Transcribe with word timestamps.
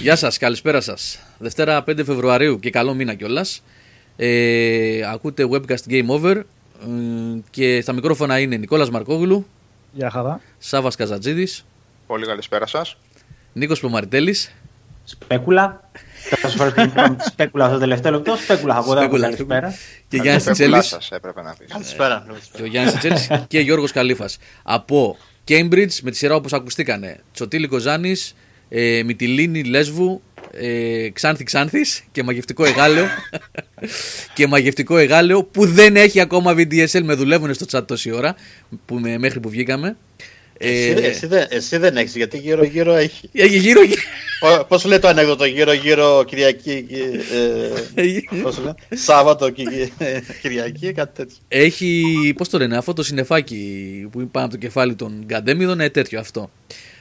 Γεια 0.00 0.16
σας, 0.16 0.38
καλησπέρα 0.38 0.80
σας. 0.80 1.18
Δευτέρα 1.38 1.84
5 1.86 2.04
Φεβρουαρίου 2.04 2.58
και 2.58 2.70
καλό 2.70 2.94
μήνα 2.94 3.14
κιόλας. 3.14 3.62
Ε, 4.16 5.00
ακούτε 5.12 5.48
webcast 5.52 5.90
Game 5.90 6.06
Over 6.06 6.36
ε, 6.36 6.44
και 7.50 7.80
στα 7.80 7.92
μικρόφωνα 7.92 8.38
είναι 8.38 8.56
Νικόλας 8.56 8.90
Μαρκόγλου, 8.90 9.46
Γεια 9.92 10.10
χαρά. 10.10 10.40
Σάβας 10.58 10.96
Καζατζίδης, 10.96 11.64
Πολύ 12.06 12.26
καλησπέρα 12.26 12.66
σας. 12.66 12.96
Νίκος 13.52 13.80
Πλωμαριτέλη. 13.80 14.36
Σπέκουλα. 15.04 15.90
Τόσες 16.30 16.54
φορές 16.54 16.72
που 16.72 16.80
είπαμε 16.80 17.16
σπέκουλα 17.26 17.68
στο 17.68 17.78
τελευταίο 17.78 18.12
λεπτό, 18.12 18.36
σπέκουλα 18.36 18.74
θα 18.74 18.82
πω 18.82 18.90
εδώ. 18.92 19.00
Σπέκουλα. 19.00 19.22
Καλησπέρα. 19.24 19.74
και 20.08 20.16
Γιάννης 20.16 20.44
Πεπουλά 20.44 20.66
Τσέλης. 20.68 20.86
σας 20.86 21.10
έπρεπε 21.10 21.42
να 21.42 21.54
πεις. 21.58 21.72
Καλησπέρα. 21.72 22.26
Και 22.52 22.62
ο 22.62 22.66
Γιάννης 22.66 22.94
Τσέλης 22.98 23.28
και 23.48 23.60
Γιώργος 23.60 23.92
Καλήφα. 23.92 24.28
Από 24.62 25.16
Cambridge 25.48 25.92
με 26.02 26.10
τη 26.10 26.16
σειρά 26.16 26.34
όπως 26.34 26.52
ακουστήκανε. 26.52 27.20
Τσοτήλη 27.32 27.66
Κοζάνης, 27.66 28.34
ε, 28.68 29.02
Μυτιλίνη 29.04 29.64
Λέσβου, 29.64 30.22
ε, 30.52 31.08
Ξάνθη 31.12 31.44
Ξάνθης 31.44 32.02
και 32.12 32.22
μαγευτικό 32.22 32.64
εγάλεο. 32.64 33.06
και 34.34 34.46
μαγευτικό 34.46 34.96
εγάλεο 34.96 35.44
που 35.44 35.66
δεν 35.66 35.96
έχει 35.96 36.20
ακόμα 36.20 36.52
VDSL. 36.52 37.02
Με 37.02 37.14
δουλεύουν 37.14 37.54
στο 37.54 37.66
chat 37.72 37.86
τόση 37.86 38.10
ώρα 38.10 38.34
που, 38.86 38.94
με- 38.94 39.18
μέχρι 39.18 39.40
που 39.40 39.48
βγήκαμε. 39.48 39.96
Εσύ, 40.60 40.94
Ε, 41.02 41.06
εσύ, 41.06 41.26
δεν, 41.26 41.46
εσύ 41.50 41.76
δεν 41.76 41.96
έχεις, 41.96 42.16
γιατί 42.16 42.38
γύρω-γύρω 42.38 42.94
έχει. 42.94 43.28
έχει 43.32 43.58
γύρω 43.58 43.82
γύρω. 43.82 44.00
Πώς 44.68 44.84
λέει 44.84 44.98
το 44.98 45.08
ανέκδοτο, 45.08 45.44
γύρω-γύρω 45.44 46.24
Κυριακή. 46.24 46.86
Ε, 47.94 48.38
πώς 48.42 48.58
λέει, 48.58 48.72
Σάββατο 48.90 49.50
Κι- 49.50 49.92
ε, 49.98 50.20
Κυριακή, 50.42 50.92
κάτι 50.92 51.14
τέτοιο. 51.14 51.36
Έχει, 51.48 52.02
πώς 52.36 52.48
το 52.48 52.58
λένε, 52.58 52.76
αυτό 52.76 52.92
το 52.92 53.02
συννεφάκι 53.02 53.56
που 54.12 54.20
είναι 54.20 54.28
πάνω 54.32 54.46
από 54.46 54.54
το 54.54 54.60
κεφάλι 54.60 54.94
των 54.94 55.22
Γκαντέμιδων, 55.24 55.80
ε, 55.80 55.90
τέτοιο 55.90 56.20
αυτό. 56.20 56.50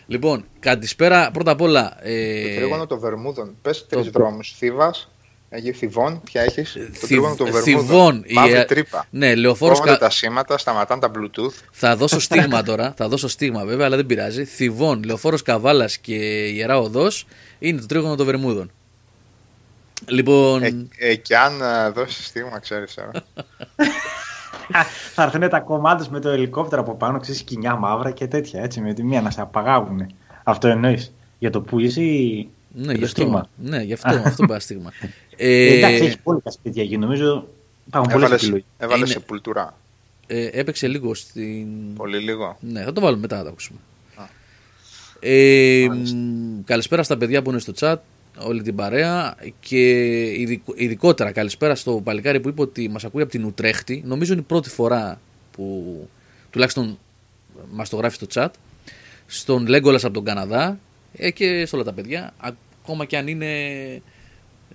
Λοιπόν, 0.08 0.46
καλησπέρα. 0.60 1.32
Πρώτα 1.32 1.52
απ' 1.52 1.62
όλα. 1.62 1.90
Το 1.90 1.98
Ε, 2.10 2.56
τρίγωνο 2.56 2.86
των 2.88 3.00
Βερμούδων. 3.00 3.56
Πες 3.62 3.80
το- 3.80 3.86
τρεις 4.00 4.10
δρόμους. 4.10 4.54
Θήβας, 4.58 5.10
Αγίου 5.52 5.74
Θηβών, 5.74 6.22
ποια 6.24 6.42
έχεις; 6.42 6.72
Το 6.74 6.80
Θη- 6.80 7.08
τρίγωνο 7.08 7.36
των 7.36 7.46
Θηβών, 7.54 7.64
Βερμούδων. 7.86 8.24
η- 8.28 8.34
Μαύρη 8.34 8.66
τρύπα. 8.66 9.08
ναι, 9.10 9.36
λεωφόρος 9.36 9.78
Κόβονται 9.80 9.98
κα- 9.98 10.04
τα 10.06 10.10
σήματα, 10.10 10.58
σταματάνε 10.58 11.02
τα 11.02 11.12
Bluetooth. 11.16 11.54
Θα 11.72 11.96
δώσω 11.96 12.20
στίγμα 12.20 12.64
τώρα. 12.70 12.94
Θα 12.98 13.08
δώσω 13.08 13.28
στίγμα 13.28 13.66
βέβαια, 13.66 13.86
αλλά 13.86 13.96
δεν 13.96 14.06
πειράζει. 14.06 14.46
Θηβών, 14.46 15.04
λεωφόρος 15.04 15.42
Καβάλας 15.42 15.98
και 15.98 16.16
ιερά 16.48 16.80
οδός 16.80 17.28
είναι 17.60 17.80
το 17.80 17.86
τρίγωνο 17.86 18.16
των 18.16 18.26
Βερμούδων. 18.26 18.72
Λοιπόν. 20.08 20.64
Ε, 20.64 20.88
ε, 20.98 21.16
και 21.16 21.38
αν 21.38 21.62
ε, 21.62 21.90
δώσεις 21.90 22.26
στίγμα, 22.26 22.60
ξέρεις 22.60 22.94
τώρα. 22.94 23.12
Θα 25.14 25.24
έρθουν 25.24 25.50
τα 25.50 25.60
κομμάτια 25.60 26.08
με 26.12 26.20
το 26.20 26.30
ελικόπτερο 26.30 26.82
από 26.82 26.96
πάνω, 26.96 27.20
ξέρεις 27.20 27.40
σκηνιά 27.40 27.76
μαύρα 27.76 28.12
και 28.12 28.28
τέτοια. 28.28 28.62
Έτσι, 28.64 28.82
με 28.82 28.94
τη 28.94 29.04
μία 29.04 29.22
να 29.22 29.30
σε 29.32 29.42
απαγάγουν. 29.42 30.06
Αυτό 30.44 30.68
εννοείς. 30.68 31.14
Για 31.40 31.50
το 31.50 31.62
που 31.62 31.80
είσαι 31.80 32.02
ή. 32.02 32.50
ναι, 32.74 32.82
για 32.84 32.92
γι' 32.94 33.00
το 33.00 33.06
αυτό. 33.06 33.22
στίγμα; 33.22 33.48
Ναι, 33.56 33.82
γι' 33.82 33.94
αυτό, 33.94 34.22
αυτό 34.26 34.46
πάει 34.46 34.60
στίγμα. 34.60 34.92
Ε, 35.40 35.66
Ε, 35.74 35.78
εντάξει, 35.78 36.04
έχει 36.06 36.20
πολύ 36.20 36.42
τα 36.42 36.52
σπίτια 36.52 36.84
εκεί. 36.84 36.98
Νομίζω 36.98 37.48
υπάρχουν 37.88 38.12
πολλέ 38.12 38.26
Έβαλε 38.26 38.36
επιλογέ. 38.42 38.64
έβαλες 38.78 39.00
Είναι- 39.10 39.20
σεπουλτουρά. 39.20 39.78
ε, 40.28 40.50
έπαιξε 40.52 40.88
λίγο 40.88 41.14
στην. 41.14 41.94
Πολύ 41.96 42.18
λίγο. 42.18 42.58
Ναι, 42.60 42.84
θα 42.84 42.94
το 42.94 43.02
βάλουμε 43.02 43.22
μετά 43.22 43.38
να 43.38 43.44
το 43.44 43.50
ακούσουμε. 43.50 43.80
Α. 44.16 44.24
Ε, 45.20 45.86
Μάλιστα. 45.88 46.16
μ, 46.18 46.64
καλησπέρα 46.66 47.04
στα 47.04 47.18
παιδιά 47.18 47.42
που 47.42 47.50
είναι 47.50 47.60
στο 47.60 47.74
chat, 47.80 47.96
όλη 48.40 48.62
την 48.62 48.76
παρέα 48.76 49.36
και 49.60 49.90
ειδικο- 50.42 50.74
ειδικότερα 50.76 51.32
καλησπέρα 51.32 51.76
στο 51.76 52.02
παλικάρι 52.04 52.40
που 52.40 52.50
είπε 52.50 52.62
ότι 52.62 52.90
μας 52.90 53.04
ακούει 53.06 53.22
από 53.22 53.32
την 53.32 53.44
Ουτρέχτη. 53.46 54.04
Νομίζω 54.06 54.32
είναι 54.34 54.42
η 54.42 54.46
πρώτη 54.48 54.70
φορά 54.70 55.20
που 55.52 56.10
τουλάχιστον 56.50 56.98
μας 57.72 57.90
το 57.90 57.96
γράφει 57.96 58.16
στο 58.16 58.28
chat. 58.34 58.50
Στον 59.28 59.68
Λέγκολας 59.68 60.04
από 60.04 60.14
τον 60.14 60.24
Καναδά 60.24 60.80
ε, 61.18 61.32
και 61.32 61.66
σε 61.66 61.76
όλα 61.76 61.84
τα 61.84 61.94
παιδιά, 61.94 62.34
ακόμα 62.82 63.06
και 63.06 63.18
αν 63.18 63.28
είναι 63.28 63.48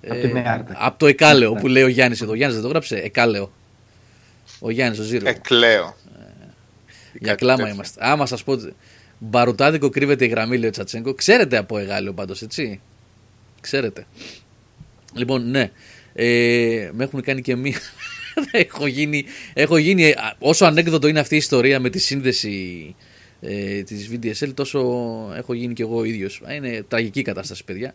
Από 0.09 0.21
τη 0.21 0.33
Νέα 0.33 0.53
Άρτα. 0.53 0.77
από 0.79 0.99
το 0.99 1.07
Εκάλεο 1.07 1.53
που 1.53 1.67
λέει 1.69 1.83
ο 1.83 1.89
Γιάννης 1.89 2.21
εδώ. 2.21 2.35
Γιάννης 2.35 2.55
δεν 2.57 2.65
το 2.67 2.71
γράψε, 2.71 2.97
Εκάλεο. 2.97 3.53
Ο 4.61 4.71
Γιάννης 4.71 4.99
ο 4.99 5.03
Ζήρο. 5.03 5.29
Εκλέω. 5.29 5.97
Για 7.21 7.35
κλάμα 7.35 7.69
είμαστε. 7.69 8.01
Άμα 8.05 8.27
σας 8.27 8.45
πω. 8.45 8.55
Μπαρουτάδικο 9.19 9.89
κρύβεται 9.89 10.25
η 10.25 10.29
γραμμή, 10.29 10.59
λέει 10.59 10.69
ο 10.69 10.73
Τσατσέγκο. 10.73 11.15
Ξέρετε 11.15 11.57
από 11.57 11.79
εγάλιο 11.79 12.13
πάντως, 12.13 12.43
έτσι. 12.43 12.81
Ξέρετε. 13.63 14.07
Λοιπόν, 15.15 15.51
ναι. 15.51 15.71
Ε, 16.13 16.91
με 16.93 17.05
έχουν 17.05 17.21
κάνει 17.21 17.41
και 17.41 17.57
μία. 17.57 17.79
έχω, 18.51 18.87
γίνει, 18.87 19.25
έχω 19.55 19.77
γίνει. 19.77 20.11
α, 20.11 20.37
Όσο 20.39 20.65
ανέκδοτο 20.65 21.09
είναι 21.09 21.21
αυτή 21.21 21.35
η 21.35 21.39
ιστορία 21.39 21.81
με 21.81 21.91
τη 21.91 21.99
σύνδεση 21.99 22.95
ε, 23.41 23.83
της 23.83 24.11
VDSL, 24.13 24.55
τόσο 24.55 24.81
έχω 25.37 25.55
γίνει 25.55 25.75
και 25.75 25.83
εγώ 25.83 25.97
ο 25.97 26.05
ίδιο. 26.05 26.29
Είναι 26.55 26.85
τραγική 26.89 27.19
η 27.21 27.23
κατάσταση, 27.23 27.65
παιδιά. 27.65 27.95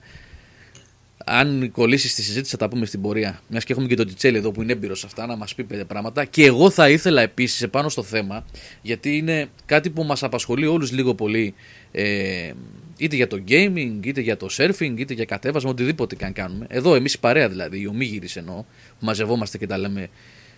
Αν 1.26 1.72
κολλήσεις 1.72 2.12
στη 2.12 2.22
συζήτηση, 2.22 2.52
θα 2.52 2.58
τα 2.58 2.70
πούμε 2.70 2.86
στην 2.86 3.02
πορεία. 3.02 3.42
Μιας 3.48 3.64
και 3.64 3.74
έχουμε 3.74 3.88
και 3.88 3.96
τον 3.96 4.08
Τιτσέλη 4.08 4.38
εδώ 4.38 4.52
που 4.52 4.62
είναι 4.62 4.72
έμπειρος 4.72 5.00
σε 5.00 5.06
αυτά 5.06 5.26
να 5.26 5.36
μας 5.36 5.56
πει 5.56 5.64
πέντε 5.64 5.86
πράγματα. 5.86 6.26
Και 6.26 6.46
εγώ 6.46 6.70
θα 6.70 6.90
ήθελα 6.90 7.22
επίσης 7.22 7.62
επάνω 7.62 7.90
στο 7.90 8.04
θέμα, 8.04 8.46
γιατί 8.82 9.18
είναι 9.18 9.48
κάτι 9.66 9.90
που 9.90 10.04
μας 10.04 10.24
απασχολεί 10.24 10.66
όλους 10.66 10.92
λίγο 10.92 11.16
πολύ. 11.16 11.54
Ε, 11.92 12.52
είτε 12.98 13.16
για 13.16 13.28
το 13.28 13.44
gaming, 13.48 14.00
είτε 14.02 14.22
για 14.22 14.38
το 14.38 14.48
surfing, 14.52 14.94
είτε 14.98 15.14
για 15.14 15.26
κατέβασμα, 15.26 15.70
οτιδήποτε 15.70 16.16
και 16.16 16.26
αν 16.26 16.34
κάνουμε. 16.34 16.66
Εδώ 16.70 16.96
εμείς 16.96 17.14
η 17.14 17.20
παρέα 17.20 17.50
δηλαδή, 17.50 17.82
οι 17.82 17.88
ομίγυροι 17.88 18.28
εννοώ, 18.34 18.56
που 19.00 19.06
μαζευόμαστε 19.06 19.58
και 19.58 19.68
τα 19.68 19.78
λέμε 19.78 20.08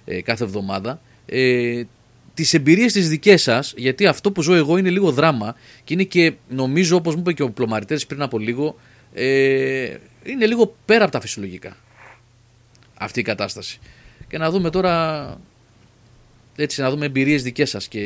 ε, 0.06 0.22
κάθε 0.22 0.44
εβδομάδα. 0.44 1.02
Ε, 1.26 1.84
τις 2.34 2.54
εμπειρίες 2.54 2.94
τις 2.94 3.10
δικές 3.10 3.42
σας, 3.42 3.74
γιατί 3.78 4.08
αυτό 4.08 4.32
που 4.32 4.42
ζω 4.42 4.54
εγώ 4.54 4.78
είναι 4.78 4.90
λίγο 4.90 5.12
δράμα 5.12 5.56
και 5.84 5.94
είναι 5.94 6.04
και 6.04 6.34
νομίζω, 6.50 6.96
όπως 6.96 7.16
μου 7.16 7.22
είπε 7.22 7.34
και 7.34 7.44
ο 7.44 7.50
Πλωμαριτέρης 7.50 8.06
πριν 8.06 8.22
από 8.22 8.38
λίγο, 8.38 8.76
ε, 9.14 9.96
είναι 10.24 10.46
λίγο 10.46 10.76
πέρα 10.86 11.04
από 11.04 11.12
τα 11.12 11.20
φυσιολογικά 11.20 11.78
αυτή 13.00 13.20
η 13.20 13.24
κατάσταση. 13.24 13.80
Και 14.28 14.38
να 14.38 14.50
δούμε 14.50 14.70
τώρα. 14.70 15.38
Έτσι, 16.56 16.82
να 16.82 16.90
δούμε 16.90 17.06
εμπειρίες 17.06 17.44
δικές 17.44 17.70
σας. 17.70 17.88
Και... 17.88 18.00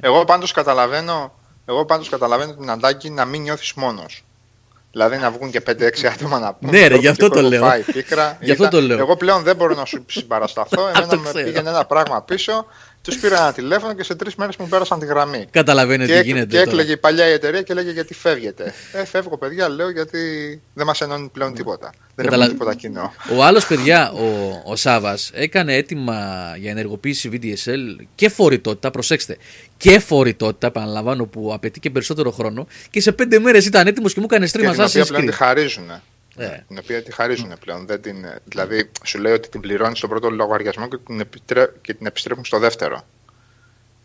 Εγώ 0.00 0.24
πάντως 0.24 0.52
καταλαβαίνω, 0.52 1.34
εγώ 1.70 1.84
πάντως 1.84 2.08
καταλαβαίνω 2.08 2.54
την 2.54 2.70
ανάγκη 2.70 3.10
να 3.10 3.24
μην 3.24 3.42
νιώθεις 3.42 3.72
μόνος. 3.74 4.24
Δηλαδή 4.92 5.16
να 5.16 5.30
βγουν 5.30 5.50
και 5.50 5.62
5-6 5.66 6.04
άτομα 6.06 6.38
να 6.38 6.54
πούνε. 6.54 6.70
Ναι, 6.72 6.86
ρε, 6.86 6.92
«Έχω 6.92 7.00
γι' 7.00 7.08
αυτό 7.08 7.28
και 7.28 7.32
το 7.34 7.38
έχω 7.38 7.48
λέω. 7.48 7.62
φάει 7.64 7.82
πίκρα». 7.82 8.36
Γι' 8.40 8.50
αυτό 8.50 8.64
Ήταν- 8.64 8.80
το 8.80 8.86
λέω. 8.86 8.98
Εγώ 8.98 9.16
πλέον 9.16 9.42
δεν 9.42 9.56
μπορώ 9.56 9.74
να 9.74 9.84
σου 9.84 10.04
συμπαρασταθώ. 10.10 10.76
το 10.76 10.86
Εμένα 10.86 11.16
με 11.16 11.28
ξέρω. 11.28 11.44
πήγαινε 11.44 11.68
ένα 11.68 11.84
πράγμα 11.84 12.22
πίσω, 12.22 12.66
τους 13.02 13.16
πήρα 13.18 13.36
ένα 13.38 13.52
τηλέφωνο 13.52 13.94
και 13.94 14.02
σε 14.02 14.14
τρεις 14.14 14.34
μέρες 14.34 14.56
μου 14.56 14.68
πέρασαν 14.68 14.98
τη 14.98 15.06
γραμμή. 15.06 15.46
Καταλαβαίνετε 15.50 16.12
Και, 16.12 16.20
τι 16.20 16.26
γίνεται. 16.26 16.46
και 16.46 16.56
τώρα. 16.56 16.62
έκλαιγε 16.70 16.92
η 16.92 16.96
παλιά 16.96 17.28
η 17.28 17.32
εταιρεία 17.32 17.62
και 17.62 17.74
λέγε 17.74 17.90
γιατί 17.90 18.14
φεύγετε. 18.14 18.72
Ε, 18.92 19.04
φεύγω 19.04 19.38
παιδιά, 19.38 19.68
λέω 19.68 19.90
γιατί 19.90 20.18
δεν 20.74 20.86
μας 20.86 21.00
ενώνει 21.00 21.28
πλέον 21.32 21.54
τίποτα. 21.54 21.92
Δεν 22.14 22.24
Καταλα- 22.24 22.44
έχουμε 22.44 22.58
τίποτα 22.58 22.76
κοινό. 22.76 23.12
Ο 23.38 23.44
άλλος, 23.44 23.66
παιδιά, 23.66 24.10
ο, 24.12 24.26
ο 24.64 24.76
Σάβας, 24.76 25.30
έκανε 25.34 25.74
έτοιμα 25.74 26.16
για 26.58 26.70
ενεργοποίηση 26.70 27.30
VDSL 27.32 28.04
και 28.14 28.28
φορητότητα. 28.28 28.90
Προσέξτε. 28.90 29.36
Και 29.76 29.98
φορητότητα, 29.98 30.66
επαναλαμβάνω, 30.66 31.24
που 31.24 31.50
απαιτεί 31.54 31.80
και 31.80 31.90
περισσότερο 31.90 32.30
χρόνο. 32.30 32.66
Και 32.90 33.00
σε 33.00 33.12
πέντε 33.12 33.38
μέρες 33.38 33.66
ήταν 33.66 33.86
έτοιμος 33.86 34.12
και 34.14 34.20
μου 34.20 34.26
έκανε 34.30 34.44
Και 34.44 34.50
στρίμα 34.50 34.72
την 34.72 34.82
οποία 34.82 35.02
Assassin's 35.04 35.06
πλέον 35.08 35.22
τη 35.26 35.28
Creed. 35.32 35.36
χαρίζουν. 35.36 35.90
Ε. 36.44 36.64
Την 36.68 36.78
οποία 36.78 37.02
τη 37.02 37.12
χαρίζουν 37.12 37.52
πλέον. 37.64 37.86
Δεν 37.86 38.00
την, 38.02 38.26
δηλαδή, 38.44 38.90
σου 39.04 39.18
λέει 39.18 39.32
ότι 39.32 39.48
την 39.48 39.60
πληρώνεις 39.60 39.98
στον 39.98 40.10
πρώτο 40.10 40.30
λογαριασμό 40.30 40.88
και 40.88 40.96
την, 41.06 41.20
επιτρέ, 41.20 41.66
και 41.80 41.94
την 41.94 42.06
επιστρέφουν 42.06 42.44
στο 42.44 42.58
δεύτερο. 42.58 43.02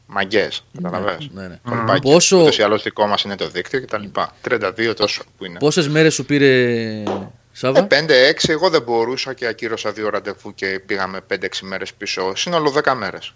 Μαγκές, 0.07 0.65
καταλαβαίνω. 0.81 1.17
Ναι, 1.31 1.47
ναι. 1.47 1.59
Κολπάκι. 1.69 2.01
Πόσο- 2.01 2.41
Ούτως 2.41 2.57
ή 2.57 2.61
άλλως 2.63 2.83
δικό 2.83 3.07
μας 3.07 3.21
είναι 3.23 3.35
το 3.35 3.47
δίκτυο 3.49 3.81
κτλ. 3.81 4.03
32 4.41 4.93
τόσο 4.95 5.23
που 5.37 5.45
είναι. 5.45 5.59
Πόσες 5.59 5.87
μέρες 5.89 6.13
σου 6.13 6.25
πήρε, 6.25 7.03
Σάβα; 7.51 7.79
Ε, 7.79 7.87
5-6, 7.89 8.49
εγώ 8.51 8.69
δεν 8.69 8.81
μπορούσα 8.81 9.33
και 9.33 9.47
ακύρωσα 9.47 9.91
δύο 9.91 10.09
ραντεβού 10.09 10.53
και 10.53 10.81
πήγαμε 10.85 11.21
5-6 11.21 11.65
μέρες 11.65 11.93
πίσω. 11.93 12.35
Σύνολο 12.35 12.71
10 12.71 12.93
μέρες. 12.95 13.33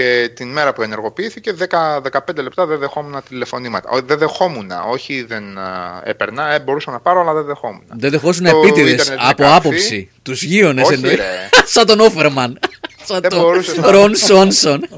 Και 0.00 0.28
την 0.34 0.48
μέρα 0.52 0.72
που 0.72 0.82
ενεργοποιήθηκε, 0.82 1.54
10-15 1.70 2.02
λεπτά 2.42 2.66
δεν 2.66 2.78
δεχόμουν 2.78 3.22
τηλεφωνήματα. 3.28 3.90
Ό, 3.90 4.00
Δεν 4.02 4.18
δεχόμουν, 4.18 4.70
όχι 4.90 5.22
δεν 5.22 5.58
α, 5.58 6.00
έπαιρνα, 6.04 6.52
ε, 6.52 6.60
μπορούσα 6.60 6.90
να 6.90 7.00
πάρω, 7.00 7.20
αλλά 7.20 7.32
δεν 7.32 7.44
δεχόμουν. 7.44 7.82
Δεν 7.92 8.10
δεχόσουν 8.10 8.44
Το 8.44 8.56
επίτηδες 8.58 8.92
ίντερνετ 8.92 9.18
είναι 9.20 9.28
από 9.28 9.42
καφή. 9.42 9.56
άποψη. 9.56 10.10
Τους 10.22 10.42
γείονε 10.42 10.82
Όχι, 10.82 10.94
εννοεί. 10.94 11.14
ρε. 11.14 11.48
Σαν 11.74 11.86
τον 11.86 12.00
Όφερμαν. 12.00 12.58
Σαν 13.06 13.20
Δεν 13.20 13.30
τον 13.30 13.40
μπορούσες 13.40 13.76
να- 13.76 13.90
Ρον 13.90 14.14
Σόνσον. 14.16 14.80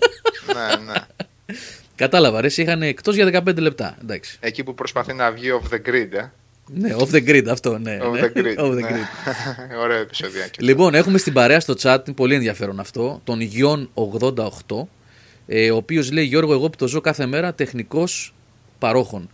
ναι, 0.55 0.93
ναι. 0.93 0.99
Κατάλαβα, 1.97 2.41
ρε, 2.41 2.49
είχαν 2.57 2.83
εκτός 2.83 3.15
για 3.15 3.43
15 3.47 3.57
λεπτά. 3.59 3.97
Εντάξει. 4.03 4.37
Εκεί 4.41 4.65
που 4.65 4.75
προσπαθεί 4.75 5.13
να 5.13 5.31
βγει 5.31 5.49
off 5.63 5.75
the 5.75 5.89
grid, 5.91 6.13
ε. 6.13 6.31
Ναι, 6.67 6.95
off 6.99 7.11
the 7.11 7.29
grid 7.29 7.47
αυτό, 7.51 7.79
ναι. 7.79 7.99
Off 8.03 8.13
ναι. 8.13 8.21
the 8.21 8.39
grid. 8.39 8.59
Off 8.59 8.71
the 8.71 8.75
ναι. 8.75 8.89
grid. 8.89 9.79
Ωραίο 9.83 10.01
επεισοδιάκι. 10.01 10.63
Λοιπόν, 10.63 10.95
έχουμε 10.95 11.19
στην 11.19 11.33
παρέα 11.33 11.61
στο 11.61 11.75
chat, 11.79 11.99
είναι 12.07 12.17
πολύ 12.17 12.35
ενδιαφέρον 12.35 12.81
αυτό, 12.81 13.21
τον 13.25 13.41
Γιον 13.41 13.91
88, 13.95 14.47
ε, 15.47 15.71
ο 15.71 15.77
οποίος 15.77 16.13
λέει 16.13 16.25
Γιώργο, 16.25 16.53
εγώ 16.53 16.71
που 16.71 16.77
το 16.77 16.89
ζω 16.89 17.01
κάθε 17.01 17.27
μέρα, 17.27 17.55
τεχνικός 17.55 18.35
παρόχων. 18.79 19.31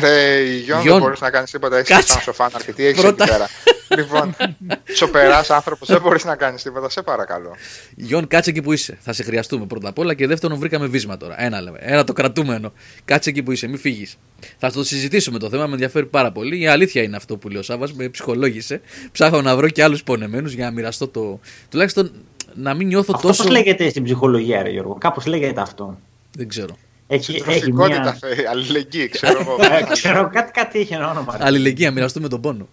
Ρε, 0.00 0.42
Γιώργο, 0.42 0.82
Γιον. 0.82 0.94
δεν 0.94 1.02
μπορείς 1.02 1.20
να 1.20 1.30
κάνεις 1.30 1.50
τίποτα, 1.50 1.76
έχεις 1.76 1.88
Κάτσε. 1.88 2.12
σαν 2.12 2.20
σοφά 2.20 2.50
να 2.52 2.58
Τι 2.74 2.84
έχεις 2.86 3.00
Πρώτα. 3.00 3.24
εκεί 3.24 3.32
πέρα. 3.32 3.48
λοιπόν, 3.96 4.36
τσοπερά 4.94 5.44
άνθρωπος, 5.48 5.88
δεν 5.88 6.00
μπορείς 6.00 6.24
να 6.24 6.36
κάνεις 6.36 6.62
τίποτα, 6.62 6.88
σε 6.88 7.02
παρακαλώ. 7.02 7.50
Γιον, 7.96 8.26
κάτσε 8.26 8.50
εκεί 8.50 8.62
που 8.62 8.72
είσαι. 8.72 8.98
Θα 9.00 9.12
σε 9.12 9.22
χρειαστούμε 9.22 9.66
πρώτα 9.66 9.88
απ' 9.88 9.98
όλα 9.98 10.14
και 10.14 10.26
δεύτερον, 10.26 10.58
βρήκαμε 10.58 10.86
βίσμα 10.86 11.16
τώρα. 11.16 11.42
Ένα 11.42 11.60
λέμε. 11.60 11.78
Ένα 11.80 12.04
το 12.04 12.12
κρατούμενο. 12.12 12.72
Κάτσε 13.04 13.30
εκεί 13.30 13.42
που 13.42 13.52
είσαι, 13.52 13.66
μην 13.66 13.78
φύγεις. 13.78 14.16
Θα 14.58 14.70
το 14.72 14.84
συζητήσουμε 14.84 15.38
το 15.38 15.48
θέμα, 15.48 15.66
με 15.66 15.72
ενδιαφέρει 15.72 16.06
πάρα 16.06 16.32
πολύ. 16.32 16.60
Η 16.60 16.66
αλήθεια 16.66 17.02
είναι 17.02 17.16
αυτό 17.16 17.36
που 17.36 17.48
λέει 17.48 17.60
ο 17.60 17.62
Σάβα, 17.62 17.88
με 17.94 18.08
ψυχολόγησε. 18.08 18.80
Ψάχνω 19.12 19.42
να 19.42 19.56
βρω 19.56 19.68
και 19.68 19.82
άλλους 19.82 20.02
πονεμένους 20.02 20.52
για 20.52 20.64
να 20.64 20.70
μοιραστώ 20.70 21.08
το. 21.08 21.40
Τουλάχιστον 21.70 22.10
να 22.54 22.74
μην 22.74 22.86
νιώθω 22.86 23.12
αυτό 23.14 23.26
τόσο. 23.28 23.42
Πώ 23.44 23.50
λέγεται 23.50 23.88
στην 23.88 24.04
ψυχολογία, 24.04 24.62
ρε 24.62 24.70
Γιώργο, 24.70 24.94
κάπως 24.94 25.26
λέγεται 25.26 25.60
αυτό. 25.60 25.98
Δεν 26.36 26.48
ξέρω. 26.48 26.76
Έχει, 27.06 27.42
έχει 27.46 27.72
μια... 27.72 28.18
αλληλεγγύη, 28.50 29.08
ξέρω 29.08 29.40
εγώ. 29.40 29.56
Ε, 29.78 29.92
ξέρω, 29.92 30.30
κάτι, 30.32 30.50
κάτι 30.52 30.78
είχε 30.78 30.94
ένα 30.94 31.10
όνομα. 31.10 31.36
Αλληλεγγύη, 31.40 31.90
μοιραστούμε 31.92 32.28
τον 32.28 32.40
πόνο. 32.40 32.68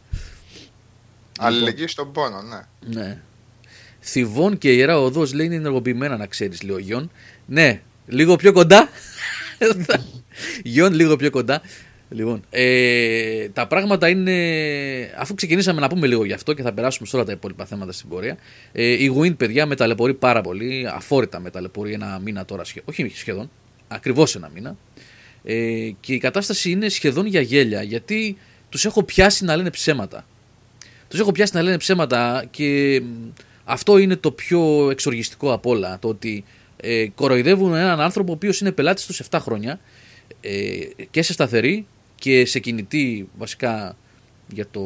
Αλληλεγγύη 1.40 1.88
στον 1.88 2.12
πόνο, 2.12 2.42
ναι. 2.42 2.60
ναι. 3.02 3.22
Θηβών 4.00 4.58
και 4.58 4.74
ιερά 4.74 5.00
οδός 5.00 5.34
λέει 5.34 5.46
είναι 5.46 5.56
ενεργοποιημένα, 5.56 6.18
να 6.18 6.26
ξέρεις, 6.26 6.62
λέει 6.62 6.76
ο 6.76 6.80
Γιον. 6.80 7.12
Ναι, 7.46 7.82
λίγο 8.08 8.36
πιο 8.36 8.52
κοντά. 8.52 8.90
Γιον, 10.64 10.94
λίγο 10.94 11.16
πιο 11.16 11.30
κοντά. 11.30 11.62
Λοιπόν, 12.10 12.44
ε, 12.50 13.50
τα 13.50 13.68
πράγματα 13.68 14.10
είναι. 14.10 14.34
Αφού 15.18 15.34
ξεκινήσαμε 15.34 15.80
να 15.82 15.88
πούμε 15.88 16.08
λίγο 16.08 16.26
γι' 16.26 16.34
αυτό 16.34 16.54
και 16.54 16.62
θα 16.62 16.74
περάσουμε 16.74 17.08
σε 17.08 17.16
όλα 17.16 17.26
τα 17.26 17.32
υπόλοιπα 17.32 17.66
θέματα 17.66 17.92
στην 17.92 18.10
πορεία. 18.10 18.38
Ε, 18.72 18.84
η 18.84 19.14
Wind, 19.18 19.38
παιδιά, 19.38 19.66
μεταλλεπορεί 19.66 20.14
πάρα 20.14 20.42
πολύ. 20.42 20.88
Αφόρητα 20.94 21.40
μεταλλεπορεί 21.40 21.94
ένα 21.94 22.20
μήνα 22.24 22.46
τώρα. 22.46 22.64
Σχεδόν, 22.64 22.86
όχι 22.90 23.12
σχεδόν, 23.16 23.52
ακριβώς 23.92 24.36
ένα 24.36 24.50
μήνα. 24.54 24.78
Ε, 25.44 25.90
και 26.00 26.14
η 26.14 26.18
κατάσταση 26.18 26.72
είναι 26.72 26.90
σχεδόν 26.90 27.26
για 27.26 27.42
γέλια 27.42 27.84
γιατί 27.84 28.38
τους 28.70 28.86
έχω 28.86 29.04
πιάσει 29.04 29.44
να 29.44 29.56
λένε 29.56 29.70
ψέματα. 29.70 30.26
Τους 31.08 31.20
έχω 31.20 31.32
πιάσει 31.32 31.56
να 31.56 31.62
λένε 31.62 31.78
ψέματα 31.78 32.46
και 32.52 33.02
αυτό 33.64 33.98
είναι 33.98 34.16
το 34.16 34.32
πιο 34.32 34.90
εξοργιστικό 34.90 35.54
από 35.54 35.70
όλα. 35.70 36.00
Το 36.00 36.08
ότι 36.08 36.44
ε, 36.78 37.08
κοροϊδεύουν 37.16 37.74
έναν 37.74 38.00
άνθρωπο 38.00 38.32
ο 38.32 38.36
οποίος 38.36 38.62
είναι 38.62 38.72
πελάτης 38.72 39.06
τους 39.06 39.22
7 39.30 39.38
χρόνια 39.42 39.80
ε, 40.42 40.80
και 41.12 41.22
σε 41.22 41.34
σταθερή 41.34 41.86
και 42.16 42.46
σε 42.46 42.60
κινητή 42.60 43.30
βασικά 43.38 43.98
για 44.54 44.68
το, 44.72 44.82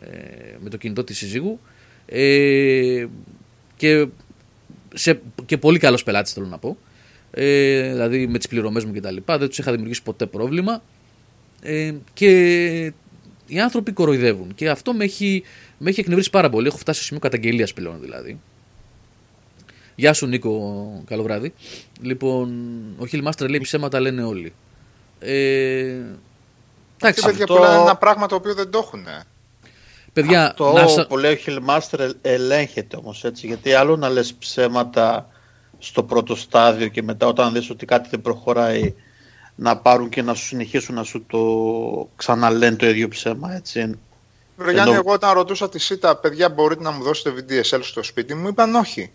ε, 0.00 0.56
με 0.60 0.70
το 0.70 0.76
κινητό 0.76 1.04
της 1.04 1.16
συζύγου 1.16 1.60
ε, 2.06 3.06
και, 3.76 4.06
σε, 4.94 5.20
και 5.46 5.58
πολύ 5.58 5.78
καλός 5.78 6.02
πελάτης 6.02 6.32
θέλω 6.32 6.46
να 6.46 6.58
πω 6.58 6.76
ε, 7.38 7.90
δηλαδή 7.90 8.26
με 8.26 8.38
τις 8.38 8.48
πληρωμές 8.48 8.84
μου 8.84 8.92
και 8.92 9.00
τα 9.00 9.10
λοιπά 9.10 9.38
δεν 9.38 9.48
τους 9.48 9.58
είχα 9.58 9.70
δημιουργήσει 9.70 10.02
ποτέ 10.02 10.26
πρόβλημα 10.26 10.82
ε, 11.62 11.94
και 12.12 12.92
οι 13.46 13.60
άνθρωποι 13.60 13.92
κοροϊδεύουν 13.92 14.54
και 14.54 14.68
αυτό 14.68 14.92
με 14.92 15.04
έχει, 15.04 15.42
με 15.78 15.90
έχει 15.90 16.00
εκνευρίσει 16.00 16.30
πάρα 16.30 16.50
πολύ 16.50 16.66
έχω 16.66 16.76
φτάσει 16.76 16.98
στο 16.98 17.06
σημείο 17.06 17.20
καταγγελίας 17.20 17.72
πλέον 17.72 18.00
δηλαδή 18.00 18.38
Γεια 19.98 20.12
σου 20.12 20.26
Νίκο, 20.26 21.02
καλό 21.06 21.22
βράδυ. 21.22 21.52
Λοιπόν, 22.02 22.74
ο 22.98 23.06
Χιλμάστρε 23.06 23.48
λέει 23.48 23.60
ψέματα 23.60 24.00
λένε 24.00 24.24
όλοι. 24.24 24.52
Ε, 25.18 26.00
εντάξει, 27.00 27.24
παιδιά 27.24 27.44
αυτό... 27.48 27.56
είναι 27.56 27.80
ένα 27.80 27.96
πράγμα 27.96 28.26
το 28.26 28.34
οποίο 28.34 28.54
δεν 28.54 28.70
το 28.70 28.78
έχουν. 28.78 29.06
Παιδιά, 30.12 30.50
αυτό 30.50 30.72
να... 30.96 31.06
που 31.06 31.16
λέει 31.16 31.32
ο 31.32 31.36
Χιλμάστερ 31.36 32.10
ελέγχεται 32.22 32.96
όμως 32.96 33.24
έτσι, 33.24 33.46
γιατί 33.46 33.72
άλλο 33.72 33.96
να 33.96 34.08
λες 34.08 34.34
ψέματα 34.34 35.28
στο 35.78 36.02
πρώτο 36.02 36.34
στάδιο 36.34 36.88
και 36.88 37.02
μετά 37.02 37.26
όταν 37.26 37.52
δεις 37.52 37.70
ότι 37.70 37.86
κάτι 37.86 38.08
δεν 38.08 38.20
προχωράει 38.20 38.94
να 39.54 39.76
πάρουν 39.76 40.08
και 40.08 40.22
να 40.22 40.34
σου 40.34 40.44
συνεχίσουν 40.44 40.94
να 40.94 41.02
σου 41.02 41.24
το 41.26 42.08
ξαναλένε 42.16 42.76
το 42.76 42.88
ίδιο 42.88 43.08
ψέμα 43.08 43.54
έτσι. 43.54 43.98
Βρε 44.56 44.70
Ενώ... 44.70 44.92
εγώ 44.92 45.12
όταν 45.12 45.32
ρωτούσα 45.32 45.68
τη 45.68 45.78
ΣΥΤΑ, 45.78 46.16
παιδιά 46.16 46.48
μπορείτε 46.48 46.82
να 46.82 46.90
μου 46.90 47.02
δώσετε 47.02 47.44
VDSL 47.48 47.80
στο 47.82 48.02
σπίτι 48.02 48.34
μου, 48.34 48.48
είπαν 48.48 48.74
όχι. 48.74 49.12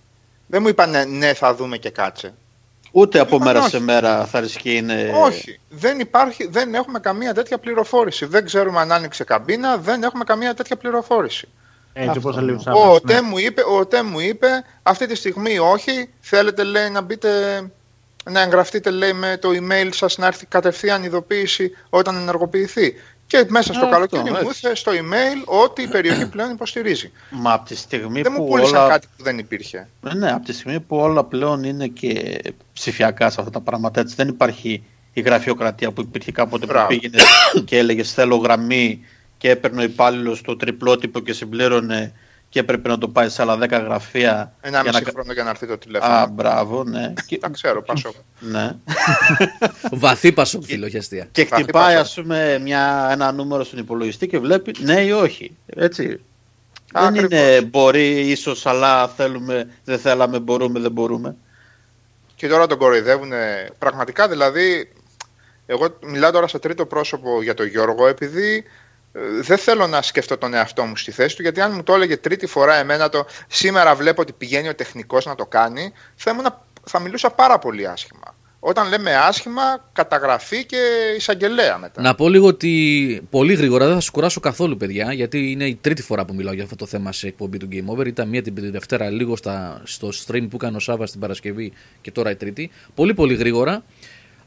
Δεν 0.48 0.62
μου 0.62 0.68
είπαν 0.68 1.18
ναι 1.18 1.34
θα 1.34 1.56
δούμε 1.56 1.78
και 1.78 1.90
κάτσε. 1.90 2.34
Ούτε 2.92 3.19
από 3.19 3.40
μέρα 3.40 3.69
σε 3.69 3.80
μέρα 3.80 4.25
θα 4.25 4.40
ρισκεί 4.40 4.75
είναι. 4.75 5.12
Όχι. 5.16 5.60
Δεν, 5.69 6.00
υπάρχει, 6.00 6.48
δεν 6.48 6.74
έχουμε 6.74 7.00
καμία 7.00 7.34
τέτοια 7.34 7.57
πληροφόρηση. 7.57 8.25
Δεν 8.25 8.46
ξέρουμε 8.46 8.80
αν 8.80 8.92
άνοιξε 8.92 9.24
καμπίνα, 9.24 9.78
δεν 9.78 10.04
έχουμε 10.04 10.24
καμία 10.24 10.54
τέτοια 10.54 10.75
πληροφόρηση. 10.75 11.48
Έτσι 11.94 12.18
όπως 12.18 12.36
ο, 12.36 12.42
ναι. 12.42 13.14
ΤΕ 13.14 13.22
μου 13.22 13.38
είπε, 13.38 13.62
ο 13.80 13.86
ΤΕ 13.86 14.04
μου 14.04 14.20
είπε, 14.20 14.48
αυτή 14.84 15.08
τη 15.08 15.16
στιγμή 15.16 15.60
όχι, 15.60 16.10
θέλετε 16.20 16.64
λέει 16.64 16.90
να 16.90 17.02
μπείτε, 17.02 17.62
να 18.24 18.42
εγγραφτείτε 18.42 18.90
λέει 18.90 19.14
με 19.14 19.38
το 19.42 19.50
email 19.50 19.90
σας 19.92 20.18
να 20.18 20.28
έρθει 20.28 20.46
κατευθείαν 20.46 21.04
ειδοποίηση 21.04 21.72
όταν 21.90 22.16
ενεργοποιηθεί. 22.16 22.94
Και 23.28 23.46
μέσα 23.48 23.74
στο 23.74 23.90
καλοκαίρι 23.90 24.32
μου 24.32 24.38
ήρθε 24.44 24.76
στο 24.76 24.92
email 24.92 25.44
ότι 25.46 25.82
η 25.82 25.88
περιοχή 25.88 26.28
πλέον 26.30 26.52
υποστηρίζει. 26.52 27.12
Μα 27.30 27.54
από 27.54 27.66
τη 27.66 27.76
στιγμή 27.76 28.22
δεν 28.22 28.34
που 28.34 28.42
μου 28.42 28.48
πούλησαν 28.48 28.80
όλα... 28.80 28.90
κάτι 28.90 29.08
που 29.18 29.24
δεν 29.24 29.38
υπήρχε. 29.38 29.88
Ναι, 30.02 30.14
ναι, 30.14 30.32
από 30.32 30.46
τη 30.46 30.54
στιγμή 30.54 30.80
που 30.80 30.98
όλα 30.98 31.24
πλέον 31.24 31.64
είναι 31.64 31.88
και 31.88 32.42
ψηφιακά 32.74 33.30
σε 33.30 33.40
αυτά 33.40 33.52
τα 33.52 33.60
πράγματα, 33.62 34.00
έτσι 34.00 34.16
δεν 34.16 34.28
υπάρχει 34.28 34.84
η 35.14 35.22
γραφειοκρατία 35.22 35.92
που 35.92 36.02
υπήρχε 36.02 36.32
κάποτε 36.32 36.66
Μπράβο. 36.66 36.88
που 36.88 36.94
πήγαινε 36.94 37.24
και 37.66 37.78
έλεγε 37.78 38.04
θέλω 38.04 38.36
γραμμή 38.36 39.06
και 39.42 39.50
έπαιρνε 39.50 39.82
ο 39.82 39.84
υπάλληλος 39.84 40.42
το 40.42 40.56
τριπλότυπο 40.56 41.20
και 41.20 41.34
συμπλήρωνε 41.34 42.14
και 42.50 42.60
έπρεπε 42.60 42.90
να 42.90 42.98
το 42.98 43.08
πάει 43.08 43.30
σε 43.30 43.42
άλλα 43.42 43.58
10 43.58 43.70
γραφεία. 43.70 44.54
Ένα 44.62 44.84
μισή 44.84 45.04
να... 45.04 45.12
χρόνο 45.12 45.34
για 45.34 45.44
να 45.44 45.50
έρθει 45.50 45.68
το 45.68 45.78
τηλέφωνο. 45.78 46.14
Α, 46.14 46.28
μπράβο, 46.28 46.84
ναι. 46.84 47.14
Τα 47.40 47.50
ξέρω, 47.50 47.84
πασό. 47.84 48.14
ναι. 48.40 48.76
Βαθύ 50.04 50.32
πασό, 50.32 50.62
φιλοχεστία. 50.62 51.28
Και 51.32 51.46
χτυπάει, 51.46 51.96
ας 51.96 52.14
πούμε, 52.14 52.60
μια, 52.60 53.10
ένα 53.12 53.32
νούμερο 53.32 53.64
στον 53.64 53.80
υπολογιστή 53.80 54.28
και 54.28 54.40
βλέπει 54.40 54.76
ναι 54.80 55.02
ή 55.02 55.12
όχι. 55.12 55.58
Έτσι. 55.66 56.22
δεν 56.92 57.16
είναι 57.16 57.62
μπορεί, 57.62 58.30
ίσως, 58.30 58.66
αλλά 58.66 59.08
θέλουμε, 59.08 59.68
δεν 59.84 60.00
θέλαμε, 60.00 60.40
μπορούμε, 60.40 60.80
δεν 60.80 60.92
μπορούμε. 60.92 61.36
Και 62.36 62.48
τώρα 62.48 62.68
τον 62.68 62.78
κοροϊδεύουν 62.78 63.32
πραγματικά, 63.78 64.28
δηλαδή. 64.28 64.94
Εγώ 65.66 65.98
μιλάω 66.02 66.32
τώρα 66.32 66.48
σε 66.48 66.60
τρίτο 66.60 66.86
πρόσωπο 66.86 67.42
για 67.42 67.54
τον 67.54 67.66
Γιώργο, 67.66 68.08
επειδή 68.08 68.56
ε, 68.56 68.64
δεν 69.42 69.58
θέλω 69.58 69.88
να 69.88 70.02
σκεφτώ 70.02 70.38
τον 70.38 70.54
εαυτό 70.54 70.84
μου 70.84 70.98
στη 70.98 71.12
θέση 71.12 71.36
του, 71.36 71.42
γιατί 71.42 71.62
αν 71.62 71.72
μου 71.75 71.84
το 71.84 71.94
έλεγε 71.94 72.18
τρίτη 72.18 72.46
φορά 72.46 72.75
εμένα 72.75 73.10
το 73.10 73.25
σήμερα 73.48 73.96
βλέπω 73.96 74.22
ότι 74.22 74.34
πηγαίνει 74.34 74.68
ο 74.68 74.75
τεχνικός 74.75 75.25
να 75.25 75.36
το 75.36 75.46
κάνει, 75.46 75.94
θα, 76.16 76.31
ήμουν, 76.31 76.46
θα 76.84 77.00
μιλούσα 77.00 77.30
πάρα 77.30 77.60
πολύ 77.60 77.88
άσχημα. 77.88 78.36
Όταν 78.63 78.90
λέμε 78.90 79.16
άσχημα, 79.16 79.90
καταγραφή 79.94 80.66
και 80.66 80.78
εισαγγελέα 81.18 81.78
μετά. 81.78 82.02
Να 82.02 82.16
πω 82.16 82.30
λίγο 82.30 82.48
ότι 82.48 83.28
πολύ 83.30 83.54
γρήγορα 83.54 83.86
δεν 83.86 83.94
θα 83.94 84.00
σου 84.00 84.12
κουράσω 84.12 84.40
καθόλου, 84.40 84.78
παιδιά, 84.78 85.14
γιατί 85.14 85.52
είναι 85.52 85.66
η 85.66 85.78
τρίτη 85.81 86.02
φορά 86.02 86.25
που 86.25 86.34
μιλάω 86.34 86.54
για 86.54 86.64
αυτό 86.64 86.75
το 86.75 86.86
θέμα 86.86 87.12
σε 87.12 87.28
εκπομπή 87.28 87.57
του 87.57 87.68
Game 87.72 87.96
Over. 87.96 88.07
Ήταν 88.07 88.30
μία 88.30 88.42
την 88.42 88.72
Δευτέρα, 88.72 89.10
λίγο 89.10 89.36
στα, 89.36 89.81
στο 89.84 90.10
stream 90.25 90.48
που 90.50 90.56
έκανε 90.56 90.78
ο 90.78 90.80
Σάβα 90.80 91.06
την 91.06 91.19
Παρασκευή 91.19 91.74
και 92.02 92.12
τώρα 92.12 92.31
η 92.31 92.36
Τρίτη. 92.36 92.72
Πολύ, 92.96 93.14
πολύ 93.14 93.35
γρήγορα 93.35 93.83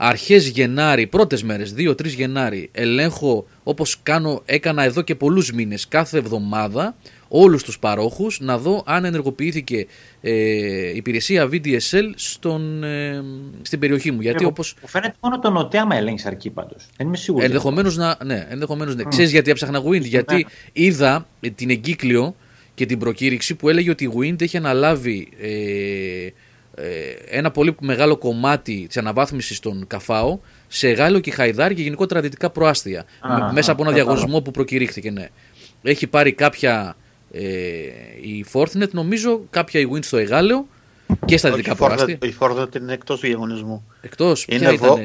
αρχές 0.07 0.49
Γενάρη, 0.49 1.07
πρώτες 1.07 1.43
μέρες, 1.43 1.75
2-3 1.77 2.07
Γενάρη, 2.07 2.69
ελέγχω 2.73 3.47
όπως 3.63 3.97
κάνω, 4.03 4.43
έκανα 4.45 4.83
εδώ 4.83 5.03
και 5.03 5.15
πολλούς 5.15 5.53
μήνες 5.53 5.89
κάθε 5.89 6.19
εβδομάδα 6.19 6.95
όλους 7.29 7.63
τους 7.63 7.79
παρόχους 7.79 8.41
να 8.41 8.59
δω 8.59 8.83
αν 8.87 9.05
ενεργοποιήθηκε 9.05 9.87
ε, 10.21 10.97
υπηρεσία 10.97 11.49
VDSL 11.53 12.11
στον, 12.15 12.85
ε, 12.85 13.23
στην 13.63 13.79
περιοχή 13.79 14.11
μου. 14.11 14.21
Γιατί 14.21 14.41
Εγώ, 14.41 14.49
όπως... 14.49 14.75
Μου 14.83 14.89
φαίνεται 14.89 15.15
μόνο 15.21 15.39
το 15.39 15.51
νοτέ 15.51 15.79
άμα 15.79 15.97
έλεγχε 15.97 16.29
αρκεί 16.29 16.51
πάντως. 16.51 16.87
Δεν 16.97 17.07
είμαι 17.07 17.17
σίγουρος. 17.17 17.47
Ενδεχομένως 17.47 17.97
να, 17.97 18.17
ναι, 18.25 18.47
ενδεχομένως, 18.51 18.97
ναι. 18.97 19.03
Mm. 19.03 19.09
Ξέρεις 19.09 19.31
γιατί 19.31 19.51
έψαχνα 19.51 19.83
Wind, 19.83 20.03
γιατί 20.05 20.47
είδα 20.73 21.27
την 21.55 21.71
εγκύκλιο 21.71 22.35
και 22.75 22.87
την 22.87 22.99
προκήρυξη 22.99 23.55
που 23.55 23.69
έλεγε 23.69 23.91
ότι 23.91 24.05
η 24.05 24.11
Wind 24.19 24.43
έχει 24.43 24.57
αναλάβει 24.57 25.29
ε, 25.41 25.49
ε, 26.27 26.33
ένα 27.29 27.51
πολύ 27.51 27.77
μεγάλο 27.81 28.17
κομμάτι 28.17 28.85
της 28.87 28.97
αναβάθμισης 28.97 29.61
των 29.61 29.87
καφάο 29.87 30.39
σε 30.69 30.91
Γάλλο 30.91 31.21
και 31.21 31.31
Χαϊδάρι 31.31 31.75
και 31.75 31.83
γενικότερα 31.83 32.21
δυτικά 32.21 32.51
προάστια. 32.51 33.05
μέσα 33.53 33.73
από 33.73 33.83
ένα 33.83 33.93
διαγωνισμό 33.93 34.41
που 34.41 34.51
προκηρύχθηκε, 34.51 35.11
ναι. 35.11 35.29
Έχει 35.83 36.07
πάρει 36.07 36.33
κάποια 36.33 36.97
ε, 37.33 37.43
η 38.21 38.45
Fortinet, 38.53 38.91
νομίζω, 38.91 39.41
κάποια 39.51 39.81
η 39.81 39.89
Wind 39.93 40.05
στο 40.05 40.17
Εγάλεο 40.17 40.67
και 41.25 41.37
στα 41.37 41.51
δυτικά 41.51 41.75
προάστια. 41.75 42.19
Η 42.23 42.35
Fortinet 42.39 42.77
είναι 42.77 42.93
εκτός 42.93 43.21
του 43.21 43.27
διαγωνισμού. 43.27 43.85
Εκτός. 44.01 44.47
Είναι 44.49 44.73
βο, 44.73 44.99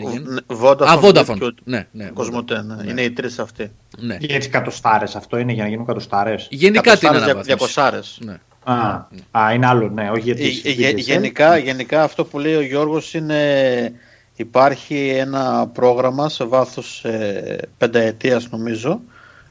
Vodafone. 0.61 0.87
Α, 0.87 0.99
Vodafone. 1.01 1.49
Ναι, 1.63 1.87
ναι, 1.91 2.09
Cosmote, 2.15 2.63
ναι. 2.65 2.75
ναι. 2.75 2.91
Είναι 2.91 3.01
οι 3.01 3.11
τρεις 3.11 3.39
αυτοί. 3.39 3.71
Ναι. 3.97 4.17
Για 4.19 4.39
τι 4.39 4.49
κατοστάρες 4.49 5.15
αυτό 5.15 5.37
είναι 5.37 5.53
για 5.53 5.63
να 5.63 5.69
γίνουν 5.69 5.85
κατοστάρες. 5.85 6.47
Γενικά 6.51 6.97
τι 6.97 7.07
είναι 7.07 7.41
200. 7.75 7.91
Ναι. 8.19 8.39
Α, 8.71 9.07
α, 9.31 9.53
είναι 9.53 9.67
άλλο, 9.67 9.89
ναι, 9.89 10.09
όχι 10.09 10.21
γιατί. 10.21 10.61
Ε, 10.63 10.87
ε, 10.87 10.91
γενικά, 10.91 11.57
γενικά 11.57 12.03
αυτό 12.03 12.25
που 12.25 12.39
λέει 12.39 12.55
ο 12.55 12.61
Γιώργος 12.61 13.13
είναι 13.13 13.93
υπάρχει 14.35 15.07
ένα 15.07 15.67
πρόγραμμα 15.73 16.29
σε 16.29 16.43
βάθος 16.43 17.05
ε, 17.05 17.57
πενταετίας 17.77 18.49
νομίζω 18.49 19.01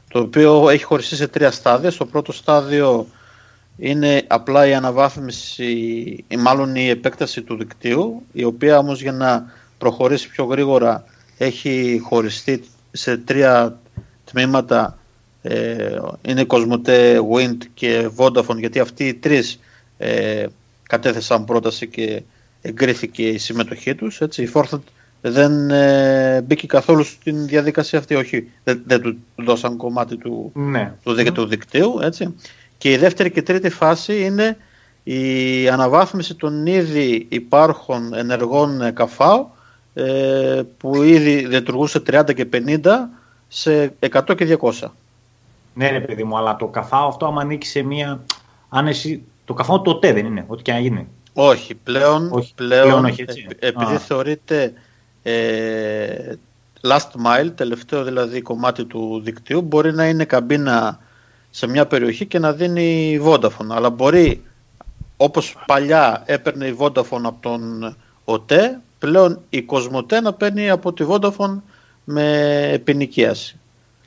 το 0.09 0.19
οποίο 0.19 0.69
έχει 0.69 0.83
χωριστεί 0.83 1.15
σε 1.15 1.27
τρία 1.27 1.51
στάδια. 1.51 1.91
Στο 1.91 2.05
πρώτο 2.05 2.31
στάδιο 2.31 3.07
είναι 3.77 4.23
απλά 4.27 4.67
η 4.67 4.73
αναβάθμιση 4.73 5.71
ή 6.27 6.37
μάλλον 6.37 6.75
η 6.75 6.87
επέκταση 6.87 7.41
του 7.41 7.57
δικτύου 7.57 8.23
η 8.31 8.43
οποία 8.43 8.77
όμως 8.77 9.01
για 9.01 9.11
να 9.11 9.51
προχωρήσει 9.77 10.29
πιο 10.29 10.43
γρήγορα 10.45 11.03
έχει 11.37 12.01
χωριστεί 12.03 12.63
σε 12.91 13.17
τρία 13.17 13.79
τμήματα 14.23 14.93
ε, 14.93 14.98
είναι 16.21 16.43
Κοσμοτέ, 16.43 17.19
Wind 17.33 17.57
και 17.73 18.09
Vodafone 18.17 18.57
γιατί 18.57 18.79
αυτοί 18.79 19.07
οι 19.07 19.13
τρεις 19.13 19.59
ε, 19.97 20.45
κατέθεσαν 20.83 21.45
πρόταση 21.45 21.87
και 21.87 22.21
εγκρίθηκε 22.61 23.27
η 23.27 23.37
συμμετοχή 23.37 23.95
τους. 23.95 24.21
Έτσι. 24.21 24.43
Η 24.43 24.49
Fortnite 24.53 24.79
δεν 25.21 25.69
ε, 25.71 26.41
μπήκε 26.41 26.67
καθόλου 26.67 27.03
στην 27.03 27.47
διαδικασία 27.47 27.99
αυτή, 27.99 28.15
όχι, 28.15 28.49
δεν, 28.63 28.81
δεν 28.85 29.01
του 29.01 29.17
δώσαν 29.35 29.77
κομμάτι 29.77 30.17
του, 30.17 30.51
Ναι. 30.55 30.93
του, 31.03 31.13
δι- 31.13 31.31
του 31.31 31.45
δικτύου. 31.45 31.99
Έτσι. 32.01 32.35
Και 32.77 32.91
η 32.91 32.97
δεύτερη 32.97 33.31
και 33.31 33.41
τρίτη 33.41 33.69
φάση 33.69 34.21
είναι 34.21 34.57
η 35.03 35.69
αναβάθμιση 35.69 36.35
των 36.35 36.65
ήδη 36.65 37.25
υπάρχων 37.29 38.13
ενεργών 38.13 38.81
ε, 38.81 38.91
καφάου 38.91 39.49
ε, 39.93 40.61
που 40.77 41.03
ήδη 41.03 41.35
λειτουργούσε 41.35 42.01
30 42.11 42.33
και 42.35 42.47
50 42.53 42.79
σε 43.47 43.93
100 44.11 44.21
και 44.37 44.57
200. 44.61 44.71
Ναι, 45.79 45.89
ρε 45.89 45.99
παιδί 45.99 46.23
μου, 46.23 46.37
αλλά 46.37 46.55
το 46.55 46.67
καφάο 46.67 47.07
αυτό, 47.07 47.25
άμα 47.25 47.41
ανήκει 47.41 47.67
σε 47.67 47.81
μία. 47.81 48.23
Αν 48.69 48.87
εσύ. 48.87 49.23
Το 49.45 49.53
καφάο 49.53 49.81
το 49.81 49.95
ΤΕ 49.95 50.13
δεν 50.13 50.25
είναι, 50.25 50.43
ό,τι 50.47 50.61
και 50.61 50.71
να 50.71 50.79
γίνει. 50.79 51.07
Όχι, 51.33 51.75
πλέον, 51.75 52.29
Όχι, 52.31 52.53
πλέον, 52.55 52.87
πλέον 52.87 53.05
όχι, 53.05 53.21
έτσι. 53.21 53.45
επ- 53.49 53.63
επειδή 53.63 53.93
Α. 53.95 53.99
θεωρείται 53.99 54.73
ε, 55.23 56.33
last 56.81 57.11
mile, 57.25 57.51
τελευταίο 57.55 58.03
δηλαδή 58.03 58.41
κομμάτι 58.41 58.85
του 58.85 59.21
δικτύου, 59.23 59.61
μπορεί 59.61 59.93
να 59.93 60.07
είναι 60.07 60.25
καμπίνα 60.25 60.99
σε 61.49 61.67
μια 61.67 61.87
περιοχή 61.87 62.25
και 62.25 62.39
να 62.39 62.53
δίνει 62.53 63.11
η 63.11 63.21
Vodafone. 63.25 63.69
Αλλά 63.69 63.89
μπορεί, 63.89 64.43
όπως 65.17 65.55
παλιά 65.65 66.23
έπαιρνε 66.25 66.65
η 66.65 66.75
Vodafone 66.79 67.23
από 67.23 67.37
τον 67.39 67.95
ΟΤΕ, 68.25 68.79
πλέον 68.99 69.39
η 69.49 69.61
Κοσμοτέ 69.61 70.21
να 70.21 70.33
παίρνει 70.33 70.69
από 70.69 70.93
τη 70.93 71.05
Vodafone 71.09 71.61
με 72.03 72.61
επινοικίαση. 72.71 73.58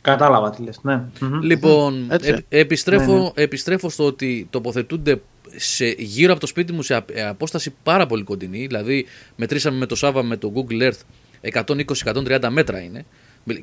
Κατάλαβα 0.02 0.50
τι 0.50 0.62
λες, 0.62 0.78
ναι. 0.82 1.02
Μμμ. 1.20 1.40
Λοιπόν, 1.42 2.06
Έτσι. 2.10 2.28
επ- 2.28 2.44
επιστρέφω, 2.48 3.12
Ναι, 3.12 3.20
ναι. 3.20 3.30
επιστρέφω 3.34 3.90
στο 3.90 4.04
ότι 4.04 4.46
τοποθετούνται 4.50 5.20
σε, 5.56 5.86
γύρω 5.98 6.32
από 6.32 6.40
το 6.40 6.46
σπίτι 6.46 6.72
μου 6.72 6.82
σε 6.82 6.94
α- 6.94 7.04
ε, 7.12 7.22
απόσταση 7.26 7.74
πάρα 7.82 8.06
πολύ 8.06 8.22
κοντινή. 8.22 8.66
Δηλαδή, 8.66 9.06
μετρήσαμε 9.36 9.76
με 9.78 9.86
το 9.86 9.94
Σάβα 9.94 10.22
με 10.22 10.36
το 10.36 10.52
Google 10.54 10.82
Earth 10.90 11.00
120-130 11.40 12.48
μέτρα 12.50 12.80
είναι. 12.82 13.04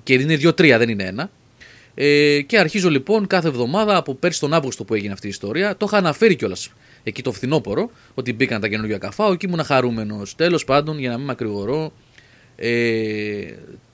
Και 0.03 0.13
είναι 0.13 0.36
2-3, 0.36 0.77
δεν 0.77 0.89
είναι 0.89 1.03
ένα. 1.03 1.29
Ε, 1.96 2.41
και 2.41 2.60
αρχίζω 2.60 2.89
λοιπόν 2.89 3.27
κάθε 3.27 3.48
εβδομάδα 3.48 3.96
από 3.98 4.15
πέρσι 4.15 4.39
τον 4.39 4.53
Αύγουστο 4.53 4.84
που 4.84 4.93
έγινε 4.93 5.13
αυτή 5.13 5.25
η 5.25 5.29
ιστορία. 5.29 5.77
Το 5.77 5.86
είχα 5.88 5.98
αναφέρει 5.98 6.36
κιόλας 6.36 6.69
εκεί 7.03 7.22
το 7.22 7.31
φθινόπωρο 7.31 7.89
ότι 8.13 8.34
μπήκαν 8.34 8.62
τα 8.62 8.67
καινούργια 8.67 8.98
καφάου 8.98 9.36
και 9.36 9.46
ήμουν 9.48 9.63
χαρούμενος. 9.63 10.36
Τέλος 10.36 10.65
πάντων, 10.65 11.00
για 11.00 11.10
να 11.10 11.17
μην 11.17 11.25
μακρηγορώ, 11.25 11.91
ε, 12.55 12.69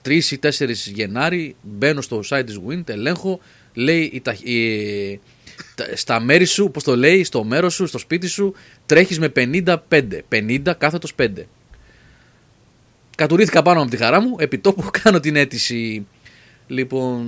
3 0.05 0.31
ή 0.31 0.39
4 0.43 0.49
Γενάρη 0.93 1.55
μπαίνω 1.61 2.01
στο 2.01 2.21
site 2.29 2.43
της 2.45 2.59
Wind, 2.67 2.89
ελέγχω, 2.89 3.39
λέει 3.73 4.09
η, 4.13 4.21
ταχ- 4.21 4.43
η- 4.47 5.19
τα- 5.75 5.95
στα 5.95 6.19
μέρη 6.19 6.45
σου, 6.45 6.71
πώς 6.71 6.83
το 6.83 6.95
λέει, 6.95 7.23
στο 7.23 7.43
μέρος 7.43 7.73
σου, 7.73 7.87
στο 7.87 7.97
σπίτι 7.97 8.27
σου, 8.27 8.53
τρέχεις 8.85 9.19
με 9.19 9.29
55, 9.35 9.75
50 10.29 10.73
κάθετος 10.77 11.13
5. 11.15 11.27
Κατουρήθηκα 13.17 13.61
πάνω 13.61 13.81
από 13.81 13.89
τη 13.89 13.97
χαρά 13.97 14.21
μου, 14.21 14.35
επί 14.39 14.57
τόπου 14.57 14.89
κάνω 15.03 15.19
την 15.19 15.35
αίτηση. 15.35 16.07
Λοιπόν, 16.67 17.25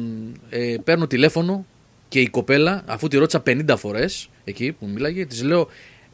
ε, 0.50 0.76
παίρνω 0.84 1.08
τηλέφωνο 1.08 1.66
και 2.08 2.20
η 2.20 2.28
κοπέλα, 2.30 2.84
αφού 2.86 3.08
τη 3.08 3.18
ρώτησα 3.18 3.44
50 3.48 3.74
φορές 3.78 4.30
εκεί 4.44 4.72
που 4.72 4.88
μίλαγε, 4.88 5.26
της 5.26 5.44
λέω 5.44 5.68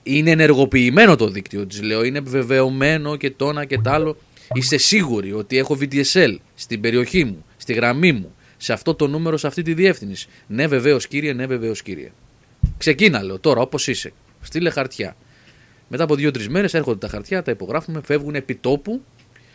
είναι 0.03 0.31
ενεργοποιημένο 0.31 1.15
το 1.15 1.27
δίκτυο. 1.29 1.65
Της 1.65 1.81
λέω 1.81 2.03
είναι 2.03 2.19
βεβαιωμένο 2.19 3.15
και 3.15 3.31
το 3.31 3.49
ένα 3.49 3.65
και 3.65 3.77
το 3.79 3.89
άλλο. 3.89 4.17
Είστε 4.53 4.77
σίγουροι 4.77 5.33
ότι 5.33 5.57
έχω 5.57 5.77
VDSL 5.79 6.37
στην 6.55 6.81
περιοχή 6.81 7.23
μου, 7.23 7.45
στη 7.57 7.73
γραμμή 7.73 8.11
μου, 8.11 8.35
σε 8.57 8.73
αυτό 8.73 8.93
το 8.95 9.07
νούμερο, 9.07 9.37
σε 9.37 9.47
αυτή 9.47 9.61
τη 9.61 9.73
διεύθυνση; 9.73 10.27
Ναι, 10.47 10.67
βεβαίως 10.67 11.07
κύριε, 11.07 11.33
ναι, 11.33 11.45
βεβαίως 11.45 11.81
κύριε. 11.81 12.11
Ξεκίνα, 12.77 13.23
λέω 13.23 13.39
τώρα, 13.39 13.61
όπως 13.61 13.87
είσαι. 13.87 14.13
Στείλε 14.41 14.69
χαρτιά. 14.69 15.15
Μετά 15.87 16.03
από 16.03 16.15
δύο-τρεις 16.15 16.49
μέρες 16.49 16.73
έρχονται 16.73 16.97
τα 16.97 17.07
χαρτιά, 17.07 17.41
τα 17.41 17.51
υπογράφουμε, 17.51 18.01
φεύγουν 18.05 18.35
επί 18.35 18.55
τόπου 18.55 19.01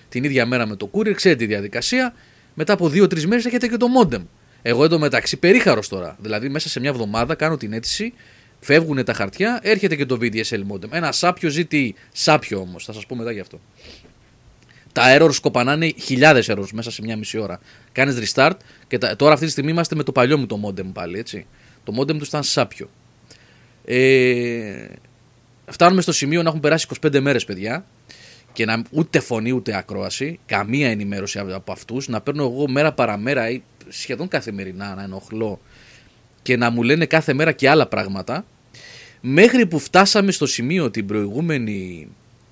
την 0.09 0.25
ίδια 0.25 0.47
μέρα 0.47 0.67
με 0.67 0.77
το 0.77 0.91
courier, 0.93 1.13
ξέρετε 1.15 1.45
τη 1.45 1.47
διαδικασία. 1.47 2.15
Μετά 2.55 2.73
από 2.73 2.89
δύο-τρεις 2.89 3.27
μέρες 3.27 3.45
έχετε 3.45 3.69
και 3.69 3.77
το 3.77 3.87
modem. 4.01 4.23
Εγώ 4.63 4.85
εντωμεταξύ 4.85 5.37
περίχαρος 5.37 5.89
τώρα. 5.89 6.17
Δηλαδή 6.21 6.49
μέσα 6.49 6.69
σε 6.69 6.81
μια 6.81 6.91
εβδομάδα 6.91 7.35
κάνω 7.35 7.57
την 7.57 7.73
αίτηση, 7.73 8.13
φεύγουν 8.61 9.05
τα 9.05 9.13
χαρτιά, 9.13 9.59
έρχεται 9.63 9.97
και 9.97 10.07
το 10.07 10.19
VDSL 10.21 10.63
modem. 10.73 10.91
Ένα 10.91 11.13
σάπιο 11.13 11.49
ζήτη 11.49 11.95
σάπιο 12.13 12.61
όμως, 12.61 12.85
θα 12.85 12.93
σας 12.93 13.07
πω 13.07 13.17
μετά 13.17 13.33
γι' 13.33 13.41
αυτό. 13.41 13.61
Τα 14.93 15.17
errors 15.19 15.33
σκοπανάνε 15.33 15.93
χιλιάδες 15.99 16.51
errors 16.51 16.71
μέσα 16.73 16.91
σε 16.91 17.03
μια 17.03 17.17
μισή 17.17 17.39
ώρα. 17.39 17.61
Κάνεις 17.93 18.33
restart 18.35 18.57
και 18.87 18.99
τα, 18.99 19.17
τώρα 19.17 19.33
αυτή 19.33 19.45
τη 19.45 19.51
στιγμή 19.51 19.71
είμαστε 19.71 19.95
με 19.95 20.03
το 20.03 20.13
παλιό 20.13 20.39
μου 20.39 20.47
το 20.47 20.61
modem 20.67 20.93
πάλι, 20.93 21.19
έτσι. 21.19 21.47
Το 21.85 21.93
modem 22.01 22.17
του 22.19 22.25
ήταν 22.27 22.43
σάπιο. 22.43 22.91
Ε, 23.85 24.87
φτάνουμε 25.67 26.01
στο 26.01 26.13
σημείο 26.13 26.43
να 26.43 26.49
έχουν 26.49 26.61
περάσει 26.61 26.87
25 27.03 27.21
μέρες, 27.21 27.45
παιδιά, 27.45 27.85
και 28.53 28.65
να, 28.65 28.83
ούτε 28.91 29.21
φωνή 29.21 29.53
ούτε 29.53 29.77
ακρόαση, 29.77 30.39
καμία 30.47 30.91
ενημέρωση 30.91 31.39
από, 31.39 31.55
από 31.55 31.73
αυτούς, 31.73 32.09
να 32.09 32.21
παίρνω 32.21 32.43
εγώ 32.43 32.69
μέρα 32.69 32.93
παραμέρα 32.93 33.51
ή 33.51 33.63
σχεδόν 33.89 34.29
καθημερινά 34.29 34.95
να 34.95 35.03
ενοχλώ 35.03 35.61
και 36.43 36.57
να 36.57 36.71
μου 36.71 36.83
λένε 36.83 37.07
κάθε 37.07 37.33
μέρα 37.33 37.53
και 37.53 37.69
άλλα 37.69 37.87
πράγματα. 37.87 38.45
Μέχρι 39.21 39.67
που 39.67 39.79
φτάσαμε 39.79 40.33
στο 40.33 40.47
σημείο 40.47 40.91
την 40.91 41.07
προηγούμενη 41.07 42.09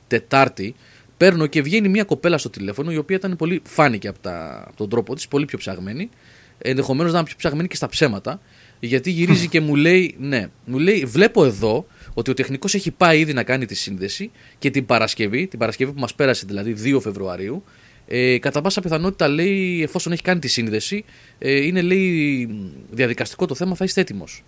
Τετάρτη, 0.09 0.75
παίρνω 1.17 1.47
και 1.47 1.63
βγαίνει 1.63 1.89
μια 1.89 2.05
κοπέλα 2.05 2.39
στο 2.39 2.51
τηλέφωνο, 2.51 2.93
η 2.93 2.97
οποία 2.97 3.17
ήταν 3.17 3.37
πολύ, 3.37 3.63
φάνηκε 3.65 4.09
από, 4.09 4.19
τα, 4.19 4.65
από 4.67 4.77
τον 4.77 4.89
τρόπο 4.89 5.15
της, 5.15 5.29
πολύ 5.29 5.45
πιο 5.45 5.59
ψαγμένη. 5.59 6.11
Ενδεχομένως 6.59 7.13
να 7.13 7.19
είναι 7.19 7.27
πιο 7.27 7.37
ψαγμένη 7.39 7.69
και 7.69 7.77
στα 7.77 7.89
ψέματα. 7.89 8.41
Γιατί 8.81 9.11
γυρίζει 9.11 9.49
και 9.49 9.61
μου 9.61 9.75
λέει, 9.75 10.15
ναι, 10.19 10.47
μου 10.65 10.79
λέει, 10.79 11.05
βλέπω 11.05 11.45
εδώ 11.45 11.87
ότι 12.15 12.31
ο 12.31 12.35
τεχνικός 12.35 12.75
έχει 12.75 12.91
πάει 12.91 13.21
ήδη 13.21 13.33
να 13.33 13.43
κάνει 13.43 13.67
τη 13.67 13.75
σύνδεση 13.75 14.31
και 14.59 14.71
την 14.71 14.87
Παρασκευή, 14.87 15.47
την 15.47 15.59
Παρασκευή 15.59 15.93
που 15.93 16.01
μας 16.01 16.15
πέρασε 16.15 16.45
δηλαδή 16.47 16.95
2 16.97 17.01
Φεβρουαρίου, 17.01 17.65
ε, 18.07 18.39
κατά 18.39 18.61
πάσα 18.61 18.81
πιθανότητα 18.81 19.29
λέει, 19.29 19.83
εφόσον 19.83 20.13
έχει 20.13 20.23
κάνει 20.23 20.41
τη 20.41 20.49
σύνδεση, 20.49 21.05
ε, 21.39 21.67
είναι 21.67 21.83
λέει 21.83 22.49
διαδικαστικό 22.91 23.47
το 23.47 23.55
θέμα, 23.55 23.75
θα 23.75 23.85
είστε 23.85 24.01
έτοιμος. 24.01 24.45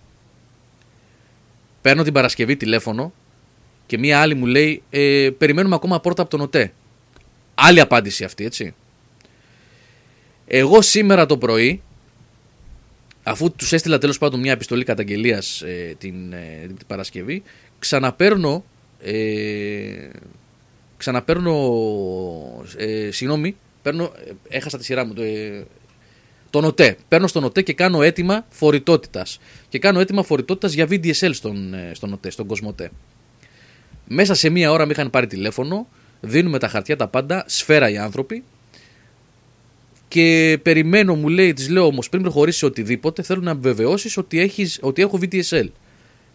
Παίρνω 1.81 2.03
την 2.03 2.13
Παρασκευή 2.13 2.57
τηλέφωνο 2.57 3.13
και 3.89 3.97
μία 3.97 4.21
άλλη 4.21 4.35
μου 4.35 4.45
λέει, 4.45 4.83
ε, 4.89 5.29
περιμένουμε 5.37 5.75
ακόμα 5.75 5.99
πόρτα 5.99 6.21
από 6.21 6.31
τον 6.31 6.41
ΟΤΕ. 6.41 6.73
Άλλη 7.55 7.79
απάντηση 7.79 8.23
αυτή, 8.23 8.45
έτσι. 8.45 8.73
Εγώ 10.47 10.81
σήμερα 10.81 11.25
το 11.25 11.37
πρωί, 11.37 11.81
αφού 13.23 13.51
τους 13.51 13.73
έστειλα 13.73 13.97
τέλος 13.97 14.17
πάντων 14.17 14.39
μια 14.39 14.51
επιστολή 14.51 14.83
καταγγελίας 14.83 15.61
ε, 15.61 15.95
την, 15.97 16.33
ε, 16.33 16.65
την 16.67 16.87
Παρασκευή, 16.87 17.43
ξαναπαίρνω. 17.79 18.63
Ε, 19.03 20.09
ξαναπαίρνω. 20.97 21.55
Ε, 22.77 23.11
συγγνώμη, 23.11 23.55
παίρνω, 23.81 24.03
ε, 24.03 24.55
έχασα 24.57 24.77
τη 24.77 24.83
σειρά 24.83 25.05
μου. 25.05 25.13
Το, 25.13 25.21
ε, 25.21 25.65
τον 26.49 26.63
ΟΤΕ. 26.63 26.97
Παίρνω 27.07 27.27
στον 27.27 27.43
ΟΤΕ 27.43 27.61
και 27.61 27.73
κάνω 27.73 28.01
αίτημα 28.01 28.45
φορητότητας. 28.49 29.39
Και 29.69 29.79
κάνω 29.79 29.99
αίτημα 29.99 30.23
φορητότητας 30.23 30.73
για 30.73 30.87
VDSL 30.89 31.29
στον, 31.31 31.73
ε, 31.73 31.91
στον 31.93 32.13
ΟΤΕ, 32.13 32.29
στον 32.29 32.47
Κοσμοτέ. 32.47 32.91
Μέσα 34.11 34.33
σε 34.33 34.49
μία 34.49 34.71
ώρα 34.71 34.85
με 34.85 34.91
είχαν 34.91 35.09
πάρει 35.09 35.27
τηλέφωνο, 35.27 35.87
δίνουμε 36.19 36.59
τα 36.59 36.67
χαρτιά 36.67 36.95
τα 36.95 37.07
πάντα, 37.07 37.43
σφαίρα 37.47 37.89
οι 37.89 37.97
άνθρωποι, 37.97 38.43
και 40.07 40.59
περιμένω, 40.63 41.15
μου 41.15 41.27
λέει, 41.27 41.53
της 41.53 41.69
λέω 41.69 41.85
όμως 41.85 42.09
πριν 42.09 42.21
προχωρήσει 42.21 42.65
οτιδήποτε, 42.65 43.21
θέλω 43.21 43.41
να 43.41 43.55
βεβαιώσεις 43.55 44.17
ότι, 44.17 44.39
έχεις, 44.39 44.79
ότι 44.81 45.01
έχω 45.01 45.19
VDSL 45.21 45.67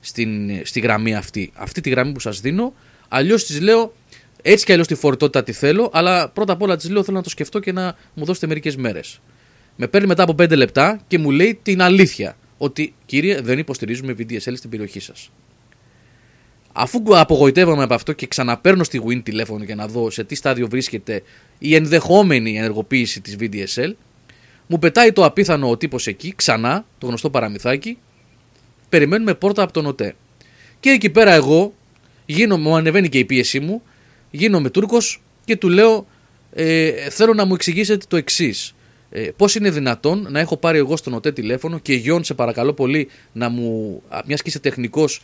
στην, 0.01 0.61
στη 0.67 0.81
γραμμή 0.81 1.15
αυτή. 1.15 1.53
Αυτή 1.55 1.81
τη 1.81 1.91
γραμμή 1.91 2.13
που 2.13 2.21
σας 2.21 2.41
δίνω. 2.41 2.75
Αλλιώς 3.09 3.45
της 3.45 3.61
λέω, 3.61 3.95
έτσι 4.43 4.65
κι 4.65 4.73
αλλιώς 4.73 4.87
τη 4.87 4.95
φορητότητα 4.95 5.43
τη 5.43 5.53
θέλω, 5.53 5.91
αλλά 5.93 6.29
πρώτα 6.29 6.53
απ' 6.53 6.63
όλα 6.63 6.77
της 6.77 6.91
λέω 6.91 7.03
θέλω 7.05 7.17
να 7.17 7.23
το 7.23 7.31
σκεφτώ 7.31 7.59
και 7.59 7.73
να 7.73 7.97
μου 8.15 8.25
δώσετε 8.25 8.47
μερικές 8.47 8.77
μέρες. 8.77 9.21
Με 9.77 9.87
παίρνει 9.87 10.07
μετά 10.07 10.23
από 10.23 10.35
5 10.43 10.57
λεπτά 10.57 11.01
και 11.07 11.19
μου 11.19 11.31
λέει 11.31 11.59
την 11.63 11.83
αλήθεια. 11.83 12.37
Ότι 12.59 12.95
κύριε, 13.07 13.41
δεν 13.41 13.59
υποστηρίζουμε 13.59 14.15
VDSL 14.19 14.53
στην 14.57 14.71
περιοχή 14.71 15.01
σας. 15.01 15.31
Αφού 16.77 17.03
απογοητεύομαι 17.09 17.83
από 17.83 17.95
αυτό 17.95 18.13
και 18.13 18.27
ξαναπαίρνω 18.27 18.85
στη 18.85 19.03
Win 19.07 19.23
τηλέφωνο 19.23 19.65
για 19.65 19.75
να 19.75 19.87
δω 19.87 20.11
σε 20.11 20.25
τι 20.25 20.35
στάδιο 20.35 20.69
βρίσκεται 20.69 21.23
η 21.59 21.75
ενδεχόμενη 21.75 22.57
ενεργοποίηση 22.57 23.21
της 23.21 23.37
VDSL, 23.41 23.93
μου 24.67 24.79
πετάει 24.79 25.13
το 25.13 25.25
απίθανο 25.25 25.71
ο 25.71 25.77
τύπος 25.77 26.07
εκεί, 26.07 26.33
ξανά, 26.37 26.87
το 26.99 27.07
γνωστό 27.07 27.31
παραμυθάκι, 27.31 27.99
περιμένουμε 28.89 29.35
πόρτα 29.35 29.63
από 29.63 29.73
τον 29.73 29.87
ΟΤΕ. 29.87 30.15
Και 30.81 30.91
εκεί 30.91 31.11
πέρα 31.11 31.33
εγώ, 31.33 31.75
γίνομαι, 32.27 32.63
μου 32.63 32.77
ανεβαίνει 32.77 33.09
και 33.09 33.19
η 33.19 33.25
πίεσή 33.25 33.61
μου, 33.61 33.83
γίνομαι 34.31 34.71
Τούρκος 34.71 35.23
και 35.45 35.57
του 35.57 35.69
λέω, 35.69 36.07
ε, 36.53 36.91
θέλω 37.11 37.35
να 37.35 37.45
μου 37.45 37.55
εξηγήσετε 37.55 38.05
το 38.09 38.17
εξής. 38.17 38.75
Ε, 39.11 39.29
Πώς 39.37 39.55
είναι 39.55 39.71
δυνατόν 39.71 40.27
να 40.31 40.41
έχω 40.41 40.57
πάρει 40.57 40.79
εγώ 40.79 40.97
στον 40.97 41.15
ΟΤΕ 41.15 41.33
τηλέφωνο 41.33 41.79
και 41.79 41.95
Γιόν, 41.95 42.25
σε 42.25 42.35
παρακαλώ 42.35 42.73
πολύ, 42.73 43.09
να 43.33 43.49
μου, 43.49 44.03
μιας 44.27 44.43
και 44.43 44.49
είσαι 44.49 44.59
τεχνικός, 44.59 45.23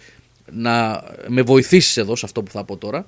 να 0.53 1.03
με 1.27 1.43
βοηθήσεις 1.43 1.97
εδώ 1.97 2.17
σε 2.17 2.27
αυτό 2.27 2.43
που 2.43 2.51
θα 2.51 2.65
πω 2.65 2.77
τώρα. 2.77 3.07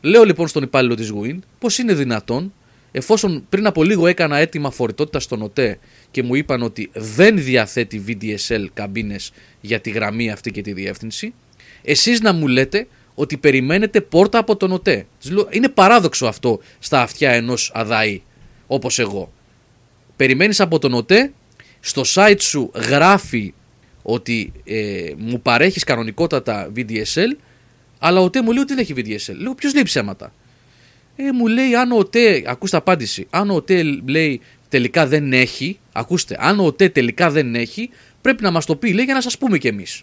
Λέω 0.00 0.24
λοιπόν 0.24 0.48
στον 0.48 0.62
υπάλληλο 0.62 0.94
της 0.94 1.12
Win 1.14 1.38
πώς 1.58 1.78
είναι 1.78 1.94
δυνατόν 1.94 2.52
εφόσον 2.92 3.46
πριν 3.48 3.66
από 3.66 3.84
λίγο 3.84 4.06
έκανα 4.06 4.36
έτοιμα 4.36 4.70
φορητότητας 4.70 5.22
στον 5.22 5.42
ΟΤΕ 5.42 5.78
και 6.10 6.22
μου 6.22 6.34
είπαν 6.34 6.62
ότι 6.62 6.90
δεν 6.92 7.42
διαθέτει 7.42 8.04
VDSL 8.08 8.66
καμπίνες 8.74 9.32
για 9.60 9.80
τη 9.80 9.90
γραμμή 9.90 10.30
αυτή 10.30 10.50
και 10.50 10.62
τη 10.62 10.72
διεύθυνση, 10.72 11.34
εσείς 11.82 12.20
να 12.20 12.32
μου 12.32 12.46
λέτε 12.46 12.86
ότι 13.14 13.36
περιμένετε 13.36 14.00
πόρτα 14.00 14.38
από 14.38 14.56
τον 14.56 14.72
ΟΤΕ. 14.72 15.06
Της 15.20 15.30
λέω, 15.30 15.48
Είναι 15.50 15.68
παράδοξο 15.68 16.26
αυτό 16.26 16.60
στα 16.78 17.00
αυτιά 17.00 17.30
ενός 17.30 17.70
αδαή, 17.74 18.22
όπως 18.66 18.98
εγώ. 18.98 19.32
Περιμένεις 20.16 20.60
από 20.60 20.78
τον 20.78 20.94
ΟΤΕ, 20.94 21.32
στο 21.80 22.02
site 22.14 22.40
σου 22.40 22.70
γράφει 22.74 23.54
ότι 24.02 24.52
ε, 24.64 25.12
μου 25.16 25.40
παρέχεις 25.40 25.84
κανονικότατα 25.84 26.72
VDSL, 26.76 27.36
αλλά 27.98 28.20
ο 28.20 28.24
ΟΤΕ 28.24 28.42
μου 28.42 28.52
λέει 28.52 28.62
ότι 28.62 28.74
δεν 28.74 28.82
έχει 28.82 28.94
VDSL. 28.96 29.34
Λέω, 29.38 29.54
ποιος 29.54 29.74
λέει 29.74 29.82
ψέματα; 29.82 30.32
Ε, 31.16 31.32
μου 31.32 31.46
λέει 31.46 31.74
αν 31.74 31.92
ο 31.92 31.96
ΟΤΕ, 31.96 32.42
ακούστε 32.46 32.76
απάντηση, 32.76 33.26
αν 33.30 33.50
ο 33.50 33.54
ΟΤΕ 33.54 33.82
λέει 34.06 34.40
τελικά 34.68 35.06
δεν 35.06 35.32
έχει, 35.32 35.78
ακούστε, 35.92 36.36
αν 36.38 36.60
ο 36.60 36.64
ΟΤΕ 36.64 36.88
τελικά 36.88 37.30
δεν 37.30 37.54
έχει, 37.54 37.90
πρέπει 38.20 38.42
να 38.42 38.50
μας 38.50 38.66
το 38.66 38.76
πει, 38.76 38.92
λέει, 38.92 39.04
για 39.04 39.14
να 39.14 39.20
σας 39.20 39.38
πούμε 39.38 39.58
κι 39.58 39.66
εμείς. 39.66 40.02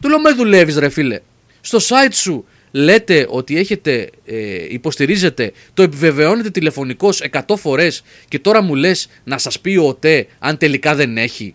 Του 0.00 0.08
λέω, 0.08 0.20
μες 0.20 0.34
δουλεύεις 0.34 0.76
ρε 0.76 0.88
φίλε. 0.88 1.20
Στο 1.60 1.78
site 1.78 2.12
σου 2.12 2.44
λέτε 2.70 3.26
ότι 3.28 3.58
έχετε, 3.58 4.10
ε, 4.24 4.66
υποστηρίζετε, 4.68 5.52
το 5.74 5.82
επιβεβαιώνετε 5.82 6.50
τηλεφωνικώς 6.50 7.20
100 7.20 7.56
φορές 7.56 8.02
και 8.28 8.38
τώρα 8.38 8.62
μου 8.62 8.74
λες 8.74 9.08
να 9.24 9.38
σας 9.38 9.60
πει 9.60 9.76
ο 9.76 9.86
ΟΤΕ 9.86 10.26
αν 10.38 10.56
τελικά 10.56 10.94
δεν 10.94 11.18
έχει. 11.18 11.54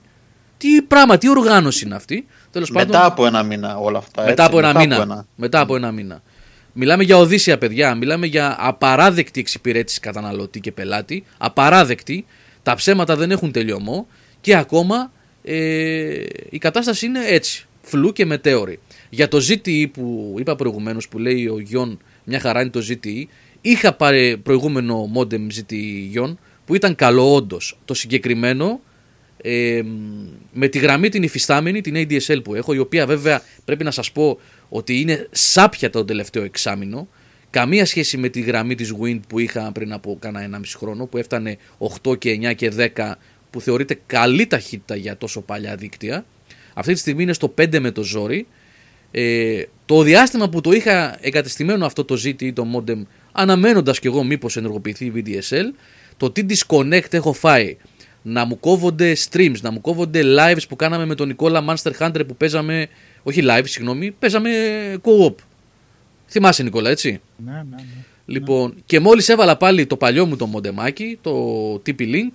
Τι 0.63 0.81
πράγμα, 0.81 1.17
τι 1.17 1.29
οργάνωση 1.29 1.85
είναι 1.85 1.95
αυτή; 1.95 2.25
Τέλος 2.51 2.69
Μετά 2.69 2.85
πάντων, 2.85 3.05
από 3.05 3.25
ένα 3.25 3.43
μήνα 3.43 3.77
όλα 3.77 3.97
αυτά. 3.97 4.21
μετά 4.21 4.31
έτσι, 4.31 4.43
από 4.43 4.59
ένα 4.59 4.79
μήνα. 4.79 5.01
ένα. 5.01 5.25
Μετά 5.35 5.59
από 5.59 5.75
ένα 5.75 5.91
μήνα. 5.91 6.21
Μιλάμε 6.73 7.03
για 7.03 7.17
οδύσσια, 7.17 7.57
παιδιά. 7.57 7.95
Μιλάμε 7.95 8.25
για 8.25 8.55
απαράδεκτη 8.59 9.39
εξυπηρέτηση 9.39 9.99
καταναλωτή 9.99 10.59
και 10.59 10.71
πελάτη. 10.71 11.23
Απαράδεκτη. 11.37 12.25
Τα 12.63 12.75
ψέματα 12.75 13.15
δεν 13.15 13.31
έχουν 13.31 13.51
τελειωμό. 13.51 14.07
Και 14.41 14.55
ακόμα 14.55 15.11
ε, 15.43 16.23
η 16.49 16.57
κατάσταση 16.57 17.05
είναι 17.05 17.19
έτσι. 17.25 17.67
Φλού 17.81 18.11
και 18.11 18.25
μετέωρη. 18.25 18.79
Για 19.09 19.27
το 19.27 19.37
ZTE 19.49 19.85
που 19.93 20.35
είπα 20.39 20.55
προηγουμένως, 20.55 21.07
που 21.07 21.17
λέει 21.19 21.47
ο 21.47 21.59
Γιον, 21.59 21.99
μια 22.23 22.39
χαρά 22.39 22.61
είναι 22.61 22.69
το 22.69 22.81
ZTE. 22.89 23.23
Είχα 23.61 23.93
πάρει 23.93 24.37
προηγούμενο 24.37 25.11
modem 25.15 25.47
ZTE 25.59 26.07
Γιον 26.09 26.39
που 26.65 26.75
ήταν 26.75 26.95
καλό 26.95 27.33
όντως. 27.35 27.77
Το 27.85 27.93
συγκεκριμένο 27.93 28.79
ε, 29.45 29.81
με 30.53 30.67
τη 30.67 30.79
γραμμή 30.79 31.09
την 31.09 31.23
υφιστάμενη, 31.23 31.81
την 31.81 31.95
ADSL 31.95 32.43
που 32.43 32.55
έχω, 32.55 32.73
η 32.73 32.77
οποία 32.77 33.05
βέβαια 33.05 33.41
πρέπει 33.65 33.83
να 33.83 33.91
σας 33.91 34.11
πω 34.11 34.39
ότι 34.69 34.99
είναι 34.99 35.27
σάπια 35.31 35.89
το 35.89 36.05
τελευταίο 36.05 36.43
εξάμηνο. 36.43 37.07
Καμία 37.49 37.85
σχέση 37.85 38.17
με 38.17 38.29
τη 38.29 38.41
γραμμή 38.41 38.75
της 38.75 38.93
Wind 39.01 39.19
που 39.27 39.39
είχα 39.39 39.71
πριν 39.71 39.93
από 39.93 40.17
κάνα 40.19 40.49
1,5 40.53 40.59
χρόνο, 40.77 41.05
που 41.05 41.17
έφτανε 41.17 41.57
8 42.03 42.17
και 42.17 42.39
9 42.41 42.53
και 42.55 42.71
10, 42.95 43.11
που 43.49 43.61
θεωρείται 43.61 43.99
καλή 44.05 44.47
ταχύτητα 44.47 44.95
για 44.95 45.17
τόσο 45.17 45.41
παλιά 45.41 45.75
δίκτυα. 45.75 46.25
Αυτή 46.73 46.93
τη 46.93 46.99
στιγμή 46.99 47.23
είναι 47.23 47.33
στο 47.33 47.53
5 47.57 47.79
με 47.79 47.91
το 47.91 48.03
ζόρι. 48.03 48.47
Ε, 49.11 49.63
το 49.85 50.01
διάστημα 50.01 50.49
που 50.49 50.61
το 50.61 50.71
είχα 50.71 51.17
εγκατεστημένο 51.21 51.85
αυτό 51.85 52.05
το 52.05 52.21
ZTE, 52.25 52.53
το 52.53 52.65
modem, 52.75 53.01
αναμένοντας 53.31 53.99
κι 53.99 54.07
εγώ 54.07 54.23
μήπως 54.23 54.57
ενεργοποιηθεί 54.57 55.05
η 55.05 55.13
VDSL, 55.15 55.75
το 56.17 56.31
τι 56.31 56.45
disconnect 56.49 57.13
έχω 57.13 57.33
φάει 57.33 57.77
να 58.23 58.45
μου 58.45 58.59
κόβονται 58.59 59.15
streams, 59.29 59.59
να 59.61 59.71
μου 59.71 59.81
κόβονται 59.81 60.21
lives 60.37 60.61
που 60.69 60.75
κάναμε 60.75 61.05
με 61.05 61.15
τον 61.15 61.27
Νικόλα 61.27 61.65
Monster 61.67 61.91
Hunter 61.99 62.27
που 62.27 62.35
παίζαμε. 62.35 62.87
Όχι 63.23 63.41
live, 63.43 63.63
συγγνώμη, 63.63 64.11
παίζαμε 64.11 64.49
co-op. 65.03 65.35
Θυμάσαι 66.27 66.63
Νικόλα, 66.63 66.89
έτσι; 66.89 67.21
Ναι, 67.45 67.51
ναι, 67.51 67.59
ναι. 67.69 67.83
Λοιπόν, 68.25 68.75
και 68.85 68.99
μόλις 68.99 69.29
έβαλα 69.29 69.57
πάλι 69.57 69.85
το 69.85 69.97
παλιό 69.97 70.25
μου 70.25 70.35
το 70.35 70.45
μοντεμάκι, 70.45 71.17
το 71.21 71.73
TP-Link, 71.73 72.31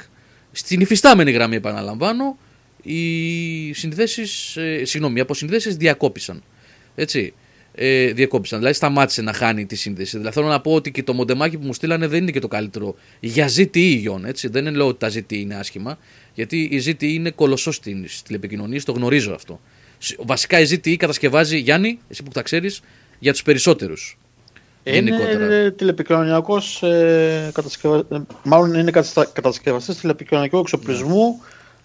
στην 0.53 0.81
υφιστάμενη 0.81 1.31
γραμμή 1.31 1.57
επαναλαμβάνω, 1.57 2.39
οι 2.83 3.73
συνδέσεις, 3.73 4.57
ε, 4.57 4.85
συγγνώμη, 4.85 5.19
οι 5.19 5.21
αποσυνδέσεις 5.21 5.77
διακόπησαν. 5.77 6.43
Έτσι. 6.95 7.35
Ε, 7.81 8.13
διακόπησαν. 8.13 8.59
Δηλαδή 8.59 8.77
σταμάτησε 8.77 9.23
να 9.23 9.33
χάνει 9.33 9.67
τη 9.67 9.77
σύνδεση. 9.77 10.17
Δηλαδή 10.17 10.35
θέλω 10.35 10.47
να 10.49 10.61
πω 10.61 10.73
ότι 10.73 10.91
και 10.91 11.03
το 11.03 11.13
μοντεμάκι 11.13 11.59
που 11.59 11.67
μου 11.67 11.73
στείλανε 11.75 12.07
δεν 12.07 12.23
είναι 12.23 12.31
και 12.31 12.41
το 12.41 12.49
καλύτερο 12.49 12.95
για 13.21 13.49
ZTE 13.57 13.77
Ιον. 14.03 14.25
Έτσι. 14.25 14.49
Δεν 14.49 14.67
είναι 14.67 14.77
λέω 14.77 14.87
ότι 14.87 14.99
τα 14.99 15.09
ZTE 15.09 15.33
είναι 15.33 15.55
άσχημα. 15.55 15.99
Γιατί 16.35 16.61
η 16.63 16.83
ZTE 16.87 17.03
είναι 17.03 17.31
κολοσσός 17.31 17.75
στις 17.75 18.23
τηλεπικοινωνίες, 18.23 18.85
το 18.85 18.93
γνωρίζω 18.93 19.33
αυτό. 19.35 19.61
Σ- 19.99 20.17
Βασικά 20.27 20.61
η 20.61 20.67
ZTE 20.71 20.97
κατασκευάζει, 20.97 21.59
Γιάννη, 21.59 21.99
εσύ 22.09 22.23
που 22.23 22.31
τα 22.31 22.43
ξέρεις, 22.43 22.81
για 23.19 23.33
τους 23.33 23.43
περισσότερους. 23.43 24.19
γενικότερα. 24.85 25.45
Είναι 25.45 25.71
τηλεπικοινωνιακός, 25.71 26.83
ε, 26.83 27.51
κατασκευα... 27.55 27.97
ε, 28.13 28.17
μάλλον 28.43 28.75
είναι 28.75 28.91
καταστα- 28.91 29.31
κατασκευαστής 29.33 29.97
τηλεπικοινωνιακού 29.97 30.59
εξοπλισμού 30.59 31.43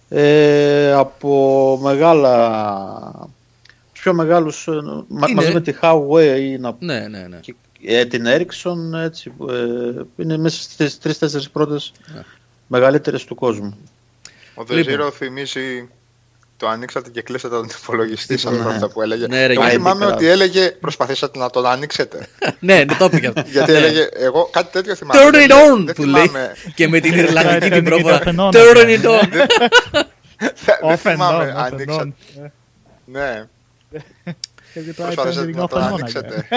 ε, 0.08 0.92
από 0.92 1.78
μεγάλα, 1.82 2.32
τους 3.12 3.33
πιο 4.04 4.14
μεγάλους, 4.14 4.66
ε, 4.66 4.70
μα- 5.08 5.28
Είναι. 5.28 5.40
μαζί 5.40 5.52
με 5.52 5.60
τη 5.60 5.74
Huawei 5.80 6.38
ή 6.40 6.58
να- 6.58 6.76
Ναι, 6.78 6.98
ναι, 7.08 7.26
ναι. 7.28 7.36
και, 7.40 7.54
ε, 7.84 8.04
την 8.04 8.24
Ericsson, 8.26 8.98
έτσι, 9.04 9.32
ε, 9.50 10.02
είναι 10.22 10.36
μέσα 10.36 10.62
στις 10.62 10.98
τρεις-τέσσερις 10.98 11.50
πρώτες 11.50 11.92
Ναι. 12.14 12.22
μεγαλύτερες 12.66 13.24
του 13.24 13.34
κόσμου. 13.34 13.76
Ο 14.54 14.60
Λοιπόν. 14.60 14.76
Δεζίρο 14.76 15.10
θυμίζει 15.10 15.88
το 16.56 16.68
ανοίξατε 16.68 17.10
και 17.10 17.22
κλείσατε 17.22 17.54
τον 17.54 17.68
υπολογιστή 17.82 18.36
σαν 18.36 18.54
Ναι. 18.54 18.60
αυτά 18.70 18.88
που 18.88 19.02
έλεγε. 19.02 19.26
Ναι, 19.26 19.46
ρε, 19.46 19.52
Εγώ 19.52 19.60
γιατί 19.62 19.76
θυμάμαι 19.76 20.04
πέρα. 20.04 20.14
ότι 20.16 20.26
έλεγε 20.26 20.70
προσπαθήσατε 20.70 21.38
να 21.38 21.50
τον 21.50 21.66
ανοίξετε. 21.66 22.26
ναι, 22.60 22.74
ναι, 22.84 22.94
το 22.98 23.04
έπαιγε 23.04 23.26
αυτό. 23.26 23.42
Γιατί 23.46 23.72
Ναι. 23.72 23.78
έλεγε, 23.78 24.08
εγώ 24.12 24.48
κάτι 24.52 24.72
τέτοιο 24.72 24.94
θυμάμαι. 24.94 25.20
Turn 25.28 25.32
Δεν- 25.32 25.48
it 25.50 25.52
on 25.52 25.84
δεν 25.84 25.94
που 25.94 26.04
λέει. 26.04 26.26
θυμάμαι- 26.26 26.52
Και 26.74 26.88
με 26.88 27.00
την 27.00 27.14
Ιρλανδική 27.14 27.58
την 27.58 27.66
Ήταν 27.66 27.82
και 27.84 27.90
πρόφορα. 27.90 28.18
τα 28.18 28.24
φαινόνα. 28.24 28.50
Turn 28.52 28.76
it 28.76 29.04
on. 29.04 29.28
Δεν 29.30 30.76
Off 30.82 30.88
and 30.88 30.92
on, 30.92 30.96
θυμάμαι, 30.96 31.54
off 31.56 31.60
and 31.60 31.72
ανοίξατε. 31.72 32.02
on. 32.36 32.42
Ε, 32.44 32.50
Ναι, 33.04 33.20
Και 33.20 33.22
τώρα 33.34 33.48
προσπαθήσατε 34.96 35.50
ήταν 35.50 35.60
να 35.60 35.68
τον 35.68 35.80
φαινόνα, 35.80 35.94
ανοίξετε. 35.94 36.48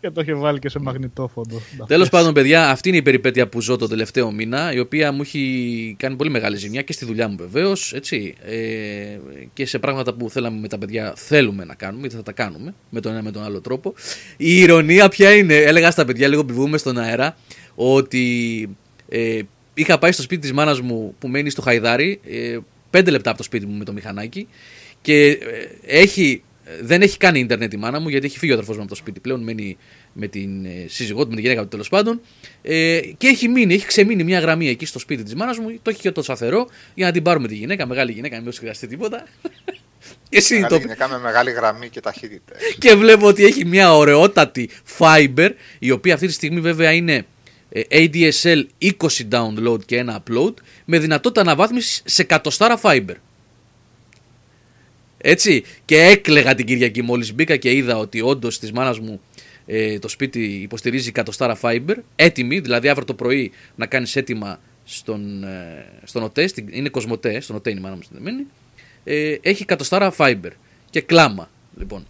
Και 0.00 0.10
το 0.10 0.20
είχε 0.20 0.34
βάλει 0.34 0.58
και 0.58 0.68
σε 0.68 0.78
μαγνητόφοντο. 0.78 1.60
Τέλος 1.86 2.08
πάντων, 2.08 2.32
παιδιά, 2.32 2.70
αυτή 2.70 2.88
είναι 2.88 2.98
η 2.98 3.02
περιπέτεια 3.02 3.48
που 3.48 3.60
ζω 3.60 3.76
το 3.76 3.88
τελευταίο 3.88 4.30
μήνα, 4.30 4.72
η 4.72 4.78
οποία 4.78 5.12
μου 5.12 5.20
έχει 5.20 5.96
κάνει 5.98 6.16
πολύ 6.16 6.30
μεγάλη 6.30 6.56
ζημιά 6.56 6.82
και 6.82 6.92
στη 6.92 7.04
δουλειά 7.04 7.28
μου 7.28 7.36
βεβαίως. 7.38 7.92
Ε, 7.92 8.00
και 9.52 9.66
σε 9.66 9.78
πράγματα 9.78 10.14
που 10.14 10.30
θέλαμε 10.30 10.60
με 10.60 10.68
τα 10.68 10.78
παιδιά 10.78 11.12
θέλουμε 11.16 11.64
να 11.64 11.74
κάνουμε, 11.74 12.06
είτε 12.06 12.16
θα 12.16 12.22
τα 12.22 12.32
κάνουμε 12.32 12.74
με 12.90 13.00
τον 13.00 13.12
ένα 13.12 13.22
με 13.22 13.30
τον 13.30 13.42
άλλο 13.42 13.60
τρόπο. 13.60 13.94
Η 14.36 14.60
ηρωνία 14.60 15.08
ποια 15.08 15.34
είναι, 15.34 15.54
έλεγα 15.54 15.90
στα 15.90 16.04
παιδιά 16.04 16.28
λίγο 16.28 16.44
που 16.44 16.54
βγούμε 16.54 16.78
στον 16.78 16.98
αέρα, 16.98 17.36
ότι 17.74 18.68
ε, 19.08 19.40
είχα 19.74 19.98
πάει 19.98 20.12
στο 20.12 20.22
σπίτι 20.22 20.40
της 20.40 20.52
μάνας 20.52 20.80
μου 20.80 21.14
που 21.18 21.28
μένει 21.28 21.50
στο 21.50 21.62
Χαϊδάρι, 21.62 22.20
ε, 22.30 22.58
πέντε 22.90 23.10
λεπτά 23.10 23.28
από 23.28 23.38
το 23.38 23.44
σπίτι 23.44 23.66
μου 23.66 23.76
με 23.76 23.84
το 23.84 23.92
μηχανάκι 23.92 24.48
και 25.02 25.26
ε, 25.26 25.38
έχει, 25.86 26.42
δεν 26.82 27.02
έχει 27.02 27.16
κάνει 27.16 27.38
ίντερνετ 27.38 27.72
η 27.72 27.76
μάνα 27.76 28.00
μου 28.00 28.08
γιατί 28.08 28.26
έχει 28.26 28.38
φύγει 28.38 28.50
ο 28.50 28.54
αδερφός 28.54 28.76
μου 28.76 28.82
από 28.82 28.90
το 28.90 28.96
σπίτι 28.96 29.20
πλέον. 29.20 29.42
Μένει 29.42 29.76
με 30.12 30.26
την 30.26 30.64
ε, 30.64 30.86
σύζυγό 30.88 31.22
του, 31.22 31.28
με 31.28 31.34
την 31.34 31.42
γυναίκα 31.44 31.62
του 31.62 31.68
τέλος 31.68 31.88
πάντων. 31.88 32.20
Ε, 32.62 33.00
και 33.18 33.26
έχει 33.26 33.48
μείνει, 33.48 33.74
έχει 33.74 33.86
ξεμείνει 33.86 34.24
μια 34.24 34.38
γραμμή 34.40 34.68
εκεί 34.68 34.86
στο 34.86 34.98
σπίτι 34.98 35.22
της 35.22 35.34
μάνας 35.34 35.58
μου. 35.58 35.78
Το 35.82 35.90
έχει 35.90 36.00
και 36.00 36.10
το 36.10 36.22
σταθερό 36.22 36.68
για 36.94 37.06
να 37.06 37.12
την 37.12 37.22
πάρουμε 37.22 37.48
τη 37.48 37.54
γυναίκα, 37.54 37.86
μεγάλη 37.86 38.12
γυναίκα, 38.12 38.40
μην 38.40 38.52
χρειαστεί 38.54 38.86
τίποτα. 38.86 39.24
και 40.28 40.36
Μεγάλη 40.36 40.44
συνειδητοποιώ. 40.44 40.78
γυναίκα 40.78 41.08
με 41.08 41.18
μεγάλη 41.18 41.50
γραμμή 41.50 41.88
και 41.88 42.00
ταχύτητα. 42.00 42.54
Και 42.78 42.94
βλέπω 42.94 43.26
ότι 43.26 43.44
έχει 43.44 43.64
μια 43.64 43.94
ωραιότατη 43.96 44.70
Fiber, 44.98 45.50
η 45.78 45.90
οποία 45.90 46.14
αυτή 46.14 46.26
τη 46.26 46.32
στιγμή 46.32 46.60
βέβαια 46.60 46.92
είναι 46.92 47.26
ε, 47.70 47.82
ADSL 47.90 48.62
20 48.80 48.92
download 49.30 49.84
και 49.84 49.96
ένα 49.96 50.22
upload, 50.22 50.54
με 50.84 50.98
δυνατότητα 50.98 51.40
αναβάθμισης 51.40 52.02
σε 52.04 52.22
κατοστάρα 52.22 52.80
Fiber. 52.82 53.14
Έτσι. 55.20 55.64
Και 55.84 55.96
έκλεγα 56.02 56.54
την 56.54 56.66
Κυριακή 56.66 57.02
μόλις 57.02 57.34
μπήκα 57.34 57.56
και 57.56 57.72
είδα 57.72 57.96
ότι 57.98 58.20
όντως 58.20 58.58
της 58.58 58.72
μάνας 58.72 58.98
μου 58.98 59.20
ε, 59.66 59.98
το 59.98 60.08
σπίτι 60.08 60.40
υποστηρίζει 60.44 61.12
κατοστάρα 61.12 61.58
Fiber. 61.60 61.94
Έτοιμη, 62.16 62.58
δηλαδή 62.60 62.88
αύριο 62.88 63.06
το 63.06 63.14
πρωί 63.14 63.52
να 63.76 63.86
κάνεις 63.86 64.16
έτοιμα 64.16 64.60
στον, 64.84 65.44
ε, 65.44 65.86
στον 66.04 66.22
ΟΤΕ, 66.22 66.46
στην- 66.46 66.68
είναι 66.70 66.88
Κοσμοτέ, 66.88 67.40
στον 67.40 67.56
ΟΤΕ 67.56 67.70
είναι 67.70 67.78
η 67.78 67.82
μάνα 67.82 67.94
μου 67.96 68.02
συνδεμένη. 68.02 68.46
Ε, 69.04 69.36
έχει 69.42 69.64
κατοστάρα 69.64 70.14
Fiber 70.16 70.50
και 70.90 71.00
κλάμα. 71.00 71.50
Λοιπόν, 71.78 72.06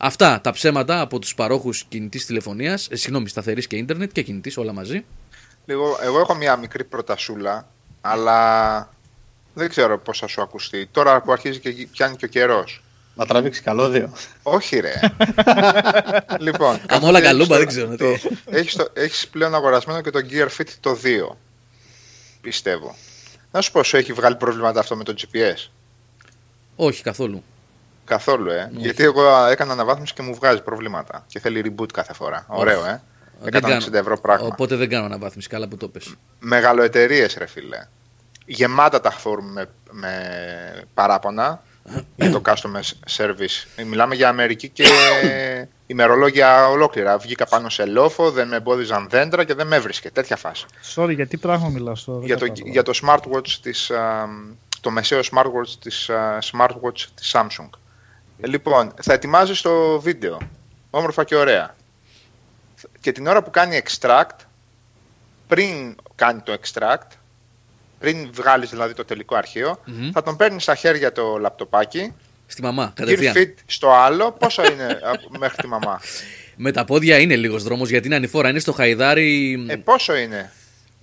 Αυτά 0.00 0.40
τα 0.40 0.50
ψέματα 0.52 1.00
από 1.00 1.18
τους 1.18 1.34
παρόχους 1.34 1.84
κινητής 1.88 2.26
τηλεφωνίας, 2.26 2.88
ε, 2.90 2.96
συγγνώμη, 2.96 3.28
σταθερής 3.28 3.66
και 3.66 3.76
ίντερνετ 3.76 4.12
και 4.12 4.22
κινητής 4.22 4.56
όλα 4.56 4.72
μαζί. 4.72 5.04
Λίγο, 5.66 5.98
εγώ 6.02 6.18
έχω 6.20 6.34
μια 6.34 6.56
μικρή 6.56 6.84
προτασούλα, 6.84 7.68
αλλά 8.00 8.94
δεν 9.58 9.68
ξέρω 9.68 9.98
πώς 9.98 10.18
θα 10.18 10.26
σου 10.26 10.42
ακουστεί. 10.42 10.86
Τώρα 10.90 11.20
που 11.22 11.32
αρχίζει 11.32 11.58
και 11.58 11.88
πιάνει 11.92 12.16
και 12.16 12.24
ο 12.24 12.28
καιρός. 12.28 12.82
Να 13.14 13.26
τραβήξει 13.26 13.62
καλώδιο. 13.62 14.12
Όχι 14.42 14.78
ρε. 14.80 14.92
λοιπόν, 16.46 16.80
Αν 16.88 17.02
όλα 17.02 17.18
έχεις 17.18 17.30
καλούμπα, 17.30 17.46
το- 17.52 17.56
δεν 17.58 17.66
ξέρω 17.66 17.88
τι. 17.88 17.96
το- 17.96 18.30
Έχεις, 18.50 18.74
το, 18.76 18.88
έχεις 18.92 19.28
πλέον 19.28 19.54
αγορασμένο 19.54 20.00
και 20.00 20.10
το 20.10 20.20
Gear 20.30 20.48
Fit 20.60 20.68
το 20.80 20.98
2. 21.30 21.36
Πιστεύω. 22.40 22.94
Να 23.52 23.60
σου 23.60 23.72
πω, 23.72 23.82
σου 23.84 23.96
έχει 23.96 24.12
βγάλει 24.12 24.36
προβλήματα 24.36 24.80
αυτό 24.80 24.96
με 24.96 25.04
το 25.04 25.14
GPS. 25.18 25.68
Όχι 26.76 27.02
καθόλου. 27.02 27.42
Καθόλου, 28.04 28.50
ε. 28.50 28.70
Γιατί 28.72 29.02
εγώ 29.02 29.44
έκανα 29.46 29.72
αναβάθμιση 29.72 30.14
και 30.14 30.22
μου 30.22 30.34
βγάζει 30.34 30.62
προβλήματα. 30.62 31.24
Και 31.26 31.40
θέλει 31.40 31.74
reboot 31.78 31.92
κάθε 31.92 32.12
φορά. 32.12 32.44
Ωραίο, 32.48 32.84
ε. 32.84 33.02
Δεν 33.42 33.52
160 33.54 33.60
κάνω. 33.68 33.96
ευρώ 33.98 34.18
πράγμα. 34.20 34.46
Οπότε 34.46 34.76
δεν 34.76 34.88
κάνω 34.88 35.04
αναβάθμιση. 35.04 35.48
Καλά 35.48 35.68
που 35.68 35.76
το 35.76 35.88
πες. 35.88 36.14
Μεγαλοεταιρείες, 36.38 37.34
ρε 37.38 37.46
φίλε. 37.46 37.86
Γεμάτα 38.50 39.00
τα 39.00 39.12
forum 39.12 39.42
με, 39.52 39.68
με 39.90 40.12
παράπονα 40.94 41.62
για 42.16 42.30
το 42.30 42.42
customer 42.44 43.16
service. 43.16 43.84
Μιλάμε 43.86 44.14
για 44.14 44.28
Αμερική 44.28 44.68
και 44.68 44.84
ημερολόγια 45.86 46.68
ολόκληρα. 46.68 47.18
Βγήκα 47.18 47.46
πάνω 47.46 47.68
σε 47.68 47.86
λόφο, 47.86 48.30
δεν 48.30 48.48
με 48.48 48.56
εμπόδιζαν 48.56 49.08
δέντρα 49.10 49.44
και 49.44 49.54
δεν 49.54 49.66
με 49.66 49.76
έβρισκε. 49.76 50.10
Τέτοια 50.10 50.36
φάση. 50.36 50.66
Sorry, 50.94 51.14
γιατί 51.14 51.36
πράγμα 51.36 51.68
μιλάς 51.68 52.04
τώρα. 52.04 52.18
δεν 52.18 52.26
για, 52.26 52.36
το, 52.36 52.46
κατάλαβα. 52.46 52.70
για 52.70 52.82
το 52.82 52.92
smartwatch 53.02 53.50
της, 53.62 53.90
α, 53.90 54.28
το 54.80 54.90
μεσαίο 54.90 55.20
smartwatch 55.20 55.74
της, 55.80 56.10
α, 56.10 56.38
smartwatch 56.52 57.00
της 57.14 57.34
Samsung. 57.34 57.68
Ε, 58.40 58.46
λοιπόν, 58.46 58.92
θα 59.02 59.12
ετοιμάζεις 59.12 59.60
το 59.60 60.00
βίντεο. 60.00 60.38
Όμορφα 60.90 61.24
και 61.24 61.36
ωραία. 61.36 61.74
Και 63.00 63.12
την 63.12 63.26
ώρα 63.26 63.42
που 63.42 63.50
κάνει 63.50 63.82
extract, 63.84 64.36
πριν 65.46 65.96
κάνει 66.14 66.40
το 66.40 66.58
extract, 66.60 67.06
πριν 67.98 68.28
βγάλεις 68.32 68.70
δηλαδή 68.70 68.94
το 68.94 69.04
τελικό 69.04 69.36
αρχείο, 69.36 69.80
Μμμ. 69.84 70.10
θα 70.12 70.22
τον 70.22 70.36
παίρνεις 70.36 70.62
στα 70.62 70.74
χέρια 70.74 71.12
το 71.12 71.36
λαπτοπάκι, 71.38 72.14
Στη 72.46 72.62
μαμά, 72.62 72.88
gear 72.90 72.92
κατευθείαν. 72.94 73.34
fit 73.36 73.52
στο 73.66 73.90
άλλο, 73.92 74.32
πόσο 74.32 74.64
είναι 74.64 75.00
από- 75.02 75.38
μέχρι 75.38 75.56
τη 75.56 75.66
μαμά. 75.66 76.00
Με 76.56 76.72
τα 76.72 76.84
πόδια 76.84 77.18
είναι 77.18 77.36
λίγος 77.36 77.62
δρόμος 77.62 77.88
γιατί 77.88 78.06
είναι 78.06 78.16
ανηφόρα. 78.16 78.48
Είναι 78.48 78.58
στο 78.58 78.72
Χαϊδάρι. 78.72 79.64
Ε, 79.68 79.76
πόσο 79.76 80.16
είναι; 80.16 80.52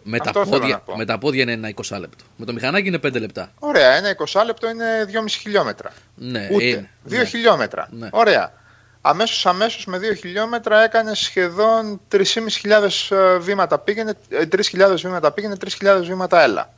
με, 0.04 0.18
τα 0.18 0.24
αυτό 0.30 0.46
θέλω 0.46 0.58
πόδια, 0.60 0.74
να 0.76 0.80
πω. 0.80 0.96
με 0.98 1.06
τα 1.06 1.18
πόδια 1.18 1.42
είναι 1.42 1.52
ένα 1.52 1.70
20 1.76 1.98
λεπτό. 2.00 2.24
Με 2.36 2.46
το 2.46 2.54
μηχανάκι 2.54 2.88
είναι 2.88 3.00
5 3.08 3.20
λεπτά. 3.20 3.52
Ωραία, 3.60 3.92
ένα 3.96 4.16
20 4.34 4.42
λεπτό 4.46 4.70
είναι 4.70 4.86
2,5 5.14 5.26
χιλιόμετρα. 5.40 5.92
Ναι, 6.16 6.48
Ούτε. 6.52 6.64
είναι. 6.66 6.90
2 7.10 7.18
Ναι. 7.18 7.24
χιλιόμετρα. 7.26 7.88
Ναι. 7.92 8.08
Ωραία. 8.12 8.54
Αμέσως, 9.02 9.46
αμέσως 9.46 9.86
με 9.86 9.98
2 9.98 10.14
χιλιόμετρα 10.18 10.84
έκανε 10.84 11.16
σχεδόν 11.16 12.02
3.500 12.12 13.16
ε, 13.16 13.38
βήματα 13.38 13.80
πήγαινε, 13.80 14.14
ε, 14.30 14.46
3.000 14.46 14.96
βήματα 15.02 15.32
πήγαινε, 15.32 15.56
3.000 15.82 16.02
βήματα 16.06 16.42
έλα. 16.44 16.74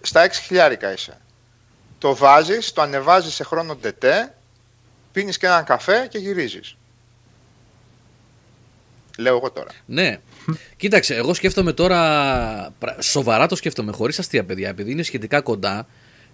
Στα 0.00 0.22
6 0.28 0.30
χιλιάρικα 0.46 0.92
είσαι. 0.92 1.20
Το 1.98 2.16
βάζεις, 2.16 2.72
το 2.72 2.82
ανεβάζεις 2.82 3.34
σε 3.34 3.44
χρόνο 3.44 3.76
ντετέ, 3.76 4.34
πίνεις 5.12 5.38
και 5.38 5.46
έναν 5.46 5.64
καφέ 5.64 6.06
και 6.10 6.18
γυρίζεις. 6.18 6.76
Λέω 9.18 9.36
εγώ 9.36 9.50
τώρα. 9.50 9.68
Ναι. 9.86 10.18
Κοίταξε, 10.76 11.14
εγώ 11.14 11.34
σκέφτομαι 11.34 11.72
τώρα. 11.72 11.98
πρα- 12.78 13.02
Σοβαρά 13.02 13.46
το 13.46 13.56
σκέφτομαι, 13.56 13.92
χωρίς 13.92 14.18
αστεία 14.18 14.44
παιδιά, 14.44 14.68
επειδή 14.68 14.90
είναι 14.90 15.02
σχετικά 15.02 15.40
κοντά. 15.40 15.86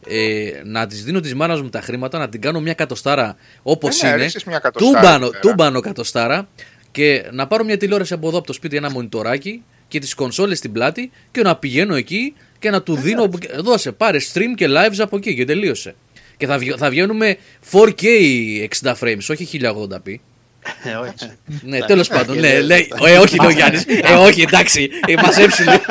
Ε, 0.07 0.51
να 0.65 0.87
της 0.87 1.05
δίνω 1.05 1.21
της 1.21 1.35
μάνας 1.35 1.61
μου 1.63 1.69
τα 1.69 1.81
χρήματα, 1.81 2.19
να 2.19 2.29
την 2.29 2.41
κάνω 2.41 2.61
μια 2.61 2.75
κατοστάρα 2.75 3.37
όπως 3.63 4.03
Ε, 4.03 4.07
ναι, 4.07 4.13
είναι. 4.13 4.23
ρίξεις 4.23 4.45
μια 4.45 4.59
κατοστάρα 4.59 5.01
Τούμπανο, 5.01 5.25
εκεί 5.27 5.31
πέρα. 5.31 5.41
τούμπανο 5.41 5.81
κατοστάρα. 5.81 6.49
Και 6.91 7.29
να 7.33 7.47
πάρω 7.47 7.65
μια 7.65 7.77
τηλεόραση 7.77 8.13
από 8.15 8.29
εδώ 8.29 8.39
από 8.39 8.47
το 8.47 8.53
σπίτι, 8.53 8.77
ένα 8.77 8.91
μονιτοράκι 8.91 9.63
και 9.89 9.99
τις 9.99 10.15
κονσόλες 10.15 10.59
στην 10.59 10.73
πλάτη 10.73 11.11
και 11.31 11.43
να 11.43 11.57
πηγαίνω 11.57 11.95
εκεί 11.95 12.35
και 12.63 12.71
να 12.71 12.77
Ε, 12.77 12.81
του 12.81 12.95
δίνω. 12.95 13.29
Δώσε, 13.59 13.93
πάρε 13.93 14.19
stream 14.33 14.53
και 14.57 14.67
lives 14.69 14.99
από 14.99 15.17
εκεί 15.17 15.35
και 15.35 15.45
τελείωσε. 15.45 15.95
Και 16.37 16.47
θα, 16.47 16.59
βγ- 16.59 16.75
θα 16.79 16.91
βγαίνουμε 16.91 17.37
4K 17.73 18.03
60 18.83 18.93
frames, 19.01 19.19
όχι 19.31 19.61
1080p. 19.63 20.15
Ε, 20.85 20.95
όχι. 20.95 21.33
Ναι, 21.63 21.79
τέλος 21.79 22.09
πάντων. 22.09 22.35
Ναι, 22.35 22.41
λέει. 22.41 22.63
λέει, 22.63 22.93
ε, 23.07 23.19
όχι, 23.19 23.37
λέει 23.41 23.49
ο 23.51 23.51
Γιάννης. 23.51 23.85
Ε, 23.89 24.13
όχι, 24.15 24.41
εντάξει. 24.43 24.91
Ε, 25.07 25.15
μαζέψει 25.23 25.63
λίγο. 25.63 25.83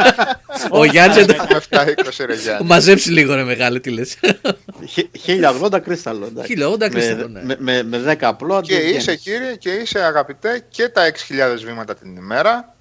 Ο 0.70 0.86
Γιάννης. 0.86 1.18
Έχουμε 1.18 1.60
7-20 1.70 2.26
ρε 2.26 2.36
Γιάννη. 2.36 2.68
Μαζέψει 2.68 3.12
λίγο, 3.12 3.36
ρε 3.36 3.44
μεγάλη, 3.44 3.80
τι 3.80 3.90
λες. 3.90 4.18
Χι- 4.88 5.10
1080 5.26 5.80
κρίσταλο. 5.80 6.26
εντάξει. 6.26 6.54
1080 6.58 6.78
Με- 6.80 6.90
κρίσταλο, 6.90 7.28
ναι. 7.28 7.42
Με, 7.44 7.56
με, 7.60 7.84
με 7.84 7.98
10 8.14 8.16
απλό. 8.20 8.62
Και 8.62 8.76
είσαι 8.76 9.16
κύριε 9.16 9.56
και 9.56 9.70
είσαι 9.70 10.00
αγαπητέ 10.00 10.64
και 10.70 10.88
τα 10.90 11.12
6.000 11.12 11.64
βήματα 11.66 11.96
την 11.96 12.16
ημέρα. 12.16 12.76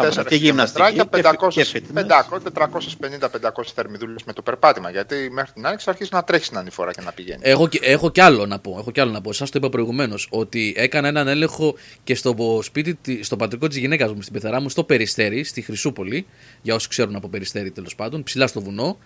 Τέσσερα 0.00 0.28
και 0.28 0.34
γυμναστική. 0.34 0.84
χιλιόμετράκια, 0.86 1.04
και, 1.04 1.38
500, 1.46 1.48
και 1.52 1.66
fitness. 1.72 2.06
450-500 2.06 3.72
θερμιδούλες 3.74 4.24
με 4.24 4.32
το 4.32 4.42
περπάτημα. 4.42 4.90
Γιατί 4.90 5.28
μέχρι 5.32 5.52
την 5.52 5.66
άνοιξη 5.66 5.84
θα 5.84 5.90
αρχίσει 5.90 6.10
να 6.12 6.24
τρέχει 6.24 6.48
την 6.48 6.58
ανηφορά 6.58 6.92
και 6.92 7.00
να 7.00 7.12
πηγαίνει. 7.12 7.40
Έχω, 7.42 7.68
και- 7.68 7.80
έχω 7.82 8.10
κι 8.10 8.20
άλλο 8.20 8.46
να 8.46 8.58
πω. 8.58 8.76
Έχω 8.78 8.90
κι 8.90 9.00
άλλο 9.00 9.10
να 9.10 9.20
πω. 9.20 9.32
Σας 9.32 9.50
το 9.50 9.58
είπα 9.58 9.68
προηγουμένως. 9.68 10.26
Ότι 10.30 10.74
έκανα 10.76 11.08
έναν 11.08 11.28
έλεγχο 11.28 11.74
και 12.04 12.14
στο 12.14 12.60
σπίτι, 12.62 12.94
τη- 12.94 13.22
στο 13.22 13.36
πατρικό 13.36 13.68
της 13.68 13.76
γυναίκας 13.76 14.12
μου, 14.12 14.20
στην 14.22 14.32
πεθερά 14.32 14.60
μου, 14.60 14.68
στο 14.68 14.84
Περιστέρι, 14.84 15.44
στη 15.44 15.60
Χρυσούπολη. 15.62 16.26
Για 16.62 16.74
όσους 16.74 16.88
ξέρουν 16.88 17.16
από 17.16 17.28
Περιστέρι 17.28 17.70
τέλος 17.70 17.94
πάντων, 17.94 18.22
ψηλά 18.22 18.46
στο 18.46 18.60
βουνό. 18.60 18.98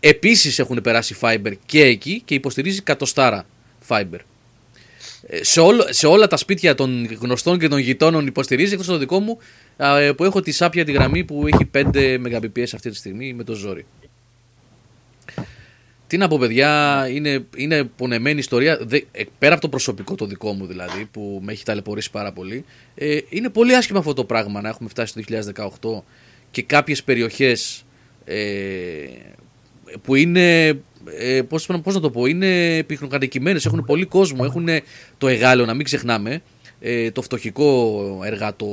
Επίσης 0.00 0.58
έχουν 0.58 0.80
περάσει 0.82 1.16
fiber 1.20 1.52
και 1.66 1.82
εκεί 1.84 2.22
και 2.24 2.34
υποστηρίζει 2.34 2.80
κατοστάρα 2.82 3.44
fiber. 3.88 4.18
Ε, 5.26 5.44
Σε, 5.44 5.60
όλο, 5.60 5.86
σε 5.88 6.06
όλα 6.06 6.26
τα 6.26 6.36
σπίτια 6.36 6.74
των 6.74 7.06
γνωστών 7.20 7.58
και 7.58 7.68
των 7.68 7.78
γειτόνων 7.78 8.26
υποστηρίζει 8.26 8.72
εκτός 8.72 8.86
το 8.86 8.98
δικό 8.98 9.20
μου 9.20 9.38
α, 9.76 9.98
ε, 9.98 10.12
που 10.12 10.24
έχω 10.24 10.40
τη 10.40 10.52
σάπια 10.52 10.84
τη 10.84 10.92
γραμμή 10.92 11.24
που 11.24 11.46
έχει 11.52 11.70
5 11.74 12.18
Mbps 12.26 12.66
αυτή 12.74 12.90
τη 12.90 12.96
στιγμή 12.96 13.32
με 13.32 13.44
το 13.44 13.54
ζόρι. 13.54 13.86
Τι 16.12 16.18
να 16.18 16.28
πω, 16.28 16.38
παιδιά, 16.38 17.06
είναι, 17.10 17.46
είναι 17.56 17.84
πονεμένη 17.84 18.38
ιστορία. 18.38 18.78
Δε, 18.82 19.00
ε, 19.12 19.22
πέρα 19.38 19.52
από 19.52 19.62
το 19.62 19.68
προσωπικό 19.68 20.14
το 20.14 20.26
δικό 20.26 20.52
μου 20.52 20.66
δηλαδή, 20.66 21.04
που 21.04 21.40
με 21.42 21.52
έχει 21.52 21.64
ταλαιπωρήσει 21.64 22.10
πάρα 22.10 22.32
πολύ, 22.32 22.64
ε, 22.94 23.18
είναι 23.28 23.48
πολύ 23.48 23.74
άσχημα 23.74 23.98
αυτό 23.98 24.12
το 24.12 24.24
πράγμα 24.24 24.60
να 24.60 24.68
έχουμε 24.68 24.88
φτάσει 24.88 25.14
το 25.14 25.22
2018 25.54 26.02
και 26.50 26.62
κάποιες 26.62 27.02
περιοχές 27.02 27.84
ε, 28.24 28.34
που 30.02 30.14
είναι. 30.14 30.78
Ε, 31.18 31.42
πώς, 31.42 31.66
πώς 31.82 31.94
να 31.94 32.00
το 32.00 32.10
πω, 32.10 32.26
είναι 32.26 32.82
πυκνοκατοικημένες, 32.82 33.66
έχουν 33.66 33.84
πολύ 33.84 34.04
κόσμο, 34.04 34.40
έχουν 34.44 34.68
το 35.18 35.28
εγάλεο, 35.28 35.66
να 35.66 35.74
μην 35.74 35.84
ξεχνάμε, 35.84 36.42
ε, 36.80 37.10
το 37.10 37.22
φτωχικό 37.22 38.20
εργατο, 38.24 38.66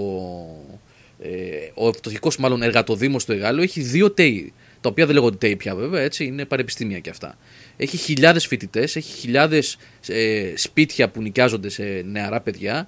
ε, 1.22 1.30
ο 1.74 1.94
φτωχικός 1.94 2.38
μάλλον 2.38 2.62
εργατοδήμος 2.62 3.26
του 3.26 3.32
Εγάλεο 3.32 3.64
έχει 3.64 3.82
δύο 3.82 4.12
ΤΕΙ, 4.12 4.54
τα 4.82 4.90
οποία 4.90 5.06
δεν 5.06 5.16
λέγονται 5.16 5.38
ΤΕΙ 5.38 5.56
πια 5.56 5.76
βέβαια, 5.76 6.02
έτσι, 6.02 6.26
είναι 6.26 6.46
πανεπιστήμια 6.46 7.00
και 7.00 7.10
αυτά. 7.10 7.38
Έχει 7.78 7.98
χιλιάδες 7.98 8.48
φοιτητές, 8.48 8.96
έχει 8.96 9.12
χιλιάδες 9.18 9.78
ε, 10.08 10.54
σπίτια 10.56 11.10
που 11.10 11.22
νοικιάζονται 11.22 11.70
σε 11.70 11.84
νεαρά 12.06 12.42
παιδιά, 12.42 12.88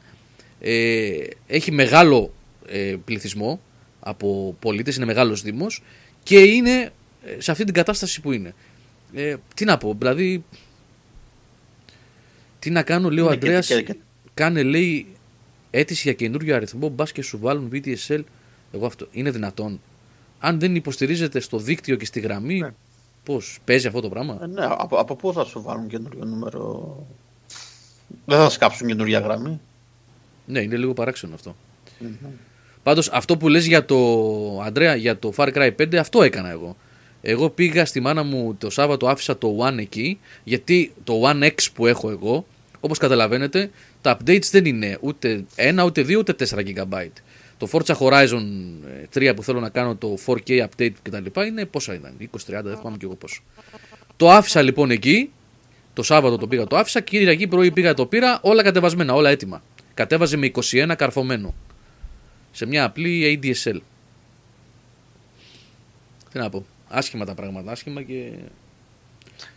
ε, 0.60 1.12
έχει 1.48 1.72
μεγάλο 1.72 2.34
ε, 2.68 2.96
πληθυσμό 3.06 3.62
από 4.00 4.56
πολίτες, 4.60 4.96
είναι 4.96 5.06
μεγάλος 5.06 5.42
δήμος 5.42 5.84
και 6.24 6.40
είναι 6.40 6.92
ε, 7.26 7.42
σε 7.42 7.52
αυτή 7.52 7.64
την 7.64 7.74
κατάσταση 7.74 8.22
που 8.22 8.32
είναι. 8.32 8.54
Ε, 9.14 9.36
τι 9.56 9.66
να 9.66 9.78
πω, 9.78 9.96
δηλαδή. 9.98 10.44
Τι 12.60 12.70
να 12.70 12.84
κάνω, 12.84 13.10
λέει 13.10 13.24
ο 13.26 13.30
Ναι, 13.30 13.36
και- 13.36 13.46
Αντρέα. 13.46 13.60
και- 13.60 13.82
και- 13.82 13.96
Κάνε, 14.34 14.64
λέει, 14.64 15.08
αίτηση 15.72 16.02
για 16.04 16.14
καινούριο 16.14 16.56
αριθμό. 16.56 16.90
Μπας 16.90 17.12
και 17.12 17.22
σου 17.22 17.40
βάλουν 17.40 17.70
VDSL. 17.74 18.24
Εγώ 18.74 18.86
αυτό. 18.86 19.08
Είναι 19.12 19.32
δυνατόν. 19.32 19.82
Αν 20.40 20.60
δεν 20.60 20.76
υποστηρίζεται 20.76 21.40
στο 21.40 21.58
δίκτυο 21.58 21.96
και 21.96 22.06
στη 22.06 22.20
γραμμή, 22.20 22.60
Ναι. 22.60 22.70
πώς 23.24 23.60
παίζει 23.66 23.88
αυτό 23.88 24.00
το 24.02 24.10
πράγμα; 24.10 24.40
Ε, 24.42 24.46
Ναι, 24.48 24.66
από, 24.70 24.96
από 24.98 25.16
πού 25.16 25.34
θα 25.34 25.46
σου 25.46 25.62
βάλουν 25.62 25.88
καινούριο 25.88 26.26
νούμερο; 26.26 27.06
Δεν 28.26 28.38
θα 28.38 28.50
σκάψουν 28.50 28.88
καινούρια 28.88 29.20
γραμμή. 29.20 29.60
Ναι, 30.46 30.60
είναι 30.60 30.78
λίγο 30.78 30.94
παράξενο 30.94 31.34
αυτό. 31.36 31.56
Πάντως 32.84 33.10
αυτό 33.10 33.38
που 33.38 33.48
λες 33.48 33.66
για 33.66 33.86
το 33.86 33.98
Αντρέα, 34.62 34.96
για 34.96 35.20
το 35.20 35.34
Far 35.36 35.54
Cry 35.54 35.72
5, 35.76 35.96
αυτό 35.98 36.24
έκανα 36.24 36.50
εγώ. 36.50 36.76
Εγώ 37.22 37.50
πήγα 37.50 37.86
στη 37.86 38.00
μάνα 38.00 38.24
μου 38.24 38.56
το 38.56 38.70
Σάββατο, 38.70 39.08
άφησα 39.08 39.38
το 39.38 39.58
One 39.60 39.78
εκεί, 39.78 40.20
γιατί 40.44 40.94
το 41.04 41.22
One 41.26 41.44
X 41.44 41.54
που 41.74 41.88
έχω 41.88 42.10
εγώ, 42.10 42.46
όπως 42.80 42.98
καταλαβαίνετε, 42.98 43.72
τα 44.02 44.18
updates 44.18 44.50
δεν 44.52 44.66
είναι 44.66 44.98
ούτε 45.02 45.46
1, 45.56 45.84
ούτε 45.86 46.02
2, 46.02 46.18
ούτε 46.18 46.36
4 46.50 46.60
GB. 46.60 47.08
Το 47.58 47.68
Forza 47.72 47.96
Horizon 47.96 48.44
3 49.14 49.34
που 49.36 49.44
θέλω 49.44 49.60
να 49.60 49.70
κάνω 49.70 49.96
το 49.96 50.18
4K 50.26 50.66
update 50.66 50.92
κτλ. 51.02 51.42
είναι 51.48 51.66
πόσα 51.66 51.94
ήταν, 51.94 52.14
20-30, 52.20 52.28
δεν 52.46 52.78
θυμάμαι 52.78 52.98
και 52.98 53.06
εγώ 53.06 53.16
πόσο. 53.16 53.42
Το 54.18 54.30
άφησα 54.32 54.62
λοιπόν 54.62 54.92
εκεί, 54.92 55.32
το 55.94 56.04
Σάββατο 56.04 56.38
το 56.38 56.48
πήγα, 56.48 56.68
το 56.68 56.78
άφησα. 56.78 57.02
Κυριακή 57.02 57.48
πρωί 57.48 57.72
πήγα, 57.72 57.94
το 57.94 58.06
πήρα, 58.06 58.40
όλα 58.42 58.64
κατεβασμένα, 58.64 59.14
όλα 59.14 59.30
έτοιμα. 59.30 59.64
Κατέβαζε 59.94 60.38
με 60.38 60.52
21 60.72 60.94
καρφωμένο. 60.98 61.54
Σε 62.52 62.66
μια 62.66 62.84
απλή 62.84 63.40
ADSL. 63.44 63.78
Τι 66.32 66.40
να 66.40 66.50
πω. 66.50 66.66
Άσχημα 66.92 67.26
τα 67.26 67.34
πράγματα, 67.34 67.72
άσχημα 67.72 68.02
και. 68.02 68.32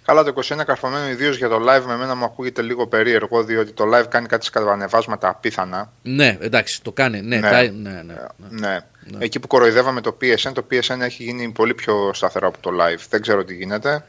Καλά, 0.04 0.24
το 0.24 0.32
21 0.42 0.64
καρφωμένο 0.66 1.08
ιδίως 1.08 1.36
για 1.36 1.48
το 1.48 1.56
live 1.56 1.82
με 1.86 1.96
μένα 1.96 2.14
μου 2.14 2.24
ακούγεται 2.24 2.62
λίγο 2.62 2.86
περίεργο, 2.86 3.44
διότι 3.44 3.72
το 3.72 3.84
live 3.94 4.04
κάνει 4.08 4.26
κάτι 4.26 4.44
σκατανεβάσματα 4.44 5.28
απίθανα. 5.28 5.92
Ναι, 6.02 6.36
εντάξει, 6.40 6.82
το 6.82 6.92
κάνει. 6.92 7.20
Ναι, 7.20 7.36
Ναι. 7.36 7.50
τα- 7.50 7.62
ναι, 7.62 7.90
ναι, 7.90 8.02
ναι. 8.50 8.58
Ναι. 8.60 8.78
Εκεί 9.18 9.40
που 9.40 9.46
κοροϊδεύαμε 9.46 10.00
το 10.00 10.16
PSN, 10.20 10.52
το 10.52 10.64
PSN 10.70 11.00
έχει 11.00 11.22
γίνει 11.24 11.48
πολύ 11.52 11.74
πιο 11.74 12.10
σταθερό 12.14 12.48
από 12.48 12.58
το 12.60 12.70
live. 12.80 13.00
Δεν 13.10 13.20
ξέρω 13.20 13.44
τι 13.44 13.54
γίνεται. 13.54 14.04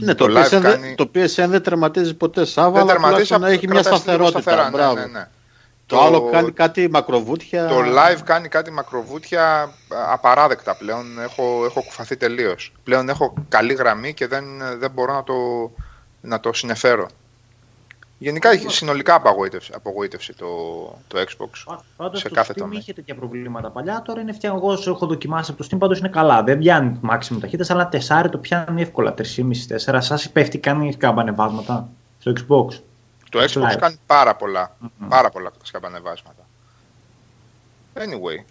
Ναι, 0.00 0.14
το, 0.14 0.26
Το 0.26 0.40
live 0.40 0.44
PSN, 0.44 0.48
δεν- 0.50 0.62
κάνει- 0.62 0.94
το 0.94 1.10
PSN 1.14 1.46
δεν 1.48 1.62
τερματίζει 1.62 2.14
ποτέ 2.14 2.44
Σάββα, 2.44 2.70
Δεν 2.72 2.80
αλλά 2.82 2.90
τερματίζει, 2.92 3.10
τουλάχιστον 3.12 3.36
απλά 3.42 3.48
έχει 3.54 3.68
μια 3.68 3.80
κρατάει 3.80 4.16
λίγο 4.16 4.26
σταθερότητα. 4.26 4.40
σταθερά, 4.40 4.64
ναι, 4.64 4.76
μπράβο. 4.76 4.94
ναι, 4.94 5.06
ναι. 5.18 5.28
Το, 5.94 6.00
Το- 6.00 6.06
άλλο 6.06 6.30
κάνει 6.30 6.50
κάτι 6.50 6.90
μακροβούτια. 6.90 7.66
Το 7.68 7.78
live 7.78 8.20
κάνει 8.24 8.48
κάτι 8.48 8.70
μακροβούτια 8.70 9.62
α, 9.62 9.68
απαράδεκτα 10.12 10.74
πλέον. 10.76 11.18
Έχω, 11.20 11.64
έχω 11.64 11.82
κουφαθεί 11.82 12.16
τελείως. 12.16 12.72
Πλέον 12.84 13.08
έχω 13.08 13.34
καλή 13.48 13.74
γραμμή 13.74 14.14
και 14.14 14.26
δεν, 14.26 14.44
δεν 14.78 14.90
μπορώ 14.90 15.12
να 15.12 15.22
το, 15.24 15.34
να 16.20 16.40
το 16.40 16.52
συνεφέρω. 16.52 17.06
Γενικά 18.18 18.50
έχει 18.50 18.68
συνολικά 18.70 19.14
απογοήτευση, 19.14 19.72
απογοήτευση 19.74 20.32
το, 20.32 20.46
το 21.08 21.18
Xbox. 21.18 21.74
Πάντως 21.96 22.20
σε 22.20 22.28
το 22.28 22.34
κάθε 22.34 22.52
Steam 22.52 22.58
τομέα. 22.60 22.78
είχε 22.78 22.92
τέτοια 22.92 23.14
προβλήματα 23.14 23.70
παλιά. 23.70 24.02
Τώρα 24.04 24.20
είναι 24.20 24.32
φτιάχνω. 24.32 24.58
Εγώ 24.58 24.68
όσο 24.72 24.90
έχω 24.90 25.06
δοκιμάσει 25.06 25.50
από 25.50 25.62
το 25.62 25.68
Steam, 25.70 25.78
πάντως 25.78 25.98
είναι 25.98 26.08
καλά. 26.08 26.42
Δεν 26.42 26.58
πιάνει 26.58 27.00
maximum 27.10 27.36
ταχύτητα, 27.40 27.74
αλλά 27.74 27.88
τεσσάρι 27.88 28.28
το 28.28 28.38
πιάνει 28.38 28.82
εύκολα. 28.82 29.14
3,5-4. 29.18 29.96
Σας 29.98 30.30
πέφτει 30.30 30.58
κάνει 30.58 30.94
καμπανεβάσματα 30.94 31.88
στο 32.18 32.32
Xbox. 32.36 32.78
Το 33.34 33.40
Xbox 33.40 33.72
Live. 33.72 33.76
κάνει 33.78 33.96
πάρα 34.06 34.34
πολλά, 34.36 34.76
πάρα 35.08 35.30
πολλά 35.30 35.50
σκαμπανεβάσματα. 35.62 36.46
Anyway. 37.94 38.44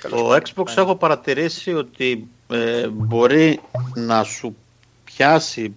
τέλος 0.00 0.20
Το 0.20 0.26
πάντων. 0.28 0.42
Xbox 0.42 0.76
έχω 0.76 0.96
παρατηρήσει 0.96 1.74
ότι 1.74 2.28
ε, 2.48 2.88
μπορεί 2.88 3.60
να 3.94 4.22
σου 4.22 4.56
πιάσει 5.04 5.76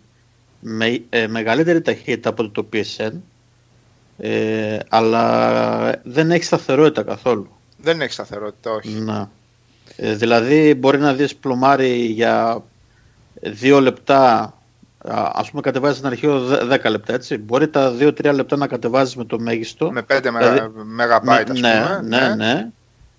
με, 0.59 1.03
ε, 1.09 1.27
μεγαλύτερη 1.27 1.81
ταχύτητα 1.81 2.29
από 2.29 2.49
το 2.49 2.67
PSN 2.73 3.11
ε, 4.17 4.79
αλλά 4.89 6.01
δεν 6.03 6.31
έχει 6.31 6.43
σταθερότητα 6.43 7.03
καθόλου. 7.03 7.49
Δεν 7.77 8.01
έχει 8.01 8.11
σταθερότητα, 8.11 8.71
όχι. 8.71 8.89
Να. 8.89 9.29
Ε, 9.95 10.15
δηλαδή 10.15 10.73
μπορεί 10.73 10.97
να 10.97 11.13
δεις 11.13 11.35
πλωμάρι 11.35 11.95
για 11.95 12.63
δύο 13.41 13.81
λεπτά 13.81 14.53
α, 15.09 15.31
ας 15.33 15.49
πούμε 15.49 15.61
κατεβάζεις 15.61 15.99
ένα 15.99 16.07
αρχείο 16.07 16.39
δε- 16.39 16.63
10 16.65 16.89
λεπτά 16.89 17.13
έτσι. 17.13 17.37
Μπορεί 17.37 17.67
τα 17.67 17.91
2-3 17.99 18.33
λεπτά 18.33 18.55
να 18.57 18.67
κατεβάζεις 18.67 19.15
με 19.15 19.25
το 19.25 19.39
μέγιστο. 19.39 19.91
Με 19.91 20.01
5 20.01 20.19
Δηλαδή, 20.37 20.59
MB, 20.59 21.51
ας 21.51 21.59
ναι, 21.59 21.71
πούμε. 21.71 22.17
ναι, 22.17 22.35
ναι. 22.35 22.67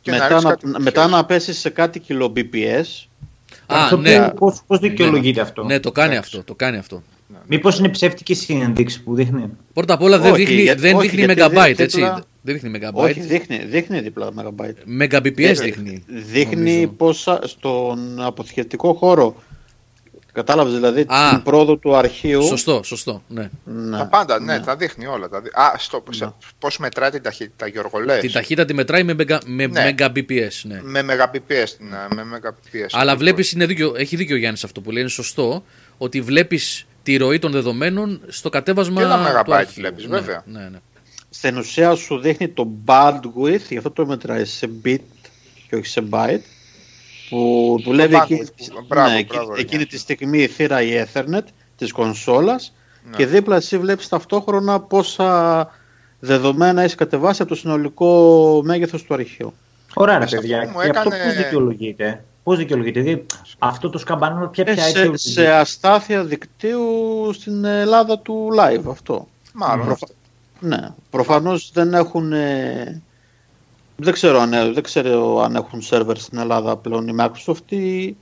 Και 0.00 0.10
να 0.10 0.16
μετά, 0.16 0.28
ρίξεις 0.28 0.44
να, 0.44 0.50
κάτι 0.50 0.66
μετά 0.66 0.90
πιο- 1.06 1.16
να 1.16 1.24
πέσεις 1.24 1.58
σε 1.58 1.70
κάτι 1.70 1.98
κιλό 2.00 2.32
BPS 2.36 3.06
Α, 3.66 3.82
αυτό 3.82 3.96
ναι. 3.96 4.30
Πώς 4.30 4.62
πώς 4.66 4.78
δικαιολογείται 4.78 5.40
αυτό; 5.40 5.64
Ναι, 5.64 5.80
το 5.80 5.92
κάνει 5.92 6.12
Εντάξει. 6.12 6.30
αυτό. 6.36 6.44
Το 6.46 6.54
κάνει 6.54 6.76
αυτό. 6.76 7.02
Μήπως 7.46 7.78
είναι 7.78 7.88
ψεύτικη 7.88 8.34
συνενδείξη 8.34 9.02
που 9.02 9.14
δείχνει; 9.14 9.50
Πρώτα 9.72 9.94
απ' 9.94 10.02
όλα 10.02 10.18
δεν 10.18 10.32
Όχι, 10.32 10.44
δείχνει, 10.44 10.62
για- 10.62 10.74
δεν 10.74 10.94
όχι, 10.96 11.08
δείχνει 11.08 11.32
γιατί 11.32 11.42
megabyte, 11.54 11.64
δει- 11.66 11.80
έτσι. 11.80 11.96
δίπλα- 12.00 12.22
Δεν 12.42 12.54
δείχνει 12.60 12.70
Όχι, 12.92 13.14
megabyte. 13.20 13.26
δείχνει, 13.28 13.64
δείχνει 13.64 14.00
δίπλα 14.00 14.28
Megabyte. 14.36 15.02
Megabps 15.02 15.38
Ε, 15.38 15.52
δείχνει. 15.52 16.04
Δείχνει 16.06 16.70
νομίζω. 16.70 16.88
πόσα 16.88 17.40
στον 17.44 18.22
αποθηκευτικό 18.22 18.92
χώρο. 18.94 19.34
Κατάλαβες 20.32 20.72
δηλαδή 20.74 21.00
Α. 21.00 21.28
την 21.30 21.42
πρόοδο 21.42 21.76
του 21.76 21.96
αρχείου. 21.96 22.42
Σωστό, 22.42 22.80
σωστό. 22.84 23.22
Ναι. 23.28 23.50
Ναι, 23.64 23.96
Τα 23.96 24.06
πάντα, 24.06 24.40
ναι, 24.40 24.52
ναι. 24.58 24.64
τα 24.64 24.76
δείχνει 24.76 25.06
όλα. 25.06 25.28
Τα 25.28 25.40
δει... 25.40 25.48
Α, 25.48 25.74
στο, 25.78 26.02
σε, 26.10 26.34
πώς 26.58 26.78
μετράει 26.78 27.10
την 27.10 27.22
ταχύτητα, 27.22 27.66
Γιώργο, 27.66 27.98
λες. 27.98 28.20
Την 28.20 28.32
ταχύτητα 28.32 28.64
τη 28.64 28.74
μετράει 28.74 29.02
με, 29.02 29.14
μεγα, 29.14 29.40
με 29.46 29.66
Ναι. 29.66 29.94
Mbps. 29.98 30.50
Ναι. 30.62 30.80
Με 30.82 31.02
Mbps, 31.02 31.66
ναι, 31.78 32.22
με 32.24 32.40
Mbps. 32.42 32.86
Αλλά 32.90 33.16
βλέπεις, 33.16 33.56
έχει 33.96 34.16
δίκιο 34.16 34.34
ο 34.34 34.38
Γιάννης 34.38 34.64
αυτό 34.64 34.80
που 34.80 34.90
λέει, 34.90 35.02
είναι 35.02 35.10
σωστό, 35.10 35.64
ότι 35.98 36.20
βλέπεις 36.20 36.86
τη 37.02 37.16
ροή 37.16 37.38
των 37.38 37.52
δεδομένων 37.52 38.20
στο 38.28 38.48
κατέβασμα. 38.48 39.00
Και 39.00 39.06
ένα 39.06 39.16
του 39.16 39.50
megabyte 39.50 39.54
αρχείου. 39.54 39.74
βλέπεις, 39.82 40.06
Ναι, 40.06 40.18
βέβαια. 40.18 40.42
Ναι, 40.46 40.68
ναι. 40.72 40.78
Στην 41.30 41.56
ουσία 41.56 41.94
σου 41.94 42.18
δείχνει 42.18 42.48
το 42.48 42.68
bandwidth, 42.84 43.68
γι' 43.68 43.76
αυτό 43.76 43.90
το 43.90 44.06
μετράει 44.06 44.44
σε 44.44 44.70
bit 44.84 44.98
και 45.68 45.76
όχι 45.76 45.86
σε 45.86 46.04
byte, 46.10 46.40
που 47.28 47.76
δουλεύει 47.84 48.14
bandwidth 48.16 48.22
εκείνη, 48.22 48.44
που- 48.44 48.84
μπράβο, 48.88 49.10
ναι, 49.12 49.24
μπράβο, 49.24 49.46
ρε 49.46 49.60
εκείνη 49.60 49.66
Γιάννη. 49.68 49.86
τη 49.86 49.98
στιγμή 49.98 50.38
η 50.38 50.46
θύρα 50.46 50.82
η 50.82 51.04
Ethernet 51.12 51.42
της 51.76 51.92
κονσόλας 51.92 52.72
Ναι. 53.10 53.16
και 53.16 53.26
δίπλα 53.26 53.56
εσύ 53.56 53.78
βλέπεις 53.78 54.08
ταυτόχρονα 54.08 54.80
πόσα 54.80 55.68
δεδομένα 56.20 56.82
έχεις 56.82 56.94
κατεβάσει 56.94 57.42
από 57.42 57.50
το 57.50 57.56
συνολικό 57.56 58.60
μέγεθος 58.64 59.02
του 59.02 59.14
αρχείου. 59.14 59.52
Ωραία, 59.94 60.18
ρε 60.18 60.26
Σε 60.26 60.36
αυτό 60.36 60.48
παιδιά. 60.48 60.62
που 60.64 60.70
μου 60.78 60.80
Και 60.82 60.88
αυτό 60.98 61.08
έκανε- 61.14 61.24
πώς 61.34 61.42
δικαιολογείται. 61.44 62.24
Πώς 62.42 62.56
δικαιολογείται. 62.58 63.00
Δηλαδή, 63.00 63.26
αυτό 63.58 63.90
το 63.90 63.98
σκαμπανό 63.98 64.46
πια 64.48 64.64
Ε, 64.66 64.72
πια 64.72 64.82
σε, 64.82 64.88
αιτιολογείται. 64.88 65.18
σε 65.42 65.50
αστάθεια 65.52 66.24
δικτύου 66.24 67.30
στην 67.32 67.64
Ελλάδα 67.64 68.18
του 68.18 68.48
live 68.58 68.90
αυτό. 68.90 69.28
Μάλλον 69.52 69.86
Προφα- 69.86 69.92
αυτό. 69.92 70.16
Ναι, 70.60 70.88
προφανώς 71.10 71.70
δεν 71.74 71.94
έχουν... 71.94 72.32
ε, 72.32 73.02
δεν, 74.00 74.12
ξέρω 74.12 74.38
αν, 74.40 74.52
ε, 74.52 74.70
δεν 74.72 74.82
ξέρω 74.82 75.40
αν 75.42 75.54
έχουν 75.56 75.82
σερβερ 75.82 76.16
στην 76.18 76.38
Ελλάδα 76.38 76.76
πλέον 76.76 77.08
η 77.08 77.14
Microsoft 77.20 77.72
ή 77.72 78.16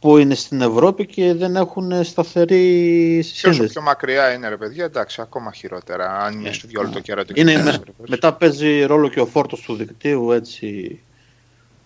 που 0.00 0.18
είναι 0.18 0.34
στην 0.34 0.60
Ευρώπη 0.60 1.06
και 1.06 1.34
δεν 1.34 1.56
έχουν 1.56 2.04
σταθερή 2.04 3.12
Και 3.14 3.18
όσο 3.48 3.52
σύνδεση. 3.52 3.72
πιο 3.72 3.82
μακριά 3.82 4.32
είναι, 4.32 4.48
ρε 4.48 4.56
παιδιά, 4.56 4.84
εντάξει, 4.84 5.20
ακόμα 5.20 5.52
χειρότερα. 5.52 6.18
Αν 6.20 6.38
είναι 6.40 6.52
στο 6.52 6.68
διόλο 6.68 6.88
το 6.88 7.00
καιρό 7.00 7.24
του 7.24 7.32
Ε, 7.36 7.40
Είναι, 7.40 7.50
κοινού, 7.52 7.64
με- 7.64 7.70
ρε 7.70 7.76
παιδιά. 7.78 7.92
μετά 8.08 8.32
παίζει 8.32 8.84
ρόλο 8.84 9.08
και 9.08 9.20
ο 9.20 9.26
φόρτος 9.26 9.60
του 9.60 9.74
δικτύου 9.74 10.32
έτσι 10.32 11.00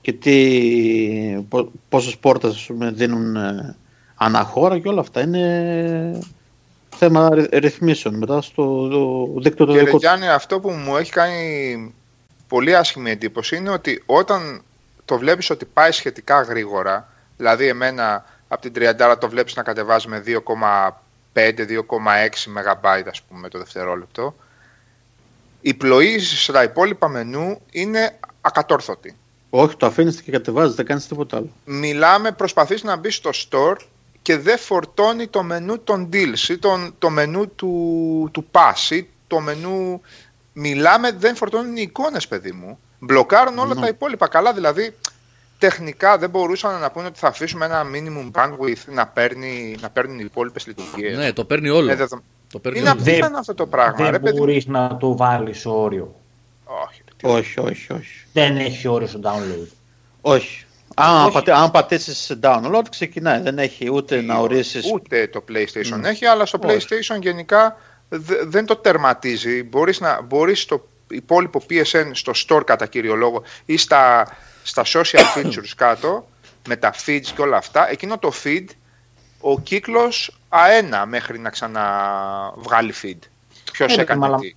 και 0.01 0.13
τι, 0.13 0.35
πο- 1.49 1.71
πόσες 1.89 2.17
πόρτες 2.17 2.51
ας 2.55 2.65
πούμε, 2.67 2.91
δίνουν 2.91 3.37
ε, 3.37 3.77
αναχώρα 4.15 4.79
και 4.79 4.89
όλα 4.89 5.01
αυτά 5.01 5.21
είναι 5.21 6.19
θέμα 6.97 7.29
ρυ- 7.35 7.55
ρυθμίσεων 7.55 8.15
μετά 8.15 8.41
στο 8.43 8.89
το 8.89 9.41
δίκτυο 9.41 9.65
το 9.67 9.73
Και 9.73 9.79
ρε 9.79 9.85
δικό 9.85 9.97
του. 9.99 10.03
Γιάννη, 10.07 10.29
αυτό 10.29 10.61
που 10.61 10.71
μου 10.71 10.97
έχει 10.97 11.11
κάνει 11.13 11.95
πολύ 12.51 12.77
άσχημη 12.77 13.11
εντύπωση 13.11 13.57
είναι 13.57 13.71
ότι 13.71 14.03
όταν 14.07 14.63
το 15.05 15.19
βλέπεις 15.19 15.51
ότι 15.51 15.65
πάει 15.65 15.93
σχετικά 15.93 16.43
γρήγορα, 16.43 17.13
δηλαδή 17.37 17.67
εμένα 17.67 18.25
από 18.49 18.71
την 18.71 18.73
30 18.77 19.17
το 19.21 19.29
βλέπεις 19.29 19.55
να 19.55 19.63
κατεβάζει 19.63 20.09
με 20.09 20.23
2,5-2,6 20.27 20.37
MB 21.35 23.03
ας 23.11 23.23
πούμε 23.23 23.49
το 23.49 23.59
δευτερόλεπτο, 23.59 24.35
η 25.61 25.75
πλοή 25.75 26.19
στα 26.19 26.63
υπόλοιπα 26.63 27.09
μενού 27.09 27.61
είναι 27.71 28.19
ακατόρθωτη. 28.41 29.17
Όχι, 29.51 29.77
το 29.77 29.87
αφήνεις 29.87 30.23
και 30.23 30.31
κατεβάζεις, 30.31 30.75
δεν 30.75 30.87
κάνεις 30.87 31.07
τίποτα 31.07 31.37
άλλο. 31.37 31.51
Μιλάμε, 31.65 32.33
προσπαθείς 32.33 32.83
να 32.83 32.97
μπεις 32.97 33.15
στο 33.15 33.31
store 33.33 33.77
και 34.23 34.39
δεν 34.39 34.59
φορτώνει 34.59 35.27
το 35.27 35.43
μενού 35.43 35.79
των 35.79 36.09
deals 36.13 36.49
ή 36.49 36.59
τον, 36.59 36.95
το 36.99 37.11
μενού 37.11 37.49
του, 37.49 38.29
του 38.33 38.47
pass 38.53 38.91
ή 38.91 39.09
το 39.27 39.41
μενού... 39.41 40.01
Μιλάμε, 40.63 41.13
δεν 41.13 41.37
φορτώνουν 41.37 41.77
οι 41.77 41.83
εικόνες, 41.83 42.29
παιδί 42.29 42.53
μου. 42.53 42.79
Μπλοκάρουν 42.99 43.59
όλα 43.59 43.75
Ναι. 43.75 43.81
τα 43.81 43.89
υπόλοιπα. 43.89 44.29
Καλά, 44.29 44.53
δηλαδή, 44.53 44.95
τεχνικά 45.59 46.19
δεν 46.19 46.31
μπορούσαν 46.31 46.81
να 46.81 46.91
πούνε 46.91 47.07
ότι 47.07 47.19
θα 47.19 47.29
αφήσουμε 47.29 47.65
ένα 47.65 47.83
minimum 47.95 48.31
bandwidth 48.41 48.93
να, 48.93 49.07
παίρνει, 49.07 49.77
να 49.81 49.91
παίρνουν 49.91 50.19
οι 50.19 50.23
υπόλοιπες 50.27 50.67
λειτουργίες. 50.67 51.17
Ναι, 51.17 51.33
το 51.33 51.45
παίρνει 51.45 51.69
όλο. 51.69 51.91
Ε, 51.91 51.95
δεδο- 51.95 52.23
Το 52.53 52.59
παίρνει 52.59 52.79
Είναι 52.79 52.89
όλο. 52.91 53.01
Δεν- 53.01 53.13
απίθανο 53.15 53.39
αυτό 53.39 53.55
το 53.55 53.67
πράγμα. 53.67 54.05
ρε, 54.05 54.11
Δεν 54.11 54.21
παιδί 54.21 54.33
μου. 54.39 54.45
μπορείς 54.45 54.67
να 54.67 54.97
το 54.97 55.17
βάλεις 55.17 55.67
όριο. 55.67 56.15
Όχι, 56.65 57.03
ρε, 57.09 57.13
τι- 57.17 57.27
Όχι, 57.39 57.61
όχι, 57.61 57.93
όχι. 57.93 58.27
Δεν 58.33 58.57
έχει 58.57 58.89
όριο 58.89 59.07
στο 59.07 59.21
download. 59.23 59.67
Όχι. 60.21 60.65
Αν, 60.95 61.25
Όχι. 61.25 61.33
πατη, 61.33 61.51
αν 61.51 61.71
πατήσεις 61.71 62.19
σε 62.19 62.39
download 62.43 62.83
ξεκινάει, 62.91 63.41
δεν 63.41 63.59
έχει 63.59 63.91
ούτε 63.93 64.21
να 64.21 64.37
ορίσεις 64.39 64.93
Ούτε 64.93 65.27
το 65.29 65.45
PlayStation 65.49 65.97
Μμ. 65.97 66.05
έχει, 66.05 66.27
αλλά 66.27 66.47
στο 66.47 66.59
Όχι. 66.65 66.77
PlayStation 66.91 67.21
γενικά 67.21 67.77
δε- 68.11 68.45
δεν 68.45 68.67
το 68.67 68.77
τερματίζει. 68.77 69.63
Μπορείς, 69.63 70.01
να, 70.01 70.23
μπορείς 70.23 70.65
το 70.65 70.89
υπόλοιπο 71.11 71.63
PSN 71.71 72.11
στο 72.13 72.33
store 72.49 72.63
κατά 72.67 72.87
κύριο 72.87 73.15
λόγο 73.15 73.43
ή 73.65 73.77
στα, 73.77 74.27
στα 74.63 74.83
social 74.87 75.21
features 75.37 75.73
κάτω 75.77 76.29
με 76.69 76.77
τα 76.77 76.95
feeds 77.07 77.27
και 77.37 77.43
όλα 77.43 77.57
αυτά. 77.57 77.91
Εκείνο 77.91 78.19
το 78.19 78.33
feed 78.45 78.65
ο 79.41 79.61
κύκλος 79.61 80.39
αένα 80.49 81.07
μέχρι 81.07 81.39
να 81.39 81.51
ξαναβγάλει 81.51 82.95
feed. 83.03 83.19
Ποιος 83.73 83.93
Ε, 83.93 83.95
ρε, 83.97 84.03
έκανε 84.03 84.21
μαλα- 84.21 84.39
τι. 84.39 84.55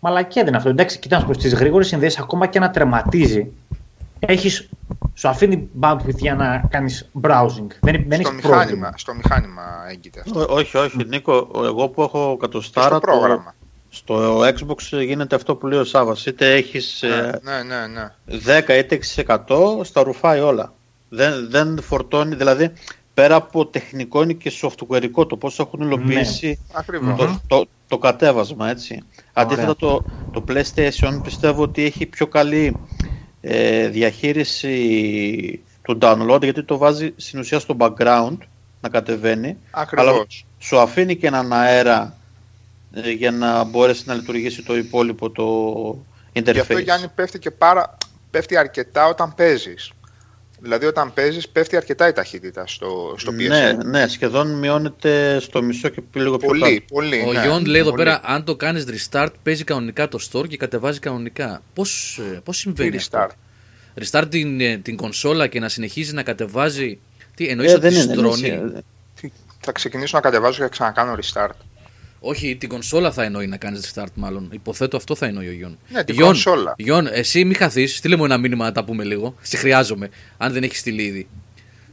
Μαλακία 0.00 0.40
δεν 0.42 0.46
είναι 0.46 0.56
αυτό. 0.56 0.68
Εντάξει, 0.68 0.98
κοίτα 0.98 1.14
να 1.16 1.20
σου 1.20 1.26
πω 1.26 1.34
στις 1.34 1.54
γρήγορες 1.54 1.86
συνδέσεις, 1.86 2.18
ακόμα 2.18 2.46
και 2.46 2.58
να 2.58 2.70
τερματίζει, 2.70 3.52
έχεις, 4.18 4.68
σου 5.14 5.28
αφήνει 5.28 5.68
bandwidth 5.80 6.16
για 6.16 6.34
να 6.34 6.58
κάνεις 6.70 7.10
browsing. 7.22 7.66
Δεν, 7.80 8.04
δεν 8.08 8.20
Στο 8.20 8.28
έχεις 8.28 8.30
μηχάνημα, 8.30 8.56
πρόβλημα. 8.56 8.92
στο 8.96 9.14
μηχάνημα 9.14 9.62
έγκυται 9.90 10.20
αυτό. 10.20 10.40
Ό- 10.40 10.46
Όχι, 10.56 10.76
όχι, 10.76 11.04
Νίκο, 11.06 11.50
εγώ 11.54 11.88
που 11.88 12.02
έχω 12.02 12.30
Και 12.32 12.36
κατοστάρα 12.40 12.86
στο 12.88 12.98
πρόγραμμα. 13.00 13.54
στο 13.88 14.40
Xbox 14.40 15.02
γίνεται 15.04 15.34
αυτό 15.34 15.56
που 15.56 15.66
λέει 15.66 15.78
ο 15.78 15.84
Σάββας. 15.84 16.26
Είτε 16.26 16.54
έχεις 16.54 17.02
ε, 17.02 17.40
Ναι, 17.42 17.62
ναι, 17.62 17.86
ναι. 17.86 18.12
10 18.66 18.78
είτε 18.78 18.94
6% 18.94 19.84
στα 19.84 20.02
ρουφάει 20.02 20.40
όλα. 20.40 20.72
Δεν, 21.08 21.50
δεν 21.50 21.82
φορτώνει, 21.82 22.34
δηλαδή 22.34 22.72
πέρα 23.14 23.34
από 23.34 23.66
τεχνικό 23.66 24.22
είναι 24.22 24.32
και 24.32 24.52
softwareικό 24.62 25.28
το 25.28 25.36
πώς 25.36 25.58
έχουν 25.58 25.80
υλοποιήσει 25.80 26.58
Ακριβώς. 26.72 27.16
το, 27.16 27.40
το, 27.46 27.64
το 27.88 27.98
κατέβασμα 27.98 28.68
έτσι. 28.70 29.02
Αντίθετα 29.32 29.76
το, 29.76 30.04
το 30.30 30.44
PlayStation 30.48 31.20
πιστεύω 31.22 31.62
ότι 31.62 31.84
έχει 31.84 32.06
πιο 32.06 32.26
καλή 32.26 32.76
ε, 33.40 33.88
διαχείριση 33.88 35.60
του 35.82 35.98
download 36.00 36.42
γιατί 36.42 36.62
το 36.62 36.78
βάζει 36.78 37.12
στην 37.16 37.40
ουσία 37.40 37.58
στο 37.58 37.76
background 37.78 38.36
να 38.80 38.88
κατεβαίνει 38.88 39.56
Ακριβώς. 39.70 40.46
σου 40.58 40.78
αφήνει 40.78 41.16
και 41.16 41.26
έναν 41.26 41.52
αέρα 41.52 42.16
ε, 42.92 43.10
για 43.10 43.30
να 43.30 43.64
μπορέσει 43.64 44.02
να 44.06 44.14
λειτουργήσει 44.14 44.62
το 44.62 44.76
υπόλοιπο 44.76 45.30
το 45.30 45.46
interface. 46.32 46.52
Γι' 46.52 46.60
αυτό 46.60 46.78
Γιάννη 46.78 47.08
πέφτει 47.14 47.38
και 47.38 47.50
πάρα, 47.50 47.98
πέφτει 48.30 48.56
αρκετά 48.56 49.06
όταν 49.06 49.34
παίζεις. 49.34 49.92
Δηλαδή 50.60 50.86
όταν 50.86 51.14
παίζεις 51.14 51.48
πέφτει 51.48 51.76
αρκετά 51.76 52.08
η 52.08 52.12
ταχύτητα 52.12 52.66
στο, 52.66 53.14
στο 53.18 53.32
PSN. 53.32 53.48
ναι, 53.48 53.72
ναι, 53.84 54.06
σχεδόν 54.08 54.58
μειώνεται 54.58 55.38
στο 55.40 55.62
μισό 55.62 55.88
και 55.88 56.02
λίγο 56.12 56.36
πιο 56.36 56.48
κάτω. 56.48 56.60
Πολύ, 56.64 56.84
πολύ. 56.92 57.24
Ο 57.26 57.32
ναι, 57.32 57.40
Γιόν 57.42 57.64
λέει 57.64 57.80
εδώ 57.80 57.90
πολύ. 57.90 58.02
πέρα, 58.04 58.20
αν 58.24 58.44
το 58.44 58.56
κάνεις 58.56 58.84
restart, 58.88 59.28
παίζει 59.42 59.64
κανονικά 59.64 60.08
το 60.08 60.18
store 60.32 60.48
και 60.48 60.56
κατεβάζει 60.56 60.98
κανονικά. 60.98 61.62
Πώς 61.74 62.20
πώς 62.44 62.56
συμβαίνει 62.56 62.90
Τι 62.90 62.96
αυτό; 62.96 63.26
restart; 63.26 63.30
Restart 64.20 64.24
την, 64.30 64.60
ε, 64.60 64.76
την 64.76 64.96
κονσόλα 64.96 65.46
και 65.46 65.60
να 65.60 65.68
συνεχίζει 65.68 66.12
να 66.14 66.22
κατεβάζει; 66.22 66.98
Τι 67.34 67.48
εννοείς 67.48 67.70
Ε, 67.70 67.74
ότι 67.74 67.80
δεν 67.88 67.92
είναι, 68.02 68.12
στρώνει; 68.14 68.48
είναι, 68.48 68.82
Τι- 69.20 69.32
Θα 69.60 69.72
ξεκινήσω 69.72 70.16
να 70.16 70.22
κατεβάζω 70.22 70.56
και 70.56 70.62
θα 70.62 70.68
ξανακάνω 70.68 71.16
restart. 71.22 71.56
Όχι, 72.20 72.56
την 72.56 72.68
κονσόλα 72.68 73.12
θα 73.12 73.22
εννοεί 73.22 73.46
να 73.46 73.56
κάνεις 73.56 73.92
restart, 73.94 74.12
μάλλον. 74.14 74.48
Υποθέτω 74.52 74.96
αυτό 74.96 75.14
θα 75.14 75.26
εννοεί 75.26 75.48
ο 75.48 75.52
Γιον. 75.52 75.78
Ναι, 75.88 76.04
την 76.04 76.14
Γιον, 76.14 76.26
κονσόλα. 76.26 76.74
Γιον, 76.76 77.06
εσύ 77.06 77.44
μη 77.44 77.54
χαθείς. 77.54 77.96
Στείλε 77.96 78.16
μου 78.16 78.24
ένα 78.24 78.38
μήνυμα 78.38 78.64
να 78.64 78.72
τα 78.72 78.84
πούμε 78.84 79.04
λίγο. 79.04 79.34
Σε 79.40 79.56
χρειάζομαι. 79.56 80.08
Αν 80.38 80.52
δεν 80.52 80.62
έχεις 80.62 80.78
στείλει 80.78 81.02
ήδη. 81.02 81.28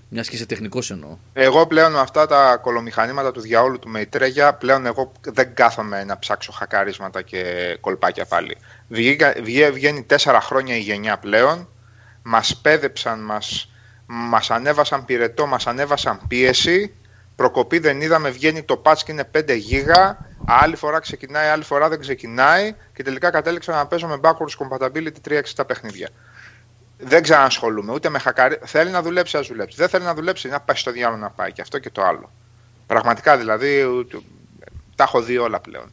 Μιας 0.09 0.29
και 0.29 0.35
είσαι 0.35 0.45
τεχνικός 0.45 0.91
εννοώ. 0.91 1.17
Εγώ 1.33 1.67
πλέον 1.67 1.91
με 1.91 1.99
αυτά 1.99 2.27
τα 2.27 2.57
κολομηχανήματα 2.61 3.31
του 3.31 3.39
διαόλου 3.41 3.79
του 3.79 3.89
Μεϊτρέγια, 3.89 4.53
πλέον 4.53 4.85
εγώ 4.85 5.11
δεν 5.21 5.53
κάθομαι 5.53 6.03
να 6.03 6.19
ψάξω 6.19 6.51
χακαρίσματα 6.51 7.21
και 7.21 7.41
κολπάκια 7.81 8.25
πάλι. 8.25 8.57
Βγήκα, 8.87 9.33
βγε- 9.43 9.71
βγαίνει 9.71 10.03
τέσσερα 10.03 10.41
χρόνια 10.41 10.75
η 10.75 10.79
γενιά 10.79 11.17
πλέον, 11.17 11.67
μας 12.23 12.57
πέδεψαν, 12.61 13.19
μας, 13.19 13.71
μας 14.05 14.51
ανέβασαν 14.51 15.05
πυρετό, 15.05 15.45
μας 15.45 15.67
ανέβασαν 15.67 16.19
πίεση, 16.27 16.93
προκοπή 17.37 17.79
δεν 17.79 18.01
είδαμε, 18.01 18.29
βγαίνει 18.29 18.63
το 18.63 18.81
patch 18.85 18.97
και 19.05 19.11
είναι 19.11 19.29
5 19.37 19.55
γίγα, 19.57 20.17
άλλη 20.45 20.75
φορά 20.75 20.99
ξεκινάει, 20.99 21.47
άλλη 21.47 21.63
φορά 21.63 21.89
δεν 21.89 21.99
ξεκινάει 21.99 22.75
και 22.93 23.03
τελικά 23.03 23.29
κατέληξα 23.29 23.75
να 23.75 23.85
παίζω 23.87 24.07
με 24.07 24.19
backwards 24.21 24.57
compatibility 24.67 25.29
360 25.55 25.67
παιχνίδια. 25.67 26.09
Δεν 26.97 27.21
ξανασχολούμαι 27.21 27.93
ούτε 27.93 28.09
με 28.09 28.19
χακαρί. 28.19 28.59
Θέλει 28.63 28.89
να 28.89 29.01
δουλέψει, 29.01 29.37
ας 29.37 29.47
δουλέψει. 29.47 29.77
Δεν 29.77 29.89
θέλει 29.89 30.03
να 30.03 30.13
δουλέψει, 30.13 30.47
να 30.47 30.59
πάει 30.59 30.75
στο 30.75 30.91
διάλογο 30.91 31.21
να 31.21 31.29
πάει. 31.29 31.51
Και 31.51 31.61
αυτό 31.61 31.79
και 31.79 31.89
το 31.89 32.03
άλλο. 32.03 32.31
Πραγματικά 32.87 33.37
δηλαδή 33.37 33.83
ούτε- 33.83 34.17
τα 34.95 35.03
έχω 35.03 35.21
δει 35.21 35.37
όλα 35.37 35.59
πλέον. 35.59 35.91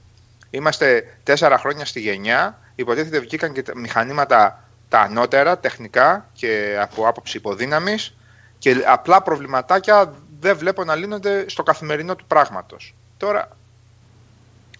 Είμαστε 0.50 1.16
τέσσερα 1.22 1.58
χρόνια 1.58 1.84
στη 1.84 2.00
γενιά. 2.00 2.58
Υποτίθεται 2.74 3.18
βγήκαν 3.18 3.52
και 3.52 3.62
τα 3.62 3.78
μηχανήματα 3.78 4.64
τα 4.88 5.00
ανώτερα 5.00 5.58
τεχνικά 5.58 6.28
και 6.32 6.76
από 6.80 7.08
άποψη 7.08 7.36
υποδύναμης. 7.36 8.16
Και 8.58 8.82
απλά 8.86 9.22
προβληματάκια 9.22 10.14
δεν 10.44 10.56
βλέπω 10.56 10.84
να 10.84 10.94
λύνονται 10.94 11.48
στο 11.48 11.62
καθημερινό 11.62 12.16
του 12.16 12.24
πράγματος. 12.26 12.94
Τώρα 13.16 13.56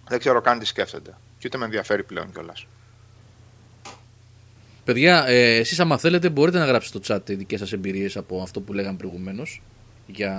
δεν 0.09 0.18
ξέρω 0.18 0.40
καν 0.40 0.59
τι 0.59 0.64
σκέφτονται. 0.64 1.11
Και 1.38 1.46
ούτε 1.46 1.59
με 1.59 1.64
ενδιαφέρει 1.64 2.03
πλέον 2.03 2.33
κιόλας. 2.33 2.66
Παιδιά, 4.85 5.24
ε, 5.27 5.57
εσείς 5.57 5.81
άμα 5.81 5.98
θέλετε 5.98 6.29
μπορείτε 6.29 6.59
να 6.59 6.64
γράψετε 6.64 6.98
στο 7.03 7.14
chat 7.14 7.31
οι 7.31 7.35
δικές 7.35 7.59
σας 7.59 7.72
εμπειρίες 7.72 8.16
από 8.16 8.42
αυτό 8.42 8.61
που 8.61 8.72
λέγαμε 8.72 8.96
προηγουμένως 8.96 9.62
για 10.07 10.35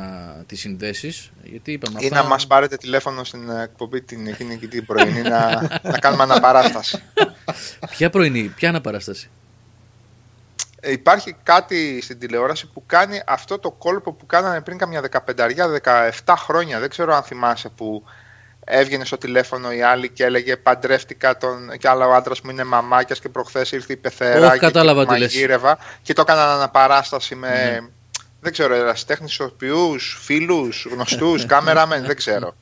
τις 0.47 0.59
συνδέσεις. 0.59 1.31
Γιατί 1.43 1.71
είπαμε 1.71 1.99
Ή 2.01 2.05
αυτά... 2.05 2.21
να 2.21 2.27
μας 2.27 2.47
πάρετε 2.47 2.77
τηλέφωνο 2.77 3.23
στην 3.23 3.49
εκπομπή 3.49 4.01
την 4.01 4.27
εκείνη 4.27 4.57
και 4.57 4.67
την 4.67 4.85
πρωινή 4.85 5.21
να, 5.21 5.67
να 5.91 5.99
κάνουμε 5.99 6.23
αναπαράσταση. 6.23 7.01
Ποια 7.89 8.09
πρωινή, 8.09 8.53
ποια 8.55 8.69
αναπαράσταση; 8.69 9.29
Ε, 10.85 10.91
Υπάρχει 10.91 11.35
κάτι 11.43 12.01
στην 12.01 12.19
τηλεόραση 12.19 12.67
που 12.67 12.83
κάνει 12.85 13.21
αυτό 13.25 13.59
το 13.59 13.71
κόλπο 13.71 14.13
που 14.13 14.25
κάνανε 14.25 14.61
πριν 14.61 14.77
καμιά 14.77 15.01
15-17 16.23 16.33
χρόνια. 16.37 16.79
Δεν 16.79 16.89
ξέρω 16.89 17.15
αν 17.15 17.23
θυμάσαι 17.23 17.69
που 17.69 18.03
έβγαινε 18.65 19.05
στο 19.05 19.17
τηλέφωνο 19.17 19.71
η 19.71 19.81
άλλη 19.81 20.09
και 20.09 20.23
έλεγε 20.23 20.57
παντρεύτηκα 20.57 21.37
τον 21.37 21.77
και 21.77 21.87
άλλο 21.87 22.03
άντρας 22.03 22.41
μου 22.41 22.49
είναι 22.49 22.63
μαμάκιας 22.63 23.19
και 23.19 23.29
προχθές 23.29 23.71
ήρθε 23.71 23.93
η 23.93 23.97
πεθερά 23.97 24.47
Όχι, 24.47 24.59
και 24.59 24.65
κατάλαβα 24.65 25.01
εκεί 25.01 25.13
τι 25.13 25.19
λες. 25.19 25.33
μαγείρευα 25.33 25.77
και 26.01 26.13
το 26.13 26.21
έκαναν 26.21 26.49
αναπαράσταση 26.49 27.35
με 27.35 27.81
δεν 28.41 28.53
ξέρω, 28.53 28.75
ερασιτέχνης 28.75 29.33
ηθοποιού, 29.33 29.99
φίλους, 29.99 30.87
γνωστούς, 30.91 31.45
κάμεραμεν, 31.53 32.05
δεν 32.05 32.15
ξέρω. 32.15 32.55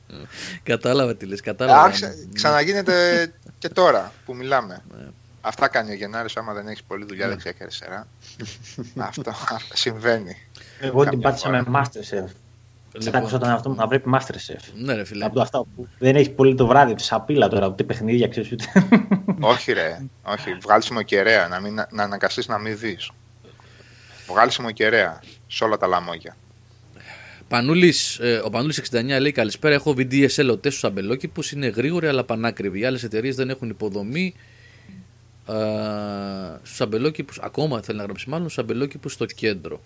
Κατάλαβα 0.62 1.16
τι 1.16 1.26
λες, 1.26 1.40
κατάλαβα. 1.40 1.82
Άρχισε, 1.82 2.28
ξαναγίνεται 2.32 3.26
και 3.58 3.68
τώρα 3.68 4.12
που 4.24 4.34
μιλάμε. 4.34 4.82
Αυτά 5.46 5.68
κάνει 5.68 5.90
ο 5.90 5.94
Γενάρης 5.94 6.36
άμα 6.36 6.52
δεν 6.52 6.66
έχεις 6.66 6.82
πολλή 6.82 7.04
δουλειά 7.04 7.28
δεξιά 7.28 7.52
και 7.52 7.62
αριστερά. 7.62 8.06
Αυτό 8.96 9.22
συμβαίνει. 9.72 10.36
Εγώ 10.80 11.02
την 11.02 11.10
Κάποια 11.10 11.28
πάτησα 11.28 11.48
με 11.48 11.64
Masterchef. 11.72 12.28
Λοιπόν. 12.92 13.22
Λοιπόν. 13.22 13.34
όταν 13.34 13.50
αυτό 13.50 13.68
μου 13.68 13.74
να 13.74 13.86
βλέπει 13.86 14.10
Masterchef. 14.14 14.60
Ναι 14.74 14.94
ρε 14.94 15.04
φίλε. 15.04 15.24
Από 15.24 15.34
το 15.34 15.40
αυτά 15.40 15.58
που 15.58 15.88
δεν 15.98 16.16
έχει 16.16 16.30
πολύ 16.30 16.54
το 16.54 16.66
βράδυ, 16.66 16.94
τη 16.94 17.02
σαπίλα 17.02 17.48
τώρα, 17.48 17.66
ούτε 17.66 17.84
παιχνίδια 17.84 18.28
ξέρεις 18.28 18.52
ούτε. 18.52 18.64
όχι 19.52 19.72
ρε, 19.72 20.00
όχι. 20.22 20.56
Βγάλεις 20.62 20.90
κεραία, 21.04 21.48
να, 21.48 21.60
μην, 21.60 21.74
να 21.90 22.02
αναγκαστείς 22.02 22.48
να 22.48 22.58
μην 22.58 22.78
δεις. 22.78 23.10
Βγάλεις 24.26 24.60
κεραία 24.74 25.22
σε 25.46 25.64
όλα 25.64 25.76
τα 25.76 25.86
λαμόγια. 25.86 26.36
Πανούλης, 27.48 28.18
ε, 28.18 28.40
ο 28.44 28.50
Πανούλης 28.50 28.82
69 28.90 29.04
λέει 29.20 29.32
καλησπέρα. 29.32 29.74
Έχω 29.74 29.90
VDSL 29.90 30.48
οτέ 30.50 30.70
στου 30.70 30.86
αμπελόκηπους. 30.86 31.52
Είναι 31.52 31.66
γρήγοροι 31.66 32.06
αλλά 32.06 32.24
πανάκριβοι. 32.24 32.78
Οι 32.78 32.84
άλλες 32.84 33.02
εταιρείες 33.02 33.36
δεν 33.36 33.50
έχουν 33.50 33.68
υποδομή. 33.68 34.34
Ε, 35.48 35.54
στους 36.62 36.80
αμπελόκηπους, 36.80 37.38
ακόμα 37.38 37.82
θέλει 37.82 37.98
να 37.98 38.04
γράψει 38.04 38.28
μάλλον, 38.28 38.48
στους 38.48 38.64
αμπελόκηπους 38.64 39.12
στο 39.12 39.26
κέντρο. 39.26 39.80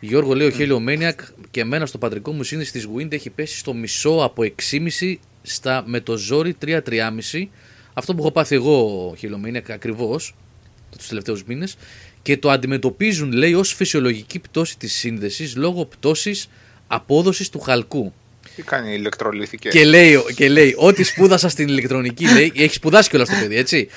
Γιώργο 0.00 0.34
λέει 0.34 0.46
ο 0.46 0.50
Χέλιο 0.50 0.82
Maniac 0.88 1.14
και 1.50 1.60
εμένα 1.60 1.86
στο 1.86 1.98
πατρικό 1.98 2.32
μου 2.32 2.42
σύνδεση 2.42 2.72
της 2.72 2.88
Wind 2.96 3.12
έχει 3.12 3.30
πέσει 3.30 3.58
στο 3.58 3.72
μισό 3.72 4.18
από 4.22 4.42
6,5 4.42 5.16
στα 5.42 5.82
με 5.86 6.00
το 6.00 6.16
ζόρι 6.16 6.56
3-3,5. 6.62 7.48
Αυτό 7.92 8.14
που 8.14 8.20
έχω 8.20 8.32
πάθει 8.32 8.54
εγώ, 8.54 9.14
Χέλιο 9.18 9.40
Maniac, 9.44 9.70
ακριβώς 9.70 10.34
τους 10.98 11.08
τελευταίους 11.08 11.44
μήνες 11.44 11.76
και 12.22 12.36
το 12.36 12.50
αντιμετωπίζουν 12.50 13.32
λέει 13.32 13.54
ως 13.54 13.74
φυσιολογική 13.74 14.38
πτώση 14.38 14.78
της 14.78 14.94
σύνδεσης 14.94 15.56
λόγω 15.56 15.84
πτώσης 15.84 16.48
απόδοσης 16.86 17.48
του 17.48 17.60
χαλκού. 17.60 18.12
Τι 18.60 18.66
κάνει 18.66 18.94
ηλεκτρολίθηκε. 18.94 19.68
Και 19.68 19.84
λέει, 19.84 20.24
και 20.34 20.48
λέει 20.48 20.74
ό,τι 20.78 21.02
σπούδασα 21.02 21.48
στην 21.48 21.68
ηλεκτρονική, 21.68 22.32
λέει, 22.32 22.52
έχει 22.56 22.74
σπουδάσει 22.74 23.08
κιόλας 23.08 23.28
το 23.28 23.34
παιδί, 23.40 23.56
έτσι. 23.56 23.88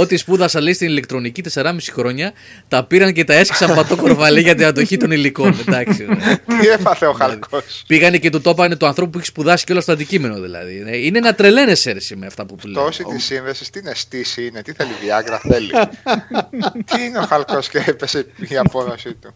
ό,τι 0.00 0.16
σπούδασα, 0.16 0.60
λέει, 0.60 0.72
στην 0.72 0.88
ηλεκτρονική 0.88 1.42
4,5 1.54 1.76
χρόνια, 1.92 2.32
τα 2.68 2.84
πήραν 2.84 3.12
και 3.12 3.24
τα 3.24 3.34
έσκησαν 3.34 3.74
πατώ 3.74 3.96
κορβαλί 3.96 4.40
για 4.40 4.54
την 4.54 4.64
αντοχή 4.64 4.96
των 4.96 5.10
υλικών. 5.10 5.58
Εντάξει. 5.66 6.06
ρε. 6.08 6.14
Τι 6.60 6.68
έπαθε 6.68 7.06
ο 7.06 7.12
Χαλκός. 7.12 7.84
Πήγανε 7.86 8.18
και 8.18 8.30
του 8.30 8.40
το 8.40 8.50
είπανε 8.50 8.76
του 8.76 8.86
ανθρώπου 8.86 9.10
που 9.10 9.18
έχει 9.18 9.26
σπουδάσει 9.26 9.64
κιόλας 9.64 9.84
το 9.84 9.92
αντικείμενο, 9.92 10.40
δηλαδή. 10.40 10.84
Ε, 10.86 10.96
Είναι 10.96 11.20
να 11.20 11.34
τρελαίνε 11.34 11.76
αίρεση 11.84 12.16
με 12.16 12.26
αυτά 12.26 12.46
που 12.46 12.56
λέει. 12.64 12.74
Πτώση 12.74 13.04
τη 13.04 13.18
σύνδεση, 13.18 13.70
τι 13.72 13.78
είναι 13.78 13.94
στήση, 13.94 14.46
είναι, 14.46 14.62
τι 14.62 14.72
θέλει 14.72 14.90
Viagra, 14.90 15.38
θέλει. 15.48 15.70
τι 16.94 17.04
είναι 17.04 17.18
ο 17.18 17.22
Χαλκός 17.22 17.68
και 17.68 17.82
έπεσε 17.86 18.26
η 18.48 18.56
απόδοση 18.56 19.14
του. 19.14 19.34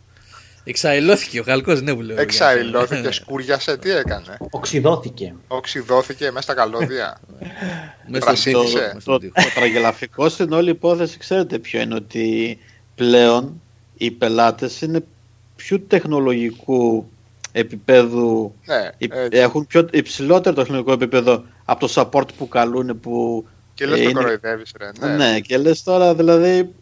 Εξαελώθηκε 0.69 1.41
ο 1.41 1.43
χαλκό, 1.43 1.75
ναι, 1.75 1.95
που 1.95 2.01
λέω. 2.01 2.21
Εξαϊλώθηκε, 2.21 3.11
σκούριασε, 3.21 3.77
τι 3.77 3.91
έκανε; 3.91 4.37
Οξυδόθηκε. 4.51 5.35
Οξυδώθηκε 5.49 6.25
μέσα 6.25 6.41
στα 6.43 6.55
καλώδια. 6.55 7.21
Μέσα 8.11 8.25
Πρασίνησε. 8.25 8.69
στο- 8.69 8.79
Το, 8.79 8.85
μέσα 8.87 9.01
στον 9.01 9.13
το, 9.15 9.19
τοίχο. 9.19 9.33
το 9.35 9.55
τραγελαφικό 9.55 10.29
στην 10.29 10.53
όλη 10.53 10.71
υπόθεση 10.71 11.19
ξέρετε 11.19 11.59
ποιο 11.59 11.81
είναι 11.81 11.95
ότι 11.95 12.59
πλέον 12.95 13.61
οι 13.97 14.11
πελάτες 14.11 14.81
είναι 14.81 15.01
πιο 15.57 15.81
τεχνολογικού 15.81 17.09
επίπεδου 17.53 18.55
ναι, 18.67 18.91
υ- 18.99 19.13
ε, 19.15 19.29
έχουν 19.31 19.67
πιο 19.67 19.89
υψηλότερο 19.93 20.55
τεχνολογικό 20.55 20.93
επίπεδο 20.93 21.45
από 21.65 21.87
το 21.89 21.93
support 21.97 22.29
που 22.39 22.49
καλούν 22.49 23.01
που 23.01 23.47
και 23.75 23.87
λες 23.87 23.99
ε, 23.99 24.03
το 24.03 24.09
είναι- 24.11 24.21
κοροϊδεύεις 24.21 24.73
ρε. 24.79 25.07
ναι. 25.09 25.17
Ναι. 25.17 25.41
και 25.41 25.59
λες 25.59 25.83
τώρα 25.83 26.15
δηλαδή 26.15 26.75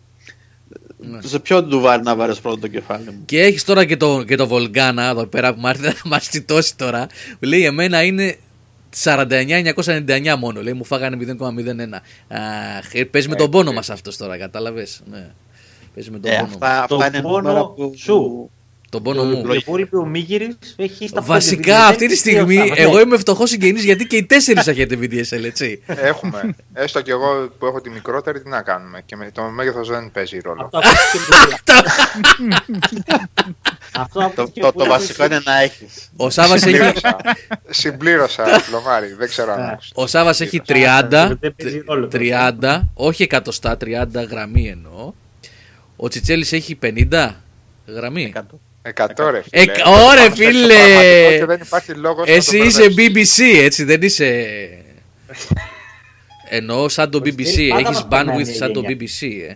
Ναι. 0.99 1.19
σε 1.23 1.39
ποιο 1.39 1.63
ντουβάρι 1.63 2.03
να 2.03 2.17
βάρεις 2.17 2.41
πρώτο 2.41 2.59
το 2.61 2.69
κεφάλι 2.69 3.05
μου; 3.05 3.23
Και 3.25 3.41
έχεις 3.41 3.65
τώρα 3.65 3.85
και 3.85 3.97
το, 3.97 4.23
και 4.23 4.37
το 4.37 4.47
Βολγκάνα 4.47 5.09
εδώ 5.09 5.27
πέρα 5.27 5.55
που 5.55 5.61
μ' 5.61 6.09
μα 6.09 6.19
τσιτώσει 6.19 6.77
τώρα. 6.77 7.07
Που 7.39 7.45
λέει 7.47 7.65
εμένα 7.65 8.03
είναι 8.03 8.39
49-999 9.05 10.35
μόνο. 10.39 10.63
Λέει 10.63 10.73
μου 10.73 10.85
φάγανε 10.85 11.37
0,01. 11.41 12.01
Αχ, 12.79 12.95
ε, 12.95 13.05
παίζει 13.05 13.29
με 13.29 13.35
τον 13.35 13.51
πόνο 13.51 13.73
μας 13.73 13.91
αυτός 13.91 14.17
τώρα, 14.17 14.39
κατάλαβες; 14.39 15.03
Ναι. 15.11 15.31
Παίζει 15.95 16.11
με 16.11 16.19
τον 16.19 16.31
ε, 16.31 16.35
πόνο. 16.35 16.47
αυτά, 16.53 16.85
Το 16.89 16.95
αυτά 16.95 17.07
είναι 17.07 17.21
πόνο 17.21 17.37
νούμερα 17.41 17.67
που 17.67 17.95
σου. 17.97 18.51
Τον 19.03 19.15
πόνο 19.15 19.25
μου. 19.25 19.43
Το 19.47 19.55
υπόλοιπο 19.55 19.99
ο 19.99 20.07
Μίγυρη 20.07 20.57
έχει 20.77 21.09
στα 21.09 21.21
Βασικά 21.23 21.61
πέντε 21.63 21.73
αυτή 21.89 22.07
τη 22.07 22.13
VDSL, 22.15 22.17
στιγμή 22.19 22.55
δύο 22.57 22.67
στα- 22.67 22.83
εγώ 22.83 23.01
είμαι 23.01 23.19
φτωχός 23.19 23.51
συγγενής 23.51 23.85
γιατί 23.85 24.07
και 24.07 24.17
οι 24.17 24.25
τέσσερις 24.25 24.67
έχετε 24.67 24.99
VDSL, 25.01 25.45
έτσι. 25.45 25.83
Έχουμε. 25.87 26.55
Έστω 26.73 27.01
και 27.01 27.11
εγώ 27.11 27.51
που 27.59 27.67
έχω 27.67 27.81
τη 27.81 27.91
μικρότερη, 27.91 28.41
τι 28.43 28.49
να 28.49 28.63
κάνουμε. 28.63 29.03
Και 29.07 29.17
με 29.17 29.31
το 29.33 29.43
μέγεθος 29.43 29.89
δεν 29.89 30.11
παίζει 30.13 30.39
ρόλο. 30.45 30.63
Αυτό 30.73 30.79
ακούστηκε 30.79 31.25
πολλά. 31.33 31.61
Αυτό 33.99 34.19
το, 34.21 34.25
ακούστηκε 34.27 34.61
το, 34.61 34.67
το 34.67 34.73
πολλά. 34.73 34.89
βασικό 34.89 35.25
είναι 35.25 35.41
να 35.45 35.61
έχεις 35.61 36.09
Ο 36.17 36.31
Σάβας 36.31 36.63
έχει, 36.67 36.75
Συμπλήρωσα. 36.77 37.17
Συμπλήρωσα, 37.71 38.45
Πλωμάρη. 38.69 39.15
Δεν 39.19 39.29
ξέρω 39.29 39.53
αν 39.53 39.61
Ναι. 39.61 39.71
άκουσες. 39.73 39.93
ο 39.95 40.07
Σάβας 40.07 40.41
έχει 40.41 40.63
30, 40.67 41.37
Δεν 41.41 41.55
παίζει 41.57 41.83
ρόλο. 41.87 42.09
30, 42.13 42.81
όχι 42.95 43.23
εκατοστά, 43.23 43.77
30 43.77 44.23
γραμμή 44.31 44.69
εννοώ. 44.69 45.13
Ο 45.97 46.09
Τσιτσέλης 46.09 46.53
έχει 46.53 46.79
50 46.83 47.35
γραμμή. 47.87 48.31
Κάτω. 48.31 48.61
Εκατό 48.88 49.31
ρε 49.31 49.42
Ε, 49.51 49.61
φίλε. 49.61 49.72
ωρε, 49.87 50.16
Πάμε 50.20 50.35
σε 50.35 50.42
φίλε. 50.51 50.75
πραγματικό 50.75 51.38
Και 51.38 51.44
δεν 51.46 51.61
υπάρχει 51.66 51.92
λόγος 51.94 52.26
να 52.28 52.32
Εσύ 52.34 52.59
το 52.59 52.64
είσαι 52.64 52.91
μπερδέψεις. 52.91 53.39
BBC, 53.39 53.62
έτσι 53.62 53.84
δεν 53.84 54.03
είσαι. 54.03 54.47
Εννοώ 56.49 56.89
σαν 56.89 57.11
το 57.11 57.18
BBC. 57.18 57.34
Τσιτσέλη 57.43 57.68
πάντα 57.68 57.80
Έχεις 57.89 57.95
μας 57.97 58.09
περνάει 58.09 58.37
bandwidth 58.39 58.49
η 58.49 58.53
σαν 58.53 58.72
το 58.72 58.80
γενιά. 58.80 58.97
BBC, 59.01 59.49
ε. 59.51 59.55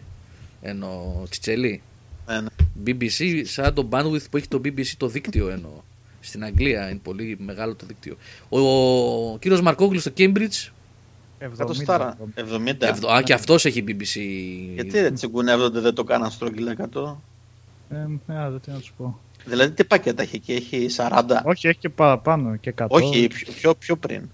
Εννοώ 0.70 1.26
Τσιτσέλη. 1.30 1.82
Ναι, 2.26 2.40
ναι. 2.40 2.48
BBC 2.86 3.42
σαν 3.44 3.74
το 3.74 3.88
bandwidth 3.92 4.24
που 4.30 4.36
έχει 4.36 4.48
το 4.48 4.60
BBC 4.64 4.86
το 4.96 5.06
δίκτυο 5.06 5.48
εννοώ. 5.48 5.70
Στην 6.20 6.44
Αγγλία 6.44 6.88
είναι 6.90 7.00
πολύ 7.02 7.36
μεγάλο 7.40 7.74
το 7.74 7.84
δίκτυο. 7.86 8.16
Ο, 8.48 8.58
ο 9.32 9.38
κύριος 9.38 9.60
Μαρκόγλου 9.60 10.00
στο 10.00 10.10
Cambridge, 10.16 10.68
Κάτω 11.56 11.74
στάρα. 11.74 12.16
70. 12.36 12.74
ευδο- 12.80 13.10
α, 13.10 13.22
και 13.22 13.32
αυτός 13.32 13.64
έχει 13.64 13.84
BBC. 13.88 14.20
Γιατί 14.74 15.00
ρε 15.00 15.10
τσιγκουνεύονται 15.10 15.80
δεν 15.80 15.94
το 15.94 16.04
κάναν 16.04 16.30
στρογγυλά 16.30 16.74
100. 16.94 17.16
Ε, 17.90 17.96
ε, 17.96 18.58
τι 18.60 18.70
να 18.70 18.78
του 18.78 18.88
πω. 18.96 19.20
Δηλαδή 19.44 19.72
τι 19.72 19.84
πακέτα 19.84 20.22
έχει 20.22 20.36
εκεί, 20.36 20.52
έχει 20.52 20.86
40. 20.96 21.22
Όχι, 21.44 21.68
έχει 21.68 21.78
και 21.78 21.88
παραπάνω 21.88 22.56
και 22.56 22.74
100. 22.78 22.86
Όχι, 22.88 23.26
πιο, 23.28 23.52
πιο, 23.52 23.74
πιο 23.74 23.96
πριν. 23.96 24.28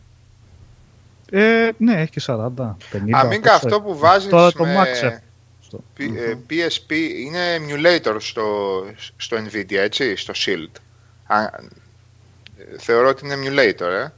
Ε, 1.31 1.69
ναι, 1.79 2.01
έχει 2.01 2.11
και 2.11 2.23
40, 2.27 2.35
50. 2.35 2.77
Amiga 2.93 3.19
δεν 3.29 3.53
αυτό 3.55 3.67
ξέρω. 3.67 3.83
που 3.83 3.99
βάζεις 3.99 4.31
Τώρα 4.31 4.53
το 4.53 4.65
με 4.65 4.83
Max 4.83 4.87
ε, 5.07 5.19
στο- 5.63 5.85
P- 5.99 6.17
ε, 6.17 6.37
PSP 6.51 6.93
είναι 7.19 7.57
emulator 7.59 8.17
στο, 8.19 8.47
στο 9.17 9.37
Nvidia, 9.37 9.73
έτσι, 9.73 10.17
στο 10.17 10.33
Shield. 10.37 10.81
Α, 11.27 11.43
ε, 11.43 11.49
θεωρώ 12.79 13.09
ότι 13.09 13.25
είναι 13.27 13.35
emulator, 13.37 13.81
ε. 14.05 14.09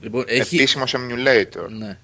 Λοιπόν, 0.00 0.24
έχει, 0.26 0.54
Επίσημος 0.56 0.94
emulator. 0.96 1.68
ναι. 1.78 1.98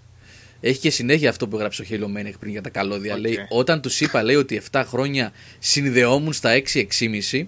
Έχει 0.61 0.79
και 0.79 0.91
συνέχεια 0.91 1.31
αυτό 1.31 1.49
που 1.49 1.57
έγραψε 1.57 1.83
ο 1.83 1.85
Halo 1.91 2.05
Maniac 2.05 2.33
πριν 2.41 2.53
για 2.53 2.63
τα 2.63 2.69
καλώδια. 2.69 3.15
Οκ. 3.15 3.21
Λέει, 3.21 3.39
όταν 3.49 3.81
τους 3.81 4.01
είπα 4.01 4.23
λέει, 4.23 4.37
ότι 4.37 4.63
7 4.71 4.83
χρόνια 4.87 5.33
συνδεόμουν 5.59 6.33
στα 6.33 6.51
6-6,5, 6.73 7.43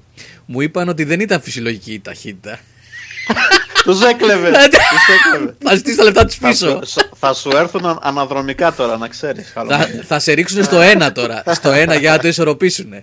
μου 0.46 0.61
είπαν 0.61 0.88
ότι 0.88 1.04
δεν 1.04 1.20
ήταν 1.20 1.40
φυσιολογική 1.40 1.92
η 1.92 2.00
ταχύτητα. 2.00 2.59
Τους 3.84 4.02
έκλεβες. 4.02 4.50
Ναι, 4.50 4.68
Τους 4.68 4.78
έκλεβες. 5.26 5.54
Θα 5.64 5.74
ζητήσεις 5.76 5.96
τα 5.98 6.04
λεφτά 6.04 6.24
τους 6.24 6.34
Θα 6.34 6.48
πίσω. 6.48 6.80
σου, 6.86 7.00
θα 7.16 7.34
σου 7.34 7.50
έρθουν 7.54 7.86
α- 7.86 7.98
αναδρομικά 8.02 8.72
τώρα, 8.74 8.96
να 8.96 9.09
ξέρεις. 9.09 9.44
θα, 9.46 9.50
χαλομανία. 9.54 10.02
θα 10.06 10.18
σε 10.18 10.32
ρίξουν 10.32 10.64
στο 10.64 10.78
1 11.06 11.11
τώρα. 11.14 11.42
στο 11.54 11.70
1 11.72 11.98
για 12.00 12.11
να 12.11 12.18
το 12.18 12.28
ισορροπήσουν. 12.28 12.94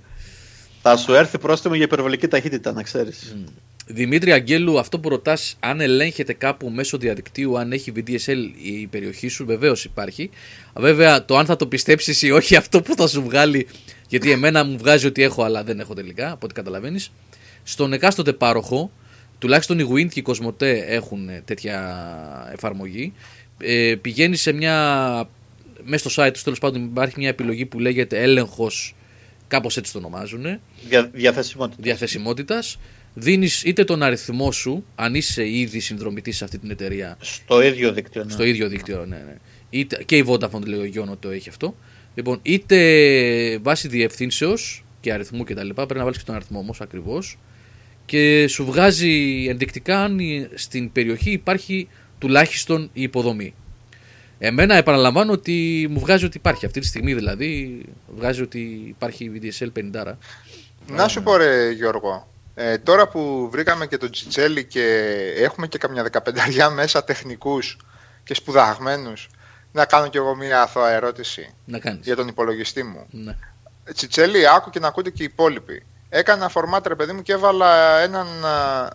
Θα 0.81 0.97
σου 0.97 1.13
έρθει 1.13 1.37
πρόστιμο 1.37 1.75
για 1.75 1.83
υπερβολική 1.83 2.27
ταχύτητα, 2.27 2.71
να 2.71 2.83
ξέρεις. 2.83 3.35
Δημήτρη 3.87 4.31
Αγγέλου, 4.31 4.79
αυτό 4.79 4.99
που 4.99 5.09
ρωτάς, 5.09 5.55
αν 5.59 5.81
ελέγχεται 5.81 6.33
κάπου 6.33 6.69
μέσω 6.69 6.97
διαδικτύου, 6.97 7.57
αν 7.59 7.71
έχει 7.71 7.91
VDSL 7.95 8.37
η 8.61 8.87
περιοχή 8.87 9.27
σου, 9.27 9.45
βεβαίως 9.45 9.85
υπάρχει. 9.85 10.29
Βέβαια, 10.75 11.25
το 11.25 11.37
αν 11.37 11.45
θα 11.45 11.55
το 11.55 11.67
πιστέψεις 11.67 12.21
ή 12.21 12.31
όχι, 12.31 12.55
αυτό 12.61 12.81
που 12.81 12.95
θα 12.95 13.07
σου 13.07 13.23
βγάλει, 13.23 13.67
γιατί 14.09 14.31
εμένα 14.31 14.63
μου 14.63 14.77
βγάζει 14.77 15.07
ότι 15.07 15.23
έχω, 15.23 15.43
αλλά 15.43 15.63
δεν 15.63 15.79
έχω 15.79 15.93
τελικά, 15.93 16.31
από 16.31 16.45
ό,τι 16.45 16.53
καταλαβαίνεις. 16.53 17.11
Στον 17.63 17.93
εκάστοτε 17.93 18.33
πάροχο, 18.33 18.91
τουλάχιστον 19.39 19.79
η 19.79 19.87
Wind 19.93 20.09
και 20.09 20.19
η 20.19 20.23
Cosmote 20.27 20.61
έχουν 20.87 21.29
τέτοια 21.45 22.49
εφαρμογή. 22.53 23.13
Ε, 23.57 23.95
πηγαίνεις 24.01 24.41
σε 24.41 24.51
μια. 24.51 25.29
μέσα 25.83 26.09
στο 26.09 26.23
site 26.23 26.29
τους, 26.33 26.43
τέλος 26.43 26.59
πάντων, 26.59 26.83
υπάρχει 26.83 27.15
μια 27.17 27.29
επιλογή 27.29 27.65
που 27.65 27.79
λέγεται 27.79 28.21
έλεγχος, 28.21 28.95
κάπως 29.47 29.77
έτσι 29.77 29.91
το 29.91 29.97
ονομάζουν 29.97 30.59
Δια, 30.87 31.09
διαθεσιμότητας. 31.13 31.83
διαθεσιμότητας. 31.85 32.77
Δίνεις 33.17 33.63
είτε 33.63 33.83
τον 33.83 34.03
αριθμό 34.03 34.51
σου, 34.51 34.85
αν 34.95 35.15
είσαι 35.15 35.49
ήδη 35.49 35.79
συνδρομητής 35.79 36.37
σε 36.37 36.43
αυτή 36.43 36.57
την 36.59 36.69
εταιρεία, 36.71 37.17
Στο 37.19 37.61
ίδιο 37.61 37.93
δίκτυο. 37.93 38.23
Ναι. 38.23 38.31
στο 38.31 38.43
ίδιο 38.43 38.67
δίκτυο, 38.67 39.05
ναι, 39.05 39.15
ναι. 39.15 39.35
Είτε, 39.69 40.03
και 40.05 40.17
η 40.17 40.25
Vodafone 40.27 40.65
λέει 40.65 40.79
ο 40.79 40.85
Γιώργο 40.85 41.15
το 41.17 41.29
έχει 41.29 41.49
αυτό. 41.49 41.75
Λοιπόν, 42.15 42.39
είτε 42.41 42.77
βάσει 43.61 43.87
διευθύνσεως 43.87 44.85
και 44.99 45.13
αριθμού 45.13 45.43
κτλ. 45.43 45.69
Πρέπει 45.69 45.93
να 45.93 46.03
βάλεις 46.03 46.17
και 46.17 46.23
τον 46.25 46.35
αριθμό 46.35 46.59
όμως 46.59 46.81
ακριβώς. 46.81 47.37
Και 48.05 48.47
σου 48.47 48.65
βγάζει 48.65 49.45
ενδεικτικά 49.49 50.03
αν 50.03 50.19
η- 50.19 50.47
στην 50.53 50.91
περιοχή 50.91 51.31
υπάρχει 51.31 51.87
τουλάχιστον 52.19 52.89
η 52.93 53.01
υποδομή. 53.01 53.53
Εμένα 54.39 54.75
επαναλαμβάνω 54.75 55.31
ότι 55.31 55.87
μου 55.89 55.99
βγάζει 55.99 56.25
ότι 56.25 56.37
υπάρχει. 56.37 56.65
Αυτή 56.65 56.79
τη 56.79 56.85
στιγμή 56.87 57.13
δηλαδή 57.13 57.81
βγάζει 58.15 58.41
ότι 58.41 58.83
υπάρχει 58.87 59.31
VDSL 59.35 59.67
50. 59.71 60.17
Να 60.91 61.07
σου 61.07 61.23
πω 61.23 61.37
ρε 61.37 61.71
Γιώργο, 61.71 62.27
ε, 62.55 62.77
τώρα 62.77 63.07
που 63.07 63.49
βρήκαμε 63.51 63.87
και 63.87 63.97
τον 63.97 64.11
Τσιτσέλη 64.11 64.65
και 64.65 64.83
έχουμε 65.37 65.67
και 65.67 65.77
καμιά 65.77 66.03
δεκαπενταριά 66.03 66.69
μέσα 66.69 67.03
τεχνικούς 67.03 67.77
και 68.23 68.33
σπουδαγμένους, 68.33 69.29
να 69.71 69.85
κάνω 69.85 70.07
κι 70.07 70.17
εγώ 70.17 70.35
μία 70.35 70.61
αθώα 70.61 70.89
ερώτηση 70.89 71.53
Να 71.65 71.79
κάνεις. 71.79 72.05
για 72.05 72.15
τον 72.15 72.27
υπολογιστή 72.27 72.83
μου. 72.83 73.05
Ναι. 73.09 73.35
Τσιτσέλη, 73.93 74.47
άκου 74.47 74.69
και 74.69 74.79
να 74.79 74.87
ακούτε 74.87 75.09
και 75.09 75.23
οι 75.23 75.25
υπόλοιποι. 75.25 75.85
Έκανα 76.09 76.49
φορμάτ 76.49 76.87
ρε 76.87 76.95
παιδί 76.95 77.11
μου 77.11 77.21
και 77.21 77.33
έβαλα 77.33 77.99
έναν. 77.99 78.45
α, 78.45 78.89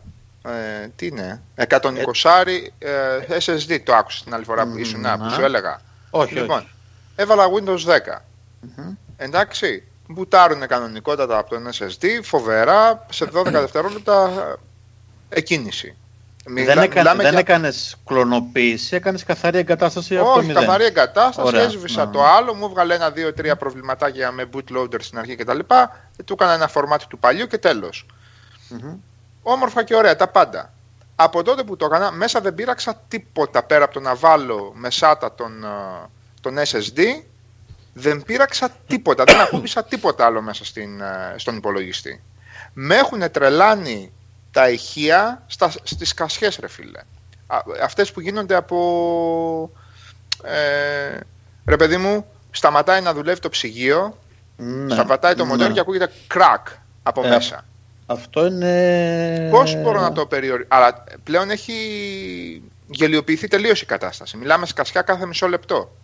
Ε, 0.45 0.91
τι 0.97 1.07
είναι, 1.07 1.43
120 1.55 2.71
ε, 2.79 3.39
SSD. 3.45 3.81
Το 3.85 3.95
άκουσα 3.95 4.25
την 4.25 4.35
άλλη 4.35 4.45
φορά 4.45 4.63
που 4.63 4.69
Μμμ, 4.71 4.79
ήσουν, 4.79 5.01
να. 5.01 5.19
που 5.19 5.31
σου 5.31 5.41
έλεγα. 5.43 5.81
Όχι, 6.11 6.35
λοιπόν, 6.35 6.59
όχι. 6.59 6.69
έβαλα 7.17 7.45
Windows 7.55 7.85
10. 7.87 8.23
Μμμ. 8.61 8.95
Εντάξει, 9.17 9.85
μπουτάρουν 10.13 10.67
κανονικότατα 10.67 11.39
από 11.39 11.51
τον 11.51 11.69
SSD, 11.79 12.07
φοβερά, 12.23 13.07
σε 13.11 13.25
12 13.35 13.43
δευτερόλεπτα 13.51 14.31
ε, 15.31 15.39
εκκίνηση. 15.39 15.97
Μιλά- 16.47 16.75
δεν 16.75 16.83
έκανε, 16.83 17.01
μιλάμε 17.01 17.23
δεν 17.23 17.31
για- 17.31 17.41
έκανες 17.41 17.97
κλωνοποίηση, 18.07 18.97
έκανες 18.97 19.25
καθαρή 19.25 19.59
εγκατάσταση 19.59 20.17
από 20.17 20.25
το 20.27 20.31
όχι, 20.33 20.47
μηδέν. 20.47 20.63
καθαρή 20.65 20.85
εγκατάσταση, 20.85 21.47
Ωραία. 21.49 21.63
έσβησα 21.63 22.05
Να. 22.05 22.11
το 22.11 22.25
άλλο, 22.25 22.55
μου 22.55 22.65
έβγαλε 22.65 22.95
ένα, 22.95 23.11
δύο, 23.11 23.35
τρία 23.35 23.57
προβληματάκια 23.57 24.31
με 24.33 24.49
bootloader 24.55 25.01
στην 25.01 25.19
αρχή 25.19 25.35
κτλ. 25.37 25.59
Ε, 25.59 25.65
Του 26.25 26.33
έκανα 26.33 26.53
ένα 26.53 26.71
format 26.75 26.99
του 27.09 27.19
παλιού 27.19 27.47
και 27.47 27.59
τέλος. 27.59 28.07
Μμμ. 28.69 28.95
Όμορφα 29.43 29.83
και 29.85 29.95
ωραία, 29.97 30.17
τα 30.17 30.29
πάντα. 30.29 30.73
Από 31.17 31.43
τότε 31.43 31.63
που 31.63 31.77
το 31.77 31.85
έκανα, 31.85 32.11
μέσα 32.13 32.41
δεν 32.41 32.55
πήραξα 32.55 33.03
τίποτα 33.09 33.63
πέρα 33.63 33.85
από 33.85 33.93
το 33.95 34.01
να 34.01 34.15
βάλω 34.15 34.73
μεσάτα 34.75 35.35
τον, 35.35 35.65
ε, 35.65 35.69
τον 36.41 36.59
SSD. 36.59 37.01
Δεν 37.93 38.23
πήραξα 38.23 38.69
τίποτα, 38.87 39.25
δεν 39.25 39.41
ακούμπησα 39.41 39.85
τίποτα 39.85 40.25
άλλο 40.27 40.43
μέσα 40.43 40.65
στην, 40.65 41.01
ε, 41.01 41.35
στον 41.37 41.57
υπολογιστή. 41.57 42.23
Με 42.73 42.95
έχουν 42.95 43.31
τρελάνει 43.31 44.13
τα 44.51 44.71
ηχεία 44.71 45.43
στα, 45.47 45.71
στις 45.83 46.15
κασιές 46.15 46.57
ρε 46.61 46.69
φίλε. 46.69 46.99
Α, 47.47 47.59
αυτές 47.83 48.13
που 48.13 48.21
γίνονται 48.21 48.55
από... 48.55 49.71
Ε, 50.45 51.19
ρε 51.67 51.77
παιδί 51.77 51.97
μου, 51.97 52.27
σταματάει 52.51 53.01
να 53.01 53.13
δουλεύει 53.15 53.41
το 53.41 53.49
ψυγείο, 53.49 54.19
Ναι. 54.57 54.95
σταματάει 54.95 55.35
το 55.35 55.43
Ναι. 55.45 55.51
μοντέρ 55.51 55.73
και 55.73 55.81
ακούγεται 55.81 56.11
crack 56.35 56.73
από 57.03 57.25
Ε, 57.25 57.29
μέσα. 57.29 57.65
Αυτό 58.07 58.47
είναι... 58.47 59.49
Πώς 59.51 59.75
μπορώ 59.75 60.01
να 60.01 60.13
το 60.13 60.27
περιορίσω. 60.27 60.69
Αλλά 60.71 61.05
πλέον 61.25 61.51
έχει 61.51 61.73
γελιοποιηθεί 62.87 63.49
τελείως 63.49 63.83
η 63.83 63.87
κατάσταση. 63.87 64.37
Μιλάμε 64.37 64.67
σκασιά 64.67 65.03
κάθε 65.03 65.27
μισό 65.27 65.49
λεπτό. 65.49 65.97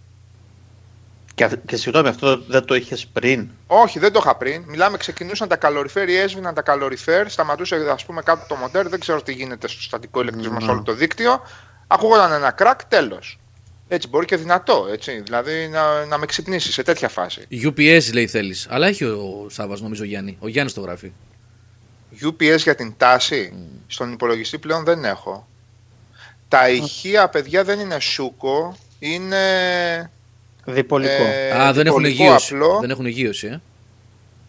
Και, 1.37 1.49
και 1.67 1.77
συγγνώμη, 1.77 2.09
αυτό 2.09 2.39
δεν 2.49 2.65
το 2.65 2.75
είχες 2.75 3.07
πριν. 3.07 3.49
Όχι, 3.67 3.99
δεν 3.99 4.13
το 4.13 4.21
είχα 4.23 4.37
πριν. 4.37 4.63
Μιλάμε, 4.67 4.97
ξεκινούσαν 4.97 5.49
τα 5.49 5.57
καλοριφέρ 5.57 6.09
ή 6.09 6.17
έσβηναν 6.17 6.55
τα 6.55 6.63
καλοριφέρ, 6.63 7.29
σταματούσε 7.31 7.77
ας 7.91 8.05
πούμε 8.05 8.23
κάτω 8.23 8.45
το 8.49 8.55
μοντέρ, 8.55 8.89
δεν 8.89 9.01
ξέρω 9.01 9.23
τι 9.23 9.33
γίνεται 9.33 9.69
στο 9.69 9.83
στατικό 9.83 10.21
ηλεκτρισμό 10.21 10.61
σε 10.61 10.67
Ναι. 10.67 10.73
όλο 10.73 10.83
το 10.83 10.93
δίκτυο. 10.93 11.43
Ακούγονταν 11.87 12.33
ένα 12.33 12.51
κρακ, 12.51 12.85
τέλος. 12.85 13.39
Έτσι, 13.89 14.09
μπορεί 14.09 14.27
και 14.27 14.37
δυνατό, 14.37 14.87
έτσι. 14.93 15.21
Δηλαδή 15.21 15.69
να, 15.69 16.05
να 16.05 16.19
με 16.19 16.27
ξυπνήσεις 16.27 16.75
σε 16.75 16.83
τέτοια 16.83 17.09
φάση. 17.09 17.47
UPS 17.51 18.13
λέει 18.13 18.27
θέλεις. 18.27 18.67
Αλλά 18.71 18.87
έχει 18.87 19.05
ο 19.05 19.47
Σάβα, 19.51 19.77
νομίζω 19.81 20.05
Γιάννη. 20.05 20.37
Ο 20.41 20.49
Γιάννης 20.49 20.75
το 20.75 20.81
γράφει. 20.81 21.13
UPS 22.23 22.59
για 22.59 22.75
την 22.75 22.95
τάση. 22.97 23.53
Στον 23.87 24.13
υπολογιστή 24.13 24.59
πλέον 24.59 24.85
δεν 24.85 25.05
έχω. 25.05 25.49
Τα 26.49 26.69
ηχεία, 26.69 27.29
παιδιά, 27.29 27.65
δεν 27.65 27.79
είναι 27.81 28.01
σούκο. 28.01 28.77
Είναι. 28.99 30.11
Διπολικό. 30.67 31.23
ε, 31.23 31.51
Α, 31.51 31.73
δεν 31.73 31.87
έχουν 31.87 32.03
διπολικό 32.05 32.23
εγείωση. 32.25 32.55
απλό. 32.55 32.79
Δεν 32.81 32.91
έχουν 32.91 33.07
εγείωση, 33.07 33.47
ε. 33.47 33.61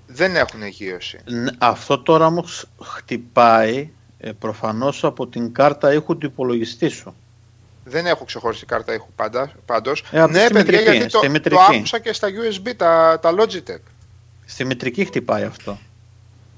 Δεν 0.07 0.36
έχουν 0.36 0.61
εγείωση. 0.61 1.20
Ναι, 1.26 1.51
Αυτό 1.57 1.99
τώρα 1.99 2.26
όμως 2.26 2.65
χτυπάει 2.84 3.89
ε, 4.20 4.32
προφανώς 4.32 5.03
από 5.03 5.28
την 5.28 5.53
κάρτα 5.53 5.93
ήχου 5.93 6.18
του 6.18 6.26
υπολογιστή 6.26 6.88
σου. 6.88 7.15
Δεν 7.84 8.05
έχω 8.05 8.26
ξεχωριστή 8.26 8.65
κάρτα 8.65 8.93
ήχου 8.93 9.09
πάντα, 9.15 9.51
πάντως. 9.65 10.03
Ε, 10.11 10.20
από 10.20 10.32
ναι, 10.32 10.39
στη 10.43 10.53
παιδιά, 10.53 10.78
μητρική, 10.80 10.97
γιατί 10.97 11.11
το, 11.11 11.18
στη 11.18 11.28
το 11.28 11.32
μητρική. 11.32 11.76
άκουσα 11.76 11.99
και 11.99 12.13
στα 12.13 12.28
USB, 12.28 12.72
τα, 12.78 13.20
τα 13.22 13.34
Logitech. 13.38 13.82
Στη 14.45 14.65
μητρική 14.65 15.05
χτυπάει 15.05 15.43
αυτό. 15.43 15.78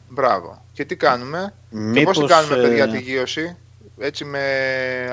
Μπράβο. 0.09 0.65
Και 0.73 0.85
τι 0.85 0.95
κάνουμε; 0.95 1.53
και 1.69 1.77
Μήπως, 1.77 2.03
πώς 2.03 2.17
την 2.17 2.27
κάνουμε, 2.27 2.55
ε, 2.55 2.61
παιδιά, 2.67 2.87
τη 2.87 2.99
γύρωση; 2.99 3.55
Έτσι 3.99 4.25
με, 4.25 4.39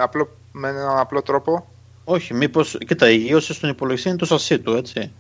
απλό, 0.00 0.36
με 0.52 0.68
έναν 0.68 0.98
απλό 0.98 1.22
τρόπο; 1.22 1.66
Όχι, 2.08 2.34
μήπως, 2.34 2.78
κοίτα, 2.86 3.10
η 3.10 3.16
γύρωση 3.16 3.54
στον 3.54 3.70
υπολογιστή 3.70 4.08
είναι 4.08 4.18
το 4.18 4.26
σασί 4.26 4.58
του, 4.58 4.72
έτσι. 4.72 5.12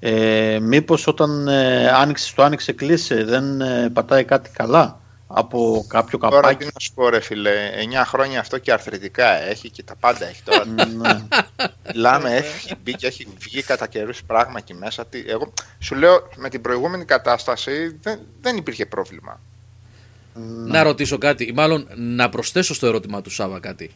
Ε, 0.00 0.58
μήπως 0.60 1.06
όταν 1.06 1.48
ε, 1.48 1.88
άνοιξε 1.88 2.34
το 2.34 2.42
άνοιξε 2.42 2.72
κλείσε 2.72 3.24
δεν 3.24 3.60
ε, 3.60 3.90
πατάει 3.92 4.24
κάτι 4.24 4.50
καλά 4.50 5.00
από 5.26 5.84
κάποιο 5.88 6.18
Τώρα 6.18 6.34
τι 6.34 6.42
καπάκι. 6.42 6.64
να 6.64 6.80
σου 6.80 6.92
πω, 6.94 7.08
ρε 7.08 7.20
φίλε. 7.20 7.50
9 7.92 8.02
χρόνια 8.06 8.40
αυτό 8.40 8.58
και 8.58 8.72
αρθρητικά 8.72 9.42
έχει 9.42 9.70
και 9.70 9.82
τα 9.82 9.94
πάντα 9.96 10.28
έχει 10.28 10.42
τώρα. 10.42 10.66
ναι. 10.66 11.26
Μιλάμε, 11.94 12.30
έχει 12.36 12.74
μπει 12.82 12.94
και 12.94 13.06
έχει 13.06 13.26
βγει 13.38 13.62
κατά 13.62 13.86
καιρούς 13.86 14.22
πράγμα 14.22 14.58
εκεί 14.58 14.74
μέσα. 14.74 15.06
Τι, 15.06 15.24
εγώ 15.26 15.52
σου 15.78 15.94
λέω, 15.94 16.28
με 16.36 16.48
την 16.48 16.60
προηγούμενη 16.60 17.04
κατάσταση 17.04 17.98
δεν, 18.02 18.18
δεν 18.40 18.56
υπήρχε 18.56 18.86
πρόβλημα. 18.86 19.40
Να 20.66 20.82
ρωτήσω 20.82 21.18
κάτι, 21.18 21.52
μάλλον 21.54 21.88
να 21.94 22.28
προσθέσω 22.28 22.74
στο 22.74 22.86
ερώτημα 22.86 23.22
του 23.22 23.30
Σάβα 23.30 23.60
κάτι. 23.60 23.90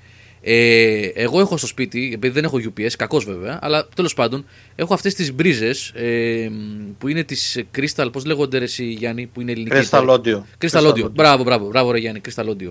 Ε, 0.48 1.06
εγώ 1.14 1.40
έχω 1.40 1.56
στο 1.56 1.66
σπίτι, 1.66 2.10
επειδή 2.14 2.34
δεν 2.34 2.44
έχω 2.44 2.58
UPS, 2.64 2.90
κακός 2.98 3.24
βέβαια, 3.24 3.58
αλλά 3.62 3.88
τέλος 3.94 4.14
πάντων 4.14 4.44
έχω 4.76 4.94
αυτές 4.94 5.14
τις 5.14 5.32
μπρίζες 5.32 5.88
ε, 5.94 6.50
που 6.98 7.08
είναι 7.08 7.24
τις 7.24 7.62
Crystal, 7.76 8.08
πώς 8.12 8.24
λέγονται 8.24 8.58
ρε 8.58 8.64
εσύ 8.64 8.84
Γιάννη, 8.84 9.26
που 9.26 9.40
είναι 9.40 9.52
ελληνική. 9.52 9.76
Crystal 9.90 10.08
Audio. 10.08 10.42
Crystal 10.60 10.92
Audio. 10.92 11.10
Μπράβο, 11.10 11.42
μπράβο, 11.42 11.68
μπράβο 11.68 11.90
ρε 11.90 11.98
Γιάννη, 11.98 12.20
Crystal 12.28 12.44
Audio. 12.44 12.70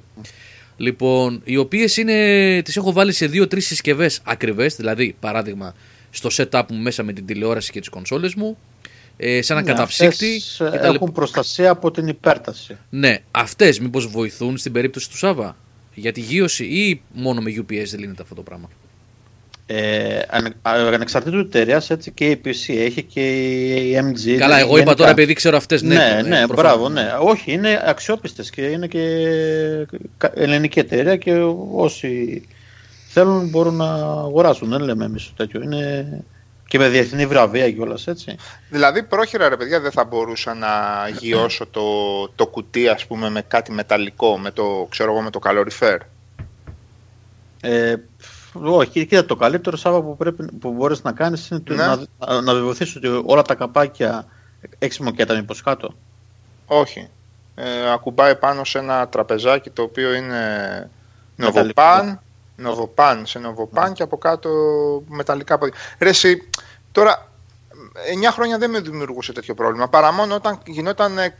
Λοιπόν, 0.77 1.41
οι 1.43 1.57
οποίες 1.57 1.97
είναι, 1.97 2.61
τις 2.61 2.77
έχω 2.77 2.91
βάλει 2.91 3.11
σε 3.11 3.25
δύο-τρεις 3.27 3.65
συσκευές 3.65 4.19
ακριβές, 4.23 4.75
δηλαδή 4.75 5.15
παράδειγμα 5.19 5.75
στο 6.09 6.29
setup 6.31 6.63
μου 6.69 6.77
μέσα 6.77 7.03
με 7.03 7.13
την 7.13 7.25
τηλεόραση 7.25 7.71
και 7.71 7.79
τις 7.79 7.89
κονσόλες 7.89 8.35
μου, 8.35 8.57
ε, 9.17 9.41
σε 9.41 9.53
έναν 9.53 9.65
Ναι, 9.65 9.71
καταψύκτη. 9.71 10.35
αυτές, 10.35 10.59
ε, 10.59 10.77
κτλ. 10.77 10.93
Έχουν 10.93 11.11
προστασία 11.11 11.69
από 11.69 11.91
την 11.91 12.07
υπέρταση. 12.07 12.77
Ναι, 12.89 13.17
αυτές 13.31 13.79
μήπως 13.79 14.07
βοηθούν 14.07 14.57
στην 14.57 14.71
περίπτωση 14.71 15.09
του 15.09 15.17
Σάβα; 15.17 15.57
Για 15.95 16.11
τη 16.11 16.19
γύρωση 16.21 16.63
ή 16.65 17.01
μόνο 17.13 17.41
με 17.41 17.51
UPS 17.57 17.83
δεν 17.89 17.99
λύνεται 17.99 18.21
αυτό 18.21 18.35
το 18.35 18.41
πράγμα; 18.41 18.69
Ε, 19.67 20.19
ανε- 20.29 20.55
α- 20.61 20.71
ανεξαρτήτου 20.93 21.37
εταιρείας, 21.37 21.89
έτσι 21.89 22.11
και 22.11 22.29
η 22.29 22.41
PC 22.45 22.73
έχει 22.77 23.03
και 23.03 23.21
η 23.75 23.93
MG. 23.97 24.37
Καλά, 24.37 24.57
εγώ 24.57 24.67
γενικά. 24.67 24.81
είπα 24.81 24.93
τώρα 24.95 25.09
επειδή 25.09 25.33
ξέρω 25.33 25.57
αυτές. 25.57 25.81
Ναι, 25.81 25.95
Ναι, 25.95 26.01
ναι, 26.01 26.39
ε, 26.41 26.45
προφανώς. 26.45 26.55
μπράβο, 26.55 26.89
ναι. 26.89 27.09
Όχι, 27.21 27.51
είναι 27.51 27.81
αξιόπιστες 27.85 28.49
και 28.49 28.61
είναι 28.61 28.87
και 28.87 28.99
κα- 30.17 30.31
ελληνική 30.35 30.79
εταιρεία 30.79 31.15
και 31.15 31.31
όσοι 31.73 32.41
θέλουν 33.07 33.49
μπορούν 33.49 33.75
να 33.75 33.93
αγοράσουν. 33.95 34.69
Δεν 34.69 34.81
λέμε 34.81 35.05
εμείς 35.05 35.31
τέτοιο. 35.35 35.61
Είναι 35.61 36.07
και 36.67 36.77
με 36.77 36.87
διεθνή 36.89 37.25
βραβεία 37.25 37.71
κιόλας, 37.71 38.07
έτσι. 38.07 38.35
Δηλαδή, 38.69 39.03
πρόχειρα 39.03 39.49
ρε 39.49 39.57
παιδιά, 39.57 39.79
δεν 39.79 39.91
θα 39.91 40.03
μπορούσα 40.03 40.53
να 40.53 40.69
γιώσω 41.19 41.65
το, 41.65 41.81
το 42.35 42.47
κουτί, 42.47 42.87
ας 42.87 43.05
πούμε, 43.05 43.29
με 43.29 43.41
κάτι 43.41 43.71
μεταλλικό, 43.71 44.37
με 44.37 44.51
το, 44.51 44.87
ξέρω 44.89 45.11
εγώ, 45.11 45.21
με 45.21 45.29
το 45.29 45.39
calorifer. 45.43 45.97
Ε, 47.61 47.95
όχι, 48.53 49.05
κοίτα, 49.05 49.25
το 49.25 49.35
καλύτερο 49.35 49.77
Σάβα 49.77 50.01
που, 50.01 50.17
πρέπει, 50.17 50.45
που 50.59 50.71
μπορείς 50.71 51.01
να 51.03 51.11
κάνεις 51.11 51.49
είναι 51.49 51.59
το 51.59 51.73
Ναι. 51.73 51.85
να, 51.85 52.41
να 52.41 52.53
βεβαιωθείς 52.53 52.95
ότι 52.95 53.21
όλα 53.25 53.41
τα 53.41 53.55
καπάκια 53.55 54.25
έχεις 54.79 54.99
μοκέτα 54.99 55.35
μήπως 55.35 55.61
κάτω. 55.61 55.93
Όχι. 56.65 57.09
Ε, 57.55 57.91
ακουμπάει 57.91 58.35
πάνω 58.35 58.63
σε 58.63 58.77
ένα 58.79 59.07
τραπεζάκι 59.07 59.69
το 59.69 59.81
οποίο 59.81 60.13
είναι 60.13 60.35
Μεταλλικό. 61.35 61.61
νοβοπάν, 61.61 62.21
νοβοπάν 62.55 63.25
σε 63.25 63.39
νοβοπάν 63.39 63.93
και 63.93 64.03
από 64.03 64.17
κάτω 64.17 64.49
μεταλλικά 65.07 65.57
πόδια. 65.57 65.75
Ρε 65.99 66.09
εσύ, 66.09 66.49
τώρα 66.91 67.31
9 68.27 68.31
χρόνια 68.31 68.57
δεν 68.57 68.69
με 68.69 68.79
δημιουργούσε 68.79 69.33
τέτοιο 69.33 69.53
πρόβλημα 69.53 69.87
παρά 69.87 70.11
μόνο 70.11 70.35
όταν 70.35 70.61
γινόταν 70.65 71.17
ε, 71.17 71.37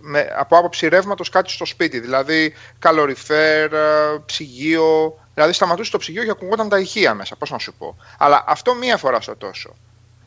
με, 0.00 0.28
από 0.38 0.56
άποψη 0.56 0.88
ρεύματος 0.88 1.28
κάτι 1.28 1.50
στο 1.50 1.64
σπίτι. 1.64 2.00
Δηλαδή 2.00 2.54
καλοριφέρ, 2.78 3.72
ε, 3.72 4.22
ψυγείο. 4.26 5.18
Δηλαδή 5.34 5.52
σταματούσε 5.52 5.90
το 5.90 5.98
ψυγείο 5.98 6.24
και 6.24 6.30
ακουγόταν 6.30 6.68
τα 6.68 6.78
ηχεία 6.78 7.14
μέσα. 7.14 7.36
Πώς 7.36 7.50
να 7.50 7.58
σου 7.58 7.74
πω. 7.78 7.96
Αλλά 8.18 8.44
αυτό 8.46 8.74
μία 8.74 8.96
φορά 8.96 9.20
στο 9.20 9.36
τόσο. 9.36 9.74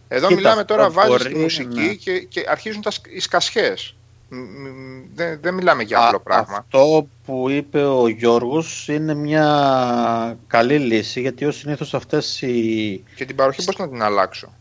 Εδώ 0.08 0.28
Κοίτα, 0.28 0.40
μιλάμε 0.40 0.64
τώρα, 0.64 0.86
αυτό 0.86 0.94
βάζεις 0.94 1.18
μπορεί, 1.18 1.34
τη 1.34 1.40
μουσική 1.40 1.80
ναι. 1.80 1.94
και, 1.94 2.20
και 2.20 2.46
αρχίζουν 2.48 2.82
τα, 2.82 2.92
σκ- 2.92 3.16
οι 3.16 3.20
σκασιές. 3.20 3.96
Μ, 4.34 4.38
μ, 4.38 5.04
Δεν, 5.14 5.40
δεν 5.42 5.54
μιλάμε 5.54 5.84
για 5.84 6.06
απλό 6.06 6.18
Α, 6.18 6.22
πράγμα. 6.22 6.58
Αυτό 6.58 7.08
που 7.26 7.50
είπε 7.50 7.84
ο 7.84 8.08
Γιώργος 8.08 8.88
είναι 8.88 9.14
μια 9.14 10.38
καλή 10.48 10.80
λύση 10.80 11.22
γιατί 11.22 11.46
ως 11.46 11.56
συνήθως 11.58 11.94
αυτές 11.94 12.42
οι... 12.42 13.04
Και 13.16 13.26
την 13.26 13.36
παροχή 13.36 13.64
πώς 13.64 13.78
να 13.78 13.90
την 13.90 14.02
αλλάξω; 14.02 14.54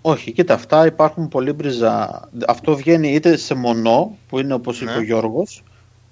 Όχι, 0.00 0.32
κοίτα, 0.32 0.54
αυτά 0.54 0.86
υπάρχουν 0.86 1.28
πολύ 1.28 1.52
μπριζά. 1.52 2.28
Αυτό 2.46 2.76
βγαίνει 2.76 3.12
είτε 3.12 3.36
σε 3.36 3.54
μονό, 3.54 4.16
που 4.28 4.38
είναι 4.38 4.54
όπως 4.54 4.80
είπε 4.80 4.90
Ναι. 4.90 4.96
ο 4.96 5.02
Γιώργος, 5.02 5.62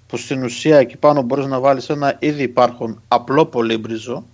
που 0.06 0.16
στην 0.16 0.42
ουσία 0.44 0.78
εκεί 0.78 0.96
πάνω 0.96 1.22
μπορείς 1.22 1.46
να 1.46 1.60
βάλεις 1.60 1.88
ένα 1.88 2.16
ήδη 2.18 2.42
υπάρχον 2.42 3.02
απλό 3.08 3.46
πολύμπριζο, 3.46 4.24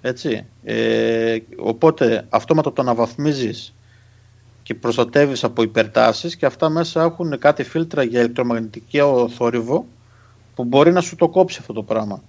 έτσι. 0.00 0.46
Ε, 0.64 1.36
οπότε 1.58 2.26
αυτόματα 2.28 2.72
το 2.72 2.82
αναβαθμίζεις 2.82 3.74
και 4.68 4.74
προστατεύεις 4.74 5.44
από 5.44 5.62
υπερτάσεις 5.62 6.36
και 6.36 6.46
αυτά 6.46 6.68
μέσα 6.68 7.02
έχουν 7.02 7.38
κάτι 7.38 7.62
φίλτρα 7.62 8.02
για 8.02 8.20
ηλεκτρομαγνητικό 8.20 9.28
θόρυβο 9.36 9.86
που 10.54 10.64
μπορεί 10.64 10.92
να 10.92 11.00
σου 11.00 11.16
το 11.16 11.28
κόψει 11.28 11.56
αυτό 11.60 11.72
το 11.72 11.82
πράγμα. 11.82 12.22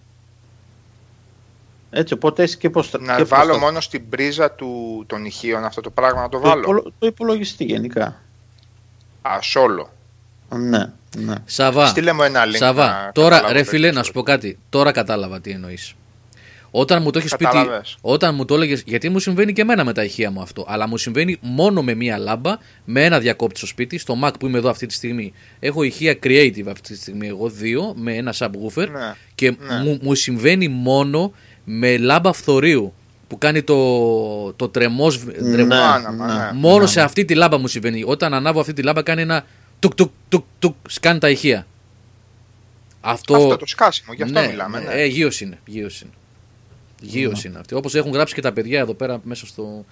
Έτσι, 1.90 2.14
οπότε 2.14 2.44
έχεις 2.44 2.58
και, 2.58 2.70
προστα... 2.70 3.00
Να 3.00 3.16
και 3.16 3.24
βάλω 3.24 3.46
προστα- 3.46 3.66
μόνο 3.66 3.80
στην 3.80 4.10
πρίζα 4.10 4.52
του, 4.52 5.04
των 5.08 5.26
ηχείων 5.26 5.66
αυτό 5.66 5.82
το 5.82 5.90
πράγμα 5.90 6.22
να 6.22 6.30
το 6.30 6.40
το, 6.40 6.48
βάλω; 6.48 6.62
υπολο- 6.62 6.94
το 7.00 7.08
υπολογιστή 7.08 7.64
γενικά. 7.64 8.22
Α, 9.22 9.42
σόλο. 9.42 9.90
Ναι, 10.50 10.92
ναι. 11.18 11.36
Σαβά, 11.46 11.88
Στείλε 11.88 12.14
μου 12.14 12.22
ένα 12.24 12.44
link. 12.46 12.56
Σαβά. 12.58 12.88
να 12.88 13.12
τώρα, 13.14 13.30
καταλάβω 13.30 13.54
ρε 13.54 13.64
το 13.64 13.70
φίλε, 13.70 13.86
εξής. 13.88 14.00
να 14.00 14.04
σου 14.06 14.12
πω 14.12 14.22
κάτι. 14.24 14.60
Τώρα 14.70 14.92
κατάλαβα 14.92 15.42
τι 15.42 15.52
εννοείς. 15.52 15.94
Όταν 16.72 17.02
μου 17.02 17.10
το 17.12 17.20
έχεις 17.20 17.36
πει. 17.36 17.44
Κατάλαβες. 17.46 17.98
Όταν 18.02 18.36
μου 18.36 18.46
το 18.46 18.56
έλεγες. 18.56 18.84
Γιατί 18.86 19.10
μου 19.10 19.20
συμβαίνει 19.20 19.54
και 19.54 19.62
εμένα 19.62 19.84
με 19.84 19.94
τα 19.94 20.04
ηχεία 20.04 20.32
μου 20.32 20.42
αυτό. 20.42 20.66
Αλλά 20.68 20.88
μου 20.88 20.98
συμβαίνει 20.98 21.38
μόνο 21.42 21.82
με 21.84 21.94
μία 21.94 22.18
λάμπα, 22.18 22.58
με 22.86 23.04
ένα 23.06 23.20
διακόπτη 23.20 23.58
στο 23.58 23.68
σπίτι. 23.68 23.98
Στο 23.98 24.18
Mac 24.24 24.32
που 24.40 24.48
είμαι 24.48 24.58
εδώ 24.58 24.70
αυτή 24.70 24.86
τη 24.86 24.94
στιγμή. 24.94 25.34
Έχω 25.60 25.84
ηχεία 25.84 26.18
creative 26.24 26.68
αυτή 26.68 26.94
τη 26.94 26.98
στιγμή. 27.00 27.28
Εγώ 27.28 27.50
δύο, 27.50 27.94
με 27.98 28.14
ένα 28.16 28.34
subwoofer. 28.38 28.88
Ναι. 28.92 29.16
Και 29.36 29.50
Ναι. 29.50 29.84
μου, 29.84 30.00
μου 30.02 30.16
συμβαίνει 30.16 30.68
μόνο 30.68 31.32
με 31.64 31.98
λάμπα 31.98 32.34
φθορείου. 32.34 32.94
Που 33.28 33.38
κάνει 33.38 33.62
το, 33.64 34.54
το 34.54 34.70
τρεμός, 34.70 35.20
τρεμ- 35.54 35.68
Ναι, 35.68 35.76
άναμα, 35.76 36.28
ναι. 36.28 36.34
ναι. 36.34 36.52
Μόνο 36.54 36.86
σε 36.86 37.02
αυτή 37.02 37.26
τη 37.26 37.36
λάμπα 37.36 37.58
μου 37.58 37.68
συμβαίνει. 37.68 38.04
Όταν 38.06 38.34
ανάβω 38.34 38.60
αυτή 38.60 38.74
τη 38.74 38.82
λάμπα 38.82 39.02
κάνει 39.02 39.22
ένα 39.22 39.46
τουκ 39.80 39.94
τουκ 39.96 40.12
τουκ 40.30 40.44
τουκ 40.60 40.76
σκάνει 40.88 41.20
τα 41.20 41.30
ηχεία. 41.30 41.68
Αυτό, 43.02 43.36
Αυτό 43.36 43.58
το 43.58 43.66
σκάσιμο, 43.66 44.14
γι' 44.14 44.24
αυτό 44.24 44.40
ναι, 44.40 44.48
μιλάμε. 44.48 44.80
ναι. 44.80 44.86
Ναι. 44.86 44.94
Ε, 45.02 45.06
γύρος 45.06 45.42
είναι. 45.42 45.60
Γύρος 45.66 46.02
είναι. 46.02 46.12
Γύρος 47.02 47.44
είναι 47.44 47.60
αυτή. 47.60 47.76
Όπως 47.76 47.96
έχουν 47.96 48.12
γράψει 48.12 48.34
και 48.34 48.42
τα 48.42 48.52
παιδιά 48.54 48.80
εδώ 48.80 48.94
πέρα 48.94 49.20
μέσα 49.24 49.46
στο... 49.46 49.86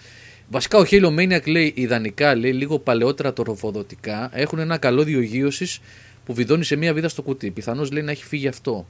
Βασικά 0.49 0.77
ο 0.77 0.83
Halo 0.91 1.07
Maniac 1.19 1.47
λέει 1.47 1.73
ιδανικά, 1.75 2.35
λέει 2.35 2.53
λίγο 2.53 2.79
παλαιότερα 2.79 3.33
το 3.33 3.43
ροφοδοτικά 3.43 4.29
έχουν 4.33 4.59
ένα 4.59 4.77
καλώδιο 4.77 5.21
γύρωσης 5.21 5.79
που 6.25 6.33
βιδώνει 6.33 6.63
σε 6.63 6.75
μία 6.75 6.93
βίδα 6.93 7.09
στο 7.09 7.21
κουτί. 7.21 7.51
Πιθανώς 7.51 7.91
λέει 7.91 8.03
να 8.03 8.11
έχει 8.11 8.25
φύγει 8.25 8.47
αυτό. 8.47 8.85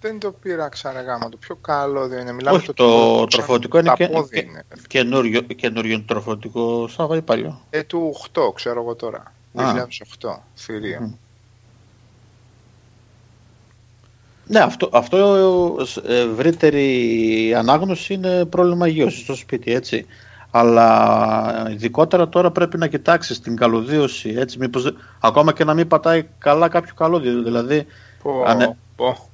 Δεν 0.00 0.18
το 0.18 0.32
πείραξα 0.32 0.92
ρε 0.92 1.00
γάμα, 1.00 1.28
το 1.28 1.36
πιο 1.36 1.54
καλό 1.56 2.08
δεν 2.08 2.20
είναι. 2.20 2.32
Μιλάμε 2.32 2.56
Όχι, 2.56 2.66
το, 2.66 2.72
το 2.72 3.18
το- 3.18 3.26
τροφοδοτικό 3.26 3.78
είναι 3.78 3.86
τα 3.88 3.94
και- 3.94 4.08
πόδια 4.08 4.40
και- 4.42 4.46
είναι. 4.48 4.64
Καινούριο, 4.86 5.40
καινούριο 5.40 6.00
τροφοδοτικό 6.02 6.88
Σάβα 6.88 7.16
ή 7.16 7.22
παλιό. 7.22 7.60
Ε, 7.70 7.82
του 7.82 8.14
8, 8.32 8.52
ξέρω 8.54 8.80
εγώ 8.80 8.94
τώρα. 8.94 9.34
Α. 9.54 9.72
2008, 10.20 10.42
θηρία. 10.54 11.00
Μμ. 11.00 11.12
Ναι, 14.50 14.58
αυτό, 14.60 14.88
αυτό 14.92 15.16
ε, 16.06 16.18
ευρύτερη 16.20 17.54
ανάγνωση 17.56 18.14
είναι 18.14 18.44
πρόβλημα 18.44 18.88
υγείωσης 18.88 19.22
στο 19.22 19.34
σπίτι, 19.34 19.72
έτσι. 19.72 20.06
Αλλά 20.50 21.66
ειδικότερα 21.70 22.28
τώρα 22.28 22.50
πρέπει 22.50 22.78
να 22.78 22.86
κοιτάξεις 22.86 23.40
την 23.40 23.56
καλωδίωση, 23.56 24.34
έτσι, 24.38 24.58
μήπως, 24.58 24.82
δεν- 24.82 24.96
ακόμα 25.20 25.52
και 25.52 25.64
να 25.64 25.74
μην 25.74 25.88
πατάει 25.88 26.26
καλά 26.38 26.68
κάποιο 26.68 26.94
καλώδιο, 26.94 27.42
δηλαδή 27.42 27.86
Πω, 28.22 28.42
Ανε- 28.46 28.76
πω. 28.96 29.28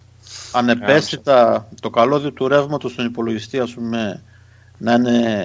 ανεπαίσθητα 0.52 1.68
το 1.80 1.90
καλώδιο 1.90 2.30
του 2.32 2.48
ρεύματος 2.48 2.92
στον 2.92 3.06
υπολογιστή, 3.06 3.58
ας 3.58 3.72
πούμε, 3.74 4.22
να 4.78 4.92
είναι 4.92 5.44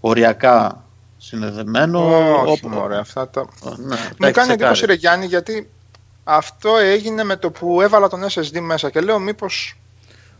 οριακά 0.00 0.84
συνδεδεμένο. 1.18 2.00
Όχι, 2.46 2.50
όπου- 2.64 2.68
μωρέ, 2.76 2.96
αυτά 2.98 3.28
τα... 3.28 3.40
Ναι, 3.64 3.68
τα 3.70 3.76
Μου 4.18 4.26
έχεις 4.26 4.36
κάνει 4.36 4.52
εντύπωση 4.52 4.72
τσεκάρει. 4.72 4.86
ρε 4.86 4.92
Γιάννη 4.94 5.26
γιατί 5.26 5.70
αυτό 6.24 6.76
έγινε 6.76 7.24
με 7.24 7.36
το 7.36 7.50
που 7.50 7.80
έβαλα 7.80 8.08
τον 8.08 8.22
SSD 8.28 8.60
μέσα 8.60 8.90
και 8.90 9.00
λέω 9.00 9.18
μήπως 9.18 9.76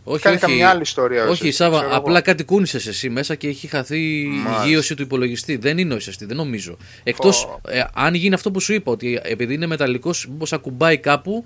Όχι, 0.05 0.23
κάνει 0.23 0.37
όχι, 0.37 0.45
καμιά 0.45 0.69
άλλη 0.71 0.83
ιστορία. 0.83 1.25
ο 1.27 1.31
όχι 1.31 1.49
SSD, 1.49 1.53
Σάβα, 1.53 1.77
ξέρω 1.77 1.89
εγώ. 1.91 1.99
απλά 1.99 2.21
κάτι 2.21 2.45
κούνησες 2.45 2.87
εσύ 2.87 3.09
μέσα 3.11 3.35
και 3.35 3.49
έχει 3.49 3.67
χαθεί 3.67 4.21
η 4.21 4.25
Μάλιστα. 4.27 4.67
γύρωση 4.67 4.95
του 4.95 5.03
υπολογιστή. 5.03 5.57
Δεν 5.57 5.79
είναι 5.79 5.95
ο 5.95 5.97
SSD, 5.97 6.19
δεν 6.27 6.37
νομίζω. 6.37 6.77
Εκτός 7.03 7.45
Πω. 7.47 7.61
ε, 7.71 7.85
αν 7.95 8.15
γίνει 8.15 8.35
αυτό 8.35 8.51
που 8.51 8.61
σου 8.61 8.73
είπα, 8.75 8.93
ότι 8.93 9.21
επειδή 9.23 9.55
είναι 9.55 9.67
μεταλλικός, 9.67 10.27
μήπως 10.31 10.53
ακουμπάει 10.53 10.99
κάπου 10.99 11.45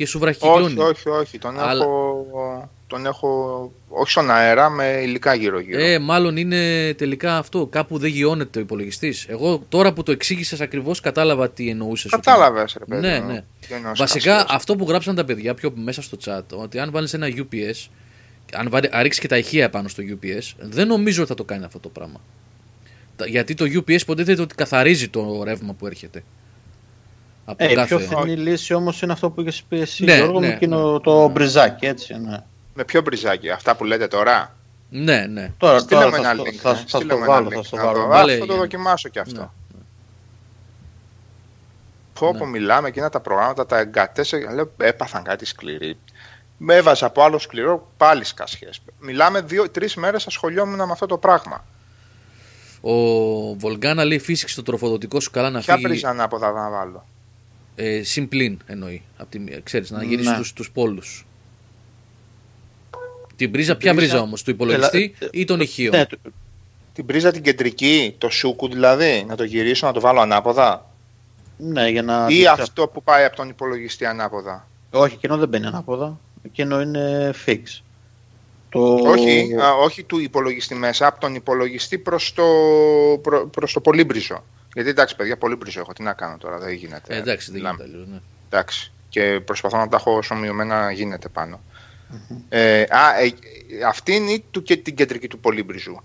και 0.00 0.06
σου 0.06 0.18
βραχικυκλώνει. 0.18 0.64
Όχι, 0.78 0.78
όχι, 0.80 1.08
όχι. 1.08 1.38
Τον, 1.38 1.60
Αλλά- 1.60 1.82
έχω, 1.84 2.70
τον 2.86 3.06
έχω 3.06 3.72
όχι 3.88 4.10
στον 4.10 4.30
αέρα 4.30 4.70
με 4.70 5.00
υλικά 5.02 5.34
γύρω-γύρω. 5.34 5.80
Ε, 5.80 5.98
μάλλον 5.98 6.36
είναι 6.36 6.94
τελικά 6.94 7.36
αυτό. 7.38 7.66
Κάπου 7.66 7.98
δεν 7.98 8.10
γιώνεται 8.10 8.58
ο 8.58 8.62
υπολογιστής. 8.62 9.26
Εγώ 9.28 9.62
τώρα 9.68 9.92
που 9.92 10.02
το 10.02 10.12
εξήγησες 10.12 10.60
ακριβώς 10.60 11.00
κατάλαβα 11.00 11.50
τι 11.50 11.68
εννοούσες. 11.68 12.10
Κατάλαβες, 12.10 12.76
ρε 12.78 12.84
παιδί. 12.84 13.00
Ναι, 13.06 13.20
μου, 13.20 13.26
ναι. 13.32 13.44
τι 13.68 13.74
εννοώ 13.74 13.92
Βασικά 13.94 14.20
σκασίες. 14.20 14.44
αυτό 14.48 14.76
που 14.76 14.84
γράψαν 14.88 15.14
τα 15.14 15.24
παιδιά 15.24 15.54
πιο 15.54 15.72
μέσα 15.74 16.02
στο 16.02 16.16
chat, 16.24 16.42
ότι 16.58 16.78
αν 16.78 16.90
βάλεις 16.90 17.14
ένα 17.14 17.26
UPS, 17.26 17.88
αν 18.52 18.68
βάλει, 18.70 18.88
ρίξεις 19.02 19.20
και 19.22 19.28
τα 19.28 19.38
ηχεία 19.38 19.70
πάνω 19.70 19.88
στο 19.88 20.02
UPS, 20.06 20.54
δεν 20.58 20.86
νομίζω 20.86 21.20
ότι 21.20 21.28
θα 21.30 21.36
το 21.36 21.44
κάνει 21.44 21.64
αυτό 21.64 21.78
το 21.78 21.88
πράγμα. 21.88 22.20
Τα- 23.16 23.26
Γιατί 23.26 23.54
το 23.54 23.64
UPS 23.64 24.00
υποτίθεται 24.00 24.42
ότι 24.42 24.54
καθαρίζει 24.54 25.08
το 25.08 25.42
ρεύμα 25.44 25.72
που 25.72 25.86
έρχεται. 25.86 26.22
Από 27.50 27.64
Ε, 27.64 27.70
η 27.70 27.74
κάθε... 27.74 27.96
πιο 27.96 28.06
φθηνή 28.06 28.36
λύση 28.36 28.74
όμως 28.74 29.02
είναι 29.02 29.12
αυτό 29.12 29.30
που 29.30 29.40
είχες 29.40 29.62
πει 29.68 29.80
εσύ, 29.80 30.04
Ναι, 30.04 30.14
Γιώργο, 30.16 30.40
ναι, 30.40 30.46
με 30.46 30.52
εκείνο 30.52 30.92
ναι. 30.92 31.00
το 31.00 31.28
μπριζάκι, 31.28 31.86
έτσι, 31.86 32.14
ναι. 32.18 32.38
Με 32.74 32.84
ποιο 32.84 33.00
μπριζάκι, 33.00 33.50
αυτά 33.50 33.76
που 33.76 33.84
λέτε 33.84 34.06
τώρα; 34.08 34.54
Ναι, 34.90 35.26
ναι. 35.26 35.52
Τώρα, 35.58 35.78
Στείλε 35.78 36.00
τώρα 36.00 36.16
μου 36.16 36.22
θα, 36.22 36.30
ένα 36.30 36.34
στο- 36.42 36.42
link. 36.50 36.54
θα, 36.60 36.70
ε, 36.70 36.74
θα 36.74 36.78
στείλε 36.86 37.04
στο 37.04 37.16
μου 37.16 37.22
ένα 37.24 37.32
βάλω, 37.32 37.48
link. 37.48 37.52
θα 37.54 37.62
στο 37.62 37.76
Να 37.76 37.82
το- 37.82 37.88
βάλω. 37.88 38.06
Βάλε, 38.06 38.32
Α, 38.32 38.34
θα 38.38 38.40
το 38.40 38.52
για- 38.52 38.56
δοκιμάσω 38.56 39.08
κι 39.08 39.18
αυτό. 39.18 39.40
Ναι. 39.40 39.48
Πω, 42.18 42.34
πω, 42.38 42.46
μιλάμε 42.46 42.88
εκείνα 42.88 43.08
τα 43.08 43.20
προγράμματα, 43.20 43.66
τα 43.66 43.78
εγκατέσαι, 43.78 44.36
λέω, 44.54 44.70
έπαθαν 44.76 45.22
κάτι 45.22 45.44
σκληροί. 45.44 45.96
Με 46.58 46.74
έβαζα 46.74 47.06
από 47.06 47.22
άλλο 47.22 47.38
σκληρό, 47.38 47.88
πάλι 47.96 48.24
σκασιές. 48.24 48.80
Μιλάμε 48.98 49.40
δύο-τρει 49.40 49.88
μέρες 49.96 50.26
ασχολιόμουν 50.26 50.76
με 50.76 50.92
αυτό 50.92 51.06
το 51.06 51.18
πράγμα. 51.18 51.64
Ο 52.80 52.92
Βολγκάνα 53.54 54.04
λέει 54.04 54.18
φύσηξε 54.18 54.54
το 54.54 54.62
τροφοδοτικό 54.62 55.20
σου 55.20 55.30
καλά 55.30 55.50
να 55.50 55.60
Ποια 55.60 55.74
φύγει. 55.74 55.86
πρίζα 55.86 56.08
ανάποδα 56.08 56.50
να 56.50 56.70
βάλω. 56.70 57.04
Ε, 57.82 58.02
συμπλήν 58.02 58.58
εννοεί. 58.66 59.02
Απ 59.16 59.30
τη, 59.30 59.38
μία. 59.38 59.60
ξέρεις, 59.62 59.90
να 59.90 60.02
γυρίσεις 60.04 60.30
Ναι. 60.30 60.36
τους, 60.36 60.52
τους 60.52 60.70
πόλους. 60.70 61.26
Την 63.36 63.50
πρίζα, 63.50 63.76
ποια 63.76 63.94
πρίζα- 63.94 64.08
πρίζα 64.10 64.24
όμως, 64.24 64.42
του 64.42 64.50
υπολογιστή 64.50 65.14
Ελα- 65.18 65.30
ή 65.32 65.44
των 65.44 65.60
ηχείων. 65.60 65.96
Ναι, 65.96 66.06
του- 66.06 66.18
Την 66.94 67.06
πρίζα 67.06 67.30
την 67.32 67.42
κεντρική, 67.42 68.14
το 68.18 68.28
σούκου 68.30 68.68
δηλαδή, 68.68 69.24
να 69.28 69.36
το 69.36 69.44
γυρίσω, 69.44 69.86
να 69.86 69.92
το 69.92 70.00
βάλω 70.00 70.20
ανάποδα; 70.20 70.90
Ναι, 71.56 71.88
για 71.88 72.02
να... 72.02 72.26
Ή 72.28 72.46
αυτό 72.46 72.88
που 72.88 73.02
πάει 73.02 73.24
από 73.24 73.36
τον 73.36 73.48
υπολογιστή 73.48 74.04
ανάποδα; 74.06 74.68
Όχι, 74.90 75.14
εκείνο 75.14 75.36
δεν 75.36 75.48
μπαίνει 75.48 75.66
ανάποδα. 75.66 76.18
Εκείνο 76.42 76.80
είναι 76.80 77.34
fix. 77.46 77.60
Το... 78.68 78.94
Όχι, 78.94 79.54
α, 79.62 79.72
όχι 79.74 80.02
του 80.02 80.18
υπολογιστή 80.18 80.74
μέσα, 80.74 81.06
από 81.06 81.20
τον 81.20 81.34
υπολογιστή 81.34 81.98
προς 81.98 82.32
το, 82.32 82.44
προ, 83.22 83.46
προς 83.48 83.72
το 83.72 83.80
πολύμπριζο. 83.80 84.44
Γιατί 84.74 84.88
εντάξει 84.88 85.16
παιδιά, 85.16 85.36
πολύμπριζο 85.36 85.80
έχω, 85.80 85.92
τι 85.92 86.02
να 86.02 86.12
κάνω 86.12 86.36
τώρα, 86.38 86.58
δεν 86.58 86.72
γίνεται. 86.72 87.14
Ε, 87.14 87.18
εντάξει, 87.18 87.50
δεν 87.50 87.60
Μιλάμε. 87.60 87.76
γίνεται 87.84 87.96
αλλιώς, 87.98 88.12
ναι. 88.12 88.20
Εντάξει. 88.46 88.92
Και 89.08 89.40
προσπαθώ 89.44 89.76
να 89.76 89.88
τα 89.88 89.96
έχω 89.96 90.16
όσο 90.16 90.34
μειωμένα 90.34 90.90
γίνεται 90.92 91.28
πάνω. 91.28 91.60
Ε, 92.48 92.80
α, 92.88 93.20
ε, 93.20 93.32
αυτή 93.86 94.14
είναι 94.14 94.30
η 94.30 94.44
του, 94.50 94.62
και 94.62 94.76
την 94.76 94.94
κεντρική 94.94 95.28
του 95.28 95.38
πολύπριζου. 95.38 96.02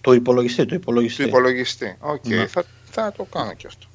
Το 0.00 0.12
υπολογιστή, 0.12 0.60
το 0.62 0.66
Του 0.68 0.74
υπολογιστή. 0.74 1.22
υπολογιστή. 1.22 1.96
Οκ, 2.00 2.26
Ναι. 2.26 2.46
θα, 2.46 2.64
θα 2.90 3.12
το 3.12 3.24
κάνω 3.24 3.52
και 3.54 3.66
αυτό. 3.66 3.86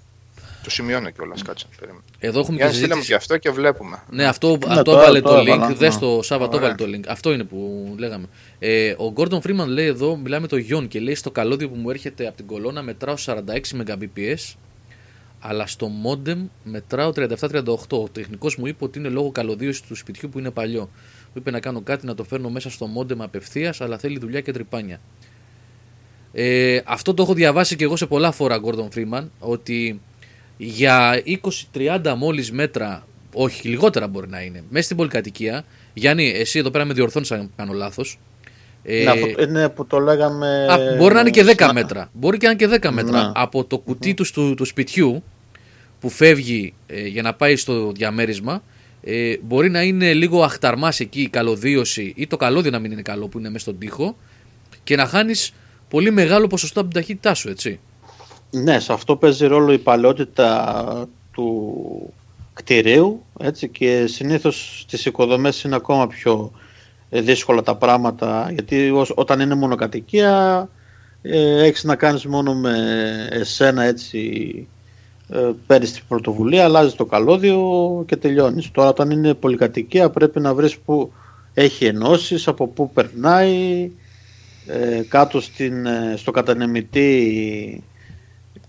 Το 0.64 0.70
σημειώνω 0.70 1.09
κιόλας, 1.09 1.41
κάτσε. 1.41 1.66
περίμενε. 1.80 2.03
Εδώ 2.26 2.40
έχουμε 2.40 2.56
Για 2.58 2.66
και 2.66 2.72
να 2.72 2.78
στείλε 2.78 2.96
μου 2.96 3.02
συζήτηση. 3.02 3.08
και 3.08 3.16
αυτό 3.16 3.38
και 3.38 3.50
βλέπουμε. 3.50 4.04
Ναι, 4.10 4.26
αυτό, 4.26 4.50
Ναι, 4.50 4.58
αυτό 4.70 4.84
τώρα- 4.84 5.04
βάλε 5.04 5.22
το 5.22 5.30
τώρα 5.30 5.42
link. 5.42 5.46
έβαλα, 5.48 5.74
Δες 5.74 5.94
ναι. 5.94 6.00
το 6.00 6.22
Σάββατο, 6.22 6.58
Ωραία. 6.58 6.76
βάλε 6.78 6.92
το 6.92 6.98
link. 6.98 7.04
Αυτό 7.08 7.34
είναι 7.34 7.44
που 7.44 7.86
λέγαμε. 7.98 8.26
Ε, 8.60 8.92
ο 8.92 9.14
Gordon 9.16 9.40
Freeman 9.40 9.66
λέει 9.68 9.86
εδώ, 9.86 10.16
μιλάμε 10.16 10.42
με 10.42 10.48
το 10.48 10.58
Γιον 10.58 10.88
και 10.88 11.00
λέει 11.00 11.16
στο 11.16 11.32
καλώδιο 11.32 11.70
που 11.70 11.76
μου 11.76 11.90
έρχεται 11.90 12.28
από 12.28 12.38
την 12.38 12.46
κολόνα 12.46 12.82
μετράω 12.82 13.16
46 13.18 13.76
Mbps, 13.88 14.54
αλλά 15.40 15.68
στο 15.68 15.90
modem 16.06 16.38
μετράω 16.64 17.12
37-38. 17.12 17.98
Ο 17.98 18.10
τεχνικός 18.10 18.56
μου 18.58 18.68
είπε 18.68 18.84
ότι 18.84 19.00
είναι 19.00 19.10
λόγω 19.10 19.32
καλωδίωσης 19.32 19.82
του 19.82 19.96
σπιτιού 19.96 20.30
που 20.30 20.40
είναι 20.40 20.52
παλιό. 20.52 20.82
Μου 21.26 21.34
είπε 21.42 21.52
να 21.52 21.60
κάνω 21.60 21.82
κάτι 21.82 22.06
να 22.06 22.16
το 22.16 22.24
φέρνω 22.24 22.50
μέσα 22.50 22.70
στο 22.70 22.90
modem 22.98 23.18
απευθείας, 23.18 23.82
αλλά 23.82 23.98
θέλει 23.98 24.20
δουλειά 24.20 24.42
και 24.42 24.52
τρυπάνια. 24.52 25.00
Ε, 26.34 26.80
αυτό 26.86 27.14
το 27.14 27.24
έχω 27.24 27.34
διαβάσει 27.34 27.76
και 27.76 27.84
εγώ 27.84 27.96
σε 27.96 28.06
πολλά 28.06 28.32
φορά, 28.32 28.60
Gordon 28.66 28.88
Freeman, 28.98 29.24
ότι 29.40 30.02
για 30.58 31.22
20-30 31.74 32.14
μόλις 32.18 32.51
μέτρα, 32.51 33.08
όχι 33.34 33.68
λιγότερα 33.68 34.08
μπορεί 34.08 34.28
να 34.30 34.41
είναι, 34.41 34.64
μέσα 34.70 34.86
στην 34.86 34.97
πολυκατοικία, 34.97 35.64
Γιάννη, 35.93 36.30
εσύ 36.30 36.60
εδώ 36.60 36.70
πέρα 36.70 36.86
με 36.86 36.93
διορθώνεις 36.93 37.32
αν 37.32 37.51
κάνω 37.56 37.74
λάθος, 37.74 38.20
ε, 38.84 39.04
Ναι, 39.04 39.10
αυτό 39.10 39.41
είναι 39.43 39.70
που 39.70 39.86
το 39.86 39.99
λέγαμε... 39.99 40.66
α, 40.70 40.78
μπορεί 40.97 41.14
να 41.14 41.20
είναι 41.20 41.30
και 41.30 41.43
10 41.43 41.49
στην- 41.51 41.70
μέτρα. 41.74 42.10
Μπορεί 42.14 42.38
και 42.38 42.45
να 42.47 42.51
είναι 42.51 42.78
και 42.78 42.88
10 42.88 42.91
μέτρα. 42.91 43.24
Ναι. 43.24 43.32
Από 43.36 43.64
το 43.66 43.78
κουτί 43.78 44.14
του, 44.14 44.26
του, 44.34 44.54
του 44.56 44.66
σπιτιού 44.66 45.24
που 45.99 46.10
φεύγει 46.10 46.74
ε, 46.88 47.08
για 47.08 47.22
να 47.22 47.34
πάει 47.34 47.56
στο 47.56 47.91
διαμέρισμα, 47.91 48.64
ε, 49.04 49.36
μπορεί 49.41 49.70
να 49.70 49.82
είναι 49.82 50.14
λίγο 50.14 50.43
αχταρμάς 50.43 50.99
εκεί 50.99 51.22
η 51.22 51.28
καλωδίωση 51.30 52.14
ή 52.16 52.28
το 52.28 52.38
καλώδιο 52.38 52.72
να 52.72 52.80
μην 52.80 52.91
είναι 52.91 53.01
καλό 53.01 53.28
που 53.28 53.39
είναι 53.39 53.47
μέσα 53.49 53.60
στον 53.60 53.78
τοίχο 53.78 54.18
και 54.84 54.95
να 54.95 55.06
χάνεις 55.06 55.51
πολύ 55.89 56.12
μεγάλο 56.12 56.47
ποσοστό 56.47 56.80
από 56.80 56.89
την 56.89 56.99
ταχύτητά 57.01 57.34
σου, 57.34 57.49
έτσι. 57.49 57.80
Ναι, 58.56 58.80
σε 58.80 58.93
αυτό 58.93 59.16
παίζει 59.16 59.45
ρόλο 59.45 59.72
η 59.74 59.78
παλαιότητα 59.78 61.08
του 61.32 62.14
κτηρίου 62.54 63.24
έτσι, 63.39 63.68
και 63.70 64.06
συνήθως 64.08 64.80
στις 64.82 65.06
οικοδομές 65.06 65.64
είναι 65.64 65.76
ακόμα 65.76 66.08
πιο 66.08 66.51
ε, 67.10 67.22
δύσκολα 67.22 67.62
τα 67.64 67.76
πράγματα 67.76 68.49
γιατί 68.54 68.89
ως- 68.89 69.14
όταν 69.16 69.39
είναι 69.39 69.56
μονοκατοικία 69.56 70.70
ε, 71.22 71.64
έχεις 71.64 71.84
να 71.84 71.95
κάνεις 71.95 72.26
μόνο 72.26 72.54
με 72.56 72.78
εσένα 73.32 73.84
έτσι 73.84 74.68
ε, 75.30 75.51
παίρνεις 75.68 75.91
την 75.91 76.04
πρωτοβουλία, 76.08 76.64
αλλάζεις 76.64 76.93
το 76.95 77.06
καλώδιο 77.06 77.60
και 78.08 78.16
τελειώνεις. 78.16 78.72
Τώρα 78.72 78.89
όταν 78.89 79.12
είναι 79.12 79.34
πολυκατοικία 79.34 80.10
πρέπει 80.10 80.39
να 80.39 80.54
βρεις 80.54 80.78
που 80.78 81.12
έχει 81.54 81.86
ενώσεις, 81.86 82.47
από 82.47 82.68
πού 82.68 82.91
περνάει, 82.91 83.91
ε, 84.68 85.01
κάτω 85.08 85.41
στην, 85.41 85.86
ε, 85.86 86.14
στο 86.18 86.32
κατανεμητή 86.32 87.84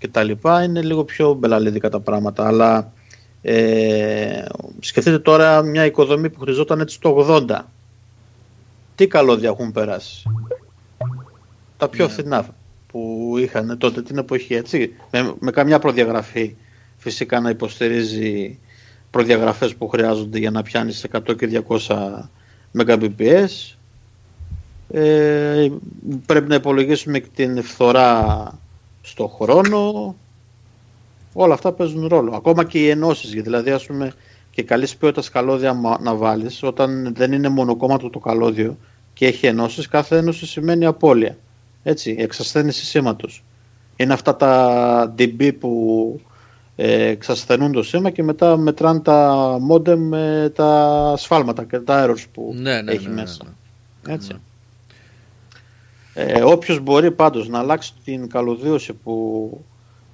και 0.04 0.10
τα 0.10 0.22
λοιπά 0.22 0.62
είναι 0.62 0.82
λίγο 0.82 1.04
πιο 1.04 1.32
μπελαλίδικα 1.32 1.88
τα 1.88 2.00
πράγματα. 2.00 2.46
Αλλά 2.46 2.92
ε, 3.42 4.44
σκεφτείτε 4.80 5.18
τώρα 5.18 5.62
μια 5.62 5.84
οικοδομή 5.84 6.30
που 6.30 6.40
χρειαζόταν 6.40 6.80
έτσι 6.80 7.00
το 7.00 7.26
80 7.48 7.58
τι 8.94 9.06
καλώδια 9.06 9.48
έχουν 9.48 9.72
περάσει; 9.72 10.22
Τα 11.76 11.88
πιο 11.88 12.04
Ναι. 12.04 12.10
φθηνά 12.12 12.46
που 12.86 13.32
είχαν 13.38 13.78
τότε 13.78 14.02
την 14.02 14.18
εποχή 14.18 14.54
έτσι. 14.54 14.94
Με, 15.10 15.34
με 15.38 15.50
καμιά 15.50 15.78
προδιαγραφή 15.78 16.54
φυσικά 16.96 17.40
να 17.40 17.50
υποστηρίζει 17.50 18.58
προδιαγραφές 19.10 19.74
που 19.74 19.88
χρειάζονται 19.88 20.38
για 20.38 20.50
να 20.50 20.62
πιάνεις 20.62 21.06
100 21.12 21.36
και 21.36 21.62
200 21.68 22.28
Mbps 22.78 23.74
ε, 24.90 25.68
πρέπει 26.26 26.48
να 26.48 26.54
υπολογίσουμε 26.54 27.18
και 27.18 27.28
την 27.34 27.62
φθορά 27.62 28.58
στο 29.06 29.26
χρόνο. 29.28 30.14
Όλα 31.32 31.54
αυτά 31.54 31.72
παίζουν 31.72 32.06
ρόλο. 32.06 32.34
Ακόμα 32.34 32.64
και 32.64 32.78
οι 32.78 32.88
ενώσεις, 32.88 33.32
γιατί 33.32 33.48
δηλαδή 33.48 33.70
ας 33.70 33.86
πούμε 33.86 34.12
και 34.50 34.62
καλής 34.62 34.96
ποιότητας 34.96 35.30
καλώδια 35.30 35.72
μα- 35.74 35.98
να 36.00 36.14
βάλεις 36.14 36.62
όταν 36.62 37.14
δεν 37.14 37.32
είναι 37.32 37.48
μονοκόμματο 37.48 38.10
το 38.10 38.18
καλώδιο 38.18 38.76
και 39.14 39.26
έχει 39.26 39.46
ενώσεις, 39.46 39.88
κάθε 39.88 40.16
ένωση 40.16 40.46
σημαίνει 40.46 40.84
απώλεια. 40.84 41.36
Έτσι, 41.82 42.16
εξασθένηση 42.18 42.84
σήματος. 42.84 43.44
Είναι 43.96 44.12
αυτά 44.12 44.36
τα 44.36 45.14
DB 45.18 45.52
που 45.60 46.20
ε, 46.76 47.02
εξασθενούν 47.06 47.72
το 47.72 47.82
σήμα 47.82 48.10
και 48.10 48.22
μετά 48.22 48.56
μετράνε 48.56 49.00
τα 49.00 49.58
modem 49.70 49.96
με 49.96 50.52
τα 50.54 51.14
σφάλματα 51.16 51.64
και 51.64 51.78
τα 51.78 52.06
errors 52.08 52.24
που 52.32 52.52
Ναι, 52.56 52.82
ναι, 52.82 52.92
έχει 52.92 53.08
ναι, 53.08 53.14
ναι, 53.14 53.20
μέσα. 53.20 53.44
ναι. 54.06 54.12
Έτσι. 54.12 54.32
Ε, 56.14 56.42
όποιος 56.42 56.80
μπορεί 56.80 57.10
πάντως 57.10 57.48
να 57.48 57.58
αλλάξει 57.58 57.92
την 58.04 58.28
καλωδίωση 58.28 58.92
που 58.92 59.50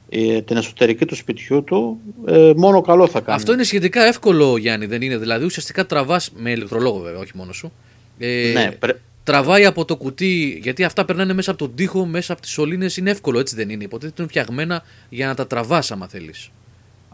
ε, 0.09 0.43
την 0.43 0.57
εσωτερική 0.57 1.05
του 1.05 1.15
σπιτιού 1.15 1.65
του, 1.65 1.99
ε, 2.27 2.53
μόνο 2.57 2.81
καλό 2.81 3.07
θα 3.07 3.21
κάνει. 3.21 3.37
Αυτό 3.37 3.53
είναι 3.53 3.63
σχετικά 3.63 4.03
εύκολο, 4.05 4.57
Γιάννη, 4.57 4.87
δεν 4.87 5.03
είναι; 5.03 5.17
Δηλαδή, 5.17 5.45
ουσιαστικά 5.45 5.87
τραβάς 5.87 6.31
με 6.37 6.51
ηλεκτρολόγο, 6.51 6.99
βέβαια, 6.99 7.21
όχι 7.21 7.33
μόνος 7.35 7.57
σου. 7.57 7.73
Ε, 8.19 8.51
Ναι, 8.55 8.71
πρέ- 8.71 8.97
Τραβάει 9.25 9.65
από 9.65 9.85
το 9.85 9.97
κουτί, 9.97 10.61
γιατί 10.63 10.85
αυτά 10.85 11.05
περνάνε 11.05 11.33
μέσα 11.33 11.51
από 11.51 11.59
τον 11.59 11.75
τοίχο, 11.75 12.07
μέσα 12.07 12.33
από 12.33 12.43
τις 12.43 12.51
σωλήνες. 12.51 12.97
Είναι 12.97 13.11
εύκολο, 13.11 13.39
έτσι 13.39 13.55
δεν 13.55 13.71
είναι; 13.71 13.85
Υποτίθεται 13.85 14.23
είναι 14.23 14.31
φτιαγμένα 14.31 14.83
για 15.09 15.27
να 15.27 15.35
τα 15.35 15.47
τραβάς, 15.47 15.91
άμα 15.91 16.07
θέλεις. 16.07 16.51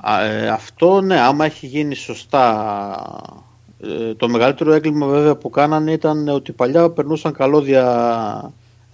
Α, 0.00 0.24
ε, 0.24 0.48
αυτό 0.48 1.00
ναι, 1.00 1.20
άμα 1.20 1.44
έχει 1.44 1.66
γίνει 1.66 1.94
σωστά. 1.94 2.96
Ε, 3.82 4.14
το 4.14 4.28
μεγαλύτερο 4.28 4.72
έγκλημα 4.72 5.06
βέβαια 5.06 5.36
που 5.36 5.50
κάνανε 5.50 5.92
ήταν 5.92 6.28
ότι 6.28 6.52
παλιά 6.52 6.90
περνούσαν 6.90 7.32
καλώδια 7.32 7.84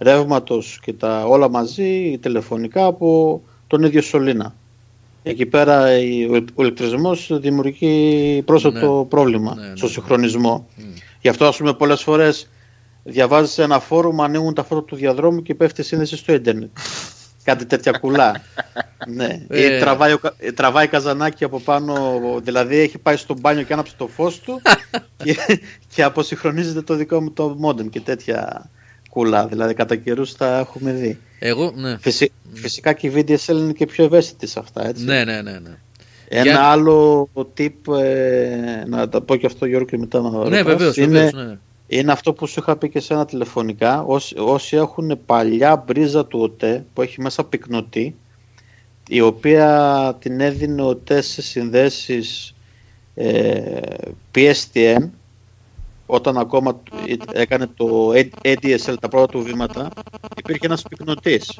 ρεύματος 0.03 0.79
και 0.81 0.93
τα 0.93 1.25
όλα 1.25 1.49
μαζί 1.49 2.17
τηλεφωνικά 2.21 2.85
από 2.85 3.41
τον 3.67 3.83
ίδιο 3.83 4.01
σωλήνα. 4.01 4.55
Εκεί 5.23 5.45
πέρα 5.45 5.97
η- 5.97 6.25
ο 6.25 6.43
ο 6.55 6.61
ηλεκτρισμός 6.63 7.29
δημιουργεί 7.31 8.41
πρόσθετο 8.45 8.97
Ναι. 8.99 9.05
πρόβλημα 9.05 9.55
Ναι, 9.55 9.67
ναι, 9.67 9.75
στο 9.75 9.85
ναι. 9.85 9.91
συγχρονισμό. 9.91 10.67
Μμ. 10.75 10.83
Γι' 11.21 11.29
αυτό 11.29 11.45
ας 11.45 11.57
πούμε 11.57 11.73
πολλές 11.73 12.01
φορές 12.03 12.49
διαβάζεις 13.03 13.57
ένα 13.57 13.79
φόρουμ, 13.79 14.21
ανοίγουν 14.21 14.53
τα 14.53 14.63
φόρουμ 14.63 14.85
του 14.85 14.95
διαδρόμου 14.95 15.41
και 15.41 15.55
πέφτει 15.55 15.81
η 15.81 15.83
σύνδεση 15.83 16.17
στο 16.17 16.33
ίντερνετ. 16.33 16.69
Κάτι 17.43 17.65
τέτοια 17.65 17.91
κουλά. 17.91 18.41
ναι. 19.07 19.45
Ε. 19.47 19.75
Ή 19.75 19.79
τραβάει, 19.79 20.13
ο 20.13 20.17
κα- 20.17 20.33
ε, 20.37 20.51
τραβάει 20.51 20.87
καζανάκι 20.87 21.43
από 21.43 21.59
πάνω, 21.59 21.95
δηλαδή 22.43 22.77
έχει 22.77 22.97
πάει 22.97 23.15
στο 23.15 23.35
μπάνιο 23.41 23.63
και 23.63 23.73
άναψε 23.73 23.93
το 23.97 24.07
φως 24.07 24.39
του 24.39 24.61
και, 25.23 25.35
και 25.95 26.03
αποσυγχρονίζεται 26.03 26.81
το 26.81 26.95
δικό 26.95 27.21
μου 27.21 27.31
το 27.31 27.57
modem 27.65 27.89
και 27.89 27.99
τέτοια 28.01 28.69
κουλά. 29.13 29.47
Δηλαδή 29.47 29.73
κατά 29.73 29.95
καιρούς 29.95 30.35
τα 30.35 30.57
έχουμε 30.59 30.91
δει. 30.91 31.19
Εγώ, 31.39 31.71
ναι. 31.75 31.97
Φυσι- 31.97 32.31
Φυσικά 32.53 32.93
και 32.93 33.07
οι 33.07 33.13
VDSL 33.15 33.47
είναι 33.57 33.71
και 33.71 33.85
πιο 33.85 34.03
ευαίσθητοι 34.03 34.47
σε 34.47 34.59
αυτά, 34.59 34.87
έτσι. 34.87 35.03
Ναι, 35.03 35.23
ναι, 35.23 35.41
ναι. 35.41 35.51
ναι. 35.51 35.77
Ένα 36.27 36.43
Για- 36.43 36.61
άλλο 36.61 37.29
tip, 37.57 37.97
ε, 37.99 38.83
να 38.87 39.09
τα 39.09 39.21
πω 39.21 39.35
και 39.35 39.45
αυτό 39.45 39.65
Γιώργο 39.65 39.87
και 39.87 39.97
μετά 39.97 40.21
να 40.21 40.29
Ναι, 40.29 40.37
ρωτάς, 40.37 40.63
βεβαίως. 40.63 40.97
είναι, 40.97 41.29
ναι. 41.33 41.57
είναι 41.87 42.11
αυτό 42.11 42.33
που 42.33 42.47
σου 42.47 42.59
είχα 42.59 42.75
πει 42.77 42.89
και 42.89 42.99
σε 42.99 43.13
ένα 43.13 43.25
τηλεφωνικά. 43.25 44.01
Όσοι, 44.03 44.35
όσοι 44.37 44.75
έχουν 44.75 45.19
παλιά 45.25 45.83
μπρίζα 45.87 46.25
του 46.25 46.39
ΟΤΕ 46.39 46.85
που 46.93 47.01
έχει 47.01 47.21
μέσα 47.21 47.43
πυκνοτή, 47.43 48.15
η 49.07 49.21
οποία 49.21 50.17
την 50.19 50.39
έδινε 50.39 50.81
ο 50.81 50.85
ΟΤΕ 50.85 51.21
σε 51.21 51.41
συνδέσεις 51.41 52.55
ε, 53.15 53.61
PSTN, 54.35 54.97
όταν 56.15 56.37
ακόμα 56.37 56.81
έκανε 57.31 57.67
το 57.75 58.11
ADSL 58.43 58.95
τα 58.99 59.07
πρώτα 59.07 59.27
του 59.27 59.41
βήματα, 59.41 59.89
υπήρχε 60.37 60.65
ένας 60.65 60.81
πυκνοτής 60.81 61.59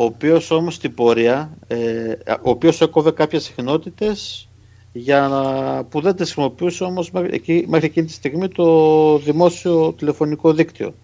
ο 0.00 0.04
οποίος 0.04 0.50
όμως 0.50 0.74
στην 0.74 0.94
πορεία, 0.94 1.50
ε, 1.66 2.12
ο 2.42 2.50
οποίος 2.50 2.80
έκοβε 2.80 3.10
κάποιες 3.10 3.44
συχνότητες 3.44 4.48
για 4.92 5.28
να, 5.28 5.84
που 5.84 6.00
δεν 6.00 6.14
τις 6.16 6.24
χρησιμοποιούσε 6.24 6.84
όμως 6.84 7.10
μέχρι, 7.10 7.34
εκεί, 7.34 7.64
μέχρι 7.68 7.86
εκείνη 7.86 8.06
τη 8.06 8.12
στιγμή 8.12 8.48
το 8.48 9.18
δημόσιο 9.18 9.92
τηλεφωνικό 9.92 10.52
δίκτυο. 10.52 10.94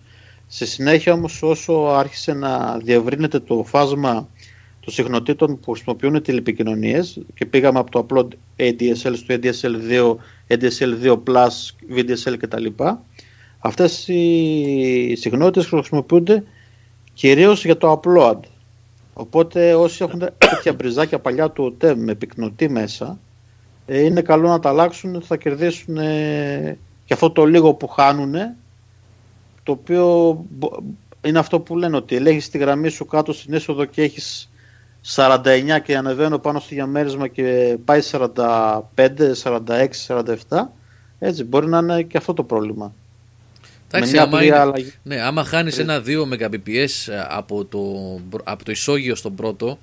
Στη 0.47 0.67
συνέχεια 0.67 1.13
όμως 1.13 1.43
όσο 1.43 1.73
άρχισε 1.73 2.33
να 2.33 2.79
διευρύνεται 2.79 3.39
το 3.39 3.65
φάσμα 3.67 4.29
των 4.85 4.95
συχνοτήτων 4.95 5.61
που 5.61 5.71
χρησιμοποιούν 5.71 6.23
τηλεπικοινωνίες 6.23 7.21
και 7.35 7.47
πήγαμε 7.47 7.79
από 7.79 7.91
το 7.91 7.99
απλό 7.99 8.29
ADSL 8.57 9.13
στο 9.17 9.35
ADSL2, 9.35 10.15
ADSL2+, 10.49 11.17
VDSL 11.97 12.37
κτλ. 12.39 12.67
Αυτές 13.59 14.09
οι 14.09 15.15
συχνότητες 15.17 15.67
χρησιμοποιούνται 15.67 16.45
κυρίως 17.15 17.65
για 17.65 17.77
το 17.77 18.01
upload. 18.03 18.39
Οπότε 19.13 19.75
όσοι 19.75 20.05
έχουν 20.05 20.19
τέτοια 20.39 20.73
μπριζάκια 20.73 21.19
παλιά 21.19 21.51
του 21.51 21.65
ΟΤΕ 21.65 21.95
με 21.95 22.15
πυκνοτή 22.15 22.69
μέσα, 22.69 23.19
ε, 23.87 24.01
είναι 24.01 24.21
καλό 24.23 24.49
να 24.49 24.61
τα 24.61 24.69
αλλάξουν, 24.69 25.23
θα 25.23 25.37
κερδίσουν 25.37 25.97
ε, 25.97 26.79
και 27.05 27.15
αυτό 27.15 27.31
το 27.31 27.45
λίγο 27.45 27.75
που 27.75 27.89
χάνουν, 27.89 28.35
το 29.63 29.73
οποίο 29.73 30.37
μπο- 30.51 30.79
είναι 31.25 31.39
αυτό 31.39 31.61
που 31.61 31.77
λένε 31.77 31.97
ότι 31.97 32.17
ελέγχεις 32.17 32.51
τη 32.51 32.59
γραμμή 32.59 32.89
σου 32.89 33.07
κάτω 33.07 33.33
στην 33.33 33.55
έσοδο 33.55 33.85
και 33.85 34.03
έχεις 34.03 34.49
49 35.07 35.81
και 35.83 35.97
ανεβαίνω 35.97 36.39
πάνω 36.39 36.59
στο 36.59 36.69
διαμέρισμα 36.75 37.29
και 37.29 37.77
πάει 37.85 38.01
45, 38.11 38.27
46, 39.43 39.87
47. 40.07 40.35
Έτσι, 41.19 41.45
μπορεί 41.45 41.67
να 41.67 41.79
είναι 41.79 42.03
και 42.03 42.17
αυτό 42.17 42.35
το 42.35 42.43
πρόβλημα. 42.43 42.95
Εντάξει, 43.91 44.13
μια 44.13 44.23
άμα, 44.23 44.37
απλή 44.37 44.47
είναι, 44.47 44.59
αλλαγή. 44.59 44.93
ναι, 45.03 45.21
άμα 45.21 45.45
χάνεις 45.45 45.79
ένα 45.79 46.03
2 46.07 46.23
Mbps 46.33 47.13
από 47.29 47.65
το, 47.65 47.81
από 48.45 48.65
το 48.65 48.71
ισόγειο 48.71 49.15
στον 49.15 49.35
πρώτο, 49.35 49.79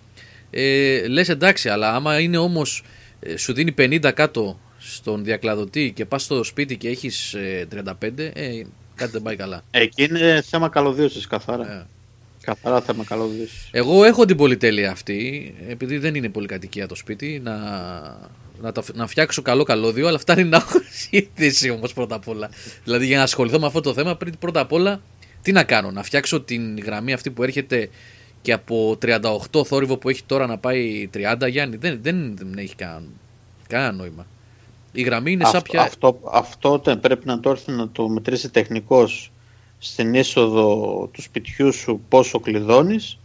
ε, 0.50 1.08
λες 1.08 1.30
εντάξει, 1.30 1.70
αλλά 1.70 1.96
άμα 1.96 2.20
είναι 2.20 2.38
όμως 2.38 2.84
ε, 3.20 3.38
σου 3.38 3.54
δίνει 3.54 3.74
50 3.78 4.12
κάτω 4.14 4.60
στον 4.78 5.24
διακλαδωτή 5.24 5.92
και 5.96 6.06
πας 6.06 6.24
στο 6.24 6.44
σπίτι 6.44 6.78
και 6.78 6.90
έχεις 6.90 7.34
ε, 7.34 7.68
35, 7.76 7.84
ε, 8.18 8.62
κάτι 8.96 9.12
δεν 9.12 9.22
πάει 9.22 9.36
καλά. 9.36 9.64
Εκεί 9.72 10.04
είναι 10.04 10.44
θέμα 10.48 10.70
καλωδίωσης 10.70 11.28
καθαρά. 11.28 11.72
Ε. 11.72 11.86
Καθαρά 12.42 12.82
θέμα 12.82 13.04
καλωδίωσης. 13.04 13.68
Εγώ 13.72 14.04
έχω 14.04 14.26
την 14.26 14.38
πολυτέλεια 14.38 14.92
αυτή, 14.92 15.54
επειδή 15.68 15.98
δεν 15.98 16.16
είναι 16.16 16.30
πολυκατοικία 16.30 16.88
το 16.88 16.96
σπίτι, 16.96 17.42
να, 17.44 17.58
να, 18.62 18.72
τα, 18.72 18.84
να 18.94 19.08
φτιάξω 19.08 19.42
καλό 19.42 19.64
καλώδιο, 19.64 20.08
αλλά 20.08 20.18
φτάνει 20.18 20.44
να 20.44 20.58
έχω 20.58 20.80
ζήτηση 21.12 21.70
όμως 21.70 21.94
πρώτα 21.94 22.16
απ' 22.16 22.28
όλα. 22.28 22.50
Δηλαδή 22.84 23.06
για 23.06 23.18
να 23.18 23.24
ασχοληθώ 23.24 23.60
με 23.60 23.66
αυτό 23.66 23.82
το 23.82 23.94
θέμα, 23.94 24.16
πριν 24.16 24.38
πρώτα 24.40 24.60
απ' 24.60 24.72
όλα 24.72 25.02
τι 25.42 25.52
να 25.52 25.64
κάνω, 25.64 25.92
να 25.92 26.04
φτιάξω 26.04 26.42
την 26.42 26.80
γραμμή 26.80 27.14
αυτή 27.14 27.30
που 27.32 27.44
έρχεται 27.44 27.90
και 28.42 28.52
από 28.54 28.98
38 29.02 29.66
θόρυβο 29.66 29.98
που 29.98 30.10
έχει 30.10 30.24
τώρα 30.26 30.48
να 30.48 30.58
πάει 30.58 31.10
30 31.14 31.48
Γιάννη. 31.50 31.76
Δεν, 31.76 32.00
δεν, 32.02 32.38
δεν 32.38 32.54
έχει 32.58 32.76
κανένα, 32.76 33.04
κανένα 33.68 33.92
νόημα. 33.92 34.26
Η 34.92 35.02
γραμμή 35.02 35.32
είναι 35.32 35.46
σαν 35.46 35.56
Αυτό, 35.56 35.72
πια. 35.72 35.82
αυτό, 35.82 36.20
αυτό 36.32 36.80
τε- 36.80 36.98
πρέπει 36.98 37.26
να 37.28 37.40
το 37.40 37.50
έρθει 37.50 37.72
να 37.72 37.90
το 37.90 38.08
μετρήσει 38.10 38.50
τεχνικός 38.50 39.31
στην 39.84 40.14
είσοδο 40.14 41.10
του 41.14 41.22
σπιτιού 41.22 41.74
σου 41.74 42.02
πόσο 42.10 42.40
κλειδώνεις 42.40 43.20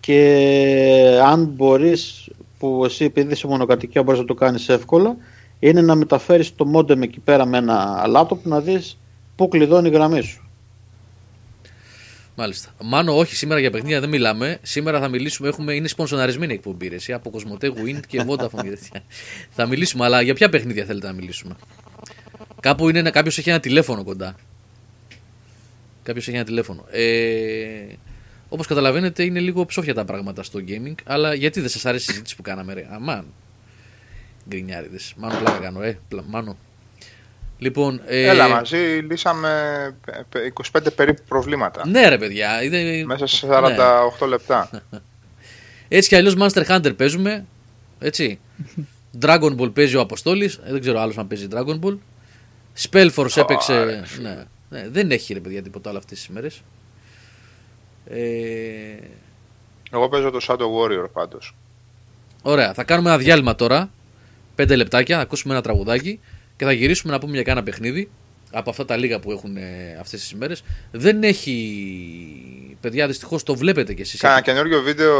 και 0.00 1.20
αν 1.24 1.44
μπορείς 1.44 2.28
που 2.58 2.82
εσύ 2.84 3.04
επειδή 3.04 3.32
είσαι 3.32 3.46
μονοκατοικία 3.46 4.02
μπορείς 4.02 4.20
να 4.20 4.26
το 4.26 4.34
κάνεις 4.34 4.68
εύκολα 4.68 5.16
είναι 5.58 5.80
να 5.80 5.94
μεταφέρεις 5.94 6.54
το 6.54 6.66
μόντεμ 6.66 7.02
εκεί 7.02 7.20
πέρα 7.20 7.46
με 7.46 7.58
ένα 7.58 8.06
λάπτοπ 8.06 8.46
να 8.46 8.60
δεις 8.60 8.98
πού 9.36 9.48
κλειδώνει 9.48 9.88
η 9.88 9.92
γραμμή 9.92 10.20
σου. 10.20 10.50
Μάλιστα. 12.34 12.74
Μάνο, 12.82 13.16
όχι, 13.16 13.34
σήμερα 13.34 13.60
για 13.60 13.70
παιχνίδια 13.70 14.00
δεν 14.00 14.08
μιλάμε. 14.08 14.58
Σήμερα 14.62 15.00
θα 15.00 15.08
μιλήσουμε. 15.08 15.48
Έχουμε, 15.48 15.74
είναι 15.74 15.88
σπονσοναρισμένη 15.88 16.52
η 16.52 16.56
εκπομπή 16.56 16.88
ρε, 16.88 16.94
εσύ, 16.94 17.12
από 17.12 17.30
Κοσμοτέ, 17.30 17.72
Wind 17.76 18.00
και 18.06 18.24
Vodafone. 18.28 18.62
και 18.62 18.68
τέτοια. 18.68 19.02
θα 19.50 19.66
μιλήσουμε, 19.66 20.04
αλλά 20.04 20.22
για 20.22 20.34
ποια 20.34 20.48
παιχνίδια 20.48 20.84
θέλετε 20.84 21.06
να 21.06 21.12
μιλήσουμε; 21.12 21.56
Κάπου 22.60 22.88
είναι 22.88 23.10
κάποιος 23.10 23.38
έχει 23.38 23.50
ένα 23.50 23.60
τηλέφωνο 23.60 24.04
κοντά. 24.04 24.36
Κάποιος 26.02 26.28
έχει 26.28 26.36
ένα 26.36 26.44
τηλέφωνο. 26.44 26.84
Ε, 26.90 27.94
Όπως 28.48 28.66
καταλαβαίνετε, 28.66 29.22
είναι 29.22 29.40
λίγο 29.40 29.66
ψόφια 29.66 29.94
τα 29.94 30.04
πράγματα 30.04 30.42
στο 30.42 30.60
gaming. 30.68 30.94
Αλλά 31.04 31.34
γιατί 31.34 31.60
δεν 31.60 31.68
σας 31.68 31.86
άρεσε 31.86 32.04
η 32.08 32.08
συζήτηση 32.12 32.36
που 32.36 32.42
κάναμε, 32.42 32.72
ρε; 32.74 32.86
Αμάν. 32.90 33.24
Γκρινιάριδες. 34.48 35.12
Μάνο, 35.16 35.38
πλάκα 35.38 35.58
κάνω, 35.58 35.82
ε. 35.82 35.98
Πλα- 36.08 36.24
Μάνο. 36.26 36.56
Λοιπόν. 37.58 38.00
Ε, 38.06 38.28
Έλα 38.28 38.48
μαζί, 38.48 38.76
λύσαμε 38.76 39.50
πε- 40.04 40.24
πε- 40.28 40.52
25 40.72 40.92
περίπου 40.96 41.22
προβλήματα. 41.28 41.86
Ναι, 41.88 42.08
ρε 42.08 42.18
παιδιά. 42.18 42.62
Είναι... 42.62 43.04
Μέσα 43.04 43.26
σε 43.26 43.46
Ναι. 43.46 43.52
48 44.22 44.26
λεπτά. 44.28 44.70
Έτσι 45.88 46.08
κι 46.08 46.14
αλλιώς 46.16 46.34
Master 46.38 46.64
Hunter 46.66 46.96
παίζουμε. 46.96 47.44
Έτσι. 47.98 48.38
Dragon 49.20 49.56
Ball 49.58 49.74
παίζει 49.74 49.96
ο 49.96 50.00
Αποστόλης. 50.00 50.60
Δεν 50.66 50.80
ξέρω 50.80 51.00
άλλος 51.00 51.18
αν 51.18 51.26
παίζει 51.26 51.46
Dragon 51.52 51.78
Ball. 51.80 51.98
Spellforce 52.90 53.36
έπαιξε. 53.36 53.72
Ωραία, 53.80 54.04
φίλε. 54.04 54.28
ναι, 54.28 54.44
ναι, 54.72 54.88
δεν 54.88 55.10
έχει 55.10 55.32
ρε 55.34 55.40
παιδιά 55.40 55.62
τίποτα 55.62 55.88
άλλο 55.88 55.98
αυτές 55.98 56.18
τις 56.18 56.28
μέρες. 56.28 56.62
Ε, 58.06 58.18
Εγώ 59.90 60.08
παίζω 60.08 60.30
το 60.30 60.38
Shadow 60.48 60.56
Warrior 60.56 61.08
πάντως. 61.12 61.54
ωραία, 62.42 62.74
θα 62.74 62.84
κάνουμε 62.84 63.08
ένα 63.08 63.18
διάλειμμα 63.18 63.54
τώρα. 63.54 63.90
Πέντε 64.54 64.76
λεπτάκια, 64.76 65.16
θα 65.16 65.22
ακούσουμε 65.22 65.52
ένα 65.54 65.62
τραγουδάκι 65.62 66.20
και 66.56 66.64
θα 66.64 66.72
γυρίσουμε 66.72 67.12
να 67.12 67.18
πούμε 67.18 67.32
για 67.32 67.42
κάνα 67.42 67.62
παιχνίδι 67.62 68.10
από 68.50 68.70
αυτά 68.70 68.84
τα 68.84 68.96
λίγα 68.96 69.18
που 69.20 69.32
έχουν 69.32 69.56
αυτές 70.00 70.20
τις 70.20 70.30
ημέρε. 70.30 70.54
Δεν 70.90 71.22
έχει. 71.22 71.56
Παιδιά, 72.80 73.06
δυστυχώς 73.06 73.42
το 73.42 73.54
βλέπετε 73.54 73.94
κι 73.94 74.00
εσείς. 74.00 74.20
Κάνα 74.20 74.40
καινούριο 74.40 74.82
βίντεο 74.82 75.14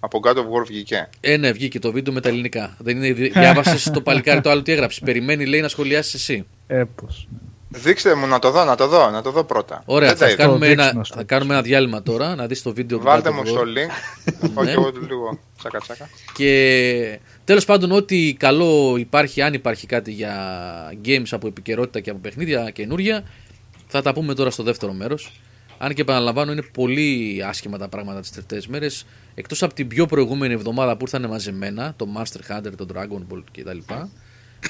από 0.00 0.20
God 0.24 0.34
of 0.34 0.40
War 0.40 0.66
βγήκε. 0.66 1.08
Ε, 1.20 1.36
ναι, 1.36 1.52
βγήκε 1.52 1.78
το 1.78 1.92
βίντεο 1.92 2.12
με 2.12 2.20
τα 2.20 2.28
ελληνικά. 2.28 2.76
Δεν 2.78 3.02
είναι. 3.02 3.28
Διάβασες 3.28 3.90
το 3.90 4.00
παλικάρι 4.00 4.40
το 4.40 4.50
άλλο 4.50 4.62
τι 4.62 4.72
έγραψε. 4.72 5.00
Περιμένει, 5.04 5.46
λέει, 5.46 5.60
να 5.60 5.68
σχολιάσεις 5.68 6.14
εσύ. 6.14 6.46
Ε, 6.66 6.84
πώς. 6.94 7.28
Δείξτε 7.82 8.14
μου 8.14 8.26
να 8.26 8.38
το 8.38 8.50
δω, 8.50 8.64
να 8.64 8.74
το 8.76 8.86
δω, 8.86 9.10
να 9.10 9.22
το 9.22 9.30
δω 9.30 9.44
πρώτα. 9.44 9.82
Ωραία, 9.86 10.08
Δεν 10.08 10.18
τα 10.18 10.24
θα 10.24 10.30
είδα. 10.32 10.42
κάνουμε, 10.42 10.66
Το 10.66 10.72
ένα, 10.72 10.82
δείξουμε, 10.82 11.00
ας 11.00 11.08
θα 11.08 11.14
πούμε. 11.14 11.26
κάνουμε 11.26 11.52
ένα 11.54 11.62
διάλειμμα 11.62 12.02
τώρα 12.02 12.34
να 12.34 12.46
δεις 12.46 12.62
το 12.62 12.72
βίντεο 12.72 12.98
του 12.98 13.04
Βάλτε 13.04 13.28
God 13.28 13.32
of 13.32 13.34
μου 13.34 13.42
War. 13.42 13.46
στο 13.46 13.60
link. 13.62 13.90
Όχι, 14.60 14.64
Ναι. 14.66 14.70
εγώ 14.72 14.92
λίγο 15.08 15.38
τσακα 15.58 15.78
τσακα. 15.78 16.08
Και 16.34 17.18
τέλος 17.44 17.64
πάντων, 17.64 17.92
ό,τι 17.92 18.34
καλό 18.34 18.96
υπάρχει, 18.98 19.42
αν 19.42 19.54
υπάρχει 19.54 19.86
κάτι 19.86 20.12
για 20.12 20.34
games 21.04 21.26
από 21.30 21.46
επικαιρότητα 21.46 22.00
και 22.00 22.10
από 22.10 22.18
παιχνίδια 22.18 22.70
καινούρια, 22.70 23.24
θα 23.86 24.02
τα 24.02 24.12
πούμε 24.12 24.34
τώρα 24.34 24.50
στο 24.50 24.62
δεύτερο 24.62 24.92
μέρος. 24.92 25.32
Αν 25.78 25.94
και 25.94 26.00
επαναλαμβάνω, 26.00 26.52
είναι 26.52 26.62
πολύ 26.72 27.42
άσχημα 27.48 27.78
τα 27.78 27.88
πράγματα 27.88 28.20
τις 28.20 28.30
τελευταίες 28.30 28.66
μέρες. 28.66 29.06
Εκτός 29.34 29.62
από 29.62 29.74
την 29.74 29.88
πιο 29.88 30.06
προηγούμενη 30.06 30.52
εβδομάδα 30.54 30.92
που 30.96 31.04
ήρθαν 31.04 31.26
μαζεμένα, 31.28 31.94
το 31.96 32.06
Master 32.16 32.56
Hunter, 32.56 32.70
το 32.76 32.86
Dragon 32.94 33.34
Ball 33.34 33.42
κτλ. 33.58 33.78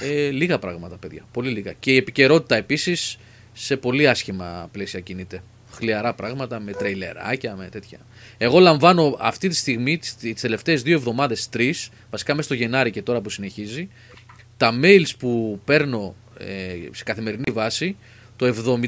Ε, 0.01 0.29
λίγα 0.29 0.59
πράγματα, 0.59 0.97
παιδιά. 0.97 1.25
Πολύ 1.31 1.49
λίγα. 1.49 1.73
Και 1.79 1.91
η 1.91 1.95
επικαιρότητα 1.95 2.55
επίσης 2.55 3.17
σε 3.53 3.77
πολύ 3.77 4.07
άσχημα 4.07 4.69
πλαίσια 4.71 4.99
κινείται. 4.99 5.43
Χλιαρά 5.71 6.13
πράγματα 6.13 6.59
με 6.59 6.71
τρέιλεράκια, 6.71 7.55
με 7.55 7.69
τέτοια. 7.71 7.99
Εγώ 8.37 8.59
λαμβάνω 8.59 9.17
αυτή 9.19 9.47
τη 9.47 9.55
στιγμή, 9.55 9.97
τις, 9.97 10.15
τις 10.15 10.41
τελευταίες 10.41 10.81
δύο 10.81 10.95
εβδομάδες, 10.95 11.49
τρεις, 11.49 11.89
βασικά 12.09 12.35
μέσα 12.35 12.45
στο 12.47 12.53
Γενάρη 12.57 12.91
και 12.91 13.01
τώρα 13.01 13.21
που 13.21 13.29
συνεχίζει, 13.29 13.89
τα 14.57 14.79
mails 14.83 15.09
που 15.19 15.59
παίρνω 15.65 16.15
ε, 16.37 16.45
σε 16.91 17.03
καθημερινή 17.03 17.51
βάση, 17.51 17.95
το 18.35 18.79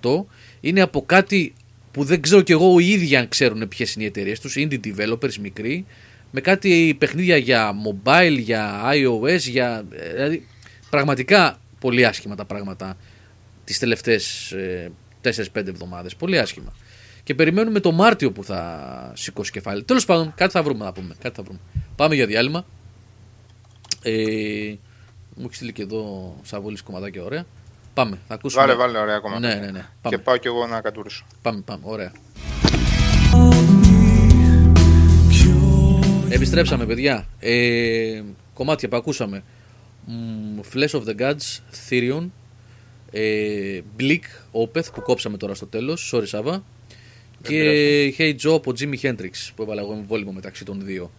75-80% 0.00 0.24
είναι 0.60 0.80
από 0.80 1.02
κάτι 1.06 1.54
που 1.90 2.04
δεν 2.04 2.20
ξέρω 2.20 2.42
κι 2.42 2.52
εγώ 2.52 2.78
οι 2.78 2.88
ίδιοι 2.88 3.16
αν 3.16 3.28
ξέρουν 3.28 3.68
ποιες 3.68 3.94
είναι 3.94 4.04
οι 4.04 4.06
εταιρείες 4.06 4.40
τους, 4.40 4.54
indie 4.58 4.80
developers 4.84 5.34
μικροί, 5.40 5.86
με 6.30 6.40
κάτι 6.40 6.96
παιχνίδια 6.98 7.36
για 7.36 7.72
mobile, 7.86 8.36
για 8.38 8.82
iOS, 8.92 9.38
για. 9.38 9.84
ε, 9.90 10.12
Δηλαδή, 10.12 10.46
πραγματικά 10.90 11.58
πολύ 11.80 12.06
άσχημα 12.06 12.34
τα 12.34 12.44
πράγματα 12.44 12.96
τις 13.64 13.78
τελευταίες 13.78 14.54
4-5 15.22 15.30
εβδομάδες. 15.54 16.16
Πολύ 16.16 16.38
άσχημα. 16.38 16.72
Και 17.22 17.34
περιμένουμε 17.34 17.80
το 17.80 17.92
Μάρτιο 17.92 18.32
που 18.32 18.44
θα 18.44 19.12
σηκώσει 19.16 19.50
κεφάλι. 19.50 19.82
Τέλος 19.84 20.04
πάντων, 20.04 20.32
κάτι 20.36 20.52
θα 20.52 20.62
βρούμε 20.62 20.84
να 20.84 20.92
πούμε. 20.92 21.14
Κάτι 21.22 21.34
θα 21.36 21.42
βρούμε. 21.42 21.58
Πάμε 21.96 22.14
για 22.14 22.26
διάλειμμα. 22.26 22.64
Ε, 24.02 24.12
μου 25.34 25.44
έχεις 25.44 25.56
στείλει 25.56 25.72
και 25.72 25.82
εδώ 25.82 26.34
Σαββόλης 26.42 26.82
κομματάκια 26.82 27.22
ωραία. 27.22 27.44
Πάμε, 27.94 28.18
θα 28.28 28.34
ακούσουμε. 28.34 28.62
Βάλε, 28.62 28.74
βάλε, 28.74 28.98
ωραία 28.98 29.16
ακόμα. 29.16 29.38
Ναι, 29.38 29.54
ναι, 29.54 29.70
ναι. 29.70 29.86
Πάμε, 30.02 30.16
Και 30.16 30.18
πάω 30.18 30.36
κι 30.36 30.46
εγώ 30.46 30.66
να 30.66 30.80
κατουρίσω. 30.80 31.24
πάμε, 31.42 31.60
πάμε, 31.60 31.82
ωραία. 31.84 32.12
Επιστρέψαμε, 36.28 36.86
παιδιά. 36.86 37.28
Ε, 37.38 38.22
κομμάτια 38.54 38.88
που 38.88 38.96
ακούσαμε. 38.96 39.42
Μ, 40.06 40.60
Flesh 40.74 40.90
of 40.90 41.02
the 41.04 41.20
Gods, 41.20 41.60
Therion, 41.88 42.28
ε, 43.10 43.80
Bleak, 43.98 44.20
Opeth 44.52 44.92
που 44.94 45.02
κόψαμε 45.02 45.36
τώρα 45.36 45.54
στο 45.54 45.66
τέλος, 45.66 46.12
sorry 46.14 46.26
Σάβα. 46.26 46.64
Και 47.42 48.14
Hey 48.18 48.34
Joe 48.42 48.54
από 48.54 48.72
Jimi 48.78 49.00
Hendrix 49.00 49.50
που 49.54 49.62
έβαλα 49.62 49.80
εγώ 49.80 49.92
εμβόλυμο 49.92 50.32
μεταξύ 50.32 50.64
των 50.64 50.80
δύο. 50.84 51.10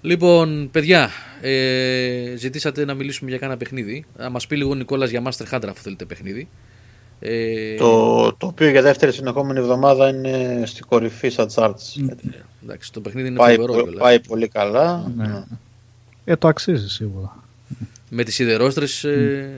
Λοιπόν, 0.00 0.68
παιδιά, 0.70 1.10
ε, 1.40 2.34
ζητήσατε 2.36 2.84
να 2.84 2.94
μιλήσουμε 2.94 3.30
για 3.30 3.38
κάνα 3.38 3.56
παιχνίδι. 3.56 4.04
Να 4.16 4.30
μας 4.30 4.46
πει 4.46 4.56
λίγο 4.56 4.70
ο 4.70 4.74
Νικόλας 4.74 5.10
για 5.10 5.22
Master 5.24 5.54
Hunter 5.54 5.68
αφού 5.70 5.82
θέλετε 5.82 6.04
παιχνίδι. 6.04 6.48
Ε, 7.20 7.74
Το, 7.76 8.32
το 8.32 8.46
οποίο 8.46 8.68
για 8.70 8.82
δεύτερη 8.82 9.12
συνεχόμενη 9.12 9.58
εβδομάδα 9.58 10.08
είναι 10.08 10.62
στη 10.66 10.82
κορυφή 10.82 11.28
στα 11.28 11.46
charts. 11.54 12.02
εντάξει, 12.62 12.92
το 12.92 13.00
παιχνίδι 13.00 13.28
είναι 13.28 13.36
πάει, 13.36 13.54
φοβερό 13.56 13.72
πο- 13.72 13.82
κιόλας. 13.82 14.02
πάει 14.02 14.20
πολύ 14.20 14.48
καλά. 14.48 15.10
Ναι. 15.16 15.44
Ε, 16.24 16.36
το 16.36 16.48
αξίζει 16.48 16.88
σίγουρα. 16.88 17.36
Με 18.10 18.22
τις 18.24 18.34
σιδερόστρες 18.34 19.04
ε, 19.04 19.48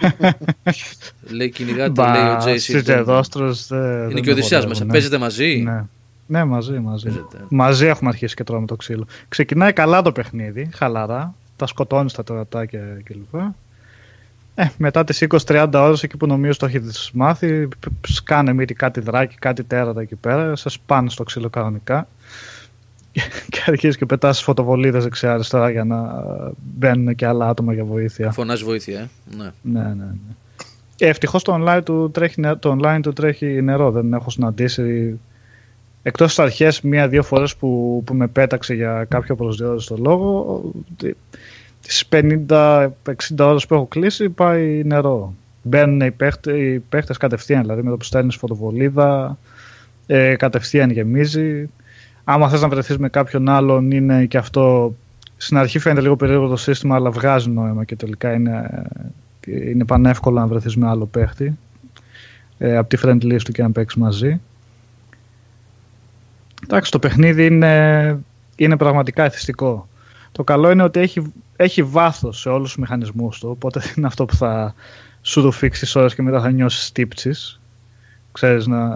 λέει 1.36 1.50
κυνηγάτε, 1.50 2.02
λέει 2.10 2.32
ο 2.32 2.36
Τζέι 2.36 2.58
Σιδερόστρος 2.58 3.66
δεν. 3.66 3.78
Είναι 4.02 4.06
δεν 4.12 4.22
και 4.22 4.28
ο 4.28 4.32
Οδυσσέας 4.32 4.62
το 4.62 4.68
μέσα. 4.68 4.84
βολεύουν, 4.84 4.88
Παίζετε 4.88 5.18
μαζί. 5.18 5.56
Ναι. 5.64 5.84
ναι, 6.26 6.44
μαζί, 6.44 6.78
μαζί. 6.78 7.04
Παίζετε. 7.04 7.36
Μαζί 7.48 7.86
έχουμε 7.86 8.10
αρχίσει 8.10 8.34
και 8.34 8.44
τρώμε 8.44 8.66
το 8.66 8.76
ξύλο. 8.76 9.06
Ξεκινάει 9.28 9.72
καλά 9.72 10.02
το 10.02 10.12
παιχνίδι, 10.12 10.68
χαλαρά. 10.74 11.34
Τα 11.56 11.66
σκοτώνεις 11.66 12.12
τα 12.12 12.22
τερατάκια 12.24 12.80
κλπ. 13.04 13.40
Ε, 14.54 14.66
μετά 14.78 15.04
τις 15.04 15.26
20-30 15.46 15.68
ώρες 15.74 16.02
εκεί 16.02 16.16
που 16.16 16.26
νομίζω 16.26 16.56
το 16.58 16.66
έχετε 16.66 16.90
μάθει, 17.12 17.68
σκάνε 18.06 18.52
μύτη 18.52 18.74
κάτι 18.74 19.00
δράκι, 19.00 19.36
κάτι 19.38 19.64
τέρατα 19.64 20.00
εκεί 20.00 20.14
πέρα, 20.14 20.56
σε 20.56 20.70
πάνε 20.86 21.10
στο 21.10 21.22
ξύλο 21.22 21.50
κανονικά 21.50 22.08
και 23.50 23.62
αρχίζεις 23.66 23.96
και 23.96 24.06
πετάς 24.06 24.42
φωτοβολίδες 24.42 25.02
δεξιά 25.02 25.32
αριστερά 25.32 25.70
για 25.70 25.84
να 25.84 26.24
μπαίνουν 26.76 27.14
και 27.14 27.26
άλλα 27.26 27.48
άτομα 27.48 27.72
για 27.72 27.84
βοήθεια. 27.84 28.30
Φωνάζει 28.32 28.64
βοήθεια, 28.64 28.98
ε. 29.00 29.08
Ναι. 29.36 29.50
Ναι, 29.62 29.80
ναι, 29.80 29.94
ναι. 29.94 30.34
Ε, 30.98 31.08
ευτυχώς 31.08 31.42
το 31.42 31.58
online, 31.60 31.80
του 31.84 32.10
τρέχει, 32.10 32.40
νε- 32.40 32.58
το 32.58 32.76
online 32.80 32.98
του 33.02 33.12
τρέχει 33.12 33.46
νερό, 33.62 33.90
δεν 33.90 34.12
έχω 34.12 34.30
συναντήσει 34.30 35.18
Εκτός 36.06 36.32
στις 36.32 36.44
αρχές 36.44 36.80
μία-δύο 36.80 37.22
φορές 37.22 37.56
που, 37.56 38.02
που 38.06 38.14
με 38.14 38.26
πέταξε 38.26 38.74
για 38.74 39.06
κάποιο 39.08 39.34
προσδιοριστό 39.34 39.96
λόγο 39.96 40.62
τι- 40.96 41.14
τις 41.86 42.08
50-60 42.10 42.94
ώρες 43.38 43.66
που 43.66 43.74
έχω 43.74 43.86
κλείσει 43.86 44.28
πάει 44.28 44.82
νερό. 44.84 45.34
Μπαίνουν 45.62 46.00
οι, 46.00 46.10
παίχτε, 46.10 46.58
οι 46.58 46.78
παίχτες 46.78 47.16
κατευθείαν, 47.16 47.60
δηλαδή 47.60 47.82
με 47.82 47.90
το 47.90 47.96
που 47.96 48.04
στέλνεις 48.04 48.36
φωτοβολίδα 48.36 49.38
ε, 50.06 50.36
κατευθείαν 50.36 50.90
γεμίζει. 50.90 51.70
Άμα 52.24 52.48
θες 52.48 52.60
να 52.60 52.68
βρεθείς 52.68 52.98
με 52.98 53.08
κάποιον 53.08 53.48
άλλον 53.48 53.90
είναι 53.90 54.24
και 54.24 54.38
αυτό 54.38 54.94
στην 55.36 55.56
αρχή 55.56 55.78
φαίνεται 55.78 56.00
λίγο 56.00 56.16
περίεργο 56.16 56.48
το 56.48 56.56
σύστημα 56.56 56.94
αλλά 56.94 57.10
βγάζει 57.10 57.50
νόημα 57.50 57.84
και 57.84 57.96
τελικά 57.96 58.32
είναι, 58.32 58.82
είναι 59.46 59.84
πανεύκολο 59.84 60.38
να 60.38 60.46
βρεθείς 60.46 60.76
με 60.76 60.88
άλλο 60.88 61.06
παίχτη 61.06 61.58
ε, 62.58 62.76
από 62.76 62.88
τη 62.88 62.96
friend 63.02 63.22
list 63.22 63.42
του 63.44 63.52
και 63.52 63.62
να 63.62 63.70
παίξεις 63.70 64.00
μαζί. 64.00 64.40
Εντάξει, 66.64 66.90
το 66.90 66.98
παιχνίδι 66.98 67.46
είναι, 67.46 68.18
είναι 68.56 68.76
πραγματικά 68.76 69.24
εθιστικό. 69.24 69.88
Το 70.32 70.44
καλό 70.44 70.70
είναι 70.70 70.82
ότι 70.82 71.00
έχει, 71.00 71.32
έχει 71.56 71.82
βάθος 71.82 72.40
σε 72.40 72.48
όλους 72.48 72.68
τους 72.68 72.78
μηχανισμούς 72.80 73.38
του, 73.38 73.48
οπότε 73.50 73.80
δεν 73.80 73.92
είναι 73.96 74.06
αυτό 74.06 74.24
που 74.24 74.34
θα 74.34 74.74
σου 75.22 75.42
το 75.42 75.50
φίξεις 75.50 75.96
ώρες 75.96 76.14
και 76.14 76.22
μετά 76.22 76.40
θα 76.40 76.50
νιώσεις 76.50 76.92
τύψεις. 76.92 77.60
Ξέρεις 78.32 78.66
να 78.66 78.88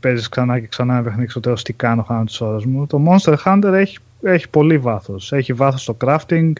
παίζεις 0.00 0.28
ξανά 0.28 0.60
και 0.60 0.66
ξανά 0.66 0.94
ένα 0.94 1.02
παιχνίδι 1.02 1.30
στο 1.30 1.40
τέλος 1.40 1.62
τι 1.62 1.72
κάνω 1.72 2.02
χάνω 2.02 2.24
τις 2.24 2.40
ώρες 2.40 2.64
μου. 2.64 2.86
Το 2.86 3.02
Monster 3.08 3.34
Hunter 3.44 3.72
έχει, 3.72 3.98
έχει 4.22 4.48
πολύ 4.48 4.78
βάθος. 4.78 5.32
Έχει 5.32 5.52
βάθος 5.52 5.82
στο 5.82 5.96
crafting, 6.04 6.52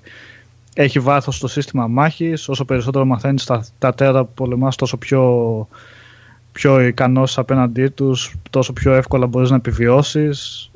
έχει 0.75 0.99
βάθος 0.99 1.37
στο 1.37 1.49
σύστημα 1.49 1.87
μάχης. 1.87 2.49
Όσο 2.49 2.65
περισσότερο 2.65 3.05
μαθαίνεις 3.05 3.45
τα, 3.45 3.65
τα 3.79 3.95
τέρα 3.95 4.25
που 4.25 4.33
πολεμάς 4.35 4.77
τόσο 4.77 4.97
πιο 4.97 5.69
πιο 6.59 6.81
ικανός 6.81 7.39
απέναντί 7.39 7.89
τους, 7.89 8.35
τόσο 8.51 8.73
πιο 8.73 8.93
εύκολα 8.93 9.27
μπορείς 9.27 9.51
να 9.51 9.57
επιβιώσεις. 9.57 10.71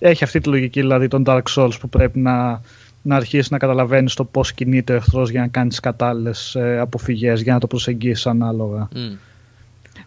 Ε, 0.00 0.08
έχει 0.08 0.24
αυτή 0.24 0.40
τη 0.40 0.48
λογική 0.48 0.80
δηλαδή 0.80 1.08
των 1.08 1.22
Dark 1.26 1.42
Souls 1.54 1.72
που 1.80 1.88
πρέπει 1.88 2.18
να, 2.18 2.60
να 3.06 3.16
αρχίσεις 3.16 3.50
να 3.50 3.58
καταλαβαίνεις 3.58 4.14
το 4.14 4.24
πώς 4.24 4.52
κινείται 4.52 4.92
ο 4.92 4.96
εχθρός 4.96 5.30
για 5.30 5.40
να 5.40 5.46
κάνεις 5.46 5.80
κατάλληλες 5.80 6.54
ε, 6.54 6.78
αποφυγές, 6.78 7.40
για 7.42 7.52
να 7.52 7.58
το 7.60 7.66
προσεγγίσεις 7.66 8.26
ανάλογα. 8.26 8.88
Μμ. 8.94 9.16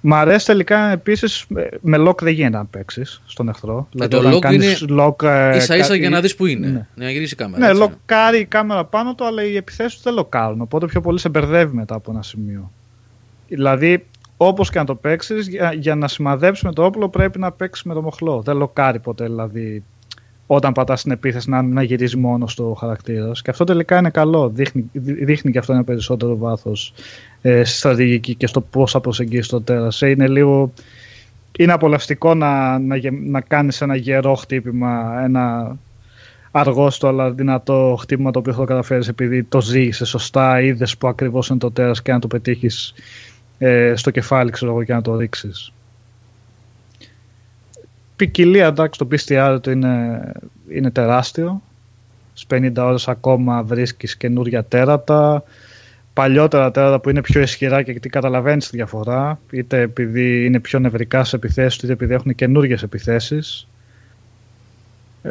Μ' 0.01 0.13
αρέσει 0.13 0.45
τελικά 0.45 0.91
επίσης 0.91 1.45
με- 1.47 1.69
με 1.81 1.97
lock 2.09 2.21
δεν 2.21 2.33
γίνεται 2.33 2.57
να 2.57 2.65
παίξεις 2.65 3.21
στον 3.25 3.49
εχθρό. 3.49 3.75
Με 3.75 3.87
Δηλαδή, 3.91 4.11
το 4.11 4.17
όταν 4.17 4.33
lock 4.33 4.39
κάνεις 4.39 4.85
lock, 4.89 5.23
ε, 5.23 5.55
ίσα 5.55 5.75
ίσα 5.77 5.87
κα- 5.87 5.95
για 5.95 6.09
να 6.09 6.21
δεις 6.21 6.35
που 6.35 6.45
είναι. 6.45 6.67
Ναι. 6.67 6.87
Να 6.95 7.11
γυρίσεις 7.11 7.31
η 7.31 7.35
κάμερα. 7.35 7.59
ναι, 7.65 7.67
έτσι. 7.71 7.79
λοκάρει 7.79 8.39
η 8.39 8.45
κάμερα 8.45 8.85
πάνω 8.85 9.15
του, 9.15 9.25
αλλά 9.25 9.43
οι 9.43 9.55
επιθέσεις 9.55 9.95
του 9.95 10.01
δεν 10.03 10.13
λοκάρουν. 10.13 10.61
Οπότε 10.61 10.85
πιο 10.85 11.01
πολύ 11.01 11.19
σε 11.19 11.29
μπερδεύει 11.29 11.75
μετά 11.75 11.95
από 11.95 12.11
ένα 12.11 12.23
σημείο. 12.23 12.71
Δηλαδή, 13.47 14.05
όπως 14.37 14.69
και 14.69 14.79
να 14.79 14.85
το 14.85 14.95
παίξεις, 14.95 15.47
για, 15.47 15.73
για 15.73 15.95
να 15.95 16.07
σημαδέψεις 16.07 16.63
με 16.63 16.73
το 16.73 16.83
όπλο 16.85 17.09
πρέπει 17.09 17.39
να 17.39 17.51
παίξεις 17.51 17.83
με 17.85 17.93
το 17.93 18.01
μοχλό. 18.01 18.41
Δεν 18.41 18.57
λοκάρει 18.57 18.99
ποτέ, 18.99 19.23
δηλαδή, 19.25 19.83
όταν 20.47 20.73
πατάς 20.73 21.01
την 21.01 21.11
επίθεση 21.11 21.49
να, 21.49 21.61
να 21.61 21.83
γυρίζει 21.83 22.17
μόνο 22.17 22.47
στο 22.47 22.75
χαρακτήρα. 22.79 23.31
Και 23.31 23.49
αυτό 23.49 23.63
τελικά 23.63 23.97
είναι 23.97 24.09
καλό. 24.09 24.49
Δείχνει, 24.49 24.89
δει- 24.93 25.25
δείχνει 25.25 25.51
και 25.51 25.57
αυτό 25.57 25.73
ένα 25.73 25.83
περισσότερο 25.83 26.37
βάθος 26.37 26.93
ε, 27.41 27.63
στη 27.63 27.77
στρατηγική 27.77 28.35
και 28.35 28.47
στο 28.47 28.61
πώς 28.61 28.91
θα 28.91 28.99
προσεγγίσεις 28.99 29.47
το 29.47 29.61
τέρας. 29.61 30.01
Είναι 30.01 30.27
λίγο. 30.27 30.73
Είναι 31.57 31.71
απολαυστικό 31.73 32.33
να, 32.33 32.79
να, 32.79 32.95
γε- 32.95 33.23
να 33.25 33.41
κάνεις 33.41 33.81
ένα 33.81 33.95
γερό 33.95 34.35
χτύπημα, 34.35 35.21
ένα 35.23 35.75
αργό 36.51 36.89
στο 36.89 37.07
αλλά 37.07 37.31
δυνατό 37.31 37.97
χτύπημα 37.99 38.31
το 38.31 38.39
οποίο 38.39 38.53
θα 38.53 38.59
το 38.59 38.65
καταφέρεις 38.65 39.07
επειδή 39.07 39.43
το 39.43 39.61
ζήγησε 39.61 40.05
σωστά, 40.05 40.61
είδες 40.61 40.97
που 40.97 41.07
ακριβώς 41.07 41.47
είναι 41.47 41.59
το 41.59 41.71
τέρας 41.71 42.01
και 42.01 42.11
να 42.11 42.19
το 42.19 42.27
πετύχεις 42.27 42.93
ε, 43.57 43.93
στο 43.95 44.11
κεφάλι 44.11 44.51
ξέρω 44.51 44.71
εγώ 44.71 44.83
και 44.83 44.93
να 44.93 45.01
το 45.01 45.17
ρίξεις. 45.17 45.71
Ποικιλία 48.17 48.67
εντάξει 48.67 48.99
το 48.99 49.07
PSTR 49.11 49.59
του 49.61 49.71
είναι, 49.71 50.21
είναι 50.69 50.91
τεράστιο. 50.91 51.61
Στις 52.33 52.59
50 52.59 52.71
ώρες 52.77 53.07
ακόμα 53.07 53.63
βρίσκεις 53.63 54.17
καινούρια 54.17 54.63
τέρατα. 54.63 55.43
Παλιότερα 56.13 56.71
τέρατα 56.71 56.99
που 56.99 57.09
είναι 57.09 57.21
πιο 57.21 57.41
ισχυρά 57.41 57.81
και 57.81 57.93
τι 57.93 58.09
καταλαβαίνεις 58.09 58.69
τη 58.69 58.75
διαφορά. 58.77 59.39
Είτε 59.51 59.81
επειδή 59.81 60.45
είναι 60.45 60.59
πιο 60.59 60.79
νευρικά 60.79 61.23
σε 61.23 61.35
επιθέσεις, 61.35 61.83
είτε 61.83 61.93
επειδή 61.93 62.13
έχουν 62.13 62.35
καινούργιες 62.35 62.83
επιθέσεις. 62.83 63.67
Ε, 65.23 65.29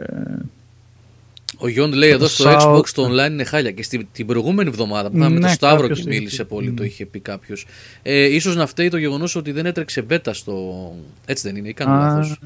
Ο 1.58 1.68
Γιόν 1.68 1.92
λέει 1.92 2.10
εδώ 2.10 2.26
στο 2.28 2.44
Sao- 2.46 2.60
Xbox 2.60 2.88
το 2.88 3.04
online 3.10 3.30
είναι 3.30 3.44
χάλια 3.44 3.70
και 3.70 3.82
στην 3.82 4.06
την 4.12 4.26
προηγούμενη 4.26 4.68
εβδομάδα 4.68 5.10
που 5.10 5.16
είχαμε 5.16 5.38
Ναι, 5.38 5.46
το 5.46 5.52
Σταύρο 5.52 5.80
κάποιος 5.80 5.98
και 5.98 6.04
το 6.04 6.10
είχε 6.10 6.18
μίλησε 6.18 6.42
πει. 6.44 6.48
πολύ, 6.48 6.70
Mm. 6.72 6.76
το 6.76 6.84
είχε 6.84 7.06
πει 7.06 7.20
κάποιος. 7.20 7.66
Ε, 8.02 8.24
ίσως 8.34 8.56
να 8.56 8.66
φταίει 8.66 8.88
το 8.88 8.96
γεγονός 8.96 9.34
ότι 9.36 9.52
δεν 9.52 9.66
έτρεξε 9.66 10.02
μπέτα 10.02 10.32
στο. 10.32 10.74
Έτσι 11.26 11.48
δεν 11.48 11.56
είναι, 11.56 11.68
ή 11.68 11.72
κάνω 11.72 11.92
α, 11.92 11.98
λάθος. 11.98 12.38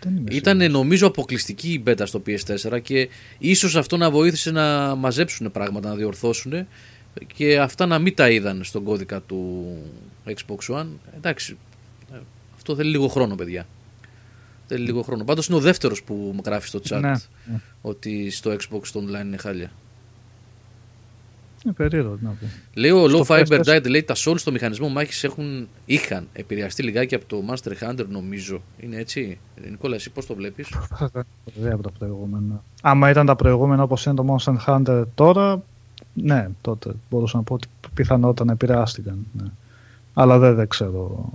δεν 0.00 0.16
είμαι 0.16 0.28
Ήταν 0.30 0.60
σίγουρος. 0.60 0.80
νομίζω 0.80 1.06
αποκλειστική 1.06 1.72
η 1.72 1.80
μπέτα 1.82 2.06
στο 2.06 2.22
PS4 2.26 2.78
και 2.82 3.08
ίσως 3.38 3.76
αυτό 3.76 3.96
να 3.96 4.10
βοήθησε 4.10 4.50
να 4.50 4.94
μαζέψουν 4.94 5.50
πράγματα, 5.50 5.88
να 5.88 5.94
διορθώσουν 5.94 6.66
και 7.36 7.58
αυτά 7.58 7.86
να 7.86 7.98
μην 7.98 8.14
τα 8.14 8.30
είδαν 8.30 8.60
στον 8.64 8.82
κώδικα 8.84 9.20
του 9.20 9.66
Xbox 10.26 10.74
One. 10.76 10.86
Εντάξει, 11.16 11.56
ε, 12.14 12.16
αυτό 12.56 12.74
θέλει 12.76 12.90
λίγο 12.90 13.08
χρόνο 13.08 13.34
παιδιά. 13.34 13.66
Θέλει 14.66 14.84
λίγο 14.84 15.02
χρόνο. 15.02 15.24
Πάντως 15.24 15.46
είναι 15.46 15.56
ο 15.56 15.60
δεύτερος 15.60 16.02
που 16.02 16.14
μου 16.14 16.40
γράφει 16.44 16.68
στο 16.68 16.80
chat 16.88 17.00
Ναι, 17.00 17.10
ναι. 17.10 17.18
ότι 17.82 18.30
στο 18.30 18.50
Xbox 18.50 18.86
το 18.92 19.00
online 19.00 19.24
είναι 19.24 19.36
χάλια. 19.36 19.70
Είναι 21.64 21.74
περίεργο 21.74 22.14
τι 22.14 22.24
να 22.24 22.30
πω. 22.30 22.46
Λέει 22.74 22.90
ο 22.90 23.08
Στο 23.08 23.24
Low 23.26 23.26
Fiber 23.26 23.60
PS4. 23.60 23.76
Diet, 23.76 23.88
λέει 23.88 24.02
τα 24.02 24.14
souls 24.16 24.38
στο 24.38 24.52
μηχανισμό 24.52 24.88
μάχης 24.88 25.24
έχουν, 25.24 25.68
είχαν 25.86 26.28
επηρεαστεί 26.32 26.82
λιγάκι 26.82 27.14
από 27.14 27.24
το 27.26 27.42
Monster 27.48 27.72
Hunter 27.82 28.06
νομίζω. 28.08 28.62
Είναι 28.80 28.96
έτσι; 28.96 29.38
Νικόλα, 29.70 29.94
εσύ 29.94 30.10
πώς 30.10 30.26
το 30.26 30.34
βλέπεις; 30.34 30.68
Ωραία 31.60 31.72
από 31.74 31.82
τα 31.82 31.90
προηγούμενα. 31.98 32.62
Άμα 32.82 33.10
ήταν 33.10 33.26
τα 33.26 33.36
προηγούμενα 33.36 33.82
όπως 33.82 34.04
είναι 34.04 34.14
το 34.14 34.36
Monster 34.36 34.56
Hunter 34.66 35.04
τώρα, 35.14 35.62
ναι, 36.12 36.48
τότε 36.60 36.94
μπορούσα 37.10 37.36
να 37.36 37.42
πω 37.42 37.54
ότι 37.54 37.68
πιθανότατα 37.94 38.44
να 38.44 38.52
επηρεάστηκαν. 38.52 39.26
Ναι. 39.32 39.46
Αλλά 40.14 40.38
δεν, 40.38 40.54
δεν 40.54 40.68
ξέρω. 40.68 41.28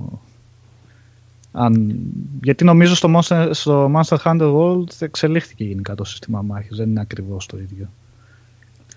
Αν... 1.52 2.00
Γιατί 2.44 2.64
νομίζω 2.64 2.96
στο 2.96 3.14
Monster, 3.16 3.50
στο 3.52 3.92
Monster 3.96 4.18
Hunter 4.24 4.56
World 4.56 5.02
εξελίχθηκε 5.02 5.64
γενικά 5.64 5.96
το 5.96 6.04
σύστημα 6.04 6.42
μάχης, 6.42 6.78
δεν 6.78 6.90
είναι 6.90 7.02
ακριβώς 7.02 7.46
το 7.46 7.58
ίδιο. 7.58 7.90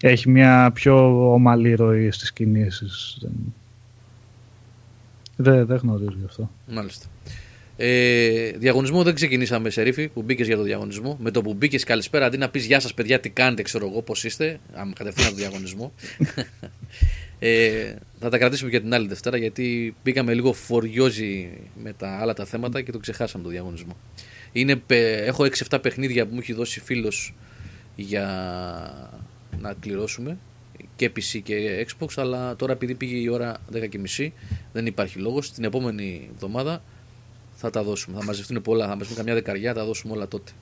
Έχει 0.01 0.31
μια 0.31 0.71
πιο 0.75 1.33
ομαλή 1.33 1.75
ροή 1.75 2.11
στις 2.11 2.33
κινήσεις. 2.33 3.19
Δεν, 3.21 3.33
δεν, 5.37 5.67
δεν 5.67 5.77
γνωρίζω 5.77 6.17
γι' 6.19 6.25
αυτό. 6.25 6.51
Μάλιστα. 6.69 7.07
Ε, 7.77 8.51
διαγωνισμό 8.51 9.03
δεν 9.03 9.15
ξεκινήσαμε 9.15 9.71
σε 9.71 9.83
ρίφη 9.83 10.09
που 10.09 10.23
μπήκες 10.23 10.47
για 10.47 10.57
το 10.57 10.63
διαγωνισμό. 10.63 11.17
Με 11.21 11.31
το 11.31 11.43
που 11.43 11.55
μπήκες 11.55 11.85
καλησπέρα, 11.85 12.27
αντί 12.27 12.37
να 12.37 12.49
πεις 12.49 12.67
Γεια 12.67 12.81
σας, 12.81 12.95
παιδιά, 12.95 13.21
τι 13.21 13.29
κάνετε, 13.29 13.63
ξέρω 13.63 13.87
εγώ, 13.87 14.03
πώς 14.03 14.25
είστε. 14.25 14.59
Αν 14.75 14.93
κατευθείαν 14.93 15.29
το 15.29 15.35
διαγωνισμό. 15.35 15.93
ε, 17.47 17.95
θα 18.21 18.29
τα 18.29 18.39
κρατήσουμε 18.39 18.71
για 18.71 18.81
την 18.81 18.95
άλλη 18.95 19.09
Δευτέρα 19.09 19.37
γιατί 19.37 19.95
μπήκαμε 20.05 20.35
λίγο 20.35 20.53
φοριόζι 20.53 21.51
με 21.83 21.93
τα 21.93 22.19
άλλα 22.21 22.33
τα 22.33 22.45
θέματα 22.45 22.83
και 22.83 22.93
το 22.93 22.99
ξεχάσαμε 22.99 23.45
το 23.45 23.51
διαγωνισμό. 23.51 23.97
Είναι, 24.53 24.77
πε- 24.77 25.27
έχω 25.27 25.45
6-7 25.71 25.79
παιχνίδια 25.83 26.27
που 26.27 26.35
μου 26.35 26.41
έχει 26.41 26.53
δώσει 26.53 26.81
φίλος 26.81 27.35
για 27.97 28.27
να 29.61 29.75
κληρώσουμε 29.81 30.39
και 30.97 31.11
PC 31.17 31.41
και 31.43 31.87
Xbox, 31.89 32.09
αλλά 32.17 32.57
τώρα 32.57 32.73
επειδή 32.73 32.95
πήγε 32.95 33.17
η 33.17 33.29
ώρα 33.29 33.57
10.30 33.73 34.29
δεν 34.73 34.87
υπάρχει 34.87 35.19
λόγος. 35.19 35.53
Την 35.53 35.65
επόμενη 35.65 36.29
εβδομάδα 36.35 36.83
θα 37.55 37.71
τα 37.71 37.83
δώσουμε. 37.83 38.19
Θα 38.19 38.25
μαζευτούν 38.25 38.63
πολλά, 38.63 38.85
θα 38.87 38.93
μαζευτούν 38.93 39.17
καμιά 39.17 39.35
δεκαριά, 39.35 39.73
θα 39.73 39.79
τα 39.79 39.87
δώσουμε 39.87 40.13
όλα 40.13 40.29
τότε. 40.29 40.53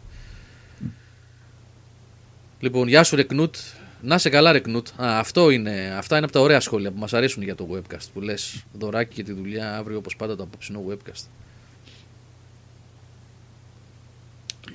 Λοιπόν, 2.61 2.89
γεια 2.89 3.05
σου 3.05 3.17
Ρεκνούτ. 3.17 3.57
Να 4.03 4.19
σε 4.19 4.29
καλά 4.29 4.53
Ρεκνούτ. 4.53 4.89
Α, 4.89 5.19
αυτό 5.19 5.51
είναι, 5.51 5.95
αυτά 5.99 6.17
είναι 6.17 6.25
από 6.25 6.35
τα 6.35 6.41
ωραία 6.41 6.61
σχόλια 6.61 6.91
που 6.91 6.99
μας 6.99 7.13
αρέσουν 7.13 7.43
για 7.43 7.55
το 7.55 7.69
webcast. 7.73 8.07
Που 8.15 8.21
λες 8.21 8.65
δωράκι 8.73 9.13
για 9.15 9.25
τη 9.25 9.33
δουλειά 9.33 9.77
αύριο 9.77 9.99
όπως 9.99 10.17
πάντα 10.17 10.37
το 10.37 10.43
απόψινό 10.43 10.83
webcast. 10.89 11.25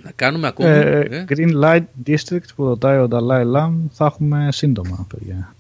Να 0.03 0.11
κάνουμε 0.11 0.47
ακόμη. 0.47 0.69
Ε, 0.69 0.99
ε. 0.99 1.25
Green 1.29 1.63
Light 1.63 1.83
District 2.07 2.47
που 2.55 2.65
ρωτάει 2.65 2.97
ο 2.97 3.07
Dalai 3.11 3.55
Lam 3.55 3.73
θα 3.91 4.05
έχουμε 4.05 4.51
σύντομα, 4.51 5.07
παιδιά. 5.09 5.55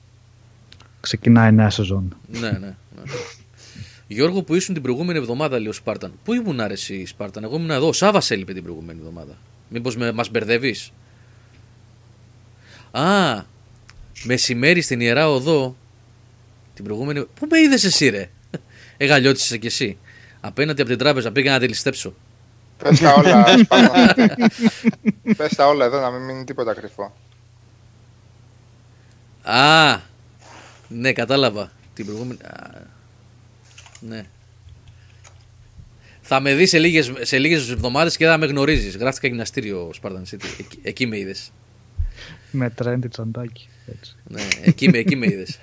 Ξεκινάει 0.99 1.49
η 1.49 1.51
νέα 1.51 1.69
σεζόν. 1.69 2.15
ναι, 2.27 2.39
ναι, 2.39 2.57
ναι. 2.57 2.75
Γιώργο 4.07 4.43
που 4.43 4.55
ήσουν 4.55 4.73
την 4.73 4.83
προηγούμενη 4.83 5.19
εβδομάδα, 5.19 5.59
λέει 5.59 5.67
ο 5.67 5.73
Σπάρταν. 5.73 6.11
Πού 6.23 6.33
ήμουν 6.33 6.59
άρεση 6.59 7.05
Σπάρταν, 7.05 7.43
εγώ 7.43 7.55
ήμουν 7.55 7.69
εδώ. 7.69 7.87
Ο 7.87 7.93
Σάβας 7.93 8.31
έλειπε 8.31 8.53
την 8.53 8.63
προηγούμενη 8.63 8.99
εβδομάδα. 8.99 9.37
Μήπως 9.69 9.97
μας 9.97 10.29
μπερδεύεις; 10.29 10.91
Α, 12.91 13.43
μεσημέρι 14.23 14.81
στην 14.81 15.01
ιερά 15.01 15.29
οδό. 15.29 15.75
Την 16.73 16.83
προηγούμενη. 16.83 17.25
Πού 17.25 17.47
με 17.49 17.59
είδες 17.59 17.83
εσύ, 17.83 18.09
ρε; 18.09 18.29
Εγαλιώτησε 18.97 19.57
κι 19.57 19.67
εσύ. 19.67 19.97
Απέναντι 20.39 20.81
από 20.81 20.89
την 20.89 20.99
τράπεζα 20.99 21.31
πήγα 21.31 21.51
να 21.51 21.59
τη 21.59 21.67
ληστέψω. 21.67 22.13
Πες 22.77 22.99
τα 22.99 23.13
όλα, 23.13 23.57
Σπάνο. 23.57 23.91
Πες 25.37 25.55
τα 25.55 25.67
όλα 25.67 25.85
εδώ 25.85 25.99
να 25.99 26.11
μην 26.11 26.21
μείνει 26.21 26.43
τίποτα 26.43 26.73
κρυφό. 26.73 27.13
Α, 29.41 29.99
ναι, 30.87 31.13
κατάλαβα. 31.13 31.71
Την 31.93 32.05
προηγούμενη. 32.05 32.39
Α, 32.43 32.81
ναι. 33.99 34.25
Θα 36.21 36.39
με 36.39 36.53
δεις 36.55 36.69
σε 36.69 36.79
λίγες, 36.79 37.11
σε 37.21 37.37
λίγες 37.37 37.69
εβδομάδες 37.69 38.17
και 38.17 38.25
θα 38.25 38.37
με 38.37 38.45
γνωρίζεις. 38.45 38.97
Γράφτηκα 38.97 39.27
γυμναστήριο 39.27 39.91
Spartan 40.01 40.21
City. 40.31 40.45
Εκεί, 40.59 40.79
εκεί 40.81 41.05
με 41.05 41.17
είδες. 41.17 41.51
Με 42.51 42.69
τρέντι 42.69 43.07
τσαντάκι. 43.07 43.69
Έτσι. 43.91 44.15
Ναι, 44.27 44.41
εκεί, 44.63 44.89
με- 44.89 44.97
εκεί 44.97 45.15
με 45.15 45.25
είδες. 45.25 45.59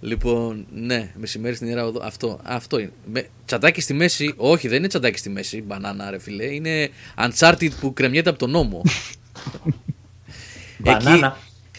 λοιπόν, 0.00 0.66
ναι, 0.72 1.10
μεσημέρι 1.16 1.54
στην 1.54 1.66
Ιερά 1.68 1.86
Οδό. 1.86 2.00
Αυτό, 2.02 2.40
αυτό 2.42 2.78
είναι. 2.78 2.92
Με, 3.12 3.28
τσαντάκι 3.46 3.80
στη 3.80 3.94
μέση, 3.94 4.34
όχι, 4.36 4.68
δεν 4.68 4.78
είναι 4.78 4.88
τσαντάκι 4.88 5.18
στη 5.18 5.28
μέση, 5.30 5.62
μπανάνα 5.62 6.10
ρε 6.10 6.18
φιλέ. 6.18 6.44
Είναι 6.44 6.88
Uncharted 7.16 7.70
που 7.80 7.92
κρεμιέται 7.92 8.30
από 8.30 8.38
τον 8.38 8.50
νόμο. 8.50 8.82
Μπανάνα. 10.78 11.36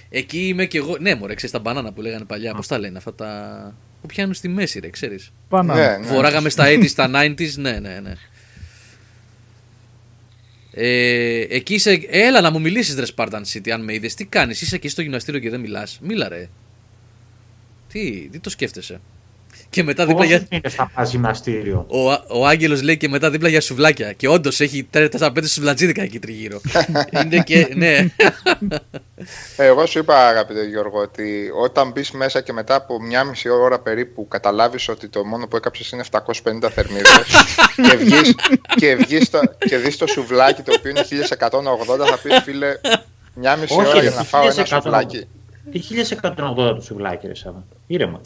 Εκεί 0.09 0.47
είμαι 0.47 0.65
και 0.65 0.77
εγώ. 0.77 0.97
Ναι, 0.99 1.15
μωρέ, 1.15 1.33
ξέρεις 1.33 1.51
τα 1.55 1.59
μπανάνα 1.59 1.93
που 1.93 2.01
λέγανε 2.01 2.25
παλιά. 2.25 2.53
Πώς 2.53 2.67
τα 2.67 2.79
λένε 2.79 2.97
αυτά 2.97 3.13
τα. 3.13 3.75
που 4.01 4.07
πιάνουν 4.07 4.33
στη 4.33 4.47
μέση, 4.47 4.79
ρε, 4.79 4.89
ξέρεις. 4.89 5.31
Πάνω. 5.49 5.73
Ναι, 5.73 5.97
ναι. 5.97 6.05
Φοράγαμε 6.05 6.49
στα 6.49 6.65
80s, 6.67 6.87
στα 6.89 7.09
90s, 7.13 7.53
ναι, 7.55 7.79
ναι, 7.79 7.99
ναι. 7.99 8.13
Ε, 10.75 11.39
εκεί 11.49 11.73
είσαι. 11.73 12.05
Έλα 12.07 12.41
να 12.41 12.51
μου 12.51 12.61
μιλήσεις, 12.61 12.95
ρε 12.95 13.05
Spartan 13.15 13.41
City, 13.53 13.69
αν 13.69 13.83
με 13.83 13.93
είδες. 13.93 14.13
Τι 14.13 14.25
κάνεις, 14.25 14.61
είσαι 14.61 14.75
εκεί 14.75 14.87
στο 14.87 15.01
γυμναστήριο 15.01 15.39
και 15.39 15.49
δεν 15.49 15.59
μιλάς. 15.59 15.99
Μίλα, 16.01 16.27
ρε. 16.27 16.49
Τι, 17.87 18.29
τι 18.31 18.39
το 18.39 18.49
σκέφτεσαι; 18.49 19.01
Και 19.73 19.83
μετά 19.83 20.05
δίπλα 20.05 20.21
Πόσο 20.23 20.37
για. 20.37 20.47
είναι 20.49 20.69
στα 20.69 20.91
πας 20.95 21.11
γυμναστήριο; 21.11 21.85
Ο, 21.87 22.11
ο 22.39 22.47
Άγγελος 22.47 22.81
λέει 22.81 22.97
και 22.97 23.09
μετά 23.09 23.29
δίπλα 23.29 23.49
για 23.49 23.61
σουβλάκια. 23.61 24.13
Και 24.13 24.27
όντως 24.27 24.59
έχει 24.59 24.87
4-5 24.93 25.29
σουβλατζίδικα 25.45 26.01
εκεί 26.01 26.19
τριγύρω. 26.19 26.61
Είναι 27.23 27.43
και. 27.43 27.67
Ναι. 27.75 27.87
Ε, 29.55 29.65
Εγώ 29.65 29.85
σου 29.85 29.99
είπα, 29.99 30.27
αγαπητέ 30.27 30.63
Γιώργο, 30.67 30.99
ότι 30.99 31.49
όταν 31.63 31.91
μπεις 31.91 32.11
μέσα 32.11 32.41
και 32.41 32.53
μετά 32.53 32.75
από 32.75 33.01
μια 33.01 33.23
μισή 33.23 33.49
ώρα 33.49 33.79
περίπου 33.79 34.27
καταλάβεις 34.27 34.89
ότι 34.89 35.07
το 35.07 35.25
μόνο 35.25 35.47
που 35.47 35.55
έκαψες 35.55 35.89
είναι 35.89 36.03
750 36.11 36.21
θερμίδες 36.73 37.23
και 37.89 37.95
βγει 37.97 38.35
και, 38.75 38.95
βγεις 38.95 39.29
το, 39.29 39.39
και 39.57 39.77
δεις 39.77 39.97
το 39.97 40.07
σουβλάκι 40.07 40.61
το 40.61 40.73
οποίο 40.77 40.89
είναι 40.91 41.01
1180, 42.03 42.05
θα 42.09 42.19
πεις 42.23 42.41
φίλε, 42.43 42.67
μια 43.33 43.55
μισή 43.55 43.73
Όχι, 43.73 43.87
ώρα 43.87 43.93
ρε, 43.93 44.01
για 44.01 44.15
να 44.15 44.23
φάω 44.23 44.43
ένα 44.43 44.53
1180. 44.55 44.65
σουβλάκι. 44.65 45.27
Τι 45.71 45.81
1180 46.21 46.55
το 46.55 46.81
σουβλάκι, 46.81 47.27
ρε 47.27 47.35
Σάβα. 47.35 47.63
Ήρεμα. 47.87 48.21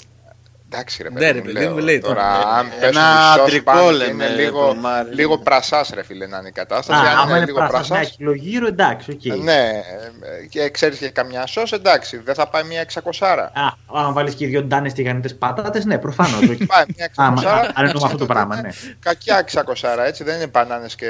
Εντάξει, 0.72 1.04
ρε 1.04 1.10
Ναι, 1.10 1.16
παιδί 1.20 1.32
ρε, 1.32 1.38
μου, 1.40 1.46
παιδί 1.46 1.60
λέω, 1.60 1.72
μου, 1.72 1.78
λέει 1.78 2.00
τώρα. 2.00 2.14
τώρα. 2.42 2.50
Αν 2.56 2.66
Ένα 2.66 2.80
πέσουν 2.80 3.02
οι 3.02 3.34
σως 3.36 3.42
αντρικό 3.42 3.72
πάνω 3.72 3.88
και 3.90 3.96
λέμε, 3.96 4.12
είναι 4.26 4.36
ρε, 4.36 4.42
λίγο, 4.42 4.68
το 4.68 4.76
Μάρι. 4.76 5.14
λίγο 5.14 5.38
πρασάς 5.38 5.90
ρε 5.94 6.04
φίλε 6.04 6.28
να 6.28 6.38
είναι 6.38 6.48
η 6.48 6.52
κατάσταση. 6.52 7.00
Α, 7.06 7.10
Αν 7.12 7.18
άμα 7.18 7.24
είναι 7.28 7.38
είναι 7.38 7.46
λίγο 7.46 7.58
πράσινο 7.58 7.78
ένα 7.80 7.88
πρασάς, 7.98 8.16
κιλό 8.16 8.34
γύρω, 8.34 8.68
εντάξει, 8.68 9.12
οκ. 9.12 9.36
ναι, 9.44 9.70
ε, 10.42 10.46
και 10.50 10.70
ξέρεις 10.70 10.98
και 10.98 11.10
καμιά 11.10 11.46
σως, 11.46 11.72
εντάξει, 11.72 12.18
δεν 12.18 12.36
θα 12.36 12.48
πάει 12.48 12.64
μια 12.64 12.82
600. 12.82 13.52
Α, 13.54 13.74
αν 14.06 14.14
βάλεις 14.14 14.34
και 14.36 14.46
δύο 14.48 14.64
ντάνες 14.64 14.94
τηγανιτέ 14.94 15.30
πατάτες, 15.30 15.86
ναι, 15.86 15.98
προφανώς. 15.98 16.40
Πάει 16.72 16.84
μια 16.98 17.08
600. 17.08 17.12
Άμα 17.16 17.42
αν 17.74 17.86
εννοούμε 17.86 18.06
αυτό 18.06 18.08
το 18.08 18.18
τότε 18.18 18.34
πράγμα, 18.34 18.58
είναι 18.58 18.68
ναι. 18.68 18.94
Κακιά 19.00 19.46
600, 19.54 19.98
έτσι, 20.06 20.24
δεν 20.24 20.36
είναι 20.36 20.48
μπανάνες 20.48 20.96
και... 20.96 21.08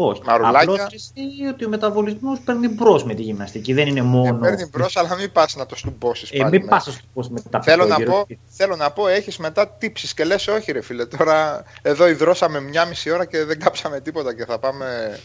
Όχι. 0.00 0.22
Μαρουλάκια. 0.24 0.60
Απλώς 0.60 0.92
εσύ 0.92 1.46
ότι 1.52 1.64
ο 1.64 1.68
μεταβολισμός 1.68 2.40
παίρνει 2.40 2.68
μπρος 2.68 3.04
με 3.04 3.14
τη 3.14 3.22
γυμναστική. 3.22 3.72
Δεν 3.72 3.86
είναι 3.88 4.02
μόνο. 4.02 4.36
Ε, 4.46 4.48
παίρνει 4.48 4.68
μπρος, 4.72 4.96
αλλά 4.96 5.16
μην 5.16 5.32
πας 5.32 5.56
να 5.56 5.66
το 5.66 5.76
στουμπώσεις 5.76 6.30
Ε, 6.30 6.38
πάλι 6.38 6.50
μην 6.50 6.68
μέσα. 6.68 6.84
πας 6.84 6.94
στο 6.94 7.02
πώ 7.14 7.24
μετά. 7.30 7.62
Θέλω 7.62 7.86
να, 7.86 8.00
πω, 8.00 8.26
θέλω 8.48 8.76
να 8.76 8.90
πω, 8.90 9.08
έχεις 9.08 9.38
μετά 9.38 9.68
τύψεις 9.68 10.14
και 10.14 10.24
λες 10.24 10.48
όχι 10.48 10.72
ρε 10.72 10.80
φίλε, 10.80 11.06
τώρα 11.06 11.64
εδώ 11.82 12.08
υδρώσαμε 12.08 12.60
μια 12.60 12.84
μισή 12.84 13.10
ώρα 13.10 13.24
και 13.24 13.44
δεν 13.44 13.58
κάψαμε 13.60 14.00
τίποτα 14.00 14.34
και 14.34 14.44
θα 14.44 14.58
πάμε, 14.58 15.18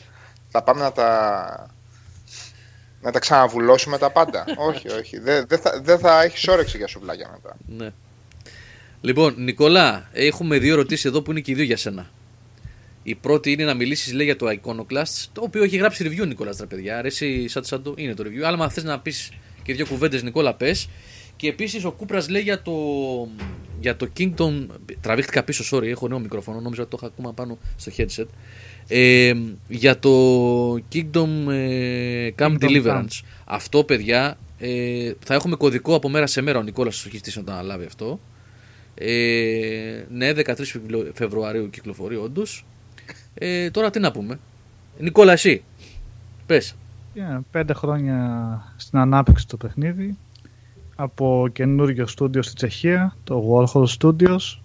θα 0.50 0.64
πάμε 0.64 0.82
να 0.82 0.92
τα, 0.92 1.70
να 3.02 3.12
τα 3.12 3.20
ξαναβουλώσουμε 3.20 3.98
τα 3.98 4.10
πάντα. 4.10 4.46
όχι, 4.70 4.90
όχι, 4.92 5.20
δεν 5.20 5.46
δεν 5.48 5.60
θα, 5.60 5.80
δεν 5.84 6.00
θα 6.00 6.22
έχεις 6.22 6.48
όρεξη 6.48 6.78
για 6.78 6.88
σουβλάκια 6.88 7.30
μετά. 7.32 7.56
Ναι. 7.68 7.92
Λοιπόν, 9.02 9.34
Νικόλα, 9.38 10.10
έχουμε 10.12 10.58
δύο 10.58 10.74
ερωτήσεις 10.74 11.06
εδώ 11.06 11.22
που 11.22 11.32
είναι 11.32 11.40
και 11.40 11.52
οι 11.52 11.56
δύο 11.56 11.64
για 11.64 11.78
σένα. 11.78 12.10
Η 13.04 13.16
πρώτη 13.16 13.52
είναι 13.52 13.64
να 13.66 13.74
μιλήσεις 13.74 14.14
λέει, 14.14 14.26
για 14.26 14.36
το 14.36 14.48
Iconoclast, 14.50 15.26
το 15.34 15.42
οποίο 15.44 15.64
έχει 15.64 15.78
γράψει 15.78 16.06
review 16.10 16.28
Νικόλας, 16.28 16.58
ρε 16.60 16.66
παιδιά. 16.66 16.98
Αρέσει 16.98 17.48
σαν, 17.48 17.64
σαν 17.64 17.84
το 17.84 17.94
είναι 17.98 18.14
το 18.14 18.24
review. 18.28 18.42
Αλλά 18.44 18.64
αν 18.64 18.70
θες 18.70 18.84
να 18.84 19.00
πεις 19.00 19.32
και 19.64 19.74
δύο 19.74 19.86
κουβέντες, 19.86 20.24
Νικόλα, 20.24 20.54
πες. 20.54 20.90
Και 21.36 21.48
επίσης 21.48 21.84
ο 21.86 21.92
Κούπρας 21.92 22.30
λέει 22.30 22.42
για 22.42 22.62
το, 22.62 22.74
για 23.80 23.96
το 23.96 24.08
Kingdom. 24.18 24.66
Τραβήχτηκα 25.02 25.44
πίσω, 25.44 25.78
sorry, 25.78 25.84
έχω 25.88 26.08
νέο 26.08 26.20
μικρόφωνο. 26.20 26.60
Νόμιζα 26.60 26.82
ότι 26.82 26.92
το 26.92 26.98
είχα 27.02 27.12
ακόμα 27.14 27.34
πάνω 27.34 27.58
στο 27.76 27.92
headset. 27.98 28.26
Ε, 28.88 29.34
για 29.68 30.00
το 30.00 30.74
Kingdom 30.74 31.48
ε, 31.52 32.30
Come 32.38 32.56
Kingdom 32.56 32.58
Deliverance. 32.60 33.22
Αυτό, 33.46 33.84
παιδιά, 33.84 34.38
ε, 34.60 35.12
θα 35.26 35.34
έχουμε 35.34 35.56
κωδικό 35.56 35.96
από 35.96 36.10
μέρα 36.10 36.28
σε 36.28 36.42
μέρα. 36.42 36.60
Ο 36.60 36.62
Νικόλας 36.62 36.96
σου 36.96 37.08
έχει 37.08 37.18
στήσει 37.18 37.38
να 37.38 37.44
το 37.44 37.52
αναλάβει 37.52 37.86
αυτό. 37.86 38.20
Ε, 38.96 40.04
ναι, 40.10 40.32
13 40.34 40.44
Φεβρου- 40.66 41.16
Φεβρουαρίου 41.16 41.70
κυκλοφορεί 41.70 42.16
όντως. 42.16 42.66
Ε, 43.34 43.72
τώρα 43.72 43.90
τι 43.90 44.00
να 44.00 44.12
πούμε. 44.12 44.40
Νικόλα, 45.00 45.32
εσύ. 45.32 45.64
Πες. 46.46 46.76
Yeah, 47.16 47.40
πέντε 47.52 47.74
χρόνια 47.74 48.74
στην 48.76 49.00
ανάπτυξη 49.00 49.48
του 49.48 49.58
παιχνίδι 49.58 50.18
από 50.96 51.48
καινούριο 51.54 52.08
στούντιο 52.08 52.42
στη 52.42 52.56
Τσεχία, 52.56 53.16
το 53.24 53.68
Warhol 53.74 53.86
Studios. 54.00 54.60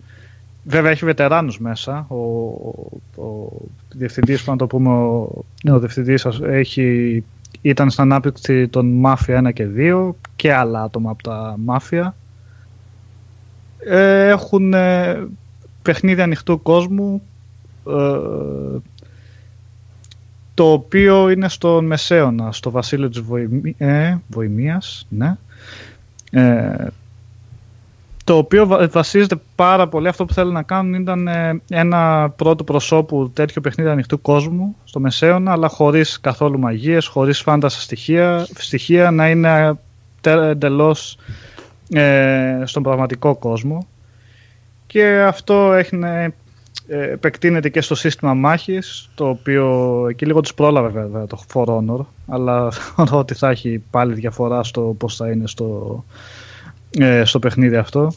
Βέβαια 0.65 0.91
έχει 0.91 1.05
βετεράνους 1.05 1.59
μέσα. 1.59 2.07
Ο, 2.09 2.15
ο, 2.15 3.23
ο 3.23 3.51
διευθυντής, 3.93 4.43
που 4.43 4.51
να 4.51 4.57
το 4.57 4.67
πούμε, 4.67 4.91
ο, 4.91 5.45
ναι, 5.65 5.73
ο 5.73 5.79
διευθυντής 5.79 6.21
σας 6.21 6.41
έχει, 6.41 7.25
ήταν 7.61 7.91
στην 7.91 8.03
ανάπτυξη 8.03 8.69
των 8.69 9.03
Mafia 9.05 9.47
1 9.47 9.53
και 9.53 9.67
2 9.77 10.11
και 10.37 10.53
άλλα 10.53 10.83
άτομα 10.83 11.11
από 11.11 11.23
τα 11.23 11.57
Mafia. 11.67 12.11
Ε, 13.79 14.29
έχουν 14.29 14.75
ε, 14.75 15.27
παιχνίδι 15.83 16.21
ανοιχτού 16.21 16.63
κόσμου 16.63 17.23
ε, 17.23 17.28
το 20.55 20.73
οποίο 20.73 21.31
είναι 21.31 21.49
στον 21.49 21.85
Μεσαίωνα, 21.87 22.53
στο 22.53 22.71
βασίλειο 22.71 23.09
της 23.09 23.21
Βοημί... 23.21 23.75
ε, 23.79 24.17
Βοημίας, 24.29 25.07
ναι. 25.09 25.37
Ε, 26.31 26.87
το 28.25 28.37
οποίο 28.37 28.67
βα- 28.67 28.89
βασίζεται 28.89 29.37
πάρα 29.55 29.89
πολύ, 29.89 30.09
αυτό 30.09 30.25
που 30.25 30.33
θέλουν 30.33 30.53
να 30.53 30.63
κάνουν 30.63 30.95
ήταν 30.95 31.29
ε, 31.29 31.61
ένα 31.69 32.31
πρώτο 32.37 32.65
προσώπου 32.65 33.31
τέτοιο 33.31 33.61
παιχνίδι 33.61 33.91
ανοιχτού 33.91 34.21
κόσμου 34.21 34.77
στο 34.85 35.01
Μεσαίωνα, 35.01 35.53
αλλά 35.53 35.69
χωρίς 35.69 36.21
καθόλου 36.21 36.59
μαγείες, 36.59 37.07
χωρίς 37.07 37.41
φάντασα 37.41 37.81
στοιχεία, 37.81 38.47
στοιχεία 38.55 39.11
να 39.11 39.29
είναι 39.31 39.79
εντελώς 40.23 41.17
στον 42.65 42.83
πραγματικό 42.83 43.37
κόσμο. 43.37 43.87
Και 44.87 45.23
αυτό 45.27 45.73
έχει 45.73 45.97
ε, 45.97 46.29
επεκτείνεται 46.89 47.69
και 47.69 47.81
στο 47.81 47.95
σύστημα 47.95 48.35
μάχης, 48.35 49.11
το 49.15 49.29
οποίο 49.29 50.07
εκεί 50.11 50.27
λίγο 50.27 50.41
τους 50.41 50.55
πρόλαβε 50.55 50.89
βέβαια 51.01 51.27
το 51.27 51.39
For 51.53 51.65
Honor, 51.65 52.05
αλλά 52.27 52.71
θεωρώ 52.71 53.19
ότι 53.19 53.35
θα 53.35 53.49
έχει 53.51 53.83
πάλι 53.91 54.15
διαφορά 54.15 54.63
στο 54.63 54.95
πώς 54.99 55.17
θα 55.17 55.31
είναι 55.31 55.47
στο, 55.47 56.05
ε, 56.99 57.25
στο 57.25 57.39
παιχνίδι 57.39 57.77
αυτό. 57.77 58.13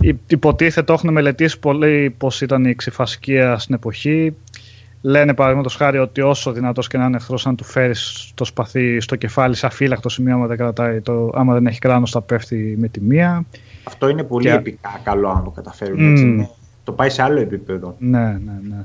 Υ- 0.00 0.30
Υποτίθεται, 0.32 0.82
το 0.86 0.92
έχουν 0.92 1.12
μελετήσει 1.12 1.58
πολύ 1.58 2.14
πώς 2.18 2.40
ήταν 2.40 2.64
η 2.64 2.74
ξυφασκία 2.74 3.58
στην 3.58 3.74
εποχή. 3.74 4.34
Λένε 5.04 5.34
παραδείγματος 5.34 5.74
χάρη 5.76 5.98
ότι 5.98 6.20
όσο 6.20 6.52
δυνατός 6.52 6.88
και 6.88 6.98
να 6.98 7.04
είναι 7.04 7.16
εχθρός, 7.16 7.46
αν 7.46 7.56
του 7.56 7.64
φέρεις 7.64 8.30
το 8.34 8.44
σπαθί 8.44 9.00
στο 9.00 9.16
κεφάλι 9.16 9.54
σε 9.54 9.66
αφύλακτο 9.66 10.08
σημείο, 10.08 10.34
άμα 10.34 10.46
δεν, 10.46 10.56
κρατάει 10.56 11.00
το, 11.00 11.30
άμα 11.34 11.54
δεν 11.54 11.66
έχει 11.66 11.78
κράνος, 11.78 12.10
θα 12.10 12.20
πέφτει 12.22 12.76
με 12.78 12.88
τη 12.88 13.00
μία. 13.00 13.44
Αυτό 13.84 14.08
είναι 14.08 14.22
πολύ 14.22 14.44
Και- 14.44 14.52
επικά 14.52 15.00
καλό 15.02 15.28
αν 15.28 15.44
το 15.44 15.50
καταφέρουν 15.50 16.02
Μμμ. 16.02 16.12
έτσι. 16.12 16.48
Είναι- 16.82 16.84
Το 16.84 16.92
πάει 16.92 17.10
σε 17.10 17.22
άλλο 17.22 17.40
επίπεδο. 17.40 17.96
Ναι, 17.98 18.18
ναι, 18.18 18.60
ναι. 18.68 18.84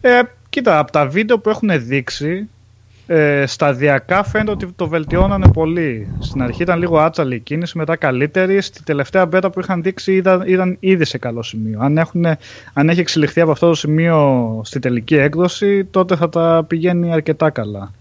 Ε, 0.00 0.22
κοίτα, 0.48 0.78
από 0.78 0.92
τα 0.92 1.06
βίντεο 1.06 1.38
που 1.38 1.48
έχουν 1.48 1.70
δείξει, 1.86 2.48
ε, 3.06 3.44
σταδιακά 3.46 4.24
φαίνεται 4.24 4.50
ότι 4.50 4.72
το 4.76 4.88
βελτιώνανε 4.88 5.48
πολύ. 5.52 6.08
Στην 6.18 6.42
αρχή 6.42 6.62
ήταν 6.62 6.78
λίγο 6.78 6.98
άτσαλη 6.98 7.34
η 7.34 7.40
κίνηση, 7.40 7.78
μετά 7.78 7.96
καλύτερη. 7.96 8.60
Στη 8.60 8.82
τελευταία 8.82 9.26
μπέτα 9.26 9.50
που 9.50 9.60
είχαν 9.60 9.82
δείξει 9.82 10.14
είδαν, 10.14 10.42
είδαν 10.46 10.76
ήδη 10.80 11.04
σε 11.04 11.18
καλό 11.18 11.42
σημείο. 11.42 11.80
Αν, 11.80 11.98
έχουν, 11.98 12.26
αν 12.72 12.88
έχει 12.88 13.00
εξελιχθεί 13.00 13.40
από 13.40 13.50
αυτό 13.50 13.68
το 13.68 13.74
σημείο 13.74 14.60
στη 14.64 14.78
τελική 14.78 15.16
έκδοση, 15.16 15.84
τότε 15.84 16.16
θα 16.16 16.28
τα 16.28 16.64
πηγαίνει 16.68 17.12
αρκετά 17.12 17.50
καλά. 17.50 17.92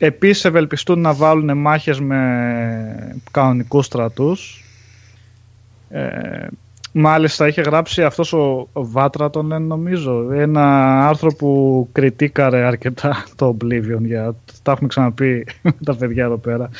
Επίσης 0.00 0.44
ευελπιστούν 0.44 1.00
να 1.00 1.12
βάλουν 1.14 1.58
μάχες 1.58 2.00
με 2.00 3.14
κανονικούς 3.30 3.86
στρατούς. 3.86 4.64
Ε, 5.90 6.46
Μάλιστα, 6.92 7.46
είχε 7.46 7.60
γράψει 7.60 8.02
αυτός 8.02 8.32
ο, 8.32 8.68
ο 8.72 8.86
Βάτρα 8.86 9.30
τον 9.30 9.46
λένε 9.46 9.66
νομίζω, 9.66 10.32
ένα 10.32 10.98
άρθρο 11.08 11.34
που 11.34 11.88
κριτήκαρε 11.92 12.64
αρκετά 12.64 13.24
το 13.36 13.56
Oblivion, 13.56 14.00
για, 14.02 14.34
τα 14.62 14.72
έχουμε 14.72 14.88
ξαναπεί 14.88 15.46
με 15.62 15.72
τα 15.84 15.94
παιδιά 15.94 16.24
εδώ 16.24 16.36
πέρα, 16.36 16.70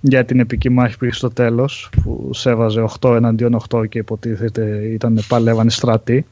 για 0.00 0.24
την 0.24 0.40
επική 0.40 0.68
μάχη 0.68 0.98
που 0.98 1.04
είχε 1.04 1.14
στο 1.14 1.30
τέλος, 1.30 1.90
που 2.02 2.30
σέβαζε 2.32 2.84
8 3.00 3.14
εναντίον 3.14 3.60
8 3.74 3.88
και 3.88 3.98
υποτίθεται 3.98 4.88
ήταν 4.92 5.20
παλεύανε 5.28 5.70
στρατοί. 5.70 6.26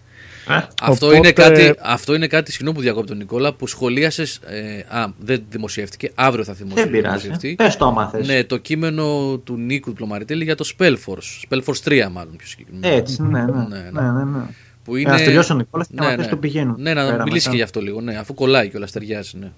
Αυτό, 0.82 1.06
Οπότε- 1.06 1.16
είναι 1.16 1.32
κάτι, 1.32 1.74
αυτό 1.82 2.14
είναι 2.14 2.26
κάτι, 2.26 2.50
συγγνώμη 2.52 2.76
που 2.76 2.82
διακόπτω 2.82 3.06
τον 3.08 3.16
Νικόλα, 3.16 3.52
που 3.54 3.66
σχολίασες. 3.66 4.36
Ε, 4.36 4.96
α, 4.98 5.06
δεν 5.18 5.42
δημοσιεύτηκε. 5.50 6.10
Αύριο 6.14 6.44
θα 6.44 6.52
δημοσιε- 6.52 6.82
Δεν 6.84 6.90
πειράζει. 6.92 7.16
δημοσιευτεί. 7.22 7.54
Πες 7.54 7.76
το 7.76 7.86
άμα 7.86 8.08
θες. 8.08 8.26
Ναι, 8.26 8.44
το 8.44 8.56
κείμενο 8.56 9.36
του 9.44 9.56
Νίκου 9.56 9.92
Πλωμαριτέλη 9.92 10.44
για 10.44 10.54
το 10.54 10.70
Spellforce. 10.78 11.48
Spellforce 11.48 11.80
3, 11.84 12.08
μάλλον 12.12 12.36
πιο 12.36 12.46
συγκεκριμένα. 12.46 12.88
Έτσι, 12.94 13.22
ναι, 13.22 13.28
ναι. 13.28 13.44
Ναι, 13.44 13.76
ναι, 13.76 13.90
ναι. 14.00 14.10
ναι, 14.12 14.24
ναι. 14.24 14.44
Που 14.84 14.96
Ε, 14.96 15.02
ας 15.06 15.22
τελειώσει 15.22 15.52
ο 15.52 15.54
Νικόλας 15.54 15.86
και 15.86 15.94
άμα 15.98 16.14
θες 16.14 16.28
το 16.28 16.36
πηγαίνουμε. 16.36 16.76
Ναι, 16.82 16.94
να 16.94 17.04
Πέρα 17.10 17.22
μιλήσει 17.22 17.36
μετά. 17.38 17.50
και 17.50 17.56
γι' 17.56 17.62
αυτό 17.62 17.80
λίγο. 17.80 18.00
Ναι, 18.00 18.16
αφού 18.16 18.34
κολλάει 18.34 18.68
και 18.68 18.76
όλα 18.76 18.86
ταιριάζει. 18.92 19.36
Ναι. 19.40 19.50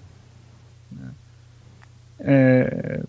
Ε, 2.17 2.99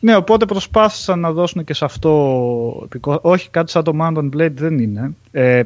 ναι, 0.00 0.16
οπότε 0.16 0.44
προσπάθησαν 0.46 1.20
να 1.20 1.32
δώσουν 1.32 1.64
και 1.64 1.74
σε 1.74 1.84
αυτό. 1.84 2.80
επικό- 2.84 3.18
Όχι, 3.22 3.48
κάτι 3.50 3.70
σαν 3.70 3.84
το 3.84 3.92
Mountain 4.00 4.28
Blade 4.36 4.52
δεν 4.54 4.78
είναι. 4.78 5.10
Ε, 5.30 5.62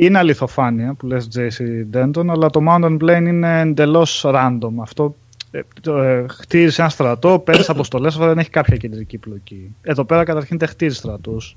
είναι 0.00 0.18
αληθοφάνεια 0.18 0.94
που 0.94 1.06
λες 1.06 1.28
JC 1.34 1.86
Denton, 1.94 2.28
αλλά 2.28 2.50
το 2.50 2.60
Mountain 2.68 2.96
Blade 3.02 3.24
είναι 3.26 3.60
εντελώς 3.60 4.24
random. 4.26 4.72
Αυτό 4.80 5.16
ε, 5.50 5.60
το, 5.80 5.96
ε, 5.96 6.26
χτίζεις 6.28 6.78
ένα 6.78 6.88
στρατό, 6.88 7.38
παίρνει 7.38 7.64
αποστολές, 7.68 8.16
αλλά 8.16 8.26
δεν 8.26 8.38
έχει 8.38 8.50
κάποια 8.50 8.76
κεντρική 8.76 9.18
πλοκή. 9.18 9.74
Εδώ 9.82 10.04
πέρα 10.04 10.24
καταρχήν 10.24 10.58
δεν 10.58 10.68
χτίζει 10.68 10.96
στρατούς. 10.96 11.56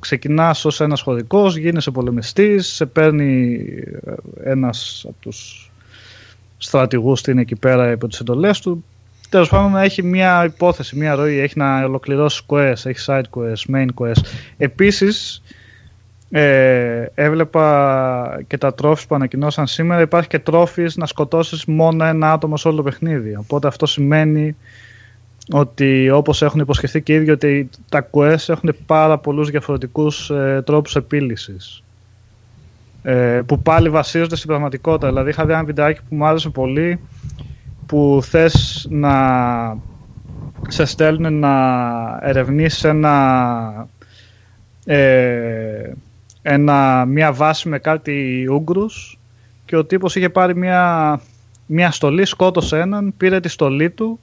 Ξεκινάς 0.00 0.64
ως 0.64 0.80
ένας 0.80 1.00
χωρικός, 1.00 1.56
γίνεσαι 1.56 1.90
πολεμιστής, 1.90 2.66
σε 2.66 2.86
παίρνει 2.86 3.54
ε, 4.04 4.50
ένας 4.50 5.04
από 5.08 5.16
τους 5.20 5.70
στρατηγούς 6.58 7.20
που 7.20 7.30
είναι 7.30 7.40
εκεί 7.40 7.56
πέρα 7.56 7.90
υπό 7.90 8.08
τις 8.08 8.20
εντολές 8.20 8.60
του. 8.60 8.84
Τέλος 9.28 9.48
πάντων 9.48 9.76
έχει 9.76 10.02
μια 10.02 10.44
υπόθεση, 10.44 10.96
μια 10.96 11.14
ροή, 11.14 11.38
έχει 11.38 11.58
να 11.58 11.84
ολοκληρώσει 11.84 12.42
quest, 12.46 12.84
έχει 12.84 13.04
side 13.06 13.22
quest, 13.30 13.74
main 13.74 13.88
quest. 13.94 14.22
Επίσης, 14.56 15.42
ε, 16.30 17.06
έβλεπα 17.14 18.40
και 18.46 18.58
τα 18.58 18.74
τρόφις 18.74 19.06
που 19.06 19.14
ανακοινώσαν 19.14 19.66
σήμερα, 19.66 20.00
υπάρχει 20.00 20.28
και 20.28 20.38
τρόφις 20.38 20.96
να 20.96 21.06
σκοτώσεις 21.06 21.64
μόνο 21.64 22.04
ένα 22.04 22.32
άτομο 22.32 22.56
σε 22.56 22.68
όλο 22.68 22.76
το 22.76 22.82
παιχνίδι. 22.82 23.36
Οπότε 23.36 23.66
αυτό 23.66 23.86
σημαίνει 23.86 24.56
ότι 25.52 26.10
όπως 26.10 26.42
έχουν 26.42 26.60
υποσχεθεί 26.60 27.02
και 27.02 27.12
οι 27.12 27.16
ίδιοι 27.16 27.30
ότι 27.30 27.68
τα 27.88 28.10
quest 28.10 28.48
έχουν 28.48 28.74
πάρα 28.86 29.18
πολλούς 29.18 29.50
διαφορετικούς 29.50 30.30
ε, 30.30 30.62
τρόπους 30.66 30.96
επίλυσης. 30.96 31.82
Ε, 33.02 33.40
που 33.46 33.62
πάλι 33.62 33.88
βασίζονται 33.88 34.36
στην 34.36 34.48
πραγματικότητα. 34.48 35.08
Δηλαδή 35.08 35.30
είχα 35.30 35.46
δει 35.46 35.52
ένα 35.52 35.64
βιντεάκι 35.64 36.00
που 36.08 36.14
μου 36.14 36.26
άρεσε 36.26 36.48
πολύ 36.48 37.00
που 37.86 38.20
θες 38.22 38.86
να 38.90 39.76
σε 40.68 40.84
στέλνουν 40.84 41.38
να 41.38 41.54
ερευνήσεις 42.22 42.84
ένα, 42.84 43.88
ε, 44.84 45.92
ένα, 46.48 47.04
μια 47.04 47.32
βάση 47.32 47.68
με 47.68 47.78
κάτι 47.78 48.46
Ούγγρους 48.50 49.18
και 49.64 49.76
ο 49.76 49.84
τύπος 49.84 50.16
είχε 50.16 50.28
πάρει 50.28 50.56
μια, 50.56 51.20
μια 51.66 51.90
στολή, 51.90 52.24
σκότωσε 52.24 52.78
έναν, 52.78 53.14
πήρε 53.16 53.40
τη 53.40 53.48
στολή 53.48 53.90
του 53.90 54.20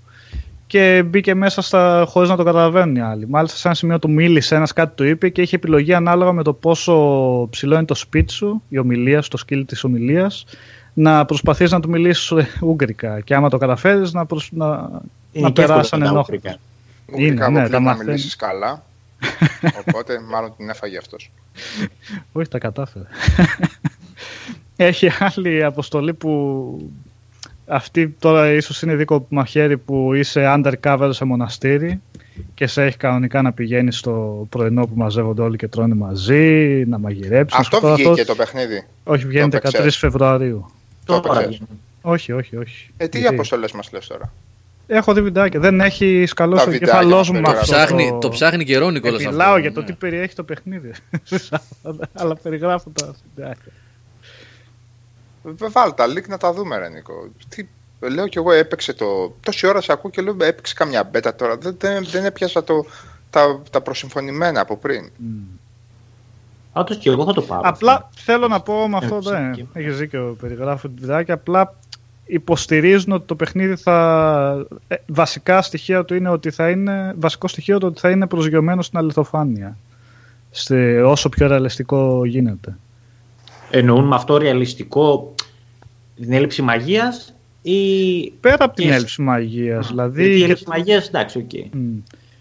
και 0.67 1.03
μπήκε 1.05 1.33
μέσα 1.33 1.61
στα, 1.61 2.05
χωρίς 2.07 2.29
να 2.29 2.35
το 2.35 2.43
καταλαβαίνουν 2.43 2.95
οι 2.95 3.01
άλλοι. 3.01 3.27
Μάλιστα 3.27 3.57
σε 3.57 3.67
ένα 3.67 3.75
σημείο 3.75 3.99
του 3.99 4.09
μίλησε, 4.09 4.55
ένας 4.55 4.73
κάτι 4.73 4.95
του 4.95 5.03
είπε 5.03 5.29
και 5.29 5.41
είχε 5.41 5.55
επιλογή 5.55 5.93
ανάλογα 5.93 6.31
με 6.31 6.43
το 6.43 6.53
πόσο 6.53 6.93
ψηλό 7.49 7.75
είναι 7.75 7.85
το 7.85 7.95
σπίτι 7.95 8.33
σου, 8.33 8.61
η 8.69 8.77
ομιλία 8.77 9.21
σου, 9.21 9.29
το 9.29 9.37
σκύλ 9.37 9.65
της 9.65 9.83
ομιλίας, 9.83 10.45
να 10.93 11.25
προσπαθείς 11.25 11.71
να 11.71 11.79
του 11.79 11.89
μιλήσεις 11.89 12.31
ε, 12.31 12.47
ούγγρικα 12.61 13.19
και 13.19 13.35
άμα 13.35 13.49
το 13.49 13.57
καταφέρεις 13.57 14.13
να, 14.13 14.25
προσ... 14.25 14.49
να, 14.51 14.89
Είναι 15.31 15.45
να 15.45 15.51
και 15.51 15.61
εύκολο 15.61 15.67
περάσαν 15.67 15.99
τα 15.99 16.05
ενώ. 16.05 16.19
Ουγγρικά. 16.19 16.57
Ουγγρικά 17.13 17.49
ναι, 17.49 17.59
αποκλείεται 17.59 17.69
τα 17.69 17.79
να 17.79 17.85
μαθαίνεις. 17.85 18.07
μιλήσεις 18.07 18.35
καλά. 18.35 18.83
Οπότε 19.87 20.19
μάλλον 20.19 20.53
την 20.57 20.69
έφαγε 20.69 20.97
αυτός. 20.97 21.31
Όχι, 22.31 22.47
τα 22.47 22.57
κατάφερε. 22.57 23.05
Έχει 24.75 25.09
άλλη 25.19 25.63
αποστολή 25.63 26.13
που 26.13 26.91
αυτή 27.67 28.09
τώρα 28.09 28.51
ίσως 28.51 28.81
είναι 28.81 28.95
δίκο 28.95 29.25
μαχαίρι 29.29 29.77
που 29.77 30.13
είσαι 30.13 30.53
undercover 30.55 31.09
σε 31.13 31.25
μοναστήρι 31.25 32.01
και 32.53 32.67
σε 32.67 32.83
έχει 32.83 32.97
κανονικά 32.97 33.41
να 33.41 33.53
πηγαίνει 33.53 33.91
στο 33.91 34.45
πρωινό 34.49 34.87
που 34.87 34.93
μαζεύονται 34.95 35.41
όλοι 35.41 35.57
και 35.57 35.67
τρώνε 35.67 35.95
μαζί, 35.95 36.83
να 36.87 36.99
μαγειρέψεις. 36.99 37.59
Αυτό 37.59 37.79
Τώρα 37.79 37.95
βγήκε 37.95 38.25
το 38.25 38.35
παιχνίδι. 38.35 38.85
Όχι, 39.03 39.25
βγαίνει 39.25 39.49
Το 39.49 39.57
13 39.57 39.59
έπαιξες. 39.63 39.97
Φεβρουαρίου. 39.97 40.65
Το 41.05 41.21
Τώρα 41.21 41.39
έπαιξες. 41.39 41.57
βγαίνει. 41.57 41.79
Όχι, 42.01 42.31
όχι, 42.31 42.57
όχι. 42.57 42.89
Ε, 42.97 43.07
τι 43.07 43.19
Γιατί; 43.19 43.33
αποστολές 43.33 43.71
μας 43.71 43.91
λες 43.91 44.07
τώρα; 44.07 44.33
Έχω 44.87 45.13
δει 45.13 45.21
βιντεάκια. 45.21 45.59
Δεν 45.59 45.81
έχει 45.81 46.23
σκαλώσει 46.27 46.59
Τα 46.65 46.65
το 46.65 46.71
βιντεάκια 46.71 46.97
κεφαλός 46.99 47.17
μας 47.17 47.29
μου 47.29 47.33
με 47.35 47.41
περιγράφουν. 47.41 47.75
αυτό. 47.75 47.95
Ψάχνει, 47.95 48.17
το 48.21 48.29
ψάχνει 48.29 48.63
καιρό 48.63 48.85
ο 48.85 48.91
Νικόλας 48.91 49.17
αυτό. 49.19 49.29
Μιλάω 49.31 49.57
για 49.57 49.71
το 49.73 49.79
Ναι. 49.79 49.85
τι 49.85 49.93
περιέχει 49.93 50.35
το 50.35 50.43
παιχνίδι. 50.43 50.91
Αλλά 52.13 52.35
περιγράφω 52.35 52.91
τα 52.95 53.13
βιντεάκια. 53.35 53.71
Ε, 55.45 55.69
Βάλ 55.71 55.93
τα 55.93 56.05
link 56.07 56.27
να 56.27 56.37
τα 56.37 56.53
δούμε, 56.53 56.77
ρε 56.77 56.89
Νίκο. 56.89 57.13
Τι, 57.49 57.67
λέω 57.99 58.27
κι 58.27 58.37
εγώ 58.37 58.51
έπαιξε 58.51 58.93
το. 58.93 59.35
Τόση 59.41 59.67
ώρα 59.67 59.81
σε 59.81 59.91
ακούω 59.91 60.11
και 60.11 60.21
λέω 60.21 60.35
έπαιξε 60.41 60.73
καμιά 60.73 61.03
μπέτα 61.03 61.35
τώρα. 61.35 61.57
Δεν, 61.57 61.75
δεν, 61.79 62.05
δεν 62.11 62.25
έπιασα 62.25 62.63
το, 62.63 62.85
τα, 63.29 63.61
τα 63.71 63.81
προσυμφωνημένα 63.81 64.59
από 64.61 64.77
πριν. 64.77 65.09
Πάντως 66.73 66.97
και 66.97 67.09
εγώ 67.09 67.25
θα 67.25 67.33
το 67.33 67.41
πάρω. 67.41 67.61
Απλά 67.63 68.09
θέλω 68.15 68.47
να 68.47 68.61
πω 68.61 68.87
με 68.87 68.97
αυτό, 68.97 69.15
Ε, 69.33 69.39
ναι, 69.39 69.51
ψυχή. 69.51 69.67
έχεις 69.73 69.97
δίκιο, 69.97 70.37
περιγράφω 70.41 70.87
τη 70.87 70.93
βιντεάκια, 70.99 71.33
απλά 71.33 71.75
υποστηρίζουν 72.25 73.11
ότι 73.11 73.25
το 73.25 73.35
παιχνίδι 73.35 73.75
θα... 73.75 74.65
ε, 74.87 74.95
βασικά 75.07 75.61
στοιχεία 75.61 76.05
του 76.05 76.15
είναι 76.15 76.29
ότι 76.29 76.51
θα 76.51 76.69
είναι, 76.69 77.13
βασικό 77.17 77.47
στοιχείο 77.47 77.77
του 77.77 77.87
ότι 77.87 77.99
θα 77.99 78.09
είναι 78.09 78.27
προσγειωμένο 78.27 78.81
στην 78.81 78.97
αληθοφάνεια. 78.97 79.77
Στη, 80.51 80.97
όσο 80.97 81.29
πιο 81.29 81.47
ρεαλιστικό 81.47 82.25
γίνεται. 82.25 82.77
Εννοούν 83.69 84.07
με 84.07 84.15
αυτό 84.15 84.37
ρεαλιστικό 84.37 85.33
την 86.15 86.33
έλλειψη 86.33 86.61
μαγείας 86.61 87.33
ή... 87.61 87.79
Πέρα 88.31 88.65
από 88.65 88.75
την 88.75 88.89
Yes. 88.89 88.91
έλλειψη 88.91 89.21
μαγείας, 89.21 89.87
δηλαδή... 89.87 90.21
Γιατί 90.21 90.33
η 90.35 90.37
και- 90.37 90.43
έλλειψη 90.43 90.63
μαγείας, 90.67 91.07
εντάξει, 91.07 91.37
οκ. 91.37 91.73
Μμ. 91.73 91.97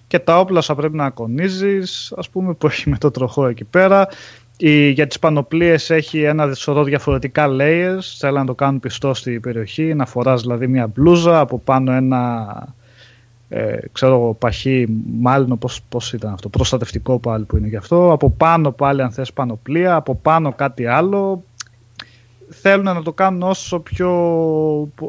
Και 0.06 0.18
τα 0.18 0.38
όπλα 0.38 0.62
θα 0.62 0.74
πρέπει 0.74 0.96
να 0.96 1.04
ακονίζεις, 1.04 2.12
ας 2.16 2.28
πούμε, 2.30 2.54
που 2.54 2.66
έχει 2.66 2.90
με 2.90 2.98
το 2.98 3.10
τροχό 3.10 3.46
εκεί 3.46 3.64
πέρα. 3.64 4.08
Η, 4.56 4.88
για 4.88 5.06
τις 5.06 5.18
πανοπλίες 5.18 5.90
έχει 5.90 6.22
ένα 6.22 6.54
σωρό 6.54 6.84
διαφορετικά 6.84 7.46
layers, 7.50 8.16
θέλουν 8.18 8.38
να 8.38 8.44
το 8.44 8.54
κάνουν 8.54 8.80
πιστό 8.80 9.14
στη 9.14 9.40
περιοχή, 9.40 9.94
να 9.94 10.06
φοράς 10.06 10.40
δηλαδή 10.40 10.66
μια 10.66 10.86
μπλούζα, 10.86 11.40
από 11.40 11.58
πάνω 11.58 11.92
ένα, 11.92 12.74
ε, 13.48 13.76
ξέρω 13.92 14.14
εγώ, 14.14 14.34
παχύ, 14.34 14.86
μάλλον 15.20 15.58
πώς, 15.58 15.80
πώς 15.88 16.12
ήταν 16.12 16.32
αυτό, 16.32 16.48
προστατευτικό 16.48 17.18
πάλι 17.18 17.44
που 17.44 17.56
είναι 17.56 17.68
γι' 17.68 17.76
αυτό, 17.76 18.12
από 18.12 18.30
πάνω 18.30 18.70
πάλι 18.70 19.02
αν 19.02 19.10
θες 19.10 19.32
πανοπλία, 19.32 19.94
από 19.94 20.14
πάνω 20.14 20.52
κάτι 20.52 20.86
άλλο. 20.86 21.44
Θέλουν 22.48 22.84
να 22.84 23.02
το 23.02 23.12
κάνουν 23.12 23.42
όσο 23.42 23.78
πιο... 23.78 24.10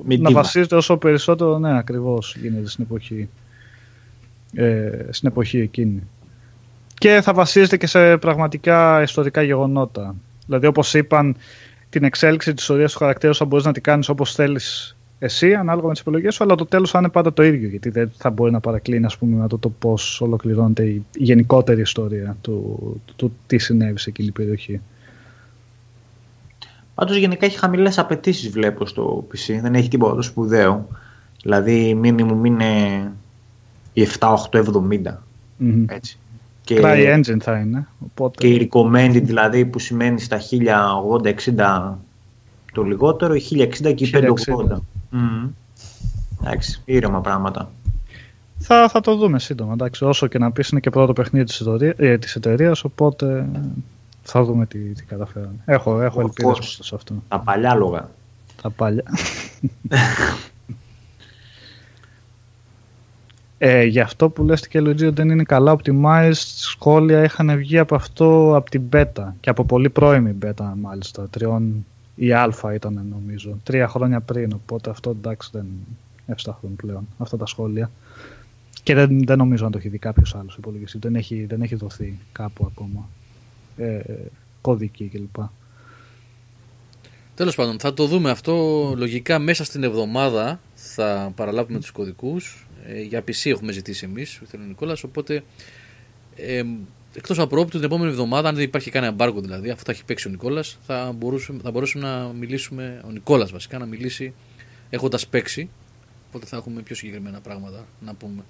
να 0.05 0.29
Medieval. 0.29 0.31
βασίζεται 0.31 0.75
όσο 0.75 0.97
περισσότερο, 0.97 1.59
ναι 1.59 1.77
ακριβώς 1.77 2.35
γίνεται 2.41 2.69
στην 2.69 2.83
εποχή 2.83 3.29
ε, 4.55 5.07
στην 5.09 5.27
εποχή 5.27 5.59
εκείνη. 5.59 6.03
Και 6.97 7.21
θα 7.21 7.33
βασίζεται 7.33 7.77
και 7.77 7.87
σε 7.87 8.17
πραγματικά 8.17 9.01
ιστορικά 9.01 9.41
γεγονότα. 9.41 10.15
Δηλαδή 10.45 10.65
όπως 10.65 10.93
είπαν 10.93 11.35
την 11.89 12.03
εξέλιξη 12.03 12.53
της 12.53 12.61
ιστορίας 12.61 12.91
του 12.91 12.97
χαρακτήρα 12.97 13.33
σου 13.33 13.39
θα 13.39 13.45
μπορείς 13.45 13.65
να 13.65 13.71
την 13.71 13.83
κάνεις 13.83 14.09
όπως 14.09 14.33
θέλεις 14.33 14.95
εσύ 15.19 15.53
ανάλογα 15.53 15.87
με 15.87 15.91
τις 15.91 16.01
επιλογές 16.01 16.35
σου 16.35 16.43
αλλά 16.43 16.55
το 16.55 16.65
τέλος 16.65 16.91
θα 16.91 16.99
είναι 16.99 17.09
πάντα 17.09 17.33
το 17.33 17.43
ίδιο 17.43 17.69
γιατί 17.69 17.89
δεν 17.89 18.11
θα 18.17 18.29
μπορεί 18.29 18.51
να 18.51 18.59
παρακλίνει 18.59 19.05
ας 19.05 19.17
πούμε 19.17 19.41
με 19.41 19.47
το, 19.47 19.57
το 19.57 19.69
πώς 19.69 20.21
ολοκληρώνεται 20.21 20.83
η, 20.83 21.05
η 21.13 21.23
γενικότερη 21.23 21.81
ιστορία 21.81 22.37
του, 22.41 22.77
του, 23.05 23.13
του 23.15 23.35
τι 23.47 23.57
συνέβη 23.57 23.99
σε 23.99 24.09
εκείνη 24.09 24.31
την 24.31 24.43
περιοχή. 24.43 24.81
Πάντως 26.95 27.17
γενικά 27.17 27.45
έχει 27.45 27.57
χαμηλές 27.57 27.97
απαιτήσεις 27.97 28.49
βλέπω 28.49 28.85
στο 28.85 29.27
PC. 29.31 29.59
Δεν 29.61 29.75
έχει 29.75 29.87
τίποτα 29.87 30.15
το 30.15 30.21
σπουδαίο. 30.21 30.87
Δηλαδή 31.41 31.99
minimum 32.03 32.45
είναι 32.45 33.11
η 33.93 34.07
7-8-70. 34.19 34.33
Μμμ. 35.57 35.85
Έτσι. 35.87 36.17
Και, 36.65 36.79
Cry 36.83 37.17
Engine 37.17 37.39
θα 37.41 37.57
είναι. 37.57 37.87
Οπότε... 37.99 38.47
και 38.47 38.53
η 38.53 38.69
recommended 38.71 39.21
δηλαδή 39.23 39.65
που 39.65 39.79
σημαίνει 39.79 40.19
στα 40.19 40.39
1080-60 41.55 41.93
το 42.73 42.83
λιγότερο, 42.83 43.33
η 43.35 43.41
1060 43.51 43.93
και 43.95 44.05
η 44.05 44.11
1060. 44.13 44.17
580. 44.73 44.77
Μμμ. 45.09 45.47
Εντάξει, 46.41 46.81
ήρεμα 46.85 47.21
πράγματα. 47.21 47.71
Θα, 48.57 48.89
θα 48.89 49.01
το 49.01 49.15
δούμε 49.15 49.39
σύντομα. 49.39 49.73
Εντάξει, 49.73 50.05
όσο 50.05 50.27
και 50.27 50.37
να 50.37 50.51
πεις 50.51 50.69
είναι 50.69 50.79
και 50.79 50.89
πρώτο 50.89 51.13
παιχνίδι 51.13 51.45
της, 51.45 51.59
εταιρεία, 51.59 51.93
ε, 51.97 52.17
της 52.17 52.35
εταιρείας, 52.35 52.83
οπότε 52.83 53.49
θα 54.23 54.43
δούμε 54.43 54.65
τι, 54.65 54.79
τι 54.79 55.03
καταφέρανε. 55.03 55.59
Έχω, 55.65 56.01
έχω 56.01 56.19
Of 56.19 56.23
ελπίδες 56.23 56.51
course. 56.51 56.59
μέσα 56.59 56.83
σε 56.83 56.95
αυτό. 56.95 57.13
Τα 57.27 57.39
παλιά 57.39 57.75
λόγα. 57.75 58.09
Τα 58.61 58.69
παλιά. 58.69 59.03
Ε, 63.57 63.83
γι' 63.83 63.99
αυτό 63.99 64.29
που 64.29 64.43
λες 64.43 64.67
και 64.67 64.79
Λουτζί 64.79 65.09
δεν 65.09 65.29
είναι 65.29 65.43
καλά 65.43 65.75
optimized, 65.77 66.31
σχόλια 66.33 67.23
είχαν 67.23 67.57
βγει 67.57 67.77
από 67.77 67.95
αυτό 67.95 68.55
από 68.55 68.69
την 68.69 68.81
beta 68.91 69.27
και 69.39 69.49
από 69.49 69.65
πολύ 69.65 69.89
πρώιμη 69.89 70.35
beta 70.45 70.73
μάλιστα, 70.75 71.29
τριών 71.29 71.85
ή 72.15 72.31
αλφα 72.31 72.73
ήταν 72.73 73.05
νομίζω, 73.09 73.57
τρία 73.63 73.87
χρόνια 73.87 74.19
πριν, 74.19 74.53
οπότε 74.53 74.89
αυτό 74.89 75.09
εντάξει 75.09 75.49
δεν 75.53 75.65
ευσταθούν 76.25 76.75
πλέον 76.75 77.07
αυτά 77.17 77.37
τα 77.37 77.45
σχόλια. 77.45 77.91
Και 78.83 78.93
δεν, 78.93 79.25
δεν 79.25 79.37
νομίζω 79.37 79.65
να 79.65 79.71
το 79.71 79.77
έχει 79.77 79.89
δει 79.89 79.97
κάποιος 79.97 80.35
άλλος 80.35 80.55
υπολογιστή, 80.57 80.97
δεν 80.97 81.15
έχει, 81.15 81.45
δεν 81.45 81.61
έχει 81.61 81.75
δοθεί 81.75 82.19
κάπου 82.31 82.65
ακόμα 82.65 83.09
ε, 83.77 83.99
κώδικη 84.61 85.05
κλπ. 85.05 85.43
Τέλος 87.35 87.55
πάντων, 87.55 87.79
θα 87.79 87.93
το 87.93 88.05
δούμε 88.05 88.29
αυτό 88.29 88.53
λογικά 88.97 89.39
μέσα 89.39 89.63
στην 89.63 89.83
εβδομάδα. 89.83 90.59
Θα 90.75 91.31
παραλάβουμε 91.35 91.79
τους 91.79 91.91
κωδικούς. 91.91 92.64
Ε, 92.87 93.01
για 93.01 93.19
PC 93.19 93.49
έχουμε 93.49 93.71
ζητήσει 93.71 94.05
εμείς, 94.05 94.41
ο 94.55 94.57
Νικόλας. 94.67 95.03
Οπότε 95.03 95.43
ε, 96.35 96.63
εκτός 97.15 97.39
απρόπτου 97.39 97.77
την 97.77 97.85
επόμενη 97.85 98.11
εβδομάδα, 98.11 98.49
αν 98.49 98.55
δεν 98.55 98.63
υπάρχει 98.63 98.91
κανένα 98.91 99.11
εμπάργκο 99.11 99.41
δηλαδή, 99.41 99.69
αφού 99.69 99.83
θα 99.83 99.91
έχει 99.91 100.05
παίξει 100.05 100.27
ο 100.27 100.31
Νικόλας, 100.31 100.77
θα, 100.85 101.13
μπορούσαμε, 101.17 101.59
θα 101.63 101.71
μπορούσαμε 101.71 102.07
να 102.07 102.27
μιλήσουμε. 102.27 103.01
Ο 103.05 103.11
Νικόλας 103.11 103.51
βασικά 103.51 103.77
να 103.77 103.85
μιλήσει 103.85 104.33
έχοντας 104.89 105.27
παίξει. 105.27 105.69
Οπότε 106.27 106.45
θα 106.45 106.57
έχουμε 106.57 106.81
πιο 106.81 106.95
συγκεκριμένα 106.95 107.39
πράγματα 107.39 107.85
να 107.99 108.13
πούμε. 108.13 108.43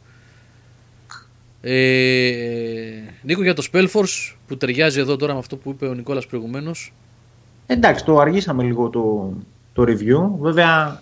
Ε, 1.62 3.02
Νίκο 3.22 3.44
για 3.44 3.53
το 3.53 3.68
Spellforce 3.72 4.36
που 4.48 4.57
ταιριάζει 4.57 4.99
εδώ 4.99 5.16
τώρα 5.16 5.34
με 5.34 5.40
αυτό 5.40 5.57
που 5.57 5.70
είπε 5.70 5.88
ο 5.88 5.94
Νικόλας 5.94 6.28
προηγουμένως 6.28 6.94
Εντάξει, 7.68 8.06
το 8.06 8.20
αργήσαμε 8.20 8.64
λίγο 8.64 8.90
το, 8.90 9.34
το 9.74 9.84
review. 9.84 10.40
Βέβαια, 10.40 11.02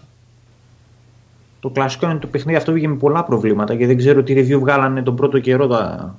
το 1.64 1.70
κλασικό 1.70 2.10
είναι 2.10 2.20
το 2.20 2.28
παιχνίδι 2.28 2.58
αυτό 2.58 2.72
βγήκε 2.72 2.88
με 2.88 2.96
πολλά 2.96 3.24
προβλήματα 3.24 3.76
και 3.76 3.88
δεν 3.88 3.98
ξέρω 3.98 4.24
τι 4.24 4.34
review 4.38 4.60
βγάλανε 4.60 5.02
τον 5.02 5.16
πρώτο 5.16 5.40
καιρό 5.40 5.68
τα... 5.68 6.16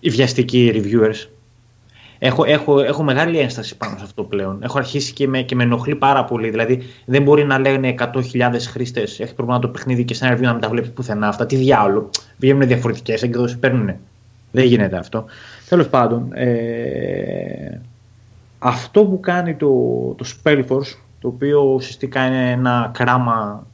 οι 0.00 0.10
βιαστικοί 0.10 0.72
reviewers. 0.74 1.28
Έχω, 2.18 2.44
έχω, 2.44 2.80
έχω 2.80 3.02
μεγάλη 3.02 3.38
ένσταση 3.38 3.76
πάνω 3.76 3.96
σε 3.96 4.04
αυτό 4.04 4.22
πλέον. 4.22 4.62
Έχω 4.62 4.78
αρχίσει 4.78 5.12
και 5.12 5.28
με, 5.28 5.42
και 5.42 5.54
με 5.54 5.62
ενοχλεί 5.62 5.94
πάρα 5.94 6.24
πολύ. 6.24 6.50
Δηλαδή, 6.50 6.82
δεν 7.04 7.22
μπορεί 7.22 7.44
να 7.44 7.58
λένε 7.58 7.94
100.000 7.98 8.22
χρήστες 8.68 9.20
έχει 9.20 9.34
πρόβλημα 9.34 9.60
το 9.60 9.68
παιχνίδι 9.68 10.04
και 10.04 10.14
σε 10.14 10.26
ένα 10.26 10.36
review 10.36 10.42
να 10.42 10.52
μην 10.52 10.60
τα 10.60 10.68
βλέπεις 10.68 10.90
πουθενά. 10.90 11.28
Αυτά 11.28 11.46
τι 11.46 11.56
διάολο. 11.56 12.10
Βγαίνουν 12.36 12.66
διαφορετικές 12.66 13.22
εκδόσεις, 13.22 13.58
παίρνουν. 13.58 13.94
Δεν 14.50 14.64
γίνεται 14.64 14.96
αυτό. 14.96 15.24
Τέλος 15.68 15.88
πάντων, 15.88 16.32
ε, 16.32 17.80
αυτό 18.58 19.04
που 19.04 19.20
κάνει 19.20 19.54
το, 19.54 19.68
το 20.16 20.24
Spellforce, 20.24 20.96
το 21.20 21.28
οποίο 21.28 21.60
ουσιαστικά 21.60 22.26
είναι 22.26 22.50
ένα 22.50 22.90
κράμα 22.94 23.66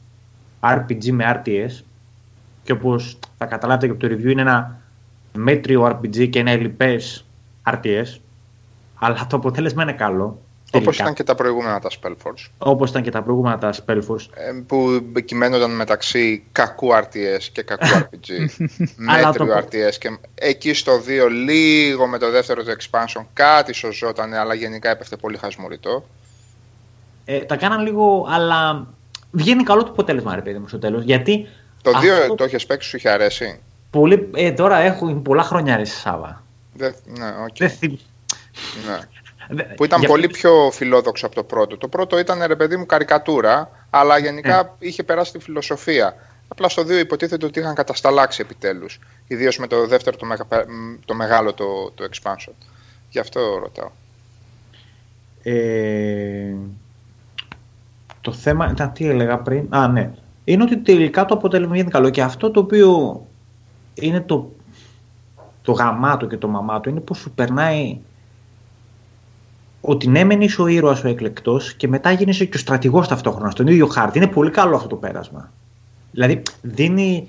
RPG 0.63 1.11
με 1.11 1.41
RTS 1.43 1.83
και 2.63 2.71
όπως 2.71 3.19
θα 3.37 3.45
καταλάβετε 3.45 3.85
και 3.85 3.91
από 3.91 4.01
το 4.01 4.07
review 4.07 4.31
είναι 4.31 4.41
ένα 4.41 4.81
μέτριο 5.33 5.85
RPG 5.85 6.29
και 6.29 6.39
ένα 6.39 6.51
ελλειπές 6.51 7.25
RTS 7.65 8.19
αλλά 8.99 9.27
το 9.29 9.35
αποτέλεσμα 9.35 9.83
είναι 9.83 9.93
καλό 9.93 10.41
Όπως 10.71 10.99
ήταν 10.99 11.13
και 11.13 11.23
τα 11.23 11.35
προηγούμενα 11.35 11.79
τα 11.79 11.89
Spellforce. 11.89 12.49
Όπως 12.57 12.89
ήταν 12.89 13.01
και 13.01 13.11
τα 13.11 13.21
προηγούμενα 13.21 13.57
τα 13.57 13.73
Spellforce. 13.73 14.27
Ε, 14.33 14.61
που 14.67 15.03
κυμαίνονταν 15.25 15.75
μεταξύ 15.75 16.43
κακού 16.51 16.89
RTS 16.93 17.43
και 17.51 17.61
κακού 17.61 17.85
RPG. 18.03 18.29
μέτριου 18.95 19.47
RTS. 19.47 19.95
Και 19.99 20.17
εκεί 20.35 20.73
στο 20.73 20.91
2 21.27 21.29
λίγο 21.31 22.07
με 22.07 22.17
το 22.17 22.31
δεύτερο 22.31 22.63
το 22.63 22.71
expansion 22.71 23.25
κάτι 23.33 23.73
σωζόταν, 23.73 24.33
αλλά 24.33 24.53
γενικά 24.53 24.89
έπεφτε 24.89 25.15
πολύ 25.15 25.37
χασμουριτό. 25.37 26.05
Ε, 27.25 27.39
τα 27.39 27.55
κάναν 27.55 27.81
λίγο, 27.81 28.27
αλλά 28.29 28.87
βγαίνει 29.33 29.63
καλό 29.63 29.83
το 29.83 29.91
αποτέλεσμα, 29.91 30.35
ρε 30.35 30.41
παιδί 30.41 30.59
μου, 30.59 30.67
στο 30.67 30.79
τέλος. 30.79 31.03
Γιατί. 31.03 31.47
Το 31.81 31.91
2 31.91 31.93
αυτό... 32.21 32.35
το 32.35 32.43
έχεις 32.43 32.65
παίξει, 32.65 32.89
σου 32.89 32.97
είχε 32.97 33.09
αρέσει; 33.09 33.59
Πολύ, 33.89 34.29
ε, 34.35 34.51
τώρα 34.51 34.77
έχω 34.77 35.13
πολλά 35.13 35.43
χρόνια 35.43 35.73
αρέσει 35.73 35.99
Σάβα. 35.99 36.43
ναι, 36.77 37.33
okay. 37.47 37.69
Δεν 37.79 37.99
ναι. 39.49 39.63
Που 39.63 39.83
ήταν 39.83 40.01
πολύ 40.01 40.27
πιο 40.27 40.69
φιλόδοξο 40.71 41.25
από 41.25 41.35
το 41.35 41.43
πρώτο. 41.43 41.77
Το 41.77 41.87
πρώτο 41.87 42.19
ήταν 42.19 42.43
ρε 42.43 42.55
παιδί 42.55 42.77
μου 42.77 42.85
καρικατούρα, 42.85 43.69
αλλά 43.89 44.17
γενικά 44.17 44.59
ε. 44.59 44.69
είχε 44.79 45.03
περάσει 45.03 45.31
τη 45.31 45.39
φιλοσοφία. 45.39 46.15
Απλά 46.47 46.69
στο 46.69 46.81
2 46.81 46.89
υποτίθεται 46.89 47.45
ότι 47.45 47.59
είχαν 47.59 47.75
κατασταλάξει 47.75 48.41
επιτέλους. 48.41 48.99
Ιδίως 49.27 49.57
με 49.57 49.67
το 49.67 49.87
δεύτερο 49.87 50.17
το, 50.17 50.27
το 51.05 51.13
μεγάλο 51.13 51.53
το, 51.53 51.91
το 51.91 52.07
expansion. 52.11 52.53
Γι' 53.09 53.19
αυτό 53.19 53.57
ρωτάω. 53.61 53.91
Ε, 55.43 56.53
το 58.23 58.31
θέμα 58.31 58.69
ήταν 58.71 58.93
τι 58.93 59.07
έλεγα 59.07 59.37
πριν; 59.37 59.65
Α, 59.69 59.87
ναι. 59.87 60.11
Είναι 60.43 60.63
ότι 60.63 60.77
τελικά 60.77 61.25
το 61.25 61.33
αποτέλεσμα 61.33 61.77
είναι 61.77 61.89
καλό. 61.89 62.09
Και 62.09 62.21
αυτό 62.21 62.51
το 62.51 62.59
οποίο 62.59 63.21
είναι 63.93 64.21
το, 64.21 64.51
το 65.61 65.71
γαμάτο 65.71 66.27
και 66.27 66.37
το 66.37 66.47
μαμάτο 66.47 66.89
είναι 66.89 66.99
πως 66.99 67.17
σου 67.17 67.31
περνάει 67.31 67.97
ότι 69.81 70.07
ναι, 70.07 70.23
μεν 70.23 70.41
είσαι 70.41 70.61
ο 70.61 70.67
ήρωας 70.67 71.03
ο 71.03 71.07
εκλεκτός 71.07 71.73
και 71.73 71.87
μετά 71.87 72.11
γίνεσαι 72.11 72.45
και 72.45 72.57
ο 72.57 72.59
στρατηγός 72.59 73.07
ταυτόχρονα 73.07 73.49
στον 73.49 73.67
ίδιο 73.67 73.87
χάρτη. 73.87 74.17
Είναι 74.17 74.27
πολύ 74.27 74.49
καλό 74.49 74.75
αυτό 74.75 74.87
το 74.87 74.95
πέρασμα. 74.95 75.51
Δηλαδή 76.11 76.41
δίνει 76.61 77.27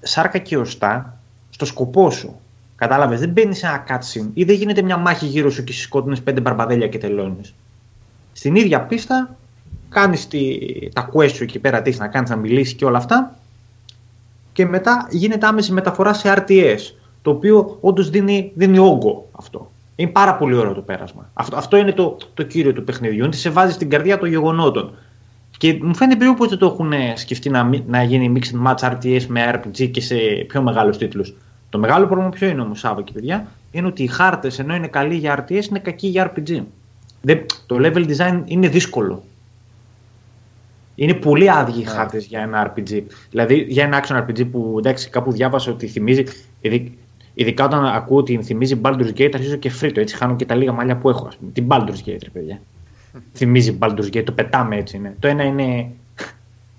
σάρκα 0.00 0.38
και 0.38 0.56
οστά 0.56 1.18
στο 1.50 1.64
σκοπό 1.64 2.10
σου. 2.10 2.40
Κατάλαβες, 2.76 3.20
δεν 3.20 3.28
μπαίνεις 3.28 3.58
σε 3.58 3.66
ένα 3.66 3.84
cutscene 3.88 4.30
ή 4.34 4.44
δεν 4.44 4.56
γίνεται 4.56 4.82
μια 4.82 4.96
μάχη 4.96 5.26
γύρω 5.26 5.50
σου 5.50 5.64
και 5.64 5.72
σκότεινε 5.72 6.16
πέντε 6.16 6.40
μπαρμπαδέλια 6.40 6.88
και 6.88 6.98
τελώνεις. 6.98 7.54
Στην 8.32 8.54
ίδια 8.54 8.80
πίστα 8.80 9.36
κάνεις 9.92 10.28
τα 10.92 11.10
quest 11.12 11.30
σου 11.30 11.42
εκεί 11.42 11.58
πέρα, 11.58 11.82
τι 11.82 11.96
να 11.98 12.08
κάνεις, 12.08 12.30
να 12.30 12.36
μιλήσεις 12.36 12.74
και 12.74 12.84
όλα 12.84 12.98
αυτά. 12.98 13.36
Και 14.52 14.66
μετά 14.66 15.06
γίνεται 15.10 15.46
άμεση 15.46 15.72
μεταφορά 15.72 16.12
σε 16.12 16.34
RTS. 16.36 16.78
Το 17.22 17.30
οποίο 17.30 17.78
όντως 17.80 18.10
δίνει, 18.10 18.52
δίνει 18.54 18.78
όγκο 18.78 19.28
αυτό. 19.32 19.70
Είναι 19.96 20.10
πάρα 20.10 20.34
πολύ 20.34 20.54
ωραίο 20.54 20.72
το 20.72 20.80
πέρασμα. 20.80 21.30
Αυτό, 21.34 21.56
αυτό 21.56 21.76
είναι 21.76 21.92
το, 21.92 22.16
το 22.34 22.42
κύριο 22.42 22.72
του 22.72 22.84
παιχνιδιού. 22.84 23.24
Ότι 23.24 23.36
σε 23.36 23.50
βάζει 23.50 23.72
στην 23.72 23.90
καρδιά 23.90 24.18
των 24.18 24.28
γεγονότων. 24.28 24.94
Και 25.58 25.78
μου 25.82 25.94
φαίνεται 25.94 26.18
περίπου 26.18 26.44
ότι 26.44 26.56
το 26.56 26.66
έχουν 26.66 26.92
σκεφτεί 27.14 27.50
να, 27.50 27.70
να 27.86 28.02
γίνει 28.02 28.32
mixed 28.36 28.66
match 28.66 28.90
RTS 28.90 29.24
με 29.28 29.50
RPG 29.54 29.90
και 29.90 30.00
σε 30.00 30.16
πιο 30.48 30.62
μεγάλους 30.62 30.96
τίτλους. 30.96 31.34
Το 31.70 31.78
μεγάλο 31.78 32.06
πρόβλημα 32.06 32.30
ποιο 32.30 32.48
είναι 32.48 32.60
όμως, 32.60 32.78
Σάβα 32.78 33.02
και 33.02 33.12
παιδιά, 33.12 33.46
είναι 33.70 33.86
ότι 33.86 34.02
οι 34.02 34.06
χάρτες 34.06 34.58
ενώ 34.58 34.74
είναι 34.74 34.86
καλοί 34.86 35.14
για 35.14 35.44
RTS 35.44 35.64
είναι 35.68 35.78
κακοί 35.78 36.06
για 36.06 36.32
RPG. 36.32 36.62
Δεν, 37.20 37.46
το 37.66 37.76
level 37.78 38.16
design 38.16 38.42
είναι 38.44 38.68
δύσκολο. 38.68 39.22
Είναι 41.02 41.14
πολύ 41.14 41.50
άδειοι 41.50 41.74
οι 41.76 41.82
yeah. 41.82 41.84
Ναι. 41.84 41.90
χάρτες 41.90 42.24
για 42.24 42.40
ένα 42.40 42.72
RPG. 42.74 43.02
Δηλαδή 43.30 43.54
για 43.68 43.84
ένα 43.84 44.04
action 44.04 44.16
RPG 44.16 44.50
που 44.50 44.74
εντάξει, 44.78 45.08
κάπου 45.08 45.32
διάβασα 45.32 45.70
ότι 45.70 45.86
θυμίζει. 45.86 46.24
Ειδικά 47.34 47.64
όταν 47.64 47.84
ακούω 47.84 48.18
ότι 48.18 48.42
θυμίζει 48.42 48.80
Baldur's 48.82 49.12
Gate, 49.16 49.30
αρχίζω 49.34 49.56
και 49.56 49.70
φρύτω. 49.70 50.00
Έτσι 50.00 50.16
χάνω 50.16 50.36
και 50.36 50.44
τα 50.44 50.54
λίγα 50.54 50.72
μαλλιά 50.72 50.96
που 50.96 51.08
έχω. 51.08 51.26
Ας 51.26 51.36
πούμε. 51.36 51.50
Την 51.52 51.66
Baldur's 51.68 52.08
Gate, 52.08 52.22
ρε 52.22 52.30
παιδιά. 52.32 52.60
θυμίζει 53.36 53.78
Baldur's 53.80 54.16
Gate, 54.16 54.24
το 54.24 54.32
πετάμε 54.32 54.76
έτσι 54.76 54.96
είναι. 54.96 55.16
Το 55.18 55.28
ένα 55.28 55.42
είναι. 55.42 55.88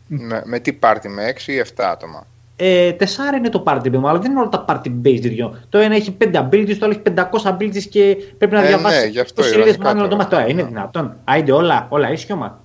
με, 0.07 0.41
με 0.45 0.59
τι 0.59 0.73
πάρτι, 0.73 1.09
με 1.09 1.33
6 1.45 1.47
ή 1.47 1.61
7 1.75 1.83
άτομα; 1.91 2.27
Ε, 2.55 2.91
τεσσάρα 2.91 3.37
είναι 3.37 3.49
το 3.49 3.59
πάρτι 3.59 3.97
μου, 3.97 4.07
αλλά 4.09 4.19
δεν 4.19 4.31
είναι 4.31 4.39
όλα 4.39 4.49
τα 4.49 4.65
party 4.67 4.91
based 5.05 5.21
δυο. 5.21 5.57
Το 5.69 5.77
ένα 5.77 5.95
έχει 5.95 6.17
5 6.23 6.35
abilities, 6.35 6.75
το 6.79 6.85
άλλο 6.85 7.01
έχει 7.05 7.15
500 7.43 7.57
abilities 7.57 7.83
και 7.89 8.17
πρέπει 8.37 8.53
να 8.53 8.63
ε, 8.63 8.67
διαβάσεις. 8.67 9.03
Ναι, 9.03 9.09
γι' 9.09 9.19
αυτό 9.19 9.43
σελίδες 9.43 9.77
να 9.77 10.07
το 10.07 10.15
μάθει. 10.15 10.51
Είναι 10.51 10.63
δυνατόν. 10.63 11.15
Άιντε 11.23 11.51
όλα, 11.51 11.87
όλα 11.89 12.11
ίσιομα. 12.11 12.62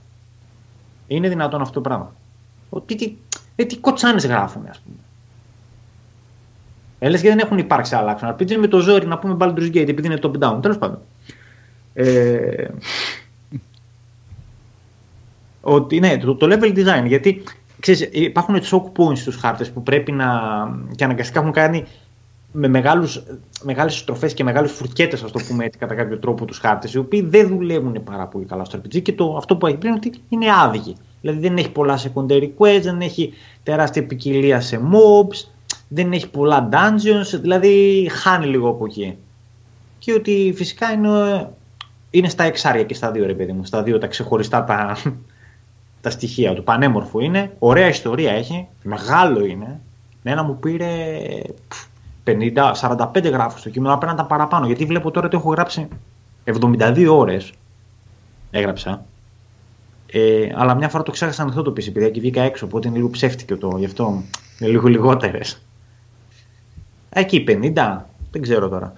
Είναι 1.09 1.29
δυνατόν 1.29 1.61
αυτό 1.61 1.73
το 1.75 1.81
πράγμα. 1.81 2.15
Τι, 2.87 2.95
τι, 2.95 3.17
τι, 3.57 3.67
τι 3.67 3.77
κοτσάνες 3.77 4.27
γράφουν, 4.27 4.67
ας 4.71 4.79
πούμε. 4.79 4.97
Έλε 6.99 7.19
και 7.19 7.29
δεν 7.29 7.39
έχουν 7.39 7.59
υπάρξει 7.59 7.95
άλλα 7.95 8.11
άξονα. 8.11 8.37
RPG 8.39 8.57
με 8.57 8.67
το 8.67 8.79
ζόρι 8.79 9.07
να 9.07 9.19
πούμε 9.19 9.37
Baldur's 9.41 9.71
Gate 9.75 9.89
επειδή 9.89 10.07
είναι 10.07 10.19
top 10.23 10.39
down. 10.39 10.59
Τέλος 10.63 10.79
πάντων. 10.79 10.99
Ε, 11.95 12.69
ότι 15.61 16.01
ναι, 16.01 16.19
το, 16.19 16.35
το 16.35 16.47
level 16.51 16.77
design. 16.77 17.07
Γιατί 17.07 17.43
ξέρεις, 17.81 18.09
υπάρχουν 18.13 18.61
choke 18.63 18.93
points 18.97 19.17
στους 19.17 19.37
χάρτες 19.37 19.71
που 19.71 19.83
πρέπει 19.83 20.13
να. 20.13 20.31
και 20.97 21.05
αναγκαστικά 21.05 21.41
έχουν 21.41 21.53
κάνει 21.53 21.87
με 22.53 22.69
μεγάλους, 22.69 23.23
μεγάλες 23.63 23.97
στροφές 23.97 24.35
και 24.35 24.45
μεγάλες 24.45 24.73
φουρκέτες, 24.73 25.23
ας 25.23 25.31
το 25.31 25.41
πούμε 25.49 25.65
έτσι, 25.65 25.79
κατά 25.79 25.95
κάποιο 25.95 26.19
τρόπο 26.19 26.45
τους 26.45 26.59
χάρτες, 26.59 26.93
οι 26.93 26.99
οποίοι 26.99 27.23
δεν 27.23 27.49
δουλεύουν 27.49 28.03
πάρα 28.05 28.27
πολύ 28.27 28.45
καλά 28.45 28.65
στο 28.65 28.79
RPG 28.79 29.03
και 29.03 29.13
το, 29.13 29.37
αυτό 29.37 29.57
που 29.57 29.67
έχει 29.67 29.77
πριν 29.77 29.91
είναι 29.91 30.01
ότι 30.07 30.21
είναι 30.29 30.47
άδειοι. 30.63 30.97
Δηλαδή 31.21 31.41
δεν 31.41 31.57
έχει 31.57 31.71
πολλά 31.71 31.99
secondary 31.99 32.51
quests, 32.59 32.83
δεν 32.83 33.01
έχει 33.01 33.33
τεράστια 33.63 34.07
ποικιλία 34.07 34.61
σε 34.61 34.81
mobs, 34.93 35.49
δεν 35.89 36.13
έχει 36.13 36.29
πολλά 36.29 36.69
dungeons, 36.73 37.39
δηλαδή 37.41 38.07
χάνει 38.13 38.47
λίγο 38.47 38.69
από 38.69 38.85
εκεί. 38.85 39.17
Και 39.99 40.13
ότι 40.13 40.53
φυσικά 40.57 40.93
είναι, 40.93 41.51
είναι 42.11 42.29
στα 42.29 42.45
εξάρια 42.45 42.85
και 42.85 42.95
στα 42.95 43.11
δύο 43.11 43.27
ρε 43.27 43.35
παιδί 43.35 43.53
μου, 43.53 43.65
στα 43.65 43.83
δύο 43.83 43.99
τα 43.99 44.07
ξεχωριστά 44.07 44.65
τα, 44.65 44.97
τα 46.03 46.11
στοιχεία 46.11 46.55
του. 46.55 46.65
Πανέμορφο 46.65 47.21
είναι, 47.21 47.53
ωραία 47.59 47.89
ιστορία 47.89 48.33
έχει, 48.33 48.67
μεγάλο 48.83 49.45
είναι. 49.45 49.81
Ένα 50.23 50.43
μου 50.43 50.59
πήρε 50.59 51.19
50, 52.29 52.73
45 52.75 53.31
γράφους 53.31 53.61
στο 53.61 53.71
κείμενο, 53.71 53.95
απέναντι 53.95 54.17
τα 54.17 54.27
παραπάνω, 54.27 54.67
γιατί 54.67 54.85
βλέπω 54.85 55.11
τώρα 55.11 55.27
ότι 55.27 55.37
έχω 55.37 55.51
γράψει 55.51 55.89
72 56.45 57.07
ώρες 57.11 57.53
έγραψα. 58.51 59.05
Ε, 60.13 60.49
αλλά 60.55 60.75
μια 60.75 60.89
φορά 60.89 61.03
το 61.03 61.11
ξέχασα 61.11 61.45
να 61.45 61.63
το 61.63 61.71
πεις, 61.71 61.87
επειδή 61.87 62.11
και 62.11 62.21
βγήκα 62.21 62.43
έξω, 62.43 62.67
οπότε 62.67 62.89
είναι 62.89 62.97
λίγο 62.97 63.11
ψεύτικο 63.11 63.57
το 63.57 63.77
γι' 63.79 63.85
αυτό 63.85 64.23
Είναι 64.59 64.71
λίγο 64.71 64.89
λιγότερες. 64.89 65.63
Εκεί 67.11 67.45
50, 67.49 67.99
δεν 68.31 68.43
ξέρω 68.43 68.69
τώρα. 68.69 68.93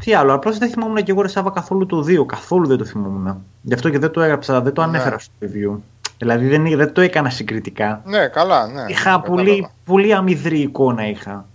Τι 0.00 0.14
άλλο, 0.14 0.34
απλώς 0.34 0.58
δεν 0.58 0.70
θυμόμουν 0.70 1.02
και 1.02 1.10
εγώ 1.10 1.22
ρε 1.22 1.31
Σάβα 1.31 1.50
καθόλου 1.50 1.86
το 1.86 2.04
2. 2.06 2.26
Καθόλου 2.26 2.66
δεν 2.66 2.78
το 2.78 2.84
θυμόμουν. 2.84 3.44
Γι' 3.62 3.74
αυτό 3.74 3.90
και 3.90 3.98
δεν 3.98 4.10
το 4.10 4.20
έγραψα, 4.20 4.60
δεν 4.60 4.72
το 4.72 4.80
Ναι. 4.80 4.86
ανέφερα 4.86 5.18
στο 5.18 5.32
review. 5.40 5.78
Δηλαδή 6.20 6.46
δεν, 6.48 6.76
δεν 6.76 6.92
το 6.92 7.00
έκανα 7.00 7.30
συγκριτικά. 7.30 8.02
Ναι, 8.06 8.26
καλά, 8.26 8.66
ναι. 8.66 8.84
Είχα 8.88 9.02
κατάλαβα. 9.04 9.26
πολύ, 9.28 9.68
πολύ 9.84 10.14
αμυδρή 10.14 10.60
εικόνα 10.60 11.08
είχα. 11.08 11.46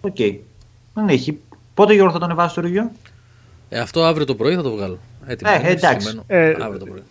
Οκ. 0.00 0.16
Δεν 0.94 1.08
έχει. 1.08 1.38
Πότε 1.74 1.94
Γιώργο 1.94 2.12
θα 2.12 2.18
τον 2.18 2.28
ανεβάσει 2.30 2.50
στο 2.50 2.62
review? 2.64 2.90
Ε, 3.68 3.78
αυτό 3.78 4.02
αύριο 4.04 4.26
το 4.26 4.34
πρωί 4.34 4.54
θα 4.54 4.62
το 4.62 4.70
βγάλω. 4.70 4.98
Έτοιμο. 5.26 5.50
Ε, 5.54 5.58
είναι, 5.58 5.68
εντάξει. 5.68 6.06
στημένο. 6.06 6.24
Ε, 6.26 6.48
αύριο 6.62 6.78
το 6.78 6.84
πρωί. 6.84 7.02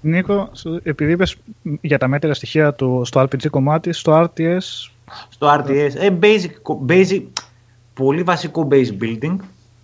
Νίκο, 0.00 0.48
σου- 0.52 0.80
επειδή 0.82 1.12
είπες 1.12 1.36
για 1.80 1.98
τα 1.98 2.08
μέτρα 2.08 2.34
στοιχεία 2.34 2.72
του 2.74 3.02
στο 3.04 3.20
RPG 3.20 3.50
κομμάτι, 3.50 3.92
στο 3.92 4.22
RTS. 4.36 4.90
Στο 5.28 5.46
RTS. 5.60 5.90
Ε, 5.94 6.08
basic, 6.20 6.76
basic, 6.88 7.22
πολύ 7.94 8.22
βασικό 8.22 8.68
base 8.70 8.88
building. 9.02 9.36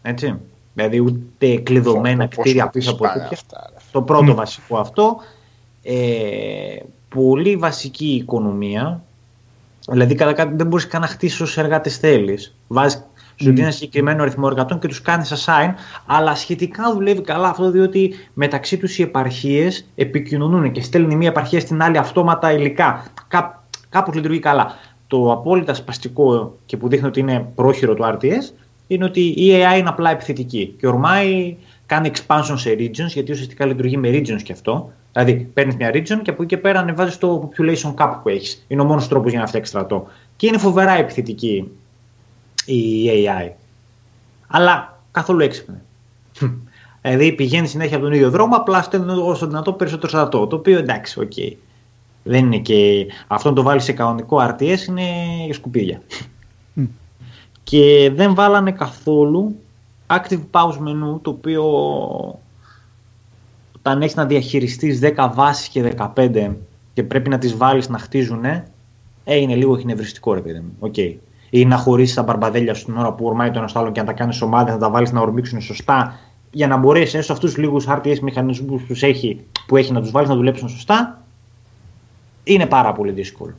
Έτσι. 0.02 0.35
Δηλαδή 0.74 0.98
ούτε 1.01 1.56
κλειδωμένα 1.56 2.28
Πόσο 2.28 2.40
κτίρια 2.40 2.64
μου 2.64 2.70
πίσω 2.73 2.90
από 2.90 3.05
σπάνε 3.05 3.20
τέτοια. 3.20 3.39
αυτά, 3.43 3.70
ρε. 3.72 3.72
Το 3.93 4.02
πρώτο 4.02 4.32
Μμ. 4.32 4.35
βασικό 4.35 4.78
αυτό. 4.78 5.16
Ε, 5.82 5.94
πολύ 7.09 7.56
βασική 7.56 8.14
οικονομία. 8.14 9.02
Δηλαδή 9.89 10.14
κατά 10.14 10.32
κάτι 10.32 10.55
δεν 10.56 10.66
μπορείς 10.66 10.86
καν 10.86 11.01
να 11.01 11.06
χτίσεις 11.06 11.40
όσους 11.40 11.56
εργάτες 11.56 11.97
θέλεις. 11.97 12.55
Βάζεις 12.69 12.98
σου 13.36 13.48
Μμ. 13.48 13.55
δίνεις 13.55 13.60
ένα 13.60 13.70
συγκεκριμένο 13.70 14.23
αριθμό 14.23 14.44
εργατών 14.51 14.78
και 14.78 14.89
τους 14.89 15.02
κάνεις 15.02 15.32
assign, 15.35 15.74
αλλά 16.06 16.35
σχετικά 16.35 16.93
δουλεύει 16.93 17.20
καλά 17.20 17.48
αυτό 17.48 17.70
διότι 17.70 18.14
μεταξύ 18.35 18.77
τους 18.77 18.98
οι 18.98 19.02
επαρχίες 19.02 19.86
επικοινωνούν 19.94 20.73
και 20.73 20.82
στέλνει 20.82 21.16
μία 21.16 21.28
επαρχία 21.28 21.60
στην 21.60 21.82
άλλη 21.82 21.98
αυτόματα 21.98 22.52
υλικά. 22.52 23.05
Κά, 23.28 23.64
κάπως 23.89 24.14
λειτουργεί 24.14 24.39
καλά. 24.39 24.74
Το 25.06 25.32
απόλυτα 25.32 25.74
σπαστικό 25.74 26.56
και 26.66 26.77
που 26.77 26.89
δείχνει 26.89 27.06
ότι 27.06 27.20
είναι 27.20 27.47
πρόχειρο 27.55 27.94
του 27.94 28.05
RTS 28.05 28.55
είναι 28.86 29.05
ότι 29.05 29.20
η 29.20 29.51
AI 29.52 29.78
είναι 29.78 29.89
απλά 29.89 30.10
επιθετική 30.10 30.74
και 30.78 30.86
ορμάει, 30.86 31.56
κάνει 31.93 32.10
expansion 32.14 32.55
σε 32.55 32.70
regions, 32.78 33.12
γιατί 33.12 33.32
ουσιαστικά 33.32 33.66
λειτουργεί 33.66 33.97
με 33.97 34.09
regions 34.09 34.43
και 34.43 34.52
αυτό. 34.52 34.93
Δηλαδή, 35.12 35.35
παίρνεις 35.35 35.77
μια 35.77 35.90
region 35.90 36.20
και 36.23 36.31
από 36.31 36.43
εκεί 36.43 36.47
και 36.47 36.56
πέρα 36.56 36.81
ανεβάζεις 36.81 37.19
το 37.19 37.51
population 37.51 37.94
cap 37.94 38.19
που 38.23 38.28
έχεις. 38.28 38.64
Είναι 38.69 38.81
ο 38.81 38.85
μόνος 38.85 39.09
τρόπος 39.09 39.31
για 39.31 39.40
να 39.40 39.47
φτιάξει 39.47 39.70
στρατό. 39.70 40.06
Και 40.36 40.47
είναι 40.47 40.59
φοβερά 40.59 40.93
επιθετική 40.93 41.70
η 42.64 43.06
AI. 43.06 43.51
Αλλά 44.47 45.01
καθόλου 45.10 45.40
έξυπνη. 45.40 45.77
Δηλαδή 47.02 47.32
πηγαίνει 47.32 47.66
συνέχεια 47.66 47.97
από 47.97 48.05
τον 48.05 48.14
ίδιο 48.14 48.31
δρόμο, 48.31 48.56
απλά 48.56 48.82
στέλνει 48.82 49.12
όσο 49.12 49.47
δυνατό 49.47 49.73
περισσότερο 49.73 50.09
στρατό. 50.09 50.47
Το 50.47 50.56
οποίο 50.56 50.78
εντάξει, 50.78 51.20
οκ. 51.20 51.32
Δεν 52.23 52.44
είναι 52.44 52.59
και. 52.59 53.06
Αυτό 53.27 53.48
να 53.48 53.55
το 53.55 53.62
βάλεις 53.62 53.85
σε 53.85 53.93
κανονικό 53.93 54.36
RTS 54.40 54.89
είναι 54.89 55.02
για 55.44 55.55
σκουπίδια. 55.55 56.02
Μμ. 56.73 56.85
Και 57.64 58.10
δεν 58.14 58.35
βάλανε 58.35 58.73
καθόλου 58.73 59.61
active 60.12 60.40
pause 60.51 60.78
menu 60.78 61.20
το 61.22 61.30
οποίο 61.30 61.64
όταν 63.76 64.02
έχεις 64.02 64.14
να 64.14 64.26
διαχειριστείς 64.26 65.01
10 65.02 65.30
βάσεις 65.34 65.68
και 65.68 65.94
15 66.14 66.51
και 66.94 67.02
πρέπει 67.02 67.28
να 67.28 67.39
τις 67.39 67.56
βάλεις 67.56 67.89
να 67.89 67.98
χτίζουν 67.98 68.44
ε, 68.44 69.36
είναι 69.36 69.55
λίγο 69.55 69.74
εκνευριστικό 69.74 70.35
ρε 70.34 70.40
παιδί 70.40 70.59
μου. 70.59 70.76
Οκ. 70.78 70.97
Ή 71.51 71.64
να 71.64 71.76
χωρίσεις 71.76 72.14
τα 72.14 72.22
μπαρμπαδέλια 72.22 72.74
σου 72.74 72.84
την 72.84 72.97
ώρα 72.97 73.12
που 73.12 73.26
ορμάει 73.26 73.51
το 73.51 73.59
ένα 73.59 73.68
στο 73.68 73.78
άλλο 73.78 73.93
και 73.93 74.01
να 74.01 74.06
τα 74.06 74.12
κάνεις 74.12 74.43
ομάδες, 74.43 74.72
να 74.72 74.78
τα 74.78 74.90
βάλεις 74.90 75.12
να 75.12 75.20
ορμήξουν 75.20 75.60
σωστά 75.60 76.18
για 76.51 76.66
να 76.66 76.76
μπορέσεις 76.76 77.14
έστω 77.14 77.32
αυτούς 77.32 77.55
του 77.55 77.60
λίγους 77.60 77.84
RTS 77.89 78.18
μηχανισμούς 78.18 78.82
που, 78.82 78.94
έχει, 79.01 79.40
που 79.66 79.76
έχει 79.76 79.93
να 79.93 80.01
τους 80.01 80.10
βάλεις 80.10 80.28
να 80.28 80.34
δουλέψουν 80.34 80.68
σωστά. 80.68 81.22
Είναι 82.44 82.66
πάρα 82.66 82.93
πολύ 82.93 83.12
δύσκολο. 83.12 83.55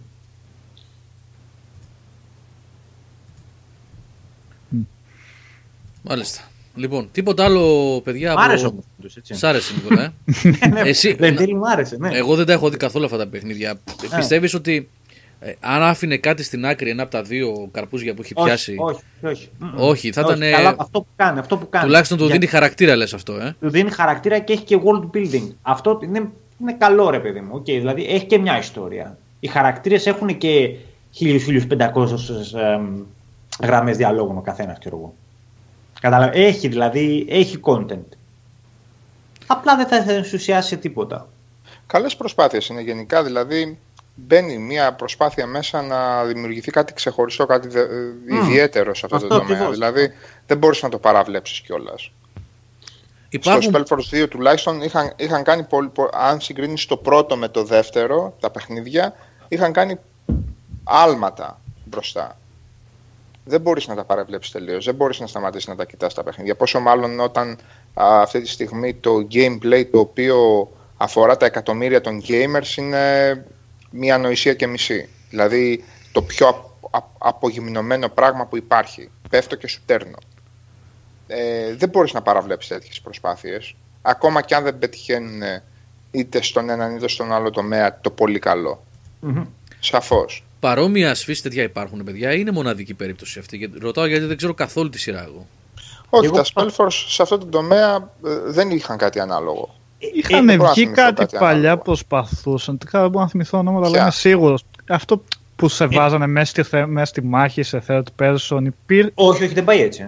Μάλιστα. 6.04 6.42
Λοιπόν, 6.76 7.10
τίποτα 7.12 7.44
άλλο, 7.46 8.02
παιδιά. 8.04 8.34
Μ' 8.34 8.38
άρεσε 8.40 8.66
όμως. 8.66 8.84
Σ' 9.32 9.44
άρεσε, 9.44 9.74
Νικόλα, 9.74 10.04
ε; 10.04 10.82
Εσύ- 10.90 11.14
Δεν 11.14 11.36
θέλει, 11.38 11.56
μ' 11.56 11.64
άρεσε. 11.66 11.98
Ναι. 12.00 12.10
Εγώ 12.18 12.36
δεν 12.36 12.46
τα 12.46 12.54
έχω 12.54 12.70
δει 12.70 12.78
καθόλου 12.78 13.06
αυτά 13.06 13.18
τα 13.18 13.28
παιχνίδια. 13.28 13.80
Πιστεύεις 14.16 14.54
ότι 14.54 14.90
ε, 15.40 15.54
αν 15.60 15.82
άφηνε 15.84 16.18
κάτι 16.18 16.44
στην 16.44 16.66
άκρη 16.66 16.90
ένα 16.90 17.04
από 17.04 17.12
τα 17.12 17.22
δύο 17.24 17.70
καρπούζια 17.72 18.14
που 18.14 18.22
έχει 18.22 18.34
όχι, 18.36 18.46
πιάσει. 18.48 18.76
όχι, 18.80 19.00
όχι. 19.24 19.50
Μμμ. 19.60 19.70
Όχι, 19.76 20.12
θα 20.12 20.22
ήταν, 20.22 20.40
Καλά, 20.40 20.76
αυτό 20.78 21.00
που 21.02 21.08
κάνει. 21.16 21.40
Αυτό 21.40 21.58
που 21.58 21.70
κάνει. 21.70 21.86
Τουλάχιστον 21.86 22.18
του 22.18 22.24
Για- 22.26 22.34
δίνει 22.34 22.46
χαρακτήρα, 22.46 22.96
λες 22.96 23.14
αυτό, 23.14 23.34
ε. 23.34 23.56
του 23.62 23.70
δίνει 23.70 23.90
χαρακτήρα 23.92 24.40
και 24.40 24.54
έχει 24.54 24.64
και 24.64 24.78
world 24.84 25.18
building. 25.18 25.50
Αυτό 25.62 26.00
είναι, 26.04 26.30
είναι 26.62 26.74
καλό 26.78 27.10
ρε 27.10 27.20
παιδί 27.20 27.40
μου. 27.40 27.50
Οκ, 27.54 27.64
δηλαδή 27.66 28.06
έχει 28.10 28.26
και 28.26 28.38
μια 28.38 28.58
ιστορία. 28.58 29.18
Οι 29.40 29.48
χαρακτήρες 29.48 30.06
έχουν 30.06 30.38
και 30.38 30.76
1000-1500 31.20 31.78
γραμμές 33.62 33.98
διαλόγων 33.98 34.38
ο 34.38 34.42
καθένας, 34.42 34.80
ξέρω 34.80 34.98
εγώ. 34.98 35.14
Κατάλαβε. 36.04 36.46
Έχει 36.46 36.68
δηλαδή, 36.68 37.26
έχει 37.30 37.60
content. 37.64 38.06
Απλά 39.48 39.76
δεν 39.76 39.88
θα 39.88 40.12
ενθουσιάσει 40.14 40.68
σε 40.68 40.76
τίποτα. 40.78 41.28
Καλές 41.88 42.16
προσπάθειες 42.16 42.68
είναι 42.68 42.82
γενικά. 42.82 43.24
Δηλαδή, 43.24 43.80
μπαίνει 44.16 44.58
μια 44.58 44.94
προσπάθεια 44.94 45.46
μέσα 45.46 45.82
να 45.82 46.24
δημιουργηθεί 46.24 46.72
κάτι 46.72 46.94
ξεχωριστό, 46.94 47.46
κάτι 47.46 47.68
δε- 47.68 47.86
Μμμ. 48.30 48.42
ιδιαίτερο 48.44 48.96
σε 48.96 49.02
αυτό, 49.06 49.16
Αυτό 49.16 49.28
το 49.28 49.38
τομέα. 49.38 49.54
ακριβώς. 49.54 49.78
Δηλαδή, 49.78 50.12
δεν 50.48 50.58
μπορείς 50.58 50.82
να 50.82 50.90
το 50.90 50.98
παραβλέψεις 50.98 51.60
κιόλας. 51.62 52.12
Υπάρχουν. 53.30 53.62
Στο 53.62 53.98
Spellforce 53.98 54.10
2 54.24 54.28
τουλάχιστον 54.28 54.82
είχαν, 54.82 55.14
είχαν 55.16 55.44
κάνει 55.44 55.64
πολύ, 55.64 55.88
πο- 55.88 56.10
αν 56.14 56.42
συγκρίνεις 56.42 56.86
το 56.86 56.98
πρώτο 56.98 57.38
με 57.38 57.48
το 57.48 57.64
δεύτερο, 57.64 58.36
τα 58.40 58.50
παιχνίδια, 58.50 59.14
είχαν 59.48 59.72
κάνει 59.72 59.96
άλματα 60.84 61.60
μπροστά. 61.86 62.38
Δεν 63.46 63.62
μπορείς 63.62 63.88
να 63.88 63.96
τα 63.96 64.04
παραβλέψεις 64.04 64.52
τελείως, 64.52 64.86
δεν 64.86 64.96
μπορείς 64.96 65.20
να 65.20 65.28
σταματήσεις 65.28 65.68
να 65.68 65.76
τα 65.76 65.86
κοιτάς 65.86 66.14
τα 66.14 66.24
παιχνίδια. 66.24 66.56
Πόσο 66.56 66.80
μάλλον 66.80 67.20
όταν 67.20 67.50
α, 67.94 68.22
αυτή 68.22 68.42
τη 68.42 68.48
στιγμή 68.48 68.94
το 68.94 69.28
gameplay 69.32 69.86
το 69.92 70.00
οποίο 70.00 70.70
αφορά 70.98 71.38
τα 71.38 71.46
εκατομμύρια 71.46 72.02
των 72.02 72.22
gamers 72.28 72.78
είναι 72.78 73.46
μία 73.90 74.16
ανοησία 74.16 74.54
και 74.54 74.68
μισή. 74.68 75.10
Δηλαδή 75.30 75.84
το 76.12 76.22
πιο 76.22 76.48
απ- 76.48 76.66
απ- 76.90 77.16
απογυμνωμένο 77.18 78.10
πράγμα 78.10 78.46
που 78.46 78.58
υπάρχει. 78.58 79.10
Πέφτω 79.30 79.56
και 79.56 79.68
σου 79.68 79.82
παίρνω 79.86 80.18
ε, 81.28 81.76
δεν 81.76 81.90
μπορείς 81.90 82.14
να 82.14 82.22
παραβλέψεις 82.22 82.70
τέτοιες 82.70 83.02
προσπάθειες 83.02 83.76
ακόμα 84.02 84.42
και 84.42 84.56
αν 84.56 84.64
δεν 84.64 84.80
πετυχαίνουν 84.80 85.42
ε, 85.42 85.64
είτε 86.12 86.42
στον 86.42 86.70
έναν 86.70 86.96
είτε 86.96 87.08
στον 87.08 87.34
άλλο 87.34 87.50
τομέα 87.50 88.00
το 88.02 88.10
πολύ 88.10 88.40
καλό. 88.40 88.84
Μμμ. 89.20 89.44
Σαφώς. 89.80 90.44
Παρόμοια 90.64 91.16
σφίση 91.16 91.42
τέτοια 91.44 91.64
υπάρχουν, 91.64 92.04
παιδιά, 92.04 92.34
ή 92.34 92.38
είναι 92.40 92.52
μοναδική 92.52 92.94
περίπτωση 92.94 93.40
αυτή. 93.40 93.58
Γιατί- 93.58 93.80
Ρωτάω 93.80 94.06
γιατί 94.06 94.26
δεν 94.26 94.38
ξέρω 94.38 94.54
καθόλου 94.54 94.90
τη 94.90 95.00
σειρά 95.00 95.24
εγώ. 95.24 95.48
Όχι, 96.10 96.26
Εγώ 96.26 96.36
τα 96.36 96.46
πα- 96.54 96.66
Spellforce 96.66 97.06
σε 97.08 97.22
αυτό 97.22 97.38
το 97.38 97.46
τομέα 97.46 97.96
ε, 98.26 98.30
δεν 98.52 98.70
είχαν 98.70 98.98
κάτι 98.98 99.20
ανάλογο. 99.20 99.76
Είχαν 100.14 100.46
δεν 100.46 100.56
μπορώ 100.56 100.68
να 100.68 100.74
βγει 100.74 100.84
θυμηθώ 100.84 101.02
κάτι 101.04 101.16
κάτι 101.16 101.38
παλιά 101.38 101.58
ανάλογο. 101.58 101.82
προσπαθούσαν. 101.82 102.78
Τι 102.78 102.86
δεν 102.92 103.10
μπορώ 103.10 103.24
να 103.24 103.30
θυμηθώ 103.30 103.58
ονόματα, 103.58 103.86
αλλά 103.86 103.94
Ποια; 103.94 104.02
είμαι 104.02 104.12
σίγουρος. 104.12 104.64
Αυτό 104.90 105.24
που 105.56 105.70
σε 105.70 105.86
βάζανε 105.86 106.28
μέσα 106.28 106.46
στη, 106.46 106.64
θε- 106.64 106.88
μέσα 106.88 107.06
στη 107.06 107.22
μάχη 107.24 107.64
σε 107.64 107.84
third 107.88 108.04
person. 108.20 108.62
Υπήρ... 108.66 109.10
Όχι, 109.14 109.44
όχι, 109.44 109.54
δεν 109.54 109.64
πάει 109.64 109.82
έτσι. 109.82 110.08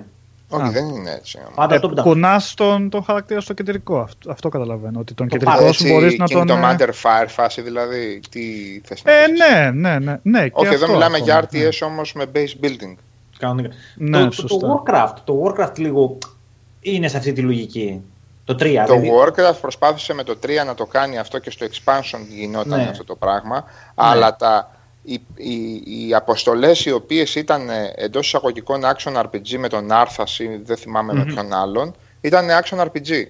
Ε. 0.51 0.55
Όχι, 0.55 0.65
Α. 0.67 0.72
δεν 0.72 0.88
είναι 0.88 1.11
έτσι. 1.11 1.38
όμως. 1.39 1.51
Πάντα 1.55 1.76
αυτό 1.76 1.89
που 1.89 1.93
τα 1.95 2.01
κουνάς 2.01 2.53
τον, 2.53 2.89
τον 2.89 3.03
χαρακτήρα 3.03 3.41
στο 3.41 3.53
κεντρικό. 3.53 3.99
Αυτό, 3.99 4.31
αυτό 4.31 4.49
καταλαβαίνω. 4.49 4.99
Ότι 4.99 5.13
τον 5.13 5.27
Το 5.27 5.38
κεντρικό 5.38 5.57
πάρε, 5.59 5.72
σου 5.73 5.88
μπορείς 5.88 6.17
να 6.17 6.27
τον. 6.27 6.47
το 6.47 6.53
ε, 6.53 6.59
Matter 6.63 6.88
Fire 6.89 7.26
φάση 7.27 7.61
δηλαδή, 7.61 8.19
τι 8.30 8.41
θες 8.84 9.03
να 9.03 9.11
Ε, 9.11 9.26
πεις. 9.26 9.39
ναι, 9.39 9.72
ναι, 9.72 9.99
ναι. 9.99 10.19
ναι 10.23 10.43
και 10.47 10.51
Όχι, 10.53 10.73
εδώ 10.73 10.84
αυτό 10.84 10.91
μιλάμε 10.93 11.17
ακόμα, 11.17 11.47
για 11.49 11.59
ναι. 11.59 11.67
RTS 11.69 11.88
όμως 11.88 12.13
με 12.13 12.26
base 12.35 12.65
building. 12.65 12.95
Κανονικά. 13.39 13.69
Ναι, 13.95 14.19
το, 14.19 14.26
το, 14.26 14.31
σωστά. 14.31 14.57
το 14.67 14.84
Warcraft, 14.85 15.15
το 15.23 15.43
Warcraft 15.45 15.77
λίγο 15.80 16.17
είναι 16.80 17.07
σε 17.07 17.17
αυτή 17.17 17.34
τη 17.34 17.41
λογική. 17.41 18.01
Το 18.43 18.53
3. 18.53 18.57
Το 18.57 18.65
δηλαδή, 18.99 19.11
Warcraft 19.26 19.55
προσπάθησε 19.61 20.13
με 20.13 20.23
το 20.23 20.38
3 20.45 20.49
να 20.65 20.73
το 20.73 20.85
κάνει 20.85 21.17
αυτό 21.17 21.39
και 21.39 21.49
στο 21.49 21.65
expansion 21.65 22.19
γινόταν 22.30 22.80
Ναι. 22.80 22.88
αυτό 22.89 23.03
το 23.03 23.15
πράγμα. 23.15 23.63
Αλλά 23.95 24.35
τα, 24.35 24.74
οι, 25.06 25.22
οι, 25.36 25.84
οι 26.07 26.14
αποστολές 26.14 26.86
οι 26.86 26.91
οποίες 26.91 27.36
ήταν 27.36 27.69
ε, 27.69 27.94
εντός 27.95 28.27
εισαγωγικών 28.27 28.82
action 28.84 29.22
RPG 29.22 29.57
με 29.57 29.68
τον 29.68 29.91
Άρθας 29.91 30.40
ή 30.40 30.61
δεν 30.64 30.77
θυμάμαι 30.77 31.14
με 31.14 31.19
Μμμ. 31.19 31.26
ποιον 31.34 31.53
άλλον, 31.53 31.95
ήταν 32.22 32.48
action 32.64 32.80
RPG. 32.80 33.23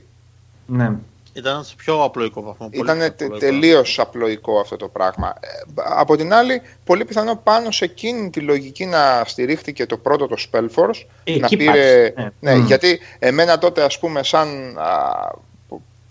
ναι. 0.66 0.92
Ήταν 1.38 1.64
σε 1.64 1.76
πιο 1.78 2.04
απλοϊκό 2.04 2.42
βαθμό. 2.42 2.70
πολύ 2.70 2.82
Ήταν 2.84 2.98
πιο 2.98 3.10
τε, 3.10 3.24
απλοϊκό. 3.26 3.38
τελείως 3.46 4.00
απλοϊκό 4.00 4.60
αυτό 4.60 4.76
το 4.76 4.88
πράγμα. 4.88 5.34
Ε, 5.40 5.48
από 5.76 6.16
την 6.16 6.34
άλλη, 6.34 6.62
πολύ 6.84 7.06
πιθανό 7.06 7.36
πάνω 7.44 7.72
σε 7.72 7.86
εκείνη 7.86 8.30
τη 8.30 8.40
λογική 8.40 8.86
να 8.86 9.24
στηρίχτηκε 9.26 9.86
το 9.86 9.98
πρώτο 9.98 10.28
το 10.28 10.36
Spellforce. 10.52 11.04
Ε, 11.24 11.38
να 11.38 11.46
εκεί 11.46 11.58
πήρε, 11.58 12.10
πάει. 12.16 12.28
ναι, 12.40 12.56
Μμ. 12.56 12.66
γιατί 12.66 13.00
εμένα 13.20 13.58
τότε 13.58 13.84
ας 13.84 14.00
πούμε 14.00 14.24
σαν 14.24 14.78
α, 14.78 14.88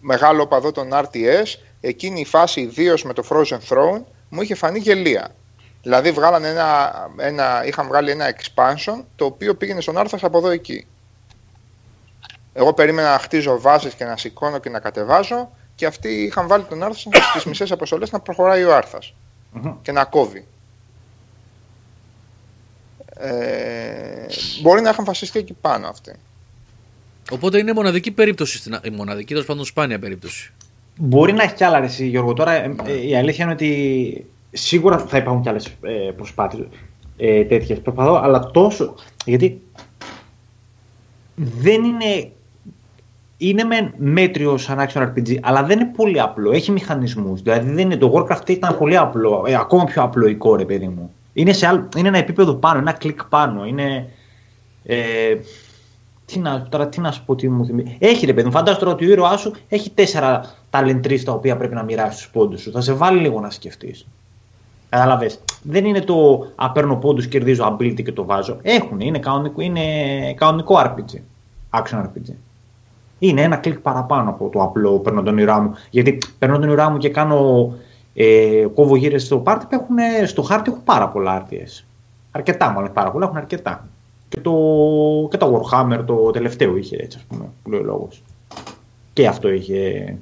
μεγάλο 0.00 0.42
οπαδό 0.42 0.72
των 0.72 0.88
RTS, 0.92 1.58
εκείνη 1.80 2.20
η 2.20 2.24
φάση 2.24 2.60
ιδίως 2.60 3.04
με 3.04 3.12
το 3.12 3.24
Frozen 3.28 3.58
Throne 3.68 4.00
μου 4.28 4.40
είχε 4.42 4.54
φανεί 4.54 4.78
γελία. 4.78 5.34
Δηλαδή 5.84 6.10
βγάλανε 6.10 6.48
ένα, 6.48 6.92
ένα, 7.16 7.64
είχαν 7.66 7.86
βγάλει 7.86 8.10
ένα 8.10 8.34
expansion 8.34 9.04
το 9.16 9.24
οποίο 9.24 9.54
πήγαινε 9.54 9.80
στον 9.80 9.98
Άρθας 9.98 10.24
από 10.24 10.38
εδώ 10.38 10.48
εκεί. 10.48 10.86
Εγώ 12.52 12.72
περίμενα 12.72 13.10
να 13.10 13.18
χτίζω 13.18 13.60
βάσεις 13.60 13.94
και 13.94 14.04
να 14.04 14.16
σηκώνω 14.16 14.58
και 14.58 14.70
να 14.70 14.80
κατεβάζω 14.80 15.50
και 15.74 15.86
αυτοί 15.86 16.08
είχαν 16.08 16.46
βάλει 16.46 16.64
τον 16.64 16.82
Άρθας 16.82 17.06
στις 17.30 17.44
μισές 17.48 17.72
αποστολές 17.72 18.10
να 18.10 18.20
προχωράει 18.20 18.64
ο 18.64 18.74
Άρθας. 18.74 19.14
και 19.82 19.92
να 19.92 20.04
κόβει. 20.04 20.46
Ε, 23.16 24.26
μπορεί 24.62 24.80
να 24.80 24.90
είχαν 24.90 25.04
φασιστεί 25.04 25.38
εκεί 25.38 25.52
πάνω 25.60 25.88
αυτοί. 25.88 26.14
Οπότε 27.30 27.58
είναι 27.58 27.72
μοναδική 27.72 28.10
περίπτωση, 28.10 28.58
στην, 28.58 28.80
η 28.82 28.90
μοναδική 28.90 29.32
τέλος 29.32 29.46
πάντων 29.46 29.64
σπάνια 29.64 29.98
περίπτωση. 29.98 30.52
Μπορεί 30.96 31.32
να 31.32 31.42
έχει 31.42 31.54
κι 31.54 31.64
άλλα 31.64 31.76
αρέσει, 31.76 32.06
Γιώργο. 32.06 32.32
Τώρα 32.32 32.52
ε, 32.52 32.74
ε, 32.84 33.06
η 33.06 33.16
αλήθεια 33.16 33.44
είναι 33.44 33.52
ότι 33.52 34.26
σίγουρα 34.54 34.98
θα 34.98 35.16
υπάρχουν 35.16 35.42
κι 35.42 35.48
άλλες 35.48 35.66
ε, 35.66 36.10
προσπάθειες 36.16 36.66
ε, 37.16 37.44
τέτοιες. 37.44 37.80
Προσπαθώ, 37.80 38.14
αλλά 38.14 38.50
τόσο. 38.50 38.94
Γιατί 39.24 39.62
δεν 41.34 41.84
είναι. 41.84 42.28
Είναι 43.36 43.64
με 43.64 43.92
μέτριο 43.96 44.56
σαν 44.56 44.78
action 44.78 45.02
RPG, 45.02 45.38
αλλά 45.42 45.62
δεν 45.64 45.80
είναι 45.80 45.90
πολύ 45.96 46.20
απλό. 46.20 46.52
Έχει 46.52 46.70
μηχανισμούς. 46.70 47.42
Δηλαδή 47.42 47.70
δεν 47.70 47.78
είναι, 47.78 47.96
το 47.96 48.12
Warcraft 48.14 48.48
ήταν 48.48 48.78
πολύ 48.78 48.96
απλό. 48.96 49.44
Ε, 49.46 49.54
ακόμα 49.54 49.84
πιο 49.84 50.02
απλοϊκό, 50.02 50.56
ρε 50.56 50.64
παιδί 50.64 50.88
μου. 50.88 51.12
Είναι, 51.32 51.52
σε 51.52 51.66
άλλο, 51.66 51.88
είναι 51.96 52.08
ένα 52.08 52.18
επίπεδο 52.18 52.54
πάνω, 52.54 52.78
ένα 52.78 52.92
κλικ 52.92 53.24
πάνω. 53.24 53.66
Είναι. 53.66 54.10
Ε, 54.84 55.36
τι 56.24 56.38
να, 56.38 56.66
τώρα 56.68 56.88
τι 56.88 57.00
να 57.00 57.12
σου 57.12 57.24
πω, 57.24 57.34
τι 57.34 57.48
μου 57.48 57.66
θυμίζει. 57.66 57.96
Έχει 57.98 58.26
ρε 58.26 58.32
παιδί 58.32 58.46
μου, 58.46 58.52
φαντάζομαι 58.52 58.84
τώρα 58.84 58.94
ότι 58.94 59.06
ο 59.06 59.10
ήρωάς 59.10 59.40
σου 59.40 59.54
έχει 59.68 59.90
τέσσερα 59.90 60.54
talent 60.70 61.18
τα 61.24 61.32
οποία 61.32 61.56
πρέπει 61.56 61.74
να 61.74 61.82
μοιράσει 61.82 62.24
του 62.24 62.30
πόντους 62.32 62.60
σου. 62.60 62.70
Θα 62.70 62.80
σε 62.80 62.92
βάλει 62.92 63.20
λίγο 63.20 63.40
να 63.40 63.50
σκεφτείς. 63.50 64.06
Κατάλαβες. 64.94 65.38
Δεν 65.62 65.84
είναι 65.84 66.00
το 66.00 66.46
απέρνω 66.54 66.96
πόντους, 66.96 67.26
κερδίζω 67.26 67.76
ability 67.76 68.02
και 68.02 68.12
το 68.12 68.24
βάζω. 68.24 68.58
Έχουν, 68.62 69.00
είναι 69.00 69.18
κανονικό, 69.18 69.60
είναι 69.60 69.82
κανονικό 70.34 70.74
RPG. 70.78 71.18
Action 71.70 72.02
RPG. 72.02 72.32
Είναι 73.18 73.42
ένα 73.42 73.56
κλικ 73.56 73.78
παραπάνω 73.78 74.30
από 74.30 74.48
το 74.48 74.62
απλό 74.62 74.98
παίρνω 74.98 75.22
τον 75.22 75.38
ήρά 75.38 75.60
μου. 75.60 75.72
Γιατί 75.90 76.18
παίρνω 76.38 76.58
τον 76.58 76.70
ήρά 76.70 76.90
μου 76.90 76.98
και 76.98 77.08
κάνω 77.08 77.72
ε, 78.14 78.66
κόβω 78.74 78.96
γύρω 78.96 79.18
στο 79.18 79.38
πάρτι 79.38 79.66
που 79.66 79.74
έχουν, 79.74 80.26
στο 80.26 80.42
χάρτη 80.42 80.70
έχουν 80.70 80.84
πάρα 80.84 81.08
πολλά 81.08 81.46
RTS. 81.46 81.84
Αρκετά 82.30 82.70
μάλλον, 82.70 82.92
πάρα 82.92 83.10
πολλά, 83.10 83.24
έχουν 83.24 83.36
αρκετά. 83.36 83.88
Και 84.28 84.40
το, 84.40 84.52
και 85.30 85.36
το 85.36 85.62
Warhammer 85.72 86.02
το 86.06 86.30
τελευταίο 86.30 86.76
είχε 86.76 86.96
έτσι, 86.96 87.18
ας 87.18 87.24
πούμε, 87.24 87.44
που 87.62 87.70
λέει 87.70 87.80
ο 87.80 87.84
λόγος. 87.84 88.22
Και 89.12 89.26
αυτό 89.26 89.48
είχε 89.50 90.16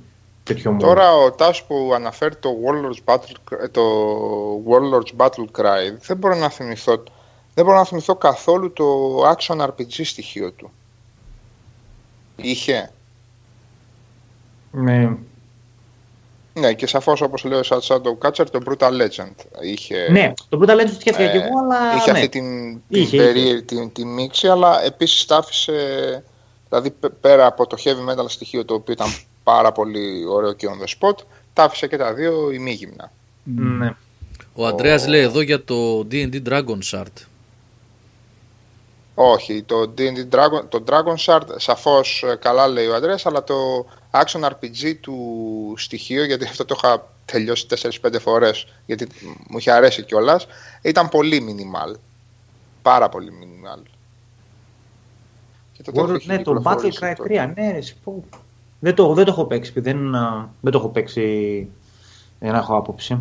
τέτοιο 0.55 0.71
μόνο. 0.73 0.83
Τώρα 0.87 1.15
ο 1.17 1.33
Τάσο 1.33 1.65
που 1.69 1.91
αναφέρει 1.95 2.37
το 2.37 2.51
Warlords 2.67 3.15
Battle, 3.15 3.57
το 3.71 3.83
Warlords 4.69 5.17
Battle 5.27 5.61
Cry 5.61 5.93
δεν 6.07 6.17
μπορώ 6.17 6.35
να 6.35 6.49
θυμηθώ, 6.49 7.03
δεν 7.55 7.65
μπορώ 7.65 7.77
να 7.77 7.85
θυμηθώ 7.85 8.15
καθόλου 8.17 8.73
το 8.73 9.17
action 9.31 9.57
RPG 9.61 10.01
στοιχείο 10.05 10.53
του. 10.53 10.71
Είχε; 12.37 12.93
Ναι. 14.71 15.17
Ναι, 16.55 16.73
και 16.75 16.87
σαφώς 16.87 17.21
όπως 17.21 17.45
λέει 17.45 17.59
ο 17.59 17.63
Shadow 17.65 18.19
Catcher, 18.29 18.47
το 18.51 18.59
Brutal 18.67 18.91
Legend. 18.91 19.33
Είχε, 19.63 20.09
Ναι, 20.11 20.33
το 20.49 20.59
Brutal 20.63 20.81
Legend 20.81 20.87
το 20.87 21.01
σκέφτηκα 21.01 21.31
και 21.31 21.37
εγώ, 21.39 21.59
αλλά. 21.63 21.95
είχε 21.97 22.13
ναι. 22.13 22.19
αυτή 22.19 22.29
την, 22.29 22.81
Είχε, 22.89 23.09
την, 23.09 23.19
περίεργη- 23.19 23.65
την, 23.65 23.93
την 23.93 24.09
μίξη, 24.09 24.49
αλλά 24.49 24.85
επίσης 24.85 25.25
τα 25.27 25.37
άφησε. 25.37 26.25
Δηλαδή 26.69 26.91
π- 26.91 27.07
πέρα 27.21 27.47
από 27.47 27.67
το 27.67 27.77
heavy 27.85 28.11
metal 28.13 28.25
στοιχείο 28.29 28.65
το 28.65 28.75
οποίο 28.75 28.93
ήταν 28.93 29.09
πάρα 29.43 29.73
πολύ 29.73 30.25
ωραίο 30.27 30.53
και 30.53 30.69
on 30.71 30.85
the 30.85 31.09
spot, 31.09 31.17
τα 31.53 31.63
άφησε 31.63 31.87
και 31.87 31.97
τα 31.97 32.15
δύο 32.15 32.51
ημίγυμνα. 32.51 33.13
Ναι. 33.45 33.95
Ο 34.55 34.67
Αντρέα 34.67 35.09
λέει 35.09 35.21
εδώ 35.21 35.41
για 35.41 35.65
το 35.65 36.07
DD 36.11 36.43
Dragon 36.49 36.79
Shard. 36.91 37.27
Όχι, 39.15 39.63
το 39.63 39.95
D&D 39.99 40.35
Dragon, 40.35 40.63
το 40.69 40.85
Dragon 40.87 41.15
Shard 41.25 41.47
σαφώς 41.57 42.23
ε, 42.27 42.37
καλά 42.37 42.69
λέει 42.69 42.87
ο 42.87 42.95
Αντρέας, 42.95 43.27
αλλά 43.27 43.45
το 43.45 43.87
action 44.11 44.41
RPG 44.41 44.95
του 45.01 45.75
στοιχείο, 45.77 46.25
γιατί 46.25 46.45
αυτό 46.45 46.65
το 46.65 46.75
είχα 46.83 47.13
τελειώσει 47.25 47.67
4-5 48.03 48.17
φορές, 48.21 48.67
γιατί 48.87 49.07
μου 49.49 49.59
είχε 49.59 49.71
αρέσει 49.71 50.03
κιόλας, 50.03 50.47
ήταν 50.83 51.09
πολύ 51.09 51.45
minimal. 51.49 51.95
Πάρα 52.83 53.09
πολύ 53.09 53.33
minimal. 53.41 53.83
Και 55.73 55.83
το 55.83 55.93
Warlord, 55.95 56.07
τέτοιο 56.07 56.15
έχει 56.15 56.27
ναι, 56.27 56.43
το 56.43 56.51
Battle 56.51 56.57
κυκλοφορήσει 56.57 56.99
Cry 57.03 57.13
τότε. 57.17 57.53
3, 57.53 57.53
ναι, 57.57 57.71
ρε, 57.71 57.77
εσύ, 57.77 57.97
πω. 58.05 58.25
Δεν, 58.83 58.95
το, 58.95 59.15
δεν 59.15 59.25
το 59.25 59.31
έχω 59.31 59.45
παίξει, 59.45 59.81
δεν, 59.81 60.15
α, 60.15 60.49
δεν 60.61 60.73
το 60.73 60.79
έχω 60.79 60.89
παίξει 60.89 61.69
για 62.41 62.53
να 62.53 62.59
έχω 62.59 62.77
άποψη. 62.77 63.19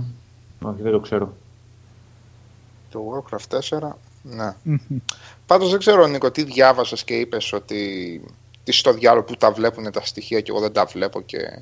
Όχι, 0.62 0.82
δεν 0.82 0.92
το 0.92 1.00
ξέρω. 1.00 1.34
Το 2.92 3.00
Warcraft 3.30 3.60
4, 3.80 3.90
ναι. 4.22 4.56
Πάντως 5.46 5.70
δεν 5.70 5.80
ξέρω 5.80 6.08
Νίκο 6.08 6.32
τι 6.32 6.44
διάβασες 6.44 7.04
και 7.04 7.14
είπες 7.14 7.54
ότι 7.54 8.22
τι 8.64 8.72
στο 8.72 8.94
διάλογο 8.94 9.26
που 9.26 9.36
τα 9.36 9.52
βλέπουν 9.52 9.92
τα 9.92 10.06
στοιχεία 10.06 10.42
και 10.42 10.52
εγώ 10.52 10.60
δεν 10.60 10.72
τα 10.74 10.86
βλέπω 10.86 11.22
και 11.22 11.62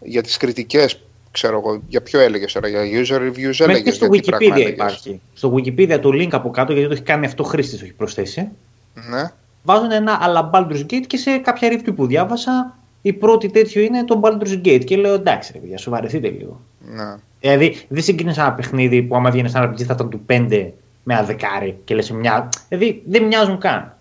για 0.00 0.22
τις 0.22 0.36
κριτικές 0.36 1.00
ξέρω 1.30 1.58
εγώ, 1.58 1.82
για 1.88 2.02
ποιο 2.02 2.20
έλεγες 2.20 2.52
τώρα, 2.52 2.68
για 2.68 2.80
user 2.80 3.18
reviews 3.18 3.46
Μέχρι 3.46 3.64
έλεγες, 3.64 3.82
και 3.82 3.90
στο 3.90 4.06
για 4.06 4.22
τι 4.22 4.28
πράγμα 4.28 4.46
Wikipedia 4.46 4.60
έλεγες. 4.60 4.72
υπάρχει. 4.72 5.20
Στο 5.34 5.54
Wikipedia 5.54 5.98
το 6.00 6.08
link 6.08 6.30
από 6.30 6.50
κάτω, 6.50 6.72
γιατί 6.72 6.88
το 6.88 6.94
έχει 6.94 7.02
κάνει 7.02 7.26
αυτό 7.26 7.42
χρήστης, 7.42 7.78
το 7.78 7.84
έχει 7.84 7.94
προσθέσει. 7.94 8.48
Ναι, 8.94 9.32
Βάζουν 9.62 9.90
ένα 9.90 10.18
αλλά 10.20 10.50
Baldur's 10.52 10.86
Gate 10.90 11.06
και 11.06 11.16
σε 11.16 11.36
κάποια 11.38 11.68
review 11.72 11.94
που 11.94 12.06
διάβασα, 12.06 12.76
η 13.02 13.12
πρώτη 13.12 13.50
τέτοιο 13.50 13.82
είναι 13.82 14.04
το 14.04 14.20
Baldur's 14.24 14.60
Gate. 14.64 14.84
Και 14.84 14.96
λέω 14.96 15.14
εντάξει, 15.14 15.52
ρε 15.52 15.58
παιδιά, 15.58 15.78
σοβαρευτείτε 15.78 16.28
λίγο. 16.28 16.60
ναι. 16.80 17.14
Δηλαδή, 17.40 17.86
δεν 17.88 18.02
συγκρίνει 18.02 18.32
ένα 18.36 18.52
παιχνίδι 18.52 19.02
που 19.02 19.16
άμα 19.16 19.30
βγαίνεις 19.30 19.50
σαν 19.50 19.70
RPG 19.72 19.82
θα 19.82 19.94
ήταν 19.94 20.10
του 20.10 20.20
5 20.28 20.70
με 21.02 21.14
ένα 21.14 21.22
δεκάρι 21.22 21.78
και 21.84 21.94
λες 21.94 22.10
μια. 22.10 22.48
Δηλαδή, 22.68 23.02
δεν 23.06 23.24
μοιάζουν 23.24 23.58
καν. 23.58 23.96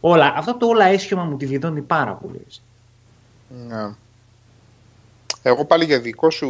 Όλα, 0.00 0.34
αυτό 0.36 0.56
το 0.56 0.66
όλα 0.66 0.84
έσχημα 0.84 1.24
μου 1.24 1.36
τη 1.36 1.46
βιδώνει 1.46 1.80
πάρα 1.80 2.12
πολύ. 2.12 2.46
Ναι. 3.68 3.88
Εγώ 5.42 5.64
πάλι 5.64 5.84
για 5.84 6.00
δικό 6.00 6.30
σου, 6.30 6.48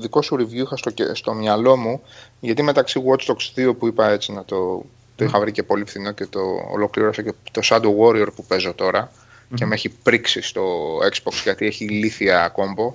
δικό 0.00 0.22
σου 0.22 0.36
review 0.36 0.52
είχα 0.54 0.76
στο, 0.76 0.90
και- 0.90 1.14
στο 1.14 1.34
μυαλό 1.34 1.76
μου, 1.76 2.00
γιατί 2.40 2.62
μεταξύ 2.62 3.02
Watch 3.06 3.32
Dogs 3.32 3.68
2 3.70 3.76
που 3.78 3.86
είπα 3.86 4.08
έτσι 4.10 4.32
να 4.32 4.44
το, 4.44 4.84
το 5.16 5.24
είχα 5.24 5.40
βρει 5.40 5.52
και 5.52 5.62
πολύ 5.62 5.84
φθηνό 5.84 6.12
και 6.12 6.26
το 6.26 6.40
ολοκλήρωσα 6.72 7.22
και 7.22 7.32
το 7.50 7.60
Shadow 7.64 7.92
Warrior 8.00 8.26
που 8.36 8.44
παίζω 8.44 8.74
τώρα 8.74 9.10
και 9.54 9.66
με 9.66 9.74
έχει 9.74 9.88
πρίξει 9.88 10.42
στο 10.42 10.96
Xbox 10.98 11.32
γιατί 11.42 11.66
έχει 11.66 11.84
ηλίθια 11.84 12.48
κόμπο. 12.48 12.94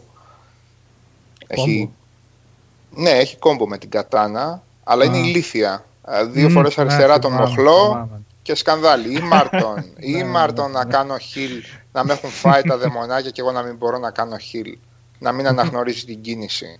Έχει... 1.47 1.89
Ναι, 2.95 3.09
έχει 3.09 3.37
κόμπο 3.37 3.67
με 3.67 3.77
την 3.77 3.89
κατάνα, 3.89 4.63
αλλά 4.83 5.05
είναι 5.05 5.17
Α. 5.17 5.19
ηλίθια. 5.19 5.85
Α, 6.01 6.25
Δύο 6.25 6.49
Μμ, 6.49 6.53
φορές 6.53 6.75
ναι, 6.77 6.83
αριστερά 6.83 7.19
τον 7.19 7.31
θυμάμαι, 7.31 7.49
μοχλό, 7.49 7.85
θυμάμαι. 7.85 8.21
και 8.41 8.55
σκανδάλι. 8.55 9.13
Ή 9.15 9.19
Μάρτον. 9.31 9.93
ή 9.99 10.11
Ναι, 10.11 10.23
Μάρτον 10.23 10.71
ναι, 10.71 10.77
να 10.77 10.85
ναι. 10.85 10.91
κάνω 10.91 11.15
heal, 11.15 11.61
να 11.91 12.05
με 12.05 12.13
έχουν 12.13 12.29
φάει 12.29 12.61
τα 12.61 12.77
δαιμονάκια 12.77 13.29
και 13.31 13.41
εγώ 13.41 13.51
να 13.51 13.61
μην 13.63 13.75
μπορώ 13.75 13.97
να 13.97 14.11
κάνω 14.11 14.35
heal. 14.35 14.73
Να 15.19 15.31
μην 15.31 15.47
αναγνωρίζει 15.47 16.05
την 16.05 16.21
κίνηση. 16.21 16.79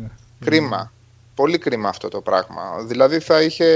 Ναι. 0.00 0.06
Κρίμα. 0.44 0.92
Πολύ 1.34 1.58
κρίμα 1.58 1.88
αυτό 1.88 2.08
το 2.08 2.20
πράγμα. 2.20 2.62
Δηλαδή 2.86 3.18
θα 3.18 3.42
είχε. 3.42 3.66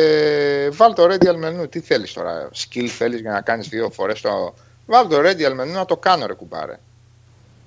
Βάλ 0.73 0.95
το 0.95 1.03
radial 1.11 1.45
menu. 1.45 1.70
Τι 1.70 1.81
θέλεις 1.81 2.12
τώρα; 2.12 2.51
Skill 2.55 2.86
θέλεις 2.86 3.20
για 3.20 3.32
να 3.32 3.40
κάνεις 3.40 3.69
δύο 3.69 3.90
φορές 3.90 4.20
το. 4.20 4.55
Βάλ 4.89 5.09
το 5.09 5.19
radial 5.19 5.60
menu 5.60 5.73
να 5.73 5.85
το 5.85 5.97
κάνω 5.97 6.27
ρε 6.27 6.35
κουμπάρε. 6.35 6.78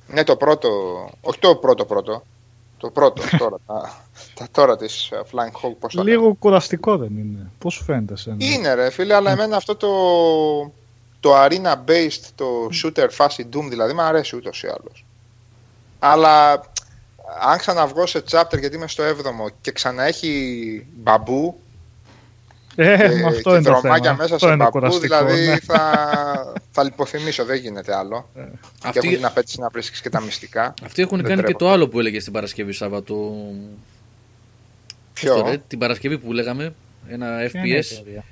Ναι, 0.08 0.24
το 0.24 0.36
πρώτο. 0.36 0.70
Όχι 1.22 1.40
το 1.40 1.56
πρώτο 1.56 1.86
πρώτο. 1.86 2.24
Το 2.78 2.90
πρώτο 2.90 3.22
τώρα. 3.38 3.58
τα, 3.66 4.04
τα 4.34 4.48
τώρα 4.52 4.78
της 4.78 5.10
Flying 5.14 5.68
Hawk. 5.68 5.76
Πώς 5.80 5.94
το 5.94 6.04
λένε. 6.04 6.18
Λίγο 6.18 6.34
κουραστικό 6.34 6.98
δεν 6.98 7.18
είναι. 7.18 7.52
Πώς 7.58 7.74
σου 7.74 7.84
φαίνεται 7.84 8.14
εσένα. 8.14 8.36
Είναι 8.40 8.74
ρε 8.74 8.90
φίλε, 8.90 9.14
αλλά 9.14 9.32
εμένα 9.32 9.56
αυτό 9.56 9.76
το, 9.76 9.90
το 11.20 11.44
arena 11.44 11.74
based, 11.88 12.30
το 12.36 12.46
shooter 12.84 13.08
φάση 13.10 13.48
Doom 13.54 13.66
δηλαδή, 13.70 13.94
μου 13.94 14.02
αρέσει 14.02 14.36
ούτως 14.36 14.64
ή 14.64 14.68
άλλως. 14.68 15.06
Αλλά 16.00 16.52
αν 17.42 17.58
ξαναβγώ 17.58 18.06
σε 18.06 18.24
chapter 18.32 18.60
γιατί 18.60 18.76
είμαι 18.76 18.88
στο 18.88 19.04
7ο 19.04 19.52
και 19.62 19.72
ξανά 19.72 20.04
έχει 20.04 20.88
μπαμπού 20.94 21.60
Ε, 22.76 22.98
και, 22.98 23.14
με 23.16 23.26
αυτό 23.26 23.50
και 23.50 23.56
είναι 23.56 23.62
το 23.64 23.80
δρομάκια 23.80 24.04
θέμα. 24.04 24.16
μέσα 24.22 24.34
Αυτό 24.36 24.38
σε 24.48 24.54
είναι 24.54 24.56
μπαμπού, 24.64 24.72
κουραστικό, 24.72 25.26
δηλαδή 25.26 25.46
ναι. 25.48 25.60
θα, 25.60 26.54
θα 26.72 26.84
λιποθυμίσω, 26.84 27.46
δεν 27.46 27.58
γίνεται 27.58 27.96
άλλο. 27.96 28.30
Και 28.34 28.40
Αυτοί, 28.84 29.00
έχουν 29.08 29.10
την 29.16 29.26
απέτηση 29.26 29.60
να 29.60 29.70
βρίσκεις 29.70 30.02
και 30.02 30.10
τα 30.10 30.22
μυστικά. 30.22 30.74
αυτοί 30.86 31.02
έχουν 31.02 31.18
Δεν 31.18 31.26
κάνει 31.28 31.36
και 31.42 31.46
τρέπονται. 31.46 31.66
το 31.66 31.72
άλλο 31.72 31.88
που 31.88 32.00
έλεγε 32.00 32.20
στην 32.20 32.34
Παρασκευή 32.34 32.72
Σάββατο. 32.72 33.34
Ποιο; 35.14 35.34
Πες 35.34 35.42
το, 35.44 35.50
ρε, 35.50 35.58
την 35.68 35.80
Παρασκευή 35.80 36.18
που 36.18 36.34
λέγαμε, 36.34 36.74
ένα 37.10 37.26
Ποια 37.52 37.62
είναι 37.66 37.68
η 37.76 37.80
FPS. 37.80 37.80
ιστορία; 37.84 38.24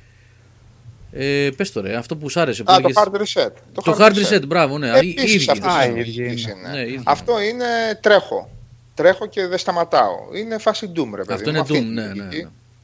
Ε, 1.11 1.49
πες 1.57 1.72
το 1.72 1.82
ρε, 1.82 1.95
αυτό 1.95 2.16
που 2.16 2.30
σ' 2.30 2.38
άρεσε. 2.38 2.64
Που 2.64 2.72
Α, 2.72 2.76
το 2.82 2.88
έλεγες- 2.88 3.36
hard 3.36 3.44
reset. 3.45 3.52
το 3.84 3.98
hard 3.99 4.14
reset, 4.36 4.48
μπράβο, 4.48 4.78
ναι. 4.78 4.88
Οι 4.88 4.91
Επίσης 5.10 5.34
ίδιοι. 5.36 5.52
αυτός 5.52 5.74
Α, 5.74 5.86
είναι 5.86 5.98
οι 5.98 6.02
ίδιοι 6.02 6.20
λογικής 6.22 6.44
είναι. 6.44 6.53
είναι. 6.60 6.70
Ναι, 6.70 6.80
οι 6.82 6.88
ίδιοι. 6.94 7.02
Αυτό 7.06 7.41
είναι 7.41 7.66
τρέχω. 8.02 8.49
Τρέχω 8.94 9.26
και 9.28 9.48
δεν 9.48 9.57
σταματάω. 9.57 10.16
Είναι 10.36 10.57
φάση 10.57 10.91
Doom, 10.95 11.10
ρε 11.16 11.24
παιδί. 11.24 11.34
Αυτό 11.34 11.44
μου. 11.44 11.49
είναι 11.49 11.60
Αυτή 11.60 11.74
Doom, 11.74 11.82
η 11.82 11.94
ναι, 11.94 12.07
ναι, 12.07 12.30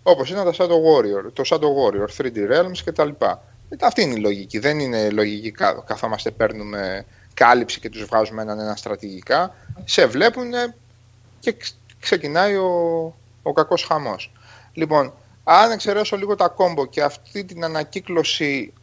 λογική. 0.05 0.11
ναι. 0.11 0.11
Όπως 0.11 0.29
είναι 0.29 0.43
τα 0.43 0.53
Shadow 0.57 0.67
Warrior, 0.69 1.31
το 1.33 1.43
Shadow 1.45 1.59
Warrior, 1.59 2.07
3D 2.17 2.51
Realms 2.51 2.77
κτλ. 2.85 3.09
Ε, 3.69 3.75
Αυτή 3.81 4.01
είναι 4.01 4.13
η 4.13 4.19
λογική. 4.19 4.59
Δεν 4.59 4.79
είναι 4.79 5.09
λογική 5.09 5.51
κα- 5.51 5.83
καθόμαστε, 5.87 6.31
παίρνουμε 6.31 7.05
κάλυψη 7.33 7.79
και 7.79 7.89
τους 7.89 8.03
βγάζουμε 8.03 8.41
έναν 8.41 8.59
ένα 8.59 8.75
στρατηγικά. 8.75 9.55
Σε 9.85 10.05
βλέπουν 10.05 10.51
και 11.39 11.51
ξ- 11.53 11.75
ξεκινάει 11.99 12.55
ο, 12.55 12.69
ο 13.43 13.53
κακός 13.53 13.83
χαμός. 13.83 14.31
Λοιπόν, 14.73 15.13
αν 15.43 15.71
εξαιρέσω 15.71 16.17
λίγο 16.17 16.35
τα 16.35 16.47
κόμπο 16.47 16.85
και 16.85 17.01
αυτή 17.03 17.43
την 17.43 17.63
ανακύκλωση, 17.63 18.73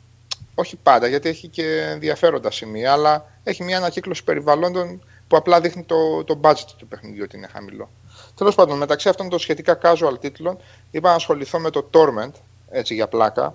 όχι 0.55 0.77
πάντα 0.77 1.07
γιατί 1.07 1.28
έχει 1.28 1.49
και 1.49 1.81
ενδιαφέροντα 1.90 2.51
σημεία, 2.51 2.93
αλλά 2.93 3.27
έχει 3.44 3.62
μια 3.65 3.77
ανακύκλωση 3.77 4.24
περιβαλλόντων 4.24 5.03
που 5.28 5.36
απλά 5.36 5.61
δείχνει 5.61 5.82
το, 5.82 6.24
το 6.24 6.40
budget 6.43 6.66
του 6.78 6.86
παιχνιδιού 6.89 7.23
ότι 7.24 7.36
είναι 7.36 7.47
χαμηλό. 7.53 7.90
Τέλος 8.35 8.55
πάντων, 8.55 8.79
μεταξύ 8.79 9.09
αυτών 9.09 9.29
των 9.29 9.39
σχετικά 9.39 9.79
casual 9.83 10.21
τίτλων, 10.21 10.59
είπα 10.91 11.09
να 11.09 11.15
ασχοληθώ 11.15 11.59
με 11.59 11.71
το 11.71 11.91
Torment, 11.93 12.33
έτσι 12.71 12.95
για 12.95 13.09
πλάκα. 13.09 13.55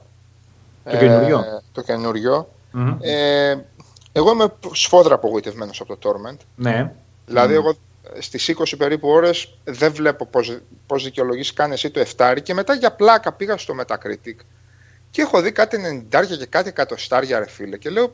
Το 0.84 0.98
καινούριο. 0.98 1.38
Ε, 1.38 1.62
το 1.72 1.82
καινούριο. 1.82 2.50
Mm-hmm. 2.74 2.98
Ε, 3.02 3.56
εγώ 4.12 4.32
είμαι 4.32 4.54
σφόδρα 4.72 5.16
απογοητευμένος 5.16 5.82
από 5.82 5.98
το 5.98 6.10
Torment. 6.10 6.38
Ναι. 6.56 6.92
Δηλαδή, 7.26 7.54
mm. 7.54 7.58
εγώ 7.58 7.76
στις 8.20 8.56
20 8.58 8.64
περίπου 8.78 9.08
ώρες 9.08 9.58
δεν 9.64 9.94
βλέπω 9.94 10.30
πώς 10.88 11.04
δικαιολογείς 11.04 11.54
καν 11.54 11.72
εσύ 11.72 11.90
το 11.90 12.04
7 12.18 12.38
και 12.44 12.54
μετά 12.54 12.74
για 12.74 12.92
πλάκα 12.92 13.32
πήγα 13.32 13.58
στο 13.58 13.76
Metacritic 13.80 14.36
και 15.12 15.22
έχω 15.22 15.42
δει 15.42 15.52
κάτι 15.52 16.06
90 16.12 16.38
και 16.38 16.46
κάτι 16.46 16.70
εκατοστάρια 16.70 17.40
ρε 17.40 17.50
φίλε 17.50 17.78
και 17.78 17.90
λέω 17.90 18.14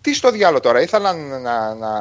τι 0.00 0.14
στο 0.14 0.30
διάλογο 0.30 0.60
τώρα, 0.60 0.80
ήθελαν 0.80 1.40
να, 1.42 1.74
να, 1.74 1.92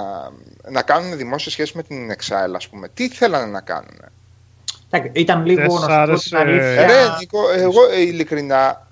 να 0.70 0.82
κάνουν 0.82 1.18
δημόσια 1.18 1.52
σχέση 1.52 1.72
με 1.76 1.84
την 1.84 2.12
Exile, 2.12 2.54
ας 2.56 2.70
πούμε. 2.70 2.90
Τι 2.90 3.04
ήθελαν 3.04 3.52
να 3.52 3.62
κάνουν. 3.62 4.00
Ήταν 5.12 5.46
λίγο 5.46 5.80
να 5.80 6.18
σου 6.18 6.30
πω 6.30 6.44
Ρε, 6.44 7.18
Νίκο, 7.20 7.50
εγώ 7.50 7.86
ε, 7.92 8.02
ειλικρινά, 8.02 8.88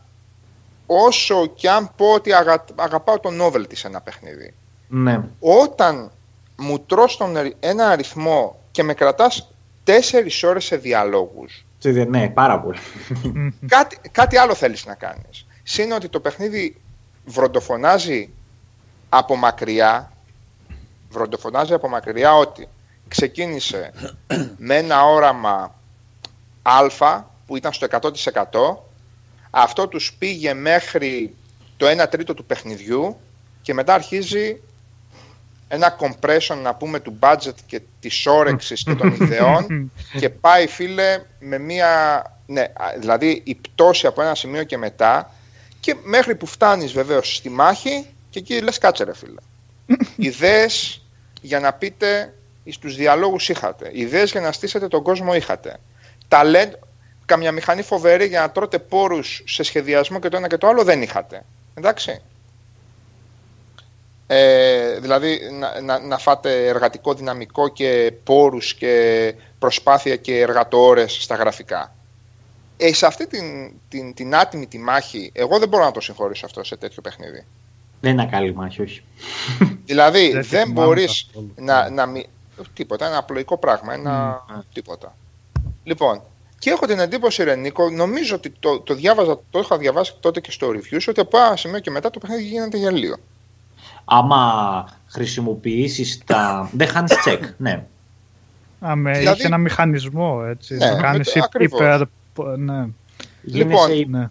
όσο 0.85 1.45
κι 1.45 1.67
αν 1.67 1.91
πω 1.95 2.13
ότι 2.13 2.33
αγα, 2.33 2.65
αγαπάω 2.75 3.19
το 3.19 3.29
novelty 3.41 3.75
σε 3.75 3.87
ένα 3.87 4.01
παιχνίδι, 4.01 4.53
ναι. 4.87 5.21
όταν 5.39 6.11
μου 6.57 6.79
τρως 6.79 7.17
τον, 7.17 7.35
ένα 7.59 7.89
αριθμό 7.89 8.59
και 8.71 8.83
με 8.83 8.93
κρατάς 8.93 9.53
τέσσερις 9.83 10.43
ώρες 10.43 10.65
σε 10.65 10.75
διαλόγους, 10.75 11.65
ναι, 12.07 12.29
πάρα 12.29 12.59
πολύ. 12.59 12.77
κάτι, 13.67 13.97
κάτι 14.11 14.37
άλλο 14.37 14.53
θέλεις 14.53 14.85
να 14.85 14.95
κάνεις. 14.95 15.45
Συν 15.63 15.91
ότι 15.91 16.09
το 16.09 16.19
παιχνίδι 16.19 16.81
βροντοφωνάζει 17.25 18.29
από 19.17 19.35
μακριά, 19.35 20.11
βροντοφωνάζει 21.09 21.73
από 21.73 21.89
μακριά 21.89 22.35
ότι 22.35 22.67
ξεκίνησε 23.07 23.91
με 24.57 24.75
ένα 24.75 25.05
όραμα 25.05 25.75
α 26.61 27.21
που 27.45 27.55
ήταν 27.55 27.73
στο 27.73 27.87
100% 27.91 28.11
αυτό 29.49 29.87
τους 29.87 30.13
πήγε 30.13 30.53
μέχρι 30.53 31.35
το 31.77 31.85
1 32.03 32.09
τρίτο 32.09 32.33
του 32.33 32.45
παιχνιδιού 32.45 33.17
και 33.61 33.73
μετά 33.73 33.93
αρχίζει 33.93 34.61
ένα 35.67 35.97
compression 35.99 36.57
να 36.61 36.75
πούμε 36.75 36.99
του 36.99 37.19
budget 37.19 37.55
και 37.65 37.81
της 37.99 38.25
όρεξης 38.25 38.83
και 38.83 38.95
των 38.95 39.13
ιδεών 39.19 39.91
και 40.19 40.29
πάει 40.29 40.67
φίλε 40.67 41.21
με 41.39 41.57
μία, 41.57 42.23
ναι, 42.45 42.65
δηλαδή 42.99 43.41
η 43.45 43.55
πτώση 43.55 44.07
από 44.07 44.21
ένα 44.21 44.35
σημείο 44.35 44.63
και 44.63 44.77
μετά 44.77 45.31
και 45.79 45.95
μέχρι 46.03 46.35
που 46.35 46.45
φτάνεις 46.45 46.93
βεβαίως 46.93 47.35
στη 47.35 47.49
μάχη 47.49 48.14
και 48.41 48.53
εκεί 48.53 48.63
λες 48.63 48.77
κάτσε 48.77 49.03
ρε 49.03 49.13
φίλε. 49.13 49.41
Ιδέες 50.15 51.01
για 51.41 51.59
να 51.59 51.73
πείτε 51.73 52.33
στους 52.69 52.95
διαλόγους 52.95 53.49
είχατε. 53.49 53.89
Ιδέες 53.93 54.31
για 54.31 54.41
να 54.41 54.51
στήσετε 54.51 54.87
τον 54.87 55.03
κόσμο 55.03 55.35
είχατε. 55.35 55.77
Ταλέντ, 56.27 56.73
καμιά 57.25 57.51
μηχανή 57.51 57.81
φοβερή 57.81 58.25
για 58.25 58.41
να 58.41 58.51
τρώτε 58.51 58.79
πόρους 58.79 59.43
σε 59.45 59.63
σχεδιασμό 59.63 60.19
και 60.19 60.29
το 60.29 60.37
ένα 60.37 60.47
και 60.47 60.57
το 60.57 60.67
άλλο 60.67 60.83
δεν 60.83 61.01
είχατε. 61.01 61.45
Εντάξει. 61.73 62.21
Ε, 64.27 64.99
δηλαδή 64.99 65.39
να, 65.51 65.81
να, 65.81 65.99
να, 65.99 66.17
φάτε 66.17 66.67
εργατικό 66.67 67.13
δυναμικό 67.13 67.67
και 67.67 68.13
πόρους 68.23 68.73
και 68.73 69.33
προσπάθεια 69.59 70.15
και 70.15 70.39
εργατόρες 70.39 71.17
στα 71.21 71.35
γραφικά. 71.35 71.95
Ε, 72.77 72.93
σε 72.93 73.05
αυτή 73.05 73.27
την, 73.27 73.73
την, 73.89 74.13
την 74.13 74.35
άτιμη 74.35 74.67
τη 74.67 74.77
μάχη, 74.77 75.31
εγώ 75.33 75.59
δεν 75.59 75.67
μπορώ 75.67 75.83
να 75.83 75.91
το 75.91 76.01
συγχωρήσω 76.01 76.45
αυτό 76.45 76.63
σε 76.63 76.77
τέτοιο 76.77 77.01
παιχνίδι. 77.01 77.45
Δεν 78.01 78.11
είναι 78.11 78.25
καλή 78.25 78.53
μάχη, 78.53 78.81
όχι. 78.81 79.03
δηλαδή 79.85 80.39
δεν 80.39 80.71
μπορείς 80.71 81.29
να, 81.55 81.89
να 81.89 82.05
μη... 82.05 82.25
Τίποτα, 82.73 83.05
ένα 83.07 83.17
απλοϊκό 83.17 83.57
πράγμα, 83.57 83.93
ένα 83.93 84.45
mm. 84.49 84.61
τίποτα. 84.73 85.15
Λοιπόν, 85.83 86.21
και 86.59 86.69
έχω 86.69 86.85
την 86.85 86.99
εντύπωση, 86.99 87.43
Ρενίκο, 87.43 87.89
νομίζω 87.89 88.35
ότι 88.35 88.53
το, 88.59 88.79
το 88.79 88.93
διάβαζα, 88.93 89.39
το 89.49 89.59
είχα 89.59 89.77
διαβάσει 89.77 90.15
τότε 90.19 90.39
και 90.39 90.51
στο 90.51 90.67
review, 90.69 90.99
ότι 91.07 91.19
από 91.19 91.37
ένα 91.37 91.55
σημείο 91.55 91.79
και 91.79 91.91
μετά 91.91 92.09
το 92.09 92.19
παιχνίδι 92.19 92.43
γίνεται 92.43 92.77
γελίο. 92.77 93.15
Άμα 94.05 94.85
χρησιμοποιήσεις 95.07 96.21
τα. 96.25 96.69
δεν 96.73 96.87
χάνεις 96.87 97.13
check, 97.25 97.39
ναι. 97.57 97.85
Άμε, 98.79 99.11
δηλαδή... 99.11 99.37
έχει 99.37 99.45
ένα 99.45 99.57
μηχανισμό 99.57 100.43
έτσι. 100.47 100.75
Ναι, 100.75 100.89
να 100.89 101.01
κάνεις 101.01 101.35
υπερ. 101.35 102.01
Ναι. 102.57 102.87
Λοιπόν, 103.43 103.89
ναι. 104.07 104.29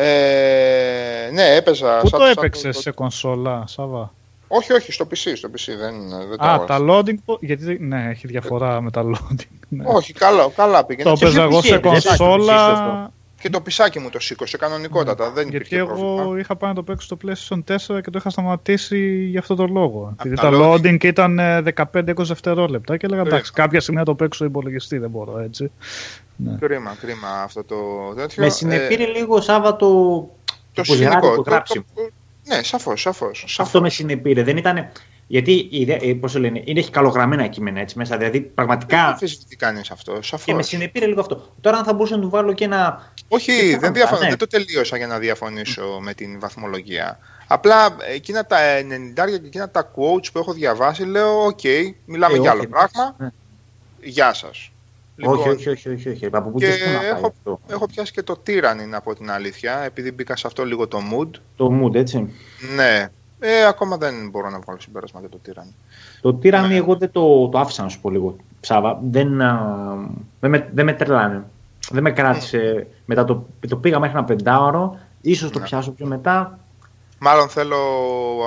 Ε, 0.00 1.30
ναι, 1.32 1.54
έπαιζα. 1.54 1.98
Πού 1.98 2.10
το 2.10 2.24
έπαιξες 2.24 2.78
σε 2.78 2.90
κονσόλα, 2.90 3.64
Σάβα; 3.66 4.12
Όχι, 4.48 4.72
όχι, 4.72 4.92
στο 4.92 5.06
PC, 5.10 5.32
στο 5.36 5.48
PC 5.48 5.72
δεν, 5.78 5.94
δεν 6.28 6.48
Α, 6.48 6.64
τα 6.64 6.78
loading, 6.88 7.36
γιατί 7.40 7.78
ναι, 7.80 8.08
έχει 8.10 8.26
διαφορά 8.26 8.80
με 8.80 8.90
τα 8.90 9.02
loading. 9.04 9.58
Ναι. 9.68 9.84
Όχι, 9.86 10.12
καλά, 10.12 10.48
καλά 10.56 10.84
πήγαινε. 10.84 11.10
Το 11.10 11.16
έπαιζα 11.20 11.42
εγώ 11.42 11.62
σε 11.62 11.78
κονσόλα. 11.78 13.12
Και 13.40 13.50
το 13.50 13.60
πισάκι 13.60 13.98
μου 13.98 14.10
το 14.10 14.20
σήκωσε 14.20 14.56
κανονικότατα. 14.56 15.26
Ναι. 15.26 15.32
Δεν 15.32 15.48
Γιατί 15.48 15.76
εγώ 15.76 15.94
πρόβλημα. 15.94 16.38
είχα 16.38 16.56
πάει 16.56 16.70
να 16.70 16.76
το 16.76 16.82
παίξω 16.82 17.06
στο 17.06 17.16
PlayStation 17.24 17.74
4 17.96 18.02
και 18.02 18.10
το 18.10 18.18
είχα 18.18 18.30
σταματήσει 18.30 19.24
για 19.24 19.40
αυτό 19.40 19.54
τον 19.54 19.72
λόγο. 19.72 20.14
Επειδή 20.18 20.36
τα 20.36 20.50
loading 20.52 21.04
ήταν 21.04 21.40
15-20 21.40 21.84
ε, 21.92 22.02
δευτερόλεπτα 22.14 22.96
και 22.96 23.06
έλεγα 23.06 23.22
εντάξει, 23.22 23.52
κάποια 23.52 23.80
στιγμή 23.80 24.00
να 24.00 24.06
το 24.06 24.14
παίξω 24.14 24.44
υπολογιστή, 24.44 24.98
δεν 24.98 25.10
μπορώ 25.10 25.38
έτσι. 25.38 25.70
Ναι. 26.36 26.56
Κρίμα, 26.60 26.96
κρίμα 27.00 27.28
αυτό 27.42 27.64
το 27.64 27.76
τέτοιο. 28.16 28.44
Με 28.44 28.48
συνεπήρε 28.48 29.02
ε, 29.02 29.06
λίγο 29.06 29.40
Σάββα 29.40 29.73
το 29.73 29.86
το, 30.72 30.82
το 30.82 30.96
το, 31.20 31.42
το, 31.42 31.42
το, 31.42 31.84
ναι, 32.46 32.62
σαφώς, 32.62 33.00
σαφώς. 33.00 33.56
Αυτό 33.58 33.80
με 33.80 33.90
συνεπήρε. 33.90 34.42
Δεν 34.42 34.56
ήταν. 34.56 34.88
Γιατί 35.30 35.68
ε, 36.00 36.14
πώς 36.14 36.32
το 36.32 36.38
λένε, 36.38 36.62
είναι, 36.64 36.80
έχει 36.80 36.90
καλογραμμένα 36.90 37.46
κείμενα 37.46 37.80
έτσι 37.80 37.98
μέσα. 37.98 38.16
Δηλαδή 38.16 38.40
πραγματικά. 38.40 39.16
Δεν 39.20 39.30
τι 39.48 39.56
κάνεις 39.56 39.90
αυτό. 39.90 40.22
Σαφώς. 40.22 40.44
Και 40.44 40.54
με 40.54 40.62
συνεπήρε 40.62 41.06
λίγο 41.06 41.20
αυτό. 41.20 41.54
Τώρα, 41.60 41.78
αν 41.78 41.84
θα 41.84 41.92
μπορούσα 41.92 42.16
να 42.16 42.22
του 42.22 42.28
βάλω 42.28 42.52
και 42.52 42.64
ένα. 42.64 43.12
Όχι, 43.28 43.76
δεν, 43.76 43.92
διαφωνώ, 43.92 44.20
ναι. 44.20 44.28
δεν 44.28 44.38
το 44.38 44.46
τελείωσα 44.46 44.96
για 44.96 45.06
να 45.06 45.18
διαφωνήσω 45.18 45.98
με 46.00 46.14
την 46.14 46.40
βαθμολογία. 46.40 47.18
Απλά 47.46 47.96
εκείνα 48.14 48.46
τα 48.46 48.56
90 48.78 48.80
και 49.14 49.46
εκείνα 49.46 49.70
τα 49.70 49.90
quotes 49.96 50.32
που 50.32 50.38
έχω 50.38 50.52
διαβάσει, 50.52 51.04
λέω: 51.04 51.44
Οκ, 51.44 51.58
okay, 51.62 51.92
μιλάμε 52.04 52.36
ε, 52.36 52.40
για 52.40 52.50
άλλο 52.50 52.66
πράγμα. 52.66 53.14
Ναι. 53.18 53.28
Γεια 54.00 54.32
σας. 54.32 54.70
Λοιπόν, 55.16 55.38
όχι, 55.38 55.48
όχι, 55.48 55.68
όχι, 55.68 55.88
όχι, 55.88 56.08
όχι. 56.08 56.28
Από 56.32 56.50
πού 56.50 56.58
και 56.58 56.78
έχω, 57.14 57.34
έχω 57.66 57.86
πιάσει 57.86 58.12
και 58.12 58.22
το 58.22 58.42
Tyranny 58.46 58.90
από 58.92 59.14
την 59.14 59.30
αλήθεια, 59.30 59.78
επειδή 59.78 60.12
μπήκα 60.12 60.36
σε 60.36 60.46
αυτό 60.46 60.64
λίγο 60.64 60.88
το 60.88 60.98
mood. 61.12 61.30
Το 61.56 61.80
mood, 61.82 61.94
έτσι. 61.94 62.34
Ναι. 62.74 63.10
Ε, 63.40 63.66
ακόμα 63.66 63.96
δεν 63.96 64.28
μπορώ 64.30 64.50
να 64.50 64.58
βγάλω 64.58 64.80
συμπέρασμα 64.80 65.20
για 65.20 65.28
το 65.28 65.40
Tyranny. 65.46 65.74
Το 66.20 66.38
Tyranny 66.42 66.68
ναι. 66.68 66.76
εγώ 66.76 66.96
δεν 66.96 67.10
το, 67.10 67.48
το 67.48 67.58
άφησα 67.58 67.82
να 67.82 67.88
σου 67.88 68.00
πω 68.00 68.10
λίγο 68.10 68.36
ψάβα. 68.60 69.00
Δεν, 69.02 69.42
α, 69.42 69.96
δεν, 70.40 70.50
με, 70.50 70.70
δεν 70.74 70.84
με 70.84 70.92
τρελάνε. 70.92 71.44
Δεν 71.90 72.02
με 72.02 72.10
κράτησε. 72.10 72.86
Mm. 72.88 72.94
Μετά 73.04 73.24
το, 73.24 73.46
το 73.68 73.76
πήγα 73.76 73.98
μέχρι 73.98 74.16
ένα 74.16 74.26
πεντάωρο. 74.26 74.98
Ίσως 75.20 75.50
το 75.50 75.58
ναι. 75.58 75.64
πιάσω 75.64 75.90
πιο 75.90 76.06
μετά. 76.06 76.58
Μάλλον 77.18 77.48
θέλω 77.48 77.76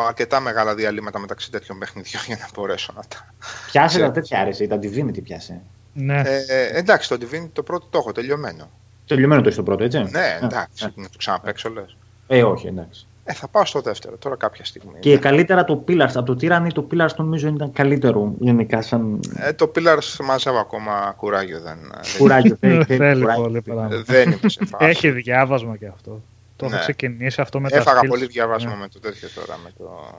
αρκετά 0.08 0.40
μεγάλα 0.40 0.76
διαλύματα 0.76 1.20
μεταξύ 1.20 1.52
τέτοιων 1.52 1.78
παιχνιδιών 1.78 2.24
για 2.28 2.38
να 2.40 2.48
μπορέσω 2.56 2.94
να 2.96 3.02
τα. 3.08 3.34
Πιάσε 3.72 4.00
τα 4.00 4.12
τέτοια 4.12 4.40
άρεσε, 4.40 4.68
τα 4.68 4.80
Divinity 4.82 5.24
πιάσε. 5.24 5.62
Ναι. 5.94 6.22
Ε, 6.26 6.78
εντάξει, 6.78 7.10
το 7.10 7.18
Divinity 7.22 7.50
το 7.54 7.64
πρώτο 7.64 7.88
το 7.90 7.98
έχω 7.98 8.12
τελειωμένο. 8.12 8.70
Τελειωμένο 9.08 9.42
το 9.42 9.48
έχεις 9.48 9.58
το 9.58 9.64
πρώτο, 9.64 9.84
έτσι; 9.84 9.98
Ναι, 9.98 10.40
εντάξει. 10.42 10.94
Να 10.96 11.10
το 11.10 11.18
ξαναπέξω, 11.18 11.70
λες. 11.70 11.98
Ε, 12.28 12.44
όχι, 12.44 12.68
εντάξει. 12.68 13.08
Ε, 13.26 13.34
θα 13.34 13.48
πάω 13.48 13.66
στο 13.66 13.82
δεύτερο 13.82 14.18
τώρα 14.18 14.36
κάποια 14.36 14.66
στιγμή. 14.66 15.00
Και 15.00 15.14
ναι. 15.14 15.18
καλύτερα 15.18 15.64
το 15.64 15.84
Pillars. 15.88 16.12
Από 16.14 16.36
το 16.36 16.38
Tyranny 16.42 16.68
το 16.74 16.88
Pillars 16.92 17.16
νομίζω 17.18 17.48
ήταν 17.48 17.72
καλύτερο 17.72 18.34
γενικά. 18.40 18.82
Σαν... 18.82 19.20
Ε, 19.36 19.54
το 19.54 19.72
Pillars 19.76 20.18
μαζεύω 20.24 20.58
ακόμα 20.58 21.14
κουράγιο. 21.18 21.62
Δεν, 21.62 21.78
κουράγιο. 22.18 22.58
δεν, 22.60 22.86
θέλει 22.98 23.26
πολύ 23.36 23.64
Δεν 24.06 24.32
είμαι 24.32 24.50
σε 24.50 24.66
φάση. 24.66 24.86
Έχει 24.86 25.12
διάβασμα 25.12 25.78
και 25.78 25.88
αυτό. 25.88 26.22
Το 26.56 26.66
ναι. 26.68 26.74
έχω 26.74 26.82
ξεκινήσει 26.82 27.42
αυτό 27.42 27.60
με 27.60 27.70
Έφαγα 27.72 28.00
πολύ 28.00 28.26
διαβάσμα 28.26 28.72
ναι. 28.72 28.78
με 28.78 28.88
το 28.88 29.00
τέτοιο 29.00 29.28
τώρα. 29.36 29.60
Με 29.64 29.72
το... 29.78 30.14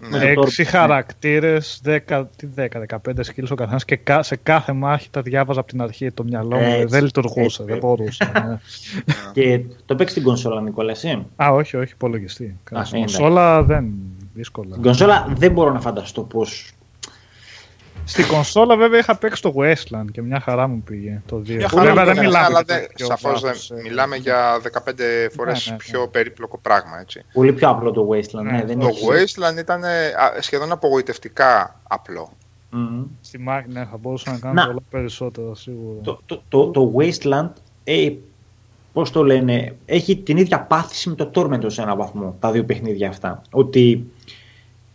Ναι. 0.00 0.24
Έξι 0.24 0.64
χαρακτήρες, 0.64 1.80
10, 1.84 1.98
10, 2.56 2.68
15 2.88 2.98
skills 3.24 3.48
ο 3.50 3.54
καθένας 3.54 3.84
και 3.84 4.00
σε 4.20 4.36
κάθε 4.36 4.72
μάχη 4.72 5.10
τα 5.10 5.22
διάβαζα 5.22 5.60
από 5.60 5.68
την 5.68 5.82
αρχή 5.82 6.10
το 6.10 6.24
μυαλό 6.24 6.56
μου. 6.56 6.88
δεν 6.88 7.04
λειτουργούσε, 7.04 7.64
δεν 7.64 7.78
μπορούσε. 7.78 8.30
ναι. 8.32 8.58
και 9.34 9.64
το 9.86 9.94
παίξει 9.94 10.12
στην 10.12 10.26
κονσόλα, 10.26 10.60
Νικόλα, 10.60 10.90
εσύ; 10.90 11.26
Α, 11.36 11.48
όχι, 11.50 11.76
όχι, 11.76 11.92
υπολογιστή. 11.92 12.56
Στην 12.84 12.98
κονσόλα 12.98 13.62
δεν. 13.62 13.92
Δύσκολα. 14.34 14.70
Στην 14.70 14.82
κονσόλα 14.82 15.28
δεν 15.36 15.52
μπορώ 15.52 15.72
να 15.72 15.80
φανταστώ 15.80 16.22
πώς 16.22 16.72
στην 18.08 18.26
κονσόλα 18.26 18.76
βέβαια 18.76 18.98
είχα 18.98 19.16
παίξει 19.16 19.42
το 19.42 19.54
Westland 19.56 20.04
και 20.12 20.22
μια 20.22 20.40
χαρά 20.40 20.66
μου 20.66 20.82
πήγε 20.82 21.22
το 21.26 21.36
2. 21.36 21.54
Μια 21.54 21.68
χαρά 21.68 22.04
δεν 22.04 22.18
μιλάμε. 22.18 22.44
Αλλά 22.46 22.62
δεν, 22.62 22.86
σαφώς 22.94 23.40
δεν 23.40 23.54
μιλάμε 23.82 24.16
για 24.16 24.56
15 24.56 24.92
φορές 25.36 25.66
ναι, 25.66 25.72
ναι, 25.72 25.76
πιο 25.78 26.00
ναι. 26.00 26.06
περίπλοκο 26.06 26.58
πράγμα. 26.58 27.00
Έτσι. 27.00 27.24
Πολύ 27.32 27.52
πιο 27.52 27.68
απλό 27.68 27.90
το 27.90 28.08
Wasteland. 28.10 28.42
Ναι, 28.42 28.64
δεν 28.66 28.78
το 28.78 28.88
Wasteland 28.88 29.58
ήταν 29.58 29.82
σχεδόν 30.40 30.72
απογοητευτικά 30.72 31.80
απλό. 31.88 32.32
Mm-hmm. 32.72 33.04
Στη 33.20 33.38
μάχη, 33.38 33.66
ναι, 33.68 33.86
θα 33.90 33.96
μπορούσα 33.96 34.32
να 34.32 34.38
κάνω 34.38 34.54
να. 34.54 34.66
πολλά 34.66 34.82
περισσότερα 34.90 35.54
σίγουρα. 35.54 36.00
Το, 36.02 36.20
το, 36.26 36.42
το, 36.48 36.70
το 36.70 36.94
Wasteland, 36.96 37.50
ε, 37.84 38.12
πώς 38.92 39.10
το 39.10 39.24
λένε, 39.24 39.74
έχει 39.86 40.16
την 40.16 40.36
ίδια 40.36 40.60
πάθηση 40.60 41.08
με 41.08 41.14
το 41.14 41.30
Torment 41.34 41.64
σε 41.66 41.82
έναν 41.82 41.96
βαθμό, 41.96 42.36
τα 42.40 42.50
δύο 42.50 42.64
παιχνίδια 42.64 43.08
αυτά. 43.08 43.42
Ότι 43.50 44.06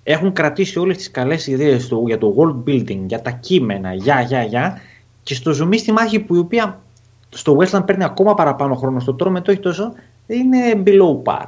έχουν 0.03 0.33
κρατήσει 0.33 0.79
όλες 0.79 0.97
τις 0.97 1.11
καλές 1.11 1.47
ιδέες 1.47 1.87
του 1.87 2.03
για 2.07 2.17
το 2.17 2.35
world 2.37 2.69
building, 2.69 2.99
για 3.05 3.21
τα 3.21 3.31
κείμενα, 3.31 3.93
για, 3.93 4.21
για, 4.21 4.43
για 4.43 4.81
και 5.23 5.35
στο 5.35 5.51
ζουμί 5.53 5.77
στη 5.77 5.91
μάχη 5.91 6.19
που 6.19 6.35
η 6.35 6.37
οποία 6.37 6.81
στο 7.29 7.57
Westland 7.59 7.83
παίρνει 7.85 8.03
ακόμα 8.03 8.33
παραπάνω 8.33 8.75
χρόνο, 8.75 8.99
στο 8.99 9.13
τρόμο 9.13 9.41
το 9.41 9.51
έχει 9.51 9.59
τόσο, 9.59 9.93
είναι 10.27 10.83
below 10.85 11.21
par. 11.23 11.45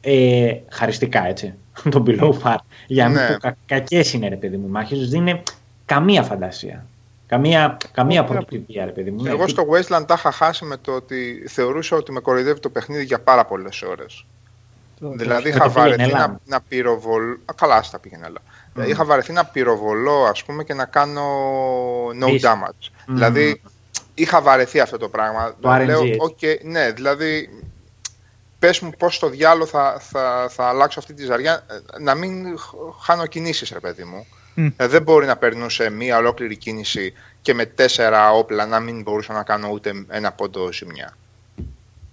Ε, 0.00 0.54
χαριστικά 0.68 1.26
έτσι, 1.26 1.54
το 1.90 2.02
below 2.06 2.32
par. 2.42 2.56
Για 2.86 3.08
να 3.08 3.10
Ναι. 3.10 3.20
μην 3.20 3.32
πω 3.32 3.38
κα, 3.38 3.56
κακές 3.66 4.12
είναι 4.12 4.28
ρε 4.28 4.36
παιδί 4.36 4.56
μου 4.56 4.66
οι 4.66 4.70
μάχες, 4.70 5.08
δεν 5.10 5.20
είναι 5.20 5.42
καμία 5.84 6.22
φαντασία. 6.22 6.86
Καμία, 7.26 7.76
καμία 7.92 8.20
Ωραία. 8.22 8.32
πρωτοτυπία 8.32 8.84
ρε 8.84 8.90
παιδί 8.90 9.10
μου. 9.10 9.22
Ναι, 9.22 9.30
Εγώ 9.30 9.48
στο 9.48 9.62
Wasteland 9.70 10.04
τα 10.06 10.14
είχα 10.16 10.30
χάσει 10.32 10.64
με 10.64 10.76
το 10.76 10.92
ότι 10.92 11.44
θεωρούσα 11.48 11.96
ότι 11.96 12.12
με 12.12 12.20
κοροϊδεύει 12.20 12.60
το 12.60 12.68
παιχνίδι 12.68 13.04
για 13.04 13.20
πάρα 13.20 13.44
πολλές 13.44 13.82
ώρες. 13.82 14.24
Δηλαδή 15.00 15.42
Με 15.42 15.48
είχα 15.48 15.64
το 15.64 15.70
πήγαινε, 15.70 15.90
βαρεθεί 15.96 16.02
έλα. 16.10 16.18
να, 16.26 16.38
να 16.44 16.60
πυροβολώ. 16.60 17.32
Α, 17.44 17.52
καλά, 17.56 17.82
στα 17.82 17.98
πήγαινε, 17.98 18.24
αλλά. 18.26 18.38
Μμμ. 18.74 18.84
Είχα 18.88 19.04
βαρεθεί 19.04 19.32
να 19.32 19.44
πυροβολώ, 19.44 20.24
ας 20.24 20.44
πούμε, 20.44 20.64
και 20.64 20.74
να 20.74 20.84
κάνω 20.84 21.24
no 22.22 22.26
Είσαι. 22.28 22.48
damage. 22.52 22.88
Μμμ. 23.06 23.14
Δηλαδή 23.14 23.62
είχα 24.14 24.40
βαρεθεί 24.40 24.80
αυτό 24.80 24.98
το 24.98 25.08
πράγμα. 25.08 25.54
Το 25.60 25.74
RNG, 25.74 25.84
Λέω, 25.86 26.00
έτσι. 26.04 26.16
οκ, 26.20 26.38
ναι, 26.62 26.90
δηλαδή. 26.92 27.48
Πες 28.58 28.80
μου 28.80 28.90
πώς 28.98 29.14
στο 29.14 29.28
διάλογο 29.28 29.66
θα, 29.66 29.96
θα, 30.00 30.46
θα 30.50 30.64
αλλάξω 30.64 30.98
αυτή 30.98 31.14
τη 31.14 31.24
ζαριά, 31.24 31.64
ε, 31.70 32.00
να 32.02 32.14
μην 32.14 32.58
χ- 32.58 32.74
χάνω 33.04 33.26
κινήσεις, 33.26 33.70
ρε 33.70 33.80
παιδί 33.80 34.04
μου. 34.04 34.26
Μμ. 34.54 34.66
Ε, 34.76 34.86
δεν 34.86 35.02
μπορεί 35.02 35.26
να 35.26 35.36
περνούσε 35.36 35.90
μία 35.90 36.16
ολόκληρη 36.16 36.56
κίνηση 36.56 37.12
και 37.42 37.54
με 37.54 37.66
τέσσερα 37.66 38.32
όπλα 38.32 38.66
να 38.66 38.80
μην 38.80 39.02
μπορούσα 39.02 39.32
να 39.32 39.42
κάνω 39.42 39.68
ούτε 39.72 39.92
ένα 40.08 40.32
πόντο 40.32 40.72
ζημιά. 40.72 41.16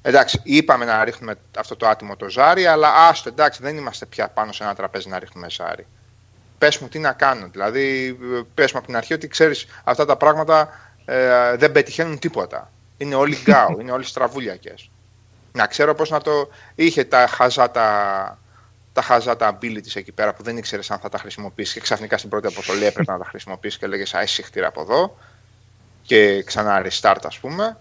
Εντάξει, 0.07 0.39
είπαμε 0.43 0.85
να 0.85 1.03
ρίχνουμε 1.03 1.35
αυτό 1.57 1.75
το 1.75 1.87
άτιμο 1.87 2.15
το 2.15 2.29
ζάρι, 2.29 2.65
αλλά 2.65 2.93
άστο, 2.93 3.29
εντάξει, 3.29 3.61
δεν 3.61 3.77
είμαστε 3.77 4.05
πια 4.05 4.29
πάνω 4.29 4.51
σε 4.51 4.63
ένα 4.63 4.75
τραπέζι 4.75 5.09
να 5.09 5.19
ρίχνουμε 5.19 5.49
ζάρι. 5.49 5.87
Πες 6.57 6.77
μου 6.77 6.87
τι 6.87 6.99
να 6.99 7.13
κάνω. 7.13 7.47
Δηλαδή, 7.51 8.17
πες 8.53 8.71
μου 8.71 8.77
από 8.77 8.87
την 8.87 8.95
αρχή 8.95 9.13
ότι 9.13 9.27
ξέρεις 9.27 9.67
αυτά 9.83 10.05
τα 10.05 10.15
πράγματα 10.15 10.69
ε, 11.05 11.55
δεν 11.55 11.71
πετυχαίνουν 11.71 12.19
τίποτα. 12.19 12.71
Είναι 12.97 13.15
όλοι 13.15 13.37
γκάου, 13.43 13.77
είναι 13.81 13.91
όλοι 13.91 14.03
στραβούλιακες. 14.03 14.89
Να 15.51 15.67
ξέρω 15.67 15.95
πώς 15.95 16.09
να 16.09 16.21
το. 16.21 16.49
είχε 16.75 17.03
τα 17.03 17.27
χαζά 17.27 17.71
τα, 17.71 18.39
τα 18.93 19.01
χαζά 19.01 19.35
τα 19.35 19.57
abilities 19.57 19.95
εκεί 19.95 20.11
πέρα 20.11 20.33
που 20.33 20.43
δεν 20.43 20.57
ήξερες 20.57 20.91
αν 20.91 20.99
θα 20.99 21.09
τα 21.09 21.17
χρησιμοποιήσεις 21.17 21.73
και 21.73 21.79
ξαφνικά 21.79 22.17
στην 22.17 22.29
πρώτη 22.29 22.47
αποστολή 22.47 22.85
έπρεπε 22.85 23.11
να 23.11 23.17
τα 23.17 23.25
χρησιμοποιήσεις 23.25 23.79
και 23.79 23.87
λέγες 23.87 24.13
Α, 24.13 24.21
εσύ 24.21 24.43
χτύπα 24.43 24.67
από 24.67 24.81
εδώ 24.81 25.17
και 26.01 26.43
ξανά 26.43 26.85
restart, 26.85 27.21
ας 27.23 27.39
πούμε. 27.39 27.77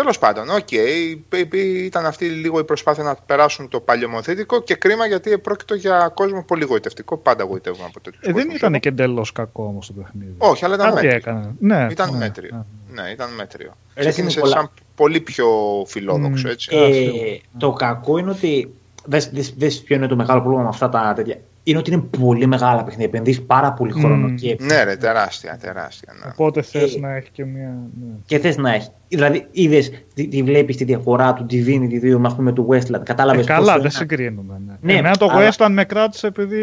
Τέλος 0.00 0.18
πάντων, 0.18 0.48
οκ, 0.48 0.68
okay, 0.70 1.54
ήταν 1.84 2.06
αυτή 2.06 2.24
λίγο 2.28 2.58
η 2.58 2.64
προσπάθεια 2.64 3.02
να 3.02 3.14
περάσουν 3.14 3.68
το 3.68 3.80
παλιομοδίτικο 3.80 4.62
και 4.62 4.74
κρίμα 4.74 5.06
γιατί 5.06 5.38
πρόκειται 5.38 5.74
για 5.76 6.12
κόσμο 6.14 6.42
πολύ 6.44 6.64
γοητευτικό. 6.64 7.16
Πάντα 7.16 7.44
γοητευόμαστε 7.44 7.84
από 7.88 8.00
τέτοιους 8.00 8.26
Ε, 8.26 8.32
δεν 8.32 8.50
ήταν 8.50 8.80
και 8.80 8.88
εντελώς 8.88 9.32
κακό 9.32 9.64
όμως 9.64 9.86
το 9.86 9.92
παιχνίδι. 9.92 10.34
Όχι, 10.38 10.64
αλλά 10.64 10.74
ήταν 10.74 10.86
Κάτι 10.90 11.06
μέτριο. 11.06 11.16
έκανε. 11.16 11.54
Ναι, 11.58 11.86
Ήταν 11.90 12.10
ναι, 12.12 12.18
μέτριο. 12.18 12.66
ναι. 12.92 13.02
Ναι, 13.02 13.10
ήταν 13.10 13.34
μέτριο. 13.34 13.76
Ρε, 13.94 14.00
Ξεκίνησε 14.00 14.38
είναι 14.38 14.48
πολλά- 14.48 14.60
σαν 14.60 14.70
πολύ 14.94 15.20
πιο 15.20 15.48
φιλόδοξο, 15.86 16.46
Μμ. 16.46 16.50
έτσι. 16.50 16.68
Ε, 16.76 17.38
το 17.58 17.72
κακό 17.72 18.18
είναι 18.18 18.30
ότι. 18.30 18.74
Δες, 19.04 19.30
δες, 19.30 19.54
δες 19.56 19.80
ποιο 19.82 19.96
είναι 19.96 20.06
το 20.06 20.16
μεγάλο 20.16 20.40
πρόβλημα 20.40 20.62
με 20.62 20.68
αυτά 20.68 20.88
τα 20.88 21.12
τέτοια. 21.16 21.36
Είναι 21.62 21.78
ότι 21.78 21.92
είναι 21.92 22.02
πολύ 22.20 22.46
μεγάλα 22.46 22.82
παιχνίδια. 22.84 23.06
Επενδύεις 23.06 23.42
πάρα 23.42 23.72
πολύ 23.72 23.92
χρόνο 23.92 24.26
Μμ. 24.28 24.34
και, 24.34 24.56
Ναι, 24.60 24.82
ρε, 24.82 24.96
τεράστια, 24.96 25.56
τεράστια. 25.62 26.12
Ναι. 26.24 26.30
Οπότε 26.32 26.62
θες 26.62 26.94
Ε, 26.96 26.98
να 27.00 27.14
έχει 27.16 27.30
και 27.32 27.44
μια. 27.44 27.68
Ναι. 28.00 28.12
και 28.26 28.38
θες 28.38 28.56
να 28.56 28.74
έχει. 28.74 28.88
Δηλαδή, 29.08 29.46
είδες, 29.50 29.90
τη, 30.14 30.28
τη 30.28 30.42
βλέπεις 30.42 30.76
τη 30.76 30.84
διαφορά 30.84 31.32
του 31.32 31.46
Divinity 31.50 32.00
2 32.14 32.16
με, 32.18 32.26
ας 32.26 32.34
πούμε, 32.36 32.52
του 32.52 32.68
Westland. 32.70 33.00
Κατάλαβες 33.04 33.44
Ε, 33.44 33.52
καλά, 33.52 33.78
δεν 33.78 33.90
συγκρίνουμε. 33.90 34.60
Ναι. 34.66 34.72
Ναι, 34.80 34.98
Εμένα 34.98 35.16
το 35.16 35.28
αλλά- 35.30 35.50
Westland 35.56 35.70
με 35.70 35.84
κράτησε 35.84 36.26
επειδή 36.26 36.62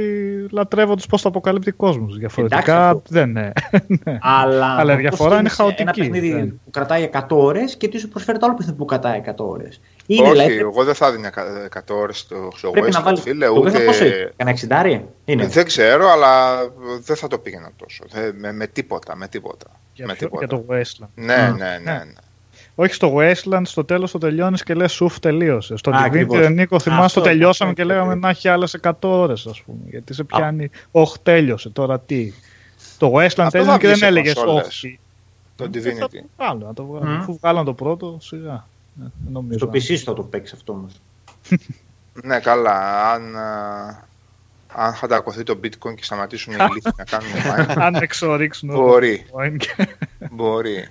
λατρεύω 0.52 0.96
του 0.96 1.08
πώ-το-αποκαλύπτει 1.10 1.72
κόσμος. 1.72 2.18
Διαφορετικά 2.18 2.88
αυτό. 2.90 3.02
δεν 3.10 3.30
είναι. 3.30 3.52
Ναι. 4.06 4.18
Αλλά, 4.22 4.76
Αλλά 4.78 4.92
η 4.92 4.96
το 4.96 5.02
διαφορά 5.02 5.30
πώς 5.30 5.40
είναι 5.40 5.50
θέλεις 5.50 5.60
Ένα 5.80 5.94
χαοτική, 5.94 6.00
παιχνίδι 6.10 6.34
ναι. 6.34 6.46
που 6.46 6.70
κρατάει 6.72 7.10
100 7.14 7.20
ώρες 7.30 7.76
και 7.78 7.88
τι 7.88 7.98
σου 8.00 8.08
προσφέρει 8.10 8.38
το 8.38 8.46
άλλο 8.46 8.56
παιχνίδι 8.56 8.78
που 8.78 8.86
κρατάει 8.86 9.22
100 9.26 9.34
ώρες. 9.38 9.82
Είναι 10.10 10.22
Όχι, 10.22 10.32
δηλαδή. 10.32 10.58
εγώ 10.58 10.84
δεν 10.84 10.94
θα 10.94 11.12
δίνω 11.12 11.28
100 11.74 11.80
ώρες 11.96 12.18
στο, 12.18 12.52
στο 12.56 12.70
Πρέπει 12.70 12.92
να 12.92 13.00
Westland, 13.00 13.04
βάλεις. 13.04 13.22
φίλε, 13.22 13.46
Το 13.46 13.52
ούτε... 13.54 13.70
Westland 13.82 13.86
πόσο 13.86 14.06
είναι, 14.06 14.34
κανένα 14.36 15.02
60 15.02 15.02
είναι; 15.26 15.48
Δεν 15.48 15.66
ξέρω, 15.66 16.10
αλλά 16.10 16.58
δεν 17.02 17.16
θα 17.16 17.28
το 17.28 17.38
πήγαινα 17.40 17.72
τόσο. 17.76 18.04
Δεν- 18.12 18.36
με, 18.38 18.52
με 18.52 18.68
τίποτα, 18.68 19.16
με 19.16 19.28
τίποτα. 19.28 19.66
Για, 19.94 20.06
με 20.06 20.14
ποιο- 20.14 20.30
τίποτα. 20.30 20.46
για 20.46 20.58
το 20.58 20.66
Westland. 20.74 21.08
Ναι, 21.16 21.34
Α, 21.34 21.52
ναι, 21.52 21.80
ναι, 21.84 21.92
ναι. 21.92 22.04
Όχι 22.76 22.94
στο 22.94 23.14
Westland, 23.18 23.62
στο 23.64 23.86
τέλος 23.86 24.12
το 24.12 24.18
τελειώνεις 24.18 24.64
και 24.64 24.74
λες 24.74 24.92
σουφ 24.92 25.20
τελείωσε. 25.20 25.78
Στο 25.78 25.92
Α, 25.92 25.94
Divinity 25.94 26.06
ακριβώς. 26.06 26.50
Νίκο, 26.50 26.80
θυμάσαι 26.80 27.04
Αυτό, 27.04 27.20
το 27.22 27.26
τελειώσαμε 27.26 27.70
αυτό, 27.70 27.82
και 27.82 27.88
λέγαμε 27.88 28.08
αυτό. 28.08 28.20
να 28.20 28.30
έχει 28.30 28.48
άλλες 28.48 28.74
100 28.82 28.92
ώρες, 29.02 29.46
ας 29.46 29.62
πούμε. 29.62 29.80
Γιατί 29.90 30.14
σε 30.14 30.24
πιάνει. 30.24 30.70
Όχι, 30.92 31.16
τέλειωσε. 31.24 31.70
Τώρα 31.70 32.00
τι. 32.00 32.34
Το 32.98 33.12
Westland 33.16 33.24
Αυτό 33.26 33.50
τέλειωσε 33.50 33.72
θα 33.72 33.78
και 33.78 33.88
βγεις 33.88 33.90
δεν 33.90 33.96
σε 33.98 34.06
έλεγες 34.06 34.34
κονσόλες. 34.34 34.68
όχι. 34.68 35.00
Το 35.56 35.64
Ε, 35.64 35.68
Divinity. 35.74 35.98
θα 36.00 36.08
το 36.08 36.22
βγάλουν, 36.38 36.64
να 36.66 36.74
το 36.74 36.86
βγάλουν. 36.86 37.10
Μμ. 37.14 37.20
Αφού 37.20 37.38
βγάλαν 37.42 37.66
το 37.66 37.74
πρώτο, 37.74 38.18
σιγά. 38.22 38.68
Ε, 39.02 39.08
δεν 39.24 39.32
νομίζω. 39.32 39.58
Στο 39.58 39.70
PC 39.74 39.82
σου 39.82 39.98
θα 40.04 40.14
το 40.14 40.24
παίξει 40.24 40.54
αυτό 40.56 40.74
όμως. 40.74 40.94
Ναι, 42.24 42.40
καλά. 42.40 43.12
Αν, 43.12 43.36
α, 43.36 44.08
αν 44.74 44.94
χαντακωθεί 44.94 45.44
το 45.44 45.60
bitcoin 45.64 45.96
και 45.96 46.04
σταματήσουν 46.04 46.54
οι 46.54 46.58
ηλίθιοι 46.70 46.92
να 46.98 47.04
κάνουν 47.04 47.30
mine, 47.70 47.76
Αν 47.80 47.96
εξορίξουν 47.96 48.70
όλο 48.70 48.82
μπορεί, 48.82 49.26
το 49.32 49.38
coin 49.40 49.58
και- 49.58 49.96
μπορεί. 50.32 50.88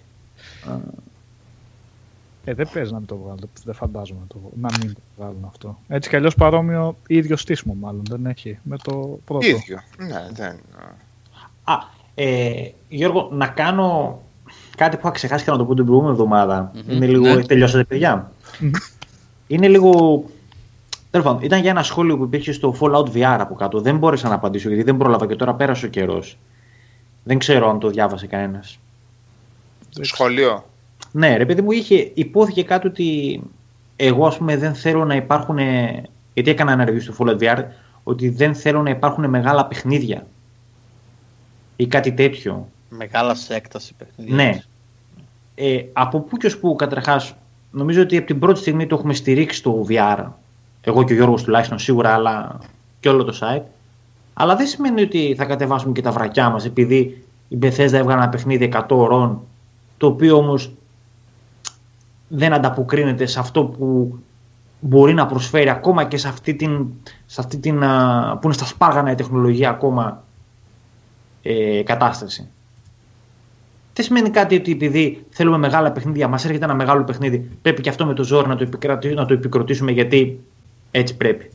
Ε, 2.44 2.54
δεν 2.54 2.68
παίζει 2.72 2.92
να 2.92 2.98
μην 2.98 3.06
το 3.06 3.16
βγάλουν. 3.16 3.50
Δεν 3.64 3.74
φαντάζομαι 3.74 4.20
να, 4.20 4.26
το, 4.26 4.40
να 4.60 4.68
μην 4.80 4.94
το 4.94 5.00
βγάλουν 5.16 5.44
αυτό. 5.48 5.78
Έτσι 5.88 6.08
κι 6.08 6.16
αλλιώς 6.16 6.34
παρόμοιο 6.34 6.96
ίδιο 7.06 7.36
στήσιμο, 7.36 7.74
μάλλον 7.74 8.02
δεν 8.08 8.26
έχει 8.26 8.58
με 8.62 8.76
το 8.76 9.18
πρώτο. 9.24 9.46
Ίδιο. 9.46 9.80
Ναι, 9.98 10.28
δεν. 10.32 10.60
Α, 11.64 11.74
ε, 12.14 12.68
Γιώργο, 12.88 13.28
να 13.32 13.46
κάνω 13.48 14.22
κάτι 14.76 14.96
που 14.96 15.02
είχα 15.04 15.14
ξεχάσει 15.14 15.44
και 15.44 15.50
να 15.50 15.56
το 15.56 15.64
πω 15.64 15.74
την 15.74 15.84
προηγούμενη 15.84 16.14
εβδομάδα. 16.14 16.72
Μμμ. 16.74 16.92
Είναι 16.92 17.06
λίγο. 17.06 17.34
Ναι. 17.34 17.44
Τελειώσατε, 17.44 17.84
παιδιά. 17.84 18.30
Μμμ. 18.60 18.70
Είναι 19.46 19.68
λίγο. 19.68 20.24
Τέλος 21.10 21.26
πάντων, 21.26 21.42
ήταν 21.42 21.60
για 21.60 21.70
ένα 21.70 21.82
σχόλιο 21.82 22.16
που 22.16 22.24
υπήρχε 22.24 22.52
στο 22.52 22.76
Fallout 22.80 23.06
VR 23.14 23.36
από 23.38 23.54
κάτω. 23.54 23.80
Δεν 23.80 23.96
μπόρεσα 23.98 24.28
να 24.28 24.34
απαντήσω 24.34 24.68
γιατί 24.68 24.82
δεν 24.82 24.96
πρόλαβα 24.96 25.26
και 25.26 25.36
τώρα 25.36 25.54
πέρασε 25.54 25.86
ο 25.86 25.88
καιρός. 25.88 26.38
Δεν 27.24 27.38
ξέρω 27.38 27.70
αν 27.70 27.78
το 27.78 27.88
διάβασε 27.88 28.26
κανένας. 28.26 28.78
Σχολείο. 30.00 30.64
Ναι, 31.12 31.36
ρε 31.36 31.46
παιδί 31.46 31.62
μου, 31.62 31.70
είχε, 31.70 32.10
υπόθηκε 32.14 32.62
κάτι 32.62 32.86
ότι 32.86 33.40
εγώ 33.96 34.26
ας 34.26 34.36
πούμε 34.36 34.56
δεν 34.56 34.74
θέλω 34.74 35.04
να 35.04 35.14
υπάρχουν. 35.14 35.58
Γιατί 36.34 36.50
έκανα 36.50 36.72
ένα 36.72 36.84
review 36.88 37.00
στο 37.00 37.14
Fallout 37.18 37.38
VR, 37.38 37.64
ότι 38.02 38.28
δεν 38.28 38.54
θέλω 38.54 38.82
να 38.82 38.90
υπάρχουν 38.90 39.28
μεγάλα 39.28 39.66
παιχνίδια 39.66 40.26
ή 41.76 41.86
κάτι 41.86 42.12
τέτοιο. 42.12 42.68
Μεγάλα 42.88 43.34
σε 43.34 43.54
έκταση 43.54 43.94
παιχνίδια. 43.94 44.34
Ναι. 44.34 44.58
Ε, 45.54 45.84
από 45.92 46.20
πού 46.20 46.36
και 46.36 46.46
ως 46.46 46.58
πού 46.58 46.76
καταρχάς 46.76 47.34
νομίζω 47.70 48.02
ότι 48.02 48.16
από 48.16 48.26
την 48.26 48.38
πρώτη 48.38 48.58
στιγμή 48.58 48.86
το 48.86 48.94
έχουμε 48.94 49.14
στηρίξει 49.14 49.62
το 49.62 49.86
VR. 49.88 50.24
Εγώ 50.80 51.04
και 51.04 51.12
ο 51.12 51.16
Γιώργος 51.16 51.42
τουλάχιστον 51.42 51.78
σίγουρα, 51.78 52.14
αλλά 52.14 52.58
και 53.00 53.08
όλο 53.08 53.24
το 53.24 53.38
site. 53.40 53.62
Αλλά 54.34 54.56
δεν 54.56 54.66
σημαίνει 54.66 55.02
ότι 55.02 55.34
θα 55.38 55.44
κατεβάσουμε 55.44 55.92
και 55.92 56.02
τα 56.02 56.10
βρακιά 56.10 56.50
μας 56.50 56.64
επειδή 56.64 57.24
η 57.48 57.58
Bethesda 57.62 57.92
έβγαλε 57.92 58.12
ένα 58.12 58.28
παιχνίδι 58.28 58.72
100 58.74 58.84
ωρών 58.88 59.40
το 59.96 60.06
οποίο 60.06 60.36
όμως 60.36 60.72
δεν 62.28 62.52
ανταποκρίνεται 62.52 63.26
σε 63.26 63.38
αυτό 63.38 63.64
που 63.64 64.18
μπορεί 64.80 65.14
να 65.14 65.26
προσφέρει 65.26 65.68
ακόμα 65.68 66.04
και 66.04 66.16
σε 66.16 66.28
αυτή 66.28 66.54
την, 66.54 66.86
σε 67.26 67.40
αυτή 67.40 67.58
την 67.58 67.84
α, 67.84 68.38
που 68.40 68.46
είναι 68.46 68.54
στα 68.54 68.64
σπάργανα 68.64 69.10
η 69.10 69.14
τεχνολογία 69.14 69.70
ακόμα 69.70 70.24
ε, 71.42 71.82
κατάσταση. 71.82 72.48
Δεν 73.96 74.04
σημαίνει 74.04 74.30
κάτι 74.30 74.56
ότι 74.56 74.72
επειδή 74.72 75.24
θέλουμε 75.30 75.58
μεγάλα 75.58 75.92
παιχνίδια, 75.92 76.28
μας 76.28 76.44
έρχεται 76.44 76.64
ένα 76.64 76.74
μεγάλο 76.74 77.04
παιχνίδι, 77.04 77.38
πρέπει 77.62 77.82
και 77.82 77.88
αυτό 77.88 78.06
με 78.06 78.14
το 78.14 78.24
ζόρι 78.24 78.48
να 78.48 78.56
το, 78.56 78.62
επικρατη- 78.62 79.14
να 79.14 79.26
το 79.26 79.34
επικροτήσουμε 79.34 79.90
γιατί 79.92 80.40
έτσι 80.90 81.16
πρέπει. 81.16 81.50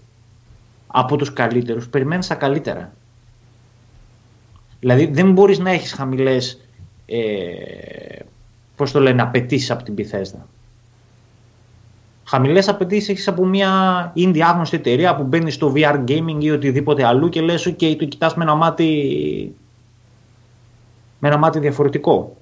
Από 0.87 1.15
τους 1.15 1.33
καλύτερους 1.33 1.89
περιμένεις 1.89 2.27
τα 2.27 2.35
καλύτερα. 2.35 2.93
Δηλαδή 4.79 5.05
δεν 5.05 5.31
μπορείς 5.31 5.59
να 5.59 5.71
έχεις 5.71 5.93
χαμηλές 5.93 6.61
ε, 7.05 7.19
πώς 8.75 8.91
το 8.91 8.99
λένε, 8.99 9.21
απαιτήσεις 9.21 9.71
από 9.71 9.83
την 9.83 9.95
Bethesda. 9.97 10.39
Χαμηλές 12.23 12.67
απαιτήσεις 12.67 13.09
έχεις 13.09 13.27
από 13.27 13.45
μια 13.45 14.13
indie 14.15 14.39
άγνωστη 14.39 14.75
εταιρεία 14.75 15.15
που 15.15 15.23
μπαίνει 15.23 15.51
στο 15.51 15.73
VR 15.75 16.03
gaming 16.07 16.37
ή 16.39 16.51
οτιδήποτε 16.51 17.05
αλλού 17.05 17.29
και 17.29 17.41
λες 17.41 17.67
ok, 17.67 17.95
το 17.99 18.05
κοιτάς 18.05 18.35
με 18.35 18.43
ένα 18.43 18.55
μάτι 18.55 19.55
με 21.21 21.27
ένα 21.27 21.37
μάτι 21.37 21.59
διαφορετικό. 21.59 22.35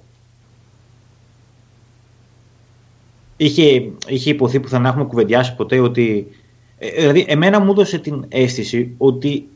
Είχε, 3.36 3.90
είχε 4.06 4.30
υποθεί 4.30 4.60
που 4.60 4.68
θα 4.68 4.78
να 4.78 4.88
έχουμε 4.88 5.04
κουβεντιάσει 5.04 5.54
ποτέ 5.54 5.78
ότι. 5.78 6.26
ε, 6.78 6.90
δηλαδή, 7.00 7.24
εμένα 7.28 7.60
μου 7.60 7.70
έδωσε 7.70 7.98
την 7.98 8.24
αίσθηση 8.28 8.94
ότι 8.98 9.48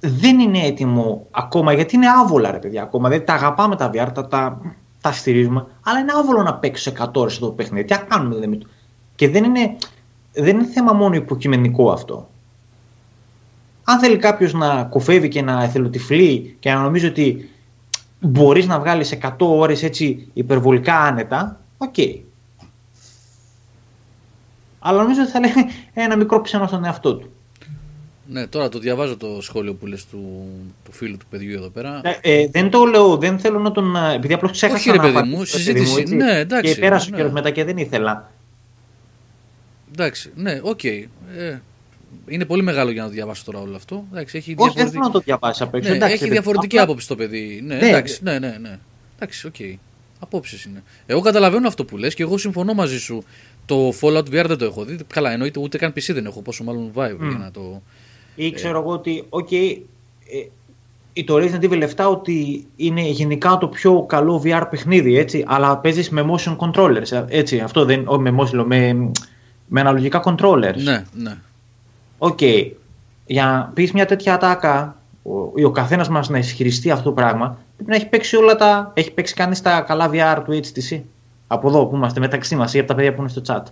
δεν 0.00 0.38
είναι 0.38 0.58
έτοιμο 0.66 1.26
ακόμα 1.30 1.72
γιατί 1.72 1.94
είναι 1.96 2.06
άβολα, 2.22 2.50
ρε 2.50 2.58
παιδιά. 2.58 2.82
Ακόμα 2.82 3.08
δεν 3.08 3.24
τα 3.24 3.34
αγαπάμε 3.34 3.76
τα 3.76 3.90
VR, 3.94 4.08
τα, 4.14 4.26
τα, 4.28 4.60
τα 5.00 5.12
στηρίζουμε, 5.12 5.66
αλλά 5.84 5.98
είναι 5.98 6.12
άβολο 6.18 6.42
να 6.42 6.54
παίξω 6.54 6.92
100 6.98 7.06
ώρες 7.14 7.38
το 7.38 7.46
παιχνίδι. 7.50 7.84
Τι 7.84 7.92
να 7.94 7.98
κάνουμε 7.98 8.28
δηλαδή. 8.34 8.50
με 8.50 8.56
το- 8.56 8.66
Και 9.16 9.28
δεν 9.28 9.44
είναι, 9.44 9.76
δεν 10.32 10.56
είναι 10.58 10.66
θέμα 10.68 10.92
μόνο 10.92 11.14
υποκειμενικό 11.14 11.90
αυτό. 11.90 12.28
Αν 13.84 13.98
θέλει 13.98 14.16
κάποιος 14.16 14.52
να 14.52 14.84
κωφεύει 14.84 15.28
και 15.28 15.42
να 15.42 15.62
εθελοτυφλεί 15.62 16.56
και 16.60 16.70
να 16.72 16.80
νομίζει 16.82 17.06
ότι 17.06 17.48
μπορείς 18.20 18.66
να 18.66 18.78
βγάλεις 18.80 19.18
100 19.22 19.30
ώρες 19.38 19.82
έτσι 19.82 20.28
υπερβολικά 20.32 20.94
άνετα, 21.00 21.60
οκ. 21.78 21.94
Αλλά 24.78 25.02
νομίζω 25.02 25.22
ότι 25.22 25.30
θα 25.30 25.40
λέει 25.40 25.52
ένα 25.94 26.16
μικρό 26.16 26.40
ψέμα 26.40 26.66
στον 26.66 26.84
εαυτό 26.84 27.14
του. 27.16 27.30
Ναι, 28.32 28.46
τώρα 28.46 28.68
το 28.68 28.78
διαβάζω 28.78 29.16
το 29.16 29.38
σχόλιο 29.40 29.74
που 29.74 29.86
λες 29.86 30.06
του, 30.06 30.46
του 30.84 30.92
φίλου 30.92 31.16
του 31.16 31.26
παιδιού 31.30 31.54
εδώ 31.56 31.68
πέρα. 31.68 32.00
Ε, 32.04 32.18
ε, 32.20 32.48
δεν 32.48 32.70
το 32.70 32.84
λέω, 32.84 33.16
δεν 33.16 33.38
θέλω 33.38 33.58
να 33.58 33.72
τον. 33.72 33.96
ε, 33.96 34.14
Επειδή 34.14 34.32
απλώς 34.34 34.50
ξέχασα 34.50 34.76
Όχι, 34.78 34.90
ρε 34.90 34.96
να 34.96 35.02
παιδί 35.02 35.14
απαντήσω, 35.16 35.36
μου, 35.36 35.42
ρε 35.42 35.48
συζήτηση. 35.48 36.00
έτσι. 36.00 36.14
Ναι, 36.16 36.38
εντάξει, 36.38 36.74
Και 36.74 36.80
πέρασε 36.80 37.06
ο 37.06 37.10
ναι. 37.10 37.16
καιρός 37.16 37.32
μετά 37.32 37.50
και 37.50 37.64
δεν 37.64 37.76
ήθελα. 37.76 38.30
Εντάξει, 39.92 40.32
ναι, 40.34 40.60
οκ. 40.62 40.84
Ε, 40.84 41.08
είναι 42.28 42.44
πολύ 42.44 42.62
μεγάλο 42.62 42.90
για 42.90 43.02
να 43.02 43.08
το 43.08 43.14
διαβάσω 43.14 43.42
τώρα 43.44 43.60
όλο 43.60 43.76
αυτό. 43.76 44.04
Εντάξει, 44.12 44.36
έχει 44.36 44.54
Όχι, 44.58 44.72
δεν 44.74 44.74
διαφορετική- 44.74 44.90
θέλω 44.92 45.04
να 45.04 45.10
το 45.10 45.18
διαβάσει 45.18 45.62
απ' 45.62 45.74
έξω. 45.74 45.88
Ναι, 45.90 45.96
εντάξει, 45.96 46.14
έχει 46.14 46.24
ρε, 46.24 46.30
διαφορετική 46.30 46.74
απλά- 46.78 46.88
άποψη 46.88 47.08
το 47.08 47.16
παιδί. 47.16 47.62
Ναι, 47.66 47.74
Ναι, 47.74 47.88
εντάξει, 47.88 48.20
ναι, 48.22 48.38
ναι, 48.38 48.56
ναι. 48.60 48.78
Εντάξει, 49.16 49.46
οκ. 49.46 49.54
Απόψεις 50.22 50.64
είναι. 50.64 50.82
Εγώ 51.06 51.20
καταλαβαίνω 51.20 51.68
αυτό 51.68 51.84
που 51.84 51.96
λες 51.96 52.14
και 52.14 52.22
εγώ 52.22 52.38
συμφωνώ 52.38 52.74
μαζί 52.74 52.98
σου. 53.00 53.24
Το 53.66 53.88
Fallout 54.00 54.24
VR 54.30 54.44
δεν 54.46 54.58
το 54.58 54.64
έχω 54.64 54.84
δει. 54.84 54.96
Καλά, 55.12 55.30
εννοείται 55.32 55.60
ούτε 55.60 55.78
καν 55.78 55.92
PC 55.92 56.12
δεν 56.14 56.26
έχω. 56.26 56.42
Πόσο 56.42 56.64
μάλλον 56.64 56.90
Vive 56.94 57.16
για 57.28 57.38
να 57.38 57.50
το. 57.50 57.82
Ή 58.34 58.50
ξέρω 58.50 58.78
εγώ 58.80 58.90
ότι, 58.92 59.24
οκ, 59.28 59.52
ε, 59.52 59.58
η 61.12 61.24
το 61.24 61.34
Resident 61.36 61.62
Evil 61.64 61.82
7 61.96 62.08
ότι 62.10 62.66
είναι 62.76 63.00
γενικά 63.08 63.58
το 63.58 63.68
πιο 63.68 64.02
καλό 64.02 64.42
VR 64.44 64.62
παιχνίδι, 64.70 65.16
έτσι, 65.18 65.44
αλλά 65.46 65.78
παίζεις 65.78 66.10
με 66.10 66.24
motion 66.30 66.56
controllers, 66.56 67.10
ε, 67.12 67.24
έτσι, 67.28 67.58
αυτό 67.58 67.84
δεν, 67.84 68.02
όχι 68.06 68.20
με 68.20 68.34
motion, 68.40 68.64
με, 68.66 69.10
με 69.66 69.80
αναλογικά 69.80 70.22
controllers. 70.24 70.74
Ναι, 70.82 71.04
ναι. 71.14 71.36
Οκ, 72.22 72.38
για 73.26 73.44
να 73.44 73.70
πεις 73.74 73.92
μια 73.92 74.06
τέτοια 74.06 74.34
ατάκα, 74.34 74.96
ο, 75.22 75.30
ή 75.54 75.64
ο 75.64 75.70
καθένας 75.70 76.08
μας 76.08 76.28
να 76.28 76.38
ισχυριστεί 76.38 76.90
αυτό 76.90 77.04
το 77.04 77.12
πράγμα, 77.12 77.58
πρέπει 77.76 77.90
να 77.90 77.96
έχει 77.96 78.06
παίξει 78.06 78.36
όλα 78.36 78.56
τα, 78.56 78.90
έχει 78.94 79.10
παίξει 79.10 79.34
κανείς 79.34 79.62
τα 79.62 79.80
καλά 79.80 80.10
VR 80.12 80.42
του 80.44 80.52
HTC. 80.64 81.00
Από 81.46 81.68
εδώ 81.68 81.86
που 81.86 81.96
είμαστε 81.96 82.20
μεταξύ 82.20 82.56
μας 82.56 82.74
ή 82.74 82.78
από 82.78 82.88
τα 82.88 82.94
παιδιά 82.94 83.14
που 83.14 83.20
είναι 83.20 83.30
στο 83.30 83.42
chat. 83.46 83.62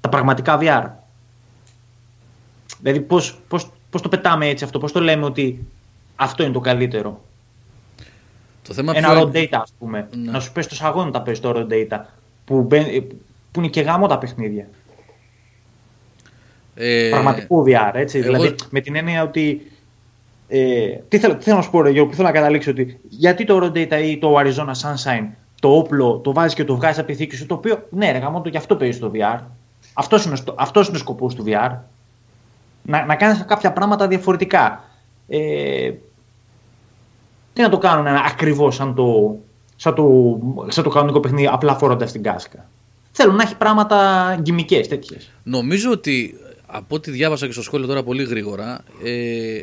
Τα 0.00 0.08
πραγματικά 0.08 0.58
VR. 0.60 0.90
Δηλαδή 2.80 3.00
πώς, 3.00 3.38
πώς, 3.48 3.70
πώς 3.90 4.02
το 4.02 4.08
πετάμε 4.08 4.46
έτσι 4.48 4.64
αυτό, 4.64 4.78
πώς 4.78 4.92
το 4.92 5.00
λέμε 5.00 5.24
ότι 5.24 5.66
αυτό 6.16 6.42
είναι 6.42 6.52
το 6.52 6.60
καλύτερο. 6.60 7.20
Το 8.62 8.74
θέμα 8.74 8.96
Ένα 8.96 9.08
ποιο 9.12 9.22
raw 9.22 9.34
είναι- 9.34 9.48
data 9.50 9.58
ας 9.62 9.72
πούμε. 9.78 10.08
Ναι. 10.16 10.30
Να 10.30 10.40
σου 10.40 10.52
πες 10.52 10.66
το 10.66 10.74
σαγόνι 10.74 11.10
τα 11.10 11.22
πες 11.22 11.40
το 11.40 11.52
raw 11.56 11.72
data. 11.72 12.00
Που, 12.44 12.62
μπαίνει- 12.62 13.02
που 13.52 13.60
είναι 13.60 13.68
και 13.68 13.80
γάμο 13.80 14.06
τα 14.06 14.18
παιχνίδια. 14.18 14.66
Ε, 16.80 17.08
πραγματικού 17.10 17.64
VR, 17.66 17.90
έτσι. 17.94 18.18
εγώ- 18.18 18.26
Δηλαδή, 18.26 18.54
με 18.70 18.80
την 18.80 18.96
έννοια 18.96 19.22
ότι. 19.22 19.70
Ε, 20.48 20.86
τι, 21.08 21.18
θέλω, 21.18 21.36
τι 21.36 21.42
θέλω 21.44 21.56
να 21.56 21.62
σου 21.62 21.70
πω, 21.70 21.82
ρε 21.82 21.90
Γιώργο, 21.90 22.10
που 22.10 22.16
θέλω 22.16 22.28
να 22.28 22.34
καταλήξω 22.34 22.70
ότι 22.70 23.00
γιατί 23.08 23.44
το 23.44 23.58
Raw 23.62 23.76
Data 23.76 24.00
ή 24.04 24.18
το 24.18 24.34
Arizona 24.38 24.72
Sunshine, 24.82 25.26
το 25.60 25.68
όπλο, 25.76 26.18
το 26.18 26.32
βάζεις 26.32 26.54
και 26.54 26.64
το 26.64 26.76
βγάζεις 26.76 26.98
από 26.98 27.06
τη 27.06 27.14
θήκη 27.14 27.36
σου, 27.36 27.46
το 27.46 27.54
οποίο 27.54 27.86
ναι, 27.90 28.12
ρε 28.12 28.18
γαμώ 28.18 28.40
το, 28.40 28.48
γι' 28.48 28.56
αυτό 28.56 28.76
παίζει 28.76 28.98
το 28.98 29.10
VR. 29.14 29.38
Αυτός 29.92 30.24
είναι, 30.24 30.36
στο- 30.36 30.54
αυτός 30.58 30.88
είναι 30.88 30.96
ο 30.96 31.00
σκοπός 31.00 31.34
του 31.34 31.44
VR. 31.46 31.70
Να, 32.82 33.04
να 33.04 33.14
κάνεις 33.16 33.44
κάποια 33.46 33.72
πράγματα 33.72 34.08
διαφορετικά. 34.08 34.84
Ε, 35.28 35.90
τι 37.52 37.62
να 37.62 37.68
το 37.68 37.78
κάνουν 37.78 38.06
ακριβώς 38.06 38.74
σαν 38.74 38.94
το, 38.94 39.36
σαν, 39.76 39.94
το, 39.94 40.38
σαν 40.68 40.84
το 40.84 40.90
κανονικό 40.90 41.20
παιχνίδι, 41.20 41.46
απλά 41.52 41.74
φορώντας 41.74 42.12
την 42.12 42.22
κάσκα. 42.22 42.68
Θέλουν 43.12 43.34
να 43.36 43.42
έχει 43.42 43.56
πράγματα 43.56 44.36
γκυμικές 44.40 44.88
τέτοιες. 44.88 45.30
Νομίζω 45.42 45.90
ότι 45.90 46.34
από 46.70 46.94
ό,τι 46.94 47.10
διάβασα 47.10 47.46
και 47.46 47.52
στο 47.52 47.62
σχόλιο 47.62 47.86
τώρα 47.86 48.02
πολύ 48.02 48.24
γρήγορα, 48.24 48.84
ε, 49.04 49.60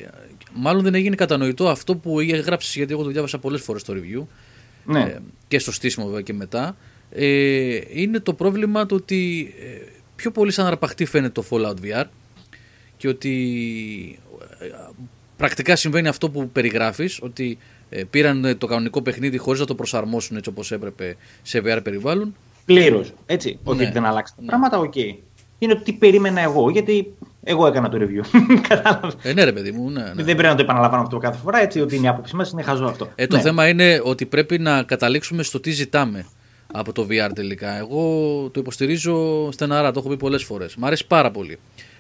μάλλον 0.54 0.84
δεν 0.84 0.96
έγινε 0.96 1.16
κατανοητό 1.16 1.70
αυτό 1.70 1.96
που 1.96 2.20
έγραψες, 2.20 2.76
γιατί 2.76 2.94
εγώ 2.94 3.04
το 3.04 3.10
διάβασα 3.10 3.38
πολλές 3.40 3.62
φορές 3.62 3.82
στο 3.82 3.94
review 3.94 4.24
Ναι. 4.86 5.00
ε, 5.02 5.18
και 5.48 5.60
στο 5.60 5.72
στήσιμο 5.72 6.06
βέβαια 6.06 6.22
και 6.22 6.34
μετά. 6.34 6.78
Ε, 7.12 7.80
είναι 7.94 8.20
το 8.20 8.34
πρόβλημα 8.34 8.86
το 8.86 8.96
ότι 8.96 9.54
ε, 9.60 9.88
πιο 10.16 10.32
πολύ 10.32 10.52
σαν 10.52 10.66
αρπαχτή 10.66 11.06
φαίνεται 11.06 11.42
το 11.42 11.46
Fallout 11.50 11.76
VR 11.86 12.04
και 12.98 13.08
ότι 13.08 14.20
ε, 14.60 14.66
πρακτικά 15.38 15.76
συμβαίνει 15.76 16.08
αυτό 16.08 16.30
που 16.30 16.50
περιγράφεις 16.50 17.20
ότι 17.22 17.58
ε, 17.90 18.04
πήραν 18.04 18.46
ε, 18.46 18.56
το 18.56 18.68
κανονικό 18.68 19.02
παιχνίδι 19.02 19.38
χωρίς 19.38 19.60
να 19.60 19.66
το 19.66 19.76
προσαρμόσουν 19.76 20.38
έτσι 20.38 20.50
όπως 20.50 20.72
έπρεπε 20.72 21.16
σε 21.42 21.62
VR 21.66 21.80
περιβάλλον 21.84 22.36
Πλήρως. 22.66 23.12
Έτσι. 23.26 23.60
Όχι 23.64 23.78
Ναι. 23.78 23.84
ότι 23.84 23.94
δεν 23.94 24.06
αλλάξει 24.06 24.34
τα 24.36 24.42
Ναι. 24.42 24.48
πράγματα, 24.48 24.78
οκ. 24.80 24.94
Είναι 25.60 25.74
ότι 25.74 25.84
τι 25.84 25.94
περίμενα 25.94 26.42
εγώ, 26.42 26.70
γιατί 26.70 27.14
εγώ 27.44 27.68
έκανα 27.68 27.90
το 27.90 27.98
review. 28.02 28.40
Κατάλαβες. 28.70 29.14
ε, 29.22 29.34
ναι 29.34 29.44
ρε 29.44 29.52
παιδί 29.52 29.72
μου 29.72 29.90
ναι, 29.90 30.02
ναι. 30.02 30.14
Δεν 30.24 30.26
πρέπει 30.26 30.42
να 30.44 30.56
το 30.56 30.62
επαναλαμβάνω 30.62 31.04
αυτό 31.04 31.18
κάθε 31.18 31.38
φορά, 31.44 31.62
έτσι 31.62 31.80
ότι 31.82 31.96
είναι 31.96 32.06
η 32.06 32.10
άποψή 32.10 32.36
μας, 32.36 32.52
είναι 32.52 32.62
χαζό 32.62 32.86
αυτό. 32.86 33.10
Ε, 33.16 33.28
το 33.28 33.36
Ναι. 33.36 33.42
θέμα 33.42 33.68
είναι 33.68 34.02
ότι 34.04 34.26
πρέπει 34.26 34.60
να 34.60 34.84
καταλήξουμε 34.84 35.44
στο 35.44 35.60
τι 35.60 35.72
ζητάμε 35.72 36.26
από 36.74 36.92
το 36.92 37.08
VR 37.10 37.30
τελικά. 37.36 37.78
Εγώ 37.78 38.02
το 38.54 38.60
υποστηρίζω 38.60 39.50
στεναρά, 39.52 39.92
το 39.92 40.00
έχω 40.00 40.10
πει 40.10 40.18
πολλές 40.18 40.44
φορές. 40.44 40.76
Μ' 40.76 40.86
αρέσει 40.86 41.08
πάρα 41.08 41.32
πολύ. 41.32 41.58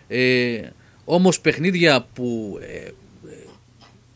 Ε, 0.07 0.59
όμως 1.05 1.39
παιχνίδια 1.39 2.05
που 2.13 2.57
ε, 2.61 2.75
ε, 2.75 2.91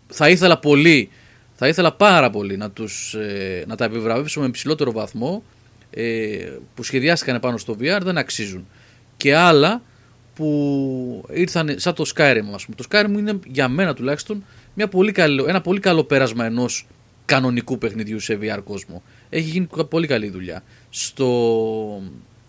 θα 0.08 0.30
ήθελα 0.30 0.58
πολύ, 0.60 1.10
θα 1.56 1.68
ήθελα 1.68 1.92
πάρα 1.94 2.30
πολύ 2.30 2.58
να, 2.58 2.72
τους, 2.72 3.14
ε, 3.14 3.64
να 3.68 3.76
τα 3.76 3.86
επιβραβεύσω 3.86 4.40
με 4.42 4.50
ψηλότερο 4.50 4.92
βαθμό 4.92 5.44
ε, 5.90 6.04
που 6.76 6.84
σχεδιάστηκαν 6.84 7.40
πάνω 7.40 7.58
στο 7.58 7.76
VR 7.80 8.00
δεν 8.04 8.18
αξίζουν. 8.18 8.68
Και 9.20 9.36
άλλα 9.36 9.82
που 10.36 11.26
ήρθαν 11.34 11.74
σαν 11.76 11.94
το 11.94 12.12
Skyrim 12.16 12.54
ας 12.54 12.66
πούμε. 12.66 12.76
Το 12.78 12.86
Skyrim 12.90 13.18
είναι 13.18 13.40
για 13.48 13.68
μένα 13.68 13.94
τουλάχιστον 13.94 14.44
μια 14.74 14.88
πολύ 14.88 15.12
καλό, 15.12 15.46
ένα 15.48 15.62
πολύ 15.62 15.80
καλό 15.80 16.04
πέρασμα 16.04 16.46
ενός 16.46 16.88
κανονικού 17.26 17.78
παιχνιδιού 17.78 18.20
σε 18.20 18.40
VR 18.42 18.60
κόσμο. 18.64 19.04
Έχει 19.30 19.50
γίνει 19.50 19.68
πολύ 19.90 20.08
καλή 20.08 20.30
δουλειά. 20.30 20.64
Στο... 20.90 21.28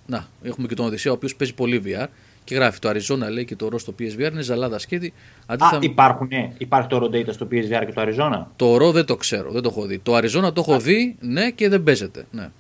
Να, 0.07 0.27
έχουμε 0.43 0.67
και 0.67 0.75
τον 0.75 0.87
Οδυσσέα 0.87 1.13
ο 1.13 1.15
οποίος 1.15 1.37
παίζει 1.37 1.55
πολύ 1.55 1.83
VR 1.87 2.07
και 2.45 2.55
γράφει 2.55 2.79
το 2.79 2.89
Arizona 2.89 3.31
λέει 3.31 3.45
και 3.45 3.57
το 3.57 3.69
ROS 3.73 3.81
στο 3.81 3.95
PSVR 3.99 4.31
είναι 4.33 4.43
ζαλάδα 4.43 4.79
σκέτη. 4.79 5.07
Α, 5.07 5.13
Αντίθετα, 5.47 5.79
υπάρχουν, 5.81 6.29
ναι. 6.31 6.53
Υπάρχει 6.59 6.89
το 6.89 7.01
Raw 7.03 7.15
Data 7.15 7.33
στο 7.33 7.49
PSVR 7.51 7.83
και 7.87 7.93
το 7.95 8.03
Arizona; 8.03 8.45
το 8.57 8.75
RO 8.75 8.93
δεν 8.93 9.05
το 9.05 9.17
ξέρω, 9.17 9.51
δεν 9.51 9.63
το 9.63 9.69
έχω 9.73 9.87
δει. 9.87 9.99
Το 9.99 10.17
Arizona 10.17 10.55
το 10.55 10.65
έχω 10.67 10.79
δει, 10.79 11.17
ναι, 11.21 11.51
και 11.51 11.69
δεν 11.69 11.83
παίζεται. 11.83 12.27
Ναι. 12.31 12.51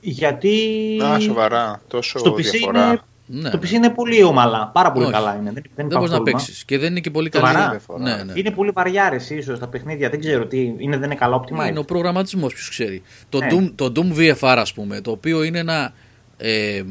Γιατί. 0.00 0.56
Α, 1.04 1.20
σοβαρά. 1.20 1.82
Τόσο 1.88 2.18
Στο 2.18 2.32
PC, 2.32 2.36
διαφορά. 2.36 2.86
είναι, 2.86 3.00
Ναι, 3.32 3.48
στο 3.48 3.56
ναι. 3.56 3.62
PC 3.68 3.70
είναι 3.70 3.90
πολύ 3.90 4.22
ομαλά. 4.22 4.70
Πάρα 4.74 4.92
πολύ 4.92 5.04
Όχι. 5.04 5.14
καλά 5.14 5.34
είναι. 5.34 5.42
Δεν, 5.52 5.52
δεν, 5.54 5.62
Δεν 5.74 5.86
υπάρχει 5.86 5.96
μπορείς 5.96 6.10
να 6.10 6.16
πρόβλημα. 6.16 6.38
παίξεις. 6.38 6.64
Και 6.64 6.78
δεν 6.78 6.90
είναι 6.90 7.00
και 7.00 7.10
πολύ 7.10 7.28
καλή. 7.28 7.46
Σοβαρά; 7.46 7.70
Διαφορά. 7.70 8.02
Ναι, 8.02 8.22
ναι. 8.22 8.32
Είναι 8.36 8.50
πολύ 8.50 8.70
βαριάρες 8.70 9.30
ίσως 9.30 9.58
τα 9.58 9.68
παιχνίδια. 9.68 10.08
Δεν 10.10 10.20
ξέρω 10.20 10.46
τι 10.46 10.60
είναι, 10.78 10.96
δεν 10.96 11.02
είναι 11.02 11.14
καλά 11.14 11.40
optimized. 11.40 11.68
Είναι 11.68 11.78
ο 11.78 11.84
προγραμματισμός, 11.84 12.54
ποιος 12.54 12.68
ξέρει. 12.68 13.02
Το, 13.28 13.38
Ναι. 13.38 13.48
Doom, 13.50 13.72
το 13.74 13.92
Doom 13.96 14.18
VFR, 14.18 14.54
ας 14.58 14.72
πούμε, 14.72 15.00
το 15.00 15.10
οποίο 15.10 15.42
είναι 15.42 15.58
ένα 15.58 15.92
ε, 16.36 16.82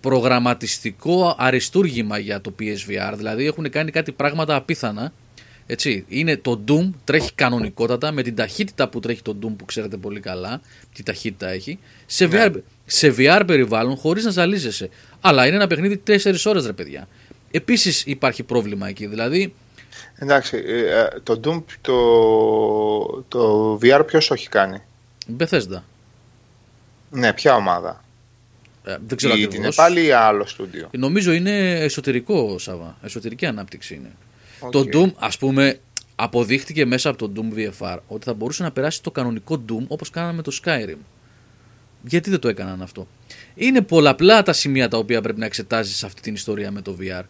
προγραμματιστικό 0.00 1.34
αριστούργημα 1.38 2.18
για 2.18 2.40
το 2.40 2.54
PSVR. 2.60 3.12
Δηλαδή 3.16 3.46
έχουν 3.46 3.70
κάνει 3.70 3.90
κάτι 3.90 4.12
πράγματα 4.12 4.54
απίθανα. 4.54 5.12
Έτσι, 5.70 6.04
είναι 6.08 6.36
το 6.36 6.60
Doom, 6.68 6.90
τρέχει 7.04 7.32
κανονικότατα 7.34 8.12
με 8.12 8.22
την 8.22 8.34
ταχύτητα 8.34 8.88
που 8.88 9.00
τρέχει 9.00 9.22
το 9.22 9.36
Doom 9.42 9.52
που 9.56 9.64
ξέρετε 9.64 9.96
πολύ 9.96 10.20
καλά, 10.20 10.60
τι 10.94 11.02
ταχύτητα 11.02 11.48
έχει, 11.48 11.78
σε, 12.06 12.26
Ναι. 12.26 12.46
VR, 12.46 12.52
σε 12.86 13.14
VR 13.18 13.42
περιβάλλον 13.46 13.96
χωρίς 13.96 14.24
να 14.24 14.30
ζαλίζεσαι. 14.30 14.88
Αλλά 15.20 15.46
είναι 15.46 15.56
ένα 15.56 15.66
παιχνίδι 15.66 16.02
4 16.06 16.34
ώρες 16.44 16.66
ρε 16.66 16.72
παιδιά. 16.72 17.08
Επίσης 17.50 18.02
υπάρχει 18.06 18.42
πρόβλημα 18.42 18.88
εκεί, 18.88 19.06
δηλαδή 19.06 19.54
Εντάξει, 20.20 20.62
ε, 20.66 21.00
ε, 21.00 21.08
το 21.22 21.40
Doom, 21.44 21.62
το, 21.80 23.24
το 23.28 23.74
VR 23.82 24.02
ποιος 24.06 24.26
το 24.26 24.34
έχει 24.34 24.48
κάνει; 24.48 24.78
Bethesda. 25.38 25.80
Ναι, 27.10 27.32
ποια 27.32 27.54
ομάδα; 27.54 28.04
Ε, 28.84 28.96
δεν 29.06 29.16
ξέρω 29.16 29.34
Ή 29.34 29.36
την 29.36 29.46
ακριβώς. 29.46 29.76
πάλι 29.76 30.04
ή 30.04 30.10
άλλο 30.10 30.46
στούντιο; 30.46 30.88
Νομίζω 30.98 31.32
είναι 31.32 31.70
εσωτερικό, 31.70 32.58
Σάβα. 32.58 32.96
Εσωτερική 33.02 33.46
ανάπτυξη 33.46 33.94
είναι. 33.94 34.10
Οκ. 34.60 34.70
Το 34.70 34.84
Doom, 34.92 35.12
ας 35.18 35.38
πούμε, 35.38 35.78
αποδείχτηκε 36.16 36.86
μέσα 36.86 37.10
από 37.10 37.28
το 37.28 37.32
Doom 37.36 37.58
VFR 37.58 37.98
ότι 38.08 38.24
θα 38.24 38.34
μπορούσε 38.34 38.62
να 38.62 38.70
περάσει 38.70 39.02
το 39.02 39.10
κανονικό 39.10 39.62
Doom 39.68 39.84
όπως 39.88 40.10
κάναμε 40.10 40.32
με 40.32 40.42
το 40.42 40.58
Skyrim. 40.64 40.98
Γιατί 42.02 42.30
δεν 42.30 42.38
το 42.38 42.48
έκαναν 42.48 42.82
αυτό; 42.82 43.06
Είναι 43.60 43.80
πολλαπλά 43.80 44.42
τα 44.42 44.52
σημεία 44.52 44.88
τα 44.88 44.98
οποία 44.98 45.20
πρέπει 45.20 45.38
να 45.38 45.46
εξετάζεις 45.46 45.96
σε 45.96 46.06
αυτή 46.06 46.20
την 46.20 46.34
ιστορία 46.34 46.70
με 46.70 46.82
το 46.82 46.96
VR. 47.00 47.22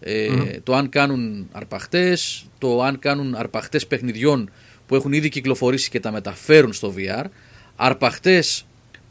Ε, 0.00 0.28
Το 0.62 0.74
αν 0.74 0.88
κάνουν 0.88 1.48
αρπαχτές, 1.52 2.44
το 2.58 2.82
αν 2.82 2.98
κάνουν 2.98 3.34
αρπαχτές 3.34 3.86
παιχνιδιών 3.86 4.50
που 4.86 4.94
έχουν 4.94 5.12
ήδη 5.12 5.28
κυκλοφορήσει 5.28 5.90
και 5.90 6.00
τα 6.00 6.12
μεταφέρουν 6.12 6.72
στο 6.72 6.94
VR, 6.96 7.24
αρπαχτές 7.76 8.66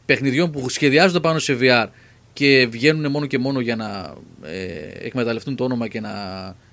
παιχνιδιών 0.06 0.50
που 0.50 0.68
σχεδιάζονται 0.68 1.20
πάνω 1.20 1.38
σε 1.38 1.56
VR 1.60 1.86
και 2.32 2.66
βγαίνουν 2.70 3.10
μόνο 3.10 3.26
και 3.26 3.38
μόνο 3.38 3.60
για 3.60 3.76
να 3.76 4.14
ε, 4.42 5.06
εκμεταλλευτούν 5.06 5.56
το 5.56 5.64
όνομα 5.64 5.88
και 5.88 6.00
να. 6.00 6.10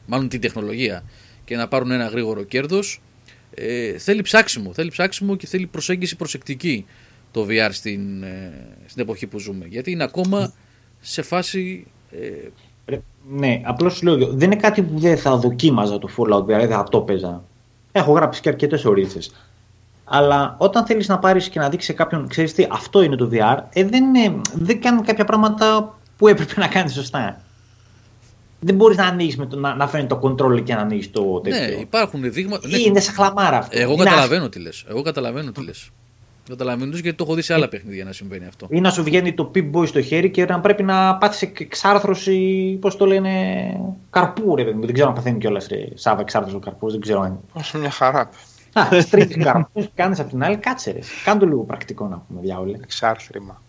μάλλον 0.05 0.29
την 0.29 0.41
τεχνολογία 0.41 1.03
και 1.45 1.55
να 1.55 1.67
πάρουν 1.67 1.91
ένα 1.91 2.05
γρήγορο 2.05 2.43
κέρδος. 2.43 3.01
Ε, 3.53 3.97
θέλει 3.97 4.21
ψάξιμο. 4.21 4.73
Θέλει 4.73 4.89
ψάξιμο 4.89 5.35
και 5.35 5.47
θέλει 5.47 5.65
προσέγγιση 5.65 6.15
προσεκτική 6.15 6.85
το 7.31 7.45
VR 7.49 7.69
στην, 7.71 8.23
ε, 8.23 8.51
στην 8.85 9.01
εποχή 9.01 9.27
που 9.27 9.39
ζούμε. 9.39 9.65
Γιατί 9.65 9.91
είναι 9.91 10.03
ακόμα 10.03 10.53
σε 10.99 11.21
φάση 11.21 11.87
ε, 12.85 12.97
Ναι, 13.29 13.61
απλώς 13.63 13.95
σου 13.95 14.05
λέω, 14.05 14.17
δεν 14.17 14.51
είναι 14.51 14.61
κάτι 14.61 14.81
που 14.81 14.99
δεν 14.99 15.17
θα 15.17 15.37
δοκίμαζα 15.37 15.99
το 15.99 16.09
Fallout 16.17 16.41
VR, 16.41 16.45
δηλαδή 16.45 16.73
θα 16.73 16.83
το 16.83 16.97
έπαιζα. 16.97 17.43
Έχω 17.91 18.11
γράψει 18.11 18.41
και 18.41 18.49
αρκετές 18.49 18.85
ωρίτσε. 18.85 19.19
Αλλά 20.03 20.55
όταν 20.57 20.85
θέλεις 20.85 21.07
να 21.07 21.19
πάρεις 21.19 21.49
και 21.49 21.59
να 21.59 21.69
δείξεις 21.69 21.89
σε 21.89 21.95
κάποιον, 21.95 22.27
ξέρεις 22.27 22.53
τι, 22.53 22.67
αυτό 22.69 23.01
είναι 23.01 23.15
το 23.15 23.29
VR, 23.33 23.57
ε, 23.69 23.83
δεν, 23.83 24.15
είναι, 24.15 24.41
δεν 24.53 24.81
κάνει 24.81 25.01
κάποια 25.01 25.25
πράγματα 25.25 25.97
που 26.17 26.27
έπρεπε 26.27 26.53
να 26.57 26.67
κάνεις 26.67 26.93
σωστά. 26.93 27.41
Δεν 28.59 28.75
μπορείς 28.75 28.97
να 28.97 29.05
ανοίξει, 29.05 29.47
να, 29.49 29.75
να 29.75 29.87
φέρνει 29.87 30.07
το 30.07 30.19
control 30.23 30.63
και 30.63 30.73
να 30.73 30.81
ανοίξει 30.81 31.09
το 31.09 31.39
τέτοιο. 31.39 31.59
Ναι, 31.59 31.81
υπάρχουν 31.81 32.31
δείγματα. 32.31 32.67
Ναι. 32.67 32.77
Είναι 32.77 32.99
σαν 32.99 33.13
χλαμάρα 33.13 33.57
αυτό. 33.57 33.77
Εγώ 33.79 33.93
είναι 33.93 34.03
καταλαβαίνω 34.03 34.49
τι 34.49 34.59
λες. 34.59 34.85
Εγώ 34.89 35.01
καταλαβαίνω 35.01 35.51
τι 35.51 35.63
λες. 35.63 35.89
Καταλαβαίνω 36.49 36.91
γιατί 36.91 37.13
το 37.13 37.23
έχω 37.23 37.33
δει 37.33 37.41
σε 37.41 37.53
άλλα 37.53 37.67
παιχνίδια 37.67 38.03
να 38.03 38.11
συμβαίνει 38.11 38.45
αυτό. 38.45 38.67
Ή 38.69 38.81
να 38.81 38.89
σου 38.89 39.03
βγαίνει 39.03 39.33
το 39.33 39.51
Pip 39.55 39.71
Boy 39.73 39.87
στο 39.87 40.01
χέρι 40.01 40.29
και 40.31 40.45
να 40.45 40.59
πρέπει 40.59 40.83
να 40.83 41.15
πάθεις 41.15 41.41
εξάρθρωση, 41.41 42.77
πώς 42.81 42.95
το 42.97 43.05
λένε, 43.05 43.31
καρπού, 44.09 44.55
ρε 44.55 44.63
παιδί 44.63 44.75
μου. 44.77 44.85
Δεν 44.85 44.93
ξέρω 44.93 45.09
αν 45.09 45.15
παθαίνει 45.15 45.37
κιόλας 45.39 45.67
Σάβα 45.93 46.21
εξάρθρωση 46.21 46.55
ο 46.55 46.59
καρπούς, 46.59 46.91
δεν 46.91 47.01
ξέρω 47.01 47.21
αν. 47.21 47.39
Όσο 47.53 47.77
μια 47.77 47.89
χαρά. 47.91 48.29
Α, 48.73 48.87
τρίτη 49.09 49.37
καρπούς 49.39 49.85
που 49.85 49.91
κάνεις 49.95 50.19
από 50.19 50.29
την 50.29 50.43
άλλη, 50.43 50.57
κάτσε 50.57 50.91
ρε. 50.91 50.99
Κάνε 51.23 51.39
το 51.39 51.45
λίγο 51.45 51.61
πρακτικό 51.63 52.07
να 52.07 52.23
πούμε, 52.27 52.39
διάολε. 52.41 52.77
Εξάρθρυμα. 52.83 53.61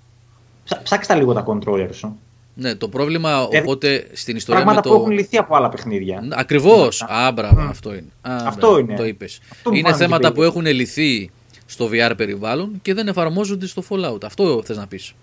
Ψά- 0.64 0.82
Ψάξτε 0.82 1.12
τα 1.12 1.18
λίγο 1.18 1.32
τα 1.32 1.44
controller 1.46 1.88
σου. 1.92 2.18
Ναι, 2.54 2.74
το 2.74 2.88
πρόβλημα 2.88 3.46
Δηλαδή, 3.48 3.56
οπότε 3.68 4.06
στην 4.12 4.36
ιστορία 4.36 4.62
Πράγματα 4.62 4.88
με 4.88 4.94
που 4.94 5.00
έχουν 5.00 5.14
το. 5.14 5.20
λυθεί 5.20 5.36
από 5.36 5.56
άλλα 5.56 5.68
παιχνίδια. 5.68 6.24
Ακριβώς. 6.32 7.04
Ναι. 7.10 7.16
Α, 7.16 7.32
μπράβο, 7.32 7.60
Μμ. 7.60 7.68
αυτό 7.68 7.90
είναι. 7.94 8.08
Α, 8.20 8.36
Αυτό 8.46 8.60
μπράβο, 8.66 8.78
είναι. 8.78 8.94
Το 8.96 9.04
είπες. 9.04 9.40
Αυτό 9.52 9.70
μου 9.70 9.76
Είναι 9.76 9.88
φάνηκε 9.88 10.04
θέματα 10.04 10.28
που 10.28 10.34
περίεργο. 10.34 10.58
έχουν 10.60 10.72
λυθεί 10.76 11.30
στο 11.70 11.88
VR 11.92 12.12
περιβάλλον 12.16 12.78
και 12.82 12.94
δεν 12.94 13.08
εφαρμόζονται 13.08 13.66
στο 13.66 13.82
Fallout. 13.88 14.24
Αυτό 14.24 14.62
θες 14.64 14.76
να 14.76 14.86
πεις; 14.86 15.14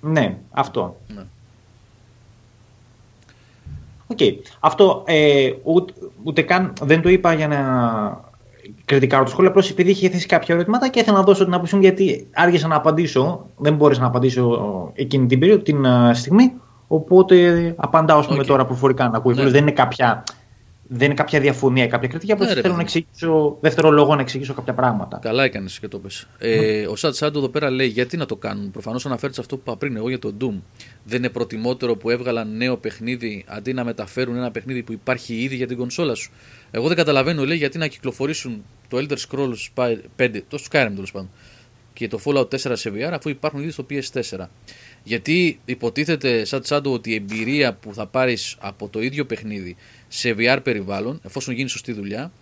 Ναι, 0.00 0.38
αυτό. 0.50 0.96
Ναι. 1.14 1.22
Οκ. 4.06 4.18
Αυτό 4.60 5.02
ε, 5.06 5.52
ούτε, 5.62 5.92
ούτε 6.22 6.42
καν 6.42 6.72
δεν 6.82 7.02
το 7.02 7.08
είπα 7.08 7.32
για 7.32 7.48
να 7.48 7.60
κριτικάρω 8.84 9.24
το 9.24 9.30
σχόλιο, 9.30 9.50
απλώς 9.50 9.70
επειδή 9.70 9.90
είχε 9.90 10.08
θέσει 10.08 10.26
κάποια 10.26 10.54
ερωτήματα 10.54 10.88
και 10.88 11.00
ήθελα 11.00 11.16
να 11.16 11.24
δώσω 11.24 11.44
την 11.44 11.54
άποψή 11.54 11.74
μου 11.74 11.80
γιατί 11.80 12.26
άργησα 12.32 12.66
να 12.66 12.76
απαντήσω. 12.76 13.46
Δεν 13.56 13.74
μπόρεσα 13.74 14.00
να 14.00 14.06
απαντήσω 14.06 14.92
εκείνη 14.94 15.26
την 15.26 15.38
περίοδο, 15.38 15.62
την 15.62 15.86
α, 15.86 16.14
στιγμή. 16.14 16.52
Οπότε 16.86 17.74
απαντάω 17.76 18.18
ας 18.18 18.26
πούμε, 18.26 18.38
Οκ. 18.38 18.46
τώρα 18.46 18.64
προφορικά 18.64 19.08
να 19.08 19.16
ακούει. 19.16 19.34
Ναι. 19.34 19.48
Δεν, 19.48 19.62
είναι 19.62 19.70
κάποια, 19.70 20.24
δεν 20.92 21.06
είναι 21.06 21.14
κάποια 21.14 21.40
διαφωνία 21.40 21.84
ή 21.84 21.88
κάποια 21.88 22.08
κριτική. 22.08 22.32
Απλώς 22.32 22.48
Ναι, 22.48 22.54
ρε 22.54 22.60
θέλω 22.60 22.74
να 22.74 22.84
παιδί. 22.84 22.98
εξηγήσω, 22.98 23.56
δεύτερο 23.60 23.90
λόγο 23.90 24.14
να 24.14 24.20
εξηγήσω 24.20 24.54
κάποια 24.54 24.74
πράγματα. 24.74 25.18
Καλά 25.22 25.44
έκανες 25.44 25.78
και 25.78 25.88
το 25.88 25.98
πες. 25.98 26.26
Ε, 26.38 26.86
ο 26.86 26.96
Σατ 26.96 27.14
Σάντο 27.14 27.38
εδώ 27.38 27.48
πέρα 27.48 27.70
λέει 27.70 27.86
γιατί 27.86 28.16
να 28.16 28.26
το 28.26 28.36
κάνουν; 28.36 28.70
Προφανώς 28.70 29.06
αναφέρεις 29.06 29.34
σε 29.34 29.40
αυτό 29.40 29.56
που 29.56 29.62
είπα 29.66 29.76
πριν 29.76 29.96
εγώ 29.96 30.08
για 30.08 30.18
το 30.18 30.34
Doom. 30.40 30.54
Δεν 31.04 31.18
είναι 31.18 31.28
προτιμότερο 31.28 31.96
που 31.96 32.10
έβγαλαν 32.10 32.56
νέο 32.56 32.76
παιχνίδι 32.76 33.44
αντί 33.48 33.72
να 33.72 33.84
μεταφέρουν 33.84 34.36
ένα 34.36 34.50
παιχνίδι 34.50 34.82
που 34.82 34.92
υπάρχει 34.92 35.34
ήδη 35.42 35.56
για 35.56 35.66
την 35.66 35.76
κονσόλα 35.76 36.14
σου. 36.14 36.30
Εγώ 36.70 36.88
δεν 36.88 36.96
καταλαβαίνω, 36.96 37.44
λέει, 37.44 37.56
γιατί 37.56 37.78
να 37.78 37.86
κυκλοφορήσουν 37.86 38.64
το 38.88 38.96
Elder 38.98 39.16
Scrolls 39.28 39.86
5, 40.16 40.30
το 40.48 40.58
Skyrim 40.70 40.90
τέλος 40.94 41.12
πάντων, 41.12 41.30
και 41.92 42.08
το 42.08 42.20
Fallout 42.24 42.48
4 42.48 42.56
σε 42.72 42.92
VR 42.94 43.10
αφού 43.12 43.28
υπάρχουν 43.28 43.60
ήδη 43.60 43.70
στο 43.70 43.86
PS4. 43.90 44.46
Γιατί 45.02 45.60
υποτίθεται, 45.64 46.44
σαν 46.44 46.60
τσάντο, 46.60 46.92
ότι 46.92 47.10
η 47.10 47.14
εμπειρία 47.14 47.74
που 47.74 47.94
θα 47.94 48.06
πάρεις 48.06 48.56
από 48.60 48.88
το 48.88 49.00
ίδιο 49.02 49.26
παιχνίδι 49.26 49.76
σε 50.12 50.34
VR 50.38 50.58
περιβάλλον, 50.62 51.20
εφόσον 51.24 51.54
γίνει 51.54 51.68
σωστή 51.68 51.92
δουλειά, 51.92 52.32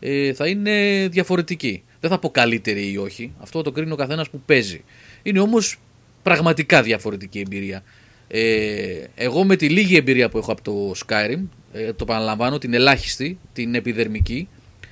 ε, 0.00 0.32
θα 0.32 0.46
είναι 0.46 1.06
διαφορετική. 1.10 1.82
Δεν 2.00 2.10
θα 2.10 2.18
πω 2.18 2.30
καλύτερη 2.30 2.90
ή 2.92 2.96
όχι. 2.96 3.32
Αυτό 3.40 3.62
το 3.62 3.72
κρίνει 3.72 3.92
ο 3.92 3.96
καθένας 3.96 4.30
που 4.30 4.40
παίζει. 4.46 4.84
Είναι 5.22 5.40
όμως 5.40 5.78
πραγματικά 6.22 6.82
διαφορετική 6.82 7.38
εμπειρία. 7.38 7.82
Ε, 8.28 9.04
εγώ 9.14 9.44
με 9.44 9.56
τη 9.56 9.68
λίγη 9.68 9.96
εμπειρία 9.96 10.28
που 10.28 10.38
έχω 10.38 10.52
από 10.52 10.62
το 10.62 10.92
Skyrim, 11.06 11.40
ε, 11.72 11.92
το 11.92 12.04
παραλαμβάνω, 12.04 12.58
την 12.58 12.74
ελάχιστη, 12.74 13.38
την 13.52 13.74
επιδερμική, 13.74 14.48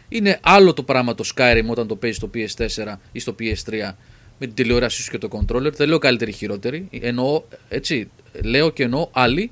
είναι 0.08 0.38
άλλο 0.42 0.72
το 0.72 0.82
πράγμα 0.82 1.14
το 1.14 1.24
Skyrim 1.34 1.66
όταν 1.66 1.86
το 1.86 1.96
παίζεις 1.96 2.16
στο 2.16 2.30
PS4 2.34 2.94
ή 3.12 3.18
στο 3.18 3.34
PS3 3.38 3.94
με 4.38 4.46
την 4.46 4.54
τηλεόρασή 4.54 5.02
σου 5.02 5.10
και 5.10 5.18
το 5.18 5.28
controller. 5.32 5.72
Δεν 5.72 5.88
λέω 5.88 5.98
καλύτερη 5.98 6.30
ή 6.30 6.34
χειρότερη. 6.34 6.88
Εννοώ, 7.00 7.42
έτσι, 7.68 8.10
λέω 8.44 8.70
και 8.70 8.82
εννοώ 8.82 9.08
άλλη 9.12 9.50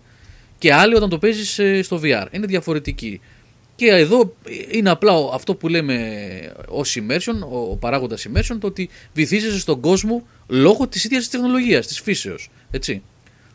και 0.58 0.72
άλλη 0.72 0.94
όταν 0.94 1.08
το 1.08 1.18
παίζεις 1.18 1.60
στο 1.86 2.00
VR. 2.02 2.26
Είναι 2.30 2.46
διαφορετική. 2.46 3.20
Και 3.74 3.86
εδώ 3.86 4.34
είναι 4.70 4.90
απλά 4.90 5.12
ο- 5.12 5.28
αυτό 5.34 5.54
που 5.54 5.68
λέμε 5.68 5.96
ω 6.68 6.80
immersion, 6.80 7.48
ο, 7.50 7.58
ο 7.58 7.76
παράγοντας 7.76 8.26
immersion, 8.32 8.56
το 8.60 8.66
ότι 8.66 8.88
βυθίζεσαι 9.14 9.58
στον 9.58 9.80
κόσμο 9.80 10.26
λόγω 10.48 10.86
της 10.88 11.04
ίδιας 11.04 11.20
της 11.20 11.30
τεχνολογίας, 11.30 11.86
της 11.86 12.00
φύσεως. 12.00 12.50
Έτσι. 12.70 13.02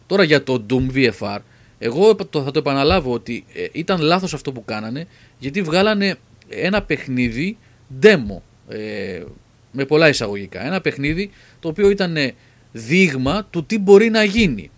Τώρα 0.07 0.23
για 0.23 0.43
το 0.43 0.65
Doom 0.69 0.95
VFR, 0.95 1.37
εγώ 1.79 2.15
το, 2.15 2.43
θα 2.43 2.51
το 2.51 2.59
επαναλάβω 2.59 3.13
ότι 3.13 3.45
ε, 3.53 3.65
ήταν 3.71 4.01
λάθος 4.01 4.33
αυτό 4.33 4.51
που 4.51 4.65
κάνανε, 4.65 5.07
γιατί 5.37 5.61
βγάλανε 5.61 6.15
ένα 6.49 6.83
παιχνίδι 6.83 7.57
demo. 8.01 8.37
Ε, 8.69 9.23
με 9.71 9.85
πολλά 9.85 10.09
εισαγωγικά. 10.09 10.65
Ένα 10.65 10.81
παιχνίδι 10.81 11.31
το 11.59 11.67
οποίο 11.67 11.89
ήταν 11.89 12.17
ε, 12.17 12.33
δείγμα 12.71 13.45
του 13.49 13.65
τι 13.65 13.79
μπορεί 13.79 14.09
να 14.09 14.23
γίνει. 14.23 14.71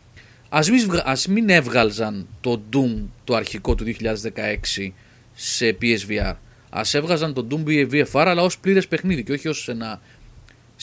Ας 0.56 0.70
μην, 0.70 0.86
βγα- 0.90 1.04
ας 1.08 1.28
μην 1.28 1.50
έβγαλζαν 1.50 2.28
το 2.42 2.62
Doom 2.74 3.02
το 3.24 3.36
αρχικό 3.36 3.76
του 3.76 3.84
2016 3.84 4.94
σε 5.34 5.78
PSVR. 5.82 6.34
Ας 6.70 6.94
έβγαζαν 6.94 7.34
το 7.34 7.48
Doom 7.50 7.68
VFR 7.92 8.24
αλλά 8.28 8.42
ως 8.42 8.58
πλήρες 8.58 8.88
παιχνίδι 8.88 9.24
και 9.24 9.32
όχι 9.32 9.48
ως 9.48 9.68
ένα 9.68 10.02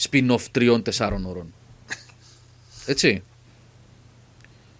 spin-off 0.01 0.41
τριών 0.51 0.83
τεσσάρων 0.83 1.25
ώρων. 1.25 1.53
Έτσι. 2.85 3.23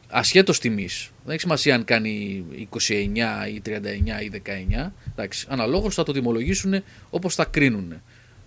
Ασχέτως 0.08 0.60
τιμής. 0.60 1.10
Δεν 1.24 1.32
έχει 1.32 1.42
σημασία 1.42 1.76
αν 1.76 1.84
κάνει 1.84 2.44
29 2.70 3.48
ή 3.54 3.62
39 3.66 4.22
ή 4.24 4.30
19. 4.30 4.94
Εντάξει, 5.12 5.46
αναλόγως 5.50 5.96
θα 5.96 6.04
το 6.04 6.12
τιμολογήσουν 6.12 6.84
όπως 7.10 7.36
θα 7.36 7.46
κρίνουν. 7.46 8.02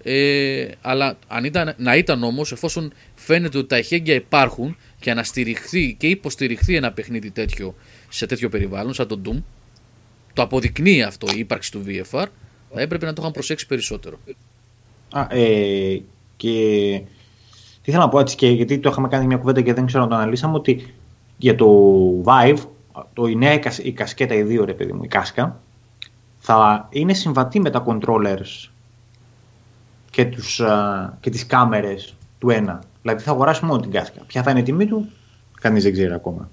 Ε, 0.06 0.68
αλλά 0.80 1.18
αν 1.28 1.44
ήταν, 1.44 1.74
να 1.78 1.96
ήταν 1.96 2.22
όμως 2.22 2.52
εφόσον 2.52 2.92
φαίνεται 3.14 3.58
ότι 3.58 3.68
τα 3.68 3.76
εχέγγυα 3.76 4.14
υπάρχουν 4.14 4.76
και 5.04 5.10
αναστηριχθεί 5.10 5.94
και 5.94 6.06
υποστηριχθεί 6.06 6.76
ένα 6.76 6.92
παιχνίδι 6.92 7.30
τέτοιο 7.30 7.74
σε 8.08 8.26
τέτοιο 8.26 8.48
περιβάλλον 8.48 8.94
σαν 8.94 9.08
το 9.08 9.20
Doom 9.24 9.42
το 10.32 10.42
αποδεικνύει 10.42 11.02
αυτό 11.02 11.26
η 11.34 11.38
ύπαρξη 11.38 11.72
του 11.72 11.84
VFR 11.86 12.26
θα 12.72 12.80
έπρεπε 12.80 13.06
να 13.06 13.12
το 13.12 13.20
είχαν 13.20 13.32
προσέξει 13.32 13.66
περισσότερο. 13.66 14.18
Α, 15.10 15.26
ε, 15.30 16.02
και 16.36 16.50
τι 17.82 17.90
ήθελα 17.90 18.04
να 18.04 18.08
πω 18.08 18.18
έτσι 18.18 18.36
και 18.36 18.48
γιατί 18.48 18.78
το 18.78 18.88
είχαμε 18.88 19.08
κάνει 19.08 19.26
μια 19.26 19.36
κουβέντα 19.36 19.60
και 19.60 19.74
δεν 19.74 19.86
ξέρω 19.86 20.02
να 20.02 20.08
το 20.08 20.14
αναλύσαμε 20.14 20.54
ότι 20.54 20.94
για 21.36 21.54
το 21.54 21.68
Vive, 22.24 22.58
το, 23.12 23.26
η 23.26 23.34
νέα 23.34 23.52
η 23.52 23.58
κασ- 23.58 23.84
η 23.84 23.92
κασκέτα, 23.92 24.34
οι 24.34 24.42
δύο 24.42 24.64
ρε 24.64 24.74
παιδί 24.74 24.92
μου, 24.92 25.04
η 25.04 25.08
κάσκα, 25.08 25.60
θα 26.38 26.88
είναι 26.90 27.14
συμβατή 27.14 27.60
με 27.60 27.70
τα 27.70 27.84
controllers 27.86 28.70
και, 30.10 30.24
τους, 30.24 30.60
α, 30.60 31.18
και 31.20 31.30
τις 31.30 31.46
κάμερες 31.46 32.14
του 32.38 32.50
ένα. 32.50 32.82
Δηλαδή 33.04 33.22
θα 33.22 33.30
αγοράσεις 33.30 33.62
μόνο 33.62 33.80
την 33.80 33.90
κάσκα. 33.90 34.20
Ποια 34.26 34.42
θα 34.42 34.50
είναι 34.50 34.60
η 34.60 34.62
τιμή 34.62 34.86
του, 34.86 35.08
κανείς 35.60 35.82
δεν 35.82 35.92
ξέρει 35.92 36.12
ακόμα. 36.12 36.48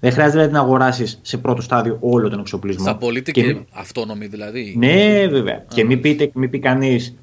Δεν 0.00 0.12
χρειάζεται 0.12 0.36
δηλαδή, 0.36 0.52
να 0.52 0.60
αγοράσεις 0.60 1.18
σε 1.22 1.38
πρώτο 1.38 1.62
στάδιο 1.62 1.96
όλο 2.00 2.28
τον 2.28 2.38
εξοπλισμό. 2.40 2.84
Θα 2.84 2.96
πωλείται 2.96 3.30
Και 3.30 3.42
και, 3.42 3.52
μη- 3.52 3.66
αυτόνομη 3.72 4.26
δηλαδή. 4.26 4.74
ναι, 4.78 5.26
βέβαια. 5.26 5.64
Και 5.68 5.84
μην, 5.84 6.00
πείτε, 6.00 6.30
μην 6.34 6.50
πει 6.50 6.58
κανείς. 6.58 7.14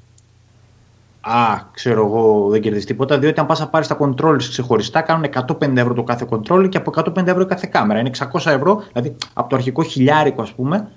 Α, 1.20 1.60
ξέρω 1.72 2.06
εγώ, 2.06 2.48
δεν 2.50 2.60
κερδίζει 2.60 2.84
τίποτα. 2.86 3.18
Διότι 3.18 3.40
αν 3.40 3.46
πας 3.46 3.60
να 3.60 3.68
πάρεις 3.68 3.88
τα 3.88 3.96
controllers 4.00 4.42
ξεχωριστά, 4.42 5.00
κάνουν 5.00 5.24
150 5.24 5.76
ευρώ 5.76 5.94
το 5.94 6.02
κάθε 6.02 6.26
controller 6.30 6.68
και 6.68 6.76
από 6.78 6.90
150 6.90 7.26
ευρώ 7.26 7.40
η 7.42 7.46
κάθε 7.46 7.68
κάμερα. 7.72 8.00
Είναι 8.00 8.10
600 8.32 8.50
ευρώ, 8.52 8.82
δηλαδή 8.92 9.16
από 9.32 9.48
το 9.48 9.56
αρχικό 9.56 9.82
χιλιάρικο, 9.82 10.42
ας 10.42 10.52
πούμε. 10.52 10.90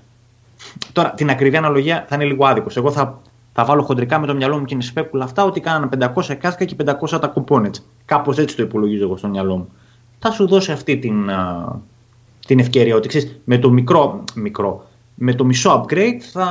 Τώρα, 0.91 1.11
την 1.11 1.29
ακριβή 1.29 1.57
αναλογία 1.57 2.05
θα 2.09 2.15
είναι 2.15 2.23
λίγο 2.25 2.45
άδικος. 2.45 2.77
Εγώ 2.77 2.91
θα, 2.91 3.21
θα 3.53 3.65
βάλω 3.65 3.81
χοντρικά 3.81 4.19
με 4.19 4.27
το 4.27 4.35
μυαλό 4.35 4.57
μου 4.59 4.65
και 4.65 4.73
είναι 4.73 4.83
σπέκουλα 4.83 5.23
αυτά 5.23 5.43
ότι 5.43 5.59
κάνανε 5.59 6.11
500 6.15 6.35
κάσκα 6.35 6.65
και 6.65 6.75
500 6.85 7.19
τα 7.21 7.33
components. 7.35 7.81
Κάπως 8.05 8.37
έτσι 8.37 8.55
το 8.55 8.63
υπολογίζω 8.63 9.03
εγώ 9.03 9.17
στο 9.17 9.27
μυαλό 9.27 9.57
μου. 9.57 9.69
Θα 10.19 10.31
σου 10.31 10.47
δώσει 10.47 10.71
αυτή 10.71 10.97
την, 10.97 11.29
α, 11.29 11.79
την 12.45 12.59
ευκαιρία 12.59 12.95
ότι 12.95 13.07
ξέρεις, 13.07 13.39
με 13.43 13.57
το 13.57 13.69
μικρό, 13.69 14.23
μικρό, 14.35 14.87
με 15.15 15.33
το 15.33 15.45
μισό 15.45 15.85
upgrade 15.85 16.19
θα 16.31 16.47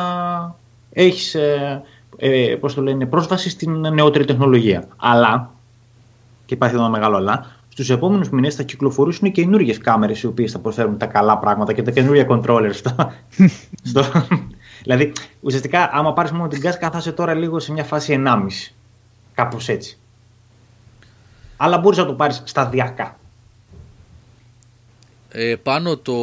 έχεις 0.92 1.34
ε, 1.34 1.82
ε, 2.16 2.56
πώς 2.60 2.74
το 2.74 2.82
λένε, 2.82 3.06
πρόσβαση 3.06 3.50
στην 3.50 3.80
νεότερη 3.92 4.24
τεχνολογία. 4.24 4.88
Αλλά, 4.96 5.50
και 6.46 6.54
υπάρχει 6.54 6.74
εδώ 6.74 6.84
ένα 6.84 6.92
μεγάλο 6.92 7.16
αλλά, 7.16 7.46
στους 7.68 7.90
επόμενους 7.90 8.30
μήνες 8.30 8.54
θα 8.54 8.62
κυκλοφορήσουν 8.62 9.32
και 9.32 9.42
καινούργιες 9.42 9.78
κάμερες 9.78 10.22
οι 10.22 10.26
οποίες 10.26 10.52
θα 10.52 10.58
προσφέρουν 10.58 10.98
τα 10.98 11.06
καλά 11.06 11.38
πράγματα 11.38 11.72
και 11.72 11.82
τα 11.82 11.90
καινούργια 11.90 12.26
controllers. 12.28 12.72
στο, 12.72 12.94
στο, 13.90 14.04
δηλαδή, 14.82 15.12
ουσιαστικά, 15.40 15.90
άμα 15.92 16.12
πάρεις 16.12 16.30
μόνο 16.30 16.48
την 16.48 16.60
κάσκα 16.60 16.90
θα 16.90 16.98
είσαι 16.98 17.12
τώρα 17.12 17.34
λίγο 17.34 17.58
σε 17.58 17.72
μια 17.72 17.84
φάση 17.84 18.22
1,5. 18.26 18.46
Κάπως 19.34 19.68
έτσι. 19.68 19.98
Αλλά 21.56 21.78
μπορείς 21.78 21.98
να 21.98 22.06
το 22.06 22.14
πάρεις 22.14 22.42
σταδιακά. 22.44 23.18
Ε, 25.28 25.54
πάνω 25.62 25.96
το 25.96 26.14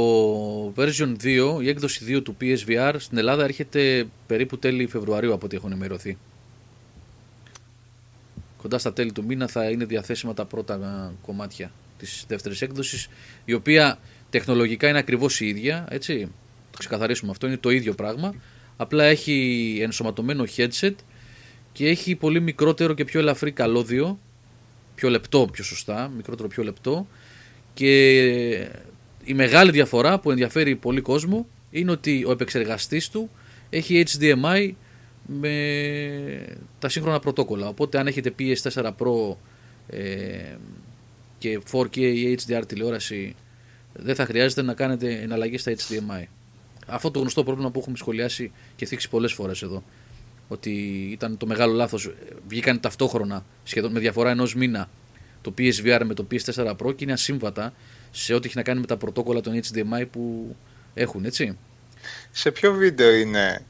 version 0.75 1.15
2, 1.23 1.61
η 1.61 1.69
έκδοση 1.69 2.05
2 2.17 2.23
του 2.23 2.35
PSVR 2.41 2.95
στην 2.97 3.17
Ελλάδα 3.17 3.43
έρχεται 3.43 4.07
περίπου 4.27 4.57
τέλη 4.57 4.87
Φεβρουαρίου 4.87 5.33
από 5.33 5.45
ό,τι 5.45 5.55
έχω 5.55 5.67
ενημερωθεί. 5.67 6.17
Κοντά 8.61 8.77
στα 8.77 8.93
τέλη 8.93 9.11
του 9.11 9.23
μήνα 9.25 9.47
θα 9.47 9.69
είναι 9.69 9.85
διαθέσιμα 9.85 10.33
τα 10.33 10.45
πρώτα 10.45 10.73
α, 10.73 11.11
κομμάτια 11.25 11.71
της 11.97 12.25
δεύτερης 12.27 12.61
έκδοσης 12.61 13.09
η 13.45 13.53
οποία 13.53 13.97
Τεχνολογικά 14.29 14.87
είναι 14.89 14.97
ακριβώς 14.97 15.41
η 15.41 15.47
ίδια, 15.47 15.87
έτσι. 15.89 16.31
Το 16.77 16.83
ξεκαθαρίσουμε 16.83 17.31
αυτό, 17.31 17.47
είναι 17.47 17.57
το 17.57 17.69
ίδιο 17.69 17.93
πράγμα. 17.93 18.33
Απλά 18.77 19.03
έχει 19.03 19.77
ενσωματωμένο 19.81 20.45
headset 20.57 20.93
και 21.71 21.87
έχει 21.87 22.15
πολύ 22.15 22.39
μικρότερο 22.41 22.93
και 22.93 23.05
πιο 23.05 23.19
ελαφρύ 23.19 23.51
καλώδιο. 23.51 24.19
Πιο 24.95 25.09
λεπτό, 25.09 25.47
πιο 25.51 25.63
σωστά. 25.63 26.11
Μικρότερο, 26.15 26.47
πιο 26.47 26.63
λεπτό. 26.63 27.07
Και 27.73 28.11
η 29.23 29.33
μεγάλη 29.33 29.71
διαφορά 29.71 30.19
που 30.19 30.31
ενδιαφέρει 30.31 30.75
πολύ 30.75 31.01
κόσμο 31.01 31.47
είναι 31.69 31.91
ότι 31.91 32.23
ο 32.27 32.31
επεξεργαστής 32.31 33.09
του 33.09 33.29
έχει 33.69 34.03
HDMI 34.07 34.71
με 35.25 35.55
τα 36.79 36.89
σύγχρονα 36.89 37.19
πρωτόκολλα. 37.19 37.67
Οπότε 37.67 37.99
αν 37.99 38.07
έχετε 38.07 38.33
PS4 38.39 38.83
Pro 38.83 39.35
ε, 39.87 40.55
και 41.37 41.59
4K 41.71 41.97
ή 41.97 42.37
HDR 42.47 42.61
τηλεόραση 42.67 43.35
δεν 43.93 44.15
θα 44.15 44.25
χρειάζεται 44.25 44.61
να 44.61 44.73
κάνετε 44.73 45.19
εναλλαγή 45.21 45.57
στα 45.57 45.71
HDMI. 45.75 46.23
Αυτό 46.87 47.11
το 47.11 47.19
γνωστό 47.19 47.43
πρόβλημα 47.43 47.71
που 47.71 47.79
έχουμε 47.79 47.97
σχολιάσει 47.97 48.51
και 48.75 48.85
θίξει 48.85 49.09
πολλές 49.09 49.33
φορές 49.33 49.61
εδώ. 49.61 49.83
Ότι 50.47 50.71
ήταν 51.11 51.37
το 51.37 51.45
μεγάλο 51.45 51.73
λάθος. 51.73 52.11
Βγήκαν 52.47 52.79
ταυτόχρονα, 52.79 53.45
σχεδόν 53.63 53.91
με 53.91 53.99
διαφορά 53.99 54.29
ενός 54.29 54.55
μήνα, 54.55 54.89
το 55.41 55.53
PSVR 55.57 56.01
με 56.05 56.13
το 56.13 56.27
PS4 56.31 56.75
Pro 56.75 56.95
και 56.95 57.03
είναι 57.03 57.13
ασύμβατα 57.13 57.73
σε 58.11 58.33
ό,τι 58.33 58.47
έχει 58.47 58.57
να 58.57 58.63
κάνει 58.63 58.79
με 58.79 58.85
τα 58.85 58.97
πρωτόκολλα 58.97 59.41
των 59.41 59.59
HDMI 59.61 60.05
που 60.11 60.55
έχουν, 60.93 61.25
έτσι. 61.25 61.57
Σε 62.31 62.51
ποιο 62.51 62.73
βίντεο 62.73 63.13
είναι, 63.13 63.65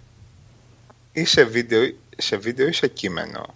ή 1.11 1.25
σε 1.25 1.43
βίντεο, 1.43 1.91
σε 2.17 2.37
βίντεο 2.37 2.67
ή 2.67 2.73
σε 2.73 2.87
κείμενο, 2.87 3.55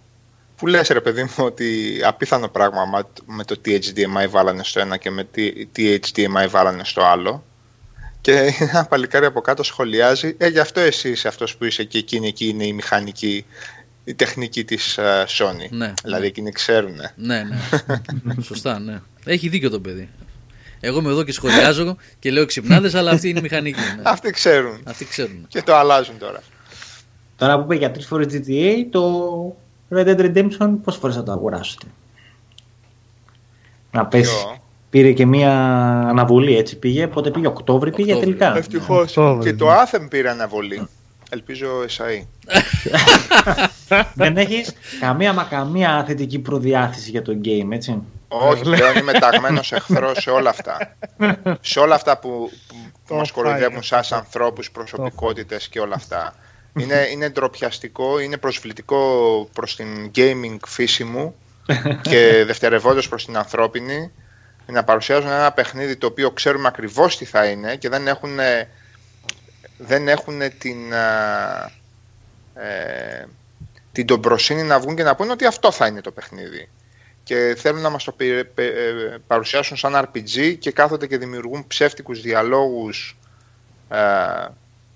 που 0.56 0.66
λες 0.66 0.88
ρε 0.88 1.00
παιδί 1.00 1.22
μου 1.22 1.34
ότι 1.36 2.00
απίθανο 2.04 2.48
πράγμα 2.48 3.08
με 3.26 3.44
το 3.44 3.58
τι 3.58 3.78
HDMI 3.82 4.28
βάλανε 4.30 4.64
στο 4.64 4.80
ένα 4.80 4.96
και 4.96 5.10
με 5.10 5.24
τι, 5.24 5.66
τι 5.66 5.98
HDMI 6.00 6.46
βάλανε 6.48 6.84
στο 6.84 7.02
άλλο; 7.02 7.44
Και 8.22 8.54
ένα 8.58 8.86
παλικάρι 8.86 9.26
από 9.26 9.40
κάτω 9.40 9.62
σχολιάζει 9.62 10.34
ε 10.38 10.48
γι' 10.48 10.58
αυτό 10.58 10.80
εσύ 10.80 11.08
είσαι 11.10 11.28
αυτός 11.28 11.56
που 11.56 11.64
είσαι 11.64 11.84
και 11.84 11.98
εκείνη 11.98 12.28
εκεί 12.28 12.46
είναι 12.46 12.66
η 12.66 12.72
μηχανική 12.72 13.44
η 14.04 14.14
τεχνική 14.14 14.64
της 14.64 14.98
uh, 15.00 15.24
Sony. 15.24 15.68
Ναι, 15.70 15.92
δηλαδή 16.02 16.20
ναι. 16.20 16.26
εκείνοι 16.26 16.50
ξέρουν. 16.50 16.96
Ναι, 17.16 17.42
ναι. 17.42 17.56
Σωστά, 18.42 18.78
ναι. 18.78 19.00
Έχει 19.24 19.48
δίκιο 19.48 19.70
το 19.70 19.80
παιδί. 19.80 20.08
Εγώ 20.80 20.98
είμαι 20.98 21.10
εδώ 21.10 21.22
και 21.22 21.32
σχολιάζω 21.32 21.96
και 22.18 22.30
λέω 22.30 22.46
ξυπνάδες, 22.46 22.94
αλλά 22.94 23.10
αυτή 23.10 23.28
είναι 23.28 23.38
η 23.38 23.42
μηχανική. 23.42 23.80
Ναι. 23.80 24.02
Αυτοί 24.02 24.30
ξέρουν. 24.30 24.80
Αυτοί 24.84 25.04
ξέρουν. 25.04 25.44
Και 25.48 25.62
το 25.62 25.74
αλλάζουν 25.74 26.18
τώρα. 26.18 26.42
Τώρα 27.36 27.56
που 27.56 27.62
είπε 27.62 27.74
για 27.74 27.90
τρεις 27.90 28.06
φορές 28.06 28.26
GTA, 28.32 28.86
το 28.90 29.56
Red 29.90 30.06
Dead 30.06 30.20
Redemption 30.20 30.74
πόσες 30.84 31.00
φορές 31.00 31.16
θα 31.16 31.22
το 31.22 31.32
αγοράσετε; 31.32 31.86
Να 33.90 34.06
πέσει. 34.06 34.30
Ποιο; 34.30 34.61
Πήρε 34.92 35.12
και 35.12 35.26
μία 35.26 35.52
αναβολή, 36.08 36.56
έτσι 36.56 36.78
πήγε. 36.78 37.06
Πότε 37.06 37.30
πήγε, 37.30 37.46
Οκτώβρη 37.46 37.90
πήγε 37.90 38.12
Οκτώβρη. 38.14 38.36
τελικά. 38.36 38.56
Ευτυχώς. 38.58 39.16
Οκτώβρη, 39.16 39.50
Και 39.50 39.56
το 39.56 39.66
ναι. 39.66 39.72
Anthem 39.84 40.06
πήρε 40.10 40.30
αναβολή. 40.30 40.88
Ελπίζω 41.30 41.66
εσάι. 41.84 42.26
Δεν 44.14 44.36
έχεις 44.36 44.72
καμία 45.00 45.32
μα 45.32 45.44
καμία 45.44 46.04
θετική 46.06 46.38
προδιάθεση 46.38 47.10
για 47.10 47.22
το 47.22 47.32
game, 47.44 47.68
έτσι; 47.70 48.02
Όχι, 48.28 48.62
πλέον 48.62 48.96
είμαι 48.96 49.12
ταγμένος 49.12 49.72
εχθρός 49.72 50.18
σε 50.22 50.30
όλα 50.30 50.50
αυτά. 50.50 50.96
σε 51.60 51.78
όλα 51.80 51.94
αυτά 51.94 52.18
που, 52.18 52.50
που, 52.68 52.74
που 52.76 53.02
Το 53.08 53.14
μας 53.14 53.30
κοροϊδεύουν 53.30 53.80
fire. 53.80 53.98
σαν 54.02 54.18
ανθρώπους, 54.18 54.70
προσωπικότητες 54.70 55.68
και 55.68 55.80
όλα 55.80 55.94
αυτά. 55.94 56.34
είναι, 56.78 57.08
είναι 57.12 57.28
ντροπιαστικό, 57.28 58.18
είναι 58.20 58.36
προσβλητικό 58.36 58.98
προς 59.52 59.76
την 59.76 60.10
gaming 60.14 60.56
φύση 60.66 61.04
μου 61.04 61.34
και 62.10 62.44
δευτερευόντως 62.46 63.08
προς 63.08 63.24
την 63.24 63.36
ανθρώπινη 63.36 64.10
να 64.66 64.84
παρουσιάζουν 64.84 65.30
ένα 65.30 65.52
παιχνίδι 65.52 65.96
το 65.96 66.06
οποίο 66.06 66.30
ξέρουμε 66.30 66.68
ακριβώς 66.68 67.16
τι 67.16 67.24
θα 67.24 67.44
είναι 67.44 67.76
και 67.76 67.88
δεν 67.88 68.08
έχουν, 68.08 68.38
δεν 69.78 70.08
έχουν 70.08 70.40
την, 70.58 70.94
α, 70.94 71.70
ε, 72.54 73.28
την 73.92 74.06
τομπροσύνη 74.06 74.62
να 74.62 74.80
βγουν 74.80 74.96
και 74.96 75.02
να 75.02 75.14
πούνε 75.14 75.32
ότι 75.32 75.46
αυτό 75.46 75.70
θα 75.70 75.86
είναι 75.86 76.00
το 76.00 76.10
παιχνίδι. 76.10 76.68
Και 77.24 77.54
θέλουν 77.58 77.80
να 77.80 77.90
μας 77.90 78.04
το 78.04 78.12
πε- 78.12 78.44
πε- 78.44 78.76
ε, 78.76 79.18
παρουσιάσουν 79.26 79.76
σαν 79.76 79.94
RPG 79.94 80.56
και 80.58 80.70
κάθονται 80.70 81.06
και 81.06 81.18
δημιουργούν 81.18 81.66
ψεύτικους 81.66 82.20
διαλόγους 82.20 83.18
ε, 83.88 83.98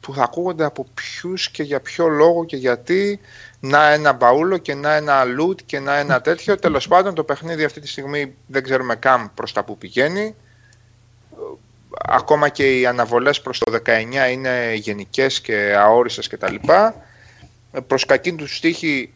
που 0.01 0.15
θα 0.15 0.23
ακούγονται 0.23 0.65
από 0.65 0.87
ποιους 0.95 1.51
και 1.51 1.63
για 1.63 1.81
ποιο 1.81 2.09
λόγο 2.09 2.45
και 2.45 2.57
γιατί 2.57 3.21
να 3.69 3.93
ένα 3.93 4.13
μπαούλο 4.13 4.59
και 4.59 4.75
να 4.75 4.95
ένα 4.95 5.23
loot 5.39 5.63
και 5.67 5.79
να 5.79 5.97
ένα 5.97 6.21
τέτοιο. 6.21 6.57
Τέλος 6.57 6.89
πάντων 6.89 7.15
το 7.15 7.25
παιχνίδι 7.25 7.65
αυτή 7.65 7.81
τη 7.81 7.89
στιγμή 7.89 8.35
δεν 8.47 8.63
ξέρουμε 8.63 8.97
καν 8.97 9.31
προς 9.35 9.53
τα 9.53 9.65
που 9.65 9.79
πηγαίνει. 9.79 10.35
Ακόμα 11.99 12.49
και 12.49 12.79
οι 12.79 12.87
αναβολές 12.87 13.41
προς 13.41 13.59
το 13.59 13.81
19 13.87 14.31
είναι 14.31 14.75
γενικές 14.75 15.41
και 15.41 15.75
αόριστες 15.79 16.29
κτλ. 16.29 16.55
Προς 17.87 18.07
κακή 18.07 18.35
τους 18.35 18.57
στίχη 18.57 19.13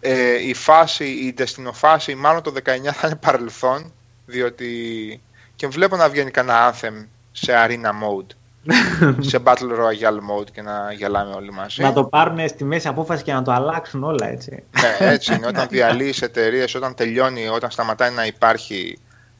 ε, 0.00 0.46
η 0.46 0.54
φάση, 0.54 1.04
η 1.04 1.32
ντεστινοφάση, 1.34 2.14
μάλλον 2.14 2.42
το 2.42 2.52
19 2.56 2.62
θα 2.92 3.06
είναι 3.06 3.16
παρελθόν, 3.16 3.92
διότι 4.26 5.20
και 5.56 5.66
βλέπω 5.66 5.96
να 5.96 6.08
βγαίνει 6.08 6.30
κανένα 6.30 6.74
Anthem 6.74 7.06
σε 7.32 7.52
arena 7.66 7.90
mode, 7.90 8.34
σε 9.30 9.38
Battle 9.44 9.72
Royale 9.78 10.20
mode 10.30 10.50
και 10.52 10.62
να 10.62 10.92
γελάμε 10.92 11.34
όλοι 11.34 11.52
μαζί. 11.52 11.82
Να 11.82 11.92
το 11.92 12.04
πάρουν 12.04 12.48
στη 12.48 12.64
μέση 12.64 12.88
απόφαση 12.88 13.22
και 13.22 13.32
να 13.32 13.42
το 13.42 13.52
αλλάξουν 13.52 14.04
όλα, 14.04 14.28
έτσι. 14.28 14.62
Ναι, 14.80 15.06
έτσι 15.06 15.34
είναι. 15.34 15.46
Όταν 15.46 15.68
διαλύεις 15.68 16.22
εταιρείες, 16.22 16.74
όταν 16.74 16.94
τελειώνει, 16.94 17.48
όταν 17.48 17.70
σταματάει 17.70 18.10
να 18.10 18.26
υπάρχει 18.26 18.98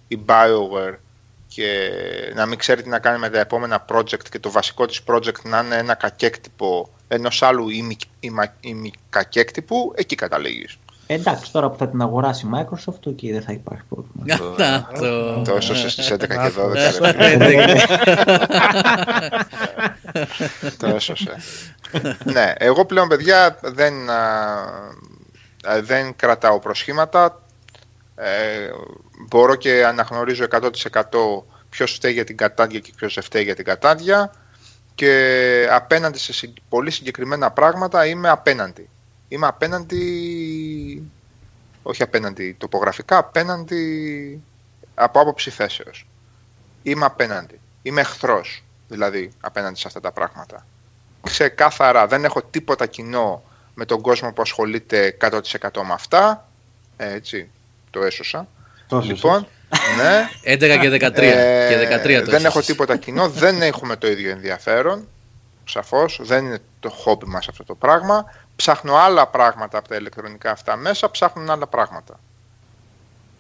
η 0.09 0.19
BioWare 0.27 0.95
και 1.49 1.91
να 2.35 2.47
μην 2.47 2.59
ξέρει 2.59 2.83
τι 2.83 2.89
να 2.89 2.99
κάνει 2.99 3.19
με 3.19 3.31
τα 3.31 3.39
επόμενα 3.41 3.85
project 3.93 4.29
και 4.31 4.39
το 4.39 4.51
βασικό 4.51 4.87
της 4.87 5.03
project 5.07 5.43
να 5.43 5.59
είναι 5.61 5.77
ένα 5.77 5.95
κακέκτυπο 5.95 6.91
ενός 7.09 7.43
άλλου 7.43 7.69
ημι-ημα- 7.69 8.55
ημικακέκτυπου, 8.61 9.93
εκεί 9.97 10.15
καταλήγεις. 10.15 10.79
Ε, 11.11 11.15
εντάξει, 11.15 11.53
τώρα 11.53 11.71
που 11.71 11.79
θα 11.79 11.89
την 11.89 12.03
αγοράσει 12.03 12.47
η 12.47 12.51
Microsoft, 12.55 13.07
εκεί 13.07 13.33
δεν 13.33 13.43
θα 13.43 13.53
υπάρχει 13.53 13.83
πρόβλημα. 13.89 14.35
Αυτά. 14.35 14.89
το- 14.99 15.43
Το 15.43 15.57
έσωσε 15.57 15.89
στις 15.89 16.11
11 16.11 16.27
και 16.27 16.51
12 16.57 16.75
Ε, 16.77 16.85
ρε 16.85 16.91
φίλε. 16.91 17.13
πέντε. 17.13 17.77
Το 20.79 20.87
έσωσε. 20.87 21.37
ναι, 22.25 22.53
εγώ 22.59 22.85
πλέον 22.85 23.09
παιδιά 23.09 23.59
δεν, 23.63 24.11
α, 24.11 24.23
α, 25.69 25.81
δεν 25.83 26.17
κρατάω 26.17 26.59
προσχήματα. 26.59 27.43
Ε, 28.15 28.71
μπορώ 29.29 29.55
και 29.55 29.85
αναγνωρίζω 29.87 30.45
100% 30.45 31.45
ποιος 31.71 31.93
φταίει 31.93 32.13
για 32.13 32.25
την 32.25 32.37
κατάδια 32.37 32.79
και 32.79 32.93
ποιος 32.97 33.15
δεν 33.15 33.23
φταίει 33.23 33.43
για 33.43 33.55
την 33.55 33.65
κατάδια 33.65 34.33
και 34.95 35.69
απέναντι 35.71 36.19
σε 36.19 36.33
συ- 36.33 36.57
πολύ 36.69 36.91
συγκεκριμένα 36.91 37.51
πράγματα 37.51 38.07
είμαι 38.07 38.29
απέναντι. 38.29 38.89
Είμαι 39.33 39.47
απέναντι, 39.47 41.11
όχι 41.83 42.03
απέναντι 42.03 42.55
τοπογραφικά, 42.59 43.19
απέναντι 43.19 44.43
από 44.95 45.21
άποψη 45.21 45.51
θέσεως. 45.51 46.07
Είμαι 46.83 47.05
απέναντι. 47.05 47.61
Είμαι 47.83 48.01
εχθρός, 48.01 48.65
δηλαδή, 48.89 49.33
απέναντι 49.41 49.79
σε 49.79 49.87
αυτά 49.87 50.01
τα 50.01 50.13
πράγματα. 50.13 50.67
Ξεκάθαρα, 51.23 52.07
δεν 52.07 52.25
έχω 52.25 52.43
τίποτα 52.43 52.87
κοινό 52.87 53.43
με 53.75 53.85
τον 53.85 54.01
κόσμο 54.01 54.33
που 54.33 54.43
ασχολείται 54.43 55.17
100% 55.21 55.41
με 55.87 55.93
αυτά. 55.93 56.49
Ε, 56.97 57.13
έτσι, 57.13 57.51
το 57.91 58.03
έσωσα. 58.03 58.49
Τόσο 58.87 59.09
λοιπόν, 59.09 59.47
ναι. 59.97 60.29
11 60.55 60.59
και 60.81 61.09
13. 61.09 61.19
Ε, 61.19 61.69
και 61.69 62.19
13 62.19 62.25
το 62.25 62.31
δεν 62.31 62.45
έχω 62.45 62.59
έσωσες. 62.59 62.67
τίποτα 62.67 62.97
κοινό, 62.97 63.29
δεν 63.29 63.63
έχουμε 63.63 63.97
το 63.97 64.09
ίδιο 64.09 64.31
ενδιαφέρον. 64.31 65.09
Σαφώς, 65.65 66.21
δεν 66.23 66.45
είναι 66.45 66.59
το 66.81 66.91
χόμπι 66.91 67.27
μας 67.27 67.49
αυτό 67.49 67.65
το 67.65 67.75
πράγμα. 67.75 68.25
Ψάχνω 68.61 68.95
άλλα 68.95 69.27
πράγματα 69.27 69.79
από 69.79 69.89
τα 69.89 69.97
ηλεκτρονικά 69.97 70.51
αυτά 70.51 70.77
μέσα, 70.77 71.11
ψάχνουν 71.11 71.51
άλλα 71.51 71.67
πράγματα. 71.67 72.21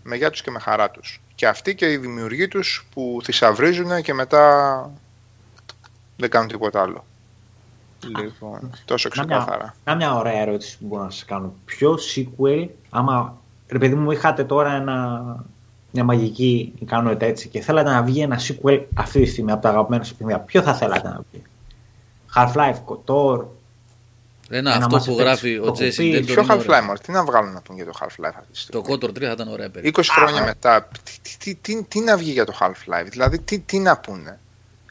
Με 0.02 0.16
γεια 0.16 0.30
τους 0.30 0.42
και 0.42 0.50
με 0.50 0.58
χαρά 0.58 0.90
τους. 0.90 1.20
Και 1.34 1.46
αυτοί 1.46 1.74
και 1.74 1.92
οι 1.92 1.96
δημιουργοί 1.96 2.48
τους 2.48 2.86
που 2.94 3.18
θησαυρίζουν 3.22 4.02
και 4.02 4.14
μετά 4.14 4.90
δεν 6.16 6.30
κάνουν 6.30 6.48
τίποτα 6.48 6.82
άλλο. 6.82 7.04
Λοιπόν, 8.18 8.70
τόσο 8.84 9.08
ξεκάθαρα. 9.08 9.56
Κάμια, 9.56 9.74
κάμια 9.84 10.14
ωραία 10.14 10.40
ερώτηση 10.40 10.78
που 10.78 10.86
μπορώ 10.86 11.02
να 11.02 11.10
σας 11.10 11.24
κάνω. 11.24 11.54
Ποιο 11.64 11.98
sequel, 12.14 12.68
άμα 12.90 13.36
ρε 13.68 13.78
παιδί 13.78 13.94
μου 13.94 14.10
είχατε 14.10 14.44
τώρα 14.44 14.72
ένα, 14.74 15.20
μια 15.90 16.04
μαγική 16.04 16.72
ικανότητα 16.78 17.26
έτσι 17.26 17.48
και 17.48 17.60
θέλατε 17.60 17.90
να 17.90 18.02
βγει 18.02 18.20
ένα 18.20 18.40
sequel 18.40 18.84
αυτή 18.94 19.20
τη 19.22 19.30
στιγμή 19.30 19.52
από 19.52 19.62
τα 19.62 19.68
αγαπημένα 19.68 20.04
σας 20.04 20.14
παιχνίδια, 20.14 20.40
ποιο 20.40 20.62
θα 20.62 20.74
θέλατε 20.74 21.08
να 21.08 21.20
βγει; 21.30 21.42
Half-Life, 22.34 22.78
KOTOR, 22.86 23.44
Ένα, 24.52 24.74
Ένα 24.74 24.84
αυτό 24.84 24.96
Mass 24.96 25.04
που 25.04 25.14
Effect 25.14 25.18
γράφει 25.18 25.58
ο 25.58 25.64
το 25.64 25.70
Τζέσι 25.72 25.96
κοπεί. 25.96 26.10
Ντέντορ 26.10 26.32
Ποιο 26.34 26.42
είναι 26.42 26.52
ωραίο. 26.52 26.64
Half-Life, 26.80 26.84
μωρέ, 26.86 26.98
τι 26.98 27.12
να 27.12 27.24
βγάλουν 27.24 27.52
να 27.52 27.60
πούν 27.60 27.76
για 27.76 27.84
το 27.84 27.92
Half-Life 28.00 28.32
αυτή 28.36 28.52
τη 28.52 28.66
Το 28.70 28.82
στιγμή. 28.82 28.98
Kotor 29.02 29.08
3 29.08 29.20
θα 29.22 29.30
ήταν 29.30 29.48
ωραία 29.48 29.70
παιδί. 29.70 29.92
20 29.96 30.00
χρόνια 30.04 30.42
μετά, 30.44 30.88
τι, 31.04 31.12
τι, 31.22 31.36
τι, 31.38 31.54
τι, 31.74 31.82
τι 31.84 32.00
να 32.00 32.16
βγει 32.16 32.30
για 32.30 32.44
το 32.44 32.56
Half-Life, 32.60 33.06
δηλαδή 33.08 33.38
τι, 33.38 33.58
τι 33.58 33.78
να 33.78 33.98
πούνε. 33.98 34.38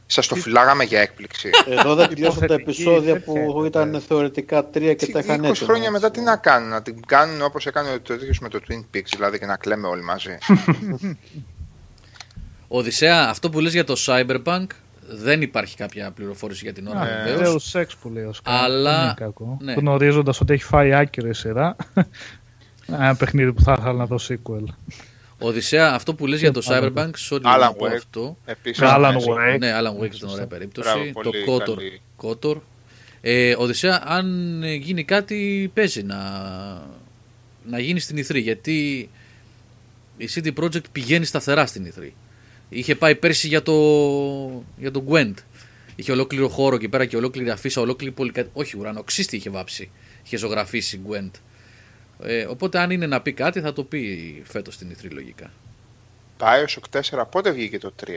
Σας 0.06 0.28
το 0.28 0.36
φυλάγαμε 0.36 0.84
για 0.84 1.00
έκπληξη. 1.02 1.50
Εδώ 1.70 1.96
δεν 1.96 2.08
τελειώσαν 2.10 2.40
τα 2.40 2.46
Υποθετική 2.46 2.82
επεισόδια 2.82 3.14
τέτοια 3.14 3.34
που 3.34 3.66
ήταν. 3.66 3.88
ήταν 3.90 4.02
θεωρητικά 4.02 4.66
τρία 4.66 4.94
και 4.94 5.06
Τι- 5.06 5.12
τα 5.12 5.20
είχαν 5.20 5.40
20 5.42 5.44
έτοιμα, 5.50 5.68
χρόνια 5.68 5.92
μετά 5.92 6.08
έτσι. 6.08 6.20
τι 6.20 6.26
να 6.26 6.36
κάνουν, 6.36 6.70
να 6.70 6.82
την 6.82 7.06
κάνουν 7.06 7.42
όπως 7.42 7.66
έκανε 7.66 7.90
το 7.92 8.18
τέτοιο 8.18 8.34
με 8.42 8.50
το 8.50 8.60
Twin 8.70 8.96
Peaks, 8.96 9.08
δηλαδή 9.16 9.40
και 9.40 9.46
να 9.46 9.56
κλαίμε 9.58 9.88
όλοι 9.88 10.04
μαζί. 10.04 10.38
Οδυσσέα, 12.68 13.28
αυτό 13.30 13.50
που 13.50 13.60
λες 13.60 13.74
για 13.74 13.84
το 13.84 13.96
Cyberpunk 14.06 14.66
δεν 15.12 15.42
υπάρχει 15.42 15.76
κάποια 15.76 16.12
πληροφόρηση 16.12 16.64
για 16.64 16.74
την 16.74 16.88
ώρα 16.88 17.00
Α, 17.00 17.24
βεβαίως. 17.26 17.72
Deus 17.76 17.80
Ex 17.82 17.86
που 18.02 18.10
λέει 18.10 18.24
ο 18.24 18.34
Σκά. 18.34 18.52
Αλλά- 18.52 18.94
Δεν 18.96 19.04
είναι 19.04 19.14
κακό. 19.18 19.58
ναι. 19.62 19.74
Γνωρίζοντας 19.74 20.42
ότι 20.42 20.54
έχει 20.54 20.64
φάει 20.64 20.94
άκυρο 20.94 21.28
η 21.30 21.34
σειρά. 21.34 21.76
Ένα 22.88 23.16
παιχνίδι 23.16 23.54
που 23.54 23.62
θα 23.62 23.76
ήθελα 23.80 23.94
να 23.94 24.06
δω 24.06 24.20
sequel. 24.30 24.64
Οδυσσέα, 25.42 25.94
αυτό 25.94 26.14
που 26.14 26.28
λες 26.28 26.40
για 26.40 26.52
το 26.52 26.62
Άλλο. 26.68 26.94
Cyberpunk, 26.96 27.12
sorry 27.30 27.38
Alan 27.38 27.60
να 27.60 27.74
πω 27.74 27.86
Wake. 27.86 27.94
αυτό. 27.96 28.38
Επίσης, 28.46 28.84
Alan 28.86 29.12
ναι, 29.14 29.24
Wake. 29.54 29.60
Ναι, 29.60 29.72
Alan 29.80 30.04
Wake 30.04 30.16
ήταν 30.16 30.30
ωραία 30.30 30.48
περίπτωση. 30.48 30.90
Μπράβο, 30.90 31.12
το 31.22 31.30
πολύ 31.30 31.44
Kotor. 31.48 31.76
καλή. 31.76 32.02
Kotor. 32.22 32.56
Ε, 33.22 33.56
Οδυσσέα, 33.58 34.02
αν 34.06 34.64
ε, 34.64 34.74
γίνει 34.74 35.04
κάτι, 35.04 35.72
παίζει 35.74 36.04
να, 36.04 36.18
να 37.70 37.80
γίνει 37.80 38.00
στην 38.00 38.18
E3. 38.26 38.42
Γιατί 38.42 39.10
η 40.18 40.30
CD 40.36 40.52
Projekt 40.64 40.90
πηγαίνει 40.92 41.26
σταθερά 41.26 41.66
στην 41.66 41.94
E3. 42.00 42.10
Είχε 42.70 42.96
πάει 42.96 43.16
πέρσι 43.16 43.48
για 43.48 43.62
το, 43.62 43.74
για 44.78 44.92
το 44.92 45.04
Gwent. 45.10 45.34
Είχε 45.96 46.12
ολόκληρο 46.12 46.48
χώρο 46.50 46.76
εκεί 46.76 46.90
πέρα 46.90 47.06
και 47.06 47.18
ολόκληρη 47.18 47.50
αφίσα, 47.50 47.82
ολόκληρη 47.82 48.14
πολυκατοικία. 48.14 48.62
Όχι, 48.62 48.78
ουρανοξύστη 48.78 49.36
είχε 49.36 49.50
βάψει. 49.50 49.90
Είχε 50.26 50.38
ζωγραφίσει 50.38 51.02
Gwent. 51.10 51.32
Ε, 52.24 52.46
οπότε 52.46 52.80
αν 52.80 52.92
είναι 52.92 53.08
να 53.08 53.22
πει 53.22 53.34
κάτι 53.34 53.62
θα 53.62 53.74
το 53.74 53.84
πει 53.84 54.42
φέτος 54.46 54.74
στην 54.74 54.96
E3 54.96 55.08
λογικά. 55.12 55.52
Bioshock 56.40 57.00
4, 57.20 57.24
πότε 57.32 57.52
βγήκε 57.52 57.78
το 57.78 57.94
3. 58.06 58.10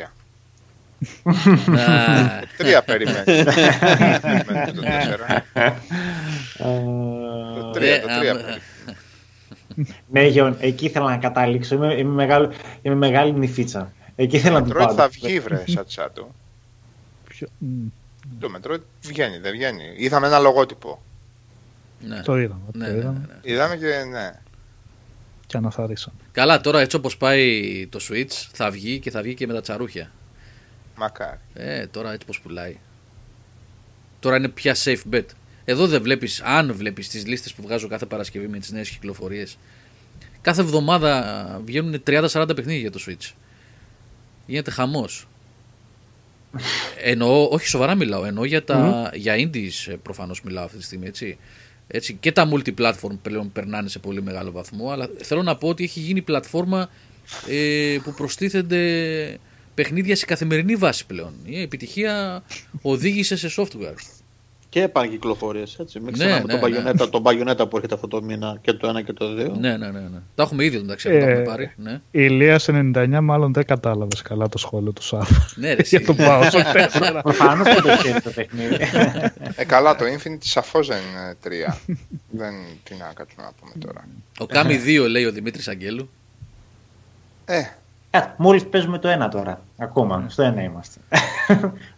Α, 1.79 2.41
3 2.59 2.81
περιμένει. 2.85 3.25
Περιμένει 4.23 4.73
το 4.73 4.83
4. 4.83 5.41
Το 7.53 7.71
3, 7.71 7.83
ε, 7.83 7.99
το 8.01 8.09
α, 8.09 8.21
3. 8.21 8.25
ε, 8.25 8.59
Ναι, 10.11 10.27
Γιώργο, 10.27 10.57
εκεί 10.61 10.85
ήθελα 10.85 11.11
να 11.11 11.17
καταλήξω. 11.17 11.75
Είμαι, 11.75 11.95
είμαι, 11.95 12.13
μεγάλο, 12.13 12.53
είμαι 12.83 12.95
μεγάλη 12.95 13.33
νηφίτσα. 13.33 13.93
Εκεί 14.17 14.37
ήθελα 14.37 14.61
να 14.61 14.67
του 14.67 14.71
Metroid 14.73 14.85
πάω. 14.87 14.95
θα 14.95 15.09
βγει, 15.09 15.41
βρε, 15.41 15.65
σαν 15.67 15.87
τσάτο. 15.87 16.35
Ποιο- 17.29 17.49
μ, 17.59 17.87
Το 18.41 18.49
Metroid 18.57 18.81
βγαίνει, 19.03 19.39
δεν 19.39 19.53
βγαίνει. 19.53 19.85
Είδαμε 19.97 20.27
ένα 20.27 20.39
λογότυπο. 20.39 21.03
ναι. 22.01 22.21
Το 22.23 22.39
είδαμε. 22.39 22.61
Ναι, 22.73 22.87
το 22.87 22.93
ναι, 22.93 22.99
είδαμε 22.99 23.19
ναι, 23.19 23.27
ναι. 23.35 23.53
Είδαμε 23.53 23.77
και 23.77 24.05
ναι. 24.11 24.41
και 25.47 25.57
αναθαρίσαμε. 25.57 26.17
Καλά, 26.33 26.61
τώρα 26.61 26.81
έτσι 26.81 26.97
όπως 26.97 27.17
πάει 27.17 27.87
το 27.91 27.99
Switch 28.11 28.33
θα 28.53 28.71
βγει 28.71 28.99
και 28.99 29.11
θα 29.11 29.23
βγει 29.23 29.35
και 29.35 29.47
με 29.47 29.53
τα 29.53 29.61
τσαρούχια. 29.61 30.11
Μακάρι. 30.97 31.39
Ε, 31.55 31.87
τώρα 31.87 32.13
έτσι 32.13 32.27
πως 32.27 32.41
πουλάει. 32.41 32.77
Τώρα 34.21 34.37
είναι 34.37 34.49
πια 34.49 34.77
safe 34.85 35.01
bet. 35.13 35.25
Εδώ 35.65 35.87
δεν 35.87 36.03
βλέπεις, 36.03 36.41
αν 36.41 36.73
βλέπεις 36.75 37.09
τις 37.09 37.27
λίστες 37.27 37.53
που 37.55 37.63
βγάζω 37.63 37.89
κάθε 37.89 38.07
Παρασκευή 38.07 38.49
με 38.49 38.59
τις 38.59 38.71
νέες 38.71 38.89
κυκλοφορίες, 38.91 39.57
κάθε 40.41 40.61
εβδομάδα 40.61 41.61
βγαίνουν 41.65 42.03
30-40 42.07 42.53
παιχνίδια 42.57 42.81
για 42.81 42.91
το 42.91 43.01
Switch. 43.09 43.33
Γίνεται 44.53 44.71
χαμός. 44.71 45.27
Εννοώ, 47.03 47.49
όχι 47.51 47.67
σοβαρά 47.67 47.95
μιλάω, 47.95 48.25
εννοώ 48.25 48.45
για, 48.45 48.65
τα, 48.65 49.11
για 49.15 49.35
indies 49.37 49.91
ε, 49.93 49.95
προφανώς 50.03 50.43
μιλάω 50.43 50.65
αυτή 50.65 50.77
τη 50.77 50.85
στιγμή, 50.85 51.07
έτσι. 51.07 51.39
έτσι. 51.87 52.17
Και 52.21 52.33
τα 52.33 52.49
multiplatform 52.53 53.19
πλέον 53.23 53.53
περνάνε 53.53 53.89
σε 53.89 53.99
πολύ 53.99 54.23
μεγάλο 54.23 54.51
βαθμό, 54.51 54.91
αλλά 54.91 55.09
θέλω 55.23 55.43
να 55.43 55.57
πω 55.57 55.69
ότι 55.69 55.85
έχει 55.85 56.01
γίνει 56.01 56.23
πλατφόρμα 56.23 56.91
ε, 57.49 57.97
που 58.03 58.15
προστίθενται 58.15 59.39
παιχνίδια 59.75 60.17
σε 60.17 60.25
καθημερινή 60.25 60.77
βάση 60.77 61.07
πλέον. 61.07 61.33
Η 61.45 61.63
επιτυχία 61.63 62.43
οδήγησε 62.83 63.37
σε 63.37 63.51
software. 63.57 64.22
Και 64.73 64.83
επανακυκλοφορίες. 64.83 65.77
Έτσι. 65.81 66.01
Μην 66.01 66.13
Ναι, 66.17 66.25
ξεχνάμε 66.25 66.53
ναι, 66.53 66.59
τον 66.61 66.71
ναι. 66.71 66.91
Bayonetta, 67.05 67.09
τον 67.11 67.23
Bayonetta 67.25 67.69
που 67.71 67.77
έρχεται 67.77 67.95
αυτό 67.95 68.09
το 68.09 68.23
μήνα 68.23 68.59
και 68.61 68.73
το 68.73 68.87
ένα 68.89 69.03
και 69.03 69.13
το 69.13 69.35
δύο. 69.35 69.57
Ναι, 69.61 69.77
ναι, 69.77 69.91
ναι, 69.91 70.01
ναι. 70.01 70.19
Τα 70.35 70.43
έχουμε 70.43 70.65
ήδη 70.65 70.77
εντάξει, 70.77 71.09
αυτό 71.09 71.19
Ε, 71.21 71.25
τα 71.25 71.31
έχουμε 71.31 71.45
πάρει. 71.45 71.73
Ναι, 71.77 71.93
Η 71.93 72.01
Ηλίας 72.11 72.69
99 72.71 73.19
μάλλον 73.23 73.53
δεν 73.53 73.65
κατάλαβες 73.65 74.23
καλά 74.23 74.49
το 74.49 74.59
σχόλιο 74.59 74.93
του 74.93 75.03
Σάββα. 75.03 75.49
ναι 75.55 75.73
ρε, 75.75 75.83
Για 75.89 75.99
εσύ. 76.01 76.07
τον 76.07 76.17
Bioshock 76.19 77.17
4. 77.19 77.21
Προφανώς 77.23 77.67
δεν 77.75 77.83
το 77.83 77.97
ξέρει 77.99 78.21
το 78.21 78.31
παιχνίδι. 78.31 78.77
Ε, 79.57 79.65
καλά, 79.65 79.97
το 79.97 80.05
Infinite 80.05 80.39
σαφώς 80.41 80.87
δεν 80.89 80.99
είναι 80.99 81.65
3. 81.71 81.75
δεν 82.31 82.53
τι 82.83 82.95
να 82.95 83.13
κάτσουμε 83.15 83.43
να 83.43 83.51
πούμε 83.61 83.73
τώρα. 83.87 84.05
Ο 84.39 84.47
Κάμι 84.47 84.81
2 84.87 85.07
λέει 85.09 85.25
ο 85.25 85.33
Δημήτρης 85.33 85.69
Αγγέλου. 85.69 86.11
Ε, 87.45 87.63
Μόλις 88.37 88.67
παίζουμε 88.67 88.99
το 88.99 89.09
ένα 89.09 89.29
τώρα. 89.29 89.61
Ακόμα. 89.79 90.25
Στο 90.29 90.43
ένα 90.43 90.63
είμαστε. 90.63 91.01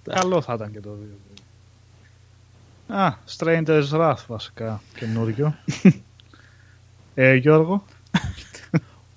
Καλό 0.03 0.41
θα 0.41 0.53
ήταν 0.55 0.73
και 0.73 0.81
το 0.81 0.91
2. 0.91 1.24
Α, 2.89 3.12
Stranger's 3.39 3.89
Wrath 3.93 4.15
βασικά, 4.27 4.81
καινούριο. 4.97 5.55
ε, 7.15 7.35
Γιώργο; 7.35 7.85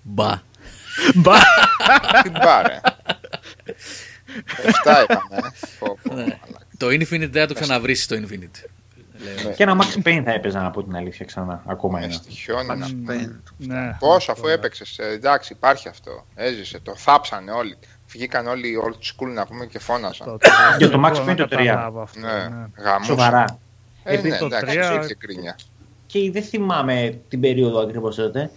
Μπα. 0.02 0.42
Μπα. 1.16 1.34
την 2.24 2.32
πάρε. 2.34 2.80
7 2.84 2.92
είπαμε. 5.04 5.20
ε. 5.30 5.40
Πω, 5.80 5.98
πω, 6.04 6.14
Ναι. 6.14 6.22
μαλάκα. 6.22 6.66
Το 6.78 6.88
Infinite 6.88 7.30
δεν 7.30 7.32
θα 7.32 7.46
το 7.46 7.54
ξαναβρίσει 7.54 8.08
το 8.08 8.16
Infinite. 8.16 8.70
Λέω. 9.44 9.54
Και 9.54 9.64
ένα 9.64 9.78
Max 9.82 10.08
Payne 10.08 10.22
θα 10.26 10.32
έπαιζα 10.32 10.62
να 10.62 10.72
πω 10.72 10.84
την 10.84 10.96
αλήθεια 10.96 11.26
ξανά. 11.26 11.64
Ακόμα 11.66 12.00
Με 12.00 12.06
ένα. 12.06 12.14
στοιχιώνει 12.14 12.78
να 12.78 12.88
πούμε. 12.88 13.42
ναι. 13.58 13.96
Πόσο 14.00 14.32
αφού 14.32 14.48
έπαιξες. 14.48 14.98
Εντάξει, 15.00 15.54
υπάρχει 15.54 15.88
αυτό. 15.88 16.26
Έζησε. 16.36 16.80
Το 16.80 16.96
θάψανε 16.96 17.52
όλοι. 17.52 17.78
Βγήκαν 18.10 18.48
όλοι 18.48 18.78
old 18.86 18.94
school 19.06 19.34
να 19.34 19.46
πούμε 19.46 19.66
και 19.66 19.80
φώναζαν. 19.80 20.38
Για 20.78 20.90
το 20.90 21.02
Max 21.06 21.12
Μπορώ 21.12 21.24
Payne 21.24 21.28
να 21.28 21.36
το 21.36 21.44
3. 21.44 21.48
καταλάβω 21.50 22.02
αυτό, 22.02 22.20
Ναι, 22.20 22.28
ναι. 22.28 22.66
γαμούσαν. 22.84 23.04
Σοβαρά. 23.04 23.60
Ε, 24.04 24.14
Επειδή 24.14 24.30
ναι, 24.30 24.38
το 24.38 24.46
εντάξει, 24.46 24.66
τρία- 24.66 24.84
σου 24.92 25.00
είχε 25.04 25.14
κρίνια. 25.16 25.56
Και 26.06 26.32
δεν 26.32 26.44
θυμάμαι 26.44 27.20
την 27.30 27.40
περίοδο 27.40 27.80
ακριβώς 27.80 28.16
τότε. 28.16 28.50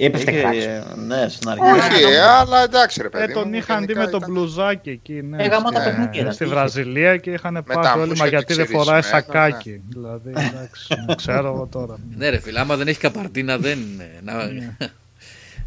Έπεφτε 0.00 0.30
Είχε, 0.30 0.40
κράξ. 0.40 0.56
ε, 0.64 0.82
ναι, 1.06 1.28
στην 1.28 1.48
αρχή. 1.48 1.62
Όχι, 1.62 2.02
ε, 2.12 2.20
αλλά 2.20 2.62
εντάξει 2.62 3.00
ρε 3.00 3.06
Ε, 3.06 3.10
παιδί. 3.10 3.32
τον 3.32 3.48
μου, 3.48 3.54
είχαν 3.54 3.78
δει 3.78 3.84
γενικά 3.92 4.04
με 4.04 4.10
το 4.10 4.16
ήταν- 4.16 4.30
μπλουζάκι 4.32 4.90
εκεί, 4.90 5.12
ναι. 5.22 5.44
Ε, 5.44 5.46
γάμα 5.48 5.70
τα 5.70 5.80
στη- 5.80 5.88
παιχνίδια 5.90 6.20
ήταν, 6.20 6.32
Στη 6.32 6.44
είχες. 6.44 6.56
Βραζιλία 6.56 7.16
και 7.16 7.30
είχαν 7.30 7.54
τα 7.54 7.62
πάθει 7.62 7.88
όλοι, 7.98 8.00
μα 8.00 8.06
μουσια 8.06 8.26
γιατί 8.26 8.54
δεν 8.54 8.66
και 8.66 8.72
φοράει 8.72 9.00
ξυρισμένα, 9.00 9.24
σακάκι. 9.42 9.80
Δηλαδή, 9.88 10.30
εντάξει, 10.30 10.94
ξέρω 11.16 11.48
εγώ 11.48 11.66
τώρα. 11.70 11.96
Ναι 12.16 12.28
ρε 12.28 12.38
φίλε, 12.38 12.60
άμα 12.60 12.76
δεν 12.76 12.88
έχει 12.88 12.98
καπαρτίνα 12.98 13.58
δεν... 13.58 13.78
να... 14.22 14.32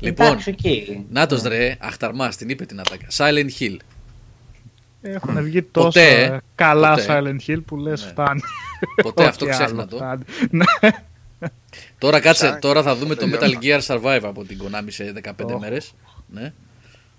λοιπόν, 0.01 0.27
Εντάξει, 0.27 0.49
εκεί. 0.49 1.05
νάτος 1.09 1.41
ρε, 1.41 1.75
αχταρμάς, 1.79 2.35
την 2.35 2.49
είπε 2.49 2.65
την 2.65 2.79
ατάκα. 2.79 3.07
Silent 3.17 3.49
Hill. 3.59 3.77
Έχουν 5.01 5.43
βγει 5.43 5.61
τόσο 5.63 5.85
Ποτέ, 5.87 6.23
ε, 6.23 6.37
καλά 6.55 6.89
ποτέ. 6.89 7.05
Silent 7.09 7.49
Hill 7.51 7.59
που 7.65 7.77
λες 7.77 8.01
Ναι. 8.03 8.09
φτάνει. 8.09 8.41
Ποτέ 9.01 9.25
αυτό 9.29 9.45
Όχι 9.45 9.53
ξέχνα 9.53 9.81
άλλο, 9.81 9.87
το. 9.89 9.95
φτάνει. 9.95 10.23
Ναι. 10.49 10.65
Τώρα 11.97 12.19
κάτσε, 12.19 12.45
Σαν- 12.45 12.59
τώρα 12.59 12.83
θα 12.83 12.95
δούμε 12.95 13.15
το 13.15 13.25
Metal 13.25 13.39
τελειώνω. 13.39 13.59
Gear 13.61 13.81
Survive 13.87 14.19
από 14.23 14.43
την 14.43 14.61
Konami 14.63 14.87
σε 14.87 15.13
15 15.23 15.53
Οχ. 15.53 15.59
μέρες. 15.61 15.93
Ναι. 16.27 16.53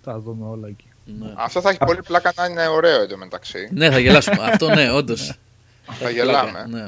Θα 0.02 0.18
δούμε 0.20 0.46
όλα 0.46 0.68
εκεί. 0.68 0.84
Ναι. 1.20 1.32
Αυτό 1.36 1.60
θα 1.60 1.68
έχει 1.68 1.78
πολύ 1.78 2.02
πλάκα 2.02 2.32
να 2.36 2.44
είναι 2.44 2.66
ωραίο 2.68 3.00
εντωμεταξύ. 3.02 3.68
ναι, 3.72 3.90
θα 3.90 3.98
γελάσουμε. 3.98 4.36
Αυτό 4.42 4.74
ναι, 4.74 4.90
όντως. 4.92 5.32
Θα 6.00 6.10
γελάμε. 6.10 6.66
Ναι. 6.68 6.82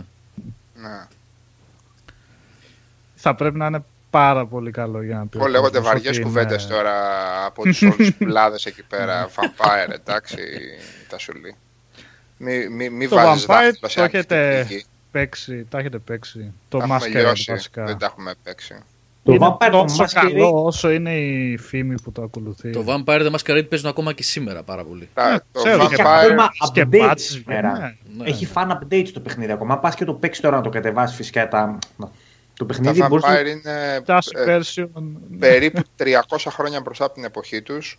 Ναι. 0.75 1.07
Θα 3.15 3.35
πρέπει 3.35 3.57
να 3.59 3.67
είναι 3.67 3.85
πάρα 4.19 4.47
πολύ 4.47 4.71
καλό 4.71 5.03
για 5.03 5.17
να 5.17 5.27
πει. 5.27 5.39
Πω 5.39 5.45
ο 5.45 5.49
λέγονται 5.49 5.79
κόσμος 5.79 5.93
βαριές 5.95 6.17
ότι 6.17 6.23
κουβέντες 6.23 6.65
είναι- 6.65 6.73
τώρα 6.75 6.93
από 7.47 7.63
τους 7.63 7.83
όλους 7.83 7.97
τους 7.97 8.15
πουλάδε 8.15 8.57
εκεί 8.65 8.83
πέρα. 8.83 9.29
Vampire, 9.37 9.91
εντάξει, 9.95 10.37
τα 11.09 11.19
σου 11.19 11.33
λέει. 11.33 11.55
Μη, 12.37 12.69
μη, 12.69 12.91
μη 12.91 13.09
Το 13.09 13.15
βάζεις 13.17 13.45
Vampire 13.45 13.49
δάχτυλο 13.49 13.89
σε 13.89 13.95
το 13.97 14.03
ανοιχτή 14.03 14.17
έχετε 14.19 14.65
πηγή. 14.69 14.85
παίξει, 15.11 15.67
τα 15.71 15.79
έχετε 15.79 15.99
παίξει. 15.99 16.53
Το 16.69 16.79
Τα 16.79 16.85
έχουμε 16.85 16.99
Masquerade 16.99 17.11
λιώσει, 17.11 17.53
βασικά. 17.53 17.85
δεν 17.85 17.99
τα 17.99 18.07
έχουμε 18.07 18.35
παίξει. 18.43 18.79
Το 19.23 19.33
είναι 19.33 19.47
Vampire 19.47 19.69
το 19.71 19.83
τόσο 19.85 20.05
Masquerade- 20.05 20.13
καλό 20.15 20.65
όσο 20.65 20.91
είναι 20.91 21.15
η 21.17 21.57
φήμη 21.57 22.01
που 22.01 22.13
το 22.13 22.23
ακολουθεί. 22.23 22.71
Το 22.71 22.85
Vampire 22.87 23.21
the 23.21 23.31
Masquerade 23.31 23.67
παίζουν 23.69 23.89
ακόμα 23.89 24.13
και 24.13 24.23
σήμερα 24.23 24.63
πάρα 24.63 24.85
πολύ. 24.85 25.09
Τα- 25.15 25.31
Ναι, 25.31 25.39
το 25.53 25.63
ξέρω, 25.63 25.83
Έχει 25.83 25.95
και 25.95 26.03
Vampire, 26.03 26.31
ακόμα 26.31 26.49
Και 26.73 26.87
updates 26.91 27.11
patches 27.11 27.15
σήμερα. 27.17 27.73
βγαίνουν, 27.73 27.97
Ναι. 28.17 28.29
Έχει 28.29 28.49
fan 28.55 28.71
updates 28.71 29.09
το 29.15 29.21
παιχνίδι 29.21 29.53
ακόμα. 29.53 29.79
Πας 29.79 29.95
και 29.95 30.05
το 30.05 30.13
παίξεις 30.15 30.43
τώρα 30.43 30.57
να 30.57 30.63
το 30.63 30.69
κατεβάσεις 30.69 31.17
φυσικά 31.17 31.49
τα. 31.49 31.79
Το 32.57 32.65
τα 32.65 32.75
παιχνίδι 32.75 33.07
μπορεί 33.09 33.23
Vampire 33.27 33.47
είναι 33.47 34.03
Classic 34.07 34.47
ε, 34.47 34.59
version. 34.59 34.89
περίπου 35.39 35.83
300 35.99 36.11
χρόνια 36.49 36.81
μπροστά 36.81 37.05
από 37.05 37.15
την 37.15 37.25
εποχή 37.25 37.63
τους 37.63 37.99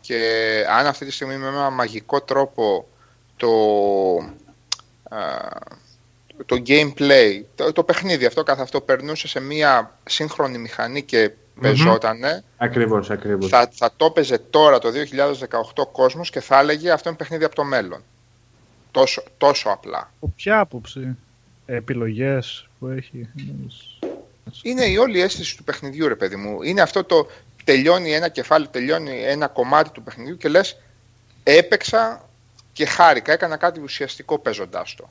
και 0.00 0.18
αν 0.70 0.86
αυτή 0.86 1.04
τη 1.04 1.12
στιγμή 1.12 1.36
με 1.36 1.48
ένα 1.48 1.70
μαγικό 1.70 2.20
τρόπο 2.20 2.88
το, 3.36 3.48
α, 5.16 5.18
το 6.46 6.62
gameplay, 6.66 7.42
το, 7.54 7.72
το 7.72 7.84
παιχνίδι 7.84 8.26
αυτό 8.26 8.42
καθ' 8.42 8.60
αυτό 8.60 8.80
περνούσε 8.80 9.28
σε 9.28 9.40
μια 9.40 9.98
σύγχρονη 10.04 10.58
μηχανή 10.58 11.02
και 11.02 11.30
παιζότανε, 11.60 12.44
Ακριβώς, 12.56 13.10
ακριβώς. 13.10 13.48
θα, 13.48 13.68
θα 13.72 13.90
το 13.96 14.04
έπαιζε 14.04 14.38
τώρα 14.38 14.78
το 14.78 14.88
2018 15.74 15.86
κόσμος 15.92 16.30
και 16.30 16.40
θα 16.40 16.58
έλεγε 16.58 16.90
αυτό 16.90 17.08
είναι 17.08 17.18
παιχνίδι 17.18 17.44
από 17.44 17.54
το 17.54 17.64
μέλλον. 17.64 18.02
Τόσο, 18.90 19.22
τόσο 19.38 19.68
απλά. 19.68 20.12
Από 20.16 20.32
ποια 20.36 20.60
άποψη; 20.60 21.16
Επιλογές; 21.66 22.69
Που 22.80 22.86
έχει. 22.86 23.28
Είναι 24.62 24.84
η 24.84 24.96
όλη 24.96 25.20
αίσθηση 25.20 25.56
του 25.56 25.64
παιχνιδιού, 25.64 26.08
ρε 26.08 26.16
παιδί 26.16 26.36
μου. 26.36 26.62
Είναι 26.62 26.80
αυτό 26.80 27.04
το 27.04 27.26
τελειώνει 27.64 28.12
ένα 28.12 28.28
κεφάλι, 28.28 28.68
τελειώνει 28.68 29.22
ένα 29.22 29.48
κομμάτι 29.48 29.90
του 29.90 30.02
παιχνιδιού 30.02 30.36
και 30.36 30.48
λες 30.48 30.80
έπαιξα 31.42 32.28
και 32.72 32.86
χάρηκα, 32.86 33.32
έκανα 33.32 33.56
κάτι 33.56 33.80
ουσιαστικό 33.80 34.38
παίζοντάς 34.38 34.94
το. 34.94 35.10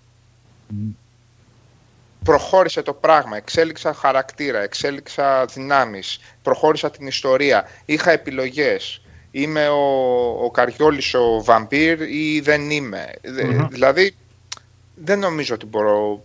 Μμ. 0.67 0.89
Προχώρησε 2.23 2.81
το 2.81 2.93
πράγμα, 2.93 3.37
εξέλιξα 3.37 3.93
χαρακτήρα, 3.93 4.59
εξέλιξα 4.61 5.45
δυνάμεις, 5.45 6.19
προχώρησα 6.41 6.91
την 6.91 7.07
ιστορία, 7.07 7.69
είχα 7.85 8.11
επιλογές, 8.11 9.01
είμαι 9.31 9.67
ο, 9.67 9.79
ο 10.43 10.51
Καριόλης 10.51 11.13
ο 11.13 11.43
βαμπύρ 11.43 12.01
ή 12.01 12.39
δεν 12.39 12.69
είμαι. 12.69 13.11
Δε- 13.21 13.65
Δηλαδή, 13.69 14.15
δεν 14.95 15.19
νομίζω 15.19 15.53
ότι 15.55 15.65
μπορώ 15.65 16.23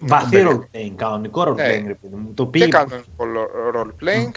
Βαθύ 0.00 0.42
Ναι. 0.42 0.50
role 0.50 0.76
playing, 0.76 0.92
κανονικό 0.96 1.42
role 1.42 1.54
Ναι. 1.56 1.64
playing, 1.68 1.84
ρε 1.86 1.94
παιδί 1.94 2.14
μου. 2.14 2.32
Το 2.34 2.44
και 2.44 2.50
πήγε. 2.50 2.66
κανονικό 2.68 3.06
lo- 3.18 3.76
role 3.76 4.04
playing. 4.04 4.30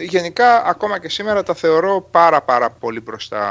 Γενικά, 0.00 0.64
ακόμα 0.66 1.00
και 1.00 1.08
σήμερα 1.08 1.42
τα 1.42 1.54
θεωρώ 1.54 2.08
πάρα 2.10 2.42
πάρα 2.42 2.70
πολύ 2.70 3.00
μπροστά 3.00 3.42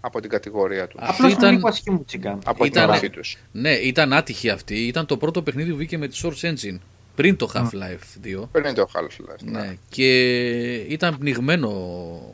από 0.00 0.20
την 0.20 0.30
κατηγορία 0.30 0.86
τους. 0.86 1.00
Αυτή 1.02 1.12
Απλώ 1.14 1.26
ήταν- 1.26 1.38
ήταν 1.40 1.54
λίγο 1.54 1.68
ασχήμουτσικα. 1.68 2.38
από 2.44 2.62
την 2.62 2.72
ήταν- 2.72 2.90
αρχή 2.90 3.10
τους. 3.10 3.36
Ναι, 3.52 3.70
ήταν 3.72 4.12
άτυχη 4.12 4.50
αυτή. 4.50 4.74
Ήταν 4.86 5.06
το 5.06 5.16
πρώτο 5.16 5.42
παιχνίδι 5.42 5.70
που 5.70 5.76
βγήκε 5.76 5.98
με 5.98 6.08
τη 6.08 6.20
Source 6.22 6.46
Engine. 6.50 6.78
Πριν 7.14 7.36
το 7.36 7.50
Half-Life 7.54 8.20
2. 8.22 8.48
Πριν 8.52 8.74
το 8.74 8.86
Half-Life. 8.94 9.42
Ναι. 9.44 9.60
Ναι. 9.60 9.76
Και 9.88 10.08
ήταν 10.74 11.18
πνιγμένο. 11.18 11.68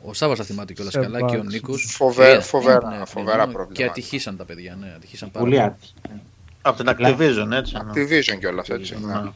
Ο 0.05 0.13
Σάβα 0.13 0.35
θα 0.35 0.43
θυμάται 0.43 0.73
κιόλας 0.73 0.93
Σε 0.93 0.99
καλά 0.99 1.21
και 1.21 1.35
ο 1.35 1.39
bugs. 1.41 1.45
Νίκος. 1.51 1.85
Φοβε- 1.97 2.41
φοβερά- 2.41 3.05
φοβερά 3.05 3.45
Και 3.45 3.51
προβλήματα. 3.51 3.85
ατυχήσαν 3.91 4.37
τα 4.37 4.45
παιδιά. 4.45 4.77
Ναι, 4.79 4.93
ατυχήσαν 4.95 5.31
πάρα 5.31 5.45
Πολύ 5.45 5.57
πολύ. 5.57 5.75
Άτυχη. 6.63 6.89
Από 6.89 6.95
την 6.95 7.05
Activision, 7.05 7.51
έτσι. 7.51 7.75
ναι. 7.75 7.91
Activision 7.93 8.37
κιόλας, 8.39 8.69
έτσι. 8.69 8.97
ναι. 9.05 9.13
Ναι. 9.13 9.29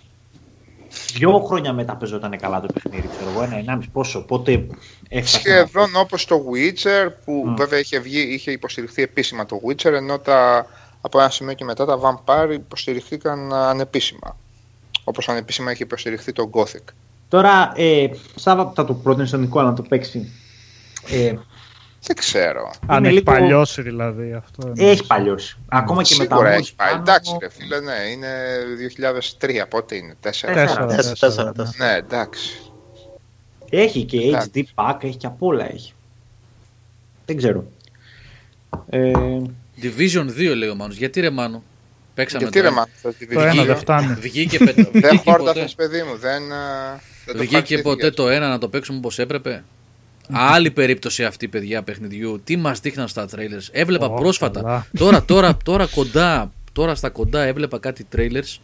Δυο 1.13 1.39
χρόνια 1.39 1.73
μετά 1.73 1.95
παίζονταν 1.95 2.37
καλά 2.37 2.61
το 2.61 2.67
παιχνίδι, 2.73 3.07
ξέρω 3.07 3.29
εγώ. 3.29 3.43
Ένα, 3.43 3.55
ενάμιση 3.57 3.89
πόσο. 3.89 4.21
Πότε 4.25 4.67
έφτασε. 5.09 5.37
Σχεδόν 5.37 5.95
όπως 5.95 6.25
το 6.25 6.43
Witcher, 6.53 7.07
που 7.25 7.43
Μμ. 7.45 7.55
βέβαια 7.55 7.79
είχε, 7.79 7.99
βγει, 7.99 8.19
είχε 8.21 8.51
υποστηριχθεί 8.51 9.01
επίσημα 9.01 9.45
το 9.45 9.61
Witcher, 9.67 9.91
ενώ 9.93 10.19
τα, 10.19 10.65
από 11.01 11.19
ένα 11.19 11.29
σημείο 11.29 11.53
και 11.53 11.63
μετά 11.63 11.85
τα 11.85 11.99
Vampire 12.01 12.53
υποστηριχθήκαν 12.53 13.53
ανεπίσημα. 13.53 14.37
Όπως 15.03 15.29
ανεπίσημα 15.29 15.71
είχε 15.71 15.83
υποστηριχθεί 15.83 16.31
το 16.31 16.49
Gothic. 16.53 16.83
Τώρα, 17.29 17.71
ε, 17.75 18.09
Σάβα, 18.35 18.71
θα 18.75 18.85
το 18.85 18.93
πρότεινε 18.93 19.25
στον 19.27 19.39
Νικόλα 19.39 19.65
να 19.65 19.73
το 19.73 19.81
παίξει. 19.81 20.31
Ε, 21.07 21.33
Δεν 22.07 22.15
ξέρω. 22.15 22.71
Αν 22.87 22.97
Είναι 22.97 23.07
έχει 23.07 23.17
λίγο- 23.17 23.31
παλιώσει 23.31 23.81
δηλαδή 23.81 24.33
αυτό. 24.33 24.73
είναι. 24.77 24.89
έχει 24.89 25.05
παλιώσει. 25.07 25.57
Ακόμα 25.67 26.03
και 26.03 26.15
με 26.17 26.25
τα 26.25 26.35
Σίγουρα 26.35 26.55
mods 26.55 26.59
έχει 26.59 26.75
πάει. 26.75 26.89
πάνω- 26.89 27.01
Εντάξει, 27.01 27.37
ρε 27.41 27.49
φίλε, 27.49 27.79
ναι, 27.79 27.93
είναι 28.11 28.27
2003. 28.77 29.65
Πότε 29.67 29.95
είναι, 29.95 30.15
4. 30.21 30.53
Τέσσερα, 30.53 30.53
Τέσσερα, 30.53 30.85
τέσσερα, 30.85 31.15
τέσσερα, 31.19 31.51
τέσσερα. 31.51 31.91
Ναι, 31.91 31.97
εντάξει. 31.97 32.57
Έχει 33.69 34.03
και 34.03 34.17
Εντάξει. 34.21 34.49
HD 34.53 34.63
pack, 34.75 35.03
έχει 35.03 35.15
και 35.17 35.27
απ' 35.27 35.43
όλα 35.43 35.71
έχει. 35.73 35.93
Δεν 37.25 37.37
ξέρω. 37.37 37.71
Ε, 38.89 39.11
Division 39.81 40.25
2 40.37 40.55
λέει 40.55 40.69
ο 40.69 40.75
Μάνος. 40.75 40.95
Γιατί 40.97 41.19
ρε 41.21 41.29
Μάνο; 41.29 41.63
Παίξαμε 42.13 42.43
Γιατί 42.43 42.59
ρε 42.61 42.67
το- 42.67 42.73
μάνα, 42.73 42.87
θα 43.01 43.13
τη 43.13 43.27
Το 43.27 43.41
ένα 43.41 43.51
βγει. 43.51 43.65
δεν 43.65 43.75
φτάνει. 43.77 44.13
Βγήκε, 44.13 44.57
πε- 44.57 44.75
Δεν 44.75 44.85
βγήκε 44.91 45.07
ποτέ, 45.07 45.31
χόρτασες 45.31 45.75
παιδί 45.75 46.03
μου, 46.03 46.17
δεν, 46.17 46.51
α, 46.51 46.99
δεν 47.25 47.35
το 47.35 47.39
βγήκε 47.39 47.43
ευχαριστήθηκες. 47.55 47.81
ποτέ 47.81 48.09
το 48.11 48.29
ένα 48.29 48.47
να 48.49 48.57
το 48.57 48.69
παίξουμε 48.69 48.97
όπως 48.97 49.19
έπρεπε; 49.19 49.63
Άλλη 50.31 50.71
περίπτωση 50.71 51.25
αυτή, 51.25 51.47
παιδιά, 51.47 51.83
παιχνιδιού. 51.83 52.41
Τι 52.43 52.55
μας 52.55 52.79
δείχναν 52.79 53.07
στα 53.07 53.27
trailers. 53.35 53.67
Έβλεπα 53.71 54.05
Ω, 54.05 54.13
πρόσφατα. 54.13 54.61
καλά. 54.61 54.87
τώρα, 54.97 55.23
τώρα, 55.23 55.57
τώρα 55.63 55.85
κοντά, 55.85 56.51
τώρα 56.71 56.95
στα 56.95 57.09
κοντά 57.09 57.41
έβλεπα 57.43 57.79
κάτι 57.79 58.05
trailers 58.15 58.57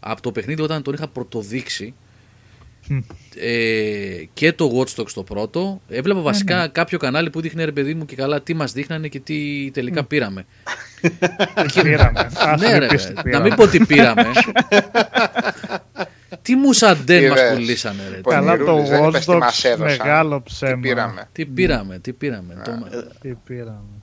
από 0.00 0.22
το 0.22 0.32
παιχνίδι 0.32 0.62
όταν 0.62 0.82
τον 0.82 0.94
είχα 0.94 1.08
πρωτοδείξει. 1.08 1.94
Μμ. 2.88 2.98
Ε, 3.36 4.28
και 4.34 4.52
το 4.52 4.70
Watch 4.78 5.00
Dogs 5.00 5.10
το 5.14 5.22
πρώτο. 5.22 5.80
Έβλεπα 5.88 6.20
βασικά 6.20 6.68
κάποιο 6.68 6.98
κανάλι 6.98 7.30
που 7.30 7.40
δείχνε 7.40 7.64
ρε 7.64 7.72
παιδί 7.72 7.94
μου 7.94 8.04
και 8.04 8.16
καλά 8.16 8.42
τι 8.42 8.54
μας 8.54 8.72
δείχνανε 8.72 9.08
και 9.08 9.20
τι 9.20 9.70
τελικά 9.70 10.04
πήραμε. 10.04 10.46
Πήραμε. 11.82 12.30
Ας 12.34 12.60
ναι, 12.60 12.68
μην 12.70 12.78
ρε, 12.78 12.86
πεις 12.86 13.06
τι 13.06 13.12
να 13.12 13.22
πήραμε. 13.22 13.44
μην 13.48 13.56
πω 13.56 13.66
τι 13.66 13.86
πήραμε. 13.86 14.26
τι 16.42 16.56
μουσαντέν 16.56 17.28
μας 17.28 17.40
Είδες. 17.40 17.52
πουλήσανε 17.54 18.02
ρε. 18.10 18.16
Λοιπόν, 18.16 18.34
Καλά 18.34 18.56
το 18.56 18.62
Μυρούλης, 18.76 18.88
δεν 18.88 19.02
Watch 19.04 19.08
είπες 19.08 19.24
τι 19.24 19.30
μας 19.36 19.60
Dogs 19.64 19.68
έδωσαν. 19.70 19.96
μεγάλο 20.04 20.36
Τι 20.36 20.42
ψέμα. 20.52 20.80
πήραμε. 20.80 21.28
Τι 21.32 21.46
πήραμε, 21.46 21.98
τι 21.98 22.12
πήραμε. 22.12 22.54
Το, 22.64 22.70
Τι 23.20 23.28
πήραμε. 23.44 24.01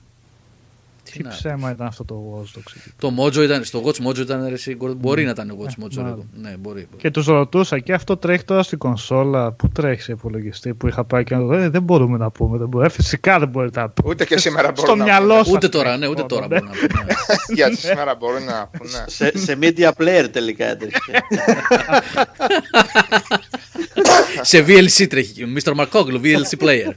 Τι 1.10 1.16
Τι 1.16 1.22
να- 1.22 1.30
ψέμα 1.30 1.70
ήταν 1.70 1.86
αυτό 1.86 2.04
το 2.04 2.14
Watch 2.34 2.58
Dogs. 2.58 2.72
εκεί. 2.76 2.90
το 2.98 3.12
Mojo 3.18 3.36
ήταν, 3.42 3.64
στο 3.64 3.82
Watch 3.84 4.06
Mojo 4.08 4.18
ήταν 4.18 4.46
ρε, 4.46 4.52
εσύ, 4.52 4.76
μπορεί 4.96 5.24
να 5.24 5.30
ήταν 5.30 5.56
Watch 5.60 5.82
Mojo. 5.84 5.88
ρε. 5.96 6.02
μάλλον. 6.02 6.28
Ναι, 6.34 6.54
μπορεί. 6.58 6.88
Και 6.96 7.10
τους 7.10 7.26
ρωτούσα 7.26 7.78
και 7.78 7.92
αυτό 7.92 8.16
τρέχει 8.16 8.44
τώρα 8.44 8.62
στην 8.62 8.78
κονσόλα; 8.78 9.52
Πού 9.52 9.68
τρέχει 9.68 10.02
σε 10.02 10.12
υπολογιστή 10.12 10.74
που 10.74 10.88
είχα 10.88 11.04
πάει 11.04 11.24
και 11.24 11.34
να 11.34 11.46
το 11.46 11.52
ε, 11.52 11.68
δεν 11.68 11.82
μπορούμε 11.82 12.18
να 12.18 12.30
πούμε. 12.30 12.58
Δεν 12.58 12.68
μπορεί. 12.68 12.86
Ε, 12.86 12.88
φυσικά 12.88 13.38
δεν 13.38 13.48
μπορείτε 13.48 13.80
να 13.80 13.88
πούμε. 13.88 14.10
Ούτε 14.10 14.24
και 14.24 14.38
σήμερα 14.38 14.70
Στο 14.74 14.82
μπορούν 14.82 14.98
να 14.98 15.04
μυαλό 15.04 15.26
πούνε. 15.32 15.44
σας 15.44 15.52
Ούτε 15.54 15.68
τώρα, 15.68 15.84
τρέχει 15.84 16.00
ναι, 16.00 16.06
ούτε 16.08 16.22
μόνο, 16.22 16.26
τώρα 16.34 16.46
ναι. 16.48 16.60
μπορώ 16.60 16.70
να 16.70 16.86
πω. 16.98 17.04
ναι. 17.04 17.12
Γιατί 17.58 17.76
σήμερα 17.76 18.14
μπορούν 18.14 18.44
να 18.44 18.66
πούνε. 18.78 19.04
σε, 19.06 19.38
σε 19.38 19.58
media 19.60 19.90
player 19.98 20.28
τελικά 20.32 20.64
έτρεχε. 20.66 21.12
Σε 24.42 24.64
VLC 24.68 25.06
τρέχει. 25.08 25.44
Mr. 25.62 25.74
Markoglu, 25.74 26.20
VLC 26.22 26.64
player. 26.64 26.90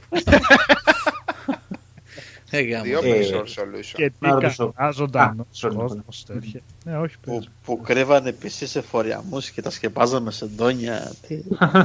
Ε, 2.56 2.60
γάμο. 2.62 2.82
Δύο 2.84 3.00
Ε, 3.04 3.20
Visual 3.20 3.42
Solution. 3.44 3.92
Και 3.94 4.10
τι 4.10 4.16
Να 4.18 4.32
ρωτήσω. 4.32 4.72
κανένα 4.76 4.94
ζωντανό 4.94 5.42
Α, 5.42 5.46
sorry, 5.60 5.74
κόσμος 5.74 6.24
τέτοια. 6.26 6.60
Ναι, 6.84 6.98
όχι 6.98 7.16
που, 7.20 7.36
πες. 7.36 7.48
που 7.64 7.80
κρύβανε 7.80 8.34
PC 8.42 8.48
σε 8.48 8.80
φοριαμούς 8.80 9.50
και 9.50 9.62
τα 9.62 9.70
σκεπάζαμε 9.70 10.30
σε 10.30 10.46
ντόνια. 10.46 11.12
Τι, 11.28 11.36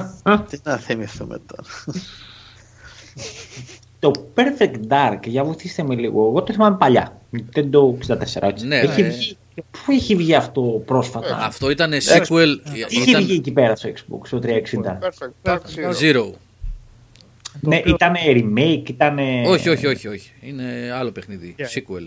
τι 0.49 0.57
να 0.63 0.77
θυμηθούμε 0.77 1.39
τώρα. 1.45 1.63
το 3.99 4.11
Perfect 4.35 4.79
Dark, 4.87 5.19
για 5.25 5.43
βοηθήστε 5.43 5.83
με 5.83 5.95
λίγο. 5.95 6.27
Εγώ 6.27 6.43
το 6.43 6.53
θυμάμαι 6.53 6.77
παλιά. 6.77 7.17
Δεν 7.51 7.71
το 7.71 7.97
64, 8.07 8.17
έτσι. 8.41 8.67
Ναι, 8.67 8.79
έχει 8.79 9.01
ναι. 9.01 9.07
βγει, 9.09 9.37
πού 9.55 9.91
έχει 9.91 10.15
βγει 10.15 10.35
αυτό 10.35 10.61
πρόσφατα; 10.85 11.37
Αυτό 11.41 11.69
ήταν 11.69 11.91
sequel. 11.93 12.55
είχε 12.73 12.87
βγει 12.87 13.09
Ήταν 13.09 13.27
εκεί 13.29 13.51
πέρα 13.51 13.75
στο 13.75 13.89
Xbox, 13.89 14.27
το 14.29 14.39
360. 14.43 14.49
Perfect 14.99 15.49
Dark 15.49 15.59
Zero. 16.01 16.29
Zero. 17.63 17.67
ναι, 17.69 17.77
οποίο- 17.77 17.93
ήταν 17.93 18.13
remake, 18.25 18.89
ήταν. 18.89 19.17
Όχι, 19.45 19.69
όχι, 19.69 19.87
όχι, 19.87 20.07
όχι. 20.07 20.31
Είναι 20.41 20.91
άλλο 20.93 21.11
παιχνίδι. 21.11 21.55
Yeah. 21.57 21.61
Sequel. 21.63 22.05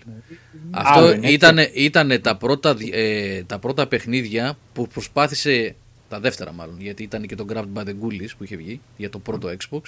Άλλο 0.70 0.88
Αυτό 0.98 1.12
είναι, 1.14 1.30
ήταν, 1.30 1.58
ήτανε 1.74 2.18
τα, 2.18 2.36
πρώτα, 2.36 2.74
δι- 2.74 2.94
ε, 2.94 3.42
τα 3.46 3.58
πρώτα 3.58 3.86
παιχνίδια 3.86 4.54
που 4.72 4.86
προσπάθησε. 4.88 5.74
Τα 6.08 6.20
δεύτερα 6.20 6.52
μάλλον, 6.52 6.76
γιατί 6.80 7.02
ήταν 7.02 7.26
και 7.26 7.34
το 7.34 7.44
Grabbed 7.52 7.78
by 7.78 7.82
the 7.82 7.88
Ghoulies 8.02 8.28
που 8.38 8.44
είχε 8.44 8.56
βγει 8.56 8.80
για 8.96 9.10
το 9.10 9.18
πρώτο 9.18 9.48
Xbox. 9.48 9.80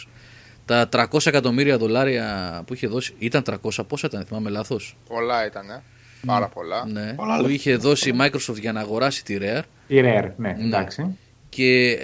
Τα 0.66 0.89
300 0.93 1.27
εκατομμύρια 1.27 1.78
δολάρια 1.78 2.62
που 2.66 2.74
είχε 2.74 2.86
δώσει. 2.86 3.15
Ήταν 3.19 3.43
300, 3.43 3.85
πόσα 3.89 4.07
ήταν, 4.07 4.24
θυμάμαι 4.24 4.51
λάθος; 4.51 4.97
Πολλά 5.09 5.47
ήταν, 5.47 5.82
πάρα 6.27 6.49
πολλά. 6.49 6.86
Ναι, 6.86 7.12
Πολλά 7.15 7.35
που 7.36 7.41
λεφτά. 7.41 7.53
είχε 7.55 7.77
δώσει 7.77 8.09
η 8.09 8.15
Microsoft 8.20 8.59
για 8.61 8.73
να 8.73 8.81
αγοράσει 8.81 9.24
τη 9.24 9.36
Rare 9.41 9.62
Η 9.86 10.01
Rare, 10.05 10.31
ναι, 10.36 10.55
εντάξει. 10.61 11.16
και 11.49 11.99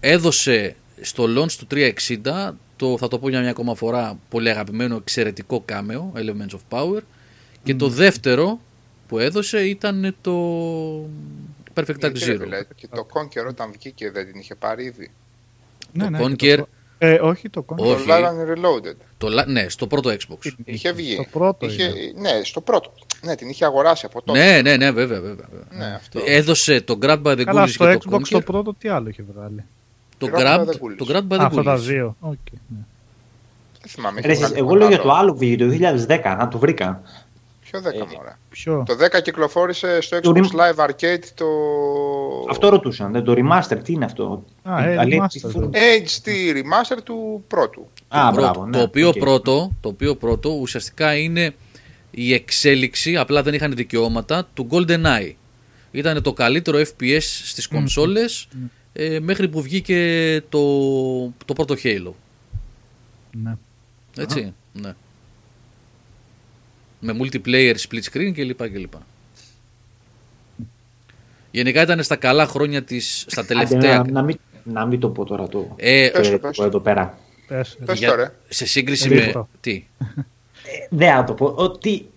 έδωσε 0.00 0.74
στο 1.00 1.24
launch 1.36 1.52
του 1.52 1.66
360 1.70 2.50
το, 2.82 2.98
θα 2.98 3.08
το 3.08 3.18
πω 3.18 3.28
για 3.28 3.40
μια 3.40 3.50
ακόμα 3.50 3.74
φορά, 3.74 4.18
πολύ 4.28 4.50
αγαπημένο 4.50 4.96
εξαιρετικό 4.96 5.62
κάμεο, 5.64 6.12
Elements 6.16 6.54
of 6.54 6.78
Power 6.78 7.00
και 7.62 7.74
το 7.74 7.88
δεύτερο 7.88 8.60
που 9.08 9.18
έδωσε 9.18 9.64
ήταν 9.64 10.14
το 10.20 10.32
Perfect 11.74 12.04
Dark 12.04 12.14
Γιατί, 12.14 12.24
ρε 12.24 12.34
Zero. 12.34 12.38
φίλε, 12.40 12.64
Και 12.74 12.86
το 12.94 13.06
Conker 13.12 13.46
όταν 13.48 13.72
βγήκε 13.72 14.10
δεν 14.10 14.26
την 14.30 14.40
είχε 14.40 14.54
πάρει 14.54 14.84
ήδη. 14.84 15.10
Ναι, 15.92 16.04
το 16.04 16.10
ναι, 16.10 16.18
Conker- 16.24 16.36
και 16.36 16.56
το- 16.56 16.68
Ε, 16.98 17.14
όχι 17.22 17.48
το 17.48 17.64
Conker. 17.68 17.76
Όχι. 17.78 18.06
Το 18.06 18.12
Live 18.14 18.24
and 18.24 18.52
Reloaded. 18.56 18.96
Το, 19.18 19.28
λα- 19.28 19.46
ναι, 19.46 19.68
στο 19.68 19.86
πρώτο 19.86 20.10
Xbox. 20.10 20.50
Είχε 20.64 20.92
βγει. 20.92 21.16
Το 21.16 21.24
πρώτο 21.30 21.66
είχε, 21.66 21.82
είναι. 21.82 22.20
Ναι, 22.20 22.44
στο 22.44 22.60
πρώτο. 22.60 22.92
Ναι, 23.22 23.34
την 23.34 23.48
είχε 23.48 23.64
αγοράσει 23.64 24.06
από 24.06 24.22
τότε. 24.22 24.38
Ναι, 24.38 24.60
ναι, 24.62 24.76
ναι, 24.76 24.90
βέβαια, 24.90 25.20
βέβαια. 25.20 25.48
βέβαια. 25.50 25.88
Ναι, 25.88 25.94
αυτό. 25.94 26.20
Έδωσε 26.26 26.80
το 26.80 26.98
Grab 27.02 27.22
by 27.22 27.36
the 27.38 27.44
Καλά, 27.44 27.64
Ghoulies 27.64 27.68
στο 27.68 27.86
και 27.86 27.98
το 27.98 28.16
Xbox 28.16 28.22
το 28.30 28.38
Conker. 28.38 28.44
πρώτο 28.44 28.74
τι 28.74 28.88
άλλο 28.88 29.08
είχε 29.08 29.24
βγάλει. 29.34 29.64
Το 30.26 30.32
Grab 30.34 30.40
by 30.40 30.60
Grab, 30.60 30.60
the 30.60 30.96
το 30.96 31.06
Ghoulies. 31.08 31.12
Grab 31.12 31.20
by 31.28 31.34
Α, 31.34 31.40
the 31.40 31.44
αυτά 31.44 31.62
τα 31.62 31.74
Ghoulies. 31.76 31.80
δύο. 31.80 32.16
Οκ, 32.20 32.30
ναι. 32.52 32.78
Δεν 33.80 33.88
θυμάμαι. 33.90 34.20
Ρε, 34.20 34.32
είχε 34.32 34.42
εσείς, 34.44 34.54
βγάλει 34.54 34.58
εγώ 34.58 34.66
τίποτα 34.68 34.78
λέω 34.78 34.88
για 34.88 35.02
το 35.02 35.10
άλλο. 35.12 35.18
άλλο 35.20 35.34
βίντεο, 35.34 35.68
το 35.68 35.72
2010, 36.08 36.36
να 36.38 36.48
το 36.48 36.58
βρήκα. 36.58 37.02
Ποιο 37.60 37.80
10 37.80 37.84
Ε, 37.84 37.98
μωρέ; 37.98 38.36
Ποιο; 38.48 38.82
Το 38.86 38.94
10 39.18 39.20
κυκλοφόρησε 39.22 40.00
στο 40.00 40.20
Το 40.20 40.32
Xbox 40.34 40.38
rem- 40.38 40.42
Live 40.42 40.84
Arcade 40.88 41.24
το 41.34 41.46
Αυτό 42.50 42.68
ρωτούσαν, 42.68 43.12
δεν 43.12 43.24
το 43.24 43.34
remaster, 43.36 43.78
τι 43.84 43.92
είναι 43.92 44.04
αυτό; 44.04 44.44
Α, 44.62 44.84
ε, 44.88 44.96
Αλήθεια, 44.96 45.30
remaster, 45.44 45.70
τι- 45.72 45.78
ε. 45.78 46.02
HD 46.04 46.28
remaster 46.56 46.98
του 47.04 47.44
πρώτου. 47.48 47.88
Α, 48.08 48.20
το, 48.26 48.32
μπράβο, 48.40 48.52
πρώτο, 48.52 48.66
ναι, 48.66 48.76
το, 48.76 48.82
οποίο 48.82 49.08
οκ. 49.08 49.16
πρώτο, 49.18 49.72
το 49.80 49.88
οποίο 49.88 50.16
πρώτο 50.16 50.50
ουσιαστικά 50.50 51.14
είναι 51.16 51.54
η 52.10 52.34
εξέλιξη, 52.34 53.16
απλά 53.16 53.42
δεν 53.42 53.54
είχαν 53.54 53.74
δικαιώματα, 53.74 54.48
του 54.54 54.66
GoldenEye. 54.70 55.32
Ήταν 55.90 56.22
το 56.22 56.32
καλύτερο 56.32 56.78
FPS 56.78 57.20
στις 57.20 57.68
κονσόλες 57.68 58.48
ε, 58.92 59.20
μέχρι 59.20 59.48
που 59.48 59.62
βγήκε 59.62 60.42
το, 60.48 60.60
το 61.44 61.52
πρώτο 61.54 61.74
Halo. 61.82 62.12
Ναι. 63.42 63.56
Έτσι, 64.16 64.54
ναι. 64.72 64.94
Με 67.00 67.16
multiplayer, 67.20 67.74
split 67.88 68.02
screen 68.12 68.32
κλπ. 68.34 68.68
κλπ. 68.68 68.92
Γενικά 71.50 71.82
ήταν 71.82 72.02
στα 72.02 72.16
καλά 72.16 72.46
χρόνια 72.46 72.82
της, 72.82 73.24
στα 73.28 73.40
Άντε, 73.40 73.54
τελευταία... 73.54 73.96
να, 73.98 74.10
να, 74.10 74.22
μην, 74.22 74.38
να 74.64 74.86
μην 74.86 75.00
το 75.00 75.08
πω 75.08 75.24
τώρα 75.24 75.48
το 75.48 75.72
Ε, 75.76 76.08
Πες 76.12 76.26
το, 76.30 76.32
το 76.32 76.38
πες 76.38 76.56
το. 76.56 76.64
εδώ 76.64 76.80
πέρα. 76.80 77.18
Πες, 77.46 77.78
Πες 77.84 77.98
για- 77.98 78.08
το, 78.08 78.14
ρε. 78.14 78.32
σε 78.48 78.66
σύγκριση 78.66 79.08
Ρίχτω. 79.08 79.38
με... 79.38 79.46
Τι; 79.60 79.84
Δεν 80.90 81.14
θα 81.14 81.24
το 81.24 81.34
πω. 81.34 81.46
Ότι 81.56 82.10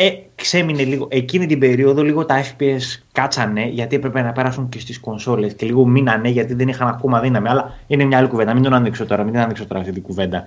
ε, 0.00 0.10
ξέμεινε 0.34 0.82
λίγο. 0.82 1.08
Εκείνη 1.10 1.46
την 1.46 1.58
περίοδο 1.58 2.02
λίγο 2.02 2.24
τα 2.26 2.42
FPS 2.44 3.00
κάτσανε 3.12 3.66
γιατί 3.68 3.96
έπρεπε 3.96 4.22
να 4.22 4.32
πέρασουν 4.32 4.68
και 4.68 4.80
στις 4.80 5.00
κονσόλες 5.00 5.54
και 5.54 5.66
λίγο 5.66 5.86
μείνανε 5.86 6.28
γιατί 6.28 6.54
δεν 6.54 6.68
είχαν 6.68 6.88
ακόμα 6.88 7.20
δύναμη. 7.20 7.48
Αλλά 7.48 7.78
είναι 7.86 8.04
μια 8.04 8.18
άλλη 8.18 8.28
κουβέντα. 8.28 8.54
Μην 8.54 8.62
τον 8.62 8.74
ανοίξω 8.74 9.06
τώρα, 9.06 9.22
μην 9.22 9.32
την 9.32 9.40
ανοίξω 9.42 9.66
τώρα 9.66 9.80
αυτή 9.80 9.92
την 9.92 10.02
κουβέντα. 10.02 10.42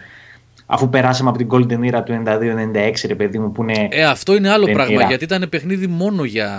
Αφού 0.66 0.90
περάσαμε 0.90 1.30
από 1.30 1.38
την 1.38 1.48
Golden 1.52 1.92
Era 1.94 2.02
του 2.06 2.24
92-96, 2.26 2.92
ρε 3.08 3.16
παιδί 3.16 3.40
μου, 3.40 3.52
που 3.52 3.62
είναι. 3.64 3.88
Ε, 3.92 4.04
αυτό 4.06 4.36
είναι 4.36 4.50
άλλο 4.50 4.66
Δεν 4.66 4.74
πράγμα 4.74 4.96
πήρα. 4.96 5.08
γιατί 5.08 5.24
ήταν 5.24 5.48
παιχνίδι 5.50 5.88
μόνο 5.88 6.24
για 6.24 6.50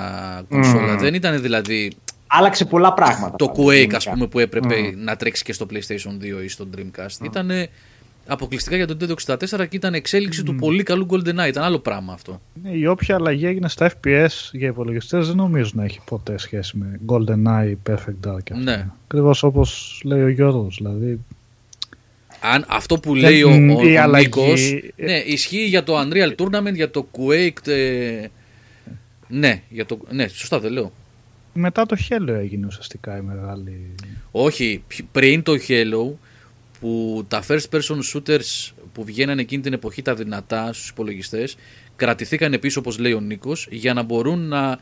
κονσόλα. 0.48 0.93
Μμμ. 0.93 0.98
Δεν 0.98 1.14
ήταν 1.14 1.40
δηλαδή 1.43 1.93
Άλλαξε 2.27 2.64
πολλά 2.64 2.93
πράγματα. 2.93 3.36
το 3.36 3.47
πάντως, 3.47 3.64
Quake, 3.64 3.74
γενικά. 3.74 3.97
ας 3.97 4.09
πούμε, 4.09 4.27
που 4.27 4.39
έπρεπε 4.39 4.74
Μμ. 4.74 5.05
να 5.05 5.16
τρέξει 5.16 5.44
και 5.44 5.52
στο 5.52 5.66
PlayStation 5.70 6.40
2 6.40 6.44
ή 6.44 6.48
στο 6.48 6.66
Dreamcast. 6.77 7.24
Ήταν 7.24 7.51
αποκλειστικά 8.27 8.77
για 8.77 8.86
το 8.86 8.97
Nintendo 9.01 9.36
64 9.36 9.47
και 9.69 9.77
ήταν 9.77 9.94
εξέλιξη 9.94 10.43
του 10.43 10.55
πολύ 10.55 10.82
καλού 10.82 11.07
GoldenEye. 11.11 11.49
Ήταν 11.49 11.62
άλλο 11.62 11.78
πράγμα 11.78 12.12
αυτό. 12.12 12.40
Ναι, 12.62 12.70
η 12.70 12.86
όποια 12.86 13.15
αλλαγή 13.15 13.47
έγινε 13.47 13.69
στα 13.69 13.93
FPS 13.93 14.28
για 14.53 14.69
υπολογιστές 14.69 15.27
δεν 15.27 15.36
νομίζω 15.36 15.70
να 15.74 15.85
έχει 15.85 16.01
ποτέ 16.05 16.39
σχέση 16.39 16.77
με 16.77 17.01
GoldenEye, 17.07 17.74
Perfect 17.90 18.28
Dark. 18.28 18.43
και 18.44 18.53
αυτά. 18.53 18.77
Ναι. 18.77 18.86
Ακριβώς 19.05 19.43
όπως 19.43 20.01
λέει 20.05 20.23
ο 20.23 20.28
Γιώργος. 20.28 20.77
Δηλαδή, 20.77 21.19
Αν 22.40 22.65
αυτό 22.69 22.99
που 22.99 23.15
λέει 23.15 23.43
ο, 23.43 23.51
Μμ, 23.51 23.70
ο, 23.70 23.82
η 23.82 23.97
ο 23.97 24.03
αλλαγή- 24.03 24.36
Νίκος, 24.36 24.74
ναι, 24.97 25.16
ισχύει 25.16 25.65
για 25.66 25.82
το 25.82 25.94
Unreal 26.01 26.35
Tournament, 26.36 26.74
για 26.74 26.90
το 26.90 27.07
Quake. 27.19 27.66
ε, 27.69 28.27
ναι, 29.28 29.62
για 29.69 29.86
το, 29.86 29.99
ναι, 30.11 30.28
σωστά 30.28 30.61
δεν 30.61 30.73
λέω. 30.73 30.93
μετά 31.55 31.86
το 31.86 31.97
Halo 32.09 32.28
έγινε 32.28 32.66
ουσιαστικά 32.66 33.16
η 33.16 33.20
μεγάλη. 33.20 33.86
Όχι, 34.31 34.82
π- 34.89 35.05
πριν 35.12 35.43
το 35.43 35.53
Halo 35.69 36.12
που 36.82 37.24
τα 37.28 37.42
first 37.48 37.64
person 37.70 37.98
shooters 38.12 38.72
που 38.92 39.04
βγαίνανε 39.04 39.40
εκείνη 39.40 39.62
την 39.62 39.72
εποχή 39.72 40.02
τα 40.02 40.14
δυνατά 40.14 40.72
στους 40.72 40.88
υπολογιστές 40.88 41.56
κρατηθήκαν 41.96 42.59
πίσω 42.60 42.80
όπως 42.80 42.98
λέει 42.98 43.12
ο 43.12 43.20
Νίκος 43.20 43.68
για 43.70 43.94
να 43.94 44.02
μπορούν 44.02 44.48
να 44.48 44.70
ε, 44.70 44.78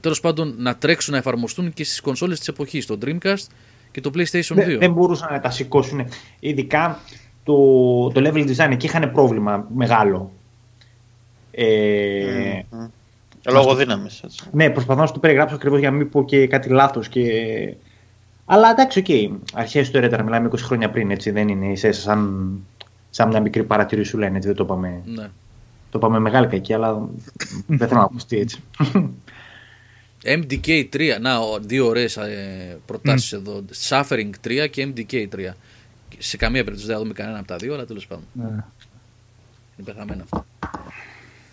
τέλος 0.00 0.20
πάντων 0.20 0.54
να 0.58 0.76
τρέξουν 0.76 1.12
να 1.12 1.18
εφαρμοστούν 1.18 1.72
και 1.72 1.84
στις 1.84 2.00
κονσόλες 2.00 2.38
της 2.38 2.48
εποχής 2.48 2.86
το 2.86 2.98
Dreamcast 3.04 3.46
και 3.90 4.00
το 4.00 4.10
PlayStation 4.14 4.52
2. 4.52 4.54
Δεν, 4.54 4.78
δεν 4.78 4.92
μπορούσαν 4.92 5.32
να 5.32 5.40
τα 5.40 5.50
σηκώσουν. 5.50 6.08
Ειδικά 6.40 7.00
το, 7.44 7.54
το 8.08 8.20
level 8.24 8.54
design 8.54 8.70
εκεί 8.70 8.86
είχαν 8.86 9.12
πρόβλημα 9.12 9.66
μεγάλο. 9.74 10.32
Ε, 11.50 12.60
Μμ. 12.70 12.86
Λόγω 13.50 13.74
δύναμης. 13.74 14.24
Ναι, 14.52 14.70
προσπαθώ 14.70 15.00
να 15.00 15.06
σου 15.06 15.12
το 15.12 15.18
περιγράψω 15.18 15.54
ακριβώς 15.54 15.78
για 15.78 15.90
να 15.90 15.96
μην 15.96 16.08
πω 16.08 16.24
και 16.24 16.46
κάτι 16.46 16.68
λάθος. 16.68 17.08
Και... 17.08 17.22
Αλλά 18.48 18.70
εντάξει, 18.70 18.98
οκ. 18.98 19.04
Okay. 19.08 19.30
Αρχές 19.52 19.90
του 19.90 19.96
Ερέτερα, 19.96 20.22
μιλάμε 20.22 20.48
20 20.52 20.58
χρόνια 20.58 20.90
πριν, 20.90 21.10
έτσι. 21.10 21.30
Δεν 21.30 21.48
είναι 21.48 21.66
ίσα 21.72 21.88
ίσα 21.88 22.00
σαν, 22.00 22.52
σαν 23.10 23.28
μια 23.28 23.40
μικρή 23.40 23.64
παρατήρηση 23.64 24.10
σου 24.10 24.18
λένε, 24.18 24.36
έτσι. 24.36 24.48
Δεν 24.48 24.56
το 24.56 24.64
είπαμε, 24.64 25.02
Ναι. 25.04 25.28
το 25.90 25.98
είπαμε 25.98 26.18
μεγάλη 26.18 26.46
κακή, 26.46 26.72
αλλά 26.74 27.08
δεν 27.66 27.78
θέλω 27.88 28.00
να 28.00 28.04
ακουστεί 28.06 28.38
έτσι. 28.38 28.62
MDK3, 30.24 31.16
να, 31.20 31.38
ο- 31.38 31.58
δύο 31.60 31.86
ωραίες 31.86 32.16
ε, 32.16 32.78
προτάσεις 32.86 33.32
εδώ. 33.32 33.64
Suffering 33.88 34.30
3 34.46 34.66
και 34.70 34.92
MDK3. 34.94 35.50
Σε 36.18 36.36
καμία 36.36 36.60
περίπτωση 36.64 36.86
δεν 36.86 36.96
θα 36.96 37.02
δούμε 37.02 37.12
κανένα 37.14 37.38
από 37.38 37.46
τα 37.46 37.56
δύο, 37.56 37.74
αλλά 37.74 37.84
τέλος 37.86 38.06
πάντων. 38.06 38.24
Ναι, 38.32 38.44
Είναι 38.46 38.64
πεθαμένα 39.84 40.22
αυτά. 40.22 40.46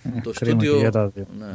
ε, 0.04 0.22
το 0.22 0.32
κρίμα 0.32 0.32
και 0.32 0.46
στούντιο. 0.46 0.78
για 0.78 0.92
τα 0.92 1.08
δύο. 1.08 1.26
Ναι. 1.40 1.46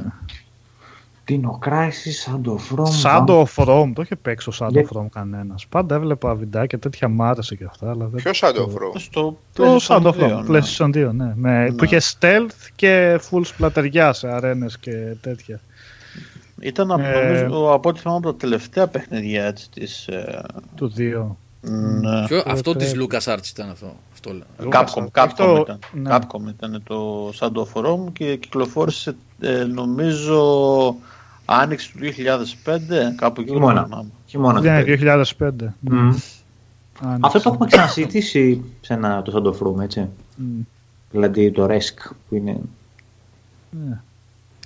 Dino 1.29 1.59
Crisis, 1.69 2.25
Shadow 2.25 2.57
From. 2.57 2.87
Shadow 3.03 3.45
of 3.45 3.65
Rome, 3.67 3.93
το 3.95 4.03
είχε 4.03 4.17
παίξει 4.17 4.49
ο 4.49 4.53
Shadow 4.59 4.71
Για- 4.71 4.87
of 4.93 4.97
Rome 4.99 5.07
κανένας. 5.13 5.67
Πάντα 5.67 5.95
έβλεπα 5.95 6.35
βιντεάκια 6.35 6.79
τέτοια 6.79 7.09
μ' 7.09 7.23
άρεσε 7.23 7.55
και 7.55 7.65
αυτά. 7.65 7.91
Αλλά 7.91 8.07
δεν... 8.07 8.23
Ποιος 8.23 8.41
Shadow 8.45 8.61
of 8.61 8.69
Rome; 8.73 8.97
Στο 9.01 9.39
Το 9.53 9.77
Shadow 9.89 10.03
of 10.03 10.13
2, 10.13 10.39
Rome, 10.39 10.45
ναι. 10.45 10.59
PlayStation 10.59 10.87
2, 10.87 11.11
ναι. 11.13 11.33
Με, 11.37 11.63
Ναι. 11.65 11.73
Που 11.73 11.85
είχε 11.85 12.01
stealth 12.19 12.69
και 12.77 13.21
full 13.31 13.41
σπλατεριά 13.45 14.13
σε 14.13 14.29
αρένες 14.29 14.79
και 14.79 15.17
τέτοια. 15.21 15.61
Ήταν 16.61 16.91
από, 16.93 17.03
Ε, 17.03 17.23
νομίζω, 17.23 17.73
από 17.73 17.89
ό,τι 17.89 18.01
θυμάμαι 18.01 18.19
από 18.19 18.31
τα 18.33 18.37
τελευταία 18.37 18.87
παιχνίδια 18.87 19.45
έτσι, 19.45 19.71
της, 19.71 20.07
ε, 20.07 20.43
Του 20.75 20.93
2. 20.97 21.37
ναι. 21.61 22.27
Ποιο, 22.27 22.43
αυτό 22.47 22.73
τρέχει. 22.75 22.93
της 22.93 23.03
LucasArts 23.05 23.49
ήταν 23.53 23.71
αυτό. 23.71 23.97
αυτό 24.13 24.33
λέω. 24.33 24.71
Capcom, 24.73 25.03
Lucas, 25.03 25.05
Capcom, 25.05 25.25
αυτό- 25.25 25.57
ήταν. 25.61 25.79
ναι. 25.93 26.11
Capcom 26.17 26.49
ήταν 26.49 26.83
το 26.85 27.29
Shadow 27.39 27.63
of 27.63 27.85
Rome 27.87 28.13
και 28.13 28.37
κυκλοφόρησε 28.37 29.17
ε, 29.41 29.65
νομίζω 29.65 30.97
άνοιξη 31.51 31.93
του 31.93 31.99
2005, 32.65 33.15
κάπου 33.17 33.41
εκεί 33.41 33.51
Χειμώνα. 33.51 33.75
δεν 33.75 33.85
θυμάμαι. 33.85 34.09
Χειμώνα. 34.27 34.61
Ναι, 34.61 34.79
του 34.81 34.85
παιδί. 34.85 35.07
2005. 35.39 35.51
Μμ. 35.81 35.99
Άνοιξε. 35.99 37.21
Αυτό 37.21 37.41
το 37.41 37.51
έχουμε 37.53 37.67
ξανασυζητήσει 37.67 38.63
σε 38.81 38.95
ένα 38.95 39.23
το 39.23 39.33
Shadow 39.37 39.67
From, 39.67 39.83
έτσι. 39.83 40.09
Μμ. 40.37 40.61
Δηλαδή 41.11 41.51
το 41.51 41.65
Resk 41.71 42.11
που 42.29 42.35
είναι. 42.35 42.57
Ναι. 43.71 44.01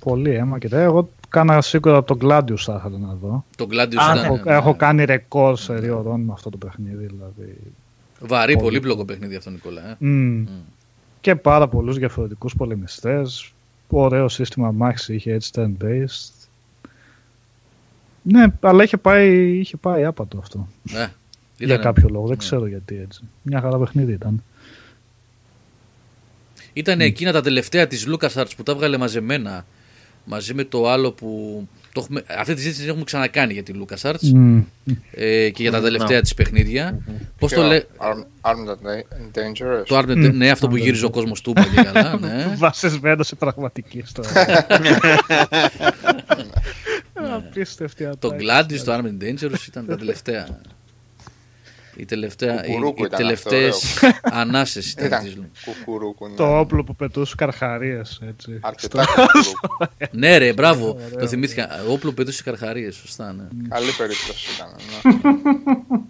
Πολύ 0.05 0.31
αίμα 0.31 0.59
και 0.59 0.69
τέτοια. 0.69 0.85
Εγώ 0.85 1.09
κάνα 1.29 1.61
σίγουρα 1.61 1.97
από 1.97 2.17
τον 2.17 2.29
Gladius 2.31 2.57
θα 2.59 2.75
ήθελα 2.79 2.99
να 2.99 3.17
δω. 3.23 3.45
Το 3.57 3.67
Gladius 3.71 3.97
Α, 3.97 4.15
ήταν. 4.15 4.25
έχω, 4.25 4.41
ναι. 4.45 4.53
έχω 4.55 4.75
κάνει 4.75 5.05
ρεκόρ 5.05 5.57
σε 5.59 5.75
δύο 5.75 5.99
ώρων 5.99 6.21
με 6.21 6.33
αυτό 6.33 6.51
το 6.51 6.57
παιχνίδι. 6.57 7.07
Δηλαδή. 7.07 7.57
Βαρύ, 8.21 8.53
Πολύ. 8.53 8.65
πολύπλοκο 8.65 9.05
παιχνίδι 9.05 9.35
αυτό, 9.37 9.51
Νικόλα. 9.51 9.91
Ε. 9.91 9.97
Μμ. 9.99 10.45
Και 11.21 11.35
πάρα 11.35 11.69
πολλούς 11.69 11.99
διαφορετικούς 11.99 12.55
πολεμιστές. 12.57 13.53
Ωραίο 13.89 14.29
σύστημα 14.29 14.71
μάχης 14.71 15.09
είχε 15.09 15.33
έτσι 15.33 15.51
turn-based. 15.55 16.42
Ναι, 18.23 18.45
αλλά 18.61 18.83
είχε 18.85 18.97
πάει, 18.97 19.59
είχε 19.59 19.77
πάει 19.77 20.05
άπατο 20.05 20.39
αυτό. 20.39 20.69
Ναι. 20.83 20.99
για 21.57 21.67
Ήτανε- 21.67 21.83
κάποιο 21.83 22.09
λόγο. 22.09 22.23
Δεν 22.27 22.37
ναι. 22.39 22.45
ξέρω 22.45 22.67
γιατί 22.67 22.99
έτσι. 23.03 23.21
Μια 23.43 23.61
χαρά 23.61 23.79
παιχνίδι 23.79 24.13
ήταν. 24.13 24.43
Ήταν 26.73 27.01
εκείνα 27.01 27.33
τα 27.33 27.41
τελευταία 27.41 27.87
της 27.87 28.07
LucasArts 28.09 28.51
που 28.57 28.63
τα 28.63 28.73
έβγαλε 28.73 28.97
μαζεμένα 28.99 29.67
μαζί 30.25 30.55
με 30.55 30.65
το 30.65 30.91
άλλο 30.91 31.13
που. 31.13 31.29
Το 31.93 32.01
έχουμε, 32.01 32.23
αυτή 32.39 32.53
τη 32.53 32.59
συζήτηση 32.59 32.81
την 32.81 32.89
έχουμε 32.91 33.05
ξανακάνει 33.05 33.53
για 33.53 33.63
τη 33.63 33.73
LucasArts 33.77 34.21
Μμ. 34.35 34.61
ε, 35.11 35.51
και 35.51 35.63
για 35.63 35.71
τα 35.71 35.79
Μμ, 35.79 35.83
τελευταία 35.85 36.17
ναι. 36.17 36.23
της 36.23 36.35
παιχνίδια. 36.35 36.99
Πώς 37.39 37.53
το 37.53 37.61
Ποιο; 37.61 37.69
λέει. 37.69 37.85
Arm- 37.99 38.51
Armed 38.51 38.71
and 38.71 39.39
Dangerous. 39.39 39.85
Το 39.87 39.99
Armed, 39.99 40.17
Μμ. 40.17 40.37
ναι, 40.37 40.51
αυτό 40.51 40.69
που 40.69 40.75
Armed 40.75 40.81
γύριζε 40.81 41.05
ο 41.05 41.09
and 41.09 41.13
κόσμος 41.13 41.41
του 41.41 41.51
είπα 41.51 41.65
και 41.75 41.83
καλά. 41.93 42.19
Ναι. 42.19 42.55
Βασισμένος 42.59 43.27
σε 43.27 43.35
πραγματική 43.35 43.99
ιστορία. 43.99 44.67
Απίστευτη 47.31 48.09
το 48.19 48.29
ατάκη. 48.29 48.47
Gladius, 48.49 48.79
το 48.85 48.93
Armed 48.95 49.23
Dangerous 49.23 49.67
ήταν 49.69 49.87
τα 49.87 49.97
τελευταία. 49.97 50.61
Οι, 51.97 52.05
τελευταία, 52.05 52.65
οι, 52.65 52.67
Κουκουρούκου 52.67 53.03
οι 53.03 53.07
ήταν 53.07 53.21
τελευταίες 53.21 53.99
ανάσες 54.23 54.93
ήταν 54.93 55.07
Ήταν 55.07 55.23
της 55.25 55.37
Lu- 55.37 55.47
κουκουρούκου. 55.65 56.29
ναι. 56.29 56.35
Το 56.35 56.59
όπλο 56.59 56.85
που 56.85 56.97
πετούσε 56.97 57.35
καρχαρίες 57.37 58.21
έτσι. 58.29 58.59
Αρκετά 58.61 59.05
κουκουρούκου. 59.05 59.97
Ναι, 60.21 60.39
ρε, 60.39 60.53
μπράβο. 60.53 60.89
Ωραίο. 61.07 61.19
Το 61.19 61.27
θυμήθηκα. 61.29 61.69
Όπλο 61.89 62.11
που 62.11 62.15
πετούσε 62.17 62.43
καρχαρίες, 62.43 62.95
σωστά, 62.95 63.33
ναι. 63.33 63.45
Καλή 63.69 63.91
περίπτωση 63.99 64.47
ήταν. 64.55 64.69
ναι. 64.79 66.01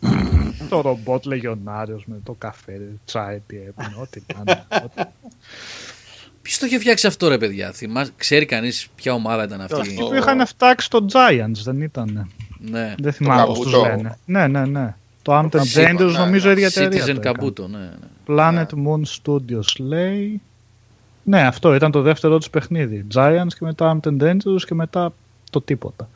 Το 0.68 0.80
ρομπότ 0.80 1.24
λεγιονάριος 1.24 2.04
με 2.06 2.16
το 2.24 2.32
καφέ, 2.32 2.80
τσάι, 3.04 3.40
τι 3.46 3.56
έπινε, 3.56 3.94
ό,τι 4.00 4.20
κάνει. 4.20 4.60
ό,τι- 4.84 5.02
Ποιος 6.44 6.58
το 6.58 6.66
είχε 6.66 6.78
φτιάξει 6.78 7.06
αυτό, 7.06 7.28
ρε 7.28 7.38
παιδιά. 7.38 7.72
Θυμά... 7.72 8.06
Ξέρει 8.16 8.46
κανείς 8.46 8.88
ποια 8.94 9.12
ομάδα 9.12 9.44
ήταν 9.44 9.60
αυτή; 9.60 9.80
Ποιος 9.80 9.94
το- 9.94 10.06
Που 10.06 10.14
είχαν 10.14 10.46
φτάξει 10.46 10.90
το 10.90 11.06
Giants, 11.12 11.62
δεν 11.64 11.80
ήταν. 11.80 12.30
Ναι. 12.58 12.94
Δεν 12.98 13.12
θυμάμαι 13.12 13.44
πώς 13.44 13.60
τους 13.60 13.74
Kabuto. 13.74 13.80
λένε. 13.82 14.18
Ναι, 14.24 14.46
ναι, 14.46 14.64
ναι. 14.64 14.94
Το 15.22 15.38
Amped 15.38 15.48
Kabuto, 15.50 15.74
Dangerous 15.74 16.12
ναι, 16.12 16.18
νομίζω 16.18 16.48
ναι. 16.48 16.54
η 16.54 16.62
ίδια 16.62 16.66
εταιρεία 16.66 17.04
Citizen 17.04 17.20
το 17.22 17.28
έκανε. 17.28 17.38
Kabuto, 17.40 17.68
ναι. 17.68 17.78
ναι. 17.78 17.88
Planet 18.26 18.66
Moon 18.66 19.02
Studios 19.22 19.76
λέει. 19.78 20.40
Ναι, 21.22 21.46
αυτό 21.46 21.74
ήταν 21.74 21.90
το 21.90 22.02
δεύτερο 22.02 22.38
τους 22.38 22.50
παιχνίδι. 22.50 23.06
Giants 23.14 23.46
και 23.58 23.64
μετά 23.64 23.96
Amped 24.02 24.22
Dangerous 24.22 24.62
και 24.66 24.74
μετά 24.74 25.12
το 25.50 25.60
τίποτα. 25.60 26.08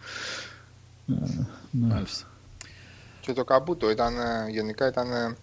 Ε, 1.09 1.13
ναι. 1.71 1.95
Μάλιστα. 1.95 2.27
Και 3.21 3.33
το 3.33 3.45
καμπούτο 3.45 3.91
ήταν, 3.91 4.15
ε, 4.15 4.51
γενικά 4.51 4.87
ήταν 4.89 5.11
ε, 5.13 5.37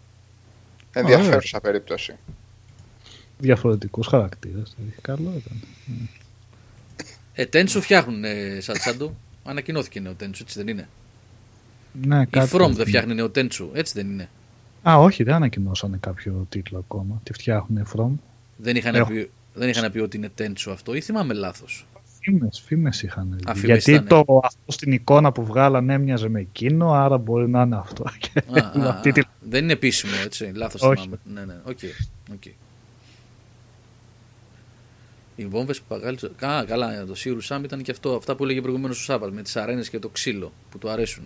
ενδιαφέρουσα 1.00 1.60
περίπτωση. 1.60 2.16
Διαφορετικούς 3.38 4.08
χαρακτήρες. 4.08 4.74
δηλαδή, 4.78 4.96
Καλό 5.02 5.34
ήταν. 5.38 5.62
Ε, 7.34 7.46
Τένσου 7.46 7.82
φτιάχνουν 7.82 8.24
ε, 8.24 8.58
Σατσάντο. 8.62 9.16
Ανακοινώθηκε 9.44 10.00
νέο 10.00 10.14
Τένσου, 10.14 10.44
έτσι 10.44 10.60
δεν 10.60 10.68
είναι; 10.68 10.88
Ναι, 12.06 12.22
Η 12.22 12.26
κάτι 12.26 12.48
From 12.54 12.58
τέτοιο. 12.60 12.74
δεν 12.74 12.86
φτιάχνει 12.86 13.14
νέο 13.14 13.30
Τένσου, 13.30 13.70
έτσι 13.74 13.94
δεν 13.96 14.12
είναι; 14.12 14.30
Α, 14.90 14.96
όχι, 15.00 15.24
δεν 15.24 15.34
ανακοινώσανε 15.34 15.98
κάποιο 16.00 16.46
τίτλο 16.50 16.78
ακόμα. 16.78 17.20
Τι 17.24 17.34
φτιάχνουν 17.34 17.88
From. 17.96 18.10
Δεν 18.58 18.76
είχαν, 18.76 18.96
Έχω. 18.96 19.10
πει, 19.10 19.30
δεν 19.54 19.70
είχαν 19.70 19.92
πει 19.92 20.00
ότι 20.00 20.18
είναι 20.18 20.30
Τένσου 20.36 20.72
αυτό 20.72 20.94
ή 20.94 21.02
θυμάμαι 21.02 21.34
λάθος. 21.34 21.86
Φήμες, 22.22 22.64
φήμες 22.66 23.02
είχαν. 23.02 23.40
Α, 23.48 23.56
φήμες 23.56 23.84
Γιατί 23.86 23.92
ήταν, 24.06 24.26
το, 24.26 24.40
αυτό 24.44 24.72
στην 24.72 24.92
εικόνα 24.92 25.32
που 25.32 25.46
βγάλανε 25.46 25.94
έμοιαζε 25.94 26.30
με 26.30 26.40
εκείνο, 26.40 26.92
άρα 26.92 27.18
μπορεί 27.18 27.50
να 27.50 27.62
είναι 27.62 27.76
αυτό. 27.76 28.04
Και 28.20 28.44
αυτή 28.88 29.12
τη- 29.12 29.22
δεν 29.50 29.64
είναι 29.64 29.74
επίσημο, 29.74 30.14
έτσι. 30.26 30.52
Λάθος 30.56 30.82
Όχι. 30.82 31.02
θυμάμαι. 31.04 31.20
Ναι, 31.34 31.54
ναι, 31.54 31.60
οκ. 31.64 31.78
οκ. 32.34 32.44
Οι 35.36 35.46
βόμβες 35.46 35.78
που 35.80 35.86
παγάλιζε. 35.88 36.32
Α, 36.46 36.64
καλά, 36.68 37.06
το 37.06 37.16
Σίρου 37.16 37.42
Σάμ 37.42 37.64
ήταν 37.64 37.82
και 37.82 37.92
αυτό. 37.92 38.16
Αυτά 38.16 38.36
που 38.36 38.44
έλεγε 38.44 38.62
προηγουμένως 38.62 39.00
ο 39.00 39.04
Σάβα 39.04 39.32
με 39.32 39.42
τις 39.42 39.56
αρένες 39.56 39.90
και 39.90 40.00
το 40.00 40.10
ξύλο 40.10 40.54
που 40.70 40.78
του 40.78 40.90
αρέσουν. 40.90 41.24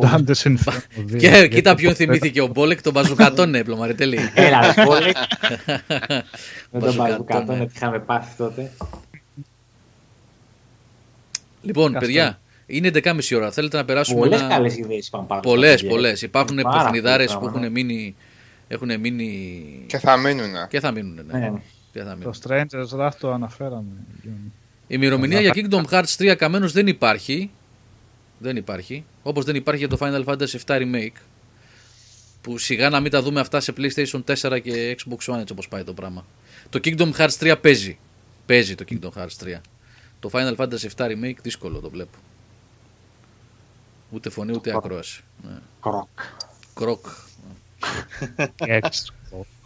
Dante's 0.00 0.42
Inferno 0.42 0.54
2. 0.96 1.06
Και 1.06 1.16
Γιατί 1.16 1.48
κοίτα 1.48 1.74
ποιον 1.74 1.92
ποτέ- 1.92 2.06
θυμήθηκε 2.06 2.40
ο 2.40 2.46
Μπόλεκ, 2.46 2.82
τον 2.82 2.92
Μπαζουκατόν, 2.92 3.50
ναι, 3.50 3.64
πλωμαριτέλη. 3.64 4.18
Έλα, 4.34 4.60
ρε, 4.74 4.84
πόλη. 4.84 5.12
Με 6.70 6.80
τον 6.80 6.94
Μπαζουκατό, 6.94 6.96
Μπαζουκάτο 6.96 7.52
ναι. 7.52 7.60
ότι 7.60 7.72
είχαμε 7.76 7.98
πάθει 7.98 8.36
τότε. 8.36 8.70
Λοιπόν, 11.62 11.92
Καστό. 11.92 12.06
παιδιά, 12.06 12.40
είναι 12.66 12.90
11.30 12.94 13.18
ώρα. 13.36 13.50
Θέλετε 13.52 13.76
να 13.76 13.84
περάσουμε 13.84 14.18
Πολλές 14.20 14.40
ένα... 14.40 14.48
καλές 14.48 14.76
ιδέες 14.76 15.06
είπαμε 15.06 15.24
πάνω. 15.26 15.40
Πολλές, 15.40 15.84
πολλές. 15.86 16.22
Υπάρχουν 16.22 16.56
Πάρα 16.62 16.82
παιχνιδάρες 16.82 17.26
πολλά 17.26 17.38
που 17.38 17.46
έχουν 17.46 17.60
πράγματα. 17.60 17.80
μείνει 17.80 18.16
Έχουν 18.72 19.00
μείνει. 19.00 19.84
Και 19.86 19.98
θα 19.98 20.16
μείνουν. 20.16 20.68
Και 20.68 20.80
θα 20.80 20.90
μείνουν, 20.90 21.26
ναι. 21.26 21.38
Ναι. 21.38 21.52
Και 21.92 22.02
θα 22.02 22.16
μείνουν. 22.16 22.32
Το 22.32 22.38
Stranger's 22.42 22.98
Wrath 22.98 23.14
το 23.20 23.32
αναφέραμε. 23.32 23.90
Η 24.22 24.30
ημερομηνία 24.86 25.40
για 25.40 25.52
Kingdom 25.54 25.84
Hearts 25.84 26.16
3 26.18 26.34
καμένος 26.36 26.72
δεν 26.72 26.86
υπάρχει. 26.86 27.50
Δεν 28.38 28.56
υπάρχει. 28.56 29.04
Όπως 29.22 29.44
δεν 29.44 29.54
υπάρχει 29.54 29.86
για 29.86 29.96
το 29.96 29.98
Final 30.00 30.24
Fantasy 30.24 30.58
VII 30.66 30.80
Remake. 30.80 31.20
Που 32.40 32.58
σιγά 32.58 32.88
να 32.90 33.00
μην 33.00 33.10
τα 33.10 33.22
δούμε 33.22 33.40
αυτά 33.40 33.60
σε 33.60 33.72
PlayStation 33.76 34.22
4 34.24 34.60
και 34.62 34.96
Xbox 34.98 35.34
One 35.34 35.38
έτσι 35.38 35.52
όπως 35.52 35.68
πάει 35.68 35.84
το 35.84 35.92
πράγμα. 35.94 36.26
Το 36.68 36.80
Kingdom 36.84 37.12
Hearts 37.12 37.38
3 37.38 37.56
παίζει. 37.60 37.98
Παίζει 38.46 38.74
το 38.74 38.84
Kingdom 38.88 39.10
Hearts 39.20 39.44
3. 39.44 39.60
Το 40.20 40.30
Final 40.32 40.56
Fantasy 40.56 40.88
VII 40.96 41.06
Remake 41.06 41.36
δύσκολο 41.42 41.78
το 41.78 41.90
βλέπω. 41.90 42.18
Ούτε 44.10 44.30
φωνή 44.30 44.52
ούτε 44.52 44.76
ακρόαση. 44.76 45.22
Ναι. 45.42 45.58
Κροκ. 45.80 46.08
Κροκ. 46.74 47.06
Gex. 48.58 48.88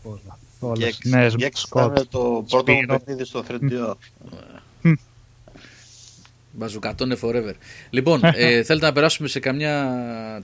όλα. 0.02 0.38
Όλες 0.60 0.97
Και 0.97 1.09
οι 1.09 1.10
νέες 1.10 1.34
και 1.36 1.51
σκότ. 1.55 1.93
ήταν 1.93 2.09
το 2.10 2.44
πρώτο 2.51 2.72
μου 2.72 2.78
Spiro. 2.82 2.86
παιχνίδι 2.88 3.24
στο 3.24 3.44
3DO. 3.48 3.94
Μπαζουκατώνε 6.52 7.16
forever. 7.22 7.52
Λοιπόν, 7.90 8.20
ε, 8.24 8.62
θέλετε 8.62 8.86
να 8.86 8.93
περάσουμε 8.93 9.28
σε 9.28 9.38
καμιά 9.40 9.93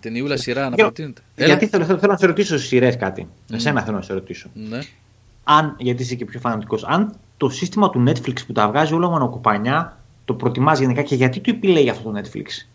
ταινιούλα 0.01 0.37
σειρά 0.37 0.69
να 0.69 0.75
Για- 0.75 0.85
προτείνετε. 0.85 1.21
Έλα. 1.35 1.47
Γιατί 1.49 1.67
θέλω, 1.67 1.85
θέλω, 1.85 1.99
θέλω 1.99 2.13
να 2.13 2.19
σε 2.19 2.27
ρωτήσω 2.27 2.57
στις 2.57 2.69
σειρές 2.69 2.97
κάτι. 2.97 3.29
Εσένα 3.53 3.83
θέλω 3.83 3.97
να 3.97 4.03
σε 4.03 4.13
ρωτήσω. 4.13 4.49
Ναι. 4.55 4.79
Αν, 5.45 5.75
γιατί 5.79 6.03
είσαι 6.03 6.15
και 6.15 6.25
πιο 6.25 6.41
φανατικός, 6.41 6.85
αν 6.85 7.15
το 7.37 7.49
σύστημα 7.49 7.91
του 7.91 8.05
Netflix 8.09 8.37
που 8.47 8.53
τα 8.53 8.69
βγάζει 8.69 8.95
όλα 8.95 9.09
μονοκοπανιά 9.09 9.99
το 10.25 10.35
προτιμάς 10.35 10.79
γενικά 10.79 11.03
και 11.03 11.15
γιατί 11.15 11.41
το 11.41 11.51
επιλέγει 11.55 11.91
αυτό 11.91 12.11
το 12.11 12.21
Netflix 12.21 12.67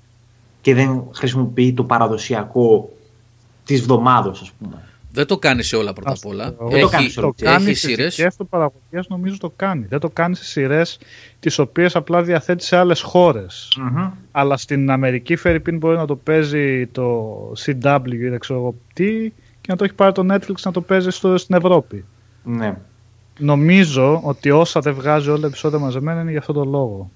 και 0.61 0.73
δεν 0.73 1.03
χρησιμοποιεί 1.15 1.73
το 1.73 1.83
παραδοσιακό 1.83 2.89
της 3.65 3.79
εβδομάδα, 3.79 4.29
ας 4.29 4.51
πούμε. 4.59 4.86
Δεν 5.17 5.25
το 5.27 5.37
κάνει 5.37 5.63
σε 5.63 5.75
όλα 5.75 5.93
πρώτα 5.93 6.09
απ' 6.09 6.15
Αυτό. 6.15 6.29
όλα. 6.29 6.55
Δεν 6.59 6.81
το 6.81 6.87
κάνει 6.89 7.03
Έχει, 7.03 7.13
σε 7.13 7.19
όλα. 7.19 7.33
Το 7.37 7.43
κάνει 7.45 7.65
έχει 7.69 7.75
στις 7.75 7.89
σειρές. 7.89 8.15
δικές 8.15 8.35
του 8.35 8.47
παραγωγές 8.47 9.07
νομίζω 9.07 9.37
το 9.37 9.51
κάνει. 9.55 9.85
Δεν 9.89 9.99
το 9.99 10.09
κάνει 10.09 10.35
σε 10.35 10.43
σειρές 10.43 10.99
τις 11.39 11.59
οποίες 11.59 11.95
απλά 11.95 12.23
διαθέτει 12.23 12.63
σε 12.63 12.77
άλλες 12.77 13.01
χώρες. 13.01 13.77
Μμμ. 13.79 14.11
Αλλά 14.31 14.57
στην 14.57 14.89
Αμερική 14.91 15.35
Φερρυπίν 15.35 15.77
μπορεί 15.77 15.97
να 15.97 16.05
το 16.05 16.15
παίζει 16.15 16.87
το 16.87 17.35
CW 17.65 18.01
ή 18.11 18.27
δεν 18.27 18.39
ξέρω 18.39 18.59
εγώ 18.59 18.75
τι 18.93 19.29
και 19.61 19.67
να 19.67 19.75
το 19.75 19.83
έχει 19.83 19.93
πάρει 19.93 20.11
το 20.11 20.25
Netflix 20.33 20.55
να 20.63 20.71
το 20.71 20.81
παίζει 20.81 21.09
στο, 21.09 21.37
στην 21.37 21.55
Ευρώπη. 21.55 22.05
Ναι. 22.43 22.77
Νομίζω 23.39 24.21
ότι 24.23 24.51
όσα 24.51 24.79
δεν 24.79 24.93
βγάζει 24.93 25.29
όλα 25.29 25.39
τα 25.39 25.47
επεισόδια 25.47 25.79
μαζεμένα 25.79 26.21
είναι 26.21 26.29
για 26.29 26.39
αυτόν 26.39 26.55
τον 26.55 26.69
λόγο. 26.69 27.11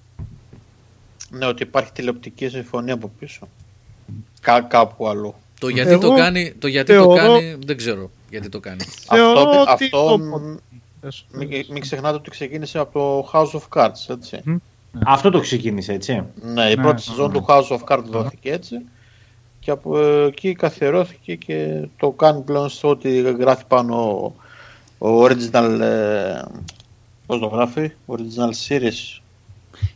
Ναι, 1.30 1.45
ότι 1.45 1.64
υπάρχει 1.64 1.91
τηλεοπτική 1.91 2.48
συμφωνία 2.48 2.94
από 2.94 3.11
πίσω. 3.19 3.48
Κά, 4.41 4.61
κάπου 4.61 5.07
αλλού. 5.07 5.34
Το 5.61 5.67
γιατί, 5.67 5.91
Εγώ 5.91 5.99
το, 6.01 6.13
κάνει, 6.15 6.53
το 6.59 6.67
γιατί 6.67 6.93
το 6.95 6.99
θεωρώ- 7.01 7.15
κάνει, 7.39 7.55
δεν 7.65 7.77
ξέρω 7.77 8.09
γιατί 8.29 8.49
το 8.49 8.59
κάνει. 8.59 8.83
Θεωρώ 9.07 9.39
αυτό 9.39 9.61
ότι 9.61 9.83
αυτό 9.83 10.07
το- 10.07 10.17
μ- 10.19 10.57
μην, 11.31 11.49
μην 11.71 11.81
ξεχνάτε 11.81 12.15
ότι 12.15 12.29
ξεκίνησε 12.29 12.79
από 12.79 12.91
το 12.99 13.29
House 13.33 13.59
of 13.59 13.79
Cards, 13.81 14.09
έτσι. 14.15 14.61
Αυτό 15.05 15.29
το 15.29 15.39
ξεκίνησε, 15.39 15.93
έτσι. 15.93 16.23
Ναι, 16.41 16.63
η 16.63 16.75
Ναι, 16.75 16.81
πρώτη 16.81 16.93
ναι, 16.93 16.99
σεζόν 16.99 17.31
ναι. 17.31 17.38
του 17.38 17.45
House 17.47 17.67
of 17.77 17.79
Cards 17.88 18.03
δόθηκε 18.09 18.51
έτσι 18.51 18.75
και 19.59 19.71
από 19.71 19.99
εκεί 19.99 20.53
καθιερώθηκε 20.53 21.35
και 21.35 21.88
το 21.97 22.09
κάνει 22.09 22.41
πλέον 22.41 22.69
στο 22.69 22.89
ότι 22.89 23.21
γράφει 23.21 23.63
πάνω 23.67 23.95
ο, 24.97 25.07
ο 25.07 25.23
original, 25.23 25.79
ε, 25.81 26.41
πώς 27.25 27.39
το 27.39 27.45
γράφει, 27.47 27.91
original 28.07 28.67
series. 28.67 29.19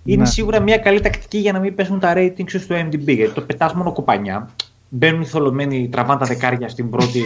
Είναι 0.04 0.22
Ναι. 0.24 0.30
σίγουρα 0.30 0.60
μια 0.60 0.78
καλή 0.78 1.00
τακτική 1.02 1.38
για 1.38 1.52
να 1.52 1.60
μην 1.60 1.76
πέσουν 1.76 2.00
τα 2.00 2.14
ratings 2.18 2.50
σου 2.50 2.60
στο 2.60 2.76
MDB. 2.76 3.06
Γιατί 3.16 3.34
το 3.34 3.42
πετάς 3.42 3.74
μόνο 3.74 3.92
κοπανιά. 3.94 4.50
Μπαίνουν 4.98 5.22
οι 5.22 5.26
θολωμένοι, 5.26 5.90
τραβάνε 5.90 6.20
τα 6.20 6.26
δεκάρια 6.26 6.70
στην 6.70 6.90
πρώτη, 6.90 7.24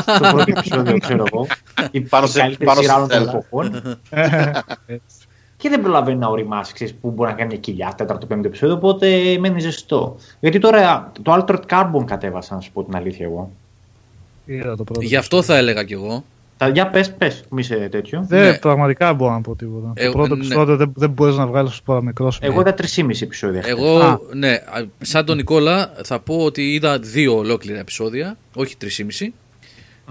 στο 0.00 0.28
πρώτο 0.30 0.44
επεισόδιο, 0.46 0.98
ξέρω 0.98 1.24
εγώ. 1.32 1.46
Η 1.90 2.00
Πάνω 2.00 2.26
σε- 2.26 2.38
καλύτερη 2.40 2.64
πάνω 2.64 2.80
σειρά 2.80 2.92
στη 2.92 3.00
όλων 3.02 3.08
των 3.08 3.18
στέλα. 3.20 3.30
εποχών. 3.38 3.98
Έτσι. 4.86 5.16
και 5.56 5.68
δεν 5.68 5.80
προλαβαίνει 5.82 6.18
να 6.18 6.26
οριμάσει, 6.28 6.72
ξέρεις, 6.72 6.94
που 6.94 7.10
μπορεί 7.10 7.30
να 7.30 7.36
κάνει 7.36 7.48
μια 7.48 7.58
κοιλιά, 7.58 7.94
τέταρτο, 7.96 8.26
πέμπτο 8.26 8.48
επεισόδιο, 8.48 8.74
οπότε 8.74 9.36
μένει 9.38 9.60
ζεστό. 9.60 10.16
Γιατί 10.40 10.58
τώρα 10.58 11.12
το 11.22 11.32
Altered 11.46 11.60
Carbon 11.70 12.04
κατέβασα, 12.04 12.54
να 12.54 12.60
σου 12.60 12.72
πω 12.72 12.84
την 12.84 12.96
αλήθεια 12.96 13.26
εγώ. 13.26 13.50
Είδα 14.46 14.76
το 14.76 14.84
πρώτο. 14.84 15.00
Γι' 15.00 15.16
αυτό 15.16 15.42
θα 15.42 15.56
έλεγα 15.56 15.84
κι 15.84 15.92
εγώ. 15.92 16.24
Τα, 16.62 16.68
για 16.68 16.90
πες, 16.90 17.12
πες, 17.12 17.44
μη 17.50 17.60
είσαι 17.60 17.88
τέτοιο. 17.90 18.24
Δεν, 18.28 18.42
Ναι. 18.50 18.58
πραγματικά 18.58 19.06
δεν 19.06 19.16
μπορώ 19.16 19.32
να 19.32 19.40
πω 19.40 19.56
τίποτα. 19.56 19.92
Εγώ- 19.94 20.12
το 20.12 20.18
πρώτο 20.18 20.34
ναι. 20.34 20.44
επεισόδιο 20.44 20.76
δεν, 20.76 20.92
δεν 20.96 21.10
μπορείς 21.10 21.36
να 21.36 21.46
βγάλεις 21.46 21.70
ως 21.70 21.82
παραμικρός. 21.82 22.38
Εγώ 22.42 22.60
είδα 22.60 22.74
3,5 22.74 23.22
επεισόδια. 23.22 23.62
Εγώ, 23.66 23.98
Α. 23.98 24.18
ναι, 24.34 24.50
α, 24.50 24.84
σαν 24.98 25.24
τον 25.24 25.36
Νικόλα, 25.36 25.92
θα 26.04 26.20
πω 26.20 26.36
ότι 26.44 26.72
είδα 26.72 26.98
δύο 26.98 27.36
ολόκληρα 27.36 27.78
επεισόδια, 27.78 28.36
όχι 28.54 28.76
τρεις 28.76 29.00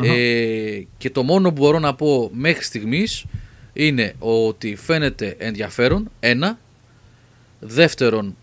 Ε, 0.01 0.81
και 0.97 1.09
το 1.09 1.23
μόνο 1.23 1.53
που 1.53 1.61
μπορώ 1.61 1.79
να 1.79 1.95
πω 1.95 2.29
μέχρι 2.33 2.63
στιγμής 2.63 3.25
είναι 3.73 4.13
ότι 4.19 4.75
φαίνεται 4.75 5.35
ενδιαφέρον, 5.37 6.09
ένα. 6.19 6.57
Δεύτερον, 7.59 8.35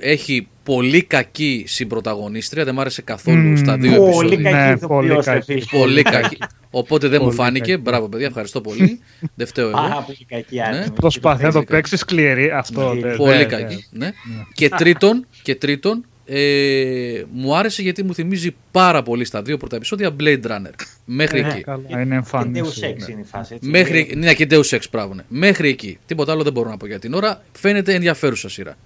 έχει 0.00 0.48
πολύ 0.62 1.02
κακή 1.02 1.64
συμπροταγωνίστρια, 1.66 2.64
δεν 2.64 2.74
μ' 2.74 2.80
άρεσε 2.80 3.02
καθόλου 3.02 3.38
Μμμ. 3.48 3.56
στα 3.56 3.76
δύο 3.76 3.96
Πολύ 4.02 4.32
επεισόδια. 4.32 4.50
Ναι, 4.50 4.50
κακή 4.66 4.86
πολύ 4.86 5.06
ηθοποιός, 5.06 5.24
κακή. 5.24 5.52
ρε 5.52 5.60
φίλε. 5.60 5.80
Πολύ 5.80 6.02
κακή. 6.02 6.38
Οπότε 6.70 7.08
δεν 7.08 7.18
μου 7.20 7.26
Πολύ 7.26 7.36
φάνηκε. 7.38 7.70
κακή. 7.70 7.82
Μπράβο, 7.82 8.08
παιδιά, 8.08 8.26
ευχαριστώ 8.26 8.60
πολύ. 8.60 9.00
δεν 9.34 9.46
φταίω 9.46 9.70
Πάρα 9.70 9.86
εγώ. 9.92 10.02
πολύ 10.06 10.24
κακή 10.28 10.54
Ναι. 10.56 10.62
άτομη. 10.62 10.90
Προσπαθεί 10.94 11.42
να 11.42 11.48
το 11.48 11.54
Πολύ 11.54 11.66
παίξει 11.66 11.96
σκληρή. 11.96 12.50
Αυτό. 12.50 12.94
Ναι, 12.94 13.00
δεν- 13.00 13.16
Πολύ 13.16 13.36
δεν- 13.36 13.48
κακή. 13.48 13.84
Ναι. 13.90 14.10
Και 14.54 14.68
τρίτον, 14.68 15.26
και 15.42 15.54
τρίτον 15.54 16.04
ε, 16.30 17.22
μου 17.32 17.56
άρεσε 17.56 17.82
γιατί 17.82 18.02
μου 18.02 18.14
θυμίζει 18.14 18.54
πάρα 18.70 19.02
πολύ 19.02 19.24
στα 19.24 19.42
δύο 19.42 19.56
πρώτα 19.56 19.76
επεισόδια 19.76 20.14
Blade 20.20 20.42
Runner. 20.46 20.70
Μέχρι 21.04 21.40
Ναι, 21.40 21.48
εκεί. 21.48 21.60
Καλά, 21.60 21.82
είναι 21.88 22.04
Και 22.04 22.14
εμφανή. 22.14 22.60
Deus 22.64 22.84
Ex 22.84 23.08
είναι 23.10 23.20
η 23.20 23.24
φάση, 23.24 23.54
έτσι. 23.54 23.68
Μέχρι, 23.70 24.12
ναι, 24.16 24.34
και 24.34 24.46
Deus 24.50 24.68
Ex, 24.70 24.78
μπράβο, 24.92 25.14
ναι. 25.14 25.22
Μέχρι 25.28 25.68
εκεί. 25.68 25.98
Τίποτα 26.06 26.32
άλλο 26.32 26.42
δεν 26.42 26.52
μπορώ 26.52 26.68
να 26.70 26.76
πω 26.76 26.86
για 26.86 26.98
την 26.98 27.14
ώρα. 27.14 27.42
Φαίνεται 27.52 27.94
ενδιαφέρουσα 27.94 28.48
σειρά. 28.48 28.76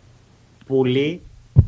Πολύ, 0.77 1.21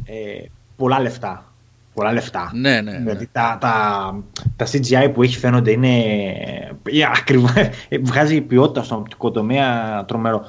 ε, 0.04 0.44
πολλά 0.76 1.00
λεφτά. 1.00 1.48
Πολλά 1.94 2.12
λεφτά. 2.12 2.50
Ναι, 2.54 2.80
ναι. 2.80 2.90
ναι. 2.90 2.98
Δηλαδή 2.98 3.28
τα, 3.32 3.58
τα, 3.60 4.14
τα 4.56 4.66
CGI 4.66 5.10
που 5.14 5.22
έχει 5.22 5.38
φαίνονται 5.38 5.70
είναι 5.70 5.98
ε, 6.82 7.04
ακριβά, 7.18 7.52
ε, 7.88 7.98
βγάζει 7.98 8.40
ποιότητα 8.40 8.82
στον 8.82 8.98
οπτικό 8.98 9.30
τομέα 9.30 10.04
τρομερό. 10.04 10.44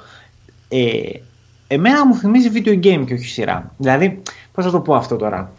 Ε, 0.70 0.80
εμένα 1.68 2.06
μου 2.06 2.16
θυμίζει 2.16 2.50
video 2.54 2.84
game 2.86 3.04
και 3.06 3.14
όχι 3.14 3.26
σειρά. 3.28 3.72
Δηλαδή, 3.78 4.22
πώς 4.54 4.66
θα 4.66 4.72
το 4.72 4.80
πω 4.80 4.96
αυτό 4.96 5.16
τώρα. 5.16 5.52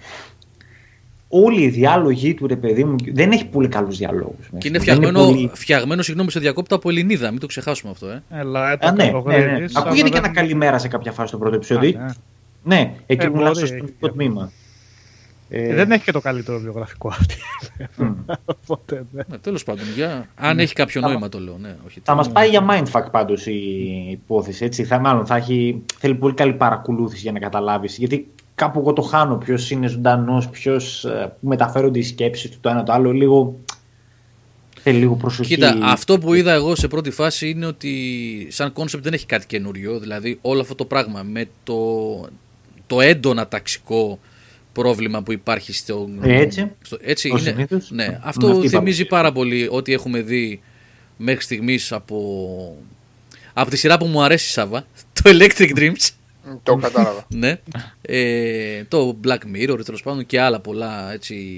Όλοι 1.29 1.63
οι 1.63 1.69
διάλογοι 1.69 2.35
του 2.35 2.47
ρε 2.47 2.57
παιδί 2.57 2.85
μου 2.85 2.97
δεν 3.13 3.31
έχει 3.33 3.47
πολύ 3.47 3.69
καλούς 3.69 3.97
διαλόγους. 3.97 4.47
Και 4.59 4.69
είναι 4.69 4.79
Δεν 4.79 4.81
φτιαγμένο, 4.81 5.25
πολύ- 5.25 5.51
φτιαγμένο 5.55 6.03
συγγνώμη, 6.03 6.31
σε 6.31 6.41
διακόπτα 6.41 6.75
από 6.75 6.89
Ελληνίδα. 6.91 7.31
Μην 7.31 7.41
το 7.41 7.47
ξεχάσουμε 7.47 7.91
αυτό, 7.93 8.07
ε. 8.09 8.23
Έλα, 8.31 8.73
ε, 8.73 8.77
το 8.77 8.87
Α, 8.87 8.93
ναι, 8.93 9.05
ναι, 9.05 9.11
ναι. 9.11 9.21
καλογρίλεις, 9.23 9.77
Ακούγεται 9.77 10.01
αλλά 10.01 10.09
και 10.11 10.17
ένα 10.17 10.21
δεν- 10.27 10.33
καλημέρα 10.35 10.79
σε 10.79 10.89
κάποια 10.89 11.13
φάση 11.13 11.29
στο 11.29 11.39
πρώτο 11.39 11.53
Α, 11.53 11.57
επεισόδιο. 11.57 12.15
Ναι. 12.67 12.75
Ναι, 12.77 12.95
εκεί 13.07 13.25
Ε, 13.25 13.29
που 13.29 13.37
μιλάς 13.37 13.57
στο 13.57 13.67
μπορεί, 13.67 13.67
στρατιωτικό 13.67 14.07
έχει. 14.07 14.15
τμήμα. 14.15 14.51
Ε, 15.49 15.75
Δεν 15.75 15.91
έχει 15.91 16.05
και 16.05 16.13
το 16.13 16.21
καλύτερο 16.21 16.59
βιογραφικό 16.59 17.09
αυτή. 17.09 17.35
μ. 17.97 18.05
Οπότε 18.45 19.05
δεν. 19.13 19.25
Ναι, 19.31 19.39
Τέλος 19.39 19.65
πάντων, 19.65 19.85
για... 19.95 20.29
αν 20.35 20.59
έχει 20.59 20.73
κάποιο 20.75 21.01
Θα- 21.01 21.09
νόημα 21.09 21.29
το 21.29 21.39
λέω. 21.41 21.57
Ναι, 21.61 21.77
όχι, 21.87 22.01
Θα 22.03 22.15
μας 22.15 22.31
πάει 22.31 22.49
για 22.49 22.67
mindfuck 22.71 23.07
πάντως 23.11 23.47
η 23.47 23.61
υπόθεση. 24.11 24.65
Έτσι. 24.65 24.85
Θα, 24.85 24.99
μάλλον 24.99 25.27
θα 25.27 25.37
έχει, 25.37 25.83
θέλει 25.99 26.15
πολύ 26.15 26.35
καλή 26.35 26.53
παρακολούθηση 26.53 27.23
για 27.23 27.33
να 27.33 27.39
καταλάβεις. 27.39 27.99
Γιατί 27.99 28.29
κάπου 28.55 28.79
εγώ 28.79 28.93
το 28.93 29.03
χάνω. 29.03 29.37
Ποιος 29.37 29.71
είναι 29.71 29.87
ζωντανός, 29.87 30.49
ποιος 30.49 31.07
μεταφέρονται 31.41 31.99
οι 31.99 32.03
σκέψεις 32.03 32.51
του 32.51 32.57
το 32.61 32.69
ένα 32.69 32.83
το 32.83 32.93
άλλο. 32.93 33.13
Λίγο. 33.13 33.59
Θέλει 34.81 34.99
λίγο 34.99 35.15
προσοχή. 35.15 35.55
Κοίτα, 35.55 35.79
αυτό 35.83 36.19
που 36.19 36.35
είδα 36.35 36.53
εγώ 36.53 36.75
σε 36.75 36.89
πρώτη 36.89 37.11
φάση 37.11 37.49
είναι 37.51 37.67
ότι 37.67 37.93
σαν 38.51 38.73
κόνσεπτ 38.73 39.05
δεν 39.05 39.13
έχει 39.13 39.27
κάτι 39.27 39.47
καινούριο. 39.47 39.99
Δηλαδή 39.99 40.39
όλο 40.43 40.61
αυτό 40.61 40.75
το 40.75 40.85
πράγμα 40.85 41.23
με 41.23 41.47
το, 41.65 41.75
το 42.87 43.01
έντονα 43.01 43.49
ταξικό 43.49 44.19
πρόβλημα 44.73 45.23
που 45.23 45.33
υπάρχει 45.33 45.73
στο. 45.73 46.09
Ε, 46.23 46.41
έτσι. 46.41 46.71
στο- 46.83 46.99
έτσι 47.01 47.31
Ως 47.31 47.41
είναι. 47.41 47.51
συνήθως. 47.51 47.91
Ναι, 47.91 48.05
Αυτή 48.05 48.21
αυτό 48.25 48.49
η 48.49 48.53
θυμίζει 48.53 48.71
παρουσία. 48.79 49.07
πάρα 49.07 49.33
πολύ 49.33 49.69
ό,τι 49.71 49.93
έχουμε 49.93 50.21
δει 50.21 50.61
μέχρι 51.17 51.43
στιγμής 51.43 51.93
από, 51.93 52.77
από 53.53 53.71
τη 53.71 53.77
σειρά 53.77 53.99
που 53.99 54.07
μου 54.07 54.23
αρέσει, 54.23 54.51
Σάβα. 54.51 54.87
Το 55.13 55.23
Electric 55.31 55.77
Dreams. 55.77 56.09
Το 56.63 56.77
κατάλαβα. 56.77 57.27
ναι. 57.35 57.61
Ε, 58.03 58.85
το 58.89 59.17
Black 59.25 59.39
Mirror, 59.55 59.81
τέλος 59.85 60.03
πάντων 60.03 60.27
και 60.27 60.41
άλλα 60.41 60.61
πολλά 60.61 61.13
έτσι. 61.13 61.55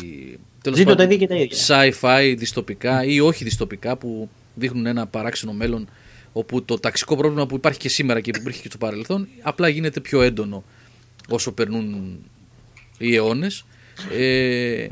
Τέλος 0.62 0.78
Ζήτω 0.78 0.90
τα 0.90 0.96
πάντων, 0.96 1.12
ίδια 1.12 1.26
και 1.26 1.34
τα 1.34 1.40
ίδια. 1.40 1.92
sci-fi 2.00 2.34
διστοπικά 2.38 3.04
ή 3.04 3.20
όχι 3.20 3.44
διστοπικά 3.44 3.96
που 3.96 4.28
δείχνουν 4.54 4.86
ένα 4.86 5.06
παράξενο 5.06 5.52
μέλλον 5.52 5.88
όπου 6.32 6.64
το 6.64 6.78
ταξικό 6.78 7.16
πρόβλημα 7.16 7.46
που 7.46 7.54
υπάρχει 7.54 7.78
και 7.78 7.88
σήμερα 7.88 8.20
και 8.20 8.30
που 8.30 8.38
υπήρχε 8.40 8.60
και 8.62 8.68
στο 8.68 8.78
παρελθόν 8.78 9.28
απλά 9.42 9.68
γίνεται 9.68 10.00
πιο 10.00 10.22
έντονο 10.22 10.64
όσο 11.28 11.52
περνούν 11.52 12.18
οι 12.98 13.14
αιώνες. 13.14 13.64
Ε, 14.18 14.86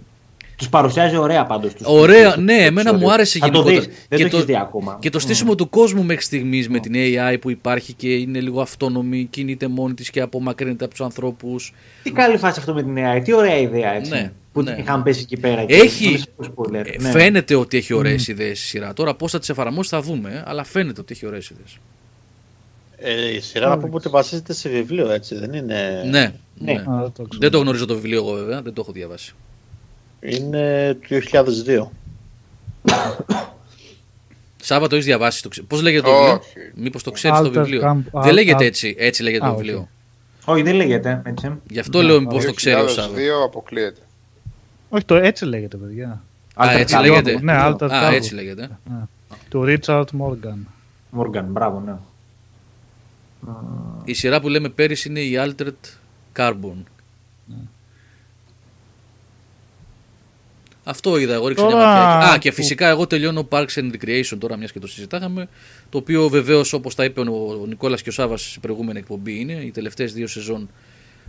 Τους 0.57 0.69
παρουσιάζει 0.69 1.17
ωραία 1.17 1.47
πάντως. 1.47 1.73
Ωραία, 1.83 2.37
ναι, 2.37 2.53
εμένα 2.55 2.95
μου 2.95 3.13
άρεσε 3.13 3.39
Θα 3.39 3.51
το 3.51 3.53
γενικότερα. 3.53 3.81
δεις. 3.87 4.07
Δεν 4.09 4.19
Και 4.19 4.25
το, 4.25 4.31
το- 4.31 4.37
έχεις 4.37 4.47
δει 4.49 4.57
ακόμα. 4.57 4.99
και 5.01 5.11
το 5.11 5.19
στήσιμο 5.19 5.55
του 5.55 5.69
κόσμου 5.69 6.03
μέχρι 6.05 6.25
στιγμής 6.25 6.69
με 6.69 6.79
την 6.79 6.93
AI 6.97 7.37
που 7.41 7.51
υπάρχει 7.51 7.93
και 7.93 8.15
είναι 8.15 8.41
λίγο 8.41 8.61
αυτόνομη, 8.61 9.27
κινείται 9.31 9.69
μόνη 9.69 9.95
της 9.95 10.11
και 10.11 10.21
απομακρύνεται 10.21 10.85
από 10.85 10.95
τους 10.95 11.05
ανθρώπους. 11.05 11.73
Τι 12.03 12.11
καλή 12.11 12.37
φάση 12.37 12.59
αυτό 12.59 12.75
με 12.75 12.83
την 12.83 12.97
AI. 12.99 13.21
Τι 13.25 13.33
ωραία 13.33 13.59
ιδέα 13.59 13.93
έτσι. 13.95 14.11
Ναι. 14.11 14.33
που 14.53 14.63
Ναι, 14.63 14.71
την 14.73 14.83
είχαμε 14.83 14.99
ναι. 14.99 15.05
πέσει 15.05 15.21
εκεί 15.21 15.37
πέρα. 15.37 15.65
και 15.65 15.75
Έχει- 15.75 16.05
νομίζω 16.05 16.25
πως 16.37 16.49
spoiler. 16.57 16.75
Ε, 16.87 17.03
Ναι. 17.03 17.11
Φαίνεται 17.11 17.55
ότι 17.55 17.77
έχει 17.77 17.95
ωραίες 17.95 18.29
ιδέες 18.29 18.63
η 18.63 18.67
σειρά. 18.67 18.93
Τώρα 18.93 19.15
πώς 19.15 19.31
θα 19.31 19.39
τις 19.39 19.49
εφαρμόσεις 19.49 19.91
θα 19.91 20.01
δούμε, 20.03 20.31
ε, 20.31 20.43
αλλά 20.47 20.65
φαίνεται 20.65 21.01
ότι 21.01 21.13
έχει 21.15 21.27
ωραίες 21.27 21.51
ιδέες. 21.51 21.79
Ε, 23.09 23.35
η 23.35 23.41
σειρά 23.41 23.69
να 23.69 23.79
πούμε 23.79 23.95
ότι 23.95 24.09
βασίζεται 24.09 24.53
σε 24.53 24.69
βιβλίο, 24.69 25.11
έτσι, 25.11 25.35
δεν 25.39 25.53
είναι... 25.53 26.03
Ναι, 26.11 26.33
Ναι. 26.55 26.73
ναι. 26.73 26.73
Α, 26.73 26.85
δεν 26.85 27.13
το 27.13 27.23
ξέρω. 27.23 27.29
Δεν 27.41 27.51
το 27.51 27.59
γνωρίζω 27.59 27.87
το 27.87 27.95
βιβλίο 27.95 28.19
εγώ 28.19 28.33
βέβαια, 28.33 28.63
δεν 28.63 28.73
το 28.73 28.81
έχω 28.81 28.93
διαβάσει. 28.93 29.35
Είναι 30.21 30.95
του 31.09 31.21
2002. 31.33 31.89
Σάβα 34.63 34.87
το 34.89 34.95
έχεις 34.95 35.07
διαβάσει. 35.07 35.43
Το 35.43 35.49
ξε... 35.49 35.63
Πώς 35.63 35.83
λέγεται 35.83 36.03
το 36.03 36.13
βιβλίο, 36.13 36.33
Όχι. 36.33 36.73
Μήπως 36.75 37.03
το 37.03 37.11
ξέρεις 37.11 37.39
το 37.39 37.47
Alter 37.47 37.53
βιβλίο; 37.53 37.81
Carb- 37.85 38.21
δεν 38.23 38.31
Al- 38.31 38.35
λέγεται 38.35 38.65
Al- 38.65 38.67
έτσι, 38.69 38.95
έτσι 38.99 39.23
λέγεται 39.23 39.45
Α, 39.45 39.49
το 39.49 39.55
οκ. 39.55 39.59
βιβλίο. 39.61 39.89
Όχι, 40.45 40.63
δεν 40.63 40.75
λέγεται 40.75 41.23
έτσι. 41.25 41.53
Γι' 41.71 41.79
αυτό 41.79 42.03
λέω 42.03 42.21
μήπως 42.21 42.45
το 42.45 42.53
ξέρει 42.53 42.81
ο 42.81 42.85
2002 42.85 42.89
Σάβα. 42.89 43.45
αποκλείεται. 43.45 44.01
Όχι, 44.89 45.05
το 45.05 45.15
έτσι 45.15 45.45
λέγεται, 45.45 45.77
παιδιά. 45.77 46.23
Α, 46.55 46.67
Alter 46.69 46.79
έτσι 46.79 46.95
Carbon, 46.99 47.03
λέγεται. 47.03 47.39
Ναι, 47.43 47.55
Alter 47.67 47.91
Α, 47.91 48.09
Carbon. 48.11 48.15
έτσι 48.15 48.35
λέγεται. 48.35 48.69
Του 49.49 49.65
Richard 49.69 50.05
Morgan. 50.21 50.59
Morgan, 51.21 51.45
μπράβο, 51.47 51.83
ναι. 51.87 51.93
Η 54.05 54.13
σειρά 54.15 54.41
που 54.41 54.49
λέμε 54.49 54.69
πέρυσι 54.69 55.09
είναι 55.09 55.21
η 55.21 55.33
Altered 55.39 55.73
Carbon. 56.37 56.83
Αυτό 60.89 61.19
είδα, 61.19 61.35
εγώ 61.35 61.49
ρίξα 61.49 61.65
μια 61.65 61.73
Τώρα 61.75 61.87
ματιά. 61.87 62.29
Α, 62.29 62.33
που- 62.33 62.39
και 62.39 62.51
φυσικά 62.53 62.89
εγώ 62.89 63.07
τελειώνω 63.07 63.49
Parks 63.51 63.75
and 63.75 63.91
Recreation 63.93 64.37
τώρα, 64.39 64.57
μιας 64.57 64.73
και 64.73 64.79
το 64.79 64.87
συζητάγαμε. 64.87 65.49
Το 65.91 65.99
οποίο 65.99 66.29
βεβαίως, 66.29 66.73
όπως 66.73 66.95
τα 66.95 67.05
είπε 67.05 67.21
ο, 67.21 67.59
ο 67.63 67.67
Νικόλας 67.67 68.03
και 68.03 68.09
ο 68.09 68.13
Σάβα 68.13 68.37
στην 68.37 68.61
προηγούμενη 68.61 68.99
εκπομπή, 68.99 69.41
είναι 69.41 69.53
οι 69.53 69.71
τελευταίες 69.71 70.13
δύο 70.13 70.27
σεζόν 70.27 70.69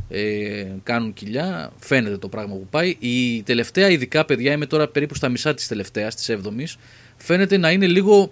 ε, 0.10 0.66
κάνουν 0.84 1.14
κοιλιά. 1.14 1.72
Φαίνεται 1.80 2.18
το 2.18 2.28
πράγμα 2.30 2.54
που 2.56 2.68
πάει. 2.70 2.96
Η 3.00 3.42
τελευταία, 3.44 3.90
ειδικά 3.90 4.26
παιδιά, 4.26 4.52
είμαι 4.52 4.66
τώρα 4.66 4.88
περίπου 4.88 5.16
στα 5.16 5.30
μισά 5.30 5.54
της 5.54 5.68
τελευταίας, 5.68 6.16
της 6.16 6.30
7η. 6.30 6.78
Φαίνεται 7.18 7.58
να 7.58 7.72
είναι 7.72 7.88
λίγο 7.88 8.32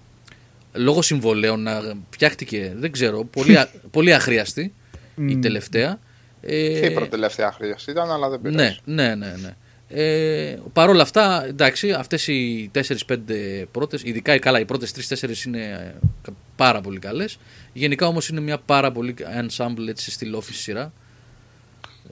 λόγω 0.76 1.02
συμβολέων 1.02 1.62
να 1.64 1.82
φτιάχτηκε, 2.10 2.74
δεν 2.78 2.92
ξέρω, 2.92 3.24
πολύ, 3.24 3.58
α- 3.58 3.70
πολύ 3.92 4.14
αχρίαστη 4.14 4.74
η 5.16 5.38
τελευταία. 5.38 6.00
Ε, 6.42 6.80
Και 6.80 6.86
η 6.86 6.92
προτελευταία 6.94 7.52
χρήση 7.52 7.92
ήταν, 7.92 8.12
αλλά 8.12 8.30
δεν 8.30 8.42
πειράζει. 8.42 8.80
ναι, 8.86 9.04
ναι, 9.06 9.16
ναι. 9.16 9.36
ναι. 9.42 9.56
Ε, 9.88 10.58
Παρ' 10.74 10.90
όλα 10.90 11.02
αυτά, 11.02 11.46
εντάξει, 11.46 11.92
αυτές 11.92 12.28
οι 12.28 12.72
4-5 12.74 13.64
πρώτες, 13.72 14.02
ειδικά 14.04 14.40
καλά, 14.40 14.60
οι 14.60 14.66
πρώτες 14.66 14.92
3-4 15.10 15.46
είναι 15.46 15.62
ε, 15.62 15.94
κα- 16.22 16.34
πάρα 16.56 16.82
πολύ 16.82 17.00
καλές. 17.00 17.38
Γενικά 17.74 18.08
όμως 18.08 18.30
είναι 18.30 18.40
μια 18.42 18.58
πάρα 18.58 18.92
πολύ 18.92 19.16
ensemble 19.20 19.88
έτσι, 19.88 20.12
στυλ 20.12 20.36
office 20.36 20.54
σειρά. 20.54 20.94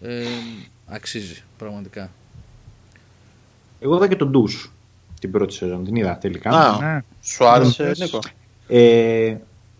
Ε, 0.01 0.23
αξίζει, 0.85 1.43
πραγματικά. 1.57 2.11
Εγώ 3.79 3.95
είδα 3.95 4.07
και 4.07 4.15
τον 4.15 4.29
Ντους 4.31 4.71
την 5.19 5.31
πρώτη 5.31 5.53
σεζόν, 5.53 5.83
την 5.85 5.95
είδα 5.95 6.17
τελικά. 6.17 6.49
Α, 6.49 6.93
Ναι. 6.93 7.03
σου 7.21 7.45
άρεσε, 7.47 7.83
Πες. 7.83 7.99
Νίκο; 7.99 8.19
Ε, 8.75 9.37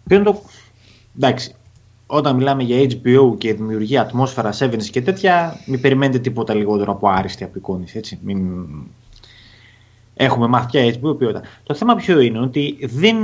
ποιο 0.07 0.15
είναι 0.15 0.25
το... 0.25 0.41
Εντάξει, 1.15 1.55
όταν 2.07 2.35
μιλάμε 2.35 2.63
για 2.63 2.89
HBO 2.89 3.37
και 3.37 3.53
δημιουργία 3.53 4.01
ατμόσφαιρα 4.01 4.53
7 4.59 4.77
και 4.91 5.01
τέτοια, 5.01 5.59
μην 5.65 5.81
περιμένετε 5.81 6.19
τίποτα 6.19 6.53
λιγότερο 6.53 6.91
από 6.91 7.07
άριστη 7.07 7.43
απεικόνηση, 7.43 7.97
έτσι. 7.97 8.19
Μην... 8.23 8.65
Έχουμε 10.13 10.47
μάθει 10.47 10.67
πια 10.67 10.99
HBO 11.01 11.17
ποιότητα. 11.17 11.41
Το 11.63 11.73
θέμα 11.73 11.95
ποιο 11.95 12.19
είναι, 12.19 12.39
ότι 12.39 12.77
δεν 12.81 13.15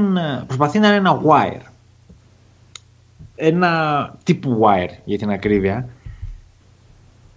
προσπαθεί 0.48 0.80
να 0.80 0.88
είναι 0.88 0.96
ένα 0.96 1.22
wire. 1.26 1.66
Ένα 3.36 4.18
τύπου 4.24 4.60
wire, 4.64 4.98
για 5.06 5.18
την 5.18 5.30
ακρίβεια. 5.30 5.90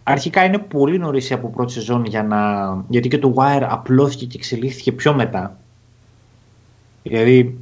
Αρχικά 0.02 0.44
είναι 0.44 0.58
πολύ 0.58 0.98
νωρίς 0.98 1.32
από 1.32 1.48
πρώτη 1.50 1.72
σεζόν 1.72 2.04
για 2.04 2.22
να... 2.22 2.84
γιατί 2.88 3.08
και 3.08 3.18
το 3.18 3.34
Wire 3.36 3.66
απλώθηκε 3.68 4.26
και 4.26 4.36
εξελίχθηκε 4.36 4.92
πιο 4.92 5.14
μετά. 5.14 5.56
Δηλαδή 7.02 7.58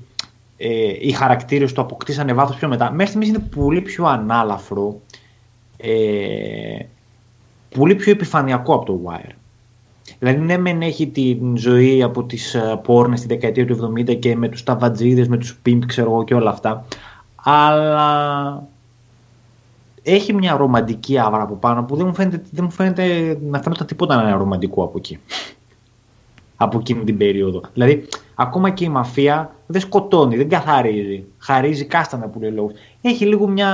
ε, 0.62 0.97
οι 1.01 1.12
χαρακτήρες 1.12 1.73
του 1.73 1.81
αποκτήσανε 1.81 2.32
βάθος 2.32 2.57
πιο 2.57 2.69
μετά. 2.69 2.91
Μέχρι 2.91 3.07
στιγμής 3.07 3.28
είναι 3.28 3.49
πολύ 3.57 3.81
πιο 3.81 4.05
ανάλαφρο, 4.05 5.01
ε, 5.77 6.85
πολύ 7.74 7.95
πιο 7.95 8.12
επιφανειακό 8.12 8.74
από 8.74 8.85
το 8.85 9.01
Wire. 9.05 9.35
Δηλαδή 10.19 10.41
ναι 10.41 10.59
μεν 10.59 10.82
έχει 10.82 11.07
την 11.07 11.57
ζωή 11.57 12.03
από 12.03 12.24
τις 12.24 12.55
ε, 12.55 12.81
πόρνες 12.82 13.19
στη 13.19 13.28
δεκαετία 13.28 13.66
του 13.66 13.93
70 14.09 14.19
και 14.19 14.37
με 14.37 14.49
τους 14.49 14.62
ταβατζίδες, 14.62 15.28
με 15.28 15.37
τους 15.37 15.57
πιμπ 15.62 15.82
ξέρω 15.87 16.11
εγώ 16.11 16.24
και 16.24 16.35
όλα 16.35 16.51
αυτά. 16.51 16.85
Αλλά 17.35 18.69
έχει 20.03 20.32
μια 20.32 20.57
ρομαντική 20.57 21.19
άβρα 21.19 21.43
από 21.43 21.55
πάνω 21.55 21.85
που 21.85 21.97
δεν 21.97 22.07
μου 22.07 22.15
φαίνεται, 22.15 22.43
δεν 22.51 22.65
μου 22.65 22.70
φαίνεται 22.70 23.39
να 23.43 23.62
φαίνεται 23.62 23.85
τίποτα 23.85 24.16
να 24.16 24.23
είναι 24.23 24.32
ρομαντικό 24.32 24.82
από 24.82 24.99
εκεί. 24.99 25.19
από 26.57 26.78
εκείνη 26.78 27.05
την 27.05 27.16
περίοδο. 27.16 27.61
Δηλαδή, 27.73 28.09
ακόμα 28.41 28.71
και 28.71 28.85
η 28.85 28.89
μαφία 28.89 29.55
δεν 29.67 29.81
σκοτώνει, 29.81 30.37
δεν 30.37 30.49
καθαρίζει. 30.49 31.25
Χαρίζει 31.39 31.85
κάστανα 31.85 32.27
που 32.27 32.41
λέει 32.41 32.51
λόγος. 32.51 32.73
Έχει 33.03 33.27
λίγο 33.27 33.47
μια, 33.49 33.71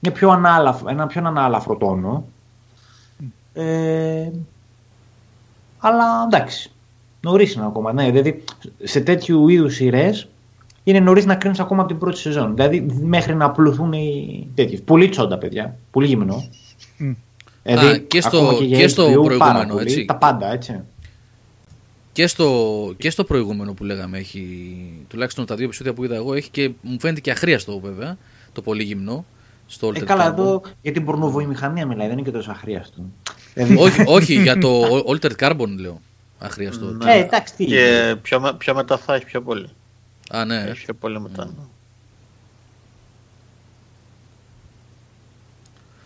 μια 0.00 0.12
πιο 0.12 0.30
ανάλαφρο, 0.30 0.88
ένα 0.88 1.06
πιο 1.06 1.22
ανάλαφρο 1.26 1.76
τόνο. 1.76 2.24
Ε, 3.52 4.30
αλλά 5.78 6.04
εντάξει. 6.32 6.70
Νωρίς 7.20 7.52
είναι 7.54 7.64
ακόμα. 7.66 7.92
Ναι, 7.92 8.10
δηλαδή 8.10 8.44
σε 8.82 9.00
τέτοιου 9.00 9.48
είδους 9.48 9.74
σειρές 9.74 10.28
είναι 10.84 11.00
νωρίς 11.00 11.26
να 11.26 11.34
κρίνεις 11.34 11.60
ακόμα 11.60 11.80
από 11.80 11.90
την 11.90 11.98
πρώτη 11.98 12.18
σεζόν. 12.18 12.54
Δηλαδή 12.54 12.86
μέχρι 13.02 13.34
να 13.34 13.44
απλουθούν 13.44 13.92
οι 13.92 14.46
τέτοιες. 14.54 14.80
Πολύ 14.82 15.08
τσόντα, 15.08 15.38
παιδιά. 15.38 15.76
Πολύ 15.90 16.06
γυμνό. 16.06 16.44
Μμ. 16.98 17.12
Δηλαδή, 17.62 17.86
Α, 17.86 17.98
και 17.98 18.20
στο- 18.20 18.36
ακόμα 18.38 18.52
για 18.52 18.78
και 18.78 18.88
στο 18.88 19.02
HBO, 19.02 19.06
προηγούμενο, 19.12 19.38
πάρα 19.38 19.66
πολύ. 19.66 19.82
έτσι. 19.82 20.04
Τα 20.04 20.16
πάντα, 20.16 20.52
έτσι. 20.52 20.80
Και 22.18 22.26
στο, 22.26 22.94
και 22.98 23.10
στο 23.10 23.24
προηγούμενο 23.24 23.72
που 23.74 23.84
λέγαμε 23.84 24.18
έχει, 24.18 24.44
τουλάχιστον 25.08 25.46
τα 25.46 25.54
δύο 25.54 25.64
επεισόδια 25.64 25.92
που 25.94 26.04
είδα 26.04 26.14
εγώ, 26.14 26.34
έχει 26.34 26.50
και 26.50 26.70
μου 26.80 27.00
φαίνεται 27.00 27.20
και 27.20 27.30
αχρίαστο 27.30 27.80
βέβαια, 27.80 28.16
το 28.52 28.62
πολύ 28.62 28.82
γυμνό. 28.82 29.24
Στο 29.66 29.86
Ε, 29.86 29.90
Altered 29.90 30.04
καλά, 30.04 30.28
Carbon. 30.28 30.32
εδώ 30.32 30.62
για 30.82 30.92
την 30.92 31.04
πορνοβοημηχανία 31.04 31.86
μιλάει, 31.86 32.06
δεν 32.08 32.18
είναι 32.18 32.26
και 32.30 32.36
τόσο 32.36 32.50
αχρίαστο. 32.50 33.02
Δηλαδή, 33.54 33.76
όχι, 33.76 34.02
όχι, 34.06 34.42
για 34.42 34.58
το 34.58 34.82
Altered 35.06 35.32
Carbon 35.38 35.68
λέω. 35.78 36.00
Αχρίαστο. 36.38 36.86
Ναι. 36.86 37.12
Ε, 37.14 37.18
εντάξει, 37.18 37.54
τι. 37.54 37.64
Και 37.64 38.16
πιο, 38.22 38.40
με- 38.40 38.54
πιο 38.54 38.74
μετά 38.74 38.98
θα 38.98 39.14
έχει 39.14 39.24
πιο 39.24 39.42
πολύ. 39.42 39.68
Α, 40.30 40.44
ναι. 40.44 40.56
Έχει 40.68 40.84
πιο 40.84 40.94
πολύ 40.94 41.20
μετά. 41.20 41.54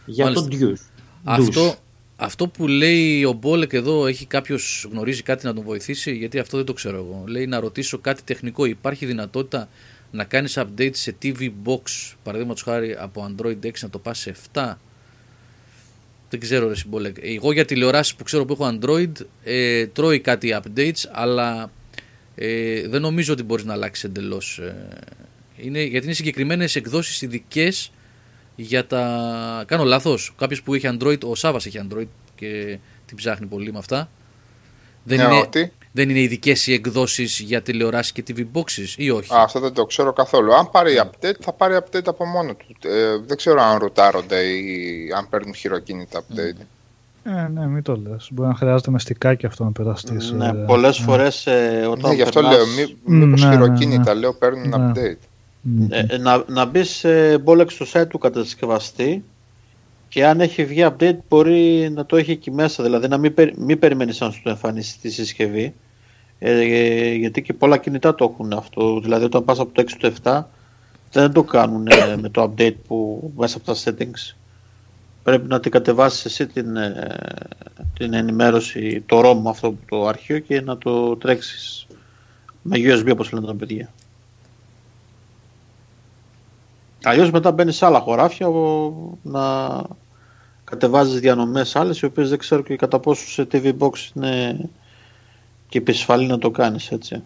Για 0.06 0.24
Μάλιστα. 0.24 0.48
τον 0.48 0.58
Deuce. 0.60 0.80
Αυτό, 1.24 1.74
αυτό 2.24 2.48
που 2.48 2.66
λέει 2.66 3.24
ο 3.24 3.32
Μπόλεκ 3.32 3.72
εδώ, 3.72 4.06
έχει 4.06 4.26
κάποιος 4.26 4.88
γνωρίζει 4.90 5.22
κάτι 5.22 5.46
να 5.46 5.54
τον 5.54 5.64
βοηθήσει, 5.64 6.12
γιατί 6.12 6.38
αυτό 6.38 6.56
δεν 6.56 6.66
το 6.66 6.72
ξέρω 6.72 6.96
εγώ. 6.96 7.24
Λέει 7.26 7.46
να 7.46 7.60
ρωτήσω 7.60 7.98
κάτι 7.98 8.22
τεχνικό. 8.22 8.64
Υπάρχει 8.64 9.06
δυνατότητα 9.06 9.68
να 10.10 10.24
κάνεις 10.24 10.58
update 10.58 10.94
σε 10.94 11.14
TV 11.22 11.50
Box, 11.64 12.12
παραδείγματος 12.22 12.62
χάρη 12.62 12.96
από 12.98 13.30
Android 13.30 13.56
6 13.66 13.70
να 13.80 13.90
το 13.90 13.98
πας 13.98 14.18
σε 14.18 14.34
7. 14.52 14.74
Δεν 16.30 16.40
ξέρω, 16.40 16.68
ρε 16.68 16.74
Συμπόλεκ. 16.74 17.16
Εγώ 17.20 17.52
για 17.52 17.64
τηλεοράσει 17.64 18.16
που 18.16 18.24
ξέρω 18.24 18.44
που 18.44 18.52
έχω 18.52 18.78
Android, 18.78 19.12
ε, 19.44 19.86
τρώει 19.86 20.20
κάτι 20.20 20.60
updates, 20.62 21.08
αλλά 21.12 21.70
ε, 22.34 22.88
δεν 22.88 23.00
νομίζω 23.00 23.32
ότι 23.32 23.42
μπορείς 23.42 23.64
να 23.64 23.72
αλλάξεις 23.72 24.04
εντελώς. 24.04 24.58
Ε, 24.58 24.88
είναι, 25.56 25.82
γιατί 25.82 26.06
είναι 26.06 26.14
συγκεκριμένες 26.14 26.76
εκδόσεις 26.76 27.22
ειδικές 27.22 27.90
για 28.56 28.86
τα. 28.86 29.64
Κάνω 29.66 29.84
λάθος. 29.84 30.34
Κάποιος 30.38 30.62
που 30.62 30.74
έχει 30.74 30.88
Android, 30.98 31.20
ο 31.24 31.34
Σάβα 31.34 31.58
έχει 31.64 31.80
Android 31.88 32.06
και 32.34 32.78
την 33.06 33.16
ψάχνει 33.16 33.46
πολύ 33.46 33.72
με 33.72 33.78
αυτά. 33.78 34.08
Δεν, 35.04 35.18
Ναι, 35.18 35.24
είναι, 35.24 35.40
ότι. 35.40 35.72
δεν 35.92 36.10
είναι 36.10 36.20
ειδικές 36.20 36.66
οι 36.66 36.72
εκδόσεις 36.72 37.38
για 37.40 37.62
τηλεοράσει 37.62 38.12
και 38.12 38.24
TV 38.28 38.40
boxes 38.52 38.94
ή 38.96 39.10
όχι; 39.10 39.34
Α, 39.34 39.42
αυτό 39.42 39.60
δεν 39.60 39.72
το 39.72 39.84
ξέρω 39.84 40.12
καθόλου. 40.12 40.54
Αν 40.54 40.70
πάρει 40.70 41.00
update, 41.04 41.34
θα 41.40 41.52
πάρει 41.52 41.74
update 41.80 42.06
από 42.06 42.24
μόνο 42.26 42.54
του. 42.54 42.88
Ε, 42.88 43.16
δεν 43.26 43.36
ξέρω 43.36 43.62
αν 43.62 43.78
ρωτάρονται 43.78 44.42
ή 44.42 44.76
αν 45.16 45.28
παίρνουν 45.28 45.54
χειροκίνητα 45.54 46.20
update. 46.22 46.60
Ε, 47.24 47.48
ναι, 47.54 47.66
μην 47.66 47.82
το 47.82 47.96
λες. 47.96 48.28
Μπορεί 48.32 48.48
να 48.48 48.54
χρειάζεται 48.54 48.90
μεστικά 48.90 49.34
και 49.34 49.46
αυτό 49.46 49.64
να 49.64 49.72
περαστείς. 49.72 50.24
σε- 50.24 50.34
Ναι, 50.34 50.52
πολλές 50.52 50.98
φορές 50.98 51.46
ε, 51.46 51.86
όταν 51.90 52.10
Ναι, 52.10 52.16
γι' 52.16 52.22
αυτό 52.22 52.40
περνάς- 52.40 52.56
λέω. 52.56 52.66
Μη, 52.66 52.96
μήπως 53.16 53.40
Ναι, 53.42 53.48
ναι, 53.48 53.56
ναι. 53.56 53.62
χειροκίνητα, 53.64 54.14
λέω, 54.14 54.32
παίρνουν 54.34 54.68
Ναι. 54.68 54.76
update. 54.94 55.18
Μμ. 55.62 55.86
Ε, 55.90 56.18
να, 56.18 56.44
να 56.46 56.64
μπει 56.64 56.84
σε 56.84 57.38
μπόλεξ 57.38 57.74
στο 57.74 57.86
site 57.92 58.08
του 58.08 58.18
κατασκευαστή 58.18 59.24
και 60.08 60.26
αν 60.26 60.40
έχει 60.40 60.64
βγει 60.64 60.86
update 60.90 61.16
μπορεί 61.28 61.90
να 61.90 62.06
το 62.06 62.16
έχει 62.16 62.30
εκεί 62.30 62.50
μέσα. 62.50 62.82
Δηλαδή 62.82 63.08
να 63.08 63.18
μην, 63.18 63.34
περι- 63.34 63.56
μην 63.56 63.78
περιμένεις 63.78 64.20
να 64.20 64.30
σου 64.30 64.42
το 64.42 64.50
εμφανίσει 64.50 64.90
στη 64.90 65.10
συσκευή. 65.10 65.74
Ε, 66.38 66.60
ε, 66.60 67.14
γιατί 67.14 67.42
και 67.42 67.52
πολλά 67.52 67.76
κινητά 67.76 68.14
το 68.14 68.30
έχουν 68.32 68.52
αυτό. 68.52 69.00
Δηλαδή 69.00 69.24
όταν 69.24 69.44
πας 69.44 69.58
από 69.58 69.72
το 69.72 69.82
6 69.82 69.88
στο 69.88 70.12
7 70.22 70.42
δεν 71.12 71.32
το 71.32 71.42
κάνουν 71.42 71.86
ε, 71.86 72.16
με 72.16 72.28
το 72.28 72.42
update 72.42 72.74
που 72.86 73.30
μέσα 73.36 73.56
από 73.56 73.66
τα 73.66 73.74
settings. 73.84 74.36
Πρέπει 75.22 75.48
να 75.48 75.60
την 75.60 75.70
κατεβάσεις 75.70 76.24
εσύ 76.24 76.46
την, 76.46 76.76
ε, 76.76 77.16
την 77.98 78.14
ενημέρωση, 78.14 79.02
το 79.06 79.20
ROM 79.24 79.42
αυτό 79.46 79.76
το 79.88 80.06
αρχείο 80.06 80.38
και 80.38 80.60
να 80.60 80.78
το 80.78 81.16
τρέξεις 81.16 81.86
με 82.62 82.76
USB 82.78 83.08
όπως 83.12 83.32
λένε 83.32 83.46
τα 83.46 83.54
παιδιά. 83.54 83.92
Αλλιώς 87.04 87.30
μετά 87.30 87.50
μπαίνεις 87.52 87.76
σε 87.76 87.86
άλλα 87.86 88.00
χωράφια 88.00 88.48
ο- 88.48 89.18
να 89.22 89.40
κατεβάζεις 90.64 91.20
διανομές 91.20 91.76
άλλες 91.76 92.00
οι 92.00 92.04
οποίες 92.04 92.28
δεν 92.28 92.38
ξέρω 92.38 92.62
και 92.62 92.76
κατά 92.76 92.98
πόσο 92.98 93.26
σε 93.28 93.46
TV 93.52 93.72
Box 93.78 93.92
είναι 94.14 94.58
και 95.68 95.78
επισφαλή 95.78 96.26
να 96.26 96.38
το 96.38 96.50
κάνεις 96.50 96.90
έτσι. 96.90 97.22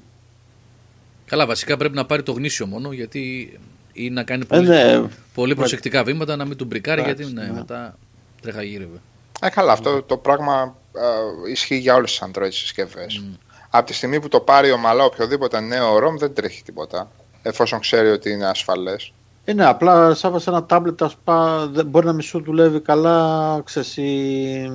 Καλά, 1.27 1.47
βασικά 1.47 1.77
πρέπει 1.77 1.95
να 1.95 2.07
πάρει 2.07 2.23
το 2.23 2.33
γνήσιο 2.33 2.67
μόνο 2.67 2.93
γιατί 2.93 3.53
ή 3.93 4.11
να 4.11 4.23
κάνει 4.23 4.43
Ε, 4.43 4.47
πολύ, 4.57 4.69
ναι, 4.69 5.03
πολύ 5.35 5.55
προσεκτικά 5.55 6.05
βήματα 6.05 6.37
να 6.37 6.45
μην 6.45 6.57
τον 6.57 6.67
μπρικάρει 6.67 7.01
Εντάξει, 7.01 7.23
γιατί 7.23 7.35
ναι, 7.39 7.45
ναι. 7.47 7.53
μετά 7.53 7.99
τρέχα-γύρευε. 8.43 8.97
Ε, 9.41 9.49
καλά, 9.49 9.73
αυτό 9.73 10.03
το 10.03 10.17
πράγμα 10.17 10.77
ε, 11.47 11.51
ισχύει 11.51 11.77
για 11.77 11.95
όλες 11.95 12.11
τις 12.11 12.23
Android 12.31 12.49
συσκευές. 12.51 13.23
Από 13.71 13.87
τη 13.87 13.93
στιγμή 13.95 14.21
που 14.21 14.29
το 14.29 14.41
πάρει 14.41 14.71
ομαλά 14.71 15.05
οποιοδήποτε 15.05 15.61
νέο 15.61 15.97
ROM 15.97 16.19
δεν 16.19 16.35
τρέχει 16.35 16.63
τίποτα. 16.63 17.11
Εφόσον 17.43 17.81
ξέρει 17.81 18.09
ότι 18.09 18.31
είναι 18.31 18.47
ασφαλές. 18.47 19.13
Είναι 19.49 19.67
απλά 19.67 20.15
σαν 20.15 20.41
σε 20.41 20.51
ένα 20.51 20.65
τάμπλετ 20.65 21.03
ας 21.03 21.17
πά, 21.25 21.67
δεν 21.67 21.87
μπορεί 21.87 22.07
να 22.07 22.13
μη 22.13 22.23
σου 22.23 22.43
δουλεύει 22.43 22.81
καλά, 22.81 23.61
ξέρεις, 23.65 23.97
η... 23.97 24.71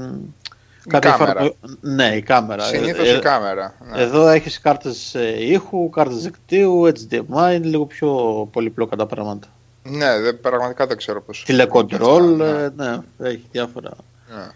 κάποια 0.87 1.09
κάμερα. 1.11 1.31
εφαρμο- 1.31 1.55
Ναι, 1.81 2.05
η 2.15 2.21
κάμερα. 2.21 2.63
Συνήθως 2.63 3.07
Ε, 3.07 3.15
η 3.15 3.19
κάμερα. 3.19 3.75
ναι. 3.91 4.01
Εδώ 4.01 4.27
έχεις 4.27 4.59
κάρτες 4.59 5.15
ε, 5.15 5.35
ήχου, 5.45 5.89
κάρτες 5.89 6.23
δικτύου, 6.23 6.85
HDMI, 6.87 7.53
είναι 7.53 7.57
λίγο 7.65 7.85
πιο 7.85 8.09
πολύπλοκα 8.51 8.95
τα 8.95 9.05
πράγματα. 9.05 9.47
Ναι, 9.83 10.19
δεν, 10.19 10.39
πραγματικά 10.39 10.87
δεν 10.87 10.97
ξέρω 10.97 11.21
πώς. 11.21 11.43
Τηλεκοντρόλ, 11.45 12.35
Ναι. 12.35 12.45
ε, 12.45 12.69
ναι, 12.75 12.97
έχει 13.19 13.45
διάφορα. 13.51 13.91
Ναι. 14.35 14.47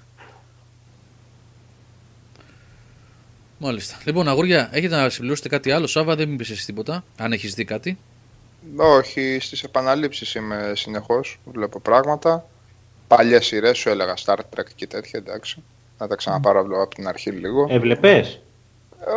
Μάλιστα. 3.57 3.95
Λοιπόν, 4.05 4.27
αγόρια, 4.27 4.69
έχετε 4.71 4.95
να 4.95 5.09
συμπληρώσετε 5.09 5.49
κάτι 5.49 5.71
άλλο; 5.71 5.87
Σάβα, 5.87 6.15
δεν 6.15 6.27
μου 6.27 6.33
είπες 6.33 6.49
εσύ 6.49 6.65
τίποτα. 6.65 7.03
Αν 7.17 7.31
έχεις 7.31 7.53
δει 7.53 7.65
κάτι. 7.65 7.97
Όχι, 8.77 9.37
στις 9.41 9.63
επαναλήψεις 9.63 10.33
είμαι 10.35 10.71
συνεχώς, 10.75 11.39
βλέπω 11.45 11.79
πράγματα. 11.79 12.45
Παλιές 13.07 13.45
σειρές 13.45 13.77
σου 13.77 13.89
έλεγα 13.89 14.13
Star 14.25 14.35
Trek 14.37 14.65
και 14.75 14.87
τέτοια, 14.87 15.19
εντάξει. 15.25 15.63
Να 15.97 16.07
τα 16.07 16.15
ξαναπάρω 16.15 16.59
από- 16.59 16.81
από 16.81 16.95
την 16.95 17.07
αρχή 17.07 17.29
λίγο. 17.31 17.67
Έβλεπες; 17.69 18.39
Ε, 18.99 19.11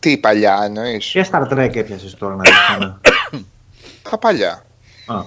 τι 0.00 0.18
παλιά 0.18 0.60
εννοείς. 0.64 1.10
Ποια 1.12 1.28
Star 1.32 1.52
Trek 1.52 1.76
έπιασες 1.76 2.14
τώρα 2.14 2.34
να 2.34 2.40
δεις 2.42 2.52
ξανά. 2.68 3.00
Τα 4.10 4.18
παλιά. 4.18 4.64
Α, 5.06 5.22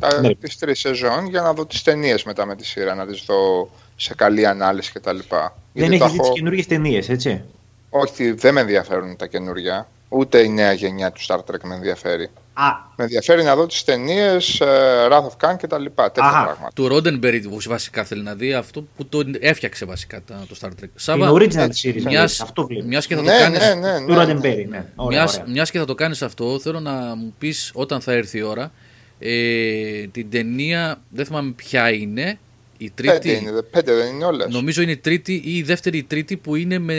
Τα, 0.00 0.20
ναι. 0.20 0.34
τις 0.34 0.58
τρεις 0.58 0.80
σεζόν 0.80 1.26
για 1.26 1.40
να 1.40 1.52
δω 1.52 1.66
τις 1.66 1.82
ταινίες 1.82 2.24
μετά 2.24 2.46
με 2.46 2.56
τη 2.56 2.66
σειρά, 2.66 2.94
να 2.94 3.06
τις 3.06 3.24
δω 3.26 3.70
σε 3.96 4.14
καλή 4.14 4.46
ανάλυση 4.46 4.92
κτλ. 4.92 5.18
Δεν 5.18 5.50
Γιατί 5.72 5.98
τα 5.98 6.04
έχεις 6.04 6.12
δει 6.12 6.18
τις 6.18 6.26
έχω- 6.26 6.32
καινούργιες 6.36 6.66
ταινίες, 6.66 7.08
έτσι; 7.08 7.44
Όχι, 7.90 8.30
δεν 8.30 8.54
με 8.54 8.60
ενδιαφέρουν 8.60 9.16
τα 9.16 9.26
καινούργια. 9.26 9.88
Ούτε 10.08 10.38
η 10.38 10.48
νέα 10.48 10.72
γενιά 10.72 11.12
του 11.12 11.20
Star 11.26 11.38
Trek 11.38 11.60
με 11.62 11.74
ενδιαφέρει. 11.74 12.30
Α, 12.58 12.64
Με 12.96 13.04
ενδιαφέρει 13.04 13.42
να 13.42 13.54
δω 13.56 13.66
τις 13.66 13.84
ταινίες 13.84 14.60
ε, 14.60 14.66
Wrath 15.10 15.22
of 15.26 15.50
Khan 15.50 15.56
και 15.58 15.66
τα 15.66 15.78
λοιπά, 15.78 16.10
τέτοια 16.10 16.28
Αχα. 16.30 16.44
πράγματα. 16.44 16.70
Του 16.74 16.88
Ρόντενμπερι 16.88 17.40
που 17.40 17.58
βασικά 17.66 18.04
θέλει 18.04 18.22
να 18.22 18.34
δει 18.34 18.52
αυτό 18.54 18.84
που 18.96 19.06
το 19.06 19.22
έφτιαξε 19.40 19.84
βασικά 19.84 20.22
τα- 20.26 20.44
το 20.48 20.56
Star 20.60 20.66
Trek. 20.68 20.72
την 20.78 20.90
Σάβα, 20.94 21.30
original 21.32 21.68
series. 21.82 22.02
μιας, 22.04 22.40
Αυτό 22.40 22.66
βλέπεις. 22.66 22.86
μιας 22.86 23.06
και 23.06 23.14
θα 23.14 23.22
το 23.22 23.30
Ναι, 23.30 23.38
κάνεις, 23.38 23.58
ναι, 23.58 23.74
ναι, 23.74 23.98
Του 24.06 24.12
ναι. 24.12 24.14
Ροντεμπέρι, 24.18 24.66
ναι. 24.68 24.84
Ωραία, 24.94 25.18
μιας, 25.20 25.34
ωραία. 25.34 25.46
μιας 25.52 25.70
και 25.70 25.78
θα 25.78 25.84
το 25.84 25.94
κάνεις 25.94 26.22
αυτό, 26.22 26.58
θέλω 26.60 26.80
να 26.80 26.92
μου 27.16 27.34
πεις 27.38 27.70
όταν 27.74 28.00
θα 28.00 28.12
έρθει 28.12 28.38
η 28.38 28.42
ώρα 28.42 28.72
ε, 29.18 30.06
την 30.06 30.30
ταινία, 30.30 31.00
δεν 31.08 31.24
θυμάμαι 31.26 31.50
ποια 31.50 31.90
είναι, 31.90 32.38
η 32.78 32.90
Πέντε 32.90 33.18
τρίτη, 33.18 33.36
είναι, 33.42 33.52
δε- 33.52 33.62
πέντε 33.62 33.94
δεν 33.94 34.14
είναι 34.14 34.24
όλες. 34.24 34.48
νομίζω 34.52 34.82
είναι 34.82 34.90
η 34.90 34.96
τρίτη 34.96 35.32
ή 35.44 35.56
η 35.56 35.62
δεύτερη 35.62 35.96
ή 35.96 36.00
η 36.00 36.02
τρίτη 36.04 36.36
που 36.36 36.54
είναι 36.56 36.78
με, 36.78 36.94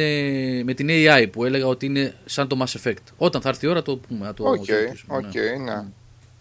με 0.65 0.73
την 0.73 0.87
AI 0.89 1.25
που 1.31 1.43
έλεγα 1.45 1.67
ότι 1.67 1.85
είναι 1.85 2.13
σαν 2.25 2.47
το 2.47 2.57
Mass 2.65 2.81
Effect. 2.87 2.93
Όταν 3.17 3.41
θα 3.41 3.49
έρθει 3.49 3.65
η 3.65 3.69
ώρα 3.69 3.81
το 3.81 3.97
πούμε. 3.97 4.25
να 4.25 4.33
Το 4.33 4.43
Οκ, 4.49 4.65
συζητήσουμε, 4.65 5.17
οκ, 5.17 5.33
ναι. 5.35 5.73
ναι. 5.73 5.83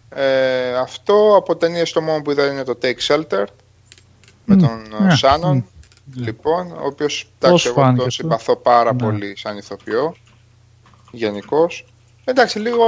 Ε, 0.09 0.75
αυτό 0.77 1.35
από 1.35 1.55
ταινίε 1.55 1.83
το 1.83 2.01
μόνο 2.01 2.21
που 2.21 2.31
είδα 2.31 2.51
είναι 2.51 2.63
το 2.63 2.77
Take 2.81 2.97
Shelter 3.07 3.43
με 4.45 4.55
Μμ, 4.55 4.59
τον 4.59 4.81
ναι, 5.01 5.15
Σάνον. 5.15 5.55
μμ. 5.55 6.23
Λοιπόν, 6.23 6.71
ο 6.71 6.85
οποίος 6.85 7.29
Πώς 7.39 7.65
εγώ 7.65 7.73
φάνηκε 7.75 7.97
τον 7.97 8.07
αυτό; 8.07 8.21
συμπαθώ 8.21 8.55
πάρα 8.55 8.93
Ναι. 8.93 9.03
πολύ 9.03 9.37
σαν 9.37 9.57
ηθοποιό. 9.57 10.15
Γενικώς. 11.11 11.85
Εντάξει, 12.29 12.59
λίγο 12.59 12.85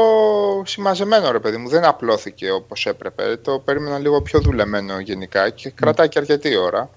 συμμαζεμένο 0.66 1.32
ρε 1.32 1.40
παιδί 1.40 1.58
μου, 1.58 1.70
δεν 1.70 1.86
απλώθηκε 1.86 2.52
όπως 2.52 2.86
έπρεπε. 2.86 3.24
Το 3.42 3.62
περίμενα 3.66 3.98
λίγο 4.00 4.22
πιο 4.22 4.42
δουλεμένο 4.42 5.00
γενικά 5.00 5.50
και 5.50 5.70
κρατάει 5.70 6.10
και 6.10 6.20
αρκετή 6.20 6.56
ώρα. 6.58 6.90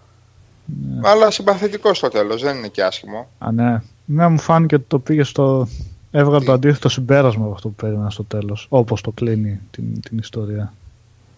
Ναι. 0.65 1.09
Αλλά 1.09 1.31
συμπαθητικό 1.31 1.95
στο 1.95 2.09
τέλος, 2.09 2.43
δεν 2.43 2.57
είναι 2.57 2.69
και 2.69 2.83
άσχημο. 2.85 3.29
Α, 3.39 3.53
ναι. 3.53 3.83
Ναι, 4.05 4.29
μου 4.29 4.39
φάνηκε 4.39 4.75
ότι 4.75 4.85
το 4.89 4.99
πήγε 4.99 5.23
στο. 5.23 5.69
Έβγαλε 6.11 6.39
Τι; 6.39 6.45
το 6.45 6.53
αντίθετο 6.53 6.89
συμπέρασμα 6.89 7.45
από 7.45 7.53
αυτό 7.55 7.69
που 7.69 7.75
περίμενα 7.75 8.11
στο 8.11 8.25
τέλος. 8.25 8.67
Όπως 8.69 9.01
το 9.01 9.11
κλείνει 9.11 9.61
την, 9.71 10.01
την 10.01 10.19
ιστορία. 10.19 10.73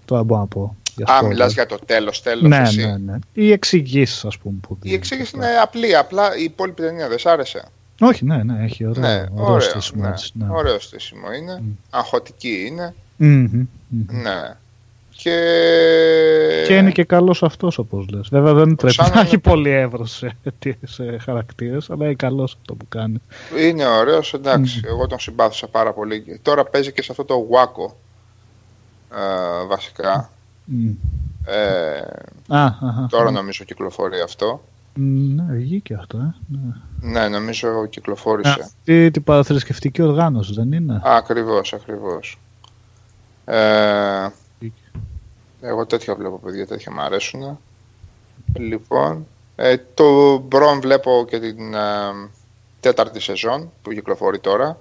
Τώρα 0.04 0.22
μπορώ 0.22 0.40
να 0.40 0.46
πω. 0.46 0.76
Για 0.96 1.06
Α, 1.14 1.18
spoiler. 1.22 1.26
μιλάς 1.28 1.52
για 1.52 1.66
το 1.66 1.78
τέλος, 1.86 2.22
τέλος. 2.22 2.42
Ναι, 2.48 2.62
ναι, 2.86 2.96
ναι. 2.96 3.18
Οι 3.32 3.52
εξηγήσεις, 3.52 4.24
ας 4.24 4.38
πούμε. 4.38 4.56
Που 4.60 4.74
Η 4.74 4.78
δίνεις. 4.80 4.96
εξήγηση 4.96 5.32
είναι 5.36 5.46
απλή, 5.62 5.96
απλά 5.96 6.36
η 6.36 6.42
υπόλοιπη 6.44 6.82
ταινία 6.82 7.08
δεν 7.08 7.18
σ' 7.18 7.26
άρεσε. 7.26 7.64
Όχι, 8.04 8.24
ναι, 8.24 8.42
ναι, 8.42 8.64
έχει 8.64 8.86
ωραίο, 8.86 9.02
Ναι, 9.02 9.14
ωραίο 9.34 9.44
ωραίο, 9.46 9.60
στήσιμο 9.60 10.02
ναι. 10.02 10.08
έτσι, 10.08 10.30
ναι. 10.34 10.46
ωραίο 10.50 10.80
στήσιμο 10.80 11.32
είναι. 11.32 11.58
Μμ. 11.62 11.70
Αγχωτική 11.90 12.64
είναι. 12.66 12.94
Μμμ, 13.16 13.66
μμμ. 13.88 14.22
Ναι. 14.22 14.56
Και... 15.16 16.64
Και 16.66 16.76
είναι 16.76 16.90
και 16.90 17.04
καλός 17.04 17.42
αυτός, 17.42 17.78
όπως 17.78 18.08
λες. 18.08 18.28
Βέβαια 18.30 18.54
δεν 18.54 18.74
πρέπει 18.74 18.94
Σαν 18.94 19.08
να 19.08 19.14
να 19.14 19.20
έχει 19.20 19.28
είναι- 19.30 19.40
πολύ 19.40 19.70
εύρος 19.70 20.10
σε, 20.10 20.36
σε 20.84 21.18
χαρακτήρες, 21.18 21.90
αλλά 21.90 22.04
είναι 22.04 22.14
καλός 22.14 22.54
αυτό 22.60 22.74
που 22.74 22.88
κάνει. 22.88 23.16
Είναι 23.58 23.86
ωραίος, 23.86 24.34
εντάξει. 24.34 24.80
Εγώ 24.84 25.06
τον 25.06 25.18
συμπάθησα 25.18 25.66
πάρα 25.68 25.92
πολύ. 25.92 26.20
Και 26.20 26.38
Τώρα 26.42 26.64
παίζει 26.64 26.92
και 26.92 27.02
σε 27.02 27.08
αυτό 27.10 27.24
το 27.24 27.46
Waco. 27.50 27.92
Ε, 29.16 29.66
βασικά. 29.66 30.30
Μμ. 30.64 30.90
Ε, 31.46 31.98
Α, 32.56 32.64
αχα. 32.64 33.06
τώρα 33.10 33.30
νομίζω 33.30 33.64
κυκλοφορεί 33.64 34.20
αυτό. 34.20 34.60
Μ, 34.96 35.34
Ναι, 35.34 35.54
βγήκε 35.56 35.94
αυτό, 35.94 36.18
ε. 36.18 36.34
Ναι. 36.48 37.10
Ναι, 37.20 37.28
νομίζω 37.28 37.86
κυκλοφόρησε. 37.86 38.56
Αυτή 38.62 39.10
την 39.10 39.22
παραθρησκευτική 39.24 40.02
οργάνωση 40.02 40.52
δεν 40.54 40.72
είναι; 40.72 41.00
Ακριβώς, 41.04 41.72
ακριβώς. 41.72 42.38
Ε, 43.44 44.26
εγώ 45.60 45.86
τέτοια 45.86 46.14
βλέπω, 46.14 46.38
παιδιά, 46.38 46.66
τέτοια 46.66 46.92
μου 46.92 47.00
αρέσουν. 47.00 47.58
Λοιπόν, 48.58 49.26
ε, 49.56 49.76
το 49.94 50.38
Μπρον 50.38 50.80
βλέπω 50.80 51.24
και 51.28 51.38
την 51.40 51.74
ε, 51.74 51.78
τέταρτη 52.80 53.20
σεζόν 53.20 53.70
που 53.82 53.92
κυκλοφορεί 53.92 54.38
τώρα. 54.38 54.78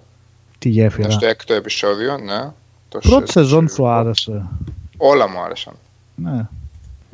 Τη 0.59 0.69
Είναι 0.69 0.81
γέφυρα. 0.81 1.09
στο 1.11 1.25
έκτο 1.25 1.53
επεισόδιο, 1.53 2.17
ναι. 2.17 2.51
Το 2.89 2.99
Πρώτη 2.99 3.31
σε- 3.31 3.39
σεζόν 3.39 3.67
σε- 3.67 3.75
σου 3.75 3.87
άρεσε. 3.87 4.45
Όλα 4.97 5.29
μου 5.29 5.39
άρεσαν. 5.39 5.73
Ναι. 6.15 6.47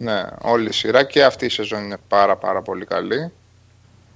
Ναι, 0.01 0.23
όλη 0.41 0.67
η 0.67 0.71
σειρά 0.71 1.03
και 1.03 1.23
αυτή 1.23 1.45
η 1.45 1.49
σεζόν 1.49 1.83
είναι 1.83 1.97
πάρα 2.07 2.35
πάρα 2.35 2.61
πολύ 2.61 2.85
καλή. 2.85 3.31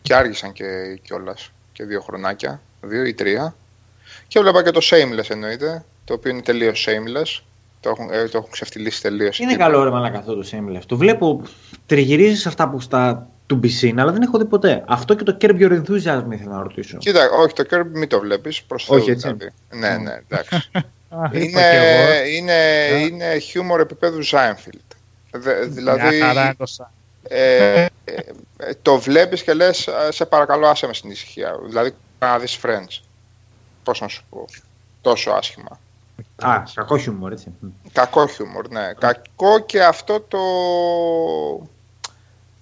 Και 0.02 0.16
άργησαν 0.16 0.52
και 0.52 0.66
κιόλας 1.02 1.52
και 1.72 1.84
δύο 1.84 2.02
χρονάκια, 2.02 2.62
δύο 2.82 3.04
ή 3.04 3.14
τρία. 3.14 3.56
Και 4.28 4.40
βλέπα 4.40 4.64
και 4.64 4.72
το 4.72 4.80
Shameless 4.84 5.30
εννοείται, 5.30 5.86
το 6.06 6.14
οποίο 6.14 6.32
είναι 6.32 6.42
τελείως 6.42 6.88
Shameless. 6.88 7.44
Το 7.80 7.90
έχουν, 7.90 8.10
ε, 8.12 8.28
το 8.28 8.38
έχουν 8.38 8.52
ξεφτυλίσει 8.52 9.02
τελείως. 9.02 9.40
Είναι 9.40 9.56
καλό 9.56 9.84
ρε 9.84 9.90
μαλάκα 9.90 10.18
αυτό 10.18 10.36
το 10.36 10.48
Shameless. 10.52 10.82
Το 10.86 10.98
βλέπω, 10.98 11.42
τριγυρίζεις 11.86 12.42
σε 12.42 12.48
αυτά 12.48 12.70
που 12.70 12.80
στα 12.80 13.28
του 13.46 13.56
Μπισίν, 13.56 14.00
αλλά 14.00 14.12
δεν 14.12 14.22
έχω 14.22 14.38
δει 14.38 14.46
ποτέ. 14.46 14.84
Αυτό 14.88 15.14
και 15.14 15.24
το 15.24 15.38
Curb 15.42 15.60
Your 15.60 15.82
Enthusiasm 15.82 16.26
ήθελα 16.32 16.56
να 16.56 16.62
ρωτήσω. 16.62 16.98
Κοίτα, 16.98 17.30
όχι, 17.30 17.54
το 17.54 17.64
Curb 17.72 17.86
μην 17.92 18.10
το 18.10 18.20
βλέπεις. 18.20 18.62
Όχι, 18.88 19.12
έτσι. 19.12 19.36
Ναι, 19.74 19.98
ναι, 19.98 20.22
εντάξει. 20.28 20.56
Α, 21.16 21.30
είπα 21.32 21.40
είναι, 21.40 21.50
κι 21.50 21.76
εγώ. 21.76 22.26
είναι, 22.38 22.54
είναι 23.06 23.38
χιούμορ 23.38 23.80
επίπεδου 23.80 24.20
Seinfeld. 24.26 24.93
Δε- 25.36 25.66
δηλαδή, 25.66 26.16
Μια 26.18 26.26
χαρά 26.28 26.44
είναι 26.44 26.56
το 26.56 26.66
σαν. 26.66 26.90
ε, 27.28 27.82
ε, 27.82 27.88
ε, 28.06 28.74
το 28.82 29.00
βλέπεις 29.00 29.44
και 29.44 29.54
λες 29.54 29.88
«Α, 29.88 30.12
σε 30.12 30.26
παρακαλώ 30.26 30.68
άσε 30.68 30.88
με 30.88 30.94
στην 30.94 31.10
ησυχία 31.12 31.56
δηλαδή 31.68 31.94
να 32.20 32.40
δεις 32.40 32.60
Friends. 32.64 33.02
Πώς 33.84 34.02
να 34.02 34.08
σου 34.08 34.24
πω. 34.30 34.46
Τόσο 35.02 35.32
άσχημα. 35.32 35.80
Α, 36.42 36.64
κακό 36.74 36.98
χιούμορ, 36.98 37.32
έτσι. 37.32 37.52
κακό 37.92 38.28
χιούμορ 38.28 38.68
ναι. 38.70 38.94
Κακό 39.00 39.60
και 39.60 39.84
αυτό 39.84 40.20
το 40.20 40.40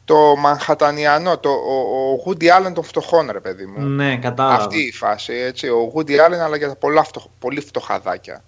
το 0.06 0.36
μανχατανιανό 0.38 1.38
το, 1.38 1.50
ο, 1.50 2.12
ο 2.14 2.24
Woody 2.26 2.44
Allen 2.44 2.72
των 2.74 2.84
φτωχών 2.84 3.30
ρε 3.32 3.40
παιδί 3.40 3.66
μου. 3.66 3.86
Ναι, 3.86 4.18
κατάλαβα. 4.18 4.64
αυτή 4.64 4.82
η 4.82 4.92
φάση 4.92 5.34
έτσι. 5.34 5.68
Ο 5.70 5.92
Woody 5.96 6.12
Allen 6.26 6.40
αλλά 6.44 6.56
για 6.58 6.68
τα 6.68 6.76
πολλά 6.76 7.04
φτωχ, 7.04 7.26
πολύ 7.40 7.62
φτωχαδάκια. 7.62 8.44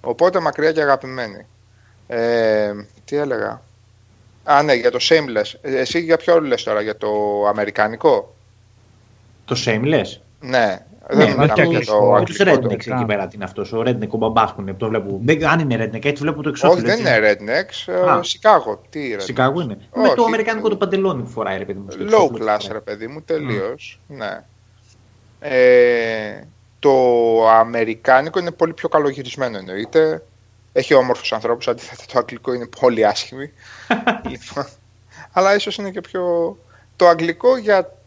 Οπότε 0.00 0.40
μακριά 0.40 0.72
και 0.72 0.80
αγαπημένη 0.82 1.46
ε, 2.06 2.72
τι 3.04 3.16
έλεγα; 3.16 3.62
Α, 4.44 4.62
ναι, 4.62 4.74
για 4.74 4.90
το 4.90 4.98
Shameless. 5.00 5.52
Ε, 5.62 5.76
Εσύ 5.78 6.00
για 6.00 6.16
ποιο 6.16 6.40
λες 6.40 6.62
τώρα, 6.62 6.80
για 6.80 6.96
το 6.96 7.08
αμερικανικό; 7.48 8.34
Το 9.44 9.56
Shameless; 9.66 10.18
Ναι, 10.40 10.80
Ναι, 11.12 11.24
δεν 11.24 11.28
υπάρχει 11.30 11.38
μιλάμε 11.40 11.52
και 11.54 11.62
για 11.62 11.70
άλλος 11.76 11.86
το 11.86 11.96
ο- 11.96 12.22
Τους 12.22 12.40
αγγλικό. 12.40 12.60
το- 12.60 12.66
Rednecks 12.66 12.70
Αμερικάνο. 12.70 13.00
εκεί 13.00 13.04
πέρα 13.06 13.26
τι 13.26 13.34
είναι 13.36 13.44
αυτός. 13.44 13.72
Ο 13.72 13.80
Redneck 13.86 14.08
ο 14.08 14.16
μπαμπάς 14.16 14.54
που 14.54 14.60
είναι. 14.60 14.72
Το 14.74 14.88
βλέπω. 14.88 15.20
Δεν, 15.22 15.46
αν 15.46 15.58
είναι 15.60 15.84
Redneck, 15.84 16.04
έτσι 16.04 16.22
βλέπω 16.22 16.42
το 16.42 16.48
εξώφυλλο. 16.48 16.88
Όχι, 16.92 17.02
δεν 17.02 17.06
έτσι. 17.16 17.42
είναι 17.42 17.60
Rednecks, 17.62 17.92
ε, 17.92 18.10
Α. 18.10 18.22
Σικάγο. 18.22 18.82
Τι 18.90 19.14
Rednecks; 19.16 19.22
Σικάγο 19.22 19.60
είναι. 19.60 19.76
Όχι. 19.90 20.08
Με 20.08 20.14
το 20.14 20.24
αμερικάνικο 20.24 20.68
το 20.68 20.76
παντελόνι 20.76 21.22
που 21.22 21.28
φοράει, 21.28 21.58
ρε 21.58 21.64
παιδί 21.64 21.78
μου. 21.78 21.90
στο 21.90 22.00
Low 22.00 22.04
εξώφυλλο 22.04 22.28
που 22.28 22.44
class, 22.44 22.58
φοράει. 22.60 22.72
ρε 22.72 22.80
παιδί 22.80 23.06
μου, 23.06 23.22
τελείως. 23.22 24.00
Ναι. 24.08 24.42
Ε, 25.40 26.40
το 26.78 26.92
αμερικάνικο 27.48 28.38
είναι 28.38 28.50
πολύ 28.50 28.72
πιο 28.72 28.88
καλογυρισμένο 28.88 29.58
εννοείται. 29.58 30.22
Έχει 30.76 30.94
όμορφους 30.94 31.32
ανθρώπους, 31.32 31.68
αντίθετα 31.68 32.02
το 32.12 32.18
αγγλικό 32.18 32.52
είναι 32.52 32.66
πολύ 32.66 33.06
άσχημη. 33.06 33.52
λοιπόν, 34.30 34.66
αλλά 35.32 35.54
ίσως 35.54 35.76
είναι 35.76 35.90
και 35.90 36.00
πιο... 36.00 36.56
Το 36.96 37.08
αγγλικό 37.08 37.56
για 37.56 37.98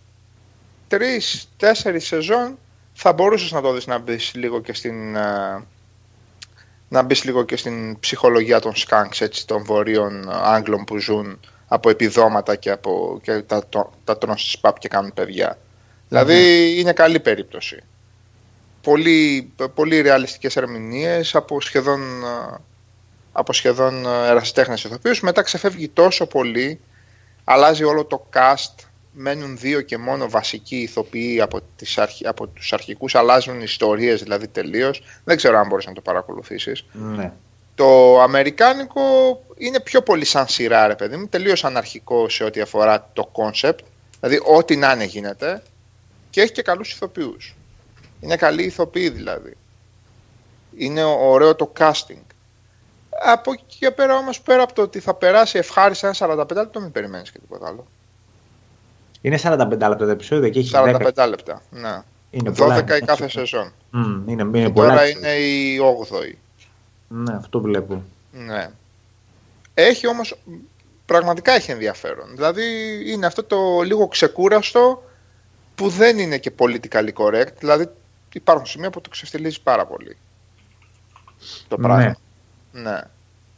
τρεις-τέσσερις 0.87 2.05
σεζόν 2.05 2.57
θα 2.93 3.13
μπορούσες 3.13 3.51
να 3.51 3.61
το 3.61 3.71
δεις 3.71 3.87
να 3.87 3.97
μπεις 3.97 4.31
λίγο 4.35 4.61
και 4.61 4.73
στην... 4.73 5.15
ε, 5.15 5.63
να 6.89 7.01
μπεις 7.01 7.23
λίγο 7.23 7.43
και 7.43 7.57
στην 7.57 7.99
ψυχολογία 7.99 8.59
των 8.59 8.75
σκάνξ, 8.75 9.21
έτσι, 9.21 9.47
των 9.47 9.63
βορείων 9.63 10.29
Άγγλων 10.29 10.83
που 10.83 10.97
ζουν 10.97 11.39
από 11.67 11.89
επιδόματα 11.89 12.55
και, 12.55 12.71
από, 12.71 13.19
και 13.23 13.41
τα, 13.41 13.67
το, 13.69 13.93
τα 14.03 14.17
τρώνε 14.17 14.37
στις 14.37 14.59
παπ 14.59 14.79
και 14.79 14.87
κάνουν 14.87 15.13
παιδιά. 15.13 15.57
Δηλαδή 16.07 16.73
είναι 16.79 16.93
καλή 16.93 17.19
περίπτωση. 17.19 17.83
Πολύ, 18.87 19.51
πολύ 19.73 20.01
ρεαλιστικές 20.01 20.55
ερμηνείες 20.55 21.35
από 21.35 21.61
σχεδόν, 21.61 22.01
ε, 22.23 22.57
από 23.31 23.53
σχεδόν 23.53 24.05
ε, 24.05 24.27
ερασιτέχνες 24.27 24.83
ηθοποιούς. 24.83 25.21
Μετά 25.21 25.41
ξεφεύγει 25.41 25.87
τόσο 25.87 26.25
πολύ, 26.25 26.79
αλλάζει 27.43 27.83
όλο 27.83 28.05
το 28.05 28.27
cast, 28.33 28.85
μένουν 29.11 29.57
δύο 29.57 29.81
και 29.81 29.97
μόνο 29.97 30.29
βασικοί 30.29 30.75
ηθοποιοί 30.75 31.41
από, 31.41 31.59
τις 31.75 31.97
αρχ, 31.97 32.11
από 32.23 32.47
τους 32.47 32.73
αρχικούς, 32.73 33.15
αλλάζουν 33.15 33.61
ιστορίες 33.61 34.23
δηλαδή 34.23 34.47
τελείως. 34.47 35.03
Δεν 35.23 35.37
ξέρω 35.37 35.57
αν 35.57 35.67
μπορείς 35.67 35.85
να 35.85 35.93
το 35.93 36.01
παρακολουθήσεις. 36.01 36.85
Ναι. 36.93 37.31
Το 37.75 38.21
αμερικάνικο 38.21 39.01
είναι 39.57 39.79
πιο 39.79 40.01
πολύ 40.01 40.25
σαν 40.25 40.47
σειρά, 40.47 40.87
ρε 40.87 40.95
παιδί 40.95 41.17
μου, 41.17 41.27
τελείως 41.27 41.63
αναρχικό 41.63 42.29
σε 42.29 42.43
ό,τι 42.43 42.61
αφορά 42.61 43.09
το 43.13 43.25
κόνσεπτ. 43.25 43.85
Δηλαδή, 44.19 44.41
ό,τι 44.55 44.75
να 44.75 44.91
είναι 44.91 45.05
γίνεται 45.05 45.63
και 46.29 46.41
έχει 46.41 46.51
και 46.51 46.61
καλούς 46.61 46.91
ηθοποιούς. 46.91 47.56
Είναι 48.19 48.35
καλή 48.35 48.63
ηθοποιοί 48.63 49.09
δηλαδή. 49.09 49.53
Είναι 50.77 51.03
ωραίο 51.03 51.55
το 51.55 51.71
casting. 51.79 52.21
Από 53.25 53.51
εκεί 53.51 53.77
και 53.79 53.91
πέρα 53.91 54.17
όμως, 54.17 54.41
πέρα 54.41 54.63
από 54.63 54.73
το 54.73 54.81
ότι 54.81 54.99
θα 54.99 55.13
περάσει 55.13 55.57
ευχάριστα 55.57 56.07
ένα 56.07 56.45
45 56.45 56.55
λεπτό, 56.55 56.79
μην 56.79 56.91
περιμένεις 56.91 57.31
και 57.31 57.39
τίποτα 57.39 57.67
άλλο. 57.67 57.87
Είναι 59.21 59.39
45 59.43 59.57
λεπτά 59.69 59.95
το 59.95 60.05
επεισόδιο 60.05 60.49
και 60.49 60.59
έχει 60.59 60.71
45 60.73 61.11
10. 61.15 61.27
λεπτά, 61.29 61.61
ναι. 61.69 62.01
Είναι 62.29 62.49
12 62.49 62.55
πολλά. 62.55 62.77
η 62.97 63.01
κάθε 63.01 63.29
σεζόν. 63.29 63.73
Μμ, 63.91 64.27
είναι, 64.29 64.41
είναι 64.43 64.63
Και 64.63 64.69
πολλά. 64.69 64.89
τώρα 64.89 65.07
είναι 65.07 65.29
η 65.29 65.79
8η. 65.79 66.33
Ναι, 67.07 67.33
αυτό 67.35 67.61
βλέπω. 67.61 68.03
Ναι. 68.31 68.69
Έχει 69.73 70.07
όμως, 70.07 70.37
πραγματικά 71.05 71.51
έχει 71.51 71.71
ενδιαφέρον. 71.71 72.29
Δηλαδή 72.33 72.63
είναι 73.11 73.25
αυτό 73.25 73.43
το 73.43 73.81
λίγο 73.81 74.07
ξεκούραστο 74.07 75.03
που 75.75 75.89
δεν 75.89 76.19
είναι 76.19 76.37
και 76.37 76.51
politically 76.57 77.13
correct. 77.13 77.53
Δηλαδή 77.59 77.89
υπάρχουν 78.37 78.65
σημεία 78.65 78.89
που 78.89 79.01
το 79.01 79.09
ξεφτυλίζει 79.09 79.61
πάρα 79.61 79.85
πολύ. 79.85 80.17
Το 81.67 81.77
Ναι. 81.77 81.83
πράγμα. 81.87 82.15
Ναι. 82.71 83.01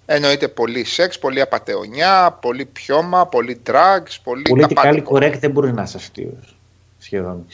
Εννοείται 0.06 0.48
πολύ 0.48 0.84
σεξ, 0.84 1.20
πολύ 1.20 1.42
απατεωνιά, 1.42 2.38
πολύ 2.42 2.66
πιώμα, 2.66 3.26
πολύ 3.28 3.62
drugs, 3.66 4.16
πολύ... 4.24 4.44
τα 4.44 4.68
Politically 4.68 4.74
πάντα. 4.74 5.04
correct 5.12 5.38
δεν 5.40 5.52
μπορεί 5.52 5.74
να 5.74 5.84
είσαι 5.84 5.98
αστείο. 5.98 6.38
Σχεδόν. 7.00 7.46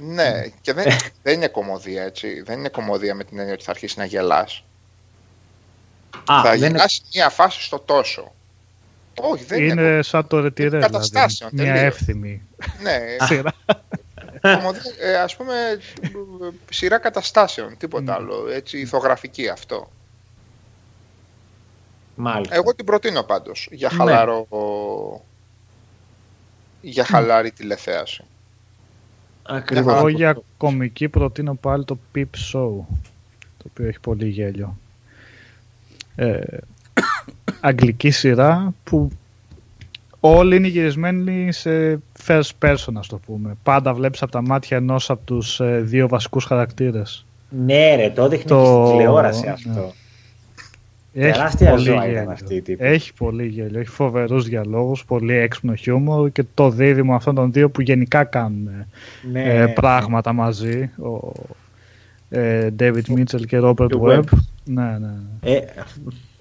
Ναι, 0.00 0.32
και 0.60 0.72
δεν, 0.72 0.84
δεν 1.22 1.34
είναι 1.34 1.48
κομμωδία 1.48 2.02
έτσι. 2.02 2.42
Δεν 2.42 2.58
είναι 2.58 2.68
κομμωδία 2.68 3.14
με 3.14 3.24
την 3.24 3.38
έννοια 3.38 3.54
ότι 3.54 3.64
θα 3.64 3.70
αρχίσεις 3.70 3.96
να 3.96 4.04
γελάς. 4.04 4.64
Α, 6.24 6.42
θα 6.42 6.50
δεν 6.50 6.56
είναι... 6.58 6.66
γελάς 6.68 7.02
μια 7.14 7.28
φάση 7.28 7.62
στο 7.62 7.78
τόσο. 7.78 8.32
Όχι, 9.20 9.44
δεν 9.44 9.62
είναι. 9.62 9.82
Είναι 9.82 10.02
σαν 10.02 10.26
το 10.26 10.40
ρετυρέ, 10.40 10.68
δηλαδή. 10.68 10.92
καταστάσεων, 10.92 11.50
Μια 11.52 11.64
τελείως. 11.64 11.84
εύθυμη 11.84 12.42
Ναι, 12.82 12.98
σειρά. 13.26 13.52
κομμωδία, 13.64 13.82
ε, 15.00 15.16
ας 15.16 15.36
πούμε 15.36 15.54
σειρά 16.70 16.98
καταστάσεων, 16.98 17.76
τίποτα 17.76 18.14
άλλο. 18.14 18.48
Έτσι, 18.48 18.78
ηθογραφική 18.78 19.48
αυτό. 19.48 19.90
Μάλιστα. 22.14 22.54
Εγώ 22.54 22.74
την 22.74 22.84
προτείνω 22.84 23.22
πάντως 23.22 23.68
για 23.70 23.88
Ναι. 23.92 23.96
χαλαρό... 23.96 24.46
για 26.80 27.04
χαλαρή 27.04 27.50
τηλεθέαση. 27.50 28.24
Ακριβώς. 29.42 29.94
Εγώ 29.94 30.08
για 30.08 30.42
κομική 30.56 31.08
προτείνω 31.08 31.54
πάλι 31.54 31.84
το 31.84 31.98
Peep 32.14 32.20
Show, 32.22 32.70
το 33.56 33.64
οποίο 33.70 33.86
έχει 33.86 34.00
πολύ 34.00 34.28
γέλιο. 34.28 34.78
Ε, 36.16 36.40
αγγλική 37.60 38.10
σειρά 38.10 38.74
που 38.84 39.10
όλοι 40.20 40.56
είναι 40.56 40.66
γυρισμένοι 40.68 41.52
σε 41.52 42.00
first 42.26 42.50
person, 42.64 42.92
ας 42.94 43.06
το 43.06 43.20
πούμε. 43.26 43.56
Πάντα 43.62 43.94
βλέπεις 43.94 44.22
από 44.22 44.32
τα 44.32 44.42
μάτια 44.42 44.76
ενός 44.76 45.10
από 45.10 45.20
τους 45.24 45.60
ε, 45.60 45.80
δύο 45.84 46.08
βασικούς 46.08 46.44
χαρακτήρες. 46.44 47.24
Ναι, 47.64 47.94
ρε, 47.96 48.10
το 48.10 48.24
έδειχνε 48.24 48.44
Το- 48.44 48.56
και 48.62 48.86
στην 48.86 48.96
τηλεόραση 48.98 49.44
ναι. 49.44 49.50
αυτό. 49.50 49.92
Έχει 51.14 51.32
Τεράστια 51.32 51.70
πολύ 51.70 51.82
ζώα 51.82 52.04
γέλιο. 52.04 52.20
ήταν 52.20 52.30
αυτή 52.32 52.54
η 52.54 52.60
τύπη. 52.62 52.84
Έχει 52.84 53.14
πολύ 53.14 53.46
γέλιο, 53.46 53.80
έχει 53.80 53.88
φοβερούς 53.88 54.44
διαλόγους, 54.48 55.04
πολύ 55.04 55.34
έξυπνο 55.34 55.74
χιούμορ 55.74 56.30
και 56.30 56.44
το 56.54 56.70
δίδυμο 56.70 57.14
αυτών 57.14 57.34
των 57.34 57.52
δύο 57.52 57.70
που 57.70 57.80
γενικά 57.80 58.24
κάνουν 58.24 58.68
Ναι, 59.32 59.42
ε, 59.42 59.66
πράγματα 59.66 60.32
μαζί. 60.32 60.90
Ο 60.98 61.32
ε, 62.30 62.68
David 62.78 63.02
Mitchell 63.16 63.46
και 63.46 63.58
Robert 63.62 63.86
Και 63.88 63.98
Webb. 64.00 64.18
Webb. 64.18 64.22
Ναι, 64.64 64.82
ναι. 64.82 64.98
ναι. 65.42 65.50
Ε, 65.52 65.64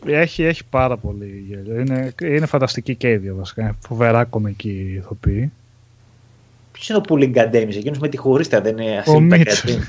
Έχει, 0.05 0.43
έχει 0.43 0.63
πάρα 0.69 0.97
πολύ 0.97 1.45
γέλιο. 1.47 1.79
Είναι, 1.79 2.13
είναι 2.21 2.45
φανταστική 2.45 2.95
και 2.95 3.11
οι 3.11 3.17
δύο 3.17 3.35
βασικά. 3.35 3.61
Είναι 3.61 3.75
Φοβερά 3.87 4.23
κομική 4.23 4.93
ηθοποιή. 4.97 5.51
Ποιος 6.71 6.89
είναι 6.89 6.97
ο 6.97 7.01
Pulling 7.09 7.53
Games, 7.53 7.75
εκείνος 7.75 7.99
με 7.99 8.07
τη 8.07 8.17
χωρίστα, 8.17 8.61
δεν 8.61 8.77
είναι 8.77 8.95
Ο 8.95 8.99
ασύλληπτα 8.99 9.37
Μίτσελ. 9.37 9.79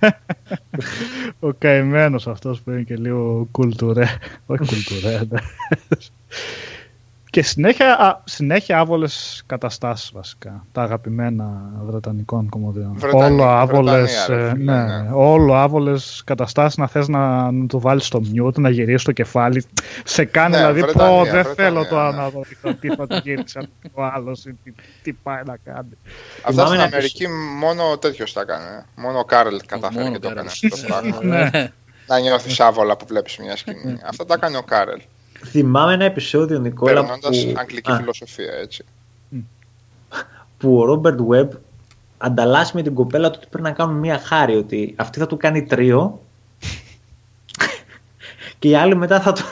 κάτι. 0.00 0.16
Ο 1.40 1.52
καημένος 1.52 2.26
αυτός 2.26 2.60
που 2.60 2.70
είναι 2.70 2.82
και 2.82 2.96
λίγο 2.96 3.48
κουλτουρέ. 3.50 4.06
Όχι 4.46 4.64
κουλτουρέ. 4.66 5.20
Ναι. 7.34 7.42
Και 7.42 7.42
συνέχεια, 7.42 7.98
α, 7.98 8.20
συνέχεια 8.24 8.78
άβολες 8.78 9.42
καταστάσεις 9.46 10.10
βασικά. 10.12 10.66
Τα 10.72 10.82
αγαπημένα 10.82 11.72
βρετανικών 11.84 12.48
κομμωδιών. 12.48 12.92
Βρετανία, 12.96 13.26
όλο 13.26 13.44
άβολες, 13.44 14.24
Βρετανία, 14.26 14.44
ρε 14.44 14.48
ε, 14.48 14.54
φίλε, 14.54 14.72
ναι, 14.72 14.84
ναι. 15.02 15.08
όλο 15.12 15.54
άβολες 15.54 16.22
καταστάσεις 16.26 16.76
να 16.76 16.86
θες 16.86 17.08
να, 17.08 17.50
να 17.50 17.66
το 17.66 17.80
βάλεις 17.80 18.06
στο 18.06 18.20
μιούτ, 18.20 18.58
να 18.58 18.68
γυρίσεις 18.70 19.02
το 19.02 19.12
κεφάλι. 19.12 19.64
Σε 20.04 20.24
κάνει 20.24 20.50
Ναι, 20.50 20.56
δηλαδή, 20.56 20.80
Βρετανία, 20.80 21.16
πω 21.16 21.22
δεν 21.24 21.32
Βρετανία, 21.32 21.54
θέλω 21.54 21.86
τώρα 21.86 22.10
ναι. 22.10 22.16
να 22.16 22.28
δω 22.30 22.40
τι- 22.62 22.74
τι 22.74 22.88
θα 22.94 23.06
του 23.06 23.20
γύρισε 23.24 23.68
ο 23.92 24.02
άλλος 24.04 24.44
ή 24.44 24.56
τι, 24.64 24.72
τι 25.02 25.12
πάει 25.12 25.42
να 25.46 25.56
κάνει. 25.64 25.96
Αυτά 26.36 26.50
Θυμάμαι 26.50 26.66
στην 26.68 26.78
να 26.78 26.84
Αμερική 26.84 27.26
μόνο 27.58 27.98
τέτοιος 27.98 28.32
τα 28.32 28.40
έκανε. 28.40 28.84
Μόνο 28.96 29.18
ο 29.18 29.24
Κάρελ 29.24 29.60
κατάφερε 29.66 30.02
Μόνο 30.04 30.14
και 30.14 30.20
το 30.20 30.28
ο 30.28 30.30
έκανε 30.30 30.48
Κάρελ. 30.60 30.72
αυτό 30.72 30.86
το 30.86 31.18
πράγμα. 31.20 31.36
Ναι. 31.38 31.50
Να 32.08 32.18
νιώθεις 32.18 32.60
άβολα 32.60 32.96
που 32.96 33.06
βλέπεις 33.08 33.36
μια 33.38 33.56
σκηνή. 33.56 33.98
Αυτά 34.08 34.24
τα 34.24 34.34
έκανε 34.34 34.56
ο 34.56 34.62
Κάρελ. 34.62 35.00
Θυμάμαι 35.42 35.92
ένα 35.92 36.04
επεισόδιο, 36.04 36.58
Νικόλα, 36.58 36.92
Περνώντας 36.92 37.44
που, 37.44 37.52
αγγλική 37.56 37.90
α, 37.90 37.96
φιλοσοφία, 37.96 38.52
έτσι. 38.52 38.84
που 40.58 40.78
ο 40.78 40.84
Ρόμπερτ 40.84 41.18
Webb 41.30 41.48
ανταλλάσσει 42.18 42.76
με 42.76 42.82
την 42.82 42.94
κοπέλα 42.94 43.30
του 43.30 43.38
ότι 43.40 43.48
πρέπει 43.50 43.68
να 43.68 43.72
κάνουν 43.72 43.96
μία 43.96 44.18
χάρη, 44.18 44.56
ότι 44.56 44.94
αυτή 44.96 45.18
θα 45.18 45.26
του 45.26 45.36
κάνει 45.36 45.62
τρίο 45.62 46.20
και 48.58 48.68
η 48.68 48.74
άλλη 48.76 48.96
μετά 48.96 49.20
θα 49.20 49.32
του, 49.32 49.42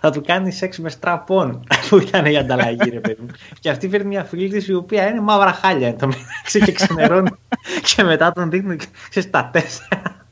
θα 0.00 0.10
του 0.10 0.22
κάνει 0.22 0.52
σεξ 0.52 0.78
με 0.78 0.90
στραπών 0.90 1.64
που 1.88 1.98
ήταν 1.98 2.26
η 2.26 2.36
ανταλλαγή 2.36 2.90
ρε 2.90 3.00
παιδί 3.00 3.20
μου. 3.20 3.28
και 3.60 3.70
αυτή 3.70 3.88
φέρνει 3.88 4.06
μια 4.06 4.24
φίλη 4.24 4.48
της 4.48 4.68
η 4.68 4.74
οποία 4.74 5.08
είναι 5.08 5.20
μαύρα 5.20 5.52
χάλια 5.52 5.88
εν 5.88 5.98
τω 5.98 6.06
μεταξύ 6.06 6.60
και 6.60 6.72
ξενερώνει 6.72 7.30
και 7.94 8.02
μετά 8.02 8.32
τον 8.32 8.50
δείχνει 8.50 8.76
ξέρεις, 9.08 9.30
τα 9.30 9.50
τέσσερα. 9.52 10.26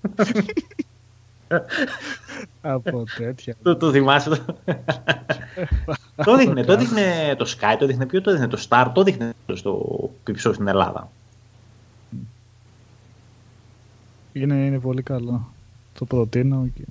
Από 2.60 3.04
τέτοια. 3.16 3.54
το, 3.62 3.76
το 3.76 3.90
θυμάσαι 3.92 4.28
το; 4.30 4.56
το 6.24 6.36
δείχνε, 6.36 6.64
το 6.64 6.76
δείχνε 6.76 7.34
το 7.38 7.54
Sky, 7.58 7.76
το 7.78 7.86
δείχνε 7.86 8.06
ποιο, 8.06 8.20
το 8.20 8.30
δείχνε 8.30 8.46
το 8.46 8.66
Star, 8.68 8.90
το 8.94 9.02
δείχνε 9.02 9.32
στο 9.54 10.10
πιψό 10.24 10.52
στην 10.52 10.68
Ελλάδα. 10.68 11.10
Είναι, 14.32 14.54
είναι 14.54 14.78
πολύ 14.78 15.02
καλό. 15.02 15.52
Το 15.98 16.04
προτείνω. 16.04 16.68
Και, 16.74 16.82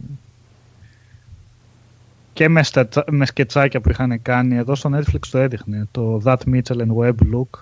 και 2.33 2.49
με, 2.49 2.63
στετσα- 2.63 3.11
με 3.11 3.25
σκετσάκια 3.25 3.81
που 3.81 3.89
είχαν 3.89 4.21
κάνει. 4.21 4.55
Εδώ 4.55 4.75
στο 4.75 4.89
Netflix 4.93 5.19
το 5.31 5.37
έδειχνε. 5.37 5.87
Το 5.91 6.21
That 6.25 6.37
Mitchell 6.45 6.77
and 6.87 6.95
Webb 6.97 7.15
Look. 7.33 7.59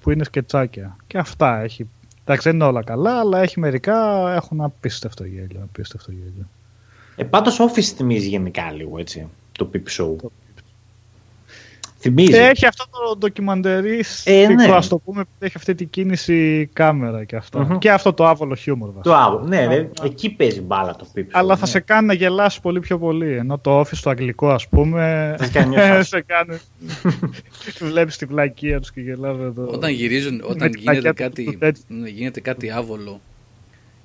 Που 0.00 0.10
είναι 0.10 0.24
σκετσάκια. 0.24 0.96
Και 1.06 1.18
αυτά 1.18 1.60
έχει. 1.60 1.86
Εντάξει 2.24 2.48
δεν 2.48 2.58
είναι 2.58 2.68
όλα 2.68 2.82
καλά, 2.82 3.18
αλλά 3.18 3.40
έχει 3.40 3.60
μερικά 3.60 4.30
έχουν 4.34 4.60
απίστευτο 4.60 5.24
γέλιο. 5.24 5.60
Απίστευτο 5.62 6.10
γέλιο. 6.10 6.48
Ε, 7.16 7.24
πάντως 7.24 7.60
Office 7.60 7.92
θυμίζει 7.94 8.28
γενικά 8.28 8.72
λίγο 8.72 8.98
έτσι, 8.98 9.28
το 9.52 9.70
Peep 9.72 10.00
Show. 10.00 10.16
Θυμίζει. 12.04 12.36
Έχει 12.36 12.66
αυτό 12.66 12.84
το 12.90 13.16
ντοκιμαντερίστικο, 13.18 14.36
Ε, 14.36 14.46
ναι. 14.48 14.64
ας 14.64 14.88
το 14.88 14.98
πούμε, 14.98 15.22
που 15.24 15.30
έχει 15.38 15.52
αυτή 15.56 15.74
την 15.74 15.90
κίνηση 15.90 16.70
κάμερα 16.72 17.24
και 17.24 17.36
αυτά. 17.36 17.60
Μμμ. 17.64 17.78
Και 17.78 17.90
αυτό 17.90 18.12
το 18.12 18.26
άβολο 18.26 18.54
χιούμορ 18.54 18.88
βασικά. 18.92 19.02
Το 19.10 19.14
άλλο. 19.22 19.44
Ναι, 19.46 19.66
ρε, 19.66 19.90
εκεί 20.02 20.30
παίζει 20.30 20.60
μπάλα 20.60 20.96
το 20.96 21.06
Peep 21.16 21.20
Show. 21.20 21.24
Αλλά 21.30 21.54
θα 21.54 21.60
ναι. 21.64 21.70
σε 21.70 21.80
κάνει 21.80 22.06
να 22.06 22.12
γελάσει 22.14 22.60
πολύ 22.60 22.80
πιο 22.80 22.98
πολύ. 22.98 23.32
Ενώ 23.36 23.58
το 23.58 23.80
office 23.80 23.98
το 24.02 24.10
αγγλικό, 24.10 24.50
ας 24.50 24.68
πούμε. 24.68 25.34
Θα 25.38 25.44
σε 25.44 25.50
κάνει 25.50 25.68
μια 25.68 25.86
φάση. 25.94 26.08
σε 26.08 26.24
κάνει. 26.26 26.58
Βλέπεις 27.92 28.16
τη 28.16 28.24
βλακεία 28.26 28.80
τους 28.80 28.92
και 28.92 29.00
γελάς 29.00 29.36
εδώ. 29.38 29.66
Όταν 29.72 29.90
γυρίζουν, 29.90 30.40
όταν 30.44 30.56
Με 30.56 30.68
την 30.68 30.80
γίνεται 30.80 31.00
πλακέτα 31.00 31.22
κάτι, 31.24 31.44
του 31.44 31.58
τέτοιου. 31.58 31.82
ναι, 31.88 32.08
γίνεται 32.08 32.40
κάτι 32.40 32.70
άβολο 32.70 33.20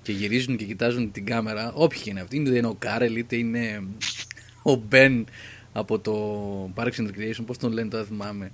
και 0.01 0.11
γυρίζουν 0.11 0.57
και 0.57 0.63
κοιτάζουν 0.65 1.11
την 1.11 1.25
κάμερα, 1.25 1.71
όποιοι 1.75 2.01
είναι 2.05 2.21
αυτοί, 2.21 2.37
είτε 2.37 2.57
είναι 2.57 2.67
ο 2.67 2.75
Κάρελ, 2.79 3.15
είτε 3.15 3.35
είναι 3.35 3.83
ο 4.63 4.75
Μπεν 4.75 5.25
από 5.73 5.99
το 5.99 6.13
Parks 6.75 6.99
and 6.99 7.07
Recreation, 7.07 7.43
πώς 7.45 7.57
τον 7.57 7.71
λένε 7.71 7.89
τώρα 7.89 8.03
θυμάμαι. 8.03 8.51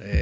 Ε, 0.00 0.12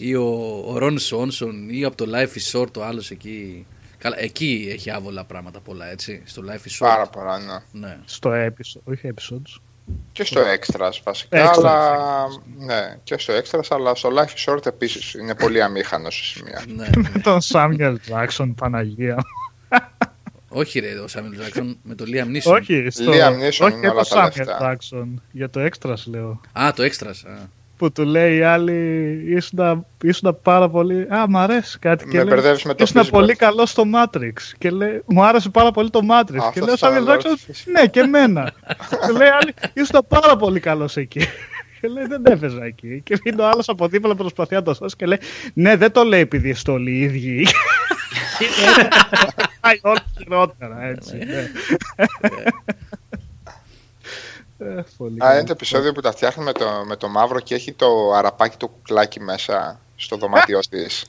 ή 0.00 0.14
ο, 0.14 0.62
ο 0.66 0.78
Ρον 0.78 0.98
Σόνσον 0.98 1.68
ή 1.70 1.84
από 1.84 1.96
το 1.96 2.06
Life 2.14 2.38
is 2.38 2.60
Short 2.60 2.76
ο 2.76 2.84
άλλος 2.84 3.10
εκεί. 3.10 3.66
Καλά, 3.98 4.20
εκεί 4.20 4.68
έχει 4.70 4.90
άβολα 4.90 5.24
πράγματα 5.24 5.60
πολλά, 5.60 5.90
έτσι. 5.90 6.22
Στο 6.24 6.42
Life 6.46 6.66
is 6.68 6.70
Short. 6.72 6.78
Πάρα 6.78 7.06
πολλά, 7.08 7.38
ναι. 7.38 7.58
Ναι. 7.86 7.98
Στο 8.04 8.30
episode, 8.32 8.80
όχι 8.84 9.08
episodes. 9.14 9.60
Και 10.12 10.24
στο 10.24 10.40
Extras 10.40 10.90
βασικά, 11.04 11.50
Extras, 11.54 11.58
αλλά. 11.58 12.26
Ναι, 12.58 12.98
και 13.04 13.18
στο 13.18 13.34
Extras, 13.34 13.66
αλλά 13.70 13.94
στο 13.94 14.10
Life 14.16 14.46
is 14.46 14.52
Short 14.54 14.66
επίσης 14.66 15.14
είναι 15.14 15.34
πολύ 15.34 15.62
αμήχανος 15.62 16.14
σε 16.16 16.24
σημεία. 16.24 16.64
ναι, 16.68 16.88
Με 16.96 17.10
ναι. 17.14 17.20
τον 17.20 17.38
Samuel 17.52 17.96
Jackson, 18.10 18.52
Παναγία. 18.56 19.16
Όχι 20.58 20.78
ρε, 20.80 20.98
ο 20.98 21.08
Σάμιλ 21.08 21.38
Τζάξον 21.38 21.76
με 21.82 21.94
το 21.94 22.04
Liam 22.08 22.36
Neeson. 22.36 22.52
όχι, 22.54 22.86
στο... 22.90 23.12
Liam 23.12 23.30
Neeson 23.32 23.66
όχι 23.66 23.72
είναι 23.72 23.80
για 23.80 23.90
όλα 23.90 24.02
το 24.02 24.08
τα 24.14 24.26
Samuel 24.28 24.36
λεφτά. 24.36 24.76
Jackson. 24.76 25.06
Για 25.30 25.50
το 25.50 25.60
Extras 25.64 26.02
λέω. 26.04 26.40
Α, 26.52 26.72
το 26.74 26.82
Extras. 26.84 27.28
Α. 27.30 27.54
Που 27.76 27.92
του 27.92 28.02
λέει 28.04 28.36
η 28.36 28.42
άλλη, 28.42 28.74
ήσουν, 29.26 29.86
ήσουν 30.02 30.38
πάρα 30.42 30.68
πολύ. 30.68 31.06
Α, 31.14 31.24
μ' 31.28 31.36
αρέσει 31.36 31.78
κάτι. 31.78 32.04
Με 32.06 32.10
και 32.12 32.16
λέει, 32.16 32.26
μπερδεύεις 32.28 32.62
με 32.62 32.74
το 32.74 32.84
Ήσουν 32.84 33.02
Fishbone. 33.02 33.10
πολύ 33.10 33.34
καλό 33.34 33.66
στο 33.66 33.82
Matrix. 33.94 34.32
Και 34.58 34.70
λέει, 34.70 35.02
μου 35.06 35.24
άρεσε 35.24 35.48
πάρα 35.48 35.70
πολύ 35.70 35.90
το 35.90 36.00
Matrix. 36.10 36.36
Αυτό 36.38 36.50
και 36.52 36.60
λέει 36.60 36.72
ο 36.72 36.76
θα 36.76 36.88
Samuel 36.98 37.02
λέω, 37.04 37.16
Jackson, 37.16 37.50
Fishbone. 37.50 37.62
ναι, 37.72 37.86
και 37.86 38.00
εμένα. 38.00 38.52
και 39.06 39.12
λέει 39.18 39.28
η 39.28 39.30
άλλη, 39.40 39.54
ήσουν 39.72 40.04
πάρα 40.08 40.36
πολύ 40.36 40.60
καλός 40.60 40.96
εκεί. 40.96 41.20
Και 41.80 41.88
λέει 41.88 42.04
δεν 42.06 42.22
έπαιζα 42.24 42.64
εκεί. 42.64 43.00
Και 43.04 43.18
είναι 43.24 43.42
ο 43.42 43.48
άλλος 43.48 43.68
από 43.68 43.88
δίπλα 43.88 44.14
προσπαθεί 44.14 44.54
να 44.54 44.62
το 44.62 44.74
σώσει 44.74 44.96
και 44.96 45.06
λέει 45.06 45.18
Ναι, 45.52 45.76
δεν 45.76 45.92
το 45.92 46.02
λέει 46.02 46.20
επειδή 46.20 46.48
είστε 46.48 46.70
όλοι 46.70 46.90
οι 46.90 47.00
ίδιοι. 47.00 47.46
Πάει 49.60 49.80
όλα 49.82 50.04
χειρότερα 50.18 50.82
έτσι. 50.82 51.16
ναι. 51.16 51.50
Ε, 54.58 54.84
πολύ 54.96 55.14
Α, 55.14 55.26
καλό. 55.26 55.34
είναι 55.34 55.46
το 55.46 55.52
επεισόδιο 55.52 55.92
που 55.92 56.00
τα 56.00 56.12
φτιάχνει 56.12 56.44
με 56.44 56.52
το, 56.52 56.84
με 56.86 56.96
το 56.96 57.08
μαύρο 57.08 57.40
και 57.40 57.54
έχει 57.54 57.72
το 57.72 58.12
αραπάκι 58.12 58.56
το 58.56 58.68
κουκλάκι 58.68 59.20
μέσα 59.20 59.80
στο 59.96 60.16
δωμάτιό 60.16 60.60
της. 60.70 61.04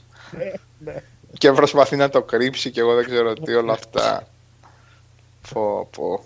και 1.38 1.52
προσπαθεί 1.52 1.96
να 1.96 2.10
το 2.10 2.22
κρύψει 2.24 2.72
και 2.72 2.80
εγώ 2.80 2.96
δεν 2.96 3.06
ξέρω 3.06 3.34
τι 3.34 3.54
όλα 3.54 3.74
αυτά. 3.74 4.28
Πω, 5.54 5.88
πω. 5.92 6.24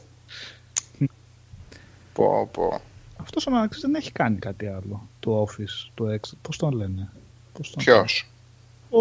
Πω, 2.14 2.50
πω. 2.52 2.82
Αυτός 3.18 3.48
ο 3.48 3.52
Μάξ 3.52 3.80
δεν 3.80 3.96
έχει 3.96 4.12
κάνει 4.12 4.38
κάτι 4.38 4.68
άλλο. 4.68 5.08
Το 5.20 5.48
Office, 5.48 5.90
το 5.94 6.06
Extra. 6.14 6.38
Πώς 6.42 6.58
τον 6.58 6.72
λένε; 6.74 7.10
Πώς 7.54 7.70
τον 7.72 7.84
Ποιος; 7.84 8.30
Ο, 8.90 9.00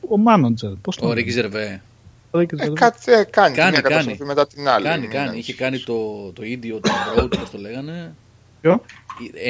ο 0.00 0.14
manager. 0.28 0.72
Πώς 0.82 0.96
τον 0.96 1.04
Ο 1.06 1.08
λένε; 1.08 1.20
Ρίκη 1.20 1.30
Ζερβέ. 1.32 1.82
Ο 2.30 2.38
Ricky 2.38 2.58
Ε, 2.58 2.66
Gervais. 2.66 2.72
κάτι 2.74 3.12
ε, 3.12 3.24
κάνει, 3.24 3.30
Κάνει, 3.30 3.52
μια 3.54 3.80
κάνει. 3.80 3.80
καταστροφή 3.82 4.24
μετά 4.24 4.46
την 4.46 4.68
άλλη. 4.68 4.84
Κάνει, 4.84 5.00
Μην 5.00 5.10
κάνει. 5.10 5.28
είναι- 5.28 5.36
Είχε 5.36 5.54
κάνει 5.54 5.78
το, 5.78 5.94
το 6.32 6.42
Idiot 6.44 6.86
Abroad, 6.90 7.28
πώς 7.38 7.50
το 7.50 7.58
λέγανε. 7.58 8.14
Ποιο; 8.60 8.80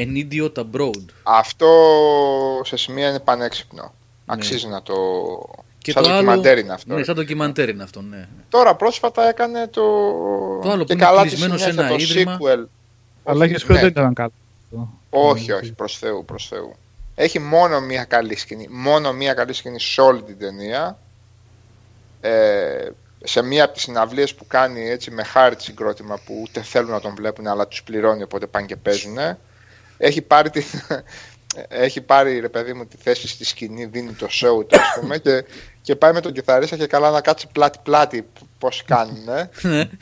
An 0.05 0.27
Idiot 0.33 0.53
Abroad. 0.53 1.05
Αυτό 1.23 1.67
σε 2.65 2.77
σημεία 2.77 3.09
είναι 3.09 3.21
πανέξυπνο. 3.21 3.93
Αξίζει 4.27 4.67
να 4.69 4.83
το... 4.83 4.93
Ναι. 5.57 5.63
Και 5.79 5.91
σαν 5.93 6.03
το 6.03 6.09
άλλο- 6.09 6.19
ντοκιμαντέρ 6.19 6.59
είναι 6.59 6.73
αυτό. 6.73 6.93
Ναι, 6.93 6.99
ρε. 6.99 7.05
σαν 7.05 7.15
ντοκιμαντέρ 7.15 7.69
είναι 7.69 7.83
αυτό, 7.83 8.03
ναι. 8.03 8.29
Τώρα 8.49 8.75
πρόσφατα 8.77 9.29
έκανε 9.29 9.67
το... 9.69 9.83
Το 10.63 10.71
άλλο 10.71 10.79
που 10.81 10.85
και 10.85 10.93
είναι 10.93 11.03
καλά 11.03 11.23
τη 11.23 11.29
κλεισμένο 11.29 11.57
σε 11.57 11.65
συνέχεια, 11.71 11.83
ένα 11.87 11.97
το 11.97 12.03
ίδρυμα. 12.03 12.39
sequel. 12.41 12.65
Αλλά 13.25 13.45
Όχι, 13.45 13.51
έχεις 13.53 13.65
πει 13.65 13.73
ότι 13.73 13.81
ναι. 13.85 13.89
δεν 13.91 14.03
ήταν 14.03 14.15
καλό. 14.15 14.33
Όχι, 15.11 15.53
όχι, 15.53 15.73
προς 15.73 15.99
Θεού, 15.99 16.25
προς 16.25 16.49
Θεού. 16.49 16.75
Έχει 17.15 17.39
μόνο 17.39 17.81
μία 17.81 18.05
καλή 18.05 18.37
σκηνή, 18.37 18.69
μόνο 18.71 19.13
μία 19.13 19.35
καλή 19.35 19.53
σκηνή 19.53 19.81
σε 19.81 20.01
όλη 20.01 20.23
την 20.23 20.39
ταινία. 20.39 20.99
Ε, 22.21 22.89
σε 23.25 23.43
μία 23.43 23.65
από 23.65 23.73
τις 23.73 23.83
συναυλίες 23.83 24.35
που 24.35 24.47
κάνει 24.47 24.89
έτσι 24.89 25.11
με 25.11 25.23
χάρη 25.23 25.57
τη 25.57 25.63
συγκρότημα 25.63 26.21
που 26.25 26.41
ούτε 26.43 26.63
θέλουν 26.63 26.91
να 26.91 27.01
τον 27.01 27.15
βλέπουν 27.15 27.47
αλλά 27.47 27.69
τους 27.69 27.83
πληρώνει 27.83 28.23
οπότε 28.23 28.47
πάνε 28.47 28.67
και 28.67 28.77
παίζουν. 28.77 29.19
Έχει 29.99 30.23
πάρει, 30.23 30.51
την, 30.51 30.65
έχει 31.69 32.01
πάρει 32.01 32.41
ρε 32.41 32.49
παιδί 32.49 32.73
μου 32.73 32.87
τη 32.87 32.97
θέση 32.97 33.29
στη 33.29 33.45
σκηνή, 33.45 33.85
δίνει 33.85 34.13
το 34.13 34.27
show 34.31 34.69
του 34.69 34.81
ας 34.81 35.01
πούμε 35.01 35.19
και, 35.19 35.45
και 35.83 35.97
πάει 35.97 36.13
με 36.13 36.21
τον 36.21 36.33
κιθαρίστα 36.33 36.77
και 36.77 36.87
καλά 36.87 37.11
να 37.11 37.21
κάτσει 37.21 37.49
πλάτη-πλάτη 37.53 38.27
πώς 38.61 38.85
κάνουν. 38.85 39.27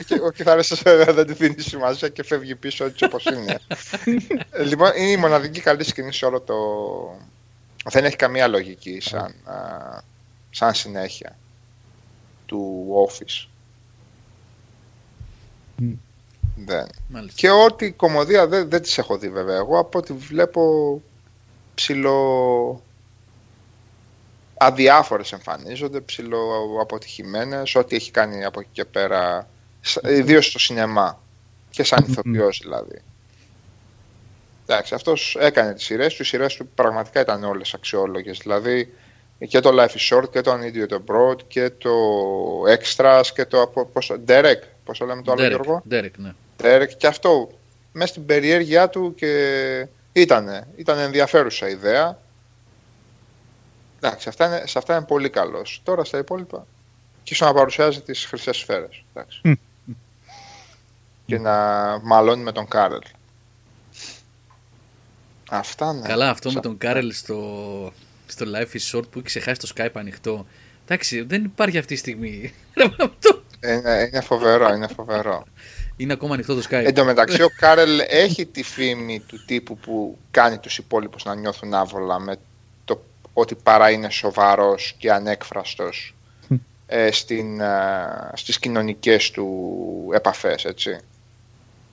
και 0.07 0.21
ο 0.27 0.31
κιθαρίστας 0.31 0.83
βέβαια 0.83 1.15
δεν 1.15 1.27
τη 1.27 1.33
δίνει 1.33 1.61
σημασία 1.61 2.09
και 2.09 2.23
φεύγει 2.23 2.55
πίσω 2.55 2.85
έτσι 2.85 3.05
όπως 3.05 3.25
είναι. 3.25 3.61
Ε, 4.51 4.65
λοιπόν, 4.65 4.91
είναι 4.97 5.11
η 5.11 5.17
μοναδική 5.17 5.61
καλή 5.61 5.85
σκηνή 5.85 6.13
σε 6.13 6.25
όλο 6.25 6.41
το. 6.41 6.55
Δεν 7.91 8.05
έχει 8.05 8.17
καμία 8.17 8.47
λογική 8.49 9.01
σαν, 9.01 9.35
α, 9.45 9.55
σαν 10.51 10.75
συνέχεια 10.75 11.39
του 12.47 12.87
Office. 13.09 13.49
Μμ. 15.77 15.93
Δεν. 16.57 16.87
Μάλιστα. 17.09 17.41
Και 17.41 17.51
ό,τι 17.51 17.93
κομμωδία 17.93 18.47
δεν, 18.47 18.69
δεν 18.69 18.83
τις 18.83 18.99
έχω 18.99 19.19
δει 19.19 19.31
βέβαια. 19.31 19.57
Εγώ 19.57 19.79
από 19.79 19.99
ό,τι 19.99 20.13
βλέπω 20.13 20.63
ψηλο 21.75 22.83
αδιάφορες 24.59 25.33
εμφανίζονται, 25.33 26.01
ψηλο 26.01 26.39
αποτυχημένες, 26.81 27.75
ό,τι 27.75 27.97
έχει 27.97 28.11
κάνει 28.11 28.45
από 28.45 28.61
εκεί 28.61 28.69
και 28.73 28.85
πέρα, 28.85 29.49
ιδίως 30.05 30.47
στο 30.47 30.59
σινεμά 30.59 31.21
και 31.71 31.83
σαν 31.83 32.05
ηθοποιός 32.09 32.61
δηλαδή. 32.63 33.03
Εντάξει, 34.67 34.95
αυτός 34.95 35.37
έκανε 35.41 35.75
τις 35.75 35.85
σειρές 35.85 36.15
του, 36.15 36.23
οι 36.23 36.25
σειρές 36.25 36.55
του 36.55 36.69
πραγματικά 36.75 37.21
ήταν 37.21 37.45
όλες 37.45 37.75
αξιόλογες, 37.75 38.39
δηλαδή 38.39 38.95
και 39.49 39.61
το 39.61 39.71
Life 39.73 39.97
is 39.97 40.17
Short 40.17 40.31
και 40.31 40.41
το 40.41 40.53
An 40.53 40.75
Idiot 40.75 40.97
Abroad 40.97 41.37
και 41.49 41.71
το 41.71 41.91
Extras 42.69 43.23
και 43.35 43.45
το 43.45 43.63
απο- 43.63 43.87
πώς, 43.87 44.13
Derek, 44.27 44.63
πώς 44.85 44.99
το 44.99 45.05
λέμε 45.05 45.23
το 45.23 45.33
άλλο 45.33 45.43
Derek, 45.45 45.49
Γιώργο; 45.49 45.83
Derek, 45.91 46.11
ναι. 46.17 46.33
Derek 46.63 46.89
και 46.97 47.07
αυτό 47.07 47.51
μέσα 47.93 48.09
στην 48.09 48.27
περιέργειά 48.27 48.89
του 48.89 49.15
και 49.15 49.87
ήτανε, 50.13 50.67
ήταν 50.77 50.99
ενδιαφέρουσα 50.99 51.69
ιδέα. 51.69 52.19
Εντάξει, 54.01 54.29
αυτά 54.29 54.47
είναι, 54.47 54.63
σε 54.67 54.79
αυτά 54.79 54.97
είναι 54.97 55.05
πολύ 55.05 55.31
καλός. 55.31 55.81
Τώρα 55.85 56.05
στα 56.05 56.19
υπόλοιπα 56.19 56.67
και 57.23 57.35
στο 57.35 57.45
να 57.45 57.53
παρουσιάζει 57.53 58.01
τις 58.01 58.25
χρυσές 58.25 58.57
σφαίρες. 58.57 59.05
Εντάξει. 59.15 59.41
Μμ. 59.45 59.53
και 61.27 61.39
να 61.39 61.55
μαλώνει 62.03 62.43
με 62.43 62.53
τον 62.53 62.69
Κάρελ. 62.69 63.01
Αυτά 65.51 65.93
ναι. 65.93 66.09
Καλά, 66.09 66.31
αυτό 66.31 66.49
με 66.49 66.55
Σα- 66.55 66.61
τον 66.61 66.79
Κάρελ 66.79 67.13
στο, 67.13 67.93
στο 68.27 68.47
Life 68.55 68.77
is 68.77 68.97
Short 68.99 69.03
που 69.11 69.19
έχει 69.19 69.23
ξεχάσει 69.23 69.61
το 69.61 69.69
Skype 69.77 69.91
ανοιχτό. 69.95 70.47
Εντάξει, 70.85 71.23
δεν 71.23 71.45
υπάρχει 71.45 71.79
αυτή 71.79 71.93
τη 71.95 72.01
στιγμή. 72.01 72.55
Αυτό 72.99 73.43
Είναι, 73.65 74.09
είναι 74.13 74.21
φοβερό, 74.21 74.75
είναι 74.75 74.89
φοβερό. 74.89 75.45
είναι 75.97 76.13
ακόμα 76.13 76.35
ανοιχτό 76.35 76.55
το 76.55 76.63
Skype. 76.71 76.85
Εν 76.85 76.95
τω 76.95 77.05
μεταξύ 77.05 77.43
ο 77.43 77.49
Κάρελ 77.57 78.01
έχει 78.09 78.47
τη 78.47 78.63
φήμη 78.63 79.21
του 79.21 79.45
τύπου 79.45 79.79
που 79.79 80.19
κάνει 80.31 80.59
τους 80.59 80.79
υπόλοιπους 80.79 81.25
να 81.25 81.35
νιώθουν 81.35 81.75
άβολα 81.75 82.19
με 82.19 82.35
το 82.35 82.41
ότι 83.41 83.55
παρά 83.55 83.91
είναι 83.91 84.11
σοβαρός 84.11 84.95
και 84.99 85.13
ανέκφραστος 85.13 86.15
ε, 86.87 87.11
στην, 87.11 87.61
ε, 87.61 88.31
στις 88.35 88.59
κοινωνικές 88.59 89.31
του 89.31 90.11
επαφές, 90.15 90.65
έτσι. 90.65 90.99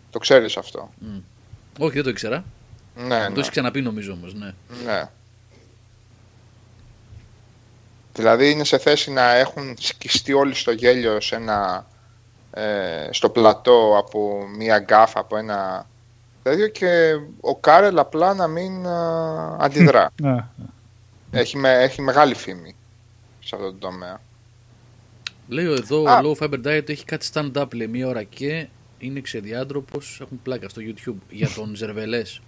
Το 0.10 0.20
ξέρεις 0.20 0.58
αυτό. 0.58 0.90
Μμ. 1.00 1.18
Όχι, 1.80 1.94
δεν 1.94 2.04
το 2.04 2.10
ήξερα. 2.10 2.44
Ναι, 2.96 3.24
Το 3.24 3.30
ναι, 3.30 3.34
έχεις 3.36 3.50
ξαναπεί 3.50 3.82
νομίζω 3.82 4.12
όμως. 4.14 4.34
Ναι. 4.34 4.54
ναι. 4.86 5.10
Δηλαδή 8.14 8.52
είναι 8.52 8.64
σε 8.64 8.78
θέση 8.78 9.12
να 9.12 9.36
έχουν 9.36 9.76
σκιστεί 9.80 10.34
όλοι 10.34 10.56
στο 10.56 10.72
γέλιο 10.72 11.22
σε 11.22 11.36
ένα, 11.36 11.86
ε, 12.52 13.08
στο 13.12 13.30
πλατό 13.30 13.96
από 13.98 14.48
μία 14.58 14.80
γκάφα, 14.80 15.20
από 15.20 15.38
ένα 15.38 15.88
τέτοιο 16.44 16.68
και 16.68 17.14
ο 17.42 17.56
Κάρελ 17.56 18.00
απλά 18.00 18.34
να 18.34 18.48
μην 18.48 18.88
α, 18.88 19.58
αντιδρά. 19.60 20.12
Ναι. 21.36 21.42
έχει, 21.42 21.58
με, 21.58 21.72
έχει 21.74 22.02
μεγάλη 22.02 22.34
φήμη 22.36 22.76
σε 23.40 23.56
αυτό 23.56 23.72
το 23.72 23.78
τομέα. 23.78 24.22
Λέει 25.48 25.66
εδώ 25.66 26.04
Α. 26.10 26.18
ο 26.20 26.22
Low 26.40 26.44
Fiber 26.44 26.66
Diet 26.66 26.90
έχει 26.90 27.06
κάτι 27.06 27.28
stand-up 27.34 27.74
λέει 27.74 27.88
μία 27.88 28.08
ώρα 28.08 28.24
και 28.24 28.68
είναι 28.98 29.20
ξεδιάντροπος. 29.22 30.20
Έχουν 30.22 30.40
πλάκα 30.44 30.70
στο 30.70 30.82
YouTube 30.86 31.16
για 31.30 31.50
τον 31.56 31.76
Ζερβελές. 31.76 32.42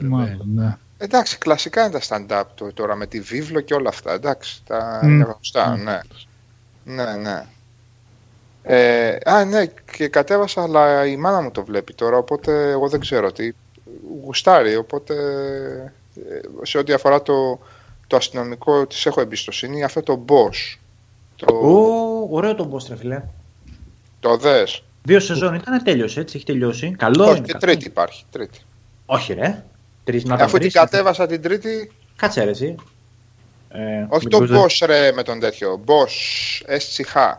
Μάλλον, 0.00 0.48
ναι. 0.54 0.76
Εντάξει, 0.98 1.38
κλασικά 1.38 1.84
είναι 1.86 1.98
τα 1.98 2.00
stand-up 2.08 2.44
το- 2.54 2.72
τώρα 2.72 2.94
με 2.94 3.06
τη 3.06 3.20
βίβλο 3.20 3.60
και 3.60 3.74
όλα 3.74 3.88
αυτά. 3.88 4.12
Εντάξει, 4.12 4.62
τα 4.64 5.00
Μμ. 5.02 5.08
είναι 5.08 5.24
γνωστά, 5.24 5.68
Μμ. 5.76 5.82
ναι. 5.82 6.00
Ναι, 6.84 7.16
ναι. 7.16 7.44
Ε, 8.62 9.16
α, 9.30 9.44
ναι, 9.44 9.66
και 9.66 10.08
κατέβασα, 10.08 10.62
αλλά 10.62 11.06
η 11.06 11.16
μάνα 11.16 11.40
μου 11.40 11.50
το 11.50 11.64
βλέπει 11.64 11.94
τώρα, 11.94 12.16
οπότε 12.16 12.70
εγώ 12.70 12.88
δεν 12.88 13.00
ξέρω 13.00 13.32
τι. 13.32 13.52
Γουστάρει, 14.24 14.76
οπότε 14.76 15.14
ε, 15.14 15.92
σε 16.62 16.78
ό,τι 16.78 16.92
αφορά 16.92 17.22
το, 17.22 17.58
το 18.06 18.16
αστυνομικό 18.16 18.86
της 18.86 19.06
έχω 19.06 19.20
εμπιστοσύνη. 19.20 19.84
Αυτό 19.84 20.02
το 20.02 20.24
boss, 20.28 20.78
το, 21.36 21.54
Ω, 21.54 22.28
ωραίο 22.30 22.54
τον 22.54 22.66
Μπόστρε, 22.66 22.96
φιλέ. 22.96 23.22
το 24.20 24.36
δες; 24.36 24.82
Δύο 25.02 25.20
σεζόν 25.20 25.54
ήταν, 25.54 25.84
τέλειωσε 25.84 26.20
έτσι, 26.20 26.36
έχει 26.36 26.44
τελειώσει. 26.46 26.94
Καλό 26.98 27.22
Όχι, 27.24 27.36
είναι. 27.36 27.46
και 27.46 27.52
καλό. 27.52 27.60
τρίτη 27.72 27.86
υπάρχει, 27.86 28.24
τρίτη. 28.30 28.58
Όχι, 29.06 29.32
ρε. 29.32 29.64
Τρεις, 30.04 30.24
να 30.24 30.36
τα 30.36 30.44
Αφού 30.44 30.52
την 30.52 30.60
βρεις. 30.60 30.72
κατέβασα 30.72 31.26
την 31.26 31.42
τρίτη, 31.42 31.92
Κάτσε, 32.16 32.44
ρε, 32.44 32.50
εσύ. 32.50 32.74
Ε, 33.68 34.06
όχι 34.08 34.26
μην 34.26 34.28
το 34.30 34.38
τους- 34.38 34.50
boss 34.82 34.86
ρε 34.86 35.12
με 35.12 35.22
τον 35.22 35.40
τέτοιο, 35.40 35.84
boss, 35.86 36.12
SCH. 36.78 37.34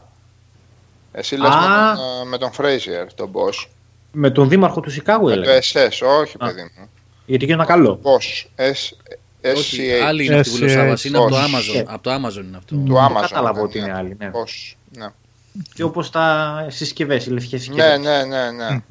Εσύ 1.11 1.35
λες 1.35 1.49
Α. 1.49 1.59
με 1.59 1.95
τον, 1.95 2.21
ε, 2.21 2.25
με 2.29 2.37
τον 2.37 2.49
Fraser, 2.57 3.07
τον 3.15 3.31
boss. 3.33 3.67
Με 4.11 4.29
τον 4.29 4.49
δήμαρχο 4.49 4.79
του 4.79 4.89
Σικάγου 4.91 5.25
Με 5.25 5.33
έλεγα. 5.33 5.51
το 5.53 5.57
SS, 5.73 6.19
όχι 6.21 6.35
Α. 6.39 6.45
παιδί 6.45 6.61
μου. 6.77 6.89
Γιατί 7.33 7.45
και 7.47 7.53
ένα 7.53 7.65
καλό. 7.65 7.99
Bosch. 8.03 8.45
S, 8.55 8.91
Όχι, 9.55 9.77
SCH. 9.99 10.03
άλλη 10.05 10.25
είναι 10.25 10.35
αυτή 10.35 10.51
που 10.51 10.57
λέω 10.57 10.67
SCH. 10.67 10.71
Σάββας, 10.77 11.03
είναι 11.03 11.17
από 11.17 11.29
το 11.29 11.35
Bosch. 11.35 11.39
Amazon. 11.79 11.83
Από 11.87 12.03
το 12.03 12.13
Amazon 12.13 12.43
είναι 12.45 12.57
αυτό. 12.57 12.75
Του 12.75 12.83
Το 12.87 13.05
Amazon. 13.05 13.21
κατάλαβα 13.21 13.57
ναι, 13.57 13.61
ότι 13.61 13.77
είναι 13.79 13.93
άλλη, 13.93 14.15
ναι. 14.19 14.31
Bosch. 14.33 14.73
Ναι. 14.97 15.07
Και 15.73 15.83
όπως 15.83 16.09
τα 16.09 16.65
συσκευές, 16.69 17.25
οι 17.25 17.29
λευκές 17.29 17.67
ναι, 17.67 17.81
συσκευές. 17.83 17.99
ναι, 17.99 18.23
ναι, 18.23 18.51
ναι. 18.51 18.81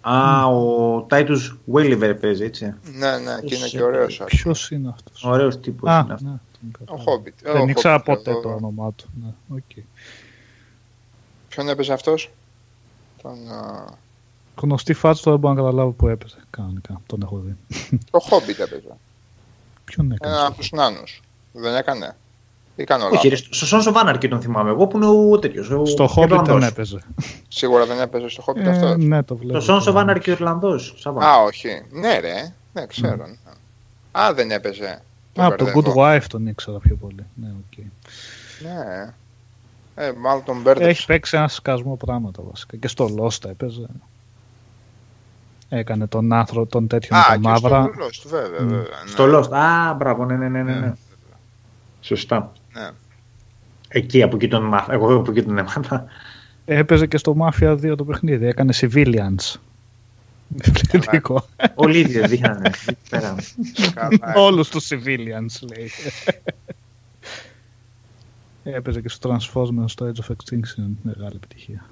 Α, 0.00 0.46
ο 0.46 1.00
Τάιτου 1.08 1.58
Βέλιβερ 1.64 2.14
παίζει, 2.14 2.44
έτσι. 2.44 2.74
Ναι, 2.94 3.18
ναι, 3.18 3.40
και 3.44 3.54
είναι 3.54 3.62
Πώς, 3.62 3.70
και 3.70 3.82
ωραίος. 3.82 4.22
Ποιος 4.26 4.70
είναι 4.70 4.88
αυτός; 4.88 5.24
Ωραίος 5.24 5.60
τύπος 5.60 5.90
Α, 5.90 5.92
είναι 6.04 6.12
αυτός. 6.14 6.20
ναι, 6.30 6.36
τον 6.60 6.70
Ο 6.86 6.96
κατάλαβα. 6.96 7.22
Hobbit. 7.22 7.32
Δεν 7.42 7.56
Ο 7.62 7.68
ήξερα 7.68 7.98
Hobbit, 7.98 8.04
ποτέ 8.04 8.30
εδώ. 8.30 8.40
το 8.40 8.48
όνομά 8.48 8.92
του. 8.92 9.10
Ναι, 9.22 9.56
οκ. 9.56 9.82
Ποιον 11.48 11.68
έπαιζε 11.68 11.92
αυτός; 11.92 12.30
Τον, 13.22 13.52
α, 13.52 13.84
Γνωστή 14.62 14.92
φάτσα 14.94 15.22
τώρα 15.22 15.36
δεν 15.36 15.40
μπορώ 15.48 15.54
να 15.54 15.66
καταλάβω 15.68 15.90
που 15.90 16.08
έπαιζε. 16.08 16.36
Κανονικά, 16.50 17.00
τον 17.06 17.20
έχω 17.22 17.36
δει. 17.38 17.56
το 18.10 18.18
Hobbit 18.30 18.58
έπαιζε. 18.58 18.96
Ποιον 19.84 20.12
έκανε. 20.12 20.34
Ένα 20.34 20.46
από 20.46 20.56
τους 20.56 20.70
νάνους. 20.70 21.20
Δεν 21.52 21.74
έκανε. 21.76 22.16
Ή 22.76 22.84
κάνω 22.84 23.04
Όχι, 23.04 23.14
λάθος. 23.14 23.30
ρε, 23.48 23.54
στο 23.54 23.78
Sons 23.78 23.94
of 23.94 24.06
Anarchy 24.06 24.28
τον 24.28 24.40
θυμάμαι 24.40 24.70
εγώ 24.70 24.86
που 24.86 24.96
είναι 24.96 25.06
ο 25.06 25.38
τέτοιος. 25.38 25.66
Στο 25.90 26.08
Hobbit 26.16 26.42
δεν 26.44 26.62
έπαιζε. 26.62 26.98
Σίγουρα 27.48 27.86
δεν 27.86 28.00
έπαιζε 28.00 28.28
στο 28.28 28.44
Hobbit 28.46 28.56
Ε, 28.64 28.68
αυτός. 28.70 28.96
ναι, 28.96 29.22
το 29.22 29.36
βλέπω. 29.36 29.64
Το 29.64 29.76
Sons 29.76 29.94
of 29.94 29.96
Anarchy 29.96 30.28
ο 30.28 30.30
Ιρλανδό. 30.30 30.72
Α, 31.04 31.42
όχι. 31.46 31.68
Ναι, 31.90 32.18
ρε. 32.18 32.54
Ναι, 32.72 32.86
ξέρω. 32.86 33.16
ναι. 33.16 34.20
Α, 34.20 34.34
δεν 34.34 34.50
έπαιζε. 34.50 35.02
Το 35.32 35.42
Α, 35.42 35.46
από 35.46 35.56
το 35.56 35.64
μπερδεύω. 35.64 35.92
Good 35.94 36.16
Wife 36.16 36.24
τον 36.28 36.46
ήξερα 36.46 36.78
πιο 36.78 36.96
πολύ. 36.96 37.24
Ναι, 37.34 37.48
οκ. 37.48 37.84
Ναι. 38.62 39.12
Ε, 39.94 40.12
μάλλον 40.12 40.44
τον 40.44 40.60
μπέρδεψα. 40.60 40.88
Έχει 40.88 41.06
παίξει 41.06 41.36
ένα 41.36 41.48
σκασμό 41.48 41.96
πράγματα 41.96 42.42
βασικά. 42.50 42.76
Και 42.76 42.88
στο 42.88 43.08
Lost 43.18 43.48
έπαιζε. 43.50 43.86
Έκανε 45.72 46.06
τον 46.06 46.32
άθρο, 46.32 46.66
τον 46.66 46.86
τέτοιο 46.86 47.16
με 47.16 47.18
Α, 47.22 47.24
τα 47.28 47.34
και 47.34 47.40
μαύρα. 47.40 47.82
στο 47.82 48.04
Lost, 48.04 48.28
βέβαια, 48.30 48.62
Μμ. 48.62 48.68
βέβαια. 48.68 48.82
ναι. 49.04 49.10
Στο 49.10 49.38
Lost. 49.38 49.52
Α, 49.52 49.94
μπράβο, 49.94 50.24
ναι, 50.24 50.36
ναι, 50.36 50.48
ναι. 50.48 50.62
ναι, 50.62 50.74
ναι. 50.74 50.92
Σωστά. 52.00 52.52
Ναι. 52.72 52.88
Εκεί 53.88 54.22
από 54.22 54.36
εκεί 54.36 54.48
τον 54.48 54.62
μάθα. 54.64 54.92
Εγώ 54.92 55.14
από 55.14 55.30
εκεί 55.30 55.42
τον 55.42 55.58
έμαθα. 55.58 56.04
Έπαιζε 56.64 57.06
και 57.06 57.16
στο 57.16 57.36
Mafia 57.40 57.72
2 57.72 57.94
το 57.96 58.04
παιχνίδι. 58.04 58.46
Έκανε 58.46 58.72
civilians. 58.76 59.54
Επιθετικό. 60.64 61.46
Όλοι 61.74 61.96
οι 61.96 62.00
ίδιοι 62.00 62.26
δείχνανε. 62.26 62.70
εκεί 62.86 62.96
πέρα. 63.10 63.34
Καλά. 63.94 64.34
Όλους 64.34 64.68
τους 64.68 64.88
civilians 64.90 65.68
λέει. 65.74 65.90
Έπαιζε 68.62 69.00
και 69.00 69.08
στο 69.08 69.36
Transformers 69.36 69.84
στο 69.86 70.06
Age 70.12 70.20
of 70.24 70.32
Extinction. 70.32 70.88
Μεγάλη 71.02 71.32
επιτυχία. 71.36 71.86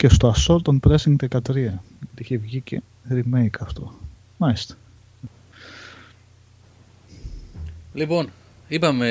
Και 0.00 0.08
στο 0.08 0.34
Assault 0.36 0.62
on 0.62 0.78
Pressing 0.88 1.14
13. 1.28 1.52
Γιατί 1.54 1.80
είχε 2.18 2.36
βγει 2.36 2.60
και 2.60 2.82
remake 3.10 3.60
αυτό. 3.60 3.94
Μάλιστα. 4.36 4.74
Λοιπόν, 7.94 8.28
είπαμε 8.68 9.08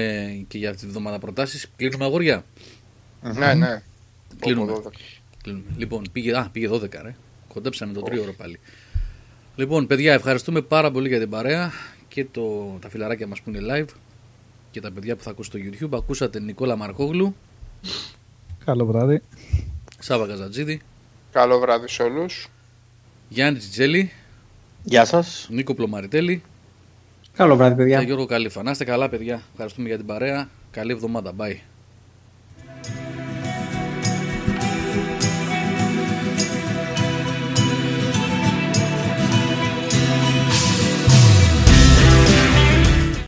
και 0.47 0.57
για 0.57 0.69
αυτή 0.69 0.85
τη 0.85 0.91
βδομάδα 0.91 1.19
προτάσεις. 1.19 1.69
Κλείνουμε 1.75 2.05
αγόρια. 2.05 2.43
Ναι, 3.21 3.53
ναι. 3.53 3.81
Κλείνουμε. 4.39 4.71
Πω, 4.71 4.81
πω, 4.83 4.91
Κλείνουμε. 5.43 5.65
Λοιπόν, 5.77 6.05
πήγε, 6.11 6.37
α, 6.37 6.49
πήγε 6.51 6.69
12 6.71 7.01
ρε. 7.01 7.15
Κοντέψαμε 7.47 7.93
το 7.93 8.01
τρίωρο 8.01 8.33
πάλι. 8.33 8.59
Λοιπόν, 9.55 9.87
παιδιά, 9.87 10.13
ευχαριστούμε 10.13 10.61
πάρα 10.61 10.91
πολύ 10.91 11.07
για 11.07 11.19
την 11.19 11.29
παρέα 11.29 11.71
και 12.07 12.25
το, 12.25 12.77
τα 12.81 12.89
φιλαράκια 12.89 13.27
μας 13.27 13.41
που 13.41 13.49
είναι 13.49 13.59
live 13.71 13.93
και 14.71 14.81
τα 14.81 14.91
παιδιά 14.91 15.15
που 15.15 15.23
θα 15.23 15.29
ακούσουν 15.29 15.53
στο 15.61 15.87
YouTube. 15.87 15.97
Ακούσατε 15.97 16.39
Νικόλα 16.39 16.75
Μαρκόγλου, 16.75 17.35
Καλό 18.65 18.85
βράδυ. 18.85 19.21
Σάβα 19.99 20.27
Καζατζίδη, 20.27 20.81
Καλό 21.31 21.59
βράδυ 21.59 21.87
σε 21.87 22.03
όλους. 22.03 22.47
Γιάννη 23.29 23.59
Τζιτζέλη, 23.59 24.11
Γεια 24.83 25.05
σας. 25.05 25.47
Νίκο 25.51 25.73
Πλωμαριτέλη 25.73 26.43
Καλό 27.33 27.55
βράδυ, 27.55 27.75
και 27.75 27.81
παιδιά. 27.81 28.01
Γιώργο 28.01 28.25
Καλήφα. 28.25 28.63
Να 28.63 28.71
είστε 28.71 28.83
καλά, 28.83 29.09
παιδιά. 29.09 29.41
Ευχαριστούμε 29.51 29.87
για 29.87 29.97
την 29.97 30.05
παρέα. 30.05 30.49
Καλή 30.71 30.91
εβδομάδα. 30.91 31.33
Bye. 31.37 31.55